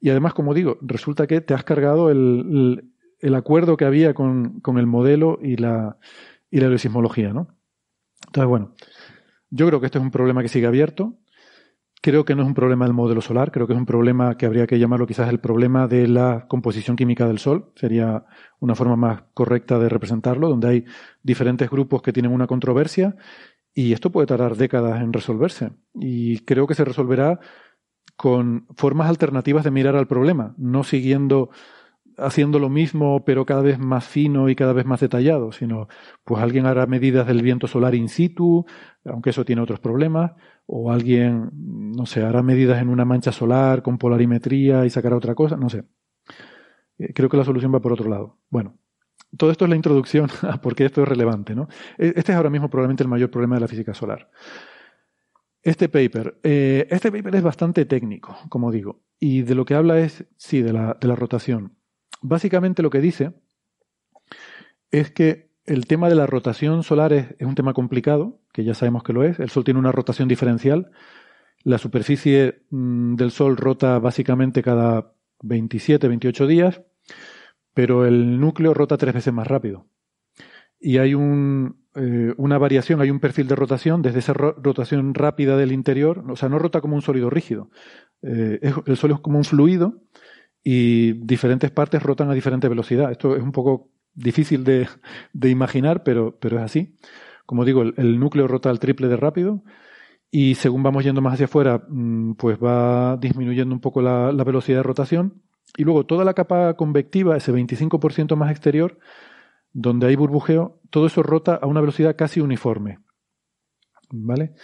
Y 0.01 0.09
además, 0.09 0.33
como 0.33 0.55
digo, 0.55 0.79
resulta 0.81 1.27
que 1.27 1.43
te 1.43 1.53
has 1.53 1.63
cargado 1.63 2.11
el, 2.11 2.91
acuerdo 3.35 3.77
que 3.77 3.85
había 3.85 4.15
con, 4.15 4.63
el 4.65 4.87
modelo 4.87 5.39
y 5.43 5.57
la, 5.57 5.99
y 6.51 6.59
la 6.59 6.77
sismología, 6.79 7.35
¿no? 7.35 7.49
Entonces, 8.27 8.49
bueno, 8.49 8.73
yo 9.51 9.67
creo 9.67 9.79
que 9.79 9.87
este 9.87 9.99
es 9.99 10.05
un 10.05 10.11
problema 10.11 10.41
que 10.41 10.49
sigue 10.49 10.67
abierto. 10.67 11.19
Creo 12.05 12.27
que 12.27 12.35
no 12.35 12.43
es 12.43 12.49
un 12.49 12.53
problema 12.53 12.85
del 12.85 12.93
modelo 12.93 13.23
solar, 13.23 13.51
creo 13.51 13.67
que 13.67 13.73
es 13.73 13.79
un 13.79 13.87
problema 13.87 14.37
que 14.37 14.45
habría 14.45 14.67
que 14.67 14.79
llamarlo 14.79 15.07
quizás 15.07 15.31
el 15.31 15.41
problema 15.41 15.89
de 15.89 16.07
la 16.07 16.47
composición 16.49 16.97
química 16.97 17.27
del 17.27 17.39
Sol. 17.39 17.73
Sería 17.77 18.27
una 18.61 18.75
forma 18.75 18.95
más 18.95 19.23
correcta 19.33 19.79
de 19.79 19.89
representarlo, 19.89 20.51
donde 20.51 20.69
hay 20.69 20.85
diferentes 21.23 21.71
grupos 21.71 22.03
que 22.03 22.13
tienen 22.13 22.31
una 22.31 22.47
controversia 22.47 23.17
y 23.73 23.95
esto 23.95 24.13
puede 24.13 24.27
tardar 24.27 24.55
décadas 24.55 25.01
en 25.01 25.15
resolverse. 25.15 25.71
Y 25.95 26.41
creo 26.41 26.67
que 26.67 26.75
se 26.75 26.85
resolverá 26.85 27.41
con 28.17 28.67
formas 28.77 29.09
alternativas 29.09 29.65
de 29.65 29.71
mirar 29.71 29.97
al 29.97 30.07
problema, 30.07 30.55
no 30.59 30.85
siguiendo 30.85 31.49
haciendo 32.16 32.59
lo 32.59 32.69
mismo 32.69 33.24
pero 33.24 33.45
cada 33.45 33.62
vez 33.62 33.78
más 33.78 34.07
fino 34.07 34.49
y 34.49 34.55
cada 34.55 34.73
vez 34.73 34.86
más 34.86 35.01
detallado, 35.01 35.53
sino 35.53 35.89
pues 36.24 36.43
alguien 36.43 36.66
hará 36.66 36.86
medidas 36.86 37.27
del 37.27 37.43
viento 37.43 37.66
solar 37.66 37.95
in 37.95 38.09
situ, 38.09 38.66
aunque 39.05 39.31
eso 39.31 39.45
tiene 39.45 39.62
otros 39.62 39.81
problemas, 39.81 40.32
o 40.66 40.91
alguien, 40.91 41.51
no 41.53 42.07
sé, 42.07 42.23
hará 42.23 42.43
medidas 42.43 42.81
en 42.81 42.89
una 42.89 43.05
mancha 43.05 43.32
solar 43.32 43.82
con 43.82 43.99
polarimetría 43.99 44.86
y 44.86 44.91
sacará 44.91 45.16
otra 45.16 45.35
cosa, 45.35 45.57
no 45.57 45.69
sé. 45.69 45.85
Eh, 46.99 47.12
creo 47.12 47.28
que 47.28 47.36
la 47.36 47.45
solución 47.45 47.74
va 47.74 47.81
por 47.81 47.93
otro 47.93 48.09
lado. 48.09 48.39
Bueno, 48.51 48.78
todo 49.36 49.51
esto 49.51 49.65
es 49.65 49.69
la 49.69 49.77
introducción 49.77 50.28
a 50.43 50.61
por 50.61 50.74
qué 50.74 50.86
esto 50.86 51.03
es 51.03 51.09
relevante, 51.09 51.55
¿no? 51.55 51.69
E, 51.99 52.12
este 52.16 52.32
es 52.32 52.36
ahora 52.36 52.51
mismo 52.51 52.70
probablemente 52.70 53.03
el 53.03 53.09
mayor 53.09 53.31
problema 53.31 53.57
de 53.57 53.62
la 53.62 53.69
física 53.69 53.95
solar. 53.95 54.31
Este 55.62 55.89
paper, 55.89 56.41
eh, 56.43 56.86
este 56.91 57.11
paper 57.11 57.36
es 57.36 57.43
bastante 57.43 57.86
técnico, 57.86 58.36
como 58.51 58.70
digo, 58.70 59.03
y 59.19 59.43
de 59.43 59.55
lo 59.55 59.65
que 59.65 59.74
habla 59.74 59.99
es, 59.99 60.27
sí, 60.36 60.61
de 60.61 60.74
la, 60.74 60.99
de 61.01 61.09
la 61.09 61.16
rotación. 61.16 61.78
Básicamente 62.23 62.83
lo 62.83 62.91
que 62.91 63.01
dice 63.01 63.33
es 64.91 65.11
que 65.11 65.51
el 65.67 65.87
tema 65.87 66.09
de 66.09 66.15
la 66.15 66.27
rotación 66.27 66.83
solar 66.83 67.13
es, 67.13 67.35
un 67.41 67.55
tema 67.55 67.73
complicado, 67.73 68.41
que 68.53 68.65
ya 68.65 68.75
sabemos 68.75 69.03
que 69.03 69.13
lo 69.13 69.25
es. 69.25 69.39
El 69.41 69.51
Sol 69.51 69.65
tiene 69.65 69.81
una 69.81 69.93
rotación 69.93 70.29
diferencial. 70.29 70.91
La 71.63 71.79
superficie 71.79 72.63
mm, 72.71 73.17
del 73.17 73.31
Sol 73.31 73.57
rota 73.57 73.99
básicamente 73.99 74.63
cada 74.63 75.13
27, 75.43 76.09
28 76.09 76.47
días, 76.47 76.83
pero 77.73 78.07
el 78.07 78.41
núcleo 78.41 78.75
rota 78.75 78.97
tres 78.97 79.15
veces 79.15 79.33
más 79.33 79.47
rápido. 79.47 79.87
Y 80.79 80.99
hay 80.99 81.13
eh, 81.13 82.35
una 82.37 82.59
variación, 82.59 83.01
hay 83.01 83.11
un 83.11 83.21
perfil 83.21 83.49
de 83.49 83.57
rotación 83.57 84.03
desde 84.03 84.19
esa 84.19 84.35
rotación 84.35 85.15
rápida 85.15 85.57
del 85.57 85.73
interior, 85.73 86.25
o 86.29 86.37
sea, 86.37 86.51
no 86.51 86.59
rota 86.59 86.83
como 86.83 86.95
un 86.95 87.03
sólido 87.03 87.31
rígido. 87.31 87.71
Eh, 88.23 88.61
el 88.87 88.97
Sol 88.97 89.13
es 89.13 89.21
como 89.21 89.39
un 89.39 89.45
fluido 89.45 90.03
y 90.65 91.12
diferentes 91.12 91.70
partes 91.70 92.03
rotan 92.03 92.31
a 92.31 92.35
diferente 92.35 92.69
velocidad. 92.69 93.12
Esto 93.12 93.36
es 93.36 93.43
un 93.43 93.53
poco 93.53 93.91
difícil 94.15 94.65
de, 94.65 94.89
imaginar, 95.43 96.03
pero, 96.03 96.36
pero, 96.41 96.57
es 96.59 96.65
así. 96.65 96.97
Como 97.45 97.66
digo, 97.66 97.82
el, 97.82 98.19
núcleo 98.19 98.49
rota 98.49 98.70
al 98.70 98.78
triple 98.78 99.09
de 99.09 99.16
rápido 99.16 99.62
y 100.31 100.55
según 100.55 100.82
vamos 100.82 101.05
yendo 101.05 101.20
más 101.20 101.35
hacia 101.35 101.45
afuera, 101.45 101.85
mm, 101.86 102.35
pues 102.35 102.59
va 102.59 103.19
disminuyendo 103.19 103.74
un 103.74 103.81
poco 103.81 104.01
la, 104.01 104.32
velocidad 104.45 104.78
de 104.78 104.82
rotación. 104.82 105.43
Y 105.77 105.85
luego 105.85 106.07
toda 106.07 106.24
la 106.24 106.35
capa 106.35 106.74
convectiva, 106.74 107.36
ese 107.36 107.53
25% 107.53 108.35
más 108.36 108.51
exterior, 108.51 108.99
donde 109.73 110.07
hay 110.07 110.16
burbujeo, 110.16 110.81
todo 110.91 111.07
eso 111.07 111.23
rota 111.23 111.57
a 111.57 111.66
una 111.66 111.81
velocidad 111.81 112.16
casi 112.16 112.41
uniforme. 112.41 113.01
¿Vale? 114.11 114.55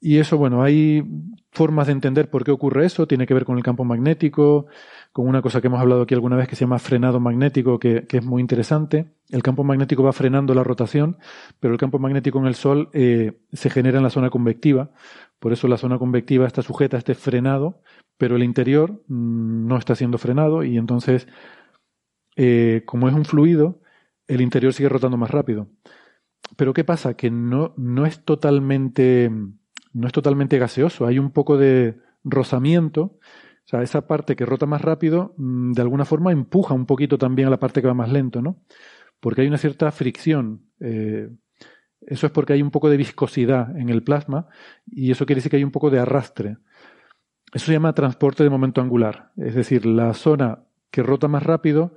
Y 0.00 0.18
eso, 0.18 0.36
bueno, 0.36 0.62
hay 0.62 1.04
formas 1.52 1.86
de 1.86 1.92
entender 1.92 2.30
por 2.30 2.44
qué 2.44 2.50
ocurre 2.50 2.86
eso, 2.86 3.06
tiene 3.06 3.26
que 3.26 3.34
ver 3.34 3.44
con 3.44 3.56
el 3.56 3.62
campo 3.62 3.84
magnético, 3.84 4.66
con 5.12 5.28
una 5.28 5.42
cosa 5.42 5.60
que 5.60 5.66
hemos 5.66 5.80
hablado 5.80 6.02
aquí 6.02 6.14
alguna 6.14 6.36
vez 6.36 6.48
que 6.48 6.56
se 6.56 6.64
llama 6.64 6.78
frenado 6.78 7.20
magnético, 7.20 7.78
que, 7.78 8.06
es 8.10 8.24
muy 8.24 8.40
interesante. 8.40 9.12
El 9.30 9.42
campo 9.42 9.62
magnético 9.62 10.02
va 10.02 10.12
frenando 10.12 10.54
la 10.54 10.64
rotación, 10.64 11.18
pero 11.60 11.74
el 11.74 11.78
campo 11.78 11.98
magnético 11.98 12.38
en 12.38 12.46
el 12.46 12.54
Sol 12.54 12.88
eh, 12.94 13.38
se 13.52 13.68
genera 13.68 13.98
en 13.98 14.04
la 14.04 14.10
zona 14.10 14.30
convectiva, 14.30 14.90
por 15.38 15.52
eso 15.52 15.68
la 15.68 15.76
zona 15.76 15.98
convectiva 15.98 16.46
está 16.46 16.62
sujeta 16.62 16.96
a 16.96 16.98
este 16.98 17.14
frenado, 17.14 17.82
pero 18.16 18.36
el 18.36 18.42
interior 18.42 19.02
mm, 19.08 19.66
no 19.66 19.76
está 19.76 19.94
siendo 19.94 20.16
frenado 20.18 20.64
y 20.64 20.78
entonces, 20.78 21.28
eh, 22.36 22.82
como 22.86 23.08
es 23.08 23.14
un 23.14 23.24
fluido, 23.24 23.80
el 24.28 24.40
interior 24.40 24.72
sigue 24.72 24.88
rotando 24.88 25.18
más 25.18 25.30
rápido. 25.30 25.68
Pero 26.56 26.72
¿qué 26.72 26.84
pasa? 26.84 27.14
Que 27.14 27.30
no, 27.30 27.74
no 27.76 28.06
es 28.06 28.24
totalmente 28.24 29.30
no 29.92 30.06
es 30.06 30.12
totalmente 30.12 30.58
gaseoso, 30.58 31.06
hay 31.06 31.18
un 31.18 31.30
poco 31.30 31.58
de 31.58 31.98
rozamiento 32.24 33.18
sea, 33.72 33.82
esa 33.82 34.06
parte 34.06 34.36
que 34.36 34.46
rota 34.46 34.66
más 34.66 34.82
rápido, 34.82 35.34
mm, 35.36 35.72
de 35.72 35.82
alguna 35.82 36.04
forma 36.04 36.32
empuja 36.32 36.74
un 36.74 36.86
poquito 36.86 37.18
también 37.18 37.48
a 37.48 37.50
la 37.50 37.58
parte 37.58 37.80
que 37.80 37.88
va 37.88 37.94
más 37.94 38.12
lento, 38.12 38.42
¿no? 38.42 38.62
Porque 39.20 39.42
hay 39.42 39.48
una 39.48 39.58
cierta 39.58 39.90
fricción. 39.90 40.66
Eh, 40.80 41.30
eso 42.02 42.26
es 42.26 42.32
porque 42.32 42.52
hay 42.52 42.62
un 42.62 42.70
poco 42.70 42.90
de 42.90 42.96
viscosidad 42.96 43.76
en 43.78 43.88
el 43.88 44.02
plasma 44.02 44.48
y 44.86 45.10
eso 45.10 45.26
quiere 45.26 45.38
decir 45.38 45.50
que 45.50 45.56
hay 45.56 45.64
un 45.64 45.70
poco 45.70 45.90
de 45.90 46.00
arrastre. 46.00 46.58
Eso 47.52 47.66
se 47.66 47.72
llama 47.72 47.94
transporte 47.94 48.42
de 48.42 48.50
momento 48.50 48.80
angular. 48.80 49.32
Es 49.36 49.54
decir, 49.54 49.86
la 49.86 50.14
zona 50.14 50.64
que 50.90 51.02
rota 51.02 51.28
más 51.28 51.42
rápido 51.42 51.94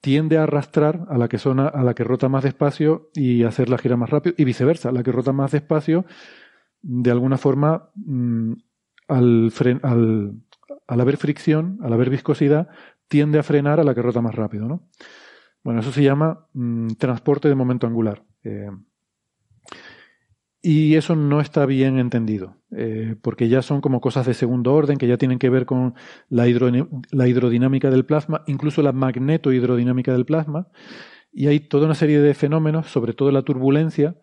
tiende 0.00 0.38
a 0.38 0.44
arrastrar 0.44 1.06
a 1.08 1.18
la 1.18 1.28
que, 1.28 1.38
zona, 1.38 1.66
a 1.68 1.82
la 1.82 1.94
que 1.94 2.04
rota 2.04 2.28
más 2.28 2.44
despacio 2.44 3.10
y 3.14 3.42
hacerla 3.44 3.78
girar 3.78 3.98
más 3.98 4.10
rápido 4.10 4.34
y 4.38 4.44
viceversa. 4.44 4.92
La 4.92 5.02
que 5.02 5.12
rota 5.12 5.32
más 5.32 5.52
despacio, 5.52 6.04
de 6.82 7.10
alguna 7.10 7.38
forma, 7.38 7.90
mm, 7.96 8.52
al, 9.08 9.52
al, 9.82 10.34
al 10.88 11.00
haber 11.00 11.18
fricción, 11.18 11.78
al 11.82 11.92
haber 11.92 12.10
viscosidad, 12.10 12.68
tiende 13.06 13.38
a 13.38 13.44
frenar 13.44 13.78
a 13.78 13.84
la 13.84 13.94
que 13.94 14.02
rota 14.02 14.20
más 14.20 14.34
rápido. 14.34 14.66
¿no? 14.66 14.88
Bueno, 15.62 15.80
eso 15.80 15.92
se 15.92 16.02
llama 16.02 16.48
mm, 16.54 16.94
transporte 16.98 17.48
de 17.48 17.54
momento 17.54 17.86
angular. 17.86 18.24
Eh, 18.42 18.70
y 20.60 20.96
eso 20.96 21.14
no 21.14 21.40
está 21.40 21.66
bien 21.66 21.98
entendido, 21.98 22.56
eh, 22.72 23.14
porque 23.22 23.48
ya 23.48 23.62
son 23.62 23.80
como 23.80 24.00
cosas 24.00 24.26
de 24.26 24.34
segundo 24.34 24.74
orden 24.74 24.98
que 24.98 25.06
ya 25.06 25.16
tienen 25.16 25.38
que 25.38 25.50
ver 25.50 25.66
con 25.66 25.94
la, 26.28 26.46
la 27.12 27.28
hidrodinámica 27.28 27.90
del 27.90 28.04
plasma, 28.04 28.42
incluso 28.48 28.82
la 28.82 28.92
magnetohidrodinámica 28.92 30.12
del 30.12 30.24
plasma, 30.24 30.68
y 31.32 31.46
hay 31.46 31.60
toda 31.60 31.86
una 31.86 31.94
serie 31.94 32.18
de 32.20 32.34
fenómenos, 32.34 32.88
sobre 32.88 33.12
todo 33.12 33.30
la 33.30 33.42
turbulencia, 33.42 34.16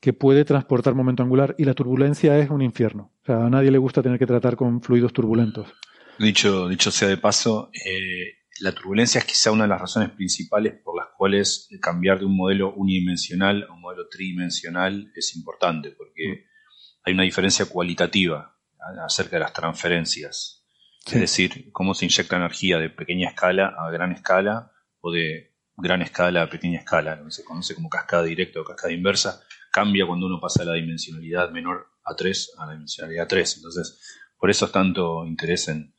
que 0.00 0.12
puede 0.12 0.44
transportar 0.44 0.94
momento 0.94 1.24
angular, 1.24 1.56
y 1.58 1.64
la 1.64 1.74
turbulencia 1.74 2.38
es 2.38 2.50
un 2.50 2.62
infierno. 2.62 3.10
O 3.22 3.26
sea, 3.26 3.44
a 3.44 3.50
nadie 3.50 3.70
le 3.70 3.78
gusta 3.78 4.02
tener 4.02 4.18
que 4.18 4.26
tratar 4.26 4.54
con 4.54 4.80
fluidos 4.80 5.12
turbulentos. 5.12 5.74
Dicho, 6.18 6.68
dicho 6.68 6.90
sea 6.90 7.08
de 7.08 7.16
paso, 7.16 7.70
eh, 7.84 8.44
la 8.60 8.72
turbulencia 8.72 9.18
es 9.18 9.24
quizá 9.24 9.50
una 9.50 9.64
de 9.64 9.68
las 9.68 9.80
razones 9.80 10.10
principales 10.10 10.74
por 10.84 10.96
las 10.96 11.08
cuales 11.16 11.68
cambiar 11.80 12.20
de 12.20 12.26
un 12.26 12.36
modelo 12.36 12.72
unidimensional 12.74 13.66
a 13.68 13.72
un 13.72 13.80
modelo 13.80 14.08
tridimensional 14.08 15.10
es 15.16 15.34
importante, 15.34 15.90
porque 15.90 16.46
hay 17.04 17.14
una 17.14 17.24
diferencia 17.24 17.66
cualitativa 17.66 18.56
acerca 19.04 19.36
de 19.36 19.40
las 19.40 19.52
transferencias. 19.52 20.64
Es 21.06 21.20
decir, 21.20 21.70
cómo 21.72 21.94
se 21.94 22.06
inyecta 22.06 22.36
energía 22.36 22.78
de 22.78 22.90
pequeña 22.90 23.28
escala 23.28 23.74
a 23.76 23.90
gran 23.90 24.12
escala 24.12 24.72
o 25.00 25.10
de 25.10 25.52
gran 25.76 26.00
escala 26.02 26.42
a 26.42 26.48
pequeña 26.48 26.78
escala, 26.78 27.16
lo 27.16 27.24
que 27.24 27.32
se 27.32 27.44
conoce 27.44 27.74
como 27.74 27.88
cascada 27.88 28.22
directa 28.22 28.60
o 28.60 28.64
cascada 28.64 28.92
inversa, 28.92 29.42
cambia 29.72 30.06
cuando 30.06 30.26
uno 30.26 30.40
pasa 30.40 30.62
de 30.62 30.70
la 30.70 30.76
dimensionalidad 30.76 31.50
menor 31.50 31.88
a 32.04 32.14
3 32.14 32.52
a 32.58 32.66
la 32.66 32.72
dimensionalidad 32.72 33.26
3. 33.26 33.56
Entonces, 33.56 34.00
por 34.38 34.50
eso 34.50 34.66
es 34.66 34.72
tanto 34.72 35.26
interés 35.26 35.68
en, 35.68 35.94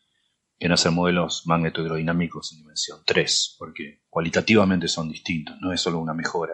en 0.59 0.71
hacer 0.71 0.91
modelos 0.91 1.43
magnetohidrodinámicos 1.45 2.53
en 2.53 2.59
dimensión 2.59 2.99
3, 3.05 3.55
porque 3.59 4.01
cualitativamente 4.09 4.87
son 4.87 5.09
distintos, 5.09 5.55
no 5.61 5.73
es 5.73 5.81
solo 5.81 5.99
una 5.99 6.13
mejora. 6.13 6.53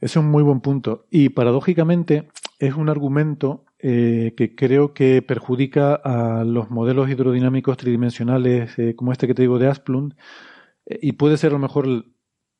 Es 0.00 0.16
un 0.16 0.26
muy 0.26 0.42
buen 0.42 0.60
punto. 0.60 1.06
Y 1.10 1.30
paradójicamente 1.30 2.28
es 2.58 2.74
un 2.74 2.88
argumento 2.88 3.64
eh, 3.78 4.34
que 4.36 4.54
creo 4.54 4.94
que 4.94 5.22
perjudica 5.22 5.94
a 5.94 6.44
los 6.44 6.70
modelos 6.70 7.08
hidrodinámicos 7.08 7.76
tridimensionales 7.76 8.78
eh, 8.78 8.94
como 8.94 9.12
este 9.12 9.26
que 9.26 9.34
te 9.34 9.42
digo 9.42 9.58
de 9.58 9.68
Asplund, 9.68 10.14
eh, 10.86 10.98
y 11.02 11.12
puede 11.12 11.36
ser 11.36 11.50
a 11.50 11.54
lo 11.54 11.58
mejor 11.58 12.04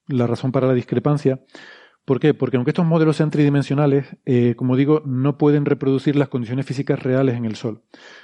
la 0.08 0.26
razón 0.26 0.52
para 0.52 0.66
la 0.66 0.74
discrepancia. 0.74 1.40
¿Por 2.04 2.18
qué? 2.18 2.34
Porque 2.34 2.56
aunque 2.56 2.70
estos 2.70 2.84
modelos 2.86 3.16
sean 3.16 3.30
tridimensionales, 3.30 4.16
eh, 4.24 4.54
como 4.56 4.76
digo, 4.76 5.02
no 5.06 5.38
pueden 5.38 5.64
reproducir 5.64 6.16
las 6.16 6.28
condiciones 6.28 6.66
físicas 6.66 7.00
reales 7.00 7.36
en 7.36 7.44
el 7.44 7.54
Sol. 7.54 7.82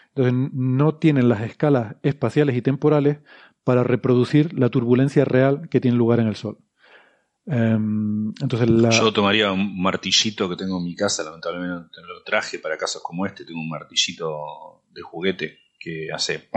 Entonces, 0.08 0.34
no 0.52 0.96
tienen 0.96 1.28
las 1.28 1.42
escalas 1.42 1.96
espaciales 2.02 2.56
y 2.56 2.62
temporales 2.62 3.18
para 3.62 3.84
reproducir 3.84 4.58
la 4.58 4.68
turbulencia 4.68 5.24
real 5.24 5.68
que 5.68 5.80
tiene 5.80 5.96
lugar 5.96 6.18
en 6.18 6.26
el 6.26 6.34
Sol. 6.34 6.58
Em, 7.46 8.28
entonces 8.42 8.68
Yo 8.90 9.10
tomaría 9.12 9.50
un 9.52 9.80
martillito 9.80 10.50
que 10.50 10.56
tengo 10.56 10.78
en 10.78 10.84
mi 10.84 10.94
casa, 10.94 11.22
lamentablemente 11.22 11.96
lo 12.06 12.22
traje 12.22 12.58
para 12.58 12.76
casos 12.76 13.02
como 13.02 13.24
este, 13.24 13.46
tengo 13.46 13.60
un 13.60 13.70
martillito 13.70 14.82
de 14.90 15.00
juguete 15.00 15.58
que 15.78 16.08
hace 16.12 16.50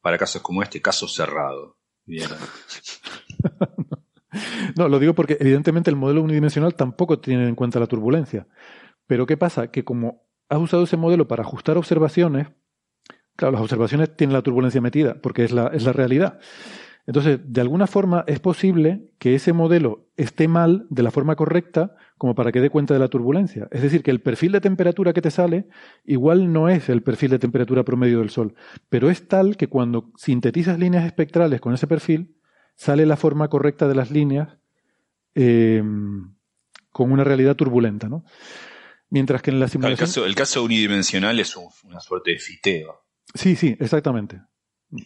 para 0.00 0.16
casos 0.16 0.40
como 0.40 0.62
este, 0.62 0.80
caso 0.80 1.06
cerrado. 1.06 1.76
no, 4.76 4.88
lo 4.88 4.98
digo 4.98 5.14
porque 5.14 5.36
evidentemente 5.40 5.90
el 5.90 5.96
modelo 5.96 6.22
unidimensional 6.22 6.74
tampoco 6.74 7.18
tiene 7.18 7.48
en 7.48 7.54
cuenta 7.54 7.80
la 7.80 7.86
turbulencia. 7.86 8.46
Pero 9.06 9.26
¿qué 9.26 9.36
pasa? 9.36 9.70
Que 9.70 9.84
como 9.84 10.22
has 10.48 10.58
usado 10.58 10.84
ese 10.84 10.96
modelo 10.96 11.28
para 11.28 11.42
ajustar 11.42 11.76
observaciones, 11.76 12.48
claro, 13.36 13.52
las 13.52 13.62
observaciones 13.62 14.16
tienen 14.16 14.34
la 14.34 14.42
turbulencia 14.42 14.80
metida, 14.80 15.20
porque 15.20 15.44
es 15.44 15.52
la, 15.52 15.68
es 15.68 15.84
la 15.84 15.92
realidad. 15.92 16.38
Entonces, 17.06 17.40
de 17.44 17.60
alguna 17.60 17.86
forma 17.86 18.24
es 18.26 18.40
posible 18.40 19.10
que 19.18 19.34
ese 19.34 19.52
modelo 19.52 20.08
esté 20.16 20.48
mal 20.48 20.86
de 20.88 21.02
la 21.02 21.10
forma 21.10 21.36
correcta 21.36 21.96
como 22.16 22.34
para 22.34 22.50
que 22.50 22.60
dé 22.60 22.70
cuenta 22.70 22.94
de 22.94 23.00
la 23.00 23.08
turbulencia. 23.08 23.68
Es 23.72 23.82
decir, 23.82 24.02
que 24.02 24.10
el 24.10 24.22
perfil 24.22 24.52
de 24.52 24.62
temperatura 24.62 25.12
que 25.12 25.20
te 25.20 25.30
sale 25.30 25.68
igual 26.04 26.52
no 26.52 26.68
es 26.68 26.88
el 26.88 27.02
perfil 27.02 27.30
de 27.30 27.38
temperatura 27.38 27.84
promedio 27.84 28.20
del 28.20 28.30
Sol, 28.30 28.54
pero 28.88 29.10
es 29.10 29.28
tal 29.28 29.56
que 29.56 29.68
cuando 29.68 30.12
sintetizas 30.16 30.78
líneas 30.78 31.04
espectrales 31.04 31.60
con 31.60 31.74
ese 31.74 31.86
perfil, 31.86 32.33
sale 32.76 33.06
la 33.06 33.16
forma 33.16 33.48
correcta 33.48 33.88
de 33.88 33.94
las 33.94 34.10
líneas 34.10 34.56
eh, 35.34 35.82
con 36.90 37.12
una 37.12 37.24
realidad 37.24 37.56
turbulenta. 37.56 38.08
¿no? 38.08 38.24
Mientras 39.10 39.42
que 39.42 39.50
en 39.50 39.60
la 39.60 39.68
simulación... 39.68 40.26
El 40.26 40.34
caso, 40.34 40.62
unidimensional 40.62 41.38
es 41.40 41.56
una 41.56 42.00
suerte 42.00 42.32
de 42.32 42.38
fiteo. 42.38 43.04
Sí, 43.34 43.56
sí, 43.56 43.76
exactamente. 43.78 44.40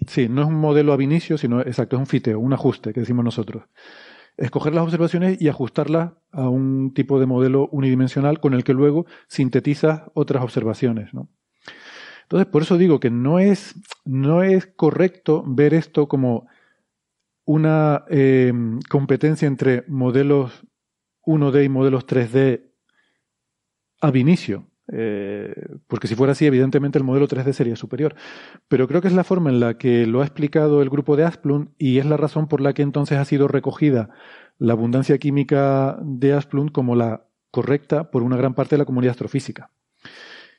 Sí, 0.07 0.28
no 0.28 0.43
es 0.43 0.49
un 0.49 0.55
modelo 0.55 0.93
ab 0.93 1.01
inicio, 1.01 1.39
sino 1.39 1.61
exacto, 1.61 1.97
es 1.97 2.01
un 2.01 2.07
fiteo, 2.07 2.39
un 2.39 2.53
ajuste 2.53 2.93
que 2.93 3.01
decimos 3.01 3.24
nosotros. 3.24 3.65
Escoger 4.36 4.74
las 4.74 4.85
observaciones 4.85 5.40
y 5.40 5.49
ajustarlas 5.49 6.12
a 6.31 6.49
un 6.49 6.93
tipo 6.95 7.19
de 7.19 7.27
modelo 7.27 7.69
unidimensional 7.73 8.39
con 8.40 8.55
el 8.55 8.65
que 8.65 8.74
luego 8.74 9.07
sintetizas 9.27 10.03
otras 10.15 10.43
observaciones. 10.45 11.12
¿no? 11.15 11.28
Entonces, 12.23 12.47
por 12.47 12.62
eso 12.62 12.77
digo 12.77 13.01
que 13.01 13.11
no 13.11 13.39
es, 13.39 13.74
no 14.05 14.43
es 14.43 14.66
correcto 14.66 15.43
ver 15.47 15.73
esto 15.73 16.07
como 16.07 16.47
una 17.49 18.05
eh, 18.11 18.53
competencia 18.91 19.49
entre 19.49 19.83
modelos 19.89 20.66
1D 21.25 21.65
y 21.65 21.69
modelos 21.70 22.07
3D 22.07 22.61
ab 24.03 24.16
inicio. 24.16 24.66
Eh, 24.93 25.55
porque 25.87 26.09
si 26.09 26.15
fuera 26.15 26.33
así, 26.33 26.45
evidentemente 26.45 26.99
el 26.99 27.05
modelo 27.05 27.27
3D 27.27 27.55
sería 27.55 27.75
superior. 27.75 28.15
Pero 28.69 28.87
creo 28.87 29.01
que 29.01 29.09
es 29.09 29.15
la 29.15 29.25
forma 29.25 29.49
en 29.49 29.61
la 29.61 29.79
que 29.79 30.07
lo 30.07 30.20
ha 30.20 30.27
explicado 30.27 30.83
el 30.83 30.91
grupo 30.91 31.16
de 31.16 31.25
Asplund 31.25 31.70
y 31.79 31.97
es 31.97 32.05
la 32.05 32.19
razón 32.19 32.49
por 32.49 32.61
la 32.61 32.75
que 32.75 32.83
entonces 32.83 33.16
ha 33.16 33.25
sido 33.25 33.49
recogida 33.49 34.11
la 34.59 34.75
abundancia 34.75 35.16
química 35.16 35.99
de 36.03 36.35
Asplund 36.35 36.70
como 36.70 36.97
la 36.97 37.29
correcta 37.51 38.11
por 38.11 38.25
una 38.25 38.37
gran 38.37 38.53
parte 38.53 38.75
de 38.75 38.81
la 38.81 38.85
comunidad 38.85 39.12
astrofísica. 39.12 39.70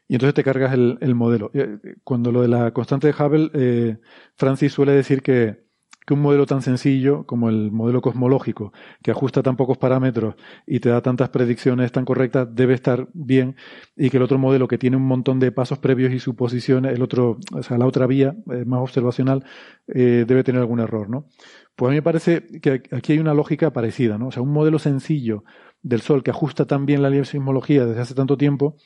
Y 0.07 0.15
entonces 0.15 0.33
te 0.33 0.43
cargas 0.43 0.73
el, 0.73 1.13
modelo. 1.13 1.51
Eh, 1.53 1.77
cuando 2.03 2.31
lo 2.31 2.41
de 2.41 2.47
la 2.47 2.71
constante 2.71 3.05
de 3.05 3.13
Hubble, 3.13 3.99
Francis 4.33 4.73
suele 4.73 4.93
decir 4.93 5.21
que 5.21 5.68
que 6.09 6.15
un 6.15 6.21
modelo 6.23 6.47
tan 6.47 6.63
sencillo 6.63 7.23
como 7.27 7.49
el 7.49 7.71
modelo 7.71 8.01
cosmológico, 8.01 8.73
que 9.03 9.11
ajusta 9.11 9.43
tan 9.43 9.55
pocos 9.55 9.77
parámetros 9.77 10.33
y 10.65 10.79
te 10.79 10.89
da 10.89 11.03
tantas 11.03 11.29
predicciones 11.29 11.91
tan 11.91 12.03
correctas, 12.03 12.47
debe 12.51 12.73
estar 12.73 13.07
bien, 13.13 13.55
y 13.95 14.09
que 14.09 14.17
el 14.17 14.23
otro 14.23 14.39
modelo 14.39 14.67
que 14.67 14.79
tiene 14.79 14.97
un 14.97 15.03
montón 15.03 15.39
de 15.39 15.51
pasos 15.51 15.77
previos 15.77 16.11
y 16.11 16.19
suposiciones, 16.19 16.95
el 16.95 17.03
otro, 17.03 17.37
o 17.53 17.61
sea, 17.61 17.77
la 17.77 17.85
otra 17.85 18.07
vía, 18.07 18.35
eh, 18.51 18.65
más 18.65 18.81
observacional, 18.81 19.45
eh, 19.87 20.25
debe 20.27 20.43
tener 20.43 20.61
algún 20.61 20.79
error, 20.79 21.11
¿no? 21.11 21.27
Pues 21.75 21.89
a 21.89 21.91
mí 21.91 21.97
me 21.97 22.01
parece 22.01 22.47
que 22.59 22.81
aquí 22.91 23.13
hay 23.13 23.19
una 23.19 23.35
lógica 23.35 23.71
parecida, 23.71 24.17
¿no? 24.17 24.29
O 24.29 24.31
sea, 24.31 24.41
un 24.41 24.51
modelo 24.51 24.79
sencillo 24.79 25.43
del 25.83 26.01
Sol 26.01 26.23
que 26.23 26.31
ajusta 26.31 26.65
tan 26.65 26.87
bien 26.87 27.03
la 27.03 27.23
sismología 27.23 27.85
desde 27.85 28.01
hace 28.01 28.15
tanto 28.15 28.35
tiempo, 28.35 28.77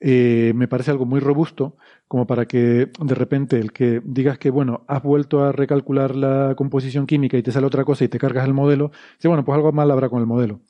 eh, 0.00 0.52
me 0.54 0.68
parece 0.68 0.92
algo 0.92 1.06
muy 1.06 1.20
robusto 1.20 1.76
como 2.06 2.26
para 2.26 2.46
que 2.46 2.90
de 3.00 3.14
repente 3.14 3.58
el 3.58 3.72
que 3.72 4.00
digas 4.04 4.38
que, 4.38 4.50
bueno, 4.50 4.84
has 4.86 5.02
vuelto 5.02 5.42
a 5.44 5.52
recalcular 5.52 6.14
la 6.14 6.54
composición 6.56 7.06
química 7.06 7.36
y 7.36 7.42
te 7.42 7.52
sale 7.52 7.66
otra 7.66 7.84
cosa 7.84 8.04
y 8.04 8.08
te 8.08 8.18
cargas 8.18 8.46
el 8.46 8.54
modelo, 8.54 8.92
dice, 9.16 9.28
bueno, 9.28 9.44
pues 9.44 9.56
algo 9.56 9.72
mal 9.72 9.90
habrá 9.90 10.08
con 10.08 10.20
el 10.20 10.26
modelo. 10.26 10.60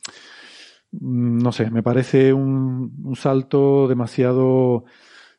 Mm, 0.92 1.38
no 1.38 1.52
sé, 1.52 1.70
me 1.70 1.82
parece 1.82 2.32
un, 2.32 3.14
salto 3.16 3.88
demasiado, 3.88 4.84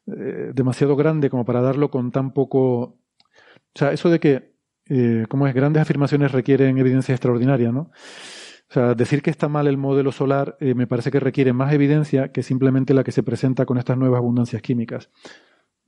eh, 0.08 0.52
demasiado 0.54 0.96
grande 0.96 1.30
como 1.30 1.46
para 1.46 1.62
darlo 1.62 1.90
con 1.90 2.12
tan 2.12 2.34
poco... 2.34 2.98
O 3.76 3.78
sea, 3.80 3.92
eso 3.92 4.10
de 4.10 4.20
que, 4.20 4.54
eh, 4.90 5.26
como 5.30 5.48
es, 5.48 5.54
grandes 5.54 5.82
afirmaciones 5.82 6.32
requieren 6.32 6.78
evidencia 6.78 7.14
extraordinaria, 7.14 7.72
¿no? 7.72 7.92
O 8.70 8.74
sea, 8.74 8.94
decir 8.94 9.24
que 9.24 9.32
está 9.32 9.48
mal 9.48 9.68
el 9.68 9.78
modelo 9.78 10.12
solar 10.12 10.56
eh, 10.60 10.76
me 10.76 10.86
parece 10.86 11.10
que 11.10 11.20
requiere 11.20 11.54
más 11.54 11.74
evidencia 11.74 12.32
que 12.32 12.44
simplemente 12.44 12.94
la 12.94 13.04
que 13.04 13.12
se 13.12 13.24
presenta 13.24 13.66
con 13.66 13.80
estas 13.80 13.98
nuevas 13.98 14.20
abundancias 14.20 14.62
químicas, 14.62 15.10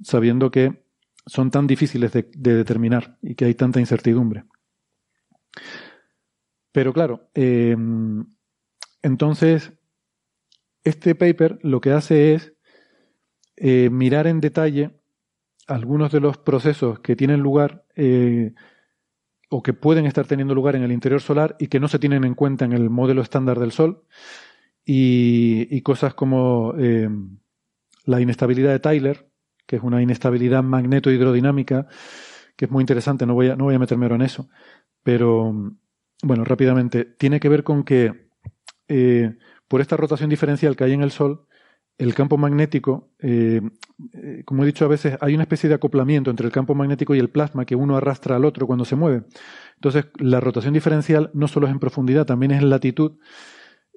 sabiendo 0.02 0.50
que 0.50 0.84
son 1.28 1.52
tan 1.52 1.68
difíciles 1.68 2.12
de, 2.12 2.24
determinar 2.34 3.18
y 3.22 3.36
que 3.36 3.46
hay 3.46 3.54
tanta 3.54 3.80
incertidumbre. 3.80 4.46
Pero 6.72 6.92
claro, 6.92 7.30
em, 7.36 8.26
entonces, 9.04 9.74
este 10.84 11.14
paper 11.14 11.60
lo 11.62 11.82
que 11.82 11.92
hace 11.92 12.34
es 12.34 12.54
eh, 13.58 13.92
mirar 13.92 14.26
en 14.26 14.42
detalle 14.42 15.00
algunos 15.68 16.12
de 16.12 16.20
los 16.20 16.40
procesos 16.40 17.00
que 17.02 17.16
tienen 17.16 17.42
lugar 17.42 17.86
eh, 17.96 18.54
o 19.54 19.62
que 19.62 19.74
pueden 19.74 20.06
estar 20.06 20.26
teniendo 20.26 20.56
lugar 20.56 20.78
en 20.78 20.84
el 20.84 20.94
interior 20.94 21.22
solar 21.22 21.58
y 21.60 21.68
que 21.68 21.82
no 21.82 21.90
se 21.90 22.00
tienen 22.00 22.24
en 22.24 22.36
cuenta 22.36 22.64
en 22.64 22.72
el 22.72 22.90
modelo 22.90 23.22
estándar 23.22 23.60
del 23.60 23.74
Sol. 23.74 24.06
Y, 24.86 25.82
cosas 25.82 26.14
como 26.14 26.74
eh, 26.80 27.10
la 28.06 28.22
inestabilidad 28.22 28.72
de 28.72 28.80
Tyler, 28.80 29.30
que 29.68 29.76
es 29.76 29.84
una 29.84 30.02
inestabilidad 30.02 30.64
magneto-hidrodinámica, 30.64 31.88
que 32.56 32.66
es 32.66 32.72
muy 32.72 32.82
interesante, 32.82 33.26
no 33.26 33.34
voy, 33.34 33.50
a, 33.50 33.58
no 33.58 33.66
voy 33.66 33.76
a 33.76 33.80
meterme 33.80 34.06
ahora 34.06 34.16
en 34.16 34.22
eso. 34.22 34.50
Pero, 35.04 35.54
bueno, 36.24 36.46
rápidamente, 36.46 37.04
tiene 37.04 37.42
que 37.42 37.50
ver 37.50 37.66
con 37.66 37.84
que 37.84 38.30
eh, 38.88 39.38
por 39.68 39.82
esta 39.82 39.98
rotación 39.98 40.30
diferencial 40.30 40.78
que 40.78 40.86
hay 40.86 40.94
en 40.94 41.02
el 41.02 41.12
Sol, 41.12 41.46
el 41.98 42.16
campo 42.16 42.38
magnético, 42.38 43.10
eh, 43.20 43.62
eh, 44.14 44.42
como 44.46 44.64
he 44.64 44.66
dicho 44.66 44.86
a 44.86 44.88
veces, 44.88 45.18
hay 45.22 45.36
una 45.36 45.44
especie 45.44 45.70
de 45.70 45.76
acoplamiento 45.76 46.32
entre 46.32 46.48
el 46.48 46.52
campo 46.52 46.74
magnético 46.74 47.14
y 47.14 47.20
el 47.20 47.30
plasma 47.30 47.66
que 47.66 47.76
uno 47.76 47.96
arrastra 47.96 48.36
al 48.36 48.46
otro 48.46 48.66
cuando 48.66 48.86
se 48.86 48.96
mueve. 48.96 49.24
Entonces, 49.76 50.06
la 50.18 50.40
rotación 50.40 50.74
diferencial 50.74 51.30
no 51.34 51.48
solo 51.48 51.68
es 51.68 51.72
en 51.74 51.80
profundidad, 51.80 52.26
también 52.26 52.52
es 52.52 52.62
en 52.62 52.70
latitud. 52.70 53.20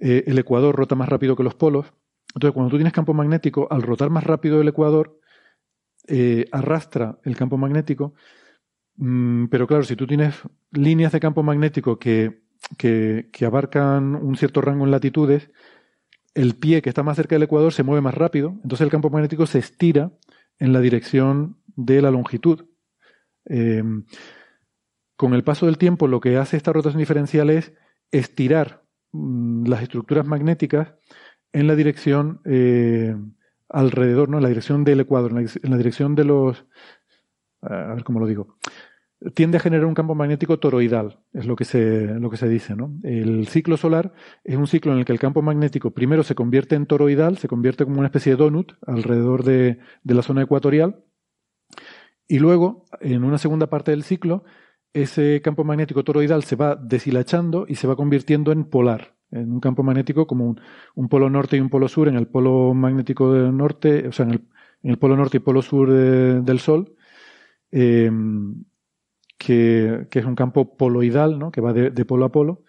Eh, 0.01 0.25
el 0.27 0.39
ecuador 0.39 0.77
rota 0.77 0.95
más 0.95 1.09
rápido 1.09 1.35
que 1.35 1.45
los 1.45 1.55
polos. 1.55 1.87
Entonces, 2.35 2.53
cuando 2.53 2.71
tú 2.71 2.77
tienes 2.77 2.93
campo 2.93 3.15
magnético, 3.15 3.69
al 3.71 3.83
rotar 3.83 4.11
más 4.11 4.25
rápido 4.25 4.61
el 4.61 4.69
ecuador, 4.69 5.19
arrastra 6.53 7.19
el 7.25 7.37
campo 7.37 7.57
magnético. 7.57 8.15
Mm, 8.97 9.47
pero 9.47 9.67
claro, 9.67 9.85
si 9.85 9.97
tú 9.97 10.07
tienes 10.07 10.35
líneas 10.73 11.13
de 11.13 11.21
campo 11.21 11.43
magnético 11.43 11.99
que, 11.99 12.43
que 12.77 13.47
abarcan 13.47 14.15
un 14.15 14.37
cierto 14.37 14.61
rango 14.61 14.85
en 14.85 14.91
latitudes, 14.91 15.51
el 16.35 16.57
pie 16.57 16.83
que 16.83 16.89
está 16.89 17.03
más 17.03 17.17
cerca 17.17 17.35
del 17.35 17.45
ecuador 17.45 17.73
se 17.73 17.83
mueve 17.83 18.01
más 18.01 18.15
rápido, 18.15 18.51
entonces 18.63 18.83
el 18.83 18.91
campo 18.91 19.11
magnético 19.11 19.47
se 19.47 19.59
estira 19.61 20.13
en 20.59 20.73
la 20.73 20.81
dirección 20.81 21.59
de 21.77 22.03
la 22.03 22.11
longitud. 22.11 22.67
Em, 23.47 24.05
con 25.17 25.35
el 25.35 25.45
paso 25.45 25.67
del 25.67 25.79
tiempo, 25.79 26.09
lo 26.09 26.21
que 26.21 26.37
hace 26.37 26.57
esta 26.57 26.73
rotación 26.73 26.99
diferencial 26.99 27.51
es 27.51 27.73
estirar 28.11 28.85
mm, 29.13 29.67
las 29.67 29.83
estructuras 29.83 30.27
magnéticas 30.27 30.95
en 31.53 31.67
la 31.69 31.77
dirección 31.77 32.41
eh, 32.45 33.15
alrededor, 33.69 34.29
¿no? 34.29 34.39
En 34.39 34.43
la 34.43 34.49
dirección 34.49 34.85
del 34.85 35.01
ecuador, 35.01 35.31
en 35.33 35.71
la, 35.71 35.77
dirección 35.77 36.15
de 36.15 36.25
los. 36.25 36.65
A 37.63 37.95
ver 37.95 38.05
cómo 38.05 38.21
lo 38.21 38.27
digo 38.27 38.59
tiende 39.35 39.57
a 39.57 39.61
generar 39.61 39.87
un 39.87 39.95
campo 39.95 40.15
magnético 40.15 40.59
toroidal, 40.59 41.21
es 41.33 41.47
lo 41.47 41.57
que 41.57 41.65
se, 41.65 42.07
lo 42.07 42.31
que 42.31 42.37
se 42.37 42.49
dice. 42.49 42.77
¿no? 42.77 42.93
El 43.03 43.47
ciclo 43.49 43.77
solar 43.77 44.13
es 44.43 44.57
un 44.57 44.67
ciclo 44.67 44.93
en 44.93 44.99
el 44.99 45.05
que 45.05 45.13
el 45.13 45.19
campo 45.19 45.41
magnético 45.43 45.93
primero 45.93 46.23
se 46.23 46.35
convierte 46.35 46.75
en 46.75 46.87
toroidal, 46.87 47.39
se 47.39 47.49
convierte 47.49 47.85
como 47.85 47.99
una 47.99 48.09
especie 48.09 48.33
de 48.33 48.37
donut 48.37 48.73
alrededor 48.87 49.45
de, 49.45 49.79
la 50.05 50.23
zona 50.23 50.43
ecuatorial, 50.43 51.05
y 52.27 52.39
luego, 52.39 52.87
en 53.01 53.25
una 53.25 53.39
segunda 53.39 53.69
parte 53.69 53.91
del 53.91 54.03
ciclo, 54.03 54.45
ese 54.93 55.43
campo 55.43 55.65
magnético 55.65 56.05
toroidal 56.05 56.45
se 56.45 56.57
va 56.57 56.77
deshilachando 56.77 57.67
y 57.69 57.75
se 57.75 57.87
va 57.87 57.97
convirtiendo 57.97 58.53
en 58.53 58.65
polar, 58.65 59.15
en 59.31 59.53
un 59.53 59.61
campo 59.61 59.83
magnético 59.83 60.27
como 60.27 60.57
un, 60.95 61.09
polo 61.09 61.29
norte 61.29 61.57
y 61.57 61.61
un 61.61 61.69
polo 61.69 61.89
sur, 61.89 62.09
en 62.09 62.17
el 62.17 62.27
polo 62.27 62.73
magnético 62.73 63.33
del 63.33 63.57
norte, 63.57 64.09
o 64.09 64.13
sea, 64.13 64.27
en 64.27 64.49
el, 64.83 64.99
polo 64.99 65.17
norte 65.17 65.39
y 65.39 65.41
polo 65.41 65.61
sur 65.63 65.91
del 65.91 66.59
Sol. 66.61 66.95
Eh, 67.71 68.11
que, 69.45 70.07
es 70.11 70.25
un 70.25 70.35
campo 70.35 70.77
poloidal, 70.77 71.39
¿no? 71.39 71.51
que 71.51 71.61
va 71.61 71.73
de, 71.73 72.05
polo 72.05 72.25
a 72.25 72.33
polo. 72.33 72.65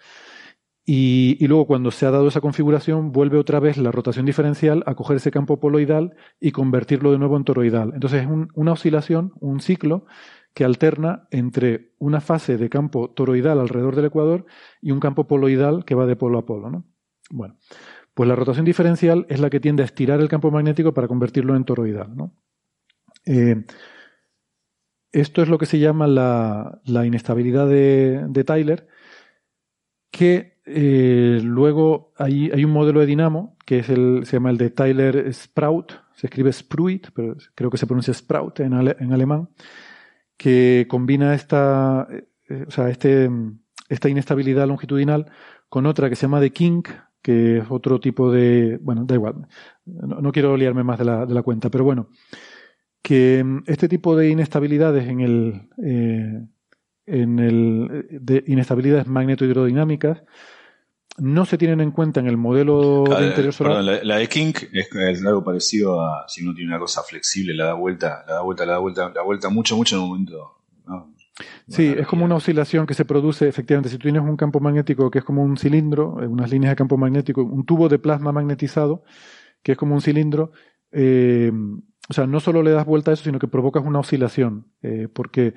Y, 0.85 1.45
luego 1.47 1.65
cuando 1.65 1.89
se 1.89 2.05
ha 2.05 2.11
dado 2.11 2.27
esa 2.27 2.41
configuración, 2.41 3.11
vuelve 3.11 3.37
otra 3.37 3.59
vez 3.59 3.77
la 3.77 3.91
rotación 3.91 4.25
diferencial 4.25 4.83
a 4.85 4.93
coger 4.93 5.17
ese 5.17 5.31
campo 5.31 5.59
poloidal 5.59 6.15
y 6.39 6.51
convertirlo 6.51 7.11
de 7.11 7.17
nuevo 7.17 7.37
en 7.37 7.43
toroidal. 7.43 7.91
Entonces 7.93 8.23
es 8.23 8.29
una 8.53 8.73
oscilación, 8.73 9.33
un 9.39 9.61
ciclo 9.61 10.05
que 10.53 10.63
alterna 10.63 11.27
entre 11.31 11.93
una 11.97 12.21
fase 12.21 12.57
de 12.57 12.69
campo 12.69 13.09
toroidal 13.09 13.59
alrededor 13.59 13.95
del 13.95 14.05
ecuador 14.05 14.45
y 14.81 14.91
un 14.91 14.99
campo 14.99 15.27
poloidal 15.27 15.85
que 15.85 15.95
va 15.95 16.05
de 16.05 16.15
polo 16.15 16.37
a 16.37 16.45
polo. 16.45 16.69
¿no? 16.69 16.85
Bueno, 17.31 17.57
pues 18.13 18.29
la 18.29 18.35
rotación 18.35 18.65
diferencial 18.65 19.25
es 19.29 19.39
la 19.39 19.49
que 19.49 19.59
tiende 19.59 19.83
a 19.83 19.85
estirar 19.85 20.21
el 20.21 20.29
campo 20.29 20.51
magnético 20.51 20.93
para 20.93 21.07
convertirlo 21.07 21.55
en 21.55 21.65
toroidal. 21.65 22.15
¿no? 22.15 22.33
Eh, 23.25 23.63
esto 25.15 25.41
es 25.41 25.47
lo 25.47 25.57
que 25.57 25.65
se 25.65 25.79
llama 25.79 26.07
la, 26.07 27.05
inestabilidad 27.05 27.67
de, 27.69 28.43
Tyler, 28.45 28.87
que 30.11 30.59
eh, 30.65 31.39
luego 31.41 32.13
hay, 32.17 32.51
hay, 32.51 32.65
un 32.65 32.71
modelo 32.71 32.99
de 32.99 33.05
dinamo 33.05 33.55
que 33.65 33.79
es 33.79 33.89
el, 33.89 34.25
se 34.25 34.33
llama 34.33 34.49
el 34.49 34.57
de 34.57 34.71
Tyler 34.71 35.33
Sprout, 35.33 35.93
se 36.15 36.27
escribe 36.27 36.51
Spruit, 36.51 37.07
pero 37.13 37.35
creo 37.55 37.69
que 37.69 37.77
se 37.77 37.87
pronuncia 37.87 38.13
Sprout 38.13 38.59
en, 38.59 38.73
en 38.73 39.13
alemán, 39.13 39.49
que 40.37 40.85
combina 40.89 41.33
esta, 41.33 42.07
eh, 42.49 42.65
o 42.67 42.71
sea, 42.71 42.89
este, 42.89 43.29
esta 43.87 44.09
inestabilidad 44.09 44.67
longitudinal 44.67 45.31
con 45.69 45.85
otra 45.85 46.09
que 46.09 46.17
se 46.17 46.23
llama 46.23 46.41
de 46.41 46.51
kink, 46.51 46.89
que 47.21 47.59
es 47.59 47.65
otro 47.69 48.01
tipo 48.01 48.31
de, 48.31 48.79
bueno, 48.81 49.05
da 49.05 49.15
igual, 49.15 49.47
no, 49.85 50.31
quiero 50.33 50.57
liarme 50.57 50.83
más 50.83 50.99
de 50.99 51.05
la, 51.05 51.25
de 51.25 51.33
la 51.33 51.41
cuenta, 51.41 51.69
pero 51.69 51.85
bueno, 51.85 52.09
que 53.05 53.43
mm, 53.43 53.65
este 53.67 53.87
tipo 53.87 54.15
de 54.15 54.29
inestabilidades 54.29 55.07
en 55.07 55.19
el, 55.21 55.69
eh, 55.83 56.41
en 57.05 57.39
el 57.39 58.07
de 58.09 58.43
inestabilidades 58.47 59.05
magnetohidrodinámicas 59.05 60.23
no 61.19 61.45
se 61.45 61.59
tienen 61.59 61.81
en 61.81 61.91
cuenta 61.91 62.19
en 62.19 62.25
el 62.25 62.35
modelo 62.35 63.03
de 63.03 63.27
interior 63.27 63.53
solar. 63.53 63.83
la, 63.83 64.17
de 64.17 64.27
King 64.27 64.53
es, 64.73 65.23
algo 65.23 65.43
parecido 65.43 66.01
a 66.01 66.25
si 66.27 66.43
uno 66.43 66.55
tiene 66.55 66.71
una 66.71 66.79
cosa 66.79 67.03
flexible, 67.03 67.53
la 67.53 67.65
da 67.65 67.73
vuelta, 67.75 68.25
la 68.27 68.33
da 68.33 68.41
vuelta, 68.41 68.65
la 68.65 68.73
da 68.73 68.79
vuelta, 68.79 69.11
la 69.13 69.21
vuelta 69.21 69.49
mucho, 69.49 69.77
mucho 69.77 69.95
en 69.95 70.01
un 70.01 70.09
momento. 70.09 70.51
Sí, 71.67 71.93
es 71.97 72.07
como 72.07 72.25
una 72.25 72.35
oscilación 72.35 72.87
que 72.87 72.95
se 72.95 73.05
produce, 73.05 73.47
efectivamente, 73.47 73.89
si 73.89 73.97
tú 73.97 74.03
tienes 74.03 74.23
un 74.23 74.35
campo 74.35 74.59
magnético 74.59 75.11
que 75.11 75.19
es 75.19 75.25
como 75.25 75.43
un 75.43 75.57
cilindro, 75.57 76.23
eh, 76.23 76.27
unas 76.27 76.49
líneas 76.49 76.71
de 76.71 76.75
campo 76.75 76.97
magnético, 76.97 77.43
un 77.43 77.65
tubo 77.65 77.87
de 77.87 77.99
plasma 77.99 78.31
magnetizado, 78.31 79.03
que 79.61 79.73
es 79.73 79.77
como 79.77 79.93
un 79.95 80.01
cilindro, 80.01 80.51
eh, 80.91 81.51
o 82.09 82.13
sea, 82.13 82.27
no 82.27 82.39
solo 82.39 82.61
le 82.61 82.71
das 82.71 82.85
vuelta 82.85 83.11
a 83.11 83.13
eso, 83.13 83.23
sino 83.23 83.39
que 83.39 83.47
provocas 83.47 83.83
una 83.83 83.99
oscilación, 83.99 84.67
eh, 84.81 85.07
porque 85.11 85.53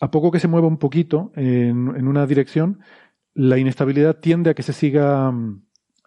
a 0.00 0.10
poco 0.10 0.30
que 0.30 0.40
se 0.40 0.48
mueva 0.48 0.66
un 0.66 0.78
poquito 0.78 1.30
en, 1.36 1.88
una 2.08 2.26
dirección, 2.26 2.80
la 3.34 3.58
inestabilidad 3.58 4.18
tiende 4.18 4.50
a 4.50 4.54
que 4.54 4.62
se 4.62 4.72
siga, 4.72 5.28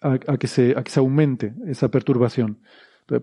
a, 0.02 0.38
que, 0.40 0.48
se, 0.48 0.74
a 0.76 0.84
que 0.84 0.91
se 0.91 0.99
aumente 0.99 1.53
esa 1.68 1.90
perturbación. 1.90 2.60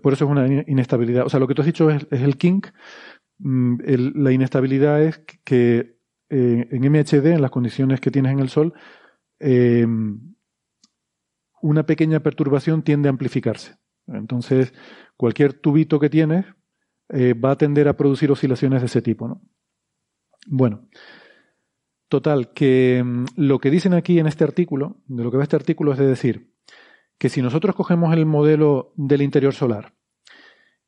Por 0.01 0.13
eso 0.13 0.25
es 0.25 0.31
una 0.31 0.47
inestabilidad. 0.67 1.25
O 1.25 1.29
sea, 1.29 1.39
lo 1.39 1.47
que 1.47 1.55
tú 1.55 1.61
has 1.61 1.65
dicho 1.65 1.89
es, 1.89 2.07
el 2.11 2.37
kink. 2.37 2.67
Mm, 3.39 3.79
la 4.15 4.31
inestabilidad 4.31 5.01
es 5.01 5.17
que 5.43 5.97
eh, 6.29 6.67
en 6.71 6.91
MHD, 6.91 7.25
en 7.33 7.41
las 7.41 7.51
condiciones 7.51 7.99
que 7.99 8.11
tienes 8.11 8.31
en 8.31 8.39
el 8.39 8.49
Sol, 8.49 8.73
eh, 9.39 9.85
una 11.61 11.85
pequeña 11.85 12.21
perturbación 12.21 12.83
tiende 12.83 13.09
a 13.09 13.11
amplificarse. 13.11 13.75
Entonces, 14.07 14.73
cualquier 15.17 15.53
tubito 15.53 15.99
que 15.99 16.09
tienes 16.09 16.45
eh, 17.11 17.33
va 17.33 17.51
a 17.51 17.57
tender 17.57 17.87
a 17.87 17.97
producir 17.97 18.31
oscilaciones 18.31 18.81
de 18.81 18.85
ese 18.87 19.01
tipo. 19.01 19.27
¿no? 19.27 19.41
Bueno, 20.47 20.87
total, 22.07 22.53
que 22.53 23.03
mm, 23.03 23.25
lo 23.35 23.59
que 23.59 23.69
dicen 23.69 23.93
aquí 23.93 24.19
en 24.19 24.27
este 24.27 24.43
artículo, 24.43 24.97
de 25.07 25.23
lo 25.23 25.31
que 25.31 25.37
va 25.37 25.43
este 25.43 25.55
artículo 25.55 25.93
es 25.93 25.99
de 25.99 26.07
decir 26.07 26.51
que 27.17 27.29
si 27.29 27.41
nosotros 27.41 27.75
cogemos 27.75 28.13
el 28.13 28.25
modelo 28.25 28.93
del 28.95 29.21
interior 29.21 29.53
solar 29.53 29.93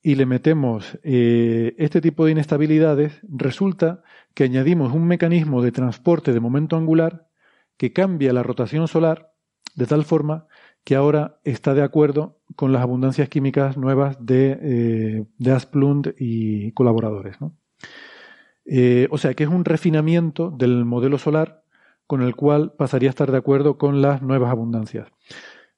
y 0.01 0.15
le 0.15 0.25
metemos 0.25 0.97
eh, 1.03 1.75
este 1.77 2.01
tipo 2.01 2.25
de 2.25 2.31
inestabilidades, 2.31 3.21
resulta 3.29 4.03
que 4.33 4.43
añadimos 4.43 4.93
un 4.93 5.05
mecanismo 5.05 5.61
de 5.61 5.71
transporte 5.71 6.33
de 6.33 6.39
momento 6.39 6.75
angular 6.75 7.27
que 7.77 7.93
cambia 7.93 8.33
la 8.33 8.43
rotación 8.43 8.87
solar 8.87 9.33
de 9.75 9.85
tal 9.85 10.05
forma 10.05 10.47
que 10.83 10.95
ahora 10.95 11.39
está 11.43 11.73
de 11.73 11.81
acuerdo 11.81 12.39
con 12.55 12.71
las 12.73 12.81
abundancias 12.81 13.29
químicas 13.29 13.77
nuevas 13.77 14.17
de, 14.19 15.25
eh, 15.39 15.51
Asplund 15.51 16.13
y 16.17 16.71
colaboradores. 16.73 17.37
Eh, 18.65 19.07
o 19.11 19.17
sea 19.17 19.33
que 19.33 19.43
es 19.43 19.49
un 19.49 19.65
refinamiento 19.65 20.51
del 20.51 20.85
modelo 20.85 21.17
solar 21.17 21.63
con 22.07 22.21
el 22.21 22.35
cual 22.35 22.73
pasaría 22.77 23.09
a 23.09 23.11
estar 23.11 23.31
de 23.31 23.37
acuerdo 23.37 23.77
con 23.77 24.01
las 24.01 24.21
nuevas 24.21 24.51
abundancias. 24.51 25.07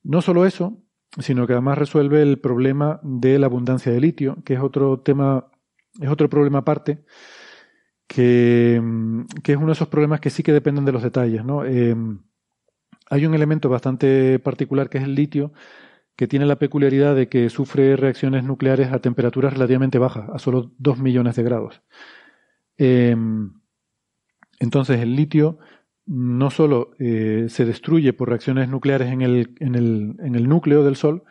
No 0.04 0.22
solo 0.22 0.46
eso, 0.46 0.82
sino 1.20 1.48
que 1.48 1.54
además 1.54 1.78
resuelve 1.78 2.22
el 2.22 2.40
problema 2.40 3.00
de 3.04 3.40
la 3.40 3.46
abundancia 3.46 3.92
de 3.92 4.02
litio, 4.02 4.38
que 4.44 4.56
es 4.56 4.60
otro 4.60 5.00
tema, 5.00 5.48
es 6.00 6.10
otro 6.10 6.30
problema 6.30 6.60
aparte, 6.60 7.06
que, 8.08 8.76
es 8.76 9.56
uno 9.56 9.68
de 9.68 9.72
esos 9.72 9.88
problemas 9.88 10.20
que 10.20 10.30
sí 10.30 10.44
que 10.44 10.54
dependen 10.54 10.86
de 10.86 10.92
los 10.92 11.04
detalles. 11.04 11.42
Eh, 11.68 11.96
hay 13.10 13.26
un 13.26 13.34
elemento 13.34 13.70
bastante 13.70 14.40
particular 14.40 14.90
que 14.90 14.98
es 14.98 15.04
el 15.04 15.16
litio, 15.16 15.54
que 16.16 16.28
tiene 16.28 16.46
la 16.46 16.58
peculiaridad 16.58 17.16
de 17.16 17.28
que 17.28 17.50
sufre 17.50 17.96
reacciones 17.98 18.44
nucleares 18.44 18.92
a 18.92 19.00
temperaturas 19.00 19.54
relativamente 19.54 20.00
bajas, 20.00 20.30
a 20.34 20.40
solo 20.40 20.72
2 20.78 21.00
millones 21.00 21.36
de 21.36 21.44
grados. 21.44 21.82
Em, 22.78 23.54
entonces 24.60 25.00
el 25.02 25.16
litio 25.16 25.60
no 26.06 26.52
solo 26.52 26.92
eh, 27.00 27.48
se 27.50 27.66
destruye 27.66 28.14
por 28.14 28.30
reacciones 28.30 28.70
nucleares 28.70 29.12
en 29.12 29.22
el, 29.22 30.48
núcleo 30.48 30.84
del 30.84 30.96
Sol, 30.96 31.24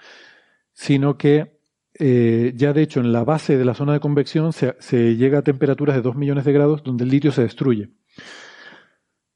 sino 0.72 1.16
que 1.16 1.59
eh, 1.98 2.52
ya 2.56 2.72
de 2.72 2.82
hecho 2.82 3.01
en 3.01 3.12
la 3.12 3.24
base 3.24 3.56
de 3.56 3.64
la 3.64 3.74
zona 3.74 3.92
de 3.92 4.01
convección 4.01 4.52
se, 4.52 4.74
se, 4.80 5.16
llega 5.16 5.38
a 5.38 5.42
temperaturas 5.42 5.94
de 5.94 6.02
2 6.02 6.16
millones 6.16 6.44
de 6.44 6.52
grados 6.52 6.82
donde 6.82 7.05
el 7.05 7.10
litio 7.10 7.30
se 7.30 7.42
destruye. 7.42 7.90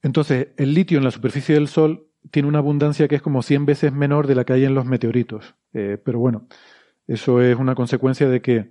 Entonces, 0.02 0.48
el 0.56 0.74
litio 0.74 0.98
en 0.98 1.05
la 1.05 1.10
superficie 1.10 1.55
del 1.55 1.69
Sol 1.69 2.07
tiene 2.30 2.48
una 2.48 2.59
abundancia 2.59 3.09
que 3.09 3.16
es 3.16 3.22
como 3.22 3.42
100 3.42 3.66
veces 3.66 3.92
menor 3.92 4.26
de 4.26 4.34
la 4.34 4.44
que 4.44 4.52
hay 4.52 4.64
en 4.64 4.74
los 4.74 4.84
meteoritos. 4.86 5.55
Eh, 5.72 5.98
pero 6.02 6.18
bueno, 6.18 6.48
eso 7.06 7.40
es 7.40 7.56
una 7.56 7.74
consecuencia 7.74 8.28
de 8.28 8.42
que 8.42 8.70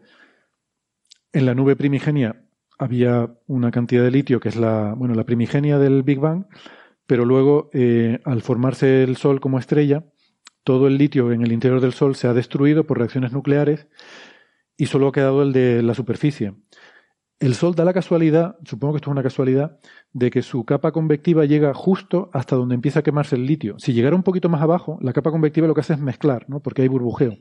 en 1.34 1.46
la 1.46 1.56
nube 1.56 1.76
primigenia 1.76 2.44
había 2.78 3.30
una 3.48 3.72
cantidad 3.72 4.04
de 4.04 4.12
litio 4.12 4.40
que 4.40 4.50
es 4.50 4.56
la, 4.56 4.94
bueno, 4.96 5.16
la 5.16 5.26
primigenia 5.26 5.80
del 5.80 6.04
Big 6.04 6.20
Bang, 6.20 6.46
pero 7.06 7.26
luego 7.26 7.70
eh, 7.74 8.20
al 8.26 8.42
formarse 8.42 9.04
el 9.04 9.18
Sol 9.18 9.40
como 9.40 9.60
estrella, 9.60 10.04
todo 10.64 10.88
el 10.88 10.98
litio 10.98 11.32
en 11.32 11.42
el 11.42 11.52
interior 11.52 11.82
del 11.82 11.94
Sol 11.94 12.16
se 12.16 12.28
ha 12.28 12.34
destruido 12.34 12.86
por 12.86 13.00
reacciones 13.00 13.32
nucleares 13.32 13.88
y 14.76 14.88
solo 14.88 15.08
ha 15.08 15.12
quedado 15.12 15.42
el 15.42 15.54
de 15.54 15.82
la 15.82 15.94
superficie. 15.94 16.54
El 17.40 17.54
Sol 17.54 17.76
da 17.76 17.86
la 17.86 17.94
casualidad, 17.94 18.58
supongo 18.66 18.94
que 18.94 18.98
esto 18.98 19.12
es 19.12 19.14
una 19.14 19.22
casualidad, 19.22 19.80
de 20.12 20.32
que 20.32 20.42
su 20.42 20.66
capa 20.66 20.92
convectiva 20.92 21.46
llega 21.46 21.72
justo 21.76 22.32
hasta 22.34 22.56
donde 22.56 22.74
empieza 22.74 23.00
a 23.02 23.04
quemarse 23.04 23.36
el 23.36 23.46
litio. 23.46 23.78
Si 23.78 23.94
llegara 23.94 24.16
un 24.16 24.24
poquito 24.24 24.50
más 24.50 24.62
abajo, 24.62 24.98
la 25.02 25.14
capa 25.14 25.30
convectiva 25.30 25.68
lo 25.68 25.76
que 25.76 25.82
hace 25.82 25.94
es 25.94 26.00
mezclar, 26.00 26.46
¿no? 26.50 26.62
porque 26.62 26.82
hay 26.82 26.88
burbujeo. 26.88 27.38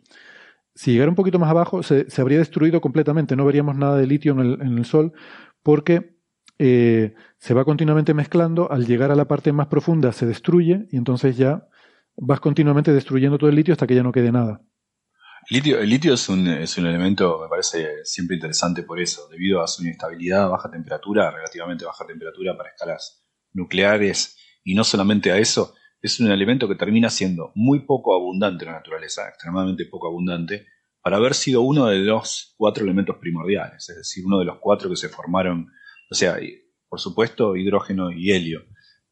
Si 0.75 0.93
llegara 0.93 1.09
un 1.09 1.15
poquito 1.15 1.39
más 1.39 1.49
abajo, 1.49 1.83
se, 1.83 2.07
habría 2.19 2.39
destruido 2.39 2.83
completamente, 2.83 3.37
no 3.37 3.47
veríamos 3.47 3.77
nada 3.77 3.97
de 3.97 4.07
litio 4.07 4.33
en 4.33 4.79
el, 4.79 4.85
Sol, 4.85 5.13
porque 5.63 6.19
eh, 6.59 7.15
se 7.39 7.55
va 7.55 7.65
continuamente 7.65 8.13
mezclando, 8.13 8.71
al 8.71 8.85
llegar 8.85 9.11
a 9.11 9.17
la 9.17 9.27
parte 9.27 9.53
más 9.53 9.69
profunda 9.69 10.13
se 10.13 10.27
destruye 10.27 10.89
y 10.91 10.99
entonces 10.99 11.39
ya 11.39 11.69
vas 12.17 12.41
continuamente 12.41 12.93
destruyendo 12.93 13.39
todo 13.39 13.49
el 13.49 13.57
litio 13.57 13.73
hasta 13.73 13.87
que 13.87 13.95
ya 13.95 14.03
no 14.03 14.13
quede 14.13 14.33
nada. 14.33 14.61
El 15.49 15.89
litio 15.89 16.15
es 16.15 16.29
un, 16.29 16.49
es 16.49 16.77
un 16.77 16.87
elemento, 16.87 17.39
me 17.41 17.49
parece 17.49 18.05
siempre 18.05 18.35
interesante 18.35 18.83
por 18.83 19.01
eso, 19.01 19.29
debido 19.29 19.63
a 19.63 19.69
su 19.69 19.85
inestabilidad 19.85 20.49
baja 20.49 20.69
temperatura, 20.71 21.31
relativamente 21.31 21.85
baja 21.85 22.05
temperatura 22.05 22.57
para 22.57 22.71
escalas 22.71 23.25
nucleares, 23.53 24.37
y 24.65 24.75
no 24.75 24.83
solamente 24.83 25.31
a 25.31 25.39
eso, 25.39 25.75
es 26.03 26.19
un 26.19 26.33
elemento 26.33 26.67
que 26.67 26.75
termina 26.75 27.11
siendo 27.11 27.53
muy 27.55 27.87
poco 27.87 28.15
abundante 28.17 28.65
en 28.65 28.73
la 28.73 28.79
naturaleza, 28.79 29.29
extremadamente 29.29 29.87
poco 29.87 30.09
abundante, 30.09 30.67
para 31.01 31.19
haber 31.19 31.35
sido 31.35 31.63
uno 31.63 31.87
de 31.87 32.01
los 32.01 32.55
cuatro 32.57 32.83
elementos 32.83 33.17
primordiales, 33.21 33.89
es 33.89 33.97
decir, 33.97 34.27
uno 34.27 34.41
de 34.41 34.47
los 34.47 34.59
cuatro 34.61 34.91
que 34.91 34.97
se 34.97 35.09
formaron, 35.09 35.69
o 36.11 36.15
sea, 36.17 36.37
por 36.89 36.99
supuesto, 36.99 37.55
hidrógeno 37.55 38.11
y 38.11 38.33
helio, 38.33 38.65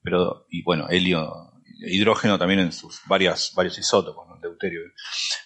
pero, 0.03 0.47
y 0.51 0.65
bueno, 0.65 0.89
helio, 0.91 1.54
hidrógeno 1.79 2.39
también 2.39 2.61
en 2.61 2.73
sus 2.73 3.01
varias, 3.07 3.53
varios 3.55 3.79
isótopos, 3.79 4.27
deuterio. 4.45 4.81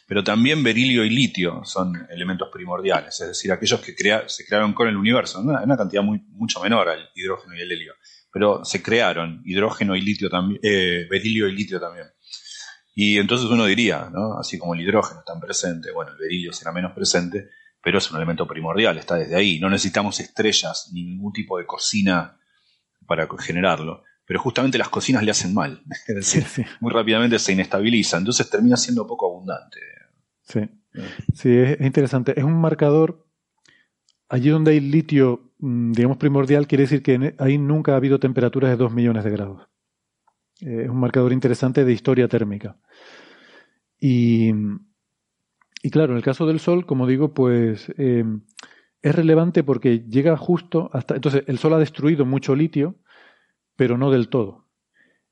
Pero 0.07 0.23
también 0.23 0.63
berilio 0.63 1.05
y 1.05 1.11
litio 1.11 1.63
son 1.65 2.07
elementos 2.11 2.49
primordiales, 2.53 3.21
es 3.21 3.29
decir, 3.29 3.53
aquellos 3.53 3.81
que 3.81 3.95
se 4.27 4.47
crearon 4.47 4.73
con 4.75 4.89
el 4.89 4.97
universo, 4.97 5.41
una, 5.41 5.63
una 5.63 5.77
cantidad 5.77 6.03
muy, 6.03 6.21
mucho 6.31 6.61
menor 6.61 6.89
al 6.89 7.09
hidrógeno 7.15 7.57
y 7.57 7.61
el 7.61 7.73
helio, 7.73 7.95
pero 8.33 8.65
se 8.65 8.83
crearon 8.83 9.43
hidrógeno 9.45 9.97
y 9.97 10.01
litio 10.01 10.29
también, 10.29 10.61
eh, 10.63 11.07
berilio 11.11 11.49
y 11.49 11.53
litio 11.53 11.81
también. 11.81 12.07
Y 12.95 13.19
entonces 13.19 13.49
uno 13.49 13.65
diría, 13.65 14.11
¿no? 14.13 14.39
así 14.39 14.59
como 14.59 14.75
el 14.75 14.81
hidrógeno 14.81 15.21
está 15.21 15.39
presente, 15.41 15.93
bueno, 15.93 16.13
el 16.13 16.19
berilio 16.19 16.53
será 16.53 16.73
menos 16.73 16.93
presente, 16.93 17.49
pero 17.81 17.99
es 17.99 18.11
un 18.11 18.17
elemento 18.17 18.47
primordial, 18.47 18.99
está 18.99 19.15
desde 19.15 19.37
ahí. 19.37 19.61
No 19.61 19.71
necesitamos 19.71 20.19
estrellas 20.19 20.91
ni 20.93 21.05
ningún 21.05 21.33
tipo 21.33 21.59
de 21.59 21.65
cocina 21.65 22.41
para 23.07 23.29
generarlo, 23.39 24.03
pero 24.29 24.41
justamente 24.41 24.77
las 24.77 24.91
cocinas 24.91 25.25
le 25.25 25.31
hacen 25.31 25.55
mal. 25.55 25.81
Es 26.07 26.15
decir, 26.15 26.67
muy 26.81 26.93
rápidamente 26.93 27.39
se 27.39 27.55
inestabiliza, 27.55 28.19
entonces 28.19 28.49
termina 28.51 28.77
siendo 28.77 29.07
poco 29.07 29.27
abundante. 29.27 29.79
Sí, 30.43 30.61
sí 31.33 31.49
es 31.51 31.81
interesante. 31.81 32.39
Es 32.39 32.45
un 32.45 32.61
marcador. 32.61 33.27
Allí 34.29 34.51
donde 34.51 34.73
hay 34.73 34.81
litio, 34.81 35.55
mm, 35.61 35.93
digamos, 35.93 36.19
primordial, 36.19 36.67
quiere 36.67 36.85
decir 36.85 37.03
que 37.03 37.35
ahí 37.39 37.57
nunca 37.57 37.95
ha 37.95 37.97
habido 37.97 38.21
temperaturas 38.21 38.71
de 38.71 38.77
2 38.77 38.93
millones 38.93 39.25
de 39.25 39.31
grados. 39.31 39.67
Eh, 40.61 40.83
es 40.85 40.91
un 40.91 41.01
marcador 41.01 41.33
interesante 41.33 41.87
de 41.87 41.93
historia 41.95 42.29
térmica. 42.29 42.77
Y, 43.99 44.53
y 45.83 45.91
claro, 45.91 46.13
en 46.13 46.19
el 46.19 46.23
caso 46.23 46.47
del 46.47 46.61
Sol, 46.61 46.85
como 46.85 47.07
digo, 47.07 47.33
pues 47.33 47.91
eh, 47.97 48.25
es 49.01 49.15
relevante 49.15 49.65
porque 49.65 50.01
llega 50.01 50.37
justo 50.37 50.91
hasta... 50.93 51.15
Entonces, 51.15 51.45
el 51.47 51.57
Sol 51.57 51.73
ha 51.73 51.79
destruido 51.79 52.27
mucho 52.27 52.55
litio, 52.55 52.97
pero 53.79 53.97
no 53.97 54.11
del 54.11 54.29
todo. 54.29 54.67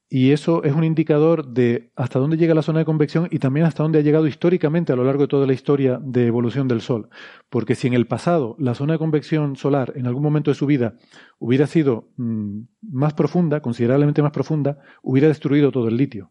Y 0.09 0.31
eso 0.31 0.62
es 0.62 0.73
un 0.73 0.85
indicador 0.85 1.48
de 1.48 1.90
hasta 1.97 2.20
dónde 2.20 2.36
llega 2.36 2.55
la 2.55 2.62
zona 2.62 2.78
de 2.78 2.85
convección 2.85 3.27
y 3.32 3.40
también 3.40 3.66
hasta 3.66 3.82
dónde 3.82 3.98
ha 3.98 4.02
llegado 4.02 4.28
históricamente 4.28 4.93
a 4.93 4.97
lo 4.97 5.02
largo 5.02 5.23
de 5.23 5.28
toda 5.28 5.48
la 5.48 5.52
historia 5.52 5.98
de 6.01 6.28
evolución 6.28 6.68
del 6.68 6.81
Sol. 6.81 7.09
Porque 7.51 7.74
si 7.74 7.89
en 7.89 7.94
el 7.94 8.06
pasado 8.06 8.55
la 8.60 8.77
zona 8.77 8.93
de 8.93 9.01
convección 9.01 9.56
solar 9.56 9.93
en 9.97 10.06
algún 10.06 10.23
momento 10.23 10.52
de 10.52 10.55
su 10.55 10.64
vida 10.64 10.94
hubiera 11.40 11.66
sido 11.66 12.09
mm, 12.18 12.60
más 12.93 13.14
profunda, 13.14 13.60
considerablemente 13.60 14.23
más 14.23 14.31
profunda, 14.31 14.78
hubiera 15.02 15.27
destruido 15.27 15.73
todo 15.73 15.89
el 15.89 15.97
litio. 15.97 16.31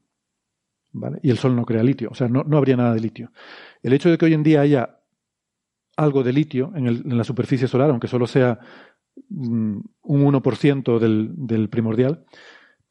Y 1.21 1.29
el 1.29 1.37
Sol 1.37 1.53
no 1.53 1.65
crea 1.65 1.83
litio, 1.83 2.07
o 2.09 2.15
sea, 2.15 2.29
no, 2.29 2.45
habría 2.57 2.77
nada 2.77 2.93
de 2.93 3.01
litio. 3.01 3.33
El 3.83 3.91
hecho 3.91 4.09
de 4.09 4.17
que 4.17 4.23
hoy 4.23 4.33
en 4.33 4.43
día 4.43 4.61
haya 4.61 5.01
algo 5.97 6.23
de 6.23 6.31
litio 6.31 6.71
en, 6.75 7.17
la 7.17 7.25
superficie 7.25 7.67
solar, 7.67 7.89
aunque 7.89 8.07
solo 8.07 8.25
sea 8.25 8.59
un 9.29 9.83
1% 10.03 10.99
del, 10.99 11.31
del 11.35 11.69
primordial, 11.69 12.25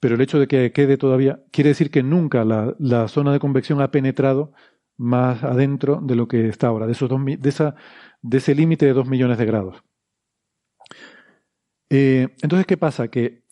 pero 0.05 0.17
el 0.17 0.21
hecho 0.21 0.39
de 0.39 0.47
que 0.47 0.71
quede 0.73 0.99
todavía 0.99 1.43
quiere 1.51 1.69
decir 1.69 1.91
que 1.91 2.03
nunca 2.03 2.45
la, 2.45 3.09
zona 3.09 3.33
de 3.33 3.39
convección 3.39 3.81
ha 3.81 3.91
penetrado 3.91 4.53
más 4.99 5.43
adentro 5.43 6.01
de 6.03 6.15
lo 6.15 6.29
que 6.29 6.47
está 6.49 6.67
ahora, 6.67 6.85
de, 6.85 6.93
esos 6.93 7.09
dos, 7.09 7.21
de, 7.25 7.49
esa, 7.49 7.75
de 8.21 8.37
ese 8.37 8.55
límite 8.55 8.85
de 8.85 8.93
2 8.93 9.09
millones 9.09 9.39
de 9.39 9.47
grados. 9.47 9.83
Eh, 11.89 12.37
entonces, 12.43 12.67
¿qué 12.67 12.77
pasa? 12.77 13.09
Que 13.09 13.45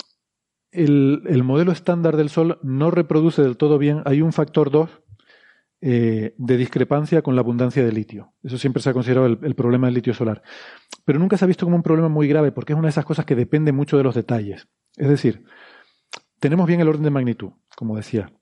el, 0.72 1.42
modelo 1.44 1.72
estándar 1.72 2.16
del 2.16 2.28
Sol 2.28 2.58
no 2.62 2.90
reproduce 2.90 3.40
del 3.40 3.56
todo 3.56 3.78
bien, 3.78 4.02
hay 4.04 4.20
un 4.20 4.32
factor 4.32 4.70
2 4.70 5.01
eh, 5.84 6.36
de 6.38 6.56
discrepancia 6.56 7.22
con 7.22 7.34
la 7.34 7.40
abundancia 7.40 7.84
de 7.84 7.90
litio. 7.90 8.34
Eso 8.44 8.56
siempre 8.56 8.80
se 8.80 8.90
ha 8.90 8.92
considerado 8.92 9.26
el, 9.26 9.54
problema 9.56 9.88
del 9.88 9.94
litio 9.94 10.14
solar. 10.14 10.40
Pero 11.04 11.18
nunca 11.18 11.36
se 11.36 11.44
ha 11.44 11.48
visto 11.48 11.66
como 11.66 11.74
un 11.74 11.82
problema 11.82 12.08
muy 12.08 12.28
grave 12.28 12.52
porque 12.52 12.72
es 12.72 12.78
una 12.78 12.86
de 12.86 12.90
esas 12.90 13.04
cosas 13.04 13.24
que 13.24 13.34
depende 13.34 13.72
mucho 13.72 13.96
de 13.96 14.04
los 14.04 14.14
detalles. 14.14 14.68
Es 14.96 15.08
decir, 15.08 15.44
tenemos 16.38 16.68
bien 16.68 16.78
el 16.78 16.86
orden 16.86 17.02
de 17.02 17.10
magnitud, 17.10 17.50
como 17.74 17.96
decía. 17.96 18.32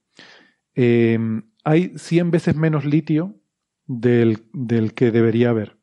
Eh, 0.74 1.18
hay 1.64 1.92
100 1.96 2.30
veces 2.30 2.56
menos 2.56 2.84
litio 2.84 3.40
del, 3.86 4.42
que 4.94 5.10
debería 5.10 5.48
haber. 5.48 5.78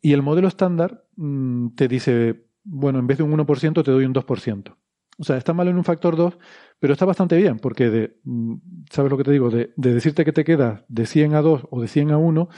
Y 0.00 0.14
el 0.14 0.22
modelo 0.22 0.48
estándar 0.48 1.04
mm, 1.16 1.74
te 1.74 1.88
dice, 1.88 2.46
bueno, 2.64 3.00
en 3.00 3.06
vez 3.06 3.18
de 3.18 3.24
un 3.24 3.32
1% 3.32 3.84
te 3.84 3.90
doy 3.90 4.06
un 4.06 4.14
2%. 4.14 4.76
O 5.18 5.24
sea, 5.24 5.36
está 5.36 5.52
mal 5.52 5.68
en 5.68 5.76
un 5.76 5.84
factor 5.84 6.16
2, 6.16 6.38
pero 6.80 6.94
está 6.94 7.04
bastante 7.04 7.36
bien, 7.36 7.58
porque 7.58 7.90
de, 7.90 8.16
mm, 8.24 8.54
¿sabes 8.90 9.10
lo 9.10 9.18
que 9.18 9.24
te 9.24 9.30
digo? 9.30 9.50
De, 9.50 9.72
decirte 9.76 10.24
que 10.24 10.32
te 10.32 10.44
queda 10.44 10.84
de 10.88 11.06
100 11.06 11.34
a 11.34 11.42
2 11.42 11.68
o 11.70 11.80
de 11.80 11.88
100 11.88 12.10
a 12.10 12.16
1, 12.16 12.48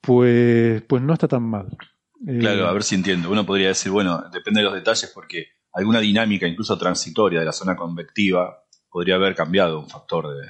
pues, 0.00 0.82
pues 0.82 1.02
no 1.02 1.14
está 1.14 1.28
tan 1.28 1.44
mal. 1.44 1.68
Claro, 2.40 2.64
eh, 2.64 2.68
a 2.68 2.72
ver 2.72 2.82
si 2.82 2.96
entiendo. 2.96 3.30
Uno 3.30 3.46
podría 3.46 3.68
decir, 3.68 3.92
bueno, 3.92 4.24
depende 4.32 4.60
de 4.60 4.64
los 4.64 4.74
detalles 4.74 5.10
porque 5.14 5.46
alguna 5.72 6.00
dinámica, 6.00 6.48
incluso 6.48 6.76
transitoria, 6.76 7.38
de 7.40 7.46
la 7.46 7.52
zona 7.52 7.76
convectiva 7.76 8.64
podría 8.90 9.14
haber 9.14 9.34
cambiado 9.34 9.78
un 9.78 9.88
factor 9.88 10.28
de, 10.28 10.46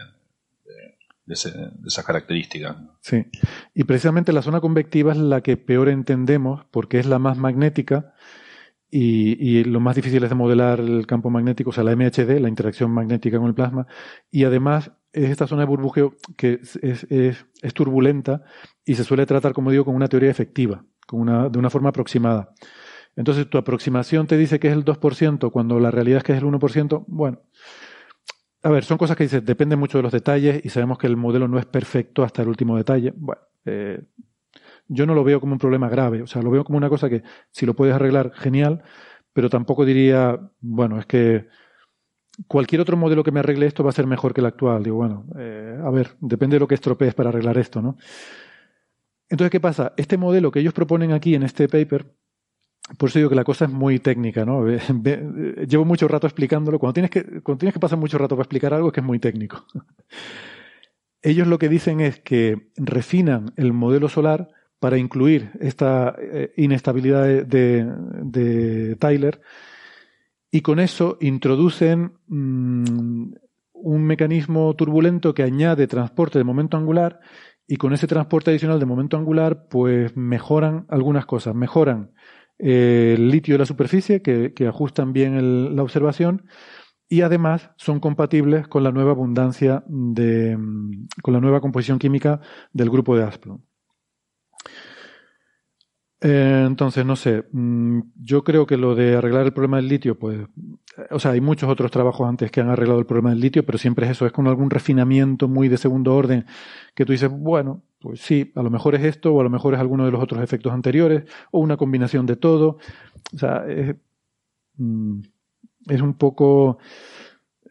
de, 1.26 1.34
esas 1.34 2.04
características. 2.04 2.76
Sí, 3.02 3.26
y 3.74 3.84
precisamente 3.84 4.32
la 4.32 4.42
zona 4.42 4.60
convectiva 4.60 5.12
es 5.12 5.18
la 5.18 5.42
que 5.42 5.56
peor 5.58 5.90
entendemos 5.90 6.64
porque 6.70 6.98
es 6.98 7.06
la 7.06 7.18
más 7.18 7.36
magnética 7.36 8.14
y, 8.90 9.64
lo 9.64 9.80
más 9.80 9.96
difícil 9.96 10.22
es 10.22 10.30
de 10.30 10.36
modelar 10.36 10.80
el 10.80 11.06
campo 11.06 11.30
magnético, 11.30 11.70
o 11.70 11.72
sea, 11.72 11.84
la 11.84 11.94
MHD, 11.96 12.40
la 12.40 12.48
interacción 12.48 12.90
magnética 12.90 13.38
con 13.38 13.48
el 13.48 13.54
plasma, 13.54 13.86
y 14.30 14.44
además 14.44 14.92
es 15.12 15.30
esta 15.30 15.46
zona 15.46 15.62
de 15.62 15.66
burbujeo 15.66 16.14
que 16.36 16.60
es, 16.82 17.74
turbulenta 17.74 18.42
y 18.84 18.94
se 18.94 19.04
suele 19.04 19.26
tratar, 19.26 19.52
como 19.52 19.70
digo, 19.70 19.84
con 19.84 19.94
una 19.94 20.08
teoría 20.08 20.30
efectiva, 20.30 20.84
con 21.06 21.20
una, 21.20 21.48
de 21.48 21.58
una 21.58 21.70
forma 21.70 21.88
aproximada. 21.88 22.52
Entonces 23.16 23.48
tu 23.48 23.58
aproximación 23.58 24.26
te 24.26 24.36
dice 24.36 24.60
que 24.60 24.68
es 24.68 24.74
el 24.74 24.84
2% 24.84 25.50
cuando 25.50 25.80
la 25.80 25.90
realidad 25.90 26.18
es 26.18 26.24
que 26.24 26.32
es 26.32 26.38
el 26.38 26.44
1%. 26.44 27.04
Bueno, 27.08 27.40
a 28.62 28.70
ver, 28.70 28.84
son 28.84 28.98
cosas 28.98 29.16
que 29.16 29.24
dices, 29.24 29.44
depende 29.44 29.76
mucho 29.76 29.98
de 29.98 30.02
los 30.02 30.12
detalles 30.12 30.64
y 30.64 30.68
sabemos 30.68 30.98
que 30.98 31.06
el 31.06 31.16
modelo 31.16 31.48
no 31.48 31.58
es 31.58 31.66
perfecto 31.66 32.22
hasta 32.22 32.42
el 32.42 32.48
último 32.48 32.76
detalle. 32.76 33.12
Bueno, 33.16 33.40
eh, 33.64 34.02
yo 34.88 35.06
no 35.06 35.14
lo 35.14 35.24
veo 35.24 35.40
como 35.40 35.52
un 35.52 35.58
problema 35.58 35.88
grave, 35.88 36.22
o 36.22 36.26
sea, 36.26 36.42
lo 36.42 36.50
veo 36.50 36.64
como 36.64 36.78
una 36.78 36.88
cosa 36.88 37.08
que 37.08 37.22
si 37.50 37.66
lo 37.66 37.74
puedes 37.74 37.94
arreglar, 37.94 38.32
genial, 38.34 38.82
pero 39.32 39.50
tampoco 39.50 39.84
diría, 39.84 40.38
bueno, 40.60 40.98
es 40.98 41.06
que 41.06 41.46
cualquier 42.46 42.80
otro 42.80 42.96
modelo 42.96 43.24
que 43.24 43.32
me 43.32 43.40
arregle 43.40 43.66
esto 43.66 43.84
va 43.84 43.90
a 43.90 43.94
ser 43.94 44.06
mejor 44.06 44.34
que 44.34 44.40
el 44.40 44.46
actual. 44.46 44.82
Digo, 44.82 44.96
bueno, 44.96 45.26
eh, 45.38 45.78
a 45.82 45.90
ver, 45.90 46.16
depende 46.20 46.56
de 46.56 46.60
lo 46.60 46.68
que 46.68 46.74
estropees 46.74 47.14
para 47.14 47.30
arreglar 47.30 47.58
esto, 47.58 47.82
¿no? 47.82 47.96
Entonces, 49.28 49.50
¿qué 49.50 49.60
pasa? 49.60 49.92
Este 49.96 50.16
modelo 50.16 50.50
que 50.50 50.60
ellos 50.60 50.72
proponen 50.72 51.12
aquí 51.12 51.34
en 51.34 51.42
este 51.42 51.68
paper 51.68 52.14
por 52.98 53.08
eso 53.08 53.18
digo 53.18 53.28
que 53.28 53.36
la 53.36 53.44
cosa 53.44 53.64
es 53.64 53.72
muy 53.72 53.98
técnica, 53.98 54.44
¿no? 54.44 54.64
Llevo 54.68 55.84
mucho 55.84 56.06
rato 56.06 56.26
explicándolo. 56.26 56.78
Cuando 56.78 56.94
tienes 56.94 57.10
que, 57.10 57.42
cuando 57.42 57.58
tienes 57.58 57.74
que 57.74 57.80
pasar 57.80 57.98
mucho 57.98 58.16
rato 58.16 58.36
para 58.36 58.44
explicar 58.44 58.72
algo 58.74 58.88
es 58.88 58.94
que 58.94 59.00
es 59.00 59.06
muy 59.06 59.18
técnico. 59.18 59.66
Ellos 61.22 61.48
lo 61.48 61.58
que 61.58 61.68
dicen 61.68 62.00
es 62.00 62.20
que 62.20 62.70
refinan 62.76 63.52
el 63.56 63.72
modelo 63.72 64.08
solar 64.08 64.50
para 64.78 64.98
incluir 64.98 65.50
esta 65.60 66.14
eh, 66.18 66.52
inestabilidad 66.56 67.24
de, 67.44 68.96
Tyler 68.98 69.40
y 70.50 70.60
con 70.60 70.80
eso 70.80 71.18
introducen 71.20 72.12
mm, 72.28 73.32
un 73.72 74.04
mecanismo 74.04 74.74
turbulento 74.74 75.34
que 75.34 75.42
añade 75.42 75.86
transporte 75.86 76.38
de 76.38 76.44
momento 76.44 76.76
angular 76.76 77.20
y 77.66 77.76
con 77.76 77.92
ese 77.92 78.06
transporte 78.06 78.50
adicional 78.50 78.78
de 78.78 78.86
momento 78.86 79.16
angular 79.16 79.66
pues 79.68 80.16
mejoran 80.16 80.86
algunas 80.88 81.26
cosas. 81.26 81.54
Mejoran 81.54 82.12
el 82.58 83.28
litio 83.28 83.54
de 83.54 83.58
la 83.58 83.66
superficie, 83.66 84.22
que, 84.22 84.66
ajustan 84.66 85.12
bien 85.12 85.76
la 85.76 85.82
observación, 85.82 86.46
y 87.08 87.20
además 87.20 87.70
son 87.76 88.00
compatibles 88.00 88.66
con 88.68 88.82
la 88.82 88.92
nueva 88.92 89.12
abundancia 89.12 89.84
de, 89.86 90.58
con 91.22 91.34
la 91.34 91.40
nueva 91.40 91.60
composición 91.60 91.98
química 91.98 92.40
del 92.72 92.90
grupo 92.90 93.16
de 93.16 93.24
Asplund. 93.24 93.60
Eh, 96.20 96.64
entonces, 96.66 97.04
no 97.04 97.14
sé, 97.14 97.44
mm, 97.52 98.00
yo 98.16 98.42
creo 98.42 98.66
que 98.66 98.76
lo 98.78 98.94
de 98.94 99.16
arreglar 99.16 99.44
el 99.44 99.52
problema 99.52 99.76
del 99.76 99.88
litio, 99.88 100.18
pues, 100.18 100.38
o 101.10 101.18
sea, 101.18 101.32
hay 101.32 101.42
muchos 101.42 101.68
otros 101.68 101.90
trabajos 101.90 102.26
antes 102.26 102.50
que 102.50 102.60
han 102.60 102.70
arreglado 102.70 102.98
el 102.98 103.06
problema 103.06 103.30
del 103.30 103.40
litio, 103.40 103.66
pero 103.66 103.76
siempre 103.76 104.06
es 104.06 104.12
eso, 104.12 104.24
es 104.26 104.32
con 104.32 104.46
algún 104.46 104.70
refinamiento 104.70 105.46
muy 105.46 105.68
de 105.68 105.76
segundo 105.76 106.14
orden, 106.14 106.46
que 106.94 107.04
tú 107.04 107.12
dices, 107.12 107.30
bueno, 107.30 107.82
pues 108.00 108.20
sí, 108.20 108.50
a 108.54 108.62
lo 108.62 108.70
mejor 108.70 108.94
es 108.94 109.04
esto, 109.04 109.34
o 109.34 109.40
a 109.40 109.44
lo 109.44 109.50
mejor 109.50 109.74
es 109.74 109.80
alguno 109.80 110.06
de 110.06 110.10
los 110.12 110.22
otros 110.22 110.42
efectos 110.42 110.72
anteriores, 110.72 111.24
o 111.50 111.60
una 111.60 111.76
combinación 111.76 112.24
de 112.24 112.36
todo. 112.36 112.78
O 113.34 113.38
sea, 113.38 113.66
es, 113.68 113.94
mm, 114.78 115.20
un 116.02 116.14
poco 116.14 116.78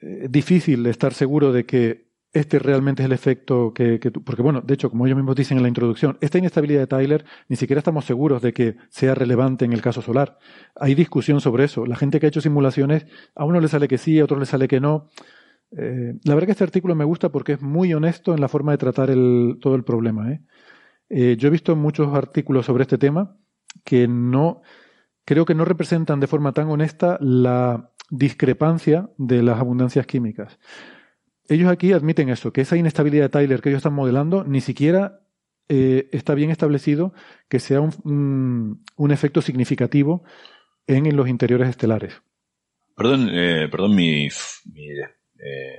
eh, 0.01 0.27
difícil 0.29 0.85
estar 0.87 1.13
seguro 1.13 1.51
de 1.51 1.65
que 1.65 2.04
este 2.35 2.59
realmente 2.59 3.01
es 3.01 3.05
el 3.05 3.13
efecto 3.13 3.73
que, 3.73 3.99
que 3.99 4.11
porque 4.11 4.41
bueno, 4.41 4.59
de 4.61 4.73
hecho, 4.73 4.89
como 4.89 5.05
ellos 5.05 5.15
mismos 5.15 5.37
dicen 5.37 5.57
en 5.57 5.63
la 5.63 5.69
introducción, 5.69 6.17
esta 6.19 6.37
inestabilidad 6.37 6.81
de 6.81 6.87
Tyler 6.87 7.25
ni 7.47 7.55
siquiera 7.55 7.79
estamos 7.79 8.03
seguros 8.03 8.41
de 8.41 8.53
que 8.53 8.75
sea 8.89 9.15
relevante 9.15 9.63
en 9.63 9.71
el 9.71 9.81
caso 9.81 10.01
solar. 10.01 10.37
Hay 10.75 10.95
discusión 10.95 11.39
sobre 11.39 11.63
eso. 11.63 11.85
La 11.85 11.95
gente 11.95 12.19
que 12.19 12.25
ha 12.25 12.29
hecho 12.29 12.41
simulaciones, 12.41 13.05
a 13.35 13.45
uno 13.45 13.61
le 13.61 13.69
sale 13.69 13.87
que 13.87 13.97
sí, 13.97 14.19
a 14.19 14.25
otro 14.25 14.37
le 14.37 14.45
sale 14.45 14.67
que 14.67 14.81
no. 14.81 15.07
Eh, 15.77 16.13
la 16.25 16.35
verdad 16.35 16.47
que 16.47 16.51
este 16.51 16.63
artículo 16.65 16.93
me 16.93 17.05
gusta 17.05 17.29
porque 17.29 17.53
es 17.53 17.61
muy 17.61 17.93
honesto 17.93 18.33
en 18.33 18.41
la 18.41 18.49
forma 18.49 18.73
de 18.73 18.79
tratar 18.79 19.07
todo 19.61 19.75
el 19.75 19.83
problema. 19.85 20.31
¿eh? 20.33 20.41
¿eh? 21.09 21.35
yo 21.37 21.47
he 21.47 21.51
visto 21.51 21.73
muchos 21.77 22.13
artículos 22.13 22.65
sobre 22.65 22.83
este 22.83 22.97
tema 22.97 23.37
que 23.85 24.09
no, 24.09 24.61
creo 25.23 25.45
que 25.45 25.55
no 25.55 25.63
representan 25.63 26.19
de 26.19 26.27
forma 26.27 26.51
tan 26.51 26.69
honesta 26.69 27.17
la 27.21 27.91
discrepancia 28.09 29.09
de 29.17 29.41
las 29.41 29.57
abundancias 29.57 30.05
químicas. 30.05 30.59
Ellos 31.47 31.69
aquí 31.69 31.93
admiten 31.93 32.29
eso, 32.29 32.51
que 32.51 32.61
esa 32.61 32.77
inestabilidad 32.77 33.25
de 33.25 33.29
Tyler 33.29 33.61
que 33.61 33.69
ellos 33.69 33.79
están 33.79 33.93
modelando 33.93 34.43
ni 34.43 34.61
siquiera 34.61 35.21
eh, 35.69 36.09
está 36.11 36.35
bien 36.35 36.51
establecido 36.51 37.13
que 37.49 37.59
sea 37.59 37.81
un, 37.81 38.81
efecto 39.09 39.41
significativo 39.41 40.23
en, 40.87 41.15
los 41.15 41.27
interiores 41.27 41.69
estelares. 41.69 42.21
Perdón, 42.95 43.29
perdón 43.69 43.95
mi, 43.95 44.29
eh, 45.45 45.77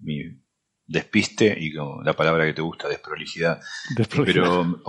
mi 0.00 0.42
despiste 0.86 1.56
y 1.58 1.72
la 2.04 2.14
palabra 2.14 2.46
que 2.46 2.54
te 2.54 2.62
gusta, 2.62 2.88
desprolijidad. 2.88 3.60
Pero, 4.24 4.82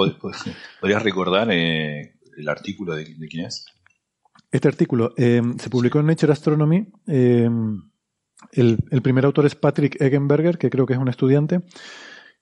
¿podrías 0.80 1.04
recordar 1.04 1.50
eh, 1.52 2.16
el 2.38 2.50
artículo 2.50 2.96
de, 2.96 3.06
quién 3.30 3.46
es? 3.46 3.66
Este 4.52 4.68
artículo 4.68 5.14
eh, 5.18 5.42
se 5.58 5.70
publicó 5.70 6.00
en 6.00 6.08
Nature 6.08 6.34
Astronomy. 6.34 6.88
El, 8.52 8.78
primer 9.02 9.26
autor 9.26 9.46
es 9.46 9.56
Patrick 9.56 10.00
Eggenberger, 10.02 10.58
que 10.58 10.70
creo 10.70 10.86
que 10.86 10.94
es 10.94 11.00
un 11.00 11.10
estudiante. 11.10 11.62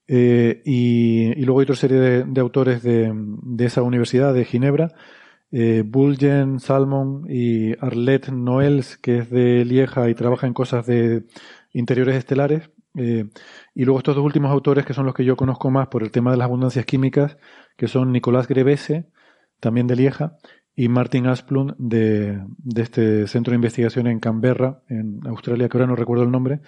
Eh, 0.07 0.61
y, 0.65 1.39
y, 1.39 1.45
luego 1.45 1.59
hay 1.59 1.63
otra 1.63 1.75
serie 1.75 1.97
de, 1.99 2.41
autores 2.41 2.83
de, 2.83 3.11
de, 3.13 3.65
esa 3.65 3.81
universidad, 3.81 4.33
de 4.33 4.45
Ginebra. 4.45 4.93
Eh, 5.51 5.83
Bulgen, 5.85 6.59
Salmon 6.59 7.25
y 7.29 7.73
Arlette 7.83 8.29
Noels, 8.29 8.97
que 8.97 9.19
es 9.19 9.29
de 9.29 9.65
Lieja 9.65 10.09
y 10.09 10.15
trabaja 10.15 10.47
en 10.47 10.53
cosas 10.53 10.85
de 10.85 11.25
interiores 11.73 12.15
estelares. 12.15 12.69
Eh, 12.95 13.25
y 13.75 13.85
luego 13.85 13.99
estos 13.99 14.15
dos 14.15 14.25
últimos 14.25 14.51
autores, 14.51 14.85
que 14.85 14.93
son 14.93 15.05
los 15.05 15.15
que 15.15 15.25
yo 15.25 15.35
conozco 15.35 15.69
más 15.69 15.87
por 15.87 16.03
el 16.03 16.11
tema 16.11 16.31
de 16.31 16.37
las 16.37 16.45
abundancias 16.45 16.85
químicas, 16.85 17.37
que 17.77 17.87
son 17.87 18.11
Nicolás 18.11 18.47
Grevese, 18.47 19.09
también 19.59 19.87
de 19.87 19.95
Lieja, 19.95 20.37
y 20.81 20.89
Martin 20.89 21.27
Asplund 21.27 21.75
de, 21.77 22.41
de, 22.57 22.81
este 22.81 23.27
centro 23.27 23.51
de 23.51 23.57
investigación 23.57 24.07
en 24.07 24.19
Canberra, 24.19 24.81
en 24.89 25.19
Australia, 25.27 25.69
que 25.69 25.77
ahora 25.77 25.85
no 25.85 25.95
recuerdo 25.95 26.23
el 26.23 26.31
nombre, 26.31 26.59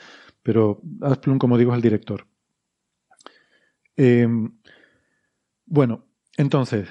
pero 0.43 0.83
Asplund, 1.01 1.39
como 1.39 1.57
digo, 1.57 1.71
es 1.71 1.77
el 1.77 1.81
director. 1.81 2.27
Eh, 3.97 4.27
bueno, 5.65 6.05
entonces, 6.37 6.89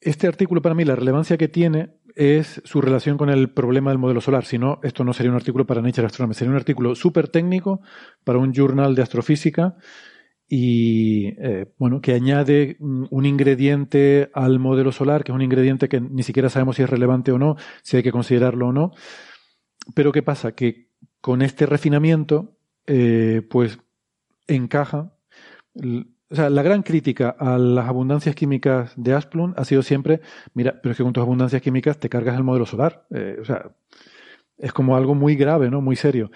este 0.00 0.26
artículo 0.26 0.62
para 0.62 0.74
mí, 0.74 0.84
la 0.84 0.96
relevancia 0.96 1.36
que 1.36 1.46
tiene 1.46 1.94
es 2.16 2.60
su 2.64 2.80
relación 2.80 3.16
con 3.16 3.30
el 3.30 3.48
problema 3.48 3.92
del 3.92 3.98
modelo 3.98 4.20
solar. 4.20 4.46
Si 4.46 4.58
no, 4.58 4.80
esto 4.82 5.04
no 5.04 5.12
sería 5.12 5.30
un 5.30 5.36
artículo 5.36 5.64
para 5.64 5.80
Nature 5.80 6.08
Astronomy, 6.08 6.34
sería 6.34 6.50
un 6.50 6.56
artículo 6.56 6.96
súper 6.96 7.28
técnico 7.28 7.82
para 8.24 8.40
un 8.40 8.52
journal 8.52 8.96
de 8.96 9.02
astrofísica 9.02 9.76
y 10.48 11.26
eh, 11.38 11.66
bueno, 11.78 12.00
que 12.00 12.14
añade 12.14 12.76
un 12.80 13.26
ingrediente 13.26 14.30
al 14.32 14.58
modelo 14.58 14.92
solar, 14.92 15.22
que 15.22 15.32
es 15.32 15.36
un 15.36 15.42
ingrediente 15.42 15.88
que 15.90 16.00
ni 16.00 16.22
siquiera 16.22 16.48
sabemos 16.48 16.76
si 16.76 16.82
es 16.82 16.90
relevante 16.90 17.32
o 17.32 17.38
no, 17.38 17.56
si 17.82 17.98
hay 17.98 18.02
que 18.02 18.12
considerarlo 18.12 18.68
o 18.68 18.72
no. 18.72 18.92
Pero 19.94 20.10
¿qué 20.10 20.22
pasa? 20.22 20.52
Que 20.52 20.88
con 21.20 21.42
este 21.42 21.66
refinamiento, 21.66 22.56
eh, 22.86 23.42
pues 23.50 23.78
encaja. 24.46 25.12
O 26.30 26.34
sea, 26.34 26.48
la 26.48 26.62
gran 26.62 26.82
crítica 26.82 27.28
a 27.38 27.58
las 27.58 27.86
abundancias 27.86 28.34
químicas 28.34 28.92
de 28.96 29.14
Asplund 29.14 29.54
ha 29.58 29.64
sido 29.64 29.82
siempre, 29.82 30.20
mira, 30.54 30.80
pero 30.82 30.92
es 30.92 30.96
que 30.96 31.04
con 31.04 31.12
tus 31.12 31.22
abundancias 31.22 31.60
químicas 31.60 31.98
te 31.98 32.08
cargas 32.08 32.36
el 32.36 32.44
modelo 32.44 32.64
solar. 32.64 33.06
Eh, 33.10 33.36
o 33.40 33.44
sea, 33.44 33.72
es 34.56 34.72
como 34.72 34.96
algo 34.96 35.14
muy 35.14 35.36
grave, 35.36 35.70
¿no? 35.70 35.82
Muy 35.82 35.96
serio. 35.96 36.30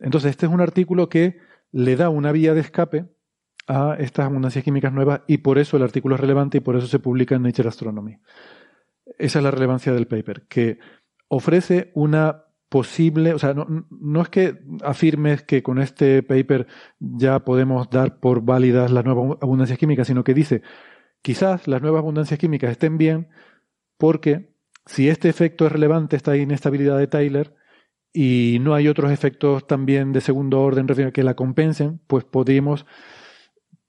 Entonces, 0.00 0.30
este 0.30 0.46
es 0.46 0.52
un 0.52 0.62
artículo 0.62 1.08
que 1.10 1.38
le 1.70 1.96
da 1.96 2.08
una 2.08 2.32
vía 2.32 2.54
de 2.54 2.60
escape 2.60 3.06
a 3.68 3.96
estas 3.98 4.26
abundancias 4.26 4.64
químicas 4.64 4.92
nuevas 4.92 5.20
y 5.26 5.38
por 5.38 5.58
eso 5.58 5.76
el 5.76 5.82
artículo 5.82 6.14
es 6.14 6.20
relevante 6.20 6.58
y 6.58 6.60
por 6.60 6.76
eso 6.76 6.86
se 6.86 6.98
publica 6.98 7.34
en 7.34 7.42
Nature 7.42 7.68
Astronomy. 7.68 8.18
Esa 9.18 9.38
es 9.38 9.42
la 9.42 9.50
relevancia 9.50 9.92
del 9.92 10.06
paper, 10.06 10.46
que 10.48 10.78
ofrece 11.28 11.90
una 11.94 12.44
posible, 12.68 13.34
o 13.34 13.38
sea, 13.38 13.54
no, 13.54 14.22
es 14.22 14.28
que 14.28 14.58
afirmes 14.82 15.42
que 15.42 15.62
con 15.62 15.78
este 15.78 16.22
paper 16.22 16.66
ya 16.98 17.40
podemos 17.40 17.88
dar 17.90 18.18
por 18.20 18.42
válidas 18.42 18.90
las 18.90 19.04
nuevas 19.04 19.38
abundancias 19.40 19.78
químicas, 19.78 20.06
sino 20.06 20.24
que 20.24 20.34
dice, 20.34 20.62
quizás 21.22 21.68
las 21.68 21.82
nuevas 21.82 22.00
abundancias 22.00 22.38
químicas 22.38 22.70
estén 22.70 22.98
bien 22.98 23.28
porque 23.96 24.54
si 24.86 25.08
este 25.08 25.28
efecto 25.28 25.66
es 25.66 25.72
relevante, 25.72 26.16
esta 26.16 26.36
inestabilidad 26.36 26.98
de 26.98 27.06
Tyler, 27.06 27.54
y 28.12 28.58
no 28.62 28.74
hay 28.74 28.88
otros 28.88 29.12
efectos 29.12 29.66
también 29.66 30.12
de 30.12 30.20
segundo 30.20 30.60
orden 30.60 30.86
que 31.12 31.22
la 31.22 31.34
compensen, 31.34 32.00
pues 32.06 32.24
podemos 32.24 32.86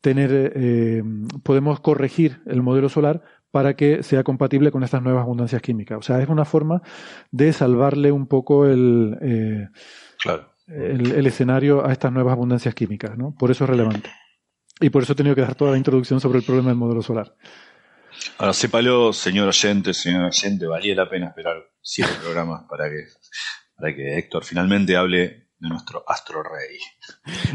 tener, 0.01 0.53
eh, 0.55 1.03
podemos 1.43 1.79
corregir 1.79 2.41
el 2.45 2.61
modelo 2.61 2.89
solar 2.89 3.23
para 3.51 3.75
que 3.75 4.03
sea 4.03 4.23
compatible 4.23 4.71
con 4.71 4.83
estas 4.83 5.01
nuevas 5.01 5.23
abundancias 5.23 5.61
químicas. 5.61 5.97
O 5.97 6.01
sea, 6.01 6.21
es 6.21 6.29
una 6.29 6.45
forma 6.45 6.81
de 7.31 7.51
salvarle 7.51 8.11
un 8.11 8.27
poco 8.27 8.65
el, 8.65 9.17
eh, 9.21 9.67
claro. 10.21 10.53
el, 10.67 11.11
el, 11.11 11.27
escenario 11.27 11.85
a 11.85 11.91
estas 11.91 12.11
nuevas 12.11 12.33
abundancias 12.33 12.75
químicas, 12.75 13.17
¿no? 13.17 13.33
Por 13.37 13.51
eso 13.51 13.63
es 13.63 13.69
relevante. 13.69 14.11
Y 14.79 14.89
por 14.91 15.03
eso 15.03 15.13
he 15.13 15.15
tenido 15.15 15.35
que 15.35 15.41
dar 15.41 15.55
toda 15.55 15.71
la 15.71 15.77
introducción 15.77 16.21
sobre 16.21 16.39
el 16.39 16.45
problema 16.45 16.69
del 16.69 16.77
modelo 16.77 17.01
solar. 17.01 17.35
Ahora, 18.37 18.53
sépalo, 18.53 19.13
señor 19.13 19.47
oyente, 19.47 19.93
señor 19.93 20.25
oyente, 20.25 20.65
valía 20.65 20.95
la 20.95 21.09
pena 21.09 21.27
esperar 21.27 21.57
siete 21.81 22.11
programas 22.21 22.63
para 22.69 22.89
que, 22.89 23.05
para 23.75 23.95
que 23.95 24.17
Héctor 24.17 24.43
finalmente 24.43 24.95
hable 24.95 25.48
de 25.59 25.69
nuestro 25.69 26.03
astro 26.07 26.43
rey. 26.43 26.77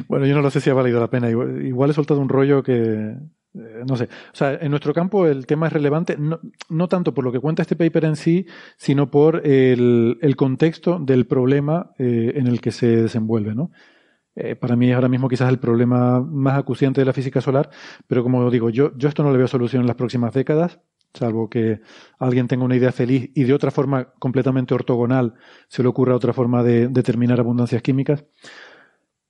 Bueno, 0.09 0.27
yo 0.27 0.35
no 0.35 0.43
lo 0.43 0.51
sé 0.51 0.61
si 0.61 0.71
ha 0.71 0.75
valido 0.75 1.01
la 1.01 1.09
pena. 1.09 1.31
Igual, 1.31 1.91
he 1.91 1.95
soltado 1.95 2.21
un 2.21 2.29
rollo 2.29 2.63
que, 2.63 2.73
eh, 2.75 3.85
no 3.89 3.97
sé. 3.97 4.05
O 4.05 4.37
sea, 4.37 4.55
en 4.55 4.71
nuestro 4.71 4.93
campo 4.93 5.27
el 5.27 5.47
tema 5.47 5.69
es 5.69 5.73
relevante, 5.73 6.17
no, 6.19 6.41
no, 6.69 6.89
tanto 6.89 7.15
por 7.15 7.25
lo 7.25 7.33
que 7.33 7.41
cuenta 7.41 7.63
este 7.63 7.77
paper 7.77 8.05
en 8.05 8.17
sí, 8.17 8.47
sino 8.77 9.11
por 9.11 9.47
el, 9.47 10.19
el 10.21 10.37
contexto 10.37 10.99
del 10.99 11.27
problema 11.27 11.93
eh, 11.99 12.33
en 12.37 12.47
el 12.47 12.61
que 12.61 12.73
se 12.73 13.03
desenvuelve, 13.03 13.55
¿no? 13.55 13.71
Eh, 14.37 14.57
para 14.57 14.75
mí 14.75 14.91
es 14.91 14.95
ahora 14.97 15.09
mismo 15.09 15.29
quizás 15.29 15.49
el 15.49 15.61
problema 15.61 16.21
más 16.21 16.59
acuciante 16.59 17.01
de 17.01 17.05
la 17.05 17.13
física 17.13 17.41
solar, 17.41 17.71
pero 18.09 18.25
como 18.25 18.51
digo, 18.51 18.69
yo, 18.69 18.97
yo 18.97 19.09
esto 19.09 19.23
no 19.23 19.31
le 19.31 19.39
veo 19.39 19.47
solución 19.47 19.83
en 19.83 19.87
las 19.87 19.97
próximas 19.97 20.35
décadas 20.35 20.81
salvo 21.15 21.49
que 21.49 21.81
alguien 22.19 22.49
tenga 22.49 22.65
una 22.65 22.77
idea 22.77 22.93
feliz 22.93 23.31
y 23.35 23.45
de 23.45 23.55
otra 23.55 23.71
forma 23.71 24.13
completamente 24.19 24.75
ortogonal 24.75 25.35
se 25.69 25.83
le 25.83 25.89
ocurra 25.89 26.17
otra 26.17 26.33
forma 26.33 26.63
de 26.63 26.89
determinar 26.89 27.41
abundancias 27.41 27.83
químicas. 27.83 28.25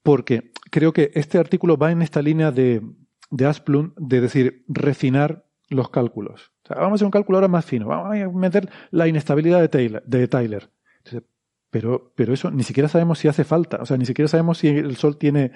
Porque 0.03 0.53
creo 0.71 0.93
que 0.93 1.11
este 1.15 1.39
artículo 1.39 1.77
va 1.77 1.93
en 1.93 2.03
esta 2.03 2.21
línea 2.21 2.51
de, 2.51 2.83
de 3.31 3.47
Asplund 3.47 3.93
de 3.97 4.21
decir, 4.21 4.65
refinar 4.69 5.47
los 5.69 5.91
cálculos. 5.91 6.53
O 6.65 6.69
sea, 6.69 6.77
vamos 6.77 6.93
a 6.93 6.95
hacer 6.97 7.07
un 7.07 7.11
cálculo 7.11 7.39
ahora 7.39 7.49
más 7.49 7.65
fino, 7.65 7.87
vamos 7.87 8.17
a 8.17 8.29
meter 8.29 8.69
la 8.91 9.07
inestabilidad 9.07 9.61
de 9.61 9.69
Tyler. 9.69 10.03
De 10.07 10.29
Tyler. 10.29 10.71
Entonces, 10.99 11.23
pero, 11.71 12.13
pero 12.15 12.33
eso 12.33 12.51
ni 12.51 12.63
siquiera 12.63 12.89
sabemos 12.89 13.19
si 13.19 13.29
hace 13.29 13.45
falta, 13.45 13.79
o 13.83 13.87
sea, 13.87 13.97
ni 13.97 14.07
siquiera 14.07 14.29
sabemos 14.29 14.59
si 14.59 14.69
el 14.69 14.97
Sol 14.97 15.19
tiene 15.19 15.53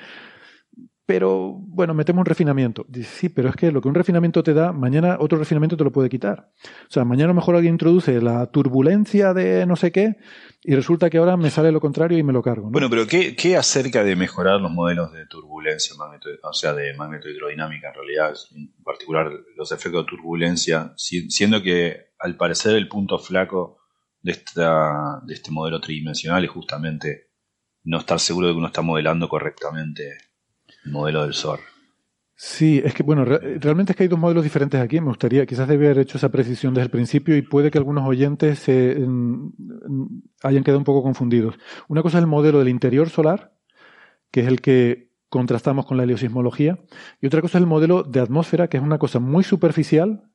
pero 1.09 1.55
bueno, 1.59 1.95
metemos 1.95 2.21
un 2.21 2.27
refinamiento. 2.27 2.85
Dice, 2.87 3.09
sí, 3.09 3.29
pero 3.31 3.49
es 3.49 3.57
que 3.57 3.73
lo 3.73 3.81
que 3.81 3.89
un 3.89 3.95
refinamiento 3.95 4.43
te 4.43 4.53
da, 4.53 4.75
mañana 4.75 5.17
otro 5.19 5.39
refinamiento 5.39 5.75
te 5.75 5.83
lo 5.83 5.91
puede 5.91 6.11
quitar. 6.11 6.53
O 6.83 6.91
sea, 6.91 7.07
mañana 7.07 7.25
a 7.25 7.29
lo 7.29 7.37
mejor 7.37 7.55
alguien 7.55 7.77
introduce 7.77 8.21
la 8.21 8.51
turbulencia 8.51 9.33
de 9.33 9.65
no 9.65 9.75
sé 9.75 9.91
qué 9.91 10.17
y 10.63 10.75
resulta 10.75 11.09
que 11.09 11.17
ahora 11.17 11.39
me 11.39 11.49
sale 11.49 11.73
lo 11.73 11.81
contrario 11.81 12.19
y 12.19 12.23
me 12.23 12.35
lo 12.35 12.43
cargo. 12.43 12.67
¿no? 12.67 12.73
Bueno, 12.73 12.91
pero 12.91 13.07
¿qué, 13.07 13.35
¿qué, 13.35 13.57
acerca 13.57 14.05
de 14.05 14.17
mejorar 14.17 14.61
los 14.61 14.71
modelos 14.71 15.11
de 15.15 15.25
turbulencia, 15.25 15.97
magneto, 15.97 16.29
o 16.43 16.53
sea, 16.53 16.75
de 16.75 16.93
magnetohidrodinámica 16.93 17.89
en 17.89 17.95
realidad, 17.95 18.37
en 18.55 18.75
particular 18.85 19.33
los 19.57 19.73
efectos 19.73 20.05
de 20.05 20.11
turbulencia, 20.11 20.93
siendo 20.95 21.63
que 21.63 22.13
al 22.19 22.37
parecer 22.37 22.77
el 22.77 22.87
punto 22.87 23.19
flaco 23.19 23.79
de, 24.21 24.33
esta, 24.33 25.23
de 25.25 25.33
este 25.33 25.51
modelo 25.53 25.81
tridimensional 25.81 26.45
es 26.45 26.51
justamente 26.51 27.31
no 27.85 28.01
estar 28.01 28.21
seguro 28.21 28.49
de 28.49 28.53
que 28.53 28.59
uno 28.59 28.67
está 28.67 28.83
modelando 28.83 29.27
correctamente 29.27 30.28
modelo 30.85 31.23
del 31.23 31.35
SOR. 31.35 31.61
Sí, 32.41 32.81
es 32.85 32.95
que 32.95 33.03
bueno, 33.03 33.25
re 33.25 33.59
realmente 33.59 33.93
es 33.93 33.97
que 33.97 34.05
hay 34.05 34.09
dos 34.09 34.19
modelos 34.19 34.45
diferentes 34.45 34.81
aquí. 34.81 35.01
Me 35.01 35.09
gustaría, 35.09 35.45
quizás 35.45 35.67
debe 35.67 35.87
haber 35.87 35.99
hecho 35.99 36.19
esa 36.19 36.29
precisión 36.29 36.73
desde 36.73 36.85
el 36.85 36.91
principio 36.91 37.37
y 37.37 37.43
puede 37.43 37.73
que 37.73 37.79
algunos 37.79 38.07
oyentes 38.07 38.61
se, 38.61 38.97
hayan 40.43 40.63
quedado 40.63 40.79
un 40.79 40.85
poco 40.85 41.03
confundidos. 41.03 41.59
Una 41.89 42.01
cosa 42.01 42.19
es 42.19 42.23
el 42.23 42.29
modelo 42.29 42.61
del 42.61 42.69
interior 42.69 43.11
solar, 43.11 43.55
que 44.31 44.43
es 44.43 44.47
el 44.47 44.61
que 44.61 45.11
contrastamos 45.29 45.85
con 45.85 45.97
la 45.97 46.05
heliosismología, 46.05 46.79
y 47.21 47.27
otra 47.27 47.43
cosa 47.43 47.59
es 47.59 47.63
el 47.63 47.69
modelo 47.69 48.05
de 48.05 48.21
atmósfera, 48.21 48.69
que 48.69 48.77
es 48.77 48.85
una 48.85 48.99
cosa 48.99 49.19
muy 49.19 49.43
superficial, 49.43 50.31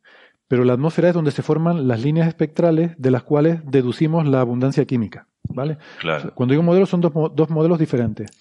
pero 0.50 0.66
la 0.66 0.74
atmósfera 0.74 1.08
es 1.08 1.14
donde 1.14 1.32
se 1.32 1.42
forman 1.42 1.88
las 1.88 2.02
líneas 2.04 2.28
espectrales 2.28 2.92
de 2.98 3.12
las 3.12 3.24
cuales 3.24 3.62
deducimos 3.66 4.28
la 4.28 4.42
abundancia 4.42 4.84
química. 4.84 5.30
¿Vale? 5.50 5.78
Claro. 6.00 6.34
Cuando 6.34 6.54
digo 6.54 6.64
modelo 6.64 6.86
son 6.86 7.02
dos, 7.02 7.12
dos, 7.36 7.50
modelos 7.50 7.78
diferentes. 7.78 8.32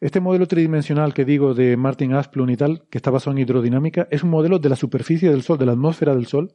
Este 0.00 0.20
modelo 0.20 0.46
tridimensional 0.46 1.12
que 1.12 1.24
digo 1.24 1.54
de 1.54 1.76
Martin 1.76 2.14
Asplund 2.14 2.50
y 2.50 2.56
tal, 2.56 2.84
que 2.88 2.98
está 2.98 3.10
basado 3.10 3.32
en 3.32 3.42
hidrodinámica, 3.42 4.08
es 4.10 4.22
un 4.22 4.30
modelo 4.30 4.58
de 4.58 4.68
la 4.68 4.76
superficie 4.76 5.30
del 5.30 5.42
Sol, 5.42 5.58
de 5.58 5.66
la 5.66 5.72
atmósfera 5.72 6.14
del 6.14 6.26
Sol, 6.26 6.54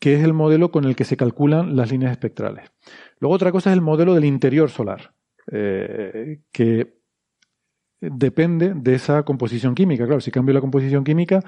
que 0.00 0.14
es 0.14 0.24
el 0.24 0.32
modelo 0.32 0.70
con 0.70 0.84
el 0.86 0.96
que 0.96 1.04
se 1.04 1.16
calculan 1.16 1.76
las 1.76 1.90
líneas 1.92 2.10
espectrales. 2.10 2.72
Luego 3.20 3.34
otra 3.34 3.52
cosa 3.52 3.70
es 3.70 3.74
el 3.74 3.82
modelo 3.82 4.14
del 4.14 4.24
interior 4.24 4.70
solar, 4.70 5.14
eh, 5.52 6.40
que 6.50 7.00
depende 8.00 8.72
de 8.74 8.94
esa 8.94 9.22
composición 9.24 9.74
química. 9.74 10.06
Claro, 10.06 10.20
si 10.20 10.30
cambio 10.30 10.54
la 10.54 10.60
composición 10.60 11.04
química, 11.04 11.42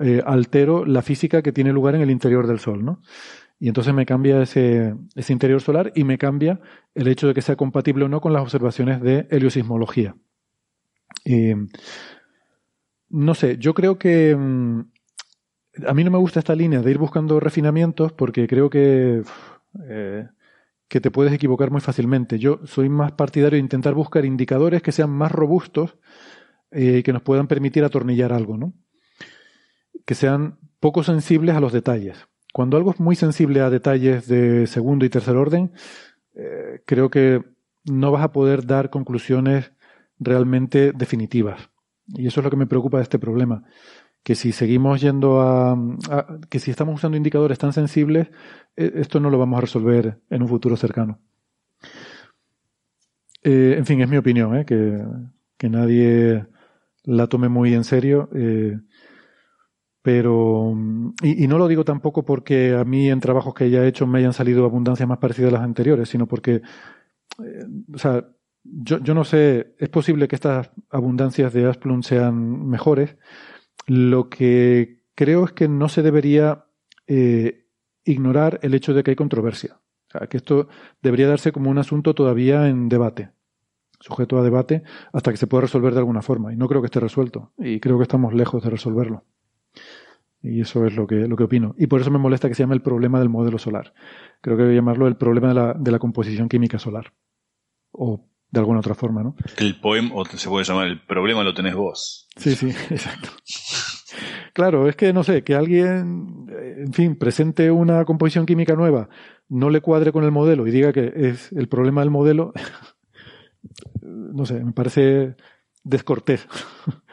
eh, 0.00 0.22
altero 0.24 0.84
la 0.84 1.02
física 1.02 1.42
que 1.42 1.52
tiene 1.52 1.72
lugar 1.72 1.94
en 1.94 2.02
el 2.02 2.10
interior 2.10 2.46
del 2.46 2.58
Sol, 2.58 2.84
¿no? 2.84 3.00
Y 3.64 3.68
entonces 3.68 3.94
me 3.94 4.04
cambia 4.04 4.42
ese, 4.42 4.94
interior 5.30 5.58
solar 5.62 5.90
y 5.94 6.04
me 6.04 6.18
cambia 6.18 6.60
el 6.94 7.08
hecho 7.08 7.28
de 7.28 7.32
que 7.32 7.40
sea 7.40 7.56
compatible 7.56 8.04
o 8.04 8.10
no 8.10 8.20
con 8.20 8.34
las 8.34 8.42
observaciones 8.42 9.00
de 9.00 9.26
heliosismología. 9.30 10.16
Y, 11.24 11.54
no 13.08 13.34
sé, 13.34 13.56
yo 13.56 13.72
creo 13.72 13.98
que 13.98 14.36
mm, 14.36 14.80
a 15.86 15.94
mí 15.94 16.04
no 16.04 16.10
me 16.10 16.18
gusta 16.18 16.40
esta 16.40 16.54
línea 16.54 16.82
de 16.82 16.90
ir 16.90 16.98
buscando 16.98 17.40
refinamientos 17.40 18.12
porque 18.12 18.46
creo 18.46 18.68
que, 18.68 19.22
eh, 19.88 20.28
que 20.86 21.00
te 21.00 21.10
puedes 21.10 21.32
equivocar 21.32 21.70
muy 21.70 21.80
fácilmente. 21.80 22.38
Yo 22.38 22.60
soy 22.64 22.90
más 22.90 23.12
partidario 23.12 23.56
de 23.56 23.60
intentar 23.60 23.94
buscar 23.94 24.26
indicadores 24.26 24.82
que 24.82 24.92
sean 24.92 25.08
más 25.08 25.32
robustos 25.32 25.96
y 26.70 26.96
eh, 26.96 27.02
que 27.02 27.14
nos 27.14 27.22
puedan 27.22 27.46
permitir 27.46 27.82
atornillar 27.82 28.34
algo, 28.34 28.58
¿no? 28.58 28.74
Que 30.04 30.14
sean 30.14 30.58
poco 30.80 31.02
sensibles 31.02 31.56
a 31.56 31.60
los 31.60 31.72
detalles 31.72 32.28
cuando 32.54 32.76
algo 32.76 32.92
es 32.92 33.00
muy 33.00 33.16
sensible 33.16 33.62
a 33.62 33.68
detalles 33.68 34.28
de 34.28 34.68
segundo 34.68 35.04
y 35.04 35.08
tercer 35.08 35.34
orden, 35.34 35.72
eh, 36.36 36.82
creo 36.86 37.10
que 37.10 37.42
no 37.84 38.12
vas 38.12 38.22
a 38.22 38.30
poder 38.30 38.64
dar 38.64 38.90
conclusiones 38.90 39.72
realmente 40.20 40.92
definitivas. 40.92 41.68
Y 42.06 42.28
eso 42.28 42.38
es 42.38 42.44
lo 42.44 42.50
que 42.50 42.56
me 42.56 42.68
preocupa 42.68 42.98
de 42.98 43.02
este 43.02 43.18
problema. 43.18 43.64
Que 44.22 44.36
si 44.36 44.52
seguimos 44.52 45.00
yendo 45.00 45.40
a, 45.40 45.76
que 46.48 46.60
si 46.60 46.70
estamos 46.70 46.94
usando 46.94 47.16
indicadores 47.16 47.58
tan 47.58 47.72
sensibles, 47.72 48.28
eh, 48.76 48.92
esto 48.94 49.18
no 49.18 49.30
lo 49.30 49.38
vamos 49.38 49.58
a 49.58 49.62
resolver 49.62 50.20
en 50.30 50.42
un 50.42 50.48
futuro 50.48 50.76
cercano. 50.76 51.18
Eh, 53.42 53.74
en 53.76 53.84
fin, 53.84 54.00
es 54.00 54.08
mi 54.08 54.16
opinión, 54.16 54.64
que, 54.64 55.04
que, 55.58 55.68
nadie 55.68 56.46
la 57.02 57.26
tome 57.26 57.48
muy 57.48 57.74
en 57.74 57.82
serio. 57.82 58.28
Pero, 60.04 60.76
y, 61.22 61.44
y, 61.44 61.48
no 61.48 61.56
lo 61.56 61.66
digo 61.66 61.82
tampoco 61.82 62.26
porque 62.26 62.74
a 62.74 62.84
mí 62.84 63.08
en 63.08 63.20
trabajos 63.20 63.54
que 63.54 63.70
ya 63.70 63.82
he 63.82 63.88
hecho 63.88 64.06
me 64.06 64.18
hayan 64.18 64.34
salido 64.34 64.66
abundancias 64.66 65.08
más 65.08 65.16
parecidas 65.16 65.48
a 65.48 65.54
las 65.54 65.62
anteriores, 65.62 66.10
sino 66.10 66.26
porque, 66.26 66.56
eh, 67.42 67.64
o 67.90 67.96
sea, 67.96 68.28
yo, 68.64 68.98
yo, 68.98 69.14
no 69.14 69.24
sé, 69.24 69.74
es 69.78 69.88
posible 69.88 70.28
que 70.28 70.34
estas 70.34 70.70
abundancias 70.90 71.54
de 71.54 71.64
Asplund 71.64 72.02
sean 72.02 72.68
mejores. 72.68 73.16
Lo 73.86 74.28
que 74.28 75.00
creo 75.14 75.46
es 75.46 75.52
que 75.52 75.68
no 75.68 75.88
se 75.88 76.02
debería 76.02 76.66
eh, 77.06 77.66
ignorar 78.04 78.60
el 78.60 78.74
hecho 78.74 78.92
de 78.92 79.04
que 79.04 79.12
hay 79.12 79.16
controversia. 79.16 79.80
O 80.08 80.18
sea, 80.18 80.26
que 80.26 80.36
esto 80.36 80.68
debería 81.00 81.28
darse 81.28 81.50
como 81.50 81.70
un 81.70 81.78
asunto 81.78 82.14
todavía 82.14 82.68
en 82.68 82.90
debate, 82.90 83.30
sujeto 84.00 84.38
a 84.38 84.42
debate, 84.42 84.82
hasta 85.14 85.30
que 85.30 85.38
se 85.38 85.46
pueda 85.46 85.62
resolver 85.62 85.94
de 85.94 86.00
alguna 86.00 86.20
forma. 86.20 86.52
Y 86.52 86.56
no 86.56 86.68
creo 86.68 86.82
que 86.82 86.88
esté 86.88 87.00
resuelto. 87.00 87.52
Y 87.56 87.80
creo 87.80 87.96
que 87.96 88.02
estamos 88.02 88.34
lejos 88.34 88.62
de 88.62 88.68
resolverlo. 88.68 89.24
Y 90.42 90.60
eso 90.60 90.86
es 90.86 90.94
lo 90.94 91.06
que, 91.06 91.26
lo 91.26 91.36
que 91.36 91.44
opino. 91.44 91.74
Y 91.78 91.86
por 91.86 92.00
eso 92.00 92.10
me 92.10 92.18
molesta 92.18 92.48
que 92.48 92.54
se 92.54 92.62
llame 92.62 92.74
el 92.74 92.82
problema 92.82 93.18
del 93.18 93.30
modelo 93.30 93.58
solar. 93.58 93.94
Creo 94.42 94.56
que 94.56 94.64
debe 94.64 94.74
llamarlo 94.74 95.08
el 95.08 95.16
problema 95.16 95.48
de 95.48 95.54
la, 95.54 95.74
de 95.74 95.90
la 95.90 95.98
composición 95.98 96.48
química 96.48 96.78
solar. 96.78 97.14
O 97.92 98.28
de 98.54 98.60
alguna 98.60 98.78
otra 98.78 98.94
forma, 98.94 99.22
¿no? 99.22 99.34
El 99.56 99.80
poema, 99.80 100.10
o 100.14 100.24
se 100.24 100.48
puede 100.48 100.64
llamar 100.64 100.86
el 100.86 101.00
problema 101.00 101.42
lo 101.42 101.54
tenés 101.54 101.74
vos. 101.74 102.28
Sí, 102.36 102.54
sí, 102.54 102.68
exacto. 102.90 103.30
Claro, 104.52 104.88
es 104.88 104.94
que 104.94 105.12
no 105.12 105.24
sé, 105.24 105.42
que 105.42 105.56
alguien, 105.56 106.46
en 106.48 106.92
fin, 106.92 107.16
presente 107.16 107.72
una 107.72 108.04
composición 108.04 108.46
química 108.46 108.76
nueva, 108.76 109.08
no 109.48 109.70
le 109.70 109.80
cuadre 109.80 110.12
con 110.12 110.22
el 110.22 110.30
modelo 110.30 110.68
y 110.68 110.70
diga 110.70 110.92
que 110.92 111.12
es 111.16 111.50
el 111.52 111.68
problema 111.68 112.02
del 112.02 112.10
modelo, 112.10 112.52
no 114.02 114.46
sé, 114.46 114.62
me 114.62 114.72
parece 114.72 115.34
descortés. 115.82 116.46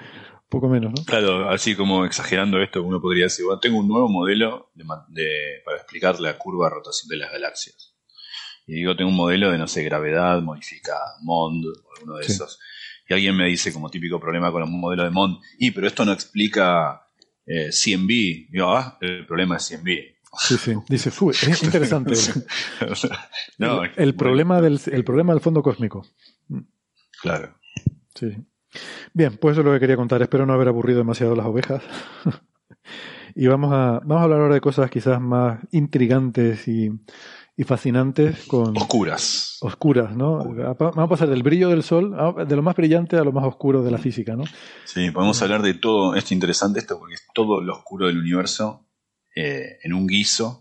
Poco 0.51 0.67
menos, 0.67 0.91
¿no? 0.95 1.05
Claro, 1.05 1.49
así 1.49 1.75
como 1.75 2.05
exagerando 2.05 2.61
esto, 2.61 2.83
uno 2.83 3.01
podría 3.01 3.23
decir, 3.23 3.45
bueno, 3.45 3.59
tengo 3.59 3.79
un 3.79 3.87
nuevo 3.87 4.09
modelo 4.09 4.69
de, 4.75 4.83
para 5.65 5.77
explicar 5.77 6.19
la 6.19 6.37
curva 6.37 6.67
de 6.67 6.75
rotación 6.75 7.09
de 7.09 7.17
las 7.17 7.31
galaxias 7.31 7.91
y 8.71 8.75
digo, 8.75 8.95
tengo 8.95 9.09
un 9.09 9.17
modelo 9.17 9.51
de, 9.51 9.57
no 9.57 9.67
sé, 9.67 9.83
gravedad 9.83 10.41
modificada, 10.41 11.15
MOND 11.23 11.65
o 11.65 11.93
alguno 11.95 12.17
de 12.17 12.25
esos. 12.25 12.59
Y 13.07 13.13
alguien 13.13 13.35
me 13.35 13.47
dice, 13.47 13.73
como 13.73 13.89
típico 13.89 14.19
problema 14.19 14.51
con 14.51 14.63
un 14.63 14.79
modelo 14.79 15.03
de 15.03 15.09
MOND, 15.09 15.39
y 15.57 15.71
pero 15.71 15.87
esto 15.87 16.05
no 16.05 16.13
explica 16.13 17.07
eh, 17.45 17.69
CMB. 17.71 18.09
Y 18.09 18.47
digo, 18.51 18.69
ah, 18.69 18.97
el 19.01 19.25
problema 19.25 19.57
es 19.57 19.67
CMB. 19.67 19.87
Sí, 20.39 20.57
sí, 20.57 20.73
dice, 20.87 21.09
es 21.09 21.63
interesante. 21.63 22.13
no, 23.57 23.83
el, 23.83 24.15
problema 24.15 24.61
del, 24.61 24.79
el 24.85 25.03
problema 25.03 25.33
del 25.33 25.41
fondo 25.41 25.61
cósmico. 25.61 26.07
Claro. 27.21 27.57
Sí. 28.15 28.37
Bien, 29.13 29.37
pues 29.37 29.53
eso 29.53 29.61
es 29.61 29.65
lo 29.65 29.73
que 29.73 29.79
quería 29.79 29.97
contar. 29.97 30.21
Espero 30.21 30.45
no 30.45 30.53
haber 30.53 30.67
aburrido 30.67 30.99
demasiado 30.99 31.35
las 31.35 31.45
ovejas. 31.45 31.83
y 33.35 33.47
vamos 33.47 33.71
a, 33.73 33.99
vamos 34.03 34.21
a 34.21 34.23
hablar 34.23 34.41
ahora 34.41 34.55
de 34.55 34.61
cosas 34.61 34.89
quizás 34.89 35.19
más 35.19 35.59
intrigantes 35.71 36.67
y, 36.67 36.89
y 37.57 37.63
fascinantes 37.63 38.45
con... 38.47 38.75
Oscuras. 38.77 39.57
Oscuras, 39.61 40.15
¿no? 40.15 40.43
Vamos 40.79 40.97
a 40.97 41.07
pasar 41.07 41.29
del 41.29 41.43
brillo 41.43 41.69
del 41.69 41.83
sol, 41.83 42.15
de 42.47 42.55
lo 42.55 42.63
más 42.63 42.75
brillante 42.75 43.17
a 43.17 43.23
lo 43.23 43.31
más 43.31 43.45
oscuro 43.45 43.83
de 43.83 43.91
la 43.91 43.97
física, 43.97 44.35
¿no? 44.35 44.45
Sí, 44.85 45.11
podemos 45.11 45.41
hablar 45.41 45.61
de 45.61 45.73
todo, 45.75 46.15
esto 46.15 46.33
interesante 46.33 46.79
esto, 46.79 46.97
porque 46.97 47.15
es 47.15 47.27
todo 47.33 47.61
lo 47.61 47.73
oscuro 47.73 48.07
del 48.07 48.17
universo 48.17 48.87
eh, 49.35 49.77
en 49.83 49.93
un 49.93 50.07
guiso 50.07 50.60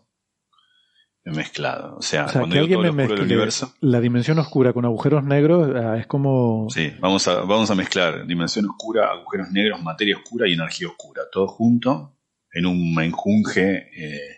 mezclado. 1.24 1.96
O 1.96 2.02
sea, 2.02 2.26
cuando 2.32 2.54
que 2.54 2.58
alguien 2.60 2.80
me 2.94 3.06
universo, 3.06 3.74
la 3.80 4.00
dimensión 4.00 4.38
oscura 4.38 4.72
con 4.72 4.84
agujeros 4.84 5.24
negros 5.24 5.70
ah, 5.74 5.98
es 5.98 6.06
como... 6.06 6.66
Sí, 6.70 6.92
vamos 7.00 7.26
a, 7.28 7.40
vamos 7.40 7.70
a 7.70 7.74
mezclar 7.74 8.26
dimensión 8.26 8.66
oscura, 8.66 9.10
agujeros 9.10 9.50
negros, 9.50 9.82
materia 9.82 10.16
oscura 10.16 10.48
y 10.48 10.54
energía 10.54 10.88
oscura, 10.88 11.22
todo 11.30 11.46
junto 11.48 12.16
en 12.52 12.66
un 12.66 12.94
menjunje... 12.94 13.88
Eh, 13.96 14.36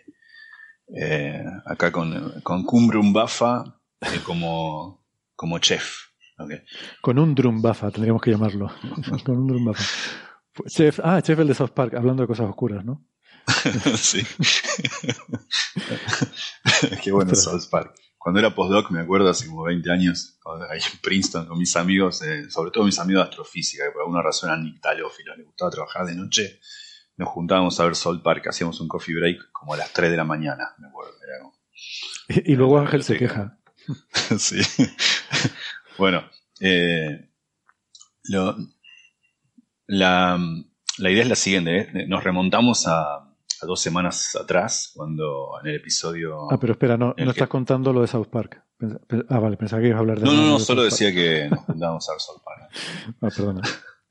eh, 0.95 1.43
acá 1.65 1.91
con, 1.91 2.41
con 2.43 2.63
Cumbrum 2.65 3.13
Bafa 3.13 3.63
eh, 4.01 4.19
como, 4.23 5.03
como 5.35 5.57
chef. 5.59 6.13
Con 7.01 7.19
un 7.19 7.35
drum 7.35 7.61
bafa, 7.61 7.91
tendríamos 7.91 8.21
que 8.21 8.31
llamarlo. 8.31 8.71
con 9.23 9.37
un 9.37 9.47
drum 9.47 9.65
bafa. 9.65 9.83
Chef, 10.67 10.99
ah, 11.03 11.21
chef 11.21 11.39
el 11.39 11.47
de 11.47 11.53
South 11.53 11.71
Park, 11.73 11.95
hablando 11.95 12.23
de 12.23 12.27
cosas 12.27 12.47
oscuras, 12.47 12.85
¿no? 12.85 13.05
sí. 13.97 14.23
Qué 17.03 17.11
bueno 17.11 17.35
South 17.35 17.67
Park. 17.69 17.95
Cuando 18.17 18.39
era 18.39 18.55
postdoc, 18.55 18.89
me 18.91 19.01
acuerdo 19.01 19.29
hace 19.29 19.47
como 19.47 19.63
20 19.63 19.91
años, 19.91 20.39
ahí 20.69 20.79
en 20.79 20.99
Princeton 21.01 21.45
con 21.45 21.57
mis 21.57 21.75
amigos, 21.75 22.21
eh, 22.21 22.49
sobre 22.49 22.71
todo 22.71 22.85
mis 22.85 22.99
amigos 22.99 23.25
de 23.25 23.29
astrofísica, 23.29 23.85
que 23.85 23.91
por 23.91 24.03
alguna 24.03 24.21
razón 24.21 24.49
eran 24.49 24.63
nictalófilos, 24.63 25.37
les 25.37 25.45
gustaba 25.45 25.71
trabajar 25.71 26.05
de 26.05 26.15
noche 26.15 26.61
nos 27.17 27.29
juntábamos 27.29 27.79
a 27.79 27.85
ver 27.85 27.95
Sol 27.95 28.21
Park, 28.21 28.47
hacíamos 28.47 28.79
un 28.81 28.87
coffee 28.87 29.15
break 29.15 29.51
como 29.51 29.73
a 29.73 29.77
las 29.77 29.91
3 29.93 30.11
de 30.11 30.17
la 30.17 30.23
mañana, 30.23 30.73
me 30.79 30.87
acuerdo. 30.87 31.13
y, 32.27 32.55
luego 32.55 32.79
Ángel 32.79 33.03
se 33.03 33.17
queja. 33.17 33.59
sí. 34.37 34.61
bueno, 35.97 36.23
eh, 36.59 37.29
la, 38.23 38.55
idea 40.97 41.23
es 41.23 41.29
la 41.29 41.35
siguiente, 41.35 41.77
¿eh? 41.77 42.07
nos 42.07 42.23
remontamos 42.23 42.87
a, 42.87 43.32
dos 43.65 43.81
semanas 43.81 44.35
atrás, 44.35 44.91
cuando 44.95 45.51
en 45.61 45.69
el 45.69 45.75
episodio... 45.75 46.51
Ah, 46.51 46.59
pero 46.59 46.73
espera, 46.73 46.97
no, 46.97 47.13
no 47.17 47.31
estás 47.31 47.47
contando 47.47 47.93
lo 47.93 48.01
de 48.01 48.07
South 48.07 48.27
Park. 48.27 48.63
Ah, 49.29 49.39
vale, 49.39 49.57
pensaba 49.57 49.81
que 49.81 49.87
ibas 49.87 49.97
a 49.97 50.01
hablar 50.01 50.19
de... 50.19 50.25
No, 50.25 50.33
no, 50.33 50.47
no, 50.47 50.59
solo 50.59 50.83
decía 50.83 51.11
que 51.13 51.49
nos 51.49 51.59
juntábamos 51.65 52.09
a 52.09 52.13
ver 52.13 52.21
South 52.21 52.41
Park. 52.43 52.69
ah, 53.21 53.29
perdona. 53.35 53.61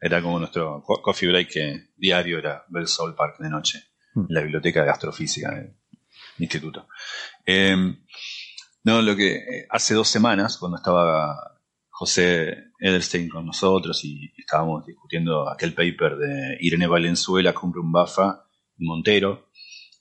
Era 0.00 0.20
como 0.20 0.40
nuestro 0.40 0.82
coffee 0.82 1.28
break 1.28 1.48
que 1.48 1.90
diario 1.96 2.38
era 2.38 2.64
ver 2.68 2.88
Soul 2.88 3.14
Park 3.14 3.38
de 3.38 3.48
noche, 3.48 3.84
en 4.16 4.26
la 4.30 4.40
biblioteca 4.40 4.82
de 4.82 4.90
astrofísica 4.90 5.54
del 5.54 5.76
instituto. 6.38 6.88
Em, 7.46 8.04
no, 8.82 9.00
lo 9.00 9.14
que 9.14 9.36
eh, 9.36 9.66
hace 9.70 9.94
dos 9.94 10.08
semanas, 10.08 10.58
cuando 10.58 10.78
estaba 10.78 11.60
José 11.88 12.72
Edelstein 12.80 13.28
con 13.28 13.46
nosotros 13.46 14.04
y 14.04 14.32
estábamos 14.36 14.84
discutiendo 14.84 15.48
aquel 15.48 15.72
paper 15.72 16.16
de 16.16 16.56
Irene 16.58 16.88
Valenzuela, 16.88 17.54
Cumbrum 17.54 17.92
Bafa 17.92 18.44
y 18.50 18.51
Montero, 18.78 19.50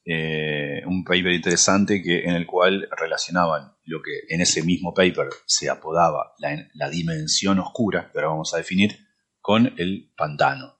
eh, 0.03 0.81
un 0.88 1.03
paper 1.03 1.31
interesante 1.31 2.02
que, 2.02 2.23
en 2.23 2.31
el 2.31 2.48
cual 2.48 2.88
relacionaban 2.98 3.73
lo 3.85 4.02
que 4.02 4.34
en 4.34 4.41
ese 4.41 4.64
mismo 4.64 4.93
paper 4.93 5.30
se 5.45 5.69
apodaba 5.69 6.34
la, 6.39 6.89
dimensión 6.89 7.60
oscura, 7.60 8.10
que 8.11 8.18
ahora 8.18 8.30
vamos 8.30 8.53
a 8.53 8.57
definir, 8.57 8.98
con 9.39 9.73
el 9.77 10.11
pantano. 10.18 10.80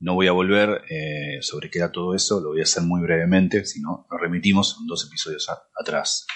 No 0.00 0.14
voy 0.14 0.28
a 0.28 0.32
volver 0.32 0.82
eh, 0.90 1.38
sobre 1.40 1.70
qué 1.70 1.78
era 1.78 1.92
todo 1.92 2.14
eso, 2.14 2.40
lo 2.40 2.50
voy 2.50 2.60
a 2.60 2.64
hacer 2.64 2.82
muy 2.82 3.00
brevemente, 3.00 3.64
si 3.64 3.80
no, 3.80 4.06
nos 4.10 4.20
remitimos 4.20 4.78
dos 4.86 5.06
episodios 5.06 5.48
atrás. 5.74 6.26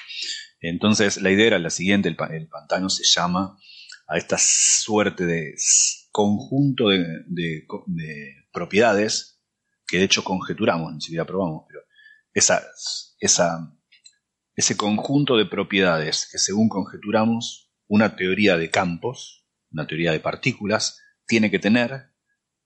Entonces, 0.60 1.20
la 1.20 1.30
idea 1.30 1.48
era 1.48 1.58
la 1.58 1.70
siguiente, 1.70 2.08
el, 2.08 2.16
pantano 2.16 2.88
se 2.88 3.04
llama 3.04 3.58
a 4.08 4.16
esta 4.16 4.36
suerte 4.38 5.26
de 5.26 5.54
conjunto 6.10 6.88
de, 6.88 7.66
propiedades 8.52 9.31
que 9.92 9.98
de 9.98 10.04
hecho 10.04 10.24
conjeturamos, 10.24 10.90
ni 10.94 11.02
siquiera 11.02 11.26
probamos, 11.26 11.64
pero 11.68 11.82
esa, 12.32 12.62
ese 14.56 14.76
conjunto 14.78 15.36
de 15.36 15.44
propiedades 15.44 16.30
que 16.32 16.38
según 16.38 16.70
conjeturamos, 16.70 17.70
una 17.88 18.16
teoría 18.16 18.56
de 18.56 18.70
campos, 18.70 19.46
una 19.70 19.86
teoría 19.86 20.12
de 20.12 20.20
partículas, 20.20 20.98
tiene 21.26 21.50
que 21.50 21.58
tener 21.58 22.10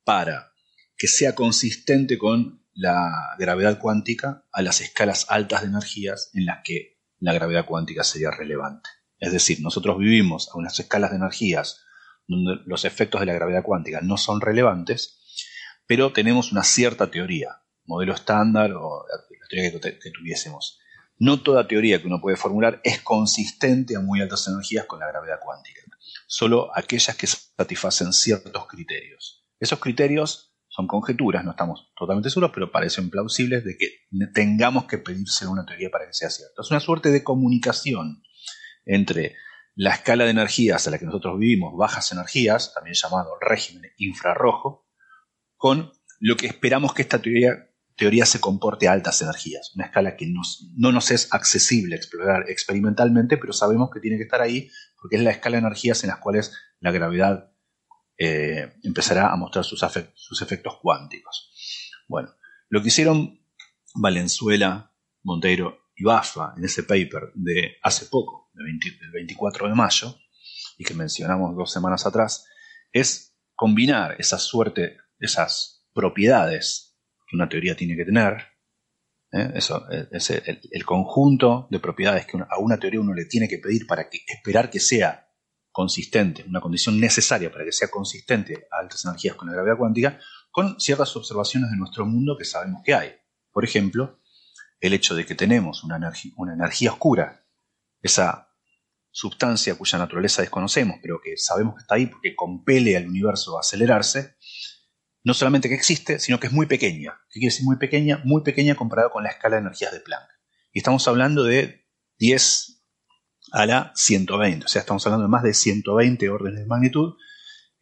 para 0.04 0.52
que 0.96 1.08
sea 1.08 1.34
consistente 1.34 2.16
con 2.16 2.64
la 2.74 3.10
gravedad 3.40 3.80
cuántica 3.80 4.46
a 4.52 4.62
las 4.62 4.80
escalas 4.80 5.26
altas 5.28 5.62
de 5.62 5.66
energías 5.66 6.30
en 6.32 6.46
las 6.46 6.60
que 6.62 7.00
la 7.18 7.32
gravedad 7.32 7.66
cuántica 7.66 8.04
sería 8.04 8.30
relevante. 8.30 8.88
Es 9.18 9.32
decir, 9.32 9.60
nosotros 9.62 9.98
vivimos 9.98 10.48
a 10.52 10.58
unas 10.58 10.78
escalas 10.78 11.10
de 11.10 11.16
energías 11.16 11.82
donde 12.28 12.62
los 12.66 12.84
efectos 12.84 13.18
de 13.18 13.26
la 13.26 13.34
gravedad 13.34 13.64
cuántica 13.64 14.00
no 14.00 14.16
son 14.16 14.40
relevantes, 14.40 15.25
pero 15.86 16.12
tenemos 16.12 16.52
una 16.52 16.64
cierta 16.64 17.10
teoría, 17.10 17.62
modelo 17.84 18.14
estándar 18.14 18.72
o 18.72 19.04
la 19.08 19.48
teoría 19.48 19.80
que, 19.80 20.10
tuviésemos. 20.10 20.78
No 21.18 21.40
toda 21.40 21.66
teoría 21.66 22.00
que 22.00 22.06
uno 22.06 22.20
puede 22.20 22.36
formular 22.36 22.80
es 22.84 23.00
consistente 23.00 23.96
a 23.96 24.00
muy 24.00 24.20
altas 24.20 24.46
energías 24.48 24.86
con 24.86 25.00
la 25.00 25.08
gravedad 25.08 25.38
cuántica 25.42 25.80
solo 26.26 26.70
aquellas 26.74 27.16
que 27.16 27.26
satisfacen 27.26 28.12
ciertos 28.12 28.66
criterios. 28.66 29.44
Esos 29.60 29.78
criterios 29.78 30.54
son 30.68 30.86
conjeturas, 30.86 31.44
no 31.44 31.52
estamos 31.52 31.92
totalmente 31.96 32.28
seguros, 32.28 32.50
pero 32.52 32.70
parecen 32.70 33.08
plausibles 33.08 33.64
de 33.64 33.76
que 33.78 34.06
tengamos 34.34 34.84
que 34.84 34.98
pedirse 34.98 35.46
una 35.46 35.64
teoría 35.64 35.90
para 35.90 36.06
que 36.06 36.12
sea 36.12 36.28
cierto. 36.28 36.62
Es 36.62 36.70
una 36.70 36.80
suerte 36.80 37.10
de 37.10 37.24
comunicación 37.24 38.22
entre 38.84 39.36
la 39.74 39.92
escala 39.94 40.24
de 40.24 40.30
energías 40.30 40.86
a 40.86 40.90
la 40.90 40.98
que 40.98 41.06
nosotros 41.06 41.38
vivimos, 41.38 41.74
bajas 41.76 42.12
energías, 42.12 42.74
también 42.74 42.94
llamado 42.94 43.38
régimen 43.40 43.90
infrarrojo, 43.96 44.85
con 45.56 45.92
lo 46.20 46.36
que 46.36 46.46
esperamos 46.46 46.94
que 46.94 47.02
esta 47.02 47.20
teoría, 47.20 47.70
teoría 47.96 48.26
se 48.26 48.40
comporte 48.40 48.88
a 48.88 48.92
altas 48.92 49.22
energías, 49.22 49.72
una 49.74 49.86
escala 49.86 50.16
que 50.16 50.26
no 50.26 50.92
nos 50.92 51.10
es 51.10 51.32
accesible 51.32 51.96
explorar 51.96 52.48
experimentalmente, 52.48 53.36
pero 53.36 53.52
sabemos 53.52 53.90
que 53.92 54.00
tiene 54.00 54.16
que 54.16 54.24
estar 54.24 54.40
ahí 54.40 54.70
porque 55.00 55.16
es 55.16 55.22
la 55.22 55.30
escala 55.30 55.56
de 55.56 55.60
energías 55.66 56.02
en 56.04 56.10
las 56.10 56.18
cuales 56.18 56.52
la 56.80 56.90
gravedad 56.90 57.52
eh, 58.18 58.72
empezará 58.82 59.30
a 59.30 59.36
mostrar 59.36 59.64
sus, 59.64 59.82
efectos 60.42 60.78
cuánticos. 60.80 61.50
Bueno, 62.08 62.30
lo 62.68 62.80
que 62.80 62.88
hicieron 62.88 63.40
Valenzuela, 63.94 64.92
Monteiro 65.22 65.78
y 65.94 66.04
Bafa 66.04 66.54
en 66.56 66.64
ese 66.64 66.82
paper 66.82 67.32
de 67.34 67.76
hace 67.82 68.06
poco, 68.06 68.50
del 68.54 69.10
24 69.12 69.68
de 69.68 69.74
mayo, 69.74 70.16
y 70.78 70.84
que 70.84 70.94
mencionamos 70.94 71.54
dos 71.56 71.70
semanas 71.70 72.06
atrás, 72.06 72.46
es 72.92 73.36
combinar 73.54 74.16
esa 74.18 74.38
suerte, 74.38 74.98
esas 75.18 75.86
propiedades 75.92 76.96
que 77.28 77.36
una 77.36 77.48
teoría 77.48 77.76
tiene 77.76 77.96
que 77.96 78.04
tener, 78.04 78.34
¿eh? 79.32 79.52
eso, 79.54 79.88
es 79.90 80.30
el, 80.30 80.84
conjunto 80.84 81.66
de 81.70 81.80
propiedades 81.80 82.26
que 82.26 82.38
a 82.38 82.58
una 82.58 82.78
teoría 82.78 83.00
uno 83.00 83.14
le 83.14 83.24
tiene 83.24 83.48
que 83.48 83.58
pedir 83.58 83.86
para 83.86 84.08
esperar 84.28 84.70
que 84.70 84.80
sea 84.80 85.28
consistente, 85.72 86.44
una 86.48 86.60
condición 86.60 86.98
necesaria 86.98 87.50
para 87.50 87.64
que 87.64 87.72
sea 87.72 87.88
consistente 87.88 88.66
a 88.70 88.80
altas 88.80 89.04
energías 89.04 89.36
con 89.36 89.48
la 89.48 89.54
gravedad 89.54 89.76
cuántica, 89.76 90.18
con 90.50 90.80
ciertas 90.80 91.14
observaciones 91.16 91.70
de 91.70 91.76
nuestro 91.76 92.06
mundo 92.06 92.36
que 92.38 92.44
sabemos 92.44 92.82
que 92.84 92.94
hay. 92.94 93.12
Por 93.52 93.64
ejemplo, 93.64 94.20
el 94.80 94.94
hecho 94.94 95.14
de 95.14 95.26
que 95.26 95.34
tenemos 95.34 95.84
una 95.84 95.98
una 96.36 96.54
energía 96.54 96.92
oscura, 96.92 97.44
esa 98.00 98.46
sustancia 99.10 99.74
cuya 99.76 99.98
naturaleza 99.98 100.42
desconocemos, 100.42 100.98
pero 101.00 101.20
que 101.22 101.38
sabemos 101.38 101.74
que 101.74 101.80
está 101.80 101.94
ahí 101.94 102.06
porque 102.06 102.36
compele 102.36 102.96
al 102.96 103.08
universo 103.08 103.56
a 103.56 103.60
acelerarse, 103.60 104.36
no 105.26 105.34
solamente 105.34 105.68
que 105.68 105.74
existe, 105.74 106.20
sino 106.20 106.38
que 106.38 106.46
es 106.46 106.52
muy 106.52 106.66
pequeña. 106.66 107.20
¿Qué 107.28 107.40
quiere 107.40 107.52
decir 107.52 107.64
muy 107.64 107.78
pequeña? 107.78 108.20
Muy 108.22 108.44
pequeña 108.44 108.76
comparado 108.76 109.10
con 109.10 109.24
la 109.24 109.30
escala 109.30 109.56
de 109.56 109.62
energías 109.62 109.90
de 109.90 109.98
Planck. 109.98 110.28
Y 110.72 110.78
estamos 110.78 111.08
hablando 111.08 111.42
de 111.42 111.84
10 112.20 112.84
a 113.50 113.66
la 113.66 113.92
120. 113.96 114.66
O 114.66 114.68
sea, 114.68 114.82
estamos 114.82 115.04
hablando 115.04 115.24
de 115.24 115.28
más 115.28 115.42
de 115.42 115.52
120 115.52 116.28
órdenes 116.28 116.60
de 116.60 116.66
magnitud 116.66 117.14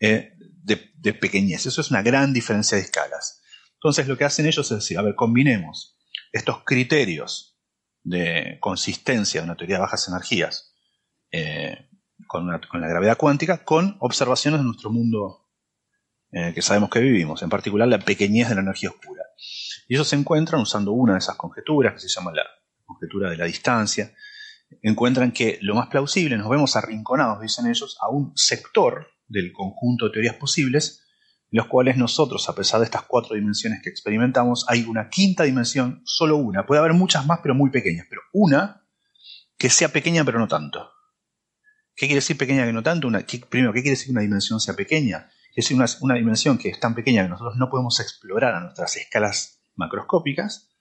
eh, 0.01 0.33
de, 0.63 1.13
pequeñez. 1.13 1.67
Eso 1.67 1.83
es 1.83 1.91
una 1.91 2.01
gran 2.01 2.33
diferencia 2.33 2.79
de 2.79 2.85
escalas. 2.85 3.43
Entonces, 3.75 4.09
lo 4.09 4.17
que 4.17 4.25
hacen 4.25 4.47
ellos 4.47 4.71
es 4.71 4.79
decir, 4.79 4.97
a 4.97 5.03
ver, 5.03 5.15
combinemos 5.15 5.99
estos 6.33 6.65
criterios 6.65 7.59
de 8.05 8.57
consistencia 8.61 9.43
de 9.43 9.45
una 9.45 9.57
teoría 9.57 9.77
de 9.77 9.83
bajas 9.83 10.09
energías 10.09 10.75
eh, 11.31 11.91
con, 12.27 12.49
la 12.49 12.89
gravedad 12.89 13.19
cuántica 13.19 13.65
con 13.65 13.99
observaciones 14.01 14.61
de 14.61 14.65
nuestro 14.65 14.89
mundo 14.89 15.44
eh, 16.37 16.53
que 16.53 16.63
sabemos 16.63 16.91
que 16.91 16.99
vivimos, 16.99 17.43
en 17.43 17.49
particular 17.49 17.87
la 17.87 18.01
pequeñez 18.01 18.49
de 18.49 18.57
la 18.57 18.63
energía 18.63 18.91
oscura. 18.91 19.23
Y 19.87 19.95
ellos 19.95 20.09
se 20.09 20.17
encuentran 20.17 20.61
usando 20.61 20.91
una 20.91 21.13
de 21.13 21.21
esas 21.21 21.37
conjeturas 21.37 21.93
que 21.93 22.01
se 22.01 22.09
llama 22.09 22.33
la 22.33 22.43
conjetura 22.85 23.31
de 23.31 23.37
la 23.37 23.45
distancia, 23.45 24.13
encuentran 24.83 25.31
que 25.31 25.59
lo 25.63 25.77
más 25.77 25.87
plausible, 25.87 26.37
nos 26.37 26.49
vemos 26.49 26.75
arrinconados, 26.75 27.41
dicen 27.41 27.69
ellos, 27.69 27.97
a 28.01 28.09
un 28.09 28.33
sector 28.35 29.07
del 29.29 29.53
conjunto 29.53 30.07
de 30.07 30.11
teorías 30.11 30.35
posibles, 30.35 31.05
en 31.53 31.59
los 31.59 31.69
cuales 31.69 31.97
nosotros, 31.97 32.49
a 32.49 32.55
pesar 32.57 32.81
de 32.81 32.87
estas 32.87 33.03
cuatro 33.03 33.37
dimensiones 33.37 33.81
que 33.81 33.91
experimentamos, 33.91 34.67
hay 34.69 34.83
una 34.89 35.09
quinta 35.11 35.45
dimensión, 35.45 36.03
solo 36.05 36.37
una. 36.37 36.67
Puede 36.67 36.81
haber 36.81 36.95
muchas 36.95 37.27
más, 37.27 37.39
pero 37.45 37.55
muy 37.55 37.71
pequeñas, 37.71 38.07
pero 38.11 38.23
una 38.33 38.89
que 39.57 39.71
sea 39.71 39.91
pequeña, 39.91 40.25
pero 40.25 40.41
no 40.41 40.49
tanto. 40.49 40.91
¿Qué 41.95 42.07
quiere 42.07 42.17
decir 42.17 42.37
pequeña 42.37 42.67
que 42.67 42.73
no 42.73 42.83
tanto? 42.83 43.09
primero, 43.49 43.73
¿qué 43.73 43.83
quiere 43.83 43.91
decir 43.91 44.07
que 44.07 44.13
una 44.13 44.23
dimensión 44.23 44.59
sea 44.59 44.75
pequeña? 44.75 45.31
Decir 45.55 45.77
una, 45.77 46.15
dimensión 46.15 46.59
que 46.59 46.69
es 46.69 46.81
tan 46.81 46.95
pequeña 46.95 47.23
que 47.23 47.29
nosotros 47.29 47.57
no 47.57 47.71
podemos 47.71 48.01
explorar 48.01 48.55
a 48.55 48.61
nuestras 48.61 48.97
escalas 48.97 49.63
macroscópicas, 49.77 50.75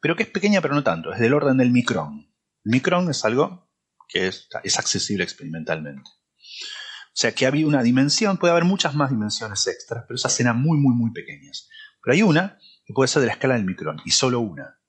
pero 0.00 0.16
que 0.16 0.22
es 0.22 0.28
pequeña, 0.30 0.60
pero 0.62 0.74
no 0.74 0.82
tanto, 0.82 1.12
es 1.12 1.18
del 1.18 1.34
orden 1.34 1.58
del 1.58 1.70
micrón. 1.70 2.34
El 2.64 2.72
micrón 2.72 3.10
es 3.10 3.24
algo 3.24 3.70
que 4.08 4.28
es, 4.28 4.48
accesible 4.78 5.24
experimentalmente. 5.24 6.08
O 6.08 7.16
sea 7.16 7.32
que 7.32 7.46
había 7.46 7.66
una 7.66 7.82
dimensión, 7.82 8.38
puede 8.38 8.52
haber 8.52 8.64
muchas 8.64 8.94
más 8.94 9.10
dimensiones 9.10 9.66
extras, 9.66 10.04
pero 10.06 10.16
esas 10.16 10.38
eran 10.40 10.60
muy, 10.60 10.78
muy, 10.78 10.94
muy 10.94 11.12
pequeñas. 11.12 11.68
Pero 12.02 12.14
hay 12.14 12.22
una 12.22 12.58
que 12.84 12.92
puede 12.92 13.08
ser 13.08 13.20
de 13.20 13.26
la 13.26 13.32
escala 13.34 13.54
del 13.54 13.64
micrón, 13.64 13.98
y 14.04 14.10
solo 14.10 14.40
una. 14.40 14.80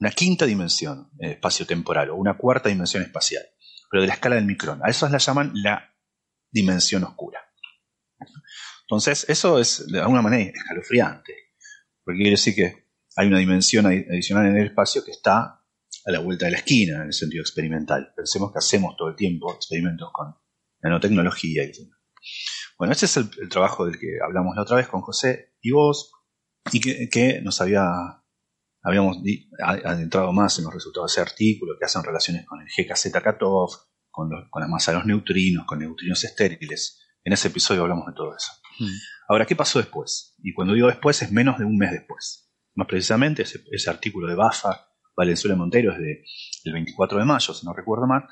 Una 0.00 0.10
quinta 0.10 0.46
dimensión 0.46 1.10
espacio-temporal, 1.18 2.10
o 2.10 2.16
una 2.16 2.36
cuarta 2.36 2.68
dimensión 2.68 3.02
espacial, 3.02 3.44
pero 3.90 4.02
de 4.02 4.08
la 4.08 4.14
escala 4.14 4.36
del 4.36 4.44
micrón. 4.44 4.80
A 4.84 4.90
esas 4.90 5.10
la 5.10 5.18
llaman 5.18 5.52
la 5.54 5.94
dimensión 6.50 7.04
oscura. 7.04 7.47
Entonces, 8.88 9.26
eso 9.28 9.58
es 9.58 9.86
de 9.86 10.00
alguna 10.00 10.22
manera 10.22 10.50
escalofriante, 10.50 11.34
porque 12.02 12.16
quiere 12.16 12.30
decir 12.30 12.54
que 12.54 12.88
hay 13.16 13.26
una 13.26 13.38
dimensión 13.38 13.84
adicional 13.84 14.46
en 14.46 14.56
el 14.56 14.68
espacio 14.68 15.04
que 15.04 15.10
está 15.10 15.62
a 16.06 16.10
la 16.10 16.20
vuelta 16.20 16.46
de 16.46 16.52
la 16.52 16.58
esquina 16.58 17.02
en 17.02 17.08
el 17.08 17.12
sentido 17.12 17.42
experimental. 17.42 18.14
Pensemos 18.16 18.50
que 18.50 18.60
hacemos 18.60 18.96
todo 18.96 19.08
el 19.08 19.14
tiempo 19.14 19.52
experimentos 19.52 20.08
con 20.10 20.34
nanotecnología 20.80 21.64
y 21.64 21.72
Bueno, 22.78 22.92
este 22.92 23.04
es 23.04 23.16
el, 23.18 23.28
trabajo 23.50 23.84
del 23.84 23.98
que 23.98 24.20
hablamos 24.24 24.56
la 24.56 24.62
otra 24.62 24.76
vez 24.76 24.88
con 24.88 25.02
José 25.02 25.56
y 25.60 25.70
vos, 25.70 26.10
y 26.72 26.80
que, 26.80 27.42
nos 27.42 27.60
había, 27.60 27.84
habíamos 28.82 29.18
adentrado 29.60 30.32
más 30.32 30.58
en 30.58 30.64
los 30.64 30.72
resultados 30.72 31.14
de 31.14 31.20
ese 31.20 31.30
artículo, 31.30 31.74
que 31.78 31.84
hacen 31.84 32.02
relaciones 32.02 32.46
con 32.46 32.62
el 32.62 32.68
GKZ 32.68 33.12
Katov, 33.22 33.68
con, 34.10 34.30
con 34.48 34.62
la 34.62 34.68
masa 34.68 34.92
de 34.92 34.96
los 34.98 35.06
neutrinos, 35.06 35.66
con 35.66 35.78
neutrinos 35.80 36.24
estériles. 36.24 37.02
En 37.22 37.34
ese 37.34 37.48
episodio 37.48 37.82
hablamos 37.82 38.06
de 38.06 38.14
todo 38.14 38.34
eso. 38.34 38.50
Hmm. 38.78 38.86
Ahora, 39.28 39.46
¿qué 39.46 39.56
pasó 39.56 39.78
después? 39.78 40.34
Y 40.42 40.52
cuando 40.54 40.74
digo 40.74 40.88
después 40.88 41.20
es 41.22 41.32
menos 41.32 41.58
de 41.58 41.64
un 41.64 41.76
mes 41.76 41.92
después. 41.92 42.50
Más 42.74 42.86
precisamente, 42.86 43.42
ese, 43.42 43.60
ese 43.70 43.90
artículo 43.90 44.28
de 44.28 44.34
Bafa 44.34 44.88
Valenzuela 45.18 45.56
Montero 45.56 45.92
es 45.92 45.98
de, 45.98 46.24
del 46.64 46.74
24 46.74 47.18
de 47.18 47.24
mayo, 47.24 47.52
si 47.52 47.66
no 47.66 47.72
recuerdo 47.72 48.06
mal, 48.06 48.22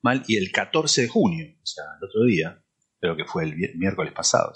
mal, 0.00 0.22
y 0.28 0.36
el 0.36 0.52
14 0.52 1.02
de 1.02 1.08
junio, 1.08 1.46
o 1.60 1.66
sea, 1.66 1.84
el 2.00 2.06
otro 2.08 2.24
día, 2.24 2.64
creo 3.00 3.16
que 3.16 3.24
fue 3.24 3.42
el 3.42 3.56
miércoles 3.76 4.12
pasado, 4.12 4.52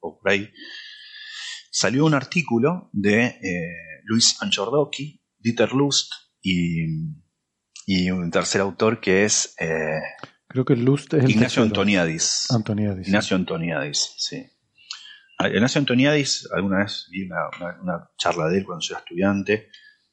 o 0.00 0.20
por 0.20 0.30
ahí, 0.30 0.50
salió 1.70 2.04
un 2.04 2.12
artículo 2.12 2.90
de 2.92 3.24
eh, 3.24 4.02
Luis 4.04 4.36
Anchordoki, 4.42 5.24
Dieter 5.38 5.72
Lust 5.72 6.12
y, 6.42 6.84
y, 7.86 8.10
un 8.10 8.30
tercer 8.30 8.60
autor 8.60 9.00
que 9.00 9.24
es... 9.24 9.54
Eh, 9.58 10.02
creo 10.48 10.66
que 10.66 10.76
Lust 10.76 11.14
es 11.14 11.30
Ignacio 11.30 11.62
Antoniadis. 11.62 12.50
Antoniadis. 12.50 13.08
Ignacio 13.08 13.36
Antoniadis, 13.36 14.14
sí. 14.18 14.44
Ignacio 15.48 15.78
Antoniadis, 15.78 16.48
alguna 16.52 16.78
vez 16.78 17.06
vi 17.10 17.22
una, 17.22 17.48
una 17.80 18.10
charla 18.16 18.48
de 18.48 18.58
él 18.58 18.64
cuando 18.64 18.84
yo 18.84 18.94
era 18.94 19.00
estudiante, 19.00 19.70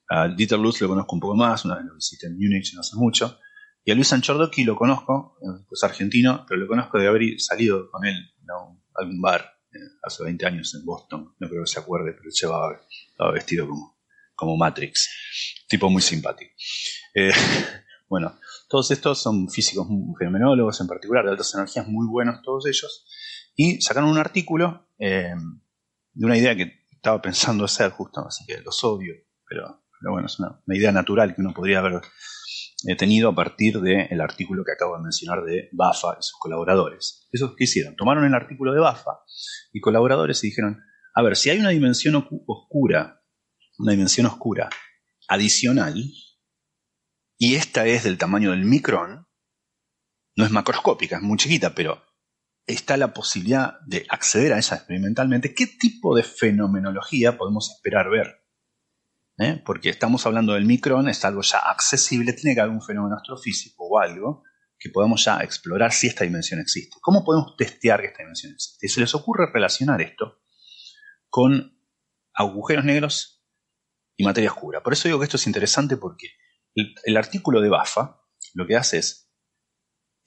a 0.10 0.28
Dieter 0.28 0.58
Lutz 0.58 0.82
lo 0.82 0.88
conozco 0.88 1.16
un 1.16 1.20
poco 1.20 1.36
más, 1.36 1.66
una 1.66 1.76
vez 1.76 1.86
lo 1.86 1.94
visité 1.94 2.28
en 2.28 2.34
Múnich 2.34 2.74
no 2.74 2.82
hace 2.82 2.96
mucho. 2.96 3.40
Y 3.86 3.92
a 3.92 3.96
Luis 3.96 4.12
Anchordoki 4.12 4.64
lo 4.64 4.76
conozco, 4.76 5.38
pues 5.68 5.84
argentino, 5.84 6.46
pero 6.48 6.60
lo 6.60 6.68
conozco 6.68 6.98
de 6.98 7.08
haber 7.08 7.40
salido 7.40 7.90
con 7.90 8.06
él 8.06 8.16
a 8.50 9.02
algún 9.02 9.22
bar 9.22 9.42
eh, 9.72 9.78
hace 10.04 10.24
20 10.24 10.46
años 10.46 10.74
en 10.76 10.84
Boston. 10.84 11.36
No 11.40 11.48
creo 11.48 11.64
que 11.64 11.72
se 11.72 11.80
acuerde, 11.80 12.14
pero 12.14 12.30
llevaba, 12.30 12.82
estaba 13.10 13.32
vestido 13.32 13.68
como, 13.68 13.98
como 14.36 14.58
Matrix. 14.58 15.10
Tipo 15.68 15.90
muy 15.90 16.02
simpático. 16.02 16.52
Eh, 17.14 17.32
bueno, 18.10 18.38
todos 18.68 18.90
estos 18.92 19.22
son 19.22 19.50
físicos 19.50 19.88
fenomenólogos 20.18 20.82
en 20.82 20.88
particular, 20.88 21.26
de 21.26 21.32
altas 21.32 21.54
energías, 21.54 21.88
muy 21.88 22.08
buenos 22.08 22.42
todos 22.42 22.66
ellos. 22.66 23.06
Y 23.56 23.82
sacaron 23.82 24.10
un 24.10 24.18
artículo 24.18 24.88
eh, 24.98 25.34
de 26.14 26.26
una 26.26 26.38
idea 26.38 26.56
que 26.56 26.86
estaba 26.92 27.22
pensando 27.22 27.66
hacer 27.66 27.92
justo, 27.92 28.26
así 28.26 28.46
que 28.46 28.62
los 28.62 28.84
odio, 28.84 29.14
pero 29.48 29.82
pero 30.00 30.14
bueno, 30.14 30.28
es 30.28 30.40
una, 30.40 30.62
idea 30.68 30.92
natural 30.92 31.36
que 31.36 31.42
uno 31.42 31.54
podría 31.54 31.80
haber 31.80 32.02
eh, 32.88 32.96
tenido 32.96 33.30
a 33.30 33.36
partir 33.36 33.80
del 33.82 34.22
artículo 34.22 34.64
que 34.64 34.72
acabo 34.72 34.96
de 34.96 35.04
mencionar 35.04 35.44
de 35.44 35.70
Bafa 35.74 36.18
y 36.20 36.24
sus 36.24 36.38
colaboradores. 36.40 37.28
¿Eso 37.32 37.54
qué 37.56 37.66
hicieron? 37.66 37.96
Tomaron 37.96 38.26
el 38.26 38.34
artículo 38.34 38.74
de 38.74 38.80
Bafa 38.80 39.20
y 39.74 39.82
colaboradores 39.82 40.44
y 40.44 40.48
dijeron, 40.48 40.82
a 41.14 41.22
ver, 41.22 41.36
si 41.36 41.50
hay 41.50 41.60
una 41.60 41.70
dimensión 41.70 42.16
oscura, 42.16 43.22
una 43.78 43.92
dimensión 43.92 44.28
oscura 44.28 44.70
adicional, 45.28 46.02
y 47.38 47.56
esta 47.56 47.86
es 47.86 48.04
del 48.04 48.18
tamaño 48.18 48.52
del 48.52 48.66
micrón, 48.66 49.28
no 50.36 50.46
es 50.46 50.52
macroscópica, 50.52 51.18
es 51.18 51.22
muy 51.22 51.38
chiquita, 51.38 51.76
pero 51.76 52.02
está 52.74 52.98
la 52.98 53.14
posibilidad 53.14 53.80
de 53.86 54.06
acceder 54.10 54.54
a 54.54 54.58
ella 54.58 54.78
experimentalmente, 54.78 55.54
¿qué 55.54 55.68
tipo 55.68 56.16
de 56.16 56.24
fenomenología 56.24 57.38
podemos 57.38 57.72
esperar 57.72 58.10
ver? 58.10 58.40
¿eh? 59.40 59.62
porque 59.66 59.90
estamos 59.90 60.26
hablando 60.26 60.54
del 60.54 60.66
micrón, 60.66 61.08
es 61.08 61.24
algo 61.26 61.42
ya 61.42 61.60
accesible, 61.60 62.34
tiene 62.34 62.56
que 62.56 62.62
haber 62.62 62.74
un 62.74 62.82
fenómeno 62.82 63.16
astrofísico 63.16 63.88
o 63.88 64.00
algo 64.00 64.44
que 64.78 64.90
podamos 64.90 65.26
ya 65.26 65.40
explorar 65.40 65.92
si 65.92 66.08
esta 66.08 66.24
dimensión 66.24 66.60
existe. 66.60 66.98
¿Cómo 67.02 67.24
podemos 67.24 67.56
testear 67.58 68.02
que 68.02 68.08
esta 68.08 68.20
dimensión 68.20 68.54
existe? 68.54 68.86
Y 68.86 68.90
se 68.90 69.02
les 69.02 69.14
ocurre 69.16 69.52
relacionar 69.52 70.02
esto 70.02 70.42
con 71.30 71.78
agujeros 72.34 72.86
negros 72.86 73.46
y 74.16 74.24
materia 74.24 74.52
oscura. 74.52 74.82
Por 74.82 74.94
eso 74.94 75.08
digo 75.08 75.20
que 75.20 75.26
esto 75.26 75.38
es 75.38 75.48
interesante 75.48 75.98
porque 75.98 76.28
el, 76.76 77.18
artículo 77.18 77.62
de 77.62 77.70
BAFA 77.70 78.22
lo 78.54 78.68
que 78.68 78.78
hace 78.78 79.00
es 79.00 79.30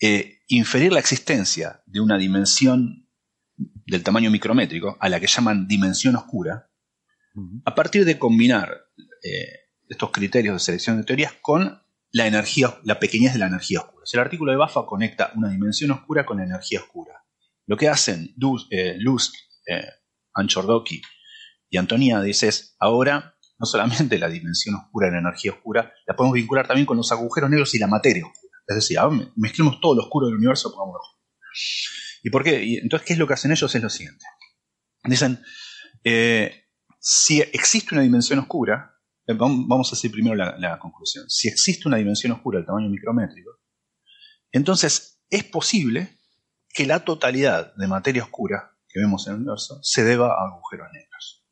eh, 0.00 0.40
inferir 0.56 0.92
la 0.92 1.00
existencia 1.00 1.82
de 1.86 2.00
una 2.00 2.18
dimensión 2.18 3.08
del 3.56 4.02
tamaño 4.02 4.30
micrométrico, 4.30 4.96
a 5.00 5.08
la 5.08 5.18
que 5.20 5.26
llaman 5.26 5.66
dimensión 5.66 6.16
oscura, 6.16 6.70
a 7.64 7.74
partir 7.74 8.04
de 8.04 8.18
combinar 8.18 8.70
eh, 9.22 9.70
estos 9.88 10.10
criterios 10.10 10.54
de 10.54 10.60
selección 10.60 10.98
de 10.98 11.04
teorías 11.04 11.32
con 11.40 11.82
la 12.10 12.26
energía, 12.26 12.78
la 12.84 12.98
pequeñez 12.98 13.32
de 13.32 13.38
la 13.38 13.46
energía 13.46 13.80
oscura. 13.80 14.04
el 14.12 14.20
artículo 14.20 14.52
de 14.52 14.58
BAFA 14.58 14.84
conecta 14.84 15.32
una 15.34 15.48
dimensión 15.48 15.92
oscura 15.92 16.26
con 16.26 16.38
la 16.38 16.44
energía 16.44 16.80
oscura. 16.80 17.24
Lo 17.66 17.76
que 17.78 17.88
hacen 17.88 18.34
Luz, 18.36 18.68
eh, 18.70 18.98
eh 18.98 19.86
Anchordoki 20.34 21.00
y 21.70 21.76
Antoniadis 21.78 22.42
es 22.42 22.76
ahora 22.78 23.36
no 23.58 23.66
solamente 23.66 24.18
la 24.18 24.28
dimensión 24.28 24.74
oscura 24.74 25.06
de 25.06 25.12
la 25.12 25.20
energía 25.20 25.52
oscura, 25.52 25.92
la 26.06 26.16
podemos 26.16 26.34
vincular 26.34 26.66
también 26.66 26.84
con 26.84 26.96
los 26.96 27.12
agujeros 27.12 27.48
negros 27.48 27.74
y 27.74 27.78
la 27.78 27.86
materia 27.86 28.26
oscura. 28.26 28.51
Es 28.66 28.76
decir, 28.76 28.98
mezclemos 29.36 29.80
todo 29.80 29.96
lo 29.96 30.02
oscuro 30.02 30.26
del 30.26 30.36
universo, 30.36 30.72
pongámoslo. 30.72 31.00
¿Y 32.22 32.30
por 32.30 32.44
qué? 32.44 32.78
entonces, 32.78 33.06
¿qué 33.06 33.12
es 33.14 33.18
lo 33.18 33.26
que 33.26 33.34
hacen 33.34 33.50
ellos? 33.50 33.74
Es 33.74 33.82
lo 33.82 33.90
siguiente. 33.90 34.24
Dicen, 35.04 35.42
eh, 36.04 36.68
si 37.00 37.40
existe 37.40 37.94
una 37.94 38.02
dimensión 38.02 38.38
oscura, 38.38 38.96
eh, 39.26 39.34
vamos 39.36 39.92
a 39.92 39.96
hacer 39.96 40.10
primero 40.10 40.36
la, 40.36 40.78
conclusión. 40.78 41.28
Si 41.28 41.48
existe 41.48 41.88
una 41.88 41.96
dimensión 41.96 42.32
oscura 42.32 42.58
del 42.58 42.66
tamaño 42.66 42.88
micrométrico, 42.88 43.50
entonces 44.52 45.20
es 45.30 45.44
posible 45.44 46.18
que 46.68 46.86
la 46.86 47.04
totalidad 47.04 47.74
de 47.74 47.88
materia 47.88 48.22
oscura 48.22 48.78
que 48.88 49.00
vemos 49.00 49.26
en 49.26 49.34
el 49.34 49.40
universo 49.40 49.80
se 49.82 50.04
deba 50.04 50.28
a 50.28 50.46
agujeros 50.48 50.88
negros. 50.92 51.46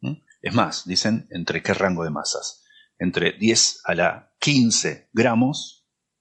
¿Mm? 0.00 0.22
Es 0.42 0.54
más, 0.54 0.86
dicen 0.86 1.26
entre 1.30 1.62
qué 1.62 1.74
rango 1.74 2.04
de 2.04 2.10
masas. 2.10 2.64
Entre 2.98 3.32
10 3.32 3.82
a 3.84 3.94
la 3.94 4.34
15 4.40 5.10
gramos, 5.12 5.77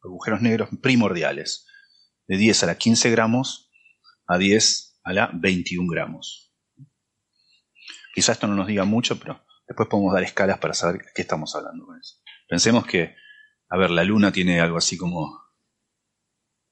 agujeros 0.07 0.41
negros 0.41 0.69
primordiales. 0.81 1.65
De 2.27 2.37
10 2.37 2.63
a 2.63 2.65
la 2.65 2.77
15 2.77 3.09
gramos 3.11 3.71
a 4.27 4.37
10 4.37 4.99
a 5.03 5.13
la 5.13 5.31
21 5.33 5.87
gramos. 5.89 6.53
Quizás 8.13 8.35
esto 8.35 8.47
no 8.47 8.55
nos 8.55 8.67
diga 8.67 8.83
mucho, 8.83 9.19
pero 9.19 9.47
Después 9.67 9.89
podemos 9.89 10.13
dar 10.13 10.23
escalas 10.23 10.59
para 10.59 10.73
saber 10.73 11.01
qué 11.13 11.21
estamos 11.21 11.53
hablando 11.55 11.85
con 11.85 11.99
eso. 11.99 12.15
Pensemos 12.47 12.85
que, 12.85 13.15
a 13.69 13.77
ver, 13.77 13.91
la 13.91 14.03
Luna 14.05 14.31
tiene 14.31 14.61
algo 14.61 14.77
así 14.77 14.97
como, 14.97 15.41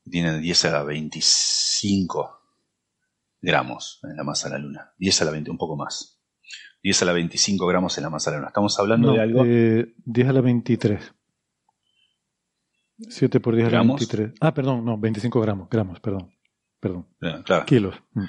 tiene 0.09 0.39
10 0.39 0.65
a 0.65 0.71
la 0.71 0.83
25 0.83 2.41
gramos 3.41 3.99
en 4.03 4.15
la 4.15 4.23
masa 4.23 4.47
de 4.47 4.55
la 4.55 4.59
Luna. 4.59 4.93
10 4.97 5.21
a 5.21 5.25
la 5.25 5.31
20, 5.31 5.51
un 5.51 5.57
poco 5.57 5.75
más. 5.75 6.23
10 6.83 7.01
a 7.01 7.05
la 7.05 7.13
25 7.13 7.67
gramos 7.67 7.97
en 7.97 8.03
la 8.05 8.09
masa 8.09 8.31
de 8.31 8.35
la 8.35 8.39
Luna. 8.39 8.47
Estamos 8.49 8.79
hablando 8.79 9.11
de 9.11 9.21
algo... 9.21 9.43
Eh, 9.45 9.93
10 10.05 10.29
a 10.29 10.33
la 10.33 10.41
23. 10.41 11.13
7 12.97 13.39
por 13.39 13.55
10 13.55 13.67
a 13.67 13.71
la 13.71 13.83
23. 13.83 14.33
Ah, 14.39 14.53
perdón, 14.53 14.85
no, 14.85 14.97
25 14.97 15.41
gramos, 15.41 15.69
gramos, 15.69 15.99
perdón. 15.99 16.33
Perdón. 16.79 17.07
Claro. 17.19 17.65
Kilos. 17.65 17.95
Mm. 18.13 18.25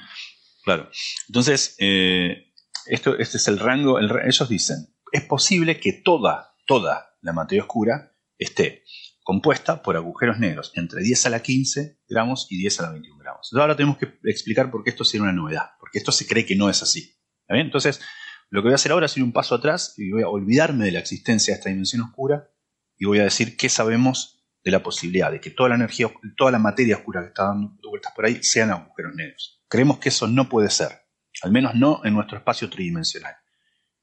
Claro. 0.63 0.89
Entonces, 1.27 1.75
eh, 1.79 2.51
esto, 2.87 3.17
este 3.17 3.37
es 3.37 3.47
el 3.47 3.59
rango, 3.59 3.99
ellos 3.99 4.49
dicen, 4.49 4.77
es 5.11 5.23
posible 5.23 5.79
que 5.79 5.93
toda, 5.93 6.55
toda 6.65 7.17
la 7.21 7.33
materia 7.33 7.63
oscura 7.63 8.15
esté 8.37 8.83
compuesta 9.23 9.81
por 9.81 9.97
agujeros 9.97 10.39
negros 10.39 10.71
entre 10.75 11.01
10 11.03 11.25
a 11.25 11.29
la 11.29 11.41
15 11.41 11.99
gramos 12.07 12.47
y 12.49 12.57
10 12.57 12.79
a 12.79 12.83
la 12.83 12.91
21 12.91 13.19
gramos. 13.19 13.47
Entonces 13.47 13.61
ahora 13.61 13.75
tenemos 13.75 13.97
que 13.97 14.17
explicar 14.23 14.71
por 14.71 14.83
qué 14.83 14.91
esto 14.91 15.03
sería 15.03 15.23
una 15.23 15.33
novedad, 15.33 15.71
porque 15.79 15.97
esto 15.97 16.11
se 16.11 16.25
cree 16.25 16.45
que 16.45 16.55
no 16.55 16.69
es 16.69 16.81
así. 16.81 17.13
Entonces, 17.49 18.01
lo 18.49 18.61
que 18.61 18.67
voy 18.67 18.71
a 18.73 18.75
hacer 18.75 18.91
ahora 18.91 19.05
es 19.05 19.17
ir 19.17 19.23
un 19.23 19.33
paso 19.33 19.55
atrás 19.55 19.93
y 19.97 20.11
voy 20.11 20.23
a 20.23 20.29
olvidarme 20.29 20.85
de 20.85 20.91
la 20.91 20.99
existencia 20.99 21.53
de 21.53 21.57
esta 21.59 21.69
dimensión 21.69 22.03
oscura 22.03 22.49
y 22.97 23.05
voy 23.05 23.19
a 23.19 23.23
decir 23.23 23.57
qué 23.57 23.69
sabemos 23.69 24.36
de 24.63 24.71
la 24.71 24.83
posibilidad 24.83 25.31
de 25.31 25.39
que 25.39 25.51
toda 25.51 25.69
la 25.69 25.75
energía, 25.75 26.11
toda 26.35 26.51
la 26.51 26.59
materia 26.59 26.97
oscura 26.97 27.21
que 27.21 27.27
está 27.27 27.45
dando 27.45 27.77
vueltas 27.89 28.13
por 28.13 28.25
ahí 28.25 28.43
sean 28.43 28.71
agujeros 28.71 29.13
negros. 29.15 29.63
Creemos 29.67 29.99
que 29.99 30.09
eso 30.09 30.27
no 30.27 30.49
puede 30.49 30.69
ser 30.69 31.07
al 31.43 31.51
menos 31.51 31.75
no 31.75 32.01
en 32.03 32.13
nuestro 32.13 32.37
espacio 32.37 32.69
tridimensional. 32.69 33.35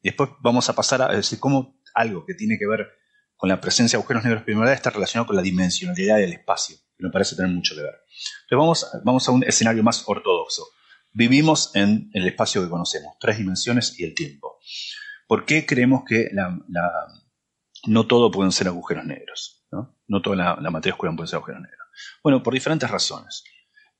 Después 0.02 0.30
vamos 0.40 0.68
a 0.68 0.74
pasar 0.74 1.02
a 1.02 1.08
decir 1.08 1.40
cómo 1.40 1.80
algo 1.94 2.24
que 2.26 2.34
tiene 2.34 2.58
que 2.58 2.66
ver 2.66 2.88
con 3.36 3.48
la 3.48 3.60
presencia 3.60 3.96
de 3.96 4.02
agujeros 4.02 4.24
negros 4.24 4.44
primordiales 4.44 4.78
está 4.78 4.90
relacionado 4.90 5.26
con 5.26 5.36
la 5.36 5.42
dimensionalidad 5.42 6.16
del 6.16 6.32
espacio, 6.32 6.76
que 6.96 7.04
me 7.04 7.10
parece 7.10 7.36
tener 7.36 7.50
mucho 7.50 7.74
que 7.74 7.82
ver. 7.82 7.94
Entonces 8.42 8.58
vamos, 8.58 8.90
vamos 9.04 9.28
a 9.28 9.32
un 9.32 9.44
escenario 9.44 9.82
más 9.82 10.04
ortodoxo. 10.06 10.64
Vivimos 11.12 11.74
en 11.74 12.10
el 12.12 12.26
espacio 12.26 12.62
que 12.62 12.68
conocemos, 12.68 13.16
tres 13.20 13.38
dimensiones 13.38 13.98
y 13.98 14.04
el 14.04 14.14
tiempo. 14.14 14.58
¿Por 15.26 15.44
qué 15.46 15.64
creemos 15.64 16.04
que 16.06 16.30
no 17.86 18.06
todo 18.06 18.30
pueden 18.30 18.52
ser 18.52 18.68
agujeros 18.68 19.04
negros? 19.04 19.63
No, 20.06 20.22
toda 20.22 20.36
la, 20.36 20.58
la 20.60 20.70
materia 20.70 20.94
oscura 20.94 21.12
puede 21.16 21.28
ser 21.28 21.38
agujeros 21.38 21.62
negros. 21.62 21.88
Bueno, 22.22 22.42
por 22.42 22.54
diferentes 22.54 22.90
razones. 22.90 23.44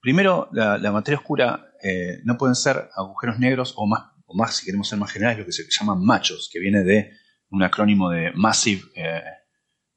Primero, 0.05 0.51
la, 0.53 0.93
materia 0.93 1.19
oscura 1.19 1.73
eh, 1.83 2.21
no 2.25 2.37
pueden 2.37 2.55
ser 2.55 2.91
agujeros 2.95 3.39
negros 3.39 3.73
o 3.77 3.87
más, 3.87 4.13
o 4.27 4.37
más, 4.37 4.57
si 4.57 4.67
queremos 4.67 4.87
ser 4.87 4.99
más 4.99 5.11
generales, 5.11 5.39
lo 5.39 5.47
que 5.47 5.53
se 5.53 5.65
llaman 5.71 6.05
machos, 6.05 6.51
que 6.53 6.61
viene 6.61 6.85
de 6.85 7.11
un 7.49 7.63
acrónimo 7.63 8.11
de 8.11 8.31
Massive, 8.35 8.83
eh, 8.97 9.23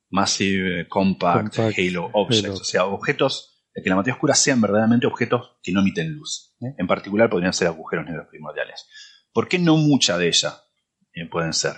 Massive 0.10 0.88
Compact, 0.88 1.60
Halo 1.60 2.10
Objects, 2.14 2.62
o 2.62 2.64
sea, 2.64 2.86
objetos 2.86 3.66
que 3.74 3.90
la 3.90 3.98
materia 3.98 4.14
oscura 4.14 4.34
sean 4.34 4.62
verdaderamente 4.62 5.08
objetos 5.08 5.58
que 5.62 5.74
no 5.74 5.82
emiten 5.82 6.14
luz. 6.14 6.56
¿eh? 6.62 6.74
En 6.78 6.88
particular 6.88 7.30
podrían 7.30 7.52
ser 7.52 7.68
agujeros 7.68 8.06
negros 8.06 8.28
primordiales. 8.30 8.88
¿Por 9.34 9.50
qué 9.50 9.60
no 9.60 9.76
mucha 9.76 10.18
de 10.18 10.30
ellas 10.30 10.64
pueden 11.30 11.52
ser 11.52 11.74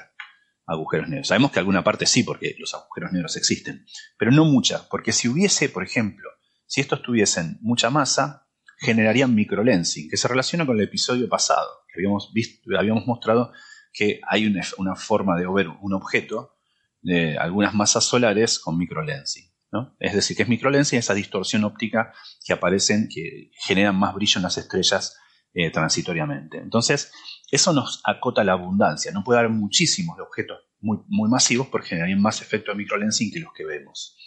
agujeros 0.69 1.09
negros? 1.09 1.27
Sabemos 1.27 1.51
que 1.51 1.59
alguna 1.59 1.83
parte 1.83 2.05
sí, 2.05 2.23
porque 2.23 2.55
los 2.57 2.73
agujeros 2.73 3.11
negros 3.11 3.35
existen, 3.35 3.85
pero 4.17 4.31
no 4.31 4.45
mucha, 4.45 4.87
porque 4.89 5.11
si 5.11 5.27
hubiese, 5.27 5.69
por 5.69 5.83
ejemplo, 5.83 6.29
si 6.65 6.81
estos 6.81 7.01
tuviesen 7.01 7.57
mucha 7.61 7.89
masa, 7.89 8.47
generarían 8.79 9.35
microlensing, 9.35 10.09
que 10.09 10.17
se 10.17 10.27
relaciona 10.27 10.65
con 10.65 10.77
el 10.77 10.83
episodio 10.83 11.27
pasado, 11.27 11.67
que 11.91 11.99
habíamos, 11.99 12.31
visto, 12.33 12.69
habíamos 12.77 13.05
mostrado 13.05 13.51
que 13.91 14.21
hay 14.27 14.45
una, 14.45 14.95
forma 14.95 15.37
de 15.37 15.47
ver 15.47 15.67
un 15.67 15.93
objeto 15.93 16.55
de 17.01 17.37
algunas 17.37 17.73
masas 17.73 18.05
solares 18.05 18.59
con 18.59 18.77
microlensing. 18.77 19.49
¿no? 19.71 19.95
Es 19.99 20.13
decir, 20.13 20.37
que 20.37 20.43
es 20.43 20.49
microlensing 20.49 20.99
esa 20.99 21.13
distorsión 21.13 21.63
óptica 21.63 22.13
que 22.45 22.53
aparecen, 22.53 23.09
que 23.13 23.51
generan 23.53 23.95
más 23.95 24.13
brillo 24.13 24.39
en 24.39 24.43
las 24.43 24.57
estrellas 24.57 25.17
eh, 25.53 25.71
transitoriamente. 25.71 26.57
Entonces, 26.57 27.11
eso 27.51 27.73
nos 27.73 28.01
acota 28.03 28.43
la 28.43 28.53
abundancia. 28.53 29.11
No 29.11 29.23
puede 29.23 29.39
haber 29.39 29.51
muchísimos 29.51 30.19
objetos 30.19 30.59
muy, 30.79 30.99
muy 31.07 31.29
masivos 31.29 31.67
porque 31.67 31.89
generarían 31.89 32.21
más 32.21 32.41
efecto 32.41 32.71
de 32.71 32.77
microlensing 32.77 33.31
que 33.31 33.39
los 33.39 33.53
que 33.53 33.65
vemos. 33.65 34.17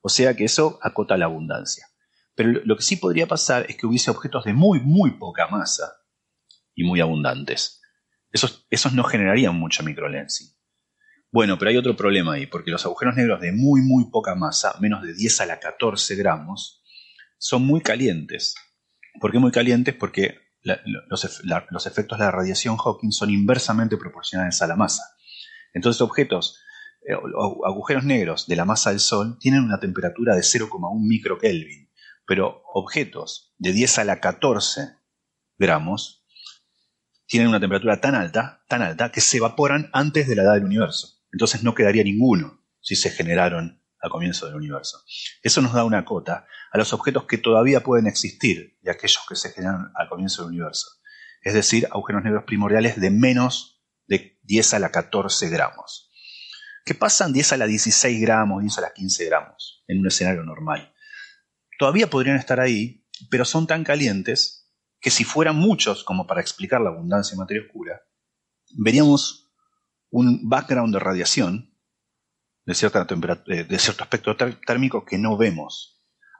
O 0.00 0.08
sea 0.08 0.34
que 0.34 0.44
eso 0.44 0.78
acota 0.82 1.16
la 1.16 1.26
abundancia. 1.26 1.86
Pero 2.34 2.60
lo 2.64 2.76
que 2.76 2.82
sí 2.82 2.96
podría 2.96 3.26
pasar 3.26 3.66
es 3.68 3.76
que 3.76 3.86
hubiese 3.86 4.10
objetos 4.10 4.44
de 4.44 4.52
muy, 4.52 4.80
muy 4.80 5.12
poca 5.12 5.46
masa 5.48 5.92
y 6.74 6.84
muy 6.84 7.00
abundantes. 7.00 7.80
Esos, 8.30 8.66
esos 8.70 8.94
no 8.94 9.04
generarían 9.04 9.54
mucho 9.54 9.82
microlensing. 9.82 10.48
Bueno, 11.30 11.58
pero 11.58 11.70
hay 11.70 11.76
otro 11.76 11.96
problema 11.96 12.34
ahí, 12.34 12.46
porque 12.46 12.70
los 12.70 12.84
agujeros 12.84 13.16
negros 13.16 13.40
de 13.40 13.52
muy, 13.52 13.80
muy 13.80 14.10
poca 14.10 14.34
masa, 14.34 14.74
menos 14.80 15.02
de 15.02 15.14
10 15.14 15.40
a 15.40 15.46
la 15.46 15.60
14 15.60 16.14
gramos, 16.16 16.82
son 17.38 17.66
muy 17.66 17.80
calientes. 17.80 18.54
¿Por 19.20 19.32
qué 19.32 19.38
muy 19.38 19.50
calientes? 19.50 19.94
Porque 19.94 20.41
los, 20.62 20.80
los, 21.70 21.86
efectos 21.86 22.18
de 22.18 22.24
la 22.24 22.30
radiación 22.30 22.76
Hawking 22.76 23.10
son 23.10 23.30
inversamente 23.30 23.96
proporcionales 23.96 24.60
a 24.62 24.66
la 24.66 24.76
masa. 24.76 25.02
Entonces, 25.74 26.00
objetos, 26.00 26.60
eh, 27.08 27.14
agujeros 27.66 28.04
negros 28.04 28.46
de 28.46 28.56
la 28.56 28.64
masa 28.64 28.90
del 28.90 29.00
Sol 29.00 29.38
tienen 29.38 29.62
una 29.62 29.80
temperatura 29.80 30.34
de 30.34 30.42
0,1 30.42 31.00
microkelvin 31.00 31.82
pero 32.26 32.62
objetos 32.72 33.52
de 33.58 33.72
10 33.72 33.98
a 33.98 34.04
la 34.04 34.20
14 34.20 34.96
gramos 35.58 36.24
tienen 37.26 37.48
una 37.48 37.60
temperatura 37.60 38.00
tan 38.00 38.14
alta, 38.14 38.64
tan 38.68 38.80
alta, 38.80 39.10
que 39.10 39.20
se 39.20 39.38
evaporan 39.38 39.90
antes 39.92 40.28
de 40.28 40.36
la 40.36 40.42
edad 40.42 40.54
del 40.54 40.64
universo. 40.64 41.22
Entonces 41.32 41.62
no 41.62 41.74
quedaría 41.74 42.04
ninguno 42.04 42.64
si 42.80 42.96
se 42.96 43.10
generaron 43.10 43.81
al 44.02 44.10
comienzo 44.10 44.46
del 44.46 44.56
universo. 44.56 45.02
Eso 45.42 45.62
nos 45.62 45.72
da 45.72 45.84
una 45.84 46.04
cota 46.04 46.46
a 46.70 46.78
los 46.78 46.92
objetos 46.92 47.24
que 47.24 47.38
todavía 47.38 47.82
pueden 47.82 48.06
existir 48.06 48.78
y 48.82 48.90
aquellos 48.90 49.24
que 49.28 49.36
se 49.36 49.50
generaron 49.50 49.90
al 49.94 50.08
comienzo 50.08 50.42
del 50.42 50.50
universo. 50.50 50.88
Es 51.40 51.54
decir, 51.54 51.88
agujeros 51.90 52.22
negros 52.22 52.44
primordiales 52.44 53.00
de 53.00 53.10
menos 53.10 53.82
de 54.06 54.38
10 54.42 54.74
a 54.74 54.78
la 54.78 54.90
14 54.90 55.48
gramos. 55.48 56.10
¿Qué 56.84 56.94
pasan 56.94 57.32
10 57.32 57.52
a 57.52 57.56
la 57.56 57.66
16 57.66 58.20
gramos, 58.20 58.60
10 58.60 58.78
a 58.78 58.80
la 58.82 58.92
15 58.92 59.24
gramos 59.24 59.84
en 59.86 60.00
un 60.00 60.06
escenario 60.08 60.42
normal? 60.42 60.92
todavía 61.82 62.08
podrían 62.08 62.36
estar 62.36 62.60
ahí, 62.60 63.04
pero 63.28 63.44
son 63.44 63.66
tan 63.66 63.82
calientes 63.82 64.72
que 65.00 65.10
si 65.10 65.24
fueran 65.24 65.56
muchos 65.56 66.04
como 66.04 66.28
para 66.28 66.40
explicar 66.40 66.80
la 66.80 66.90
abundancia 66.90 67.34
de 67.34 67.40
materia 67.40 67.64
oscura, 67.66 68.02
veríamos 68.78 69.52
un 70.08 70.48
background 70.48 70.94
de 70.94 71.00
radiación 71.00 71.71
de, 72.64 72.74
cierta 72.74 73.04
de 73.04 73.78
cierto 73.78 74.02
aspecto 74.04 74.36
térmico 74.36 75.04
que 75.04 75.18
no 75.18 75.36
vemos 75.36 75.92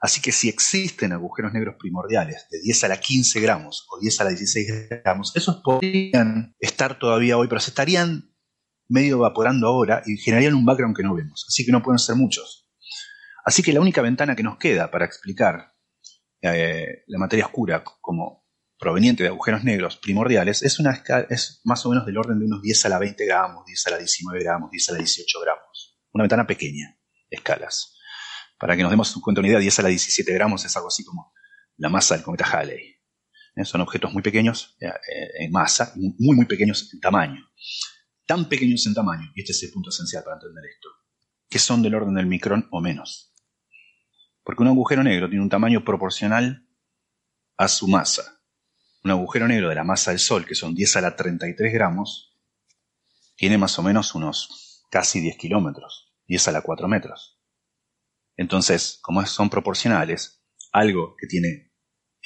Así 0.03 0.21
que 0.21 0.33
si 0.33 0.49
existen 0.49 1.13
agujeros 1.13 1.53
negros 1.53 1.77
primordiales 1.79 2.49
de 2.51 2.61
10 2.61 2.85
a 2.85 2.89
la 2.89 2.97
15 2.97 3.41
gramos 3.41 3.87
o 3.89 4.01
10 4.01 4.21
a 4.21 4.25
la 4.25 4.31
16 4.31 4.89
gramos, 5.05 5.31
esos 5.37 5.63
podrían 5.63 6.57
estar 6.59 6.99
todavía 6.99 7.39
hoy, 7.39 7.47
pero 7.47 7.61
se 7.61 7.71
estarían 7.71 8.35
medio 8.89 9.19
evaporando 9.19 9.69
ahora 9.69 10.03
y 10.05 10.17
generarían 10.17 10.55
un 10.55 10.65
background 10.65 10.97
que 10.97 11.05
no 11.05 11.15
vemos. 11.15 11.47
Así 11.47 11.65
que 11.65 11.71
no 11.71 11.85
pueden 11.85 12.01
ser 12.01 12.17
muchos. 12.17 12.69
Así 13.45 13.63
que 13.63 13.73
la 13.73 13.81
única 13.81 14.03
ventana 14.03 14.35
que 14.35 14.43
nos 14.43 14.59
queda 14.59 14.91
para 14.91 15.05
explicar 15.05 15.73
eh, 16.43 17.05
la 17.07 17.21
materia 17.21 17.47
oscura 17.47 17.85
como 17.85 18.45
proveniente 18.81 19.23
de 19.23 19.29
agujeros 19.29 19.63
negros 19.63 19.99
primordiales 19.99 20.65
es, 20.65 20.81
una, 20.81 21.01
es 21.31 21.61
más 21.63 21.87
o 21.87 21.91
menos 21.91 22.05
del 22.05 22.19
orden 22.19 22.41
de 22.41 22.47
unos 22.47 22.61
10 22.61 22.87
a 22.87 22.89
la 22.89 22.99
20 22.99 23.25
gramos, 23.25 23.65
10 23.67 23.87
a 23.87 23.91
la 23.91 23.99
19 23.99 24.43
gramos, 24.43 24.69
10 24.73 24.89
a 24.89 24.93
la 24.95 24.99
18 24.99 25.41
gramos. 25.43 25.72
Una 26.13 26.25
ventana 26.25 26.47
pequeña, 26.47 26.99
escalas. 27.31 27.97
Para 28.59 28.77
que 28.77 28.83
nos 28.83 28.91
demos 28.91 29.13
cuenta 29.23 29.41
una 29.41 29.49
idea, 29.49 29.59
10 29.59 29.79
a 29.79 29.83
la 29.83 29.89
17 29.89 30.33
gramos 30.33 30.65
es 30.65 30.77
algo 30.77 30.89
así 30.89 31.05
como 31.05 31.33
la 31.77 31.89
masa 31.89 32.15
del 32.15 32.23
cometa 32.23 32.45
Halley. 32.45 32.97
¿Eh? 33.57 33.65
Son 33.65 33.81
objetos 33.81 34.13
muy 34.13 34.23
pequeños 34.23 34.77
eh, 34.81 34.91
en 35.41 35.51
masa, 35.51 35.93
muy, 35.97 36.37
muy 36.37 36.47
pequeños 36.47 36.93
en 36.93 37.01
tamaño. 37.01 37.51
Tan 38.27 38.49
pequeños 38.49 38.87
en 38.87 38.95
tamaño, 38.95 39.33
y 39.35 39.41
este 39.41 39.53
es 39.53 39.63
el 39.65 39.73
punto 39.73 39.91
esencial 39.91 40.23
para 40.23 40.37
entender 40.37 40.65
esto, 40.73 40.89
que 41.49 41.59
son 41.59 41.83
del 41.83 41.95
orden 41.95 42.15
del 42.15 42.27
micrón 42.27 42.69
o 42.71 42.81
menos. 42.81 43.35
Porque 44.45 44.63
un 44.63 44.69
agujero 44.69 45.03
negro 45.03 45.29
tiene 45.29 45.43
un 45.43 45.51
tamaño 45.51 45.85
proporcional 45.85 46.67
a 47.57 47.69
su 47.69 47.89
masa. 47.89 48.41
Un 49.05 49.11
agujero 49.11 49.49
negro 49.49 49.69
de 49.69 49.75
la 49.75 49.85
masa 49.85 50.11
del 50.11 50.21
Sol, 50.21 50.47
que 50.47 50.55
son 50.55 50.75
10 50.75 50.97
a 50.97 51.01
la 51.01 51.17
33 51.17 51.73
gramos, 51.73 52.39
tiene 53.37 53.59
más 53.59 53.79
o 53.79 53.83
menos 53.83 54.15
unos 54.15 54.72
casi 54.93 55.21
10 55.21 55.39
kilómetros, 55.39 56.15
10 56.27 56.49
a 56.49 56.53
la 56.53 56.61
4 56.61 56.87
metros. 56.87 57.41
Entonces, 58.37 58.99
como 59.03 59.25
son 59.25 59.49
proporcionales, 59.49 60.45
algo 60.71 61.17
que 61.19 61.27
tiene 61.27 61.73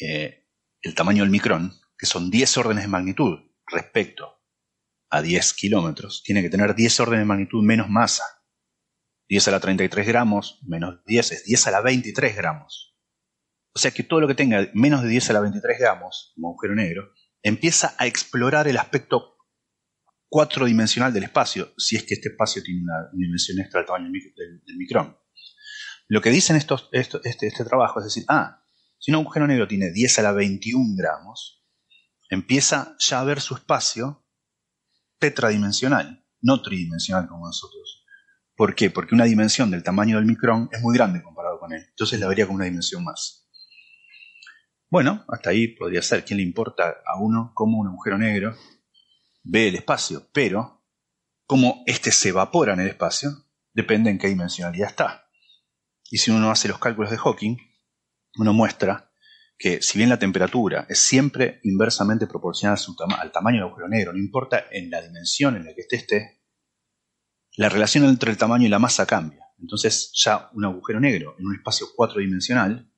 eh, 0.01 0.49
el 0.83 0.95
tamaño 0.97 1.23
del 1.23 1.31
micrón, 1.31 1.73
que 1.97 2.07
son 2.07 2.29
10 2.29 2.59
órdenes 2.59 2.85
de 2.85 2.89
magnitud 2.89 3.39
respecto 3.69 4.43
a 5.11 5.23
10 5.23 5.55
kilómetros, 5.55 6.25
tiene 6.25 6.43
que 6.43 6.51
tener 6.51 6.75
10 6.75 7.01
órdenes 7.01 7.21
de 7.21 7.27
magnitud 7.27 7.63
menos 7.63 7.89
masa. 7.89 8.25
10 9.29 9.49
a 9.49 9.51
la 9.53 9.61
33 9.61 10.07
gramos 10.07 10.61
menos 10.67 11.05
10 11.07 11.33
es 11.33 11.45
10 11.45 11.67
a 11.69 11.71
la 11.71 11.81
23 11.81 12.37
gramos. 12.37 12.97
O 13.75 13.79
sea 13.79 13.93
que 13.93 14.03
todo 14.03 14.21
lo 14.21 14.29
que 14.29 14.35
tenga 14.35 14.69
menos 14.75 15.03
de 15.03 15.09
10 15.09 15.31
a 15.31 15.33
la 15.35 15.41
23 15.41 15.79
gramos, 15.79 16.33
como 16.35 16.49
agujero 16.49 16.75
negro, 16.75 17.13
empieza 17.43 17.95
a 17.99 18.07
explorar 18.07 18.67
el 18.67 18.79
aspecto 18.79 19.36
cuatrodimensional 20.29 21.13
del 21.13 21.25
espacio, 21.25 21.73
si 21.77 21.97
es 21.97 22.05
que 22.05 22.15
este 22.15 22.31
espacio 22.31 22.63
tiene 22.63 22.83
una 22.83 23.11
dimensión 23.13 23.59
extra 23.61 23.81
del 23.81 23.87
tamaño 23.87 24.11
del 24.11 24.77
micrón. 24.77 25.17
Lo 26.09 26.21
que 26.21 26.31
dicen 26.31 26.57
estos, 26.57 26.89
este, 26.93 27.19
este, 27.25 27.65
trabajo 27.65 28.01
es 28.01 28.07
decir, 28.07 28.25
ah, 28.29 28.63
si 28.99 29.11
un 29.11 29.17
agujero 29.17 29.47
negro 29.47 29.67
tiene 29.67 29.91
10 29.91 30.19
a 30.19 30.23
la 30.23 30.33
21 30.33 30.95
gramos, 30.97 31.65
empieza 32.31 32.97
ya 32.99 33.21
a 33.21 33.25
ver 33.25 33.41
su 33.41 33.55
espacio 33.55 34.25
tetradimensional, 35.19 36.25
no 36.41 36.63
tridimensional 36.63 37.29
como 37.29 37.47
nosotros. 37.47 38.05
¿Por 38.55 38.75
qué? 38.75 38.91
Porque 38.91 39.15
una 39.15 39.25
dimensión 39.25 39.71
del 39.71 39.83
tamaño 39.83 40.17
del 40.17 40.27
micrón 40.27 40.69
es 40.73 40.81
muy 40.81 40.97
grande 40.97 41.23
comparado 41.23 41.59
con 41.59 41.73
él. 41.73 41.85
Entonces 41.89 42.19
la 42.19 42.29
vería 42.29 42.47
como 42.47 42.57
una 42.57 42.65
dimensión 42.65 43.05
más. 43.05 43.49
Bueno, 44.89 45.25
hasta 45.29 45.51
ahí 45.51 45.69
podría 45.69 46.01
ser. 46.01 46.25
¿Quién 46.25 46.39
le 46.39 46.43
importa 46.45 46.97
a 47.05 47.21
uno 47.21 47.53
cómo 47.55 47.79
un 47.79 47.89
agujero 47.89 48.17
negro 48.17 48.57
ve 49.47 49.69
el 49.69 49.77
espacio? 49.77 50.29
Pero, 50.33 50.85
como 51.47 51.83
éste 51.87 52.11
se 52.11 52.31
evapora 52.31 52.75
en 52.75 52.81
el 52.81 52.89
espacio, 52.89 53.31
depende 53.73 54.11
en 54.11 54.19
qué 54.19 54.29
dimensionalidad 54.29 54.89
está. 54.89 55.29
Y 56.11 56.19
si 56.19 56.31
uno 56.31 56.51
hace 56.51 56.69
los 56.69 56.79
cálculos 56.79 57.11
de 57.11 57.19
Hawking, 57.19 57.57
uno 58.37 58.53
muestra 58.53 59.11
que 59.59 59.81
si 59.81 59.99
bien 59.99 60.11
la 60.11 60.19
temperatura 60.19 60.87
es 60.89 60.99
siempre 60.99 61.61
inversamente 61.63 62.27
proporcional 62.27 62.79
al 63.19 63.33
tamaño 63.33 63.57
del 63.57 63.69
agujero 63.69 63.89
negro, 63.89 64.13
no 64.13 64.19
importa 64.19 64.67
en 64.71 64.91
la 64.91 65.01
dimensión 65.01 65.57
en 65.57 65.65
la 65.65 65.75
que 65.75 65.81
esté, 65.81 65.97
esté, 65.97 66.43
la 67.57 67.69
relación 67.69 68.05
entre 68.05 68.31
el 68.31 68.37
tamaño 68.37 68.67
y 68.67 68.69
la 68.69 68.79
masa 68.79 69.07
cambia. 69.07 69.47
Entonces 69.59 70.13
ya 70.15 70.51
un 70.53 70.65
agujero 70.67 71.01
negro 71.01 71.37
en 71.39 71.47
un 71.47 71.55
espacio 71.55 71.87
cuatrodimensional 71.95 72.91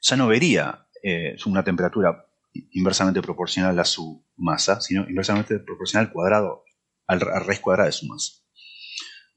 ya 0.00 0.16
no 0.16 0.26
vería 0.26 0.86
eh, 1.02 1.36
una 1.44 1.62
temperatura 1.62 2.26
inversamente 2.72 3.20
proporcional 3.20 3.78
a 3.78 3.84
su 3.84 4.26
masa, 4.36 4.80
sino 4.80 5.08
inversamente 5.08 5.58
proporcional 5.58 6.06
al 6.06 6.12
cuadrado, 6.12 6.64
al 7.06 7.20
raíz 7.20 7.60
cuadrada 7.60 7.86
de 7.86 7.92
su 7.92 8.06
masa. 8.06 8.32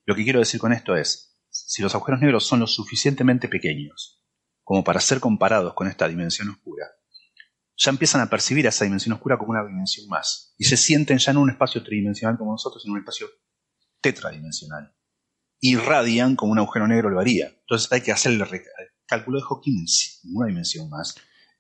Lo 0.06 0.16
que 0.16 0.24
quiero 0.24 0.40
decir 0.40 0.60
con 0.60 0.72
esto 0.72 0.96
es, 0.96 1.38
si 1.50 1.82
los 1.82 1.94
agujeros 1.96 2.22
negros 2.22 2.46
son 2.46 2.60
lo 2.62 2.68
suficientemente 2.68 3.50
pequeños 3.50 4.24
como 4.64 4.84
para 4.84 5.00
ser 5.00 5.20
comparados 5.20 5.74
con 5.74 5.88
esta 5.88 6.08
dimensión 6.08 6.50
oscura, 6.50 6.86
ya 7.78 7.92
empiezan 7.92 8.22
a 8.22 8.30
percibir 8.30 8.66
a 8.66 8.70
esa 8.70 8.86
dimensión 8.86 9.14
oscura 9.14 9.38
como 9.38 9.52
una 9.52 9.66
dimensión 9.66 10.08
más 10.08 10.54
y 10.58 10.66
se 10.66 10.78
sienten 10.78 11.20
ya 11.20 11.32
en 11.32 11.38
un 11.38 11.50
espacio 11.50 11.84
tridimensional 11.84 12.38
como 12.38 12.52
nosotros, 12.52 12.82
sino 12.82 12.94
en 12.94 12.98
un 12.98 13.00
espacio 13.02 13.28
tetradimensional. 14.02 14.94
Y 15.60 15.76
radian 15.76 16.36
como 16.36 16.52
un 16.52 16.60
agujero 16.60 16.88
negro 16.88 17.10
lo 17.10 17.20
haría. 17.20 17.48
Entonces 17.48 17.92
hay 17.92 18.02
que 18.02 18.12
hacer 18.12 18.32
el 18.32 18.48
cálculo 19.06 19.40
de 19.40 19.46
Hawking 19.46 19.86
en 20.24 20.36
una 20.36 20.48
dimensión 20.48 20.90
más. 20.90 21.16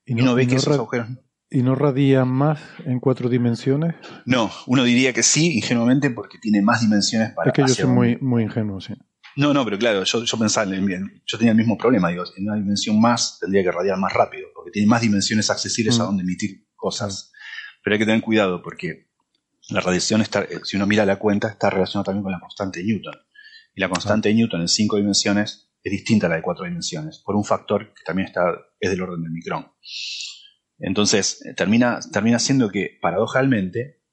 Y 0.05 0.15
no, 0.15 0.35
ve 0.35 0.47
que 0.47 0.55
esos 0.55 0.73
agujeros 0.73 1.09
¿Y 1.49 1.63
no 1.63 1.75
radian 1.75 2.27
más 2.27 2.59
en 2.85 2.99
cuatro 2.99 3.29
dimensiones? 3.29 3.95
No, 4.25 4.51
uno 4.65 4.83
diría 4.83 5.13
que 5.13 5.23
sí, 5.23 5.55
ingenuamente, 5.55 6.09
porque 6.09 6.37
tiene 6.39 6.61
más 6.61 6.81
dimensiones 6.81 7.31
para... 7.31 7.51
Es 7.51 7.53
que 7.53 7.61
yo 7.61 7.67
soy 7.69 7.85
muy, 7.85 8.17
muy 8.17 8.43
ingenuo, 8.43 8.81
sí. 8.81 8.93
No, 9.37 9.53
no, 9.53 9.63
pero 9.63 9.77
claro, 9.77 10.03
yo, 10.03 10.23
yo 10.23 10.37
pensaba, 10.37 10.73
en, 10.75 11.21
yo 11.25 11.37
tenía 11.37 11.51
el 11.51 11.57
mismo 11.57 11.77
problema, 11.77 12.09
digo, 12.09 12.23
en 12.35 12.47
una 12.47 12.55
dimensión 12.55 12.99
más 12.99 13.37
tendría 13.39 13.63
que 13.63 13.71
radiar 13.71 13.97
más 13.97 14.11
rápido, 14.11 14.47
porque 14.53 14.71
tiene 14.71 14.87
más 14.87 15.01
dimensiones 15.01 15.49
accesibles 15.49 15.99
a 15.99 16.03
mm. 16.03 16.05
donde 16.07 16.23
emitir 16.23 16.67
cosas. 16.75 17.31
Pero 17.83 17.93
hay 17.93 17.99
que 17.99 18.05
tener 18.05 18.21
cuidado 18.21 18.61
porque 18.61 19.07
la 19.69 19.79
radiación, 19.79 20.21
está, 20.21 20.41
eh, 20.41 20.59
si 20.63 20.75
uno 20.75 20.87
mira 20.87 21.05
la 21.05 21.17
cuenta, 21.17 21.49
está 21.49 21.69
relacionada 21.69 22.05
también 22.05 22.23
con 22.23 22.31
la 22.31 22.39
constante 22.39 22.79
de 22.79 22.85
Newton. 22.85 23.15
Y 23.75 23.79
la 23.79 23.89
constante 23.89 24.29
de 24.29 24.35
Newton 24.35 24.61
en 24.61 24.67
cinco 24.67 24.97
dimensiones 24.97 25.69
es 25.83 25.91
distinta 25.91 26.25
a 26.25 26.29
la 26.29 26.37
de 26.37 26.41
cuatro 26.41 26.65
dimensiones, 26.65 27.21
por 27.23 27.35
un 27.35 27.45
factor 27.45 27.93
que 27.93 28.03
también 28.03 28.27
está, 28.27 28.41
es 28.79 28.89
del 28.89 29.01
orden 29.01 29.21
del 29.21 29.31
micrón. 29.31 29.71
Entonces, 30.79 31.43
termina, 31.55 31.99
termina 32.11 32.39
siendo 32.39 32.69
que, 32.69 32.97
paradojalmente, 33.01 34.03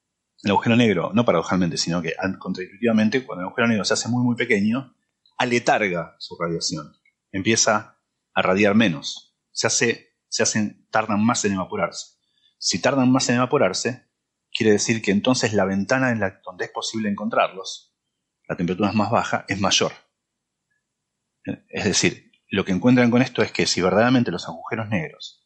el 0.43 0.51
agujero 0.51 0.75
negro, 0.75 1.11
no 1.13 1.25
paradojalmente, 1.25 1.77
sino 1.77 2.01
que 2.01 2.13
contraintuitivamente, 2.39 3.25
cuando 3.25 3.41
el 3.41 3.47
agujero 3.47 3.67
negro 3.67 3.85
se 3.85 3.93
hace 3.93 4.09
muy, 4.09 4.23
muy 4.23 4.35
pequeño, 4.35 4.95
aletarga 5.37 6.15
su 6.19 6.37
radiación, 6.39 6.93
empieza 7.31 7.99
a 8.33 8.41
radiar 8.41 8.75
menos, 8.75 9.37
se 9.51 9.67
hace, 9.67 10.17
se 10.27 10.43
hacen, 10.43 10.87
tardan 10.91 11.23
más 11.23 11.45
en 11.45 11.53
evaporarse. 11.53 12.17
Si 12.57 12.79
tardan 12.79 13.11
más 13.11 13.29
en 13.29 13.35
evaporarse, 13.35 14.07
quiere 14.51 14.71
decir 14.71 15.01
que 15.01 15.11
entonces 15.11 15.53
la 15.53 15.65
ventana 15.65 16.11
en 16.11 16.19
la, 16.19 16.41
donde 16.43 16.65
es 16.65 16.71
posible 16.71 17.09
encontrarlos, 17.09 17.95
la 18.47 18.55
temperatura 18.55 18.89
es 18.89 18.95
más 18.95 19.11
baja, 19.11 19.45
es 19.47 19.59
mayor. 19.59 19.91
Es 21.69 21.85
decir, 21.85 22.31
lo 22.49 22.65
que 22.65 22.71
encuentran 22.71 23.11
con 23.11 23.21
esto 23.21 23.41
es 23.41 23.51
que 23.51 23.67
si 23.67 23.81
verdaderamente 23.81 24.31
los 24.31 24.47
agujeros 24.47 24.89
negros 24.89 25.44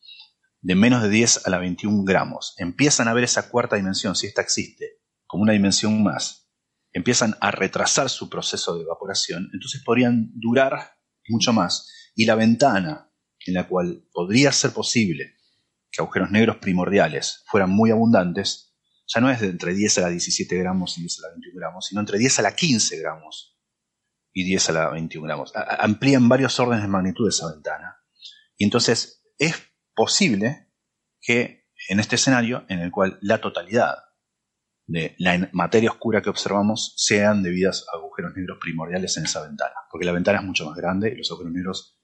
de 0.61 0.75
menos 0.75 1.01
de 1.01 1.09
10 1.09 1.47
a 1.47 1.49
la 1.49 1.57
21 1.57 2.03
gramos 2.03 2.53
empiezan 2.57 3.07
a 3.07 3.13
ver 3.13 3.23
esa 3.23 3.49
cuarta 3.49 3.75
dimensión, 3.75 4.15
si 4.15 4.27
esta 4.27 4.41
existe, 4.41 4.99
como 5.25 5.43
una 5.43 5.53
dimensión 5.53 6.03
más, 6.03 6.49
empiezan 6.91 7.35
a 7.39 7.51
retrasar 7.51 8.09
su 8.09 8.29
proceso 8.29 8.75
de 8.75 8.81
evaporación, 8.81 9.49
entonces 9.53 9.81
podrían 9.83 10.31
durar 10.33 10.97
mucho 11.27 11.53
más. 11.53 12.11
Y 12.15 12.25
la 12.25 12.35
ventana 12.35 13.11
en 13.45 13.53
la 13.53 13.67
cual 13.67 14.03
podría 14.11 14.51
ser 14.51 14.71
posible 14.71 15.35
que 15.91 16.01
agujeros 16.01 16.31
negros 16.31 16.57
primordiales 16.57 17.43
fueran 17.47 17.69
muy 17.69 17.91
abundantes, 17.91 18.75
ya 19.07 19.21
no 19.21 19.29
es 19.31 19.39
de 19.39 19.47
entre 19.47 19.73
10 19.73 19.99
a 19.99 20.01
la 20.01 20.09
17 20.09 20.55
gramos 20.57 20.97
y 20.97 21.01
10 21.01 21.19
a 21.19 21.21
la 21.23 21.33
21 21.33 21.59
gramos, 21.59 21.85
sino 21.87 22.01
entre 22.01 22.19
10 22.19 22.39
a 22.39 22.41
la 22.43 22.55
15 22.55 22.99
gramos 22.99 23.57
y 24.33 24.43
10 24.43 24.69
a 24.69 24.73
la 24.73 24.89
21 24.89 25.25
gramos. 25.25 25.53
amplían 25.55 26.29
varios 26.29 26.59
órdenes 26.59 26.83
de 26.83 26.89
magnitud 26.89 27.27
esa 27.27 27.51
ventana. 27.51 27.97
Y 28.57 28.65
entonces 28.65 29.23
es 29.37 29.68
posible 29.99 30.71
que 31.19 31.67
en 31.89 31.99
este 31.99 32.15
escenario, 32.15 32.63
en 32.69 32.79
el 32.79 32.89
cual 32.89 33.19
la 33.21 33.41
totalidad 33.41 33.95
de 34.87 35.13
la 35.17 35.49
materia 35.51 35.91
oscura 35.91 36.21
que 36.21 36.29
observamos 36.29 36.93
sean 36.95 37.43
debidas 37.43 37.85
a 37.91 37.97
agujeros 37.97 38.31
negros 38.33 38.59
primordiales 38.61 39.17
en 39.17 39.25
esa 39.25 39.45
ventana, 39.45 39.75
porque 39.91 40.05
la 40.05 40.13
ventana 40.13 40.39
es 40.39 40.45
mucho 40.45 40.65
más 40.65 40.77
grande 40.77 41.11
y 41.11 41.17
los 41.17 41.29
agujeros 41.29 41.51
negros 41.51 41.99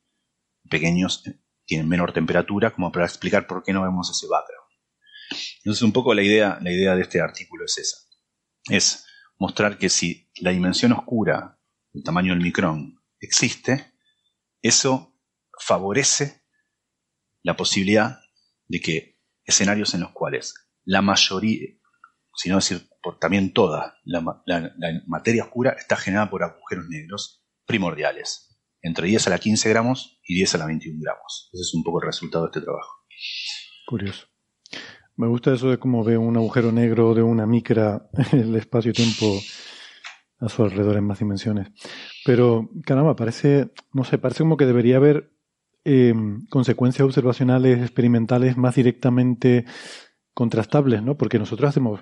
pequeños 0.69 1.25
eh, 1.25 1.40
tienen 1.64 1.88
menor 1.88 2.11
temperatura, 2.11 2.74
como 2.74 2.91
para 2.91 3.06
explicar 3.06 3.48
por 3.48 3.64
qué 3.64 3.72
no 3.72 3.83
vemos 3.83 4.11
ese 4.11 4.27
background. 4.27 4.69
Entonces, 5.59 5.82
un 5.82 5.93
poco 5.93 6.14
la 6.14 6.22
idea, 6.22 6.59
la 6.61 6.74
idea 6.74 6.95
de 6.95 7.01
este 7.01 7.22
artículo 7.22 7.64
es 7.64 7.77
esa: 7.77 7.98
es 8.69 9.06
mostrar 9.40 9.77
que 9.77 9.88
si 9.88 10.30
la 10.41 10.51
dimensión 10.51 10.91
oscura, 10.91 11.61
el 11.93 12.03
tamaño 12.03 12.33
del 12.33 12.43
micrón, 12.43 13.01
existe, 13.22 13.93
eso 14.61 15.17
favorece 15.57 16.44
la 17.45 17.56
posibilidad 17.56 18.22
de 18.67 18.82
que 18.82 19.19
escenarios 19.43 19.93
en 19.93 20.01
los 20.01 20.11
cuales 20.11 20.56
la 20.83 21.03
mayoría, 21.03 21.67
sino 22.35 22.56
decir 22.56 22.90
por 23.03 23.19
también 23.19 23.53
toda 23.53 23.98
la, 24.03 24.22
materia 25.06 25.43
oscura 25.43 25.75
está 25.77 25.95
generada 25.95 26.32
por 26.32 26.43
agujeros 26.43 26.88
negros 26.90 27.45
primordiales. 27.65 28.41
entre 28.82 29.07
10 29.07 29.27
a 29.27 29.30
la 29.30 29.40
15 29.40 29.69
gramos 29.69 30.19
y 30.27 30.35
10 30.35 30.56
a 30.56 30.57
la 30.59 30.65
21 30.65 30.99
gramos. 31.01 31.49
Ese 31.53 31.61
es 31.61 31.74
un 31.75 31.83
poco 31.83 32.01
el 32.01 32.07
resultado 32.07 32.45
de 32.45 32.49
este 32.49 32.61
trabajo. 32.61 33.06
Curioso. 33.88 34.25
Me 35.15 35.27
gusta 35.27 35.53
eso 35.53 35.69
de 35.69 35.77
cómo 35.77 36.03
ve 36.03 36.17
un 36.17 36.35
agujero 36.38 36.72
negro 36.72 37.14
de 37.14 37.22
una 37.22 37.45
micra 37.45 38.09
el 38.32 38.56
espacio-tiempo 38.56 39.40
a 40.40 40.49
su 40.49 40.64
alrededor 40.64 40.98
en 40.98 41.06
más 41.06 41.19
dimensiones. 41.19 41.67
Pero, 42.25 42.69
caramba, 42.85 43.15
parece, 43.15 43.72
no 43.93 44.03
sé, 44.03 44.17
parece 44.17 44.40
como 44.40 44.57
que 44.57 44.65
debería 44.65 44.98
haber 44.98 45.34
em, 45.85 46.45
consecuencias 46.47 47.05
observacionales 47.05 47.80
experimentales 47.80 48.57
más 48.57 48.75
directamente 48.75 49.65
contrastables, 50.33 51.01
¿no? 51.01 51.15
Porque 51.15 51.39
nosotros 51.39 51.69
hacemos 51.69 52.01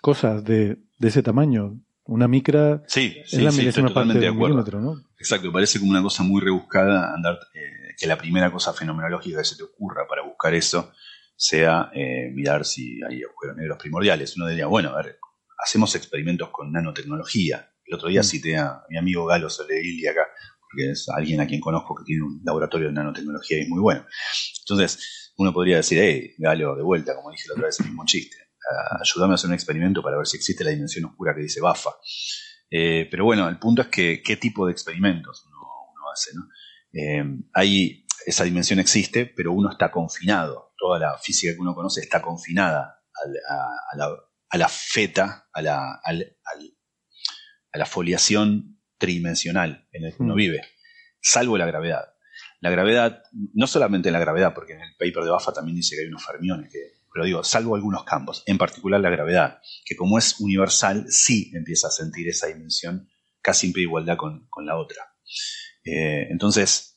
cosas 0.00 0.42
de, 0.44 0.78
de 0.98 1.08
ese 1.08 1.22
tamaño. 1.22 1.78
Una 2.04 2.26
micra 2.26 2.82
sí, 2.88 3.16
es 3.24 3.34
la 3.34 3.52
sí, 3.52 3.58
milésima 3.60 3.94
parte 3.94 4.18
de 4.18 4.32
milímetro, 4.32 4.80
¿no? 4.80 4.96
Exacto, 5.18 5.52
parece 5.52 5.78
como 5.78 5.92
una 5.92 6.02
cosa 6.02 6.24
muy 6.24 6.40
rebuscada 6.40 7.14
andar, 7.14 7.38
eh, 7.54 7.94
que 7.96 8.08
la 8.08 8.18
primera 8.18 8.50
cosa 8.50 8.72
fenomenológica 8.72 9.38
que 9.38 9.44
se 9.44 9.56
te 9.56 9.62
ocurra 9.62 10.08
para 10.08 10.22
buscar 10.22 10.52
eso 10.54 10.90
sea 11.36 11.90
eh, 11.94 12.30
mirar 12.34 12.64
si 12.64 13.00
hay 13.08 13.22
agujeros 13.22 13.56
negros 13.56 13.78
primordiales. 13.78 14.36
Uno 14.36 14.48
diría, 14.48 14.66
bueno, 14.66 14.90
a 14.90 14.96
ver, 14.96 15.18
hacemos 15.64 15.94
experimentos 15.94 16.48
con 16.50 16.72
nanotecnología. 16.72 17.70
El 17.84 17.94
otro 17.94 18.08
día 18.08 18.20
Mm. 18.22 18.24
cité 18.24 18.56
a 18.56 18.82
mi 18.88 18.98
amigo 18.98 19.24
Galo 19.26 19.48
Soleil 19.48 20.08
acá, 20.08 20.22
porque 20.72 20.90
es 20.90 21.08
alguien 21.08 21.40
a 21.40 21.46
quien 21.46 21.60
conozco 21.60 21.94
que 21.94 22.04
tiene 22.04 22.22
un 22.22 22.40
laboratorio 22.44 22.88
de 22.88 22.94
nanotecnología 22.94 23.58
y 23.58 23.62
es 23.62 23.68
muy 23.68 23.80
bueno. 23.80 24.06
Entonces, 24.60 25.32
uno 25.36 25.52
podría 25.52 25.76
decir, 25.76 25.98
hey, 26.00 26.34
Galo, 26.38 26.76
de 26.76 26.82
vuelta, 26.82 27.14
como 27.14 27.30
dije 27.30 27.48
la 27.48 27.54
otra 27.54 27.66
vez, 27.66 27.80
el 27.80 27.86
mismo 27.86 28.04
chiste. 28.04 28.36
Ah, 28.70 28.98
ayúdame 29.00 29.32
a 29.32 29.34
hacer 29.34 29.48
un 29.48 29.54
experimento 29.54 30.02
para 30.02 30.16
ver 30.16 30.26
si 30.26 30.36
existe 30.36 30.64
la 30.64 30.70
dimensión 30.70 31.04
oscura 31.04 31.34
que 31.34 31.42
dice 31.42 31.60
Bafa. 31.60 31.90
Eh, 32.70 33.06
pero 33.10 33.24
bueno, 33.24 33.48
el 33.48 33.58
punto 33.58 33.82
es 33.82 33.88
que 33.88 34.22
qué 34.22 34.36
tipo 34.36 34.66
de 34.66 34.72
experimentos 34.72 35.44
uno, 35.46 36.10
hace. 36.12 36.30
¿no? 36.34 36.48
Eh, 36.92 37.98
esa 38.24 38.44
dimensión 38.44 38.78
existe, 38.78 39.26
pero 39.26 39.52
uno 39.52 39.70
está 39.70 39.90
confinado. 39.90 40.72
Toda 40.78 40.98
la 40.98 41.18
física 41.18 41.52
que 41.52 41.60
uno 41.60 41.74
conoce 41.74 42.00
está 42.00 42.22
confinada 42.22 43.02
a, 43.92 44.56
la, 44.56 44.68
feta, 44.68 45.48
a 45.52 45.60
la, 45.60 46.00
a 46.04 47.78
la 47.78 47.86
foliación 47.86 48.81
tridimensional 49.02 49.88
en 49.92 50.04
el 50.04 50.16
que 50.16 50.22
uno 50.22 50.34
Mm. 50.34 50.36
vive, 50.36 50.60
salvo 51.20 51.58
la 51.58 51.66
gravedad. 51.66 52.04
La 52.60 52.70
gravedad, 52.70 53.22
no 53.54 53.66
solamente 53.66 54.10
la 54.12 54.20
gravedad, 54.20 54.54
porque 54.54 54.74
en 54.74 54.80
el 54.82 54.92
paper 54.98 55.24
de 55.24 55.30
Bafa 55.30 55.52
también 55.52 55.76
dice 55.76 55.96
que 55.96 56.02
hay 56.02 56.08
unos 56.08 56.24
fermiones, 56.24 56.70
que, 56.72 56.78
pero 57.12 57.24
digo, 57.26 57.42
salvo 57.42 57.74
algunos 57.74 58.04
campos, 58.04 58.44
en 58.46 58.56
particular 58.58 59.00
la 59.00 59.10
gravedad, 59.10 59.58
que 59.84 59.96
como 59.96 60.16
es 60.18 60.38
universal, 60.40 61.06
sí 61.08 61.50
empieza 61.54 61.88
a 61.88 61.90
sentir 61.90 62.28
esa 62.28 62.46
dimensión 62.46 63.08
casi 63.42 63.66
en 63.66 63.72
igualdad 63.76 64.16
con, 64.16 64.46
con 64.48 64.64
la 64.64 64.76
otra. 64.76 65.02
Eh, 65.84 66.28
entonces, 66.30 66.96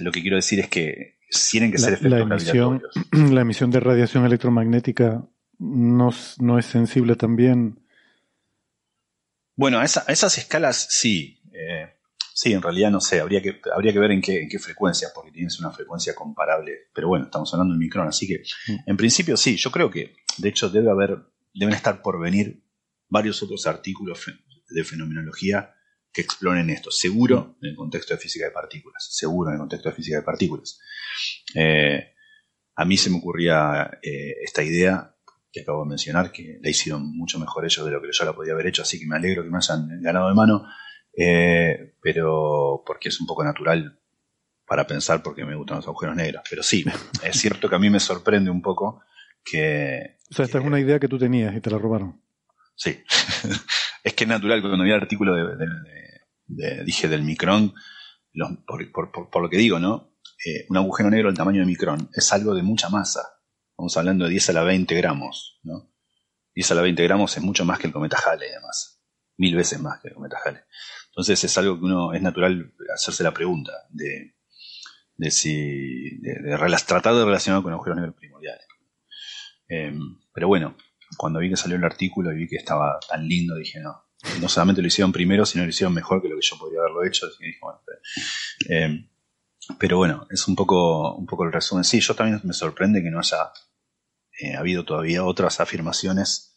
lo 0.00 0.10
que 0.10 0.22
quiero 0.22 0.36
decir 0.36 0.58
es 0.60 0.68
que 0.68 1.18
tienen 1.50 1.70
que 1.70 1.78
La- 1.78 1.84
ser 1.84 1.92
efectos 1.94 2.10
la 2.10 2.20
emisión-. 2.20 2.82
La 3.34 3.40
emisión 3.42 3.70
de 3.70 3.80
radiación 3.80 4.24
electromagnética 4.24 5.22
no, 5.58 6.10
no 6.38 6.58
es 6.58 6.64
sensible 6.66 7.14
también. 7.16 7.83
Bueno, 9.56 9.78
a, 9.78 9.84
esa- 9.84 10.04
a 10.06 10.12
esas 10.12 10.36
escalas 10.38 10.86
sí. 10.90 11.40
eh, 11.52 11.88
sí, 12.34 12.52
en 12.52 12.62
realidad 12.62 12.90
no 12.90 13.00
sé, 13.00 13.20
habría 13.20 13.40
que, 13.40 13.60
habría 13.74 13.92
que 13.92 13.98
ver 13.98 14.10
en 14.10 14.20
qué, 14.20 14.42
en 14.42 14.48
qué 14.48 14.58
frecuencias, 14.58 15.12
porque 15.14 15.30
tienes 15.30 15.58
una 15.60 15.70
frecuencia 15.70 16.14
comparable. 16.14 16.88
Pero 16.94 17.08
bueno, 17.08 17.26
estamos 17.26 17.52
hablando 17.54 17.72
del 17.74 17.78
micrón, 17.78 18.08
así 18.08 18.26
que 18.26 18.42
Mm. 18.68 18.76
en 18.90 18.96
principio 18.96 19.36
sí, 19.36 19.56
yo 19.56 19.70
creo 19.70 19.90
que 19.90 20.14
de 20.38 20.48
hecho 20.48 20.68
debe 20.68 20.90
haber, 20.90 21.18
deben 21.54 21.74
estar 21.74 22.02
por 22.02 22.20
venir 22.20 22.64
varios 23.08 23.42
otros 23.42 23.66
artículos 23.66 24.20
de 24.68 24.82
fenomenología 24.84 25.74
que 26.12 26.22
exploren 26.22 26.70
esto, 26.70 26.90
seguro 26.90 27.56
en 27.62 27.70
el 27.70 27.76
contexto 27.76 28.14
de 28.14 28.20
física 28.20 28.46
de 28.46 28.50
partículas, 28.52 29.06
seguro 29.10 29.50
en 29.50 29.54
el 29.54 29.60
contexto 29.60 29.88
de 29.90 29.94
física 29.94 30.16
de 30.18 30.22
partículas. 30.22 30.80
Eh, 31.54 32.12
a 32.76 32.84
mí 32.84 32.96
se 32.96 33.10
me 33.10 33.18
ocurría 33.18 33.98
eh, 34.02 34.34
esta 34.44 34.62
idea 34.64 35.13
que 35.54 35.60
acabo 35.62 35.84
de 35.84 35.90
mencionar, 35.90 36.32
que 36.32 36.58
la 36.60 36.68
hicieron 36.68 37.16
mucho 37.16 37.38
mejor 37.38 37.64
ellos 37.64 37.86
de 37.86 37.92
lo 37.92 38.02
que 38.02 38.08
yo 38.10 38.24
la 38.24 38.32
podía 38.32 38.52
haber 38.54 38.66
hecho, 38.66 38.82
así 38.82 38.98
que 38.98 39.06
me 39.06 39.14
alegro 39.16 39.44
que 39.44 39.50
me 39.50 39.58
hayan 39.58 39.88
ganado 40.02 40.28
de 40.28 40.34
mano, 40.34 40.66
eh, 41.16 41.94
pero 42.02 42.82
porque 42.84 43.08
es 43.10 43.20
un 43.20 43.26
poco 43.28 43.44
natural 43.44 44.00
para 44.66 44.84
pensar 44.86 45.22
porque 45.22 45.44
me 45.44 45.54
gustan 45.54 45.76
los 45.76 45.86
agujeros 45.86 46.16
negros. 46.16 46.42
Pero 46.50 46.62
sí, 46.64 46.84
es 47.22 47.36
cierto 47.38 47.68
que 47.68 47.76
a 47.76 47.78
mí 47.78 47.88
me 47.88 48.00
sorprende 48.00 48.50
un 48.50 48.62
poco 48.62 49.02
que... 49.44 50.16
O 50.30 50.34
sea, 50.34 50.44
esta 50.44 50.58
es 50.58 50.64
una 50.64 50.80
idea 50.80 50.98
que 50.98 51.06
tú 51.08 51.18
tenías 51.18 51.54
y 51.54 51.60
te 51.60 51.70
la 51.70 51.78
robaron. 51.78 52.20
Sí, 52.74 52.98
es 54.02 54.14
que 54.14 54.24
es 54.24 54.28
natural 54.28 54.60
cuando 54.60 54.82
vi 54.82 54.90
el 54.90 54.96
artículo 55.00 55.34
de, 55.36 55.56
de- 55.56 55.66
de- 55.66 56.20
de- 56.76 56.84
dije 56.84 57.06
del 57.08 57.22
micrón, 57.22 57.74
los- 58.32 58.50
por, 58.66 58.90
por- 58.90 59.12
por- 59.12 59.30
por 59.30 59.42
lo 59.42 59.48
que 59.48 59.56
digo, 59.58 59.78
¿no? 59.78 60.10
Eh, 60.44 60.66
un 60.68 60.76
agujero 60.78 61.10
negro 61.10 61.28
del 61.28 61.36
tamaño 61.36 61.60
de 61.60 61.66
micrón 61.66 62.10
es 62.12 62.32
algo 62.32 62.54
de 62.54 62.62
mucha 62.64 62.88
masa. 62.88 63.20
Estamos 63.74 63.96
hablando 63.96 64.24
de 64.26 64.30
10 64.30 64.50
a 64.50 64.52
la 64.52 64.62
20 64.62 64.94
gramos, 64.94 65.58
¿no? 65.64 65.92
10 66.54 66.70
a 66.70 66.74
la 66.76 66.82
20 66.82 67.02
gramos 67.02 67.36
es 67.36 67.42
mucho 67.42 67.64
más 67.64 67.80
que 67.80 67.88
el 67.88 67.92
cometa 67.92 68.16
Halley, 68.24 68.48
además. 68.48 69.02
Mil 69.36 69.56
veces 69.56 69.80
más 69.80 70.00
que 70.00 70.08
el 70.08 70.14
cometa 70.14 70.38
Halley. 70.44 70.60
Entonces 71.08 71.42
es 71.42 71.58
algo 71.58 71.76
que 71.80 71.84
uno, 71.84 72.12
es 72.12 72.22
natural 72.22 72.72
hacerse 72.94 73.24
la 73.24 73.34
pregunta 73.34 73.72
de, 73.90 74.36
de 75.16 75.30
si, 75.32 76.18
de, 76.20 76.34
de 76.34 76.76
tratar 76.86 77.16
de 77.16 77.24
relacionar 77.24 77.64
con 77.64 77.72
agujeros 77.72 77.96
negros 77.96 78.14
primordiales. 78.14 78.64
Eh, 79.68 79.92
pero 80.32 80.46
bueno, 80.46 80.76
cuando 81.16 81.40
vi 81.40 81.50
que 81.50 81.56
salió 81.56 81.76
el 81.76 81.84
artículo 81.84 82.30
y 82.32 82.36
vi 82.36 82.48
que 82.48 82.56
estaba 82.56 83.00
tan 83.08 83.26
lindo, 83.26 83.56
dije, 83.56 83.80
no, 83.80 84.04
no 84.40 84.48
solamente 84.48 84.82
lo 84.82 84.86
hicieron 84.86 85.10
primero, 85.10 85.44
sino 85.44 85.64
lo 85.64 85.70
hicieron 85.70 85.94
mejor 85.94 86.22
que 86.22 86.28
lo 86.28 86.36
que 86.36 86.46
yo 86.46 86.56
podría 86.58 86.78
haberlo 86.78 87.04
hecho. 87.04 87.26
Así 87.26 87.38
que 87.40 87.46
dije, 87.46 87.58
bueno, 87.60 87.80
eh, 88.68 89.10
pero 89.78 89.96
bueno, 89.98 90.26
es 90.30 90.46
un 90.48 90.56
poco, 90.56 91.14
un 91.14 91.26
poco 91.26 91.44
el 91.44 91.52
resumen. 91.52 91.84
Sí, 91.84 92.00
yo 92.00 92.14
también 92.14 92.40
me 92.44 92.52
sorprende 92.52 93.02
que 93.02 93.10
no 93.10 93.18
haya 93.18 93.50
eh, 94.40 94.56
habido 94.56 94.84
todavía 94.84 95.24
otras 95.24 95.60
afirmaciones 95.60 96.56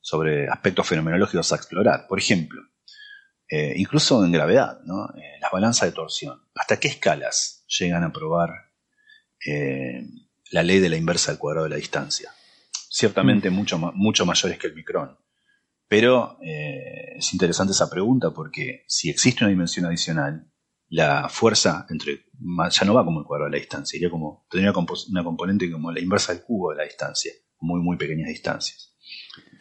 sobre 0.00 0.48
aspectos 0.48 0.86
fenomenológicos 0.86 1.52
a 1.52 1.56
explorar. 1.56 2.06
Por 2.08 2.18
ejemplo, 2.18 2.62
eh, 3.48 3.74
incluso 3.76 4.24
en 4.24 4.32
gravedad, 4.32 4.80
¿no? 4.84 5.06
Eh, 5.16 5.38
las 5.40 5.50
balanzas 5.50 5.88
de 5.88 5.94
torsión. 5.94 6.40
¿Hasta 6.54 6.78
qué 6.78 6.88
escalas 6.88 7.64
llegan 7.78 8.04
a 8.04 8.12
probar 8.12 8.50
eh, 9.46 10.02
la 10.50 10.62
ley 10.62 10.78
de 10.78 10.88
la 10.88 10.96
inversa 10.96 11.32
del 11.32 11.38
cuadrado 11.38 11.64
de 11.64 11.70
la 11.70 11.76
distancia? 11.76 12.32
Ciertamente 12.88 13.50
mucho, 13.50 13.78
ma- 13.78 13.92
mucho 13.94 14.24
mayores 14.24 14.58
que 14.58 14.68
el 14.68 14.74
micrón. 14.74 15.18
Pero 15.88 16.38
es 16.40 17.32
interesante 17.32 17.72
esa 17.72 17.88
pregunta 17.88 18.30
porque 18.32 18.84
si 18.88 19.08
existe 19.08 19.44
una 19.44 19.50
dimensión 19.50 19.86
adicional, 19.86 20.50
la 20.88 21.28
fuerza 21.28 21.86
entre 21.90 22.26
ya 22.70 22.84
no 22.86 22.94
va 22.94 23.04
como 23.04 23.20
el 23.20 23.26
cuadrado 23.26 23.50
de 23.50 23.56
la 23.56 23.60
distancia, 23.60 23.96
iría 23.96 24.10
como, 24.10 24.46
tendría 24.50 24.72
una 25.10 25.24
componente 25.24 25.70
como 25.70 25.90
la 25.92 26.00
inversa 26.00 26.32
del 26.32 26.42
cubo 26.42 26.70
de 26.70 26.76
la 26.76 26.84
distancia, 26.84 27.32
muy, 27.60 27.80
muy 27.80 27.96
pequeñas 27.96 28.28
distancias. 28.28 28.94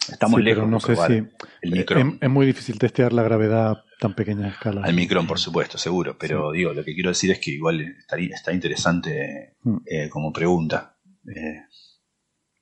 Estamos 0.09 0.37
Sí, 0.39 0.43
lejos 0.43 0.61
pero 0.63 0.71
no 0.71 0.79
sé 0.79 0.95
si 0.95 1.13
el 1.13 1.73
es, 1.73 1.79
micrón. 1.79 2.17
es 2.21 2.29
muy 2.29 2.45
difícil 2.45 2.77
testear 2.77 3.11
la 3.13 3.23
gravedad 3.23 3.71
a 3.71 3.83
tan 3.99 4.13
pequeña 4.13 4.49
escala. 4.49 4.81
Al 4.83 4.93
micrón, 4.93 5.25
por 5.25 5.39
supuesto, 5.39 5.77
seguro. 5.77 6.17
Pero 6.19 6.51
digo, 6.51 6.73
lo 6.73 6.83
que 6.83 6.93
quiero 6.93 7.09
decir 7.09 7.31
es 7.31 7.39
que 7.39 7.51
igual 7.51 7.81
estaría, 7.81 8.35
está 8.35 8.53
interesante 8.53 9.55
Mm. 9.63 9.77
eh, 9.85 10.09
como 10.09 10.31
pregunta. 10.31 10.97
Eh, 11.27 11.61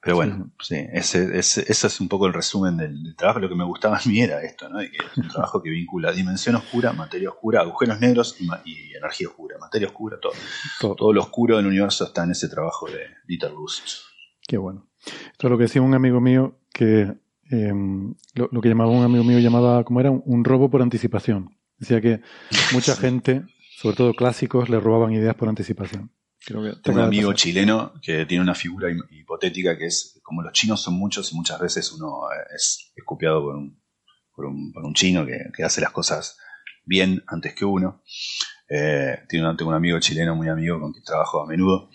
pero 0.04 0.18
bueno, 0.18 0.52
sí, 0.60 0.76
ese, 0.92 1.38
ese, 1.38 1.62
ese 1.66 1.88
es 1.88 2.02
un 2.02 2.10
poco 2.10 2.28
el 2.28 2.34
resumen 2.34 2.76
del, 2.76 3.02
del 3.02 3.16
trabajo. 3.16 3.40
Lo 3.40 3.48
que 3.48 3.56
me 3.56 3.64
gustaba 3.64 3.98
a 3.98 4.02
mí 4.06 4.20
era 4.20 4.44
esto, 4.44 4.68
¿no? 4.68 4.80
De 4.80 4.92
que 4.92 4.98
es 4.98 5.18
un 5.18 5.30
trabajo 5.30 5.64
que 5.64 5.70
vincula 5.70 6.12
dimensión 6.12 6.56
oscura, 6.56 6.92
materia 6.92 7.30
oscura, 7.30 7.62
agujeros 7.62 8.02
negros 8.02 8.36
y, 8.38 8.50
energía 8.94 9.30
oscura, 9.30 9.58
materia 9.60 9.88
oscura, 9.88 10.18
todo. 10.20 10.34
Todo. 10.82 10.96
Todo 10.96 11.14
lo 11.14 11.22
oscuro 11.22 11.56
del 11.56 11.68
universo 11.68 12.04
está 12.04 12.26
en 12.26 12.32
ese 12.32 12.50
trabajo 12.50 12.88
de 12.88 13.00
Dieter 13.26 13.52
Rust. 13.52 13.88
Qué 14.46 14.58
bueno. 14.58 14.90
Esto 15.06 15.48
es 15.48 15.52
lo 15.52 15.58
que 15.58 15.64
decía 15.64 15.82
un 15.82 15.94
amigo 15.94 16.20
mío 16.20 16.60
que 16.74 17.14
eh, 17.50 17.74
lo, 18.34 18.50
lo 18.52 18.62
que 18.62 18.70
llamaba 18.70 18.92
un 18.92 19.04
amigo 19.04 19.24
mío 19.24 19.40
llamaba, 19.40 19.86
como 19.86 20.02
era? 20.02 20.12
Un, 20.12 20.22
un 20.26 20.44
robo 20.44 20.70
por 20.70 20.82
anticipación. 20.82 21.58
Decía 21.78 22.02
que 22.02 22.20
mucha 22.74 22.98
gente, 22.98 23.44
sobre 23.78 23.96
todo 23.96 24.14
clásicos, 24.14 24.70
le 24.70 24.82
robaban 24.82 25.14
ideas 25.14 25.36
por 25.36 25.48
anticipación. 25.48 26.12
Creo 26.46 26.64
que 26.64 26.70
te 26.72 26.82
Tengo 26.82 27.00
un 27.00 27.06
amigo 27.06 27.30
pasar. 27.32 27.36
chileno 27.44 27.94
que 28.02 28.26
tiene 28.26 28.44
una 28.44 28.56
figura 28.56 28.90
hi- 28.92 29.20
hipotética 29.20 29.78
que 29.78 29.86
es, 29.86 30.20
como 30.24 30.42
los 30.42 30.52
chinos 30.54 30.82
son 30.82 30.96
muchos 30.96 31.32
y 31.32 31.36
muchas 31.36 31.60
veces 31.60 31.92
uno 31.92 32.24
eh, 32.32 32.44
es 32.56 32.92
escupiado 32.96 33.42
por 33.42 33.56
un, 33.56 33.82
por 34.36 34.46
un, 34.46 34.72
por 34.74 34.84
un 34.84 34.94
chino 34.94 35.26
que, 35.26 35.38
que 35.56 35.64
hace 35.64 35.80
las 35.82 35.92
cosas 35.92 36.38
bien 36.84 37.24
antes 37.28 37.54
que 37.56 37.64
uno. 37.66 38.04
Eh, 38.70 39.20
tiene 39.30 39.48
un, 39.50 39.56
tengo 39.58 39.70
un 39.72 39.78
amigo 39.78 40.00
chileno 40.00 40.36
muy 40.36 40.50
amigo 40.50 40.80
con 40.80 40.92
quien 40.92 41.04
trabajo 41.04 41.42
a 41.42 41.48
menudo, 41.48 41.90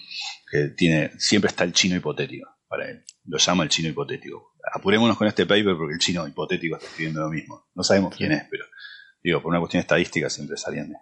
que 0.51 0.69
tiene, 0.77 1.11
siempre 1.19 1.49
está 1.49 1.65
el 1.65 1.73
chino 1.73 1.97
hipotético 1.97 2.49
para 2.69 2.89
él. 2.89 3.05
Lo 3.25 3.39
llama 3.39 3.65
el 3.65 3.69
chino 3.69 3.89
hipotético. 3.89 4.55
Apurémonos 4.73 5.17
con 5.17 5.27
este 5.27 5.45
paper 5.47 5.77
porque 5.77 5.95
el 5.95 5.99
chino 6.01 6.27
hipotético 6.27 6.77
está 6.77 6.87
escribiendo 6.89 7.21
lo 7.21 7.29
mismo. 7.31 7.67
No 7.75 7.83
sabemos 7.83 8.15
quién 8.17 8.33
es, 8.33 8.45
pero 8.51 8.65
digo, 9.23 9.43
por 9.43 9.51
una 9.51 9.59
cuestión 9.61 9.81
estadística 9.81 10.31
siempre 10.31 10.57
salían 10.57 10.89
de, 10.91 10.97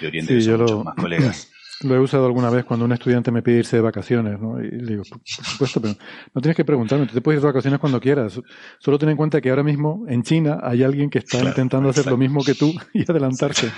de 0.00 0.06
Oriente, 0.06 0.32
Sí, 0.32 0.38
que 0.38 0.44
son 0.44 0.52
yo 0.52 0.56
lo- 0.58 0.64
muchos 0.64 0.84
más 0.84 0.94
colegas. 0.96 1.48
Lo 1.82 1.94
he 1.94 1.98
usado 1.98 2.26
alguna 2.26 2.50
vez 2.50 2.64
cuando 2.66 2.84
un 2.84 2.92
estudiante 2.92 3.30
me 3.30 3.42
pide 3.42 3.58
irse 3.58 3.76
de 3.76 3.82
vacaciones, 3.82 4.38
¿no? 4.38 4.62
Y 4.62 4.70
le 4.70 4.92
digo, 4.92 5.02
por, 5.08 5.18
por 5.18 5.44
supuesto, 5.46 5.80
pero 5.80 5.94
no 6.34 6.40
tienes 6.42 6.56
que 6.56 6.64
preguntarme, 6.64 7.06
tú 7.06 7.14
te 7.14 7.20
puedes 7.22 7.38
ir 7.38 7.42
de 7.42 7.46
vacaciones 7.48 7.80
cuando 7.80 8.00
quieras. 8.00 8.38
Solo 8.80 8.98
ten 8.98 9.08
en 9.08 9.16
cuenta 9.16 9.40
que 9.40 9.48
ahora 9.48 9.62
mismo 9.62 10.04
en 10.08 10.22
China 10.22 10.58
hay 10.62 10.82
alguien 10.82 11.08
que 11.08 11.18
está 11.20 11.38
Claro, 11.38 11.48
intentando 11.48 11.88
hacer 11.88 12.06
lo 12.06 12.18
mismo 12.18 12.44
que 12.44 12.54
tú 12.54 12.72
y 12.92 13.10
adelantarse. 13.10 13.72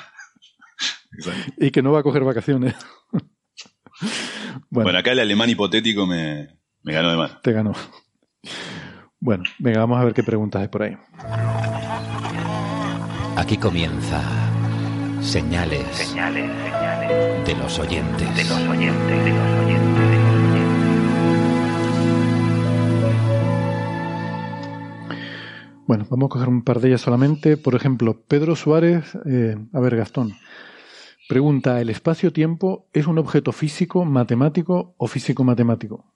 exacto. 1.17 1.53
y 1.59 1.71
que 1.71 1.81
no 1.83 1.93
va 1.93 2.01
a 2.01 2.03
coger 2.03 2.25
vacaciones. 2.25 2.75
Bueno, 4.69 4.87
bueno, 4.87 4.99
acá 4.99 5.13
el 5.13 5.21
alemán 5.21 5.49
hipotético 5.51 6.07
me, 6.07 6.49
me 6.83 6.93
ganó 6.93 7.11
de 7.11 7.17
mano. 7.17 7.39
te 7.43 7.53
ganó. 7.53 7.73
Bueno, 9.21 9.45
venga, 9.61 9.79
vamos 9.81 10.01
a 10.01 10.05
ver 10.05 10.13
qué 10.15 10.25
preguntas 10.25 10.61
hay 10.63 10.69
por 10.69 10.83
ahí. 10.83 10.97
Aquí 13.37 13.57
comienza 13.59 14.21
Señales, 15.23 16.15
de 17.47 17.55
los 17.55 17.79
oyentes. 17.79 18.29
Bueno, 25.87 26.07
vamos 26.11 26.27
a 26.27 26.29
coger 26.29 26.49
un 26.49 26.63
par 26.63 26.81
de 26.81 26.89
ellas 26.89 27.01
solamente. 27.01 27.57
Por 27.57 27.75
ejemplo, 27.75 28.23
Pedro 28.27 28.57
Suárez, 28.57 29.17
eh, 29.27 29.57
a 29.73 29.81
ver, 29.81 29.97
Gastón, 29.97 30.33
pregunta, 31.29 31.81
¿el 31.81 31.91
espacio-tiempo 31.91 32.89
es 32.93 33.07
un 33.07 33.19
objeto 33.19 33.53
físico, 33.53 34.05
matemático 34.05 34.95
o 34.97 35.07
físico-matemático? 35.07 36.13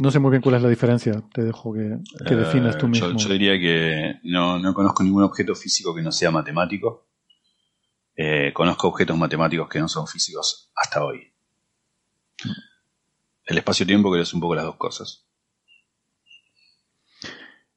No 0.00 0.10
sé 0.10 0.18
muy 0.18 0.30
bien 0.30 0.42
cuál 0.42 0.54
es 0.56 0.62
la 0.62 0.68
diferencia, 0.68 1.22
te 1.32 1.42
dejo 1.42 1.72
que, 1.74 1.98
que 2.26 2.34
definas 2.34 2.78
tú 2.78 2.86
Eh, 2.86 2.88
mismo. 2.88 3.08
Yo, 3.10 3.16
yo 3.16 3.28
diría 3.28 3.58
que 3.58 4.18
no, 4.24 4.58
no 4.58 4.72
conozco 4.72 5.02
ningún 5.02 5.22
objeto 5.22 5.54
físico 5.54 5.94
que 5.94 6.02
no 6.02 6.10
sea 6.10 6.30
matemático. 6.30 7.06
Eh, 8.16 8.52
conozco 8.54 8.88
objetos 8.88 9.16
matemáticos 9.16 9.68
que 9.68 9.78
no 9.78 9.88
son 9.88 10.06
físicos 10.06 10.70
hasta 10.74 11.04
hoy. 11.04 11.32
El 13.44 13.58
espacio-tiempo 13.58 14.10
creo 14.10 14.20
que 14.22 14.28
es 14.28 14.34
un 14.34 14.40
poco 14.40 14.54
las 14.54 14.64
dos 14.64 14.76
cosas. 14.76 15.26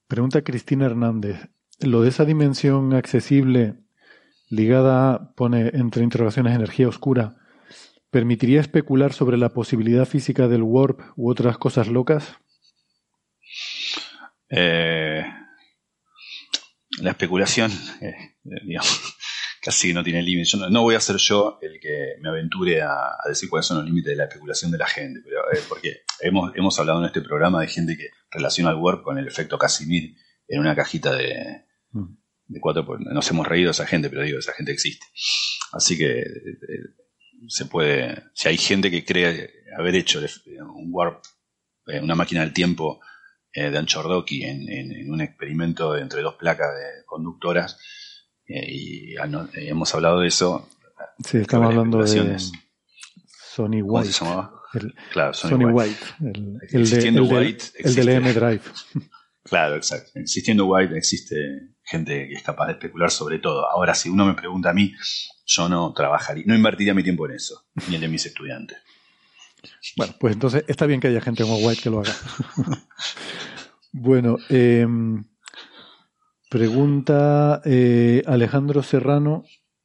Pregunta 0.08 0.44
Cristina 0.44 0.86
Hernández, 0.86 1.50
¿lo 1.80 2.02
de 2.02 2.10
esa 2.10 2.26
dimensión 2.26 2.94
accesible 2.94 3.76
ligada 4.50 5.14
a, 5.14 5.34
pone 5.34 5.72
entre 5.74 6.04
interrogaciones, 6.04 6.56
energía 6.56 6.88
oscura, 6.88 7.36
permitiría 8.14 8.62
especular 8.62 9.12
sobre 9.12 9.38
la 9.38 9.50
posibilidad 9.50 10.06
física 10.06 10.48
del 10.48 10.64
warp 10.64 11.02
u 11.18 11.30
otras 11.30 11.58
cosas 11.58 11.90
locas? 11.90 12.38
Eh, 14.50 15.26
la 17.02 17.10
especulación, 17.10 17.72
eh, 18.00 18.38
digamos, 18.66 19.18
casi 19.62 19.94
no 19.94 20.02
tiene 20.02 20.22
límites. 20.22 20.56
No, 20.56 20.70
no 20.70 20.82
voy 20.84 20.96
a 20.96 21.02
ser 21.02 21.18
yo 21.18 21.60
el 21.62 21.80
que 21.82 22.14
me 22.22 22.30
aventure 22.30 22.82
a, 22.82 22.94
a 22.94 23.28
decir 23.28 23.50
cuáles 23.50 23.66
son 23.66 23.78
los 23.80 23.86
límites 23.86 24.12
de 24.12 24.16
la 24.16 24.26
especulación 24.26 24.72
de 24.72 24.78
la 24.78 24.88
gente, 24.88 25.20
pero 25.26 25.42
eh, 25.52 25.60
porque 25.68 26.04
hemos, 26.22 26.56
hemos 26.56 26.80
hablado 26.80 27.00
en 27.00 27.08
este 27.08 27.22
programa 27.22 27.60
de 27.60 27.68
gente 27.68 27.98
que 27.98 28.12
relaciona 28.32 28.70
el 28.70 28.78
warp 28.78 29.04
con 29.04 29.18
el 29.18 29.28
efecto 29.28 29.58
Casimir 29.58 30.16
en 30.48 30.62
una 30.62 30.76
cajita 30.76 31.14
de, 31.14 31.66
Mm. 31.94 32.18
de 32.48 32.60
cuatro. 32.60 32.86
Nos 33.00 33.30
hemos 33.30 33.48
reído 33.48 33.68
de 33.68 33.72
esa 33.72 33.86
gente, 33.86 34.10
pero 34.10 34.24
digo, 34.24 34.40
esa 34.40 34.54
gente 34.54 34.72
existe. 34.72 35.06
Así 35.72 35.98
que 35.98 36.24
se 37.48 37.66
puede. 37.66 38.24
Si 38.34 38.48
hay 38.50 38.58
gente 38.58 38.90
que 38.92 39.04
cree 39.06 39.50
haber 39.78 39.96
hecho 39.96 40.20
el- 40.20 40.30
un 40.62 40.90
warp, 40.92 41.24
eh, 41.88 42.00
una 42.00 42.16
máquina 42.16 42.42
del 42.42 42.54
tiempo 42.54 43.00
eh, 43.54 43.70
de 43.70 43.78
Anchordoki 43.78 44.44
en, 44.44 44.68
en- 44.70 44.92
en 44.92 45.12
un 45.12 45.22
experimento 45.22 45.96
entre 45.96 46.22
dos 46.22 46.36
placas 46.36 46.70
de 46.76 47.06
conductoras, 47.06 47.78
eh, 48.48 48.66
y 48.68 49.14
eh, 49.14 49.18
hemos 49.70 49.94
hablado 49.94 50.20
de 50.22 50.28
eso. 50.28 50.70
Sí, 51.24 51.38
estamos 51.38 51.68
hablando 51.70 52.00
de. 52.02 52.40
Sony 52.40 53.82
¿Cómo 53.82 54.00
White. 54.00 54.12
se 54.12 54.26
llamaba? 54.26 54.54
El, 54.74 54.96
Claro, 55.12 55.34
Sony, 55.34 55.50
Sony, 55.50 55.66
White. 55.72 55.96
White. 56.20 56.40
el, 56.40 56.46
el 56.46 56.60
de- 56.60 56.82
Existiendo 56.82 57.22
el 57.22 57.30
del- 57.84 58.10
el. 58.10 58.10
M 58.10 58.34
Drive. 58.34 58.62
Claro, 59.44 59.76
exacto. 59.76 60.10
Existiendo 60.16 60.66
White 60.68 60.98
existe 60.98 61.36
gente 61.84 62.28
que 62.28 62.34
es 62.34 62.44
capaz 62.44 62.68
de 62.68 62.74
especular 62.74 63.12
sobre 63.12 63.40
todo. 63.40 63.70
Ahora, 63.70 63.94
si 63.96 64.10
uno 64.10 64.26
me 64.26 64.34
pregunta 64.34 64.70
a 64.70 64.74
mí, 64.74 64.94
yo 65.46 65.70
no 65.70 65.94
trabajaría, 65.94 66.44
no 66.48 66.56
invertiría 66.56 66.94
mi 66.94 67.04
tiempo 67.04 67.26
en 67.28 67.36
eso, 67.36 67.66
ni 67.90 67.96
el 67.96 68.02
de 68.02 68.08
mis 68.08 68.26
estudiantes. 68.26 68.78
Bueno, 69.96 70.14
pues 70.20 70.34
entonces 70.34 70.66
está 70.68 70.86
bien 70.86 71.00
que 71.00 71.08
haya 71.08 71.22
gente 71.22 71.44
como 71.44 71.58
White 71.58 71.82
que 71.82 71.90
lo 71.90 72.00
haga. 72.00 72.14
bueno, 73.92 74.38
eh, 74.50 74.86
pregunta 76.50 77.62
eh, 77.66 78.24
Alejandro 78.26 78.84
Serrano 78.84 79.44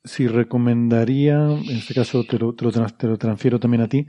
si 0.08 0.26
recomendaría, 0.26 1.36
en 1.36 1.76
este 1.76 1.94
caso 1.94 2.24
te 2.24 2.38
lo, 2.38 2.54
transfiero 2.54 3.60
también 3.60 3.82
a 3.82 3.88
ti, 3.88 4.06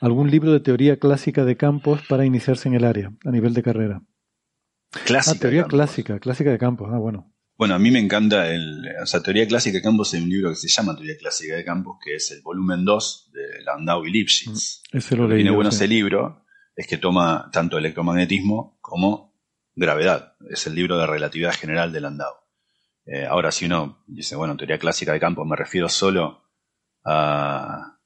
algún 0.00 0.30
libro 0.30 0.52
de 0.52 0.60
teoría 0.60 0.98
clásica 0.98 1.44
de 1.44 1.56
campos 1.56 2.00
para 2.08 2.24
iniciarse 2.24 2.68
en 2.68 2.74
el 2.74 2.84
área, 2.84 3.12
a 3.24 3.30
nivel 3.30 3.52
de 3.52 3.62
carrera. 3.62 4.02
Clásica. 5.04 5.36
ah, 5.36 5.40
teoría 5.40 5.64
clásica, 5.64 6.18
clásica 6.18 6.50
de 6.50 6.58
campos. 6.58 6.88
Ah, 6.92 6.98
bueno. 6.98 7.32
Bueno, 7.56 7.74
a 7.74 7.78
mí 7.78 7.90
me 7.90 7.98
encanta 7.98 8.50
el. 8.50 8.82
O 9.02 9.06
sea, 9.06 9.22
Teoría 9.22 9.46
Clásica 9.46 9.76
de 9.76 9.82
Campos 9.82 10.14
hay 10.14 10.22
un 10.22 10.30
libro 10.30 10.48
que 10.48 10.56
se 10.56 10.68
llama 10.68 10.94
Teoría 10.96 11.18
Clásica 11.18 11.56
de 11.56 11.62
Campos, 11.64 11.98
que 12.02 12.14
es 12.14 12.30
el 12.30 12.40
volumen 12.40 12.86
2 12.86 13.30
de 13.34 13.62
Landau 13.64 14.06
y 14.06 14.10
Lipschitz. 14.12 14.82
Ese 14.90 15.14
lo 15.14 15.24
Lo 15.24 15.28
que 15.28 15.34
leí. 15.34 15.42
tiene 15.42 15.54
bueno 15.54 15.70
sí. 15.70 15.76
ese 15.76 15.88
libro 15.88 16.42
es 16.74 16.86
que 16.86 16.96
toma 16.96 17.50
tanto 17.52 17.76
electromagnetismo 17.76 18.78
como 18.80 19.38
gravedad. 19.74 20.36
Es 20.48 20.66
el 20.68 20.74
libro 20.74 20.96
de 20.96 21.06
relatividad 21.06 21.52
general 21.52 21.92
de 21.92 22.00
Landau. 22.00 22.32
Eh, 23.04 23.26
ahora, 23.26 23.52
si 23.52 23.66
uno 23.66 24.02
dice, 24.06 24.36
bueno, 24.36 24.56
teoría 24.56 24.78
clásica 24.78 25.12
de 25.12 25.20
campos, 25.20 25.46
me 25.46 25.54
refiero 25.56 25.90
solo 25.90 26.42
a, 27.04 27.98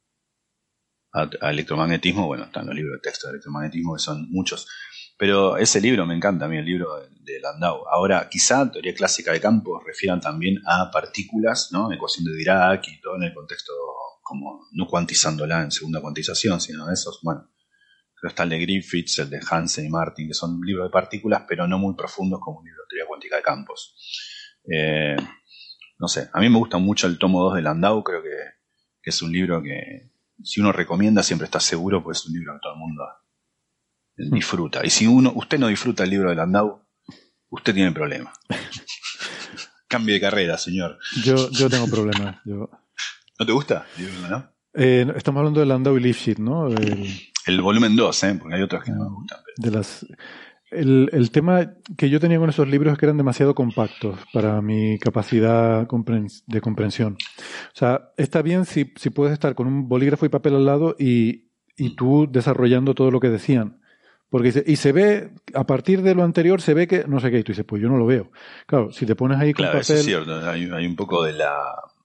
a, 1.12 1.30
a 1.40 1.50
electromagnetismo, 1.50 2.26
bueno, 2.26 2.44
están 2.44 2.66
los 2.66 2.74
libros 2.74 2.94
de 2.96 3.08
texto 3.08 3.28
de 3.28 3.34
electromagnetismo, 3.34 3.94
que 3.94 4.00
son 4.02 4.28
muchos. 4.32 4.66
Pero 5.16 5.56
ese 5.56 5.80
libro 5.80 6.06
me 6.06 6.14
encanta 6.14 6.46
a 6.46 6.48
mí, 6.48 6.56
el 6.56 6.64
libro 6.64 6.96
de, 6.96 7.40
Landau. 7.40 7.84
Ahora, 7.88 8.28
quizá 8.30 8.70
teoría 8.70 8.94
clásica 8.94 9.32
de 9.32 9.40
campos 9.40 9.82
refieran 9.84 10.20
también 10.20 10.60
a 10.66 10.90
partículas, 10.90 11.70
¿no? 11.72 11.92
Ecuación 11.92 12.24
de 12.24 12.36
Dirac 12.36 12.86
y 12.88 13.00
todo 13.00 13.16
en 13.16 13.24
el 13.24 13.34
contexto 13.34 13.72
como 14.22 14.60
no 14.72 14.86
cuantizándola 14.86 15.62
en 15.62 15.70
segunda 15.70 16.00
cuantización, 16.00 16.60
sino 16.60 16.86
de 16.86 16.94
esos, 16.94 17.20
bueno, 17.22 17.50
que 18.20 18.28
está 18.28 18.44
el 18.44 18.50
de 18.50 18.58
Griffiths, 18.58 19.18
el 19.18 19.30
de 19.30 19.40
Hansen 19.48 19.86
y 19.86 19.90
Martin, 19.90 20.28
que 20.28 20.34
son 20.34 20.60
libros 20.62 20.86
de 20.86 20.90
partículas, 20.90 21.44
pero 21.46 21.66
no 21.66 21.78
muy 21.78 21.94
profundos 21.94 22.40
como 22.40 22.60
un 22.60 22.64
libro 22.64 22.82
de 22.82 22.86
teoría 22.88 23.06
cuántica 23.06 23.36
de 23.36 23.42
campos. 23.42 23.94
Eh, 24.70 25.16
no 25.98 26.08
sé, 26.08 26.28
a 26.32 26.40
mí 26.40 26.48
me 26.48 26.58
gusta 26.58 26.78
mucho 26.78 27.06
el 27.06 27.18
tomo 27.18 27.42
2 27.44 27.56
de 27.56 27.62
Landau, 27.62 28.02
creo 28.02 28.22
que 28.22 28.30
es 29.02 29.22
un 29.22 29.32
libro 29.32 29.62
que 29.62 30.10
si 30.42 30.60
uno 30.60 30.72
recomienda 30.72 31.22
siempre 31.22 31.44
está 31.44 31.60
seguro, 31.60 32.02
pues 32.02 32.18
es 32.18 32.26
un 32.26 32.34
libro 32.34 32.54
que 32.54 32.60
todo 32.62 32.72
el 32.72 32.78
mundo 32.78 33.04
disfruta. 34.16 34.80
Y 34.84 34.90
si 34.90 35.06
uno, 35.06 35.32
usted 35.34 35.58
no 35.58 35.68
disfruta 35.68 36.04
el 36.04 36.10
libro 36.10 36.30
de 36.30 36.36
Landau, 36.36 36.82
usted 37.50 37.74
tiene 37.74 37.92
problema. 37.92 38.32
Cambie 39.88 40.14
de 40.14 40.20
carrera, 40.20 40.58
señor. 40.58 40.98
Yo, 41.24 41.50
yo 41.50 41.68
tengo 41.70 41.86
problemas. 41.86 42.36
Yo, 42.44 42.68
¿No 43.38 43.46
te 43.46 43.52
gusta 43.52 43.86
eh, 44.76 45.06
estamos 45.16 45.38
hablando 45.40 45.60
de 45.60 45.66
Landau 45.66 45.96
y 45.96 46.00
Lifshitz, 46.00 46.38
¿no? 46.40 46.66
El- 46.68 47.08
El 47.46 47.60
volumen 47.60 47.94
2, 47.94 48.24
¿eh? 48.24 48.36
porque 48.40 48.56
hay 48.56 48.62
otros 48.62 48.82
que 48.82 48.90
no 48.90 49.04
me 49.04 49.10
gustan. 49.16 49.38
pero- 49.44 49.70
de 49.70 49.76
las 49.76 50.06
el, 50.70 51.08
el 51.12 51.30
tema 51.30 51.70
que 51.96 52.10
yo 52.10 52.18
tenía 52.18 52.38
con 52.40 52.48
esos 52.50 52.66
libros 52.66 52.92
es 52.92 52.98
que 52.98 53.06
eran 53.06 53.16
demasiado 53.16 53.54
compactos 53.54 54.18
para 54.32 54.60
mi 54.60 54.98
capacidad 54.98 55.86
de 56.46 56.60
comprensión. 56.60 57.12
O 57.16 57.76
sea, 57.78 58.10
está 58.16 58.42
bien 58.42 58.64
si, 58.64 58.92
si 58.96 59.10
puedes 59.10 59.32
estar 59.32 59.54
con 59.54 59.68
un 59.68 59.88
bolígrafo 59.88 60.26
y 60.26 60.30
papel 60.30 60.56
al 60.56 60.64
lado 60.66 60.96
y, 60.98 61.52
y 61.76 61.94
tú 61.94 62.26
desarrollando 62.28 62.94
todo 62.94 63.12
lo 63.12 63.20
que 63.20 63.28
decían. 63.30 63.80
Porque 64.30 64.48
dice, 64.48 64.64
y 64.66 64.76
se 64.76 64.90
ve, 64.92 65.30
a 65.54 65.64
partir 65.64 66.02
de 66.02 66.14
lo 66.14 66.24
anterior 66.24 66.60
se 66.60 66.74
ve 66.74 66.86
que 66.88 67.04
no 67.06 67.20
sé 67.20 67.30
qué, 67.30 67.38
y 67.38 67.42
tú 67.44 67.52
dices, 67.52 67.64
pues 67.64 67.80
yo 67.80 67.88
no 67.88 67.96
lo 67.96 68.06
veo. 68.06 68.30
Claro, 68.66 68.90
si 68.92 69.06
te 69.06 69.14
pones 69.14 69.38
ahí 69.38 69.52
con 69.52 69.64
Claro, 69.64 69.78
eso 69.78 69.92
papel. 69.92 70.00
es 70.00 70.06
cierto. 70.06 70.50
Hay, 70.50 70.68
hay 70.72 70.86
un 70.86 70.96
poco 70.96 71.22
de 71.22 71.34
la, 71.34 71.62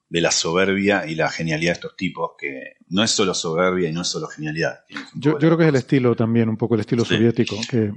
de 0.08 0.20
la 0.20 0.30
soberbia 0.30 1.06
y 1.06 1.16
la 1.16 1.28
genialidad 1.28 1.70
de 1.70 1.74
estos 1.74 1.96
tipos, 1.96 2.32
que 2.38 2.74
no 2.88 3.02
es 3.02 3.10
solo 3.10 3.34
soberbia 3.34 3.88
y 3.88 3.92
no 3.92 4.02
es 4.02 4.08
solo 4.08 4.28
genialidad. 4.28 4.80
Yo, 5.14 5.32
yo 5.32 5.38
creo 5.38 5.56
que 5.56 5.64
es 5.64 5.68
el 5.70 5.76
estilo 5.76 6.14
también, 6.14 6.48
un 6.48 6.56
poco 6.56 6.74
el 6.74 6.80
estilo 6.82 7.04
Sí. 7.04 7.16
soviético, 7.16 7.56
que 7.68 7.90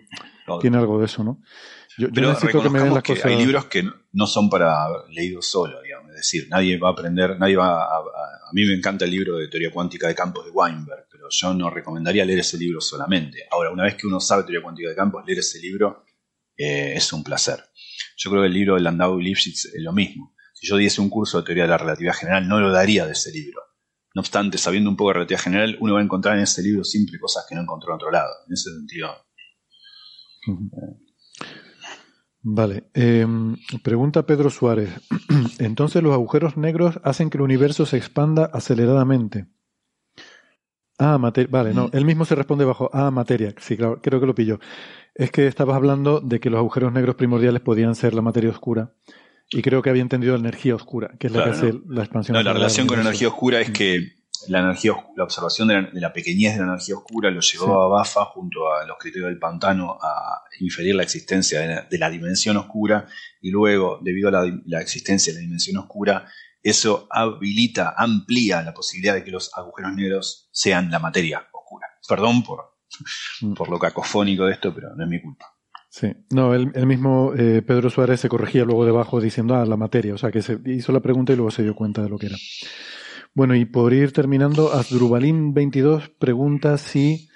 tiene 0.61 0.77
algo 0.77 0.97
de 0.99 1.05
eso, 1.05 1.23
¿no? 1.23 1.39
Yo, 1.95 2.07
yo 2.07 2.13
Pero 2.13 2.29
necesito 2.29 2.63
que 2.63 2.69
me 2.71 2.79
den 2.79 2.93
las 2.95 3.03
que 3.03 3.13
cosas. 3.13 3.25
hay 3.27 3.37
libros 3.37 3.65
que 3.65 3.83
no 4.13 4.25
son 4.25 4.49
para 4.49 4.87
leídos 5.11 5.45
solo, 5.45 5.79
digamos. 5.83 6.02
Es 6.15 6.21
decir, 6.31 6.47
nadie 6.49 6.77
va 6.77 6.89
a 6.89 6.91
aprender, 6.91 7.37
nadie 7.39 7.55
va 7.55 7.83
a, 7.83 7.97
a- 7.97 8.49
a 8.49 8.53
mí 8.53 8.65
me 8.65 8.73
encanta 8.73 9.05
el 9.05 9.11
libro 9.11 9.37
de 9.37 9.47
teoría 9.47 9.71
cuántica 9.71 10.07
de 10.07 10.15
campos 10.15 10.45
de 10.45 10.51
Weinberg, 10.51 11.07
pero 11.11 11.27
yo 11.29 11.53
no 11.53 11.69
recomendaría 11.69 12.23
leer 12.25 12.39
ese 12.39 12.57
libro 12.57 12.79
solamente. 12.81 13.39
Ahora, 13.51 13.71
una 13.71 13.83
vez 13.83 13.95
que 13.95 14.05
uno 14.07 14.19
sabe 14.19 14.43
teoría 14.43 14.61
cuántica 14.61 14.89
de 14.89 14.95
campos, 14.95 15.23
leer 15.25 15.39
ese 15.39 15.59
libro 15.59 16.05
eh, 16.55 16.93
es 16.95 17.11
un 17.13 17.23
placer. 17.23 17.63
Yo 18.17 18.29
creo 18.29 18.43
que 18.43 18.47
el 18.47 18.53
libro 18.53 18.75
de 18.75 18.81
Landau 18.81 19.19
y 19.19 19.23
Lipschitz 19.23 19.65
es 19.73 19.81
lo 19.81 19.91
mismo. 19.91 20.35
Si 20.53 20.67
yo 20.67 20.77
diese 20.77 21.01
un 21.01 21.09
curso 21.09 21.39
de 21.39 21.45
teoría 21.45 21.63
de 21.63 21.69
la 21.69 21.77
relatividad 21.79 22.13
general, 22.13 22.47
no 22.47 22.59
lo 22.59 22.71
daría 22.71 23.05
de 23.07 23.13
ese 23.13 23.31
libro. 23.31 23.61
No 24.15 24.19
obstante, 24.21 24.59
sabiendo 24.59 24.89
un 24.91 24.95
poco 24.95 25.09
de 25.09 25.13
relatividad 25.15 25.41
general, 25.41 25.77
uno 25.79 25.95
va 25.95 25.99
a 25.99 26.03
encontrar 26.03 26.37
en 26.37 26.43
ese 26.43 26.61
libro 26.61 26.83
siempre 26.83 27.17
cosas 27.19 27.45
que 27.49 27.55
no 27.55 27.61
encontró 27.61 27.89
en 27.91 27.95
otro 27.95 28.11
lado. 28.11 28.31
En 28.47 28.53
ese 28.53 28.69
sentido. 28.69 29.09
Vale. 32.43 32.83
eh, 32.93 33.25
pregunta 33.81 34.25
Pedro 34.25 34.49
Suárez. 34.49 34.89
Entonces 35.59 36.03
los 36.03 36.13
agujeros 36.13 36.57
negros 36.57 36.99
hacen 37.03 37.29
que 37.29 37.37
el 37.37 37.43
universo 37.43 37.85
se 37.85 37.97
expanda 37.97 38.45
aceleradamente. 38.53 39.47
Ah, 40.99 41.17
materia. 41.17 41.49
Vale, 41.51 41.73
no. 41.73 41.87
Mm. 41.87 41.91
Él 41.93 42.05
mismo 42.05 42.25
se 42.25 42.35
responde 42.35 42.65
bajo. 42.65 42.89
Ah, 42.93 43.11
materia. 43.11 43.55
Sí, 43.57 43.77
claro, 43.77 44.01
creo 44.01 44.19
que 44.19 44.25
lo 44.25 44.35
pilló. 44.35 44.59
Es 45.15 45.31
que 45.31 45.47
estabas 45.47 45.75
hablando 45.75 46.19
de 46.19 46.39
que 46.39 46.49
los 46.49 46.59
agujeros 46.59 46.91
negros 46.91 47.15
primordiales 47.15 47.61
podían 47.61 47.95
ser 47.95 48.13
la 48.13 48.21
materia 48.21 48.49
oscura. 48.49 48.93
Y 49.49 49.61
creo 49.61 49.81
que 49.81 49.89
había 49.89 50.01
entendido 50.01 50.33
la 50.33 50.39
energía 50.39 50.75
oscura, 50.75 51.11
que 51.19 51.27
es 51.27 51.33
la 51.33 51.43
que 51.43 51.49
hace 51.51 51.73
la 51.87 52.03
expansión. 52.03 52.35
No, 52.35 52.43
la 52.43 52.53
relación 52.53 52.87
con 52.87 52.97
la 52.97 53.03
energía 53.03 53.27
oscura 53.27 53.61
es 53.61 53.71
que 53.71 54.13
la 54.47 54.59
energía, 54.59 54.93
la 55.15 55.23
observación 55.23 55.67
de 55.67 55.89
la, 55.93 56.13
pequeñez 56.13 56.53
de 56.53 56.59
la 56.59 56.73
energía 56.73 56.95
oscura 56.95 57.31
lo 57.31 57.41
llevó 57.41 57.81
a 57.83 57.87
Bafa 57.87 58.25
junto 58.25 58.71
a 58.71 58.85
los 58.85 58.97
criterios 58.97 59.29
del 59.29 59.39
pantano 59.39 59.97
a 60.01 60.43
inferir 60.59 60.95
la 60.95 61.03
existencia 61.03 61.85
de 61.89 61.97
la, 61.97 62.09
dimensión 62.09 62.57
oscura 62.57 63.07
y 63.41 63.51
luego, 63.51 63.99
debido 64.01 64.29
a 64.29 64.31
la, 64.31 64.61
la, 64.65 64.81
existencia 64.81 65.33
de 65.33 65.39
la 65.39 65.43
dimensión 65.43 65.77
oscura, 65.77 66.25
eso 66.63 67.07
habilita, 67.09 67.93
amplía 67.97 68.61
la 68.61 68.73
posibilidad 68.73 69.13
de 69.13 69.23
que 69.23 69.31
los 69.31 69.51
agujeros 69.55 69.93
negros 69.93 70.49
sean 70.51 70.89
la 70.89 70.99
materia 70.99 71.45
oscura. 71.51 71.87
Perdón 72.07 72.43
por, 72.43 72.77
mm. 73.41 73.53
por 73.53 73.69
lo 73.69 73.77
cacofónico 73.77 74.45
de 74.45 74.53
esto, 74.53 74.73
pero 74.73 74.95
no 74.95 75.03
es 75.03 75.09
mi 75.09 75.21
culpa. 75.21 75.53
Sí, 75.89 76.11
no, 76.31 76.55
el, 76.55 76.87
mismo 76.87 77.33
eh, 77.37 77.61
Pedro 77.61 77.91
Suárez 77.91 78.19
se 78.19 78.27
corregía 78.27 78.65
luego 78.65 78.83
debajo 78.83 79.21
diciendo, 79.21 79.55
ah, 79.55 79.63
la 79.63 79.77
materia, 79.77 80.15
o 80.15 80.17
sea, 80.17 80.31
que 80.31 80.41
se 80.41 80.57
hizo 80.65 80.91
la 80.91 81.01
pregunta 81.01 81.33
y 81.33 81.35
luego 81.35 81.51
se 81.51 81.61
dio 81.61 81.75
cuenta 81.75 82.01
de 82.01 82.09
lo 82.09 82.17
que 82.17 82.27
era. 82.27 82.35
Bueno, 83.35 83.55
y 83.55 83.65
por 83.65 83.93
ir 83.93 84.11
terminando, 84.11 84.71
Asdrubalín22 84.73 86.11
pregunta 86.19 86.77
si, 86.77 87.29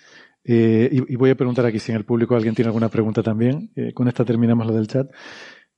eh, 0.43 0.89
y, 0.91 1.15
voy 1.15 1.31
a 1.31 1.35
preguntar 1.35 1.65
aquí 1.65 1.79
si 1.79 1.91
en 1.91 1.97
el 1.97 2.05
público 2.05 2.35
alguien 2.35 2.53
tiene 2.53 2.67
alguna 2.67 2.89
pregunta 2.89 3.23
también, 3.23 3.71
eh, 3.75 3.93
con 3.93 4.07
esta 4.07 4.23
terminamos 4.23 4.67
la 4.67 4.73
del 4.73 4.87
chat. 4.87 5.09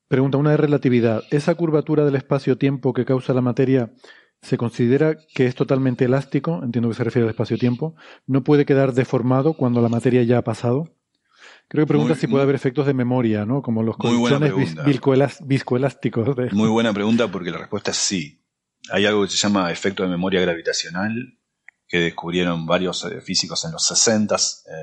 Pregunta 0.09 0.37
una 0.37 0.51
de 0.51 0.57
relatividad. 0.57 1.23
¿Esa 1.31 1.55
curvatura 1.55 2.03
del 2.03 2.15
espacio-tiempo 2.15 2.93
que 2.93 3.05
causa 3.05 3.33
la 3.33 3.41
materia 3.41 3.93
se 4.41 4.57
considera 4.57 5.15
que 5.33 5.45
es 5.45 5.55
totalmente 5.55 6.03
elástico? 6.05 6.61
Entiendo 6.63 6.89
que 6.89 6.95
se 6.95 7.03
refiere 7.03 7.25
al 7.25 7.29
espacio-tiempo. 7.29 7.95
¿No 8.25 8.43
puede 8.43 8.65
quedar 8.65 8.93
deformado 8.93 9.53
cuando 9.53 9.81
la 9.81 9.89
materia 9.89 10.23
ya 10.23 10.39
ha 10.39 10.43
pasado? 10.43 10.89
Creo 11.69 11.85
que 11.85 11.89
pregunta 11.89 12.15
si 12.15 12.25
puede 12.27 12.43
haber 12.43 12.55
efectos 12.55 12.87
de 12.87 12.95
memoria, 12.95 13.45
¿no? 13.45 13.61
Como 13.61 13.83
los 13.83 13.95
colchones 13.95 14.51
viscoelásticos. 15.45 16.35
Muy 16.53 16.69
buena 16.69 16.91
pregunta 16.91 17.27
porque 17.27 17.51
la 17.51 17.59
respuesta 17.59 17.91
es 17.91 17.97
sí. 17.97 18.38
Hay 18.91 19.05
algo 19.05 19.23
que 19.23 19.29
se 19.29 19.37
llama 19.37 19.71
efecto 19.71 20.03
de 20.03 20.09
memoria 20.09 20.41
gravitacional 20.41 21.37
que 21.87 21.99
descubrieron 21.99 22.67
varios 22.67 23.03
eh, 23.05 23.19
físicos 23.19 23.65
en 23.65 23.71
los 23.71 23.85
60 23.87 24.35
s 24.35 24.61
eh, 24.69 24.73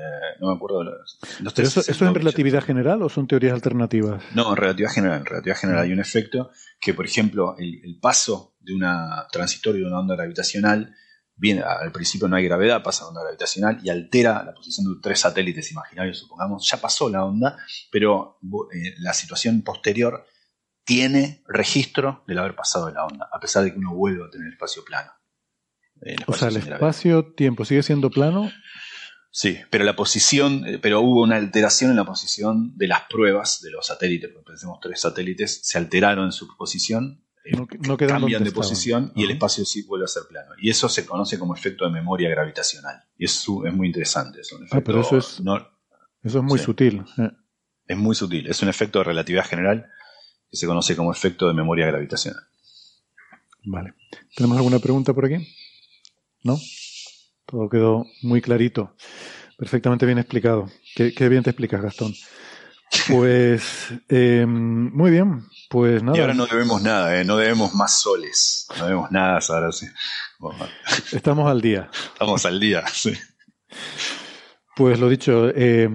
no 0.41 0.49
me 0.49 0.55
acuerdo. 0.55 0.83
Los, 0.83 1.19
eso, 1.57 1.79
es 1.79 2.01
en 2.01 2.13
relatividad 2.13 2.61
general 2.63 3.01
o 3.01 3.09
son 3.09 3.27
teorías 3.27 3.53
alternativas? 3.53 4.21
No, 4.35 4.51
en 4.51 4.57
relatividad 4.57 4.91
general. 4.91 5.19
En 5.19 5.25
relatividad 5.25 5.57
general 5.57 5.83
hay 5.83 5.93
un 5.93 5.99
efecto 5.99 6.51
que, 6.79 6.93
por 6.93 7.05
ejemplo, 7.05 7.55
el, 7.57 7.81
el 7.83 7.99
paso 7.99 8.55
de 8.59 8.75
una 8.75 9.25
transitorio 9.31 9.83
de 9.83 9.87
una 9.87 9.99
onda 9.99 10.15
gravitacional 10.15 10.93
bien, 11.37 11.63
al 11.63 11.91
principio 11.91 12.27
no 12.27 12.35
hay 12.35 12.45
gravedad, 12.45 12.83
pasa 12.83 13.03
la 13.03 13.09
onda 13.09 13.21
gravitacional 13.21 13.79
y 13.83 13.89
altera 13.89 14.43
la 14.43 14.53
posición 14.53 14.93
de 14.93 14.99
tres 15.01 15.19
satélites 15.19 15.71
imaginarios, 15.71 16.17
supongamos. 16.17 16.67
Ya 16.69 16.81
pasó 16.81 17.09
la 17.09 17.23
onda, 17.23 17.57
pero 17.91 18.39
eh, 18.73 18.95
la 18.97 19.13
situación 19.13 19.61
posterior 19.61 20.25
tiene 20.87 21.43
registro 21.47 22.23
del 22.27 22.39
haber 22.39 22.55
pasado 22.55 22.89
la 22.89 23.05
onda, 23.05 23.29
a 23.29 23.39
pesar 23.41 23.65
de 23.65 23.73
que 23.73 23.77
uno 23.77 23.93
vuelve 23.93 24.23
a 24.25 24.29
tener 24.29 24.47
espacio 24.53 24.85
plano. 24.85 25.11
o 26.25 26.33
sea, 26.33 26.47
el 26.47 26.57
espacio-tiempo 26.57 27.65
sigue 27.65 27.83
siendo 27.83 28.09
plano. 28.09 28.49
Sí, 29.29 29.59
pero 29.69 29.83
la 29.83 29.97
posición, 29.97 30.65
eh, 30.65 30.79
pero 30.79 31.01
hubo 31.01 31.23
una 31.23 31.35
alteración 31.35 31.91
en 31.91 31.97
la 31.97 32.05
posición 32.05 32.75
de 32.77 32.87
las 32.87 33.01
pruebas 33.09 33.61
de 33.61 33.69
los 33.69 33.85
satélites, 33.85 34.31
porque 34.31 34.51
pensemos 34.51 34.79
tres 34.81 35.01
satélites, 35.01 35.59
se 35.61 35.77
alteraron 35.77 36.25
en 36.25 36.31
su 36.31 36.47
posición 36.55 37.21
no, 37.87 37.97
cambian 37.97 38.43
de 38.43 38.51
posición 38.51 39.11
y 39.15 39.23
el 39.23 39.31
espacio 39.31 39.65
sí 39.65 39.83
vuelve 39.83 40.05
a 40.05 40.07
ser 40.07 40.23
plano. 40.29 40.51
Y 40.59 40.69
eso 40.69 40.89
se 40.89 41.05
conoce 41.05 41.39
como 41.39 41.55
efecto 41.55 41.85
de 41.85 41.91
memoria 41.91 42.29
gravitacional. 42.29 43.03
Y 43.17 43.25
es, 43.25 43.45
es 43.65 43.73
muy 43.73 43.87
interesante. 43.87 44.41
Es 44.41 44.53
ah, 44.71 44.81
pero 44.81 45.01
eso 45.01 45.17
es, 45.17 45.41
eso 46.23 46.39
es 46.39 46.43
muy 46.43 46.59
sutil. 46.59 47.03
Eh. 47.17 47.31
Es 47.87 47.97
muy 47.97 48.15
sutil. 48.15 48.47
Es 48.47 48.61
un 48.61 48.69
efecto 48.69 48.99
de 48.99 49.05
relatividad 49.05 49.45
general 49.45 49.89
que 50.49 50.57
se 50.57 50.67
conoce 50.67 50.95
como 50.95 51.11
efecto 51.11 51.47
de 51.47 51.53
memoria 51.53 51.87
gravitacional. 51.87 52.43
Vale. 53.65 53.93
¿Tenemos 54.35 54.57
alguna 54.57 54.79
pregunta 54.79 55.13
por 55.13 55.25
aquí? 55.25 55.47
¿No? 56.43 56.57
Todo 57.45 57.69
quedó 57.69 58.05
muy 58.21 58.41
clarito. 58.41 58.95
Perfectamente 59.57 60.05
bien 60.05 60.19
explicado. 60.19 60.69
Qué, 60.95 61.29
bien 61.29 61.43
te 61.43 61.49
explicas, 61.49 61.81
Gastón. 61.81 62.13
Pues 63.09 63.87
eh, 64.09 64.45
muy 64.47 65.11
bien. 65.11 65.45
Pues 65.69 66.01
nada. 66.01 66.17
Y 66.17 66.21
ahora 66.21 66.33
no 66.33 66.45
debemos 66.45 66.81
nada, 66.81 67.19
¿eh? 67.19 67.25
no 67.25 67.37
debemos 67.37 67.73
más 67.73 67.99
soles. 67.99 68.67
No 68.77 68.85
debemos 68.85 69.11
nada 69.11 69.39
ahora 69.49 69.71
sí. 69.71 69.87
Estamos 71.11 71.49
al 71.49 71.61
día. 71.61 71.89
Estamos 72.13 72.45
al 72.45 72.59
día, 72.59 72.85
sí. 72.87 73.13
Pues 74.75 74.99
lo 74.99 75.09
dicho, 75.09 75.49
eh, 75.49 75.89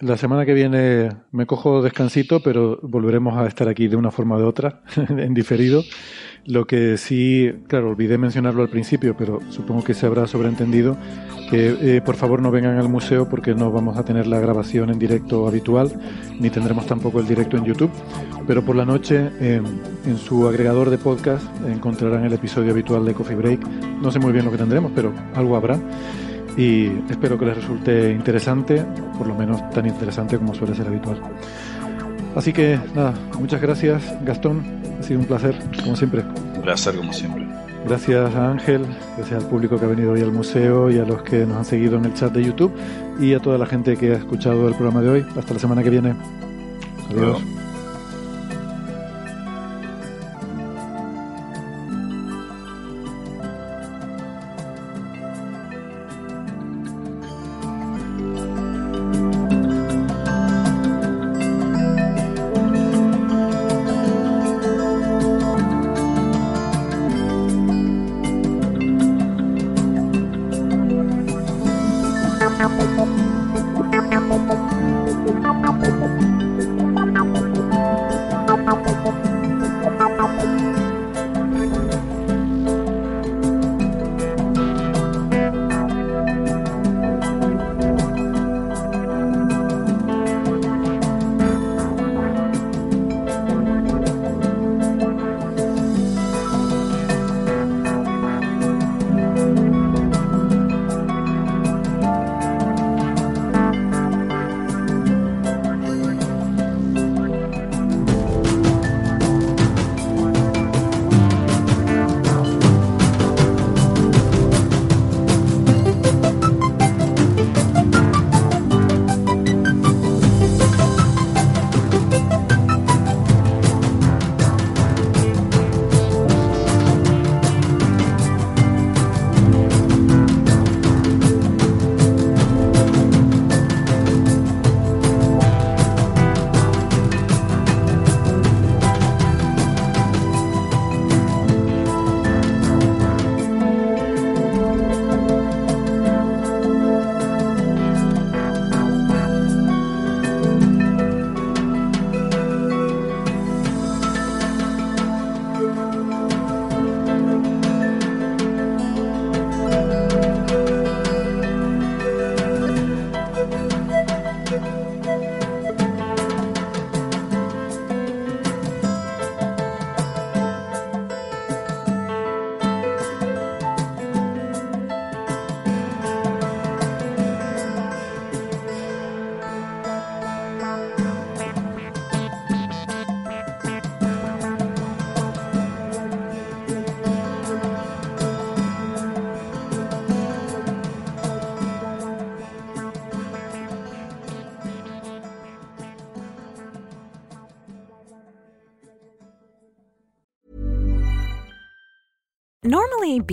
la 0.00 0.18
semana 0.18 0.44
que 0.44 0.52
viene 0.52 1.10
me 1.32 1.46
cojo 1.46 1.82
descansito, 1.82 2.42
pero 2.42 2.78
volveremos 2.82 3.38
a 3.38 3.46
estar 3.46 3.68
aquí 3.68 3.88
de 3.88 3.96
una 3.96 4.10
forma 4.10 4.36
o 4.36 4.38
de 4.38 4.44
otra, 4.44 4.82
en 5.08 5.32
diferido. 5.32 5.82
Lo 6.44 6.66
que 6.66 6.96
sí, 6.96 7.50
claro, 7.66 7.90
olvidé 7.90 8.18
mencionarlo 8.18 8.62
al 8.62 8.68
principio, 8.68 9.16
pero 9.16 9.40
supongo 9.50 9.82
que 9.82 9.94
se 9.94 10.06
habrá 10.06 10.26
sobreentendido, 10.26 10.96
que 11.50 11.96
eh, 11.96 12.00
por 12.02 12.14
favor 12.14 12.40
no 12.40 12.50
vengan 12.50 12.78
al 12.78 12.88
museo 12.88 13.28
porque 13.28 13.54
no 13.54 13.72
vamos 13.72 13.96
a 13.96 14.04
tener 14.04 14.26
la 14.26 14.38
grabación 14.38 14.90
en 14.90 14.98
directo 14.98 15.48
habitual, 15.48 15.92
ni 16.38 16.50
tendremos 16.50 16.86
tampoco 16.86 17.18
el 17.18 17.26
directo 17.26 17.56
en 17.56 17.64
YouTube, 17.64 17.90
pero 18.46 18.64
por 18.64 18.76
la 18.76 18.84
noche 18.84 19.30
en 19.40 20.18
su 20.18 20.46
agregador 20.46 20.90
de 20.90 20.98
podcast 20.98 21.44
encontrarán 21.66 22.24
el 22.24 22.32
episodio 22.32 22.70
habitual 22.70 23.04
de 23.04 23.14
Coffee 23.14 23.34
Break. 23.34 23.66
No 24.00 24.12
sé 24.12 24.20
muy 24.20 24.32
bien 24.32 24.44
lo 24.44 24.52
que 24.52 24.58
tendremos, 24.58 24.92
pero 24.94 25.12
algo 25.34 25.56
habrá. 25.56 25.80
Y 26.56 26.86
espero 27.10 27.38
que 27.38 27.44
les 27.46 27.56
resulte 27.56 28.10
interesante, 28.12 28.84
por 29.18 29.26
lo 29.26 29.34
menos 29.34 29.68
tan 29.70 29.86
interesante 29.86 30.38
como 30.38 30.54
suele 30.54 30.74
ser 30.74 30.86
habitual. 30.86 31.20
Así 32.34 32.52
que 32.52 32.78
nada, 32.94 33.14
muchas 33.38 33.60
gracias 33.60 34.02
Gastón, 34.24 34.62
ha 34.98 35.02
sido 35.02 35.20
un 35.20 35.26
placer, 35.26 35.56
como 35.82 35.96
siempre. 35.96 36.22
Un 36.54 36.62
placer, 36.62 36.96
como 36.96 37.12
siempre. 37.12 37.46
Gracias 37.86 38.34
a 38.34 38.50
Ángel, 38.50 38.84
gracias 39.16 39.44
al 39.44 39.48
público 39.48 39.78
que 39.78 39.84
ha 39.84 39.88
venido 39.88 40.12
hoy 40.12 40.20
al 40.20 40.32
museo 40.32 40.90
y 40.90 40.98
a 40.98 41.04
los 41.04 41.22
que 41.22 41.46
nos 41.46 41.58
han 41.58 41.64
seguido 41.64 41.96
en 41.98 42.06
el 42.06 42.14
chat 42.14 42.32
de 42.32 42.42
YouTube 42.42 42.72
y 43.20 43.32
a 43.32 43.38
toda 43.38 43.58
la 43.58 43.66
gente 43.66 43.96
que 43.96 44.12
ha 44.12 44.16
escuchado 44.16 44.66
el 44.66 44.74
programa 44.74 45.02
de 45.02 45.08
hoy. 45.08 45.26
Hasta 45.36 45.54
la 45.54 45.60
semana 45.60 45.82
que 45.82 45.90
viene. 45.90 46.14
Adiós. 47.10 47.40
Thank 47.40 47.65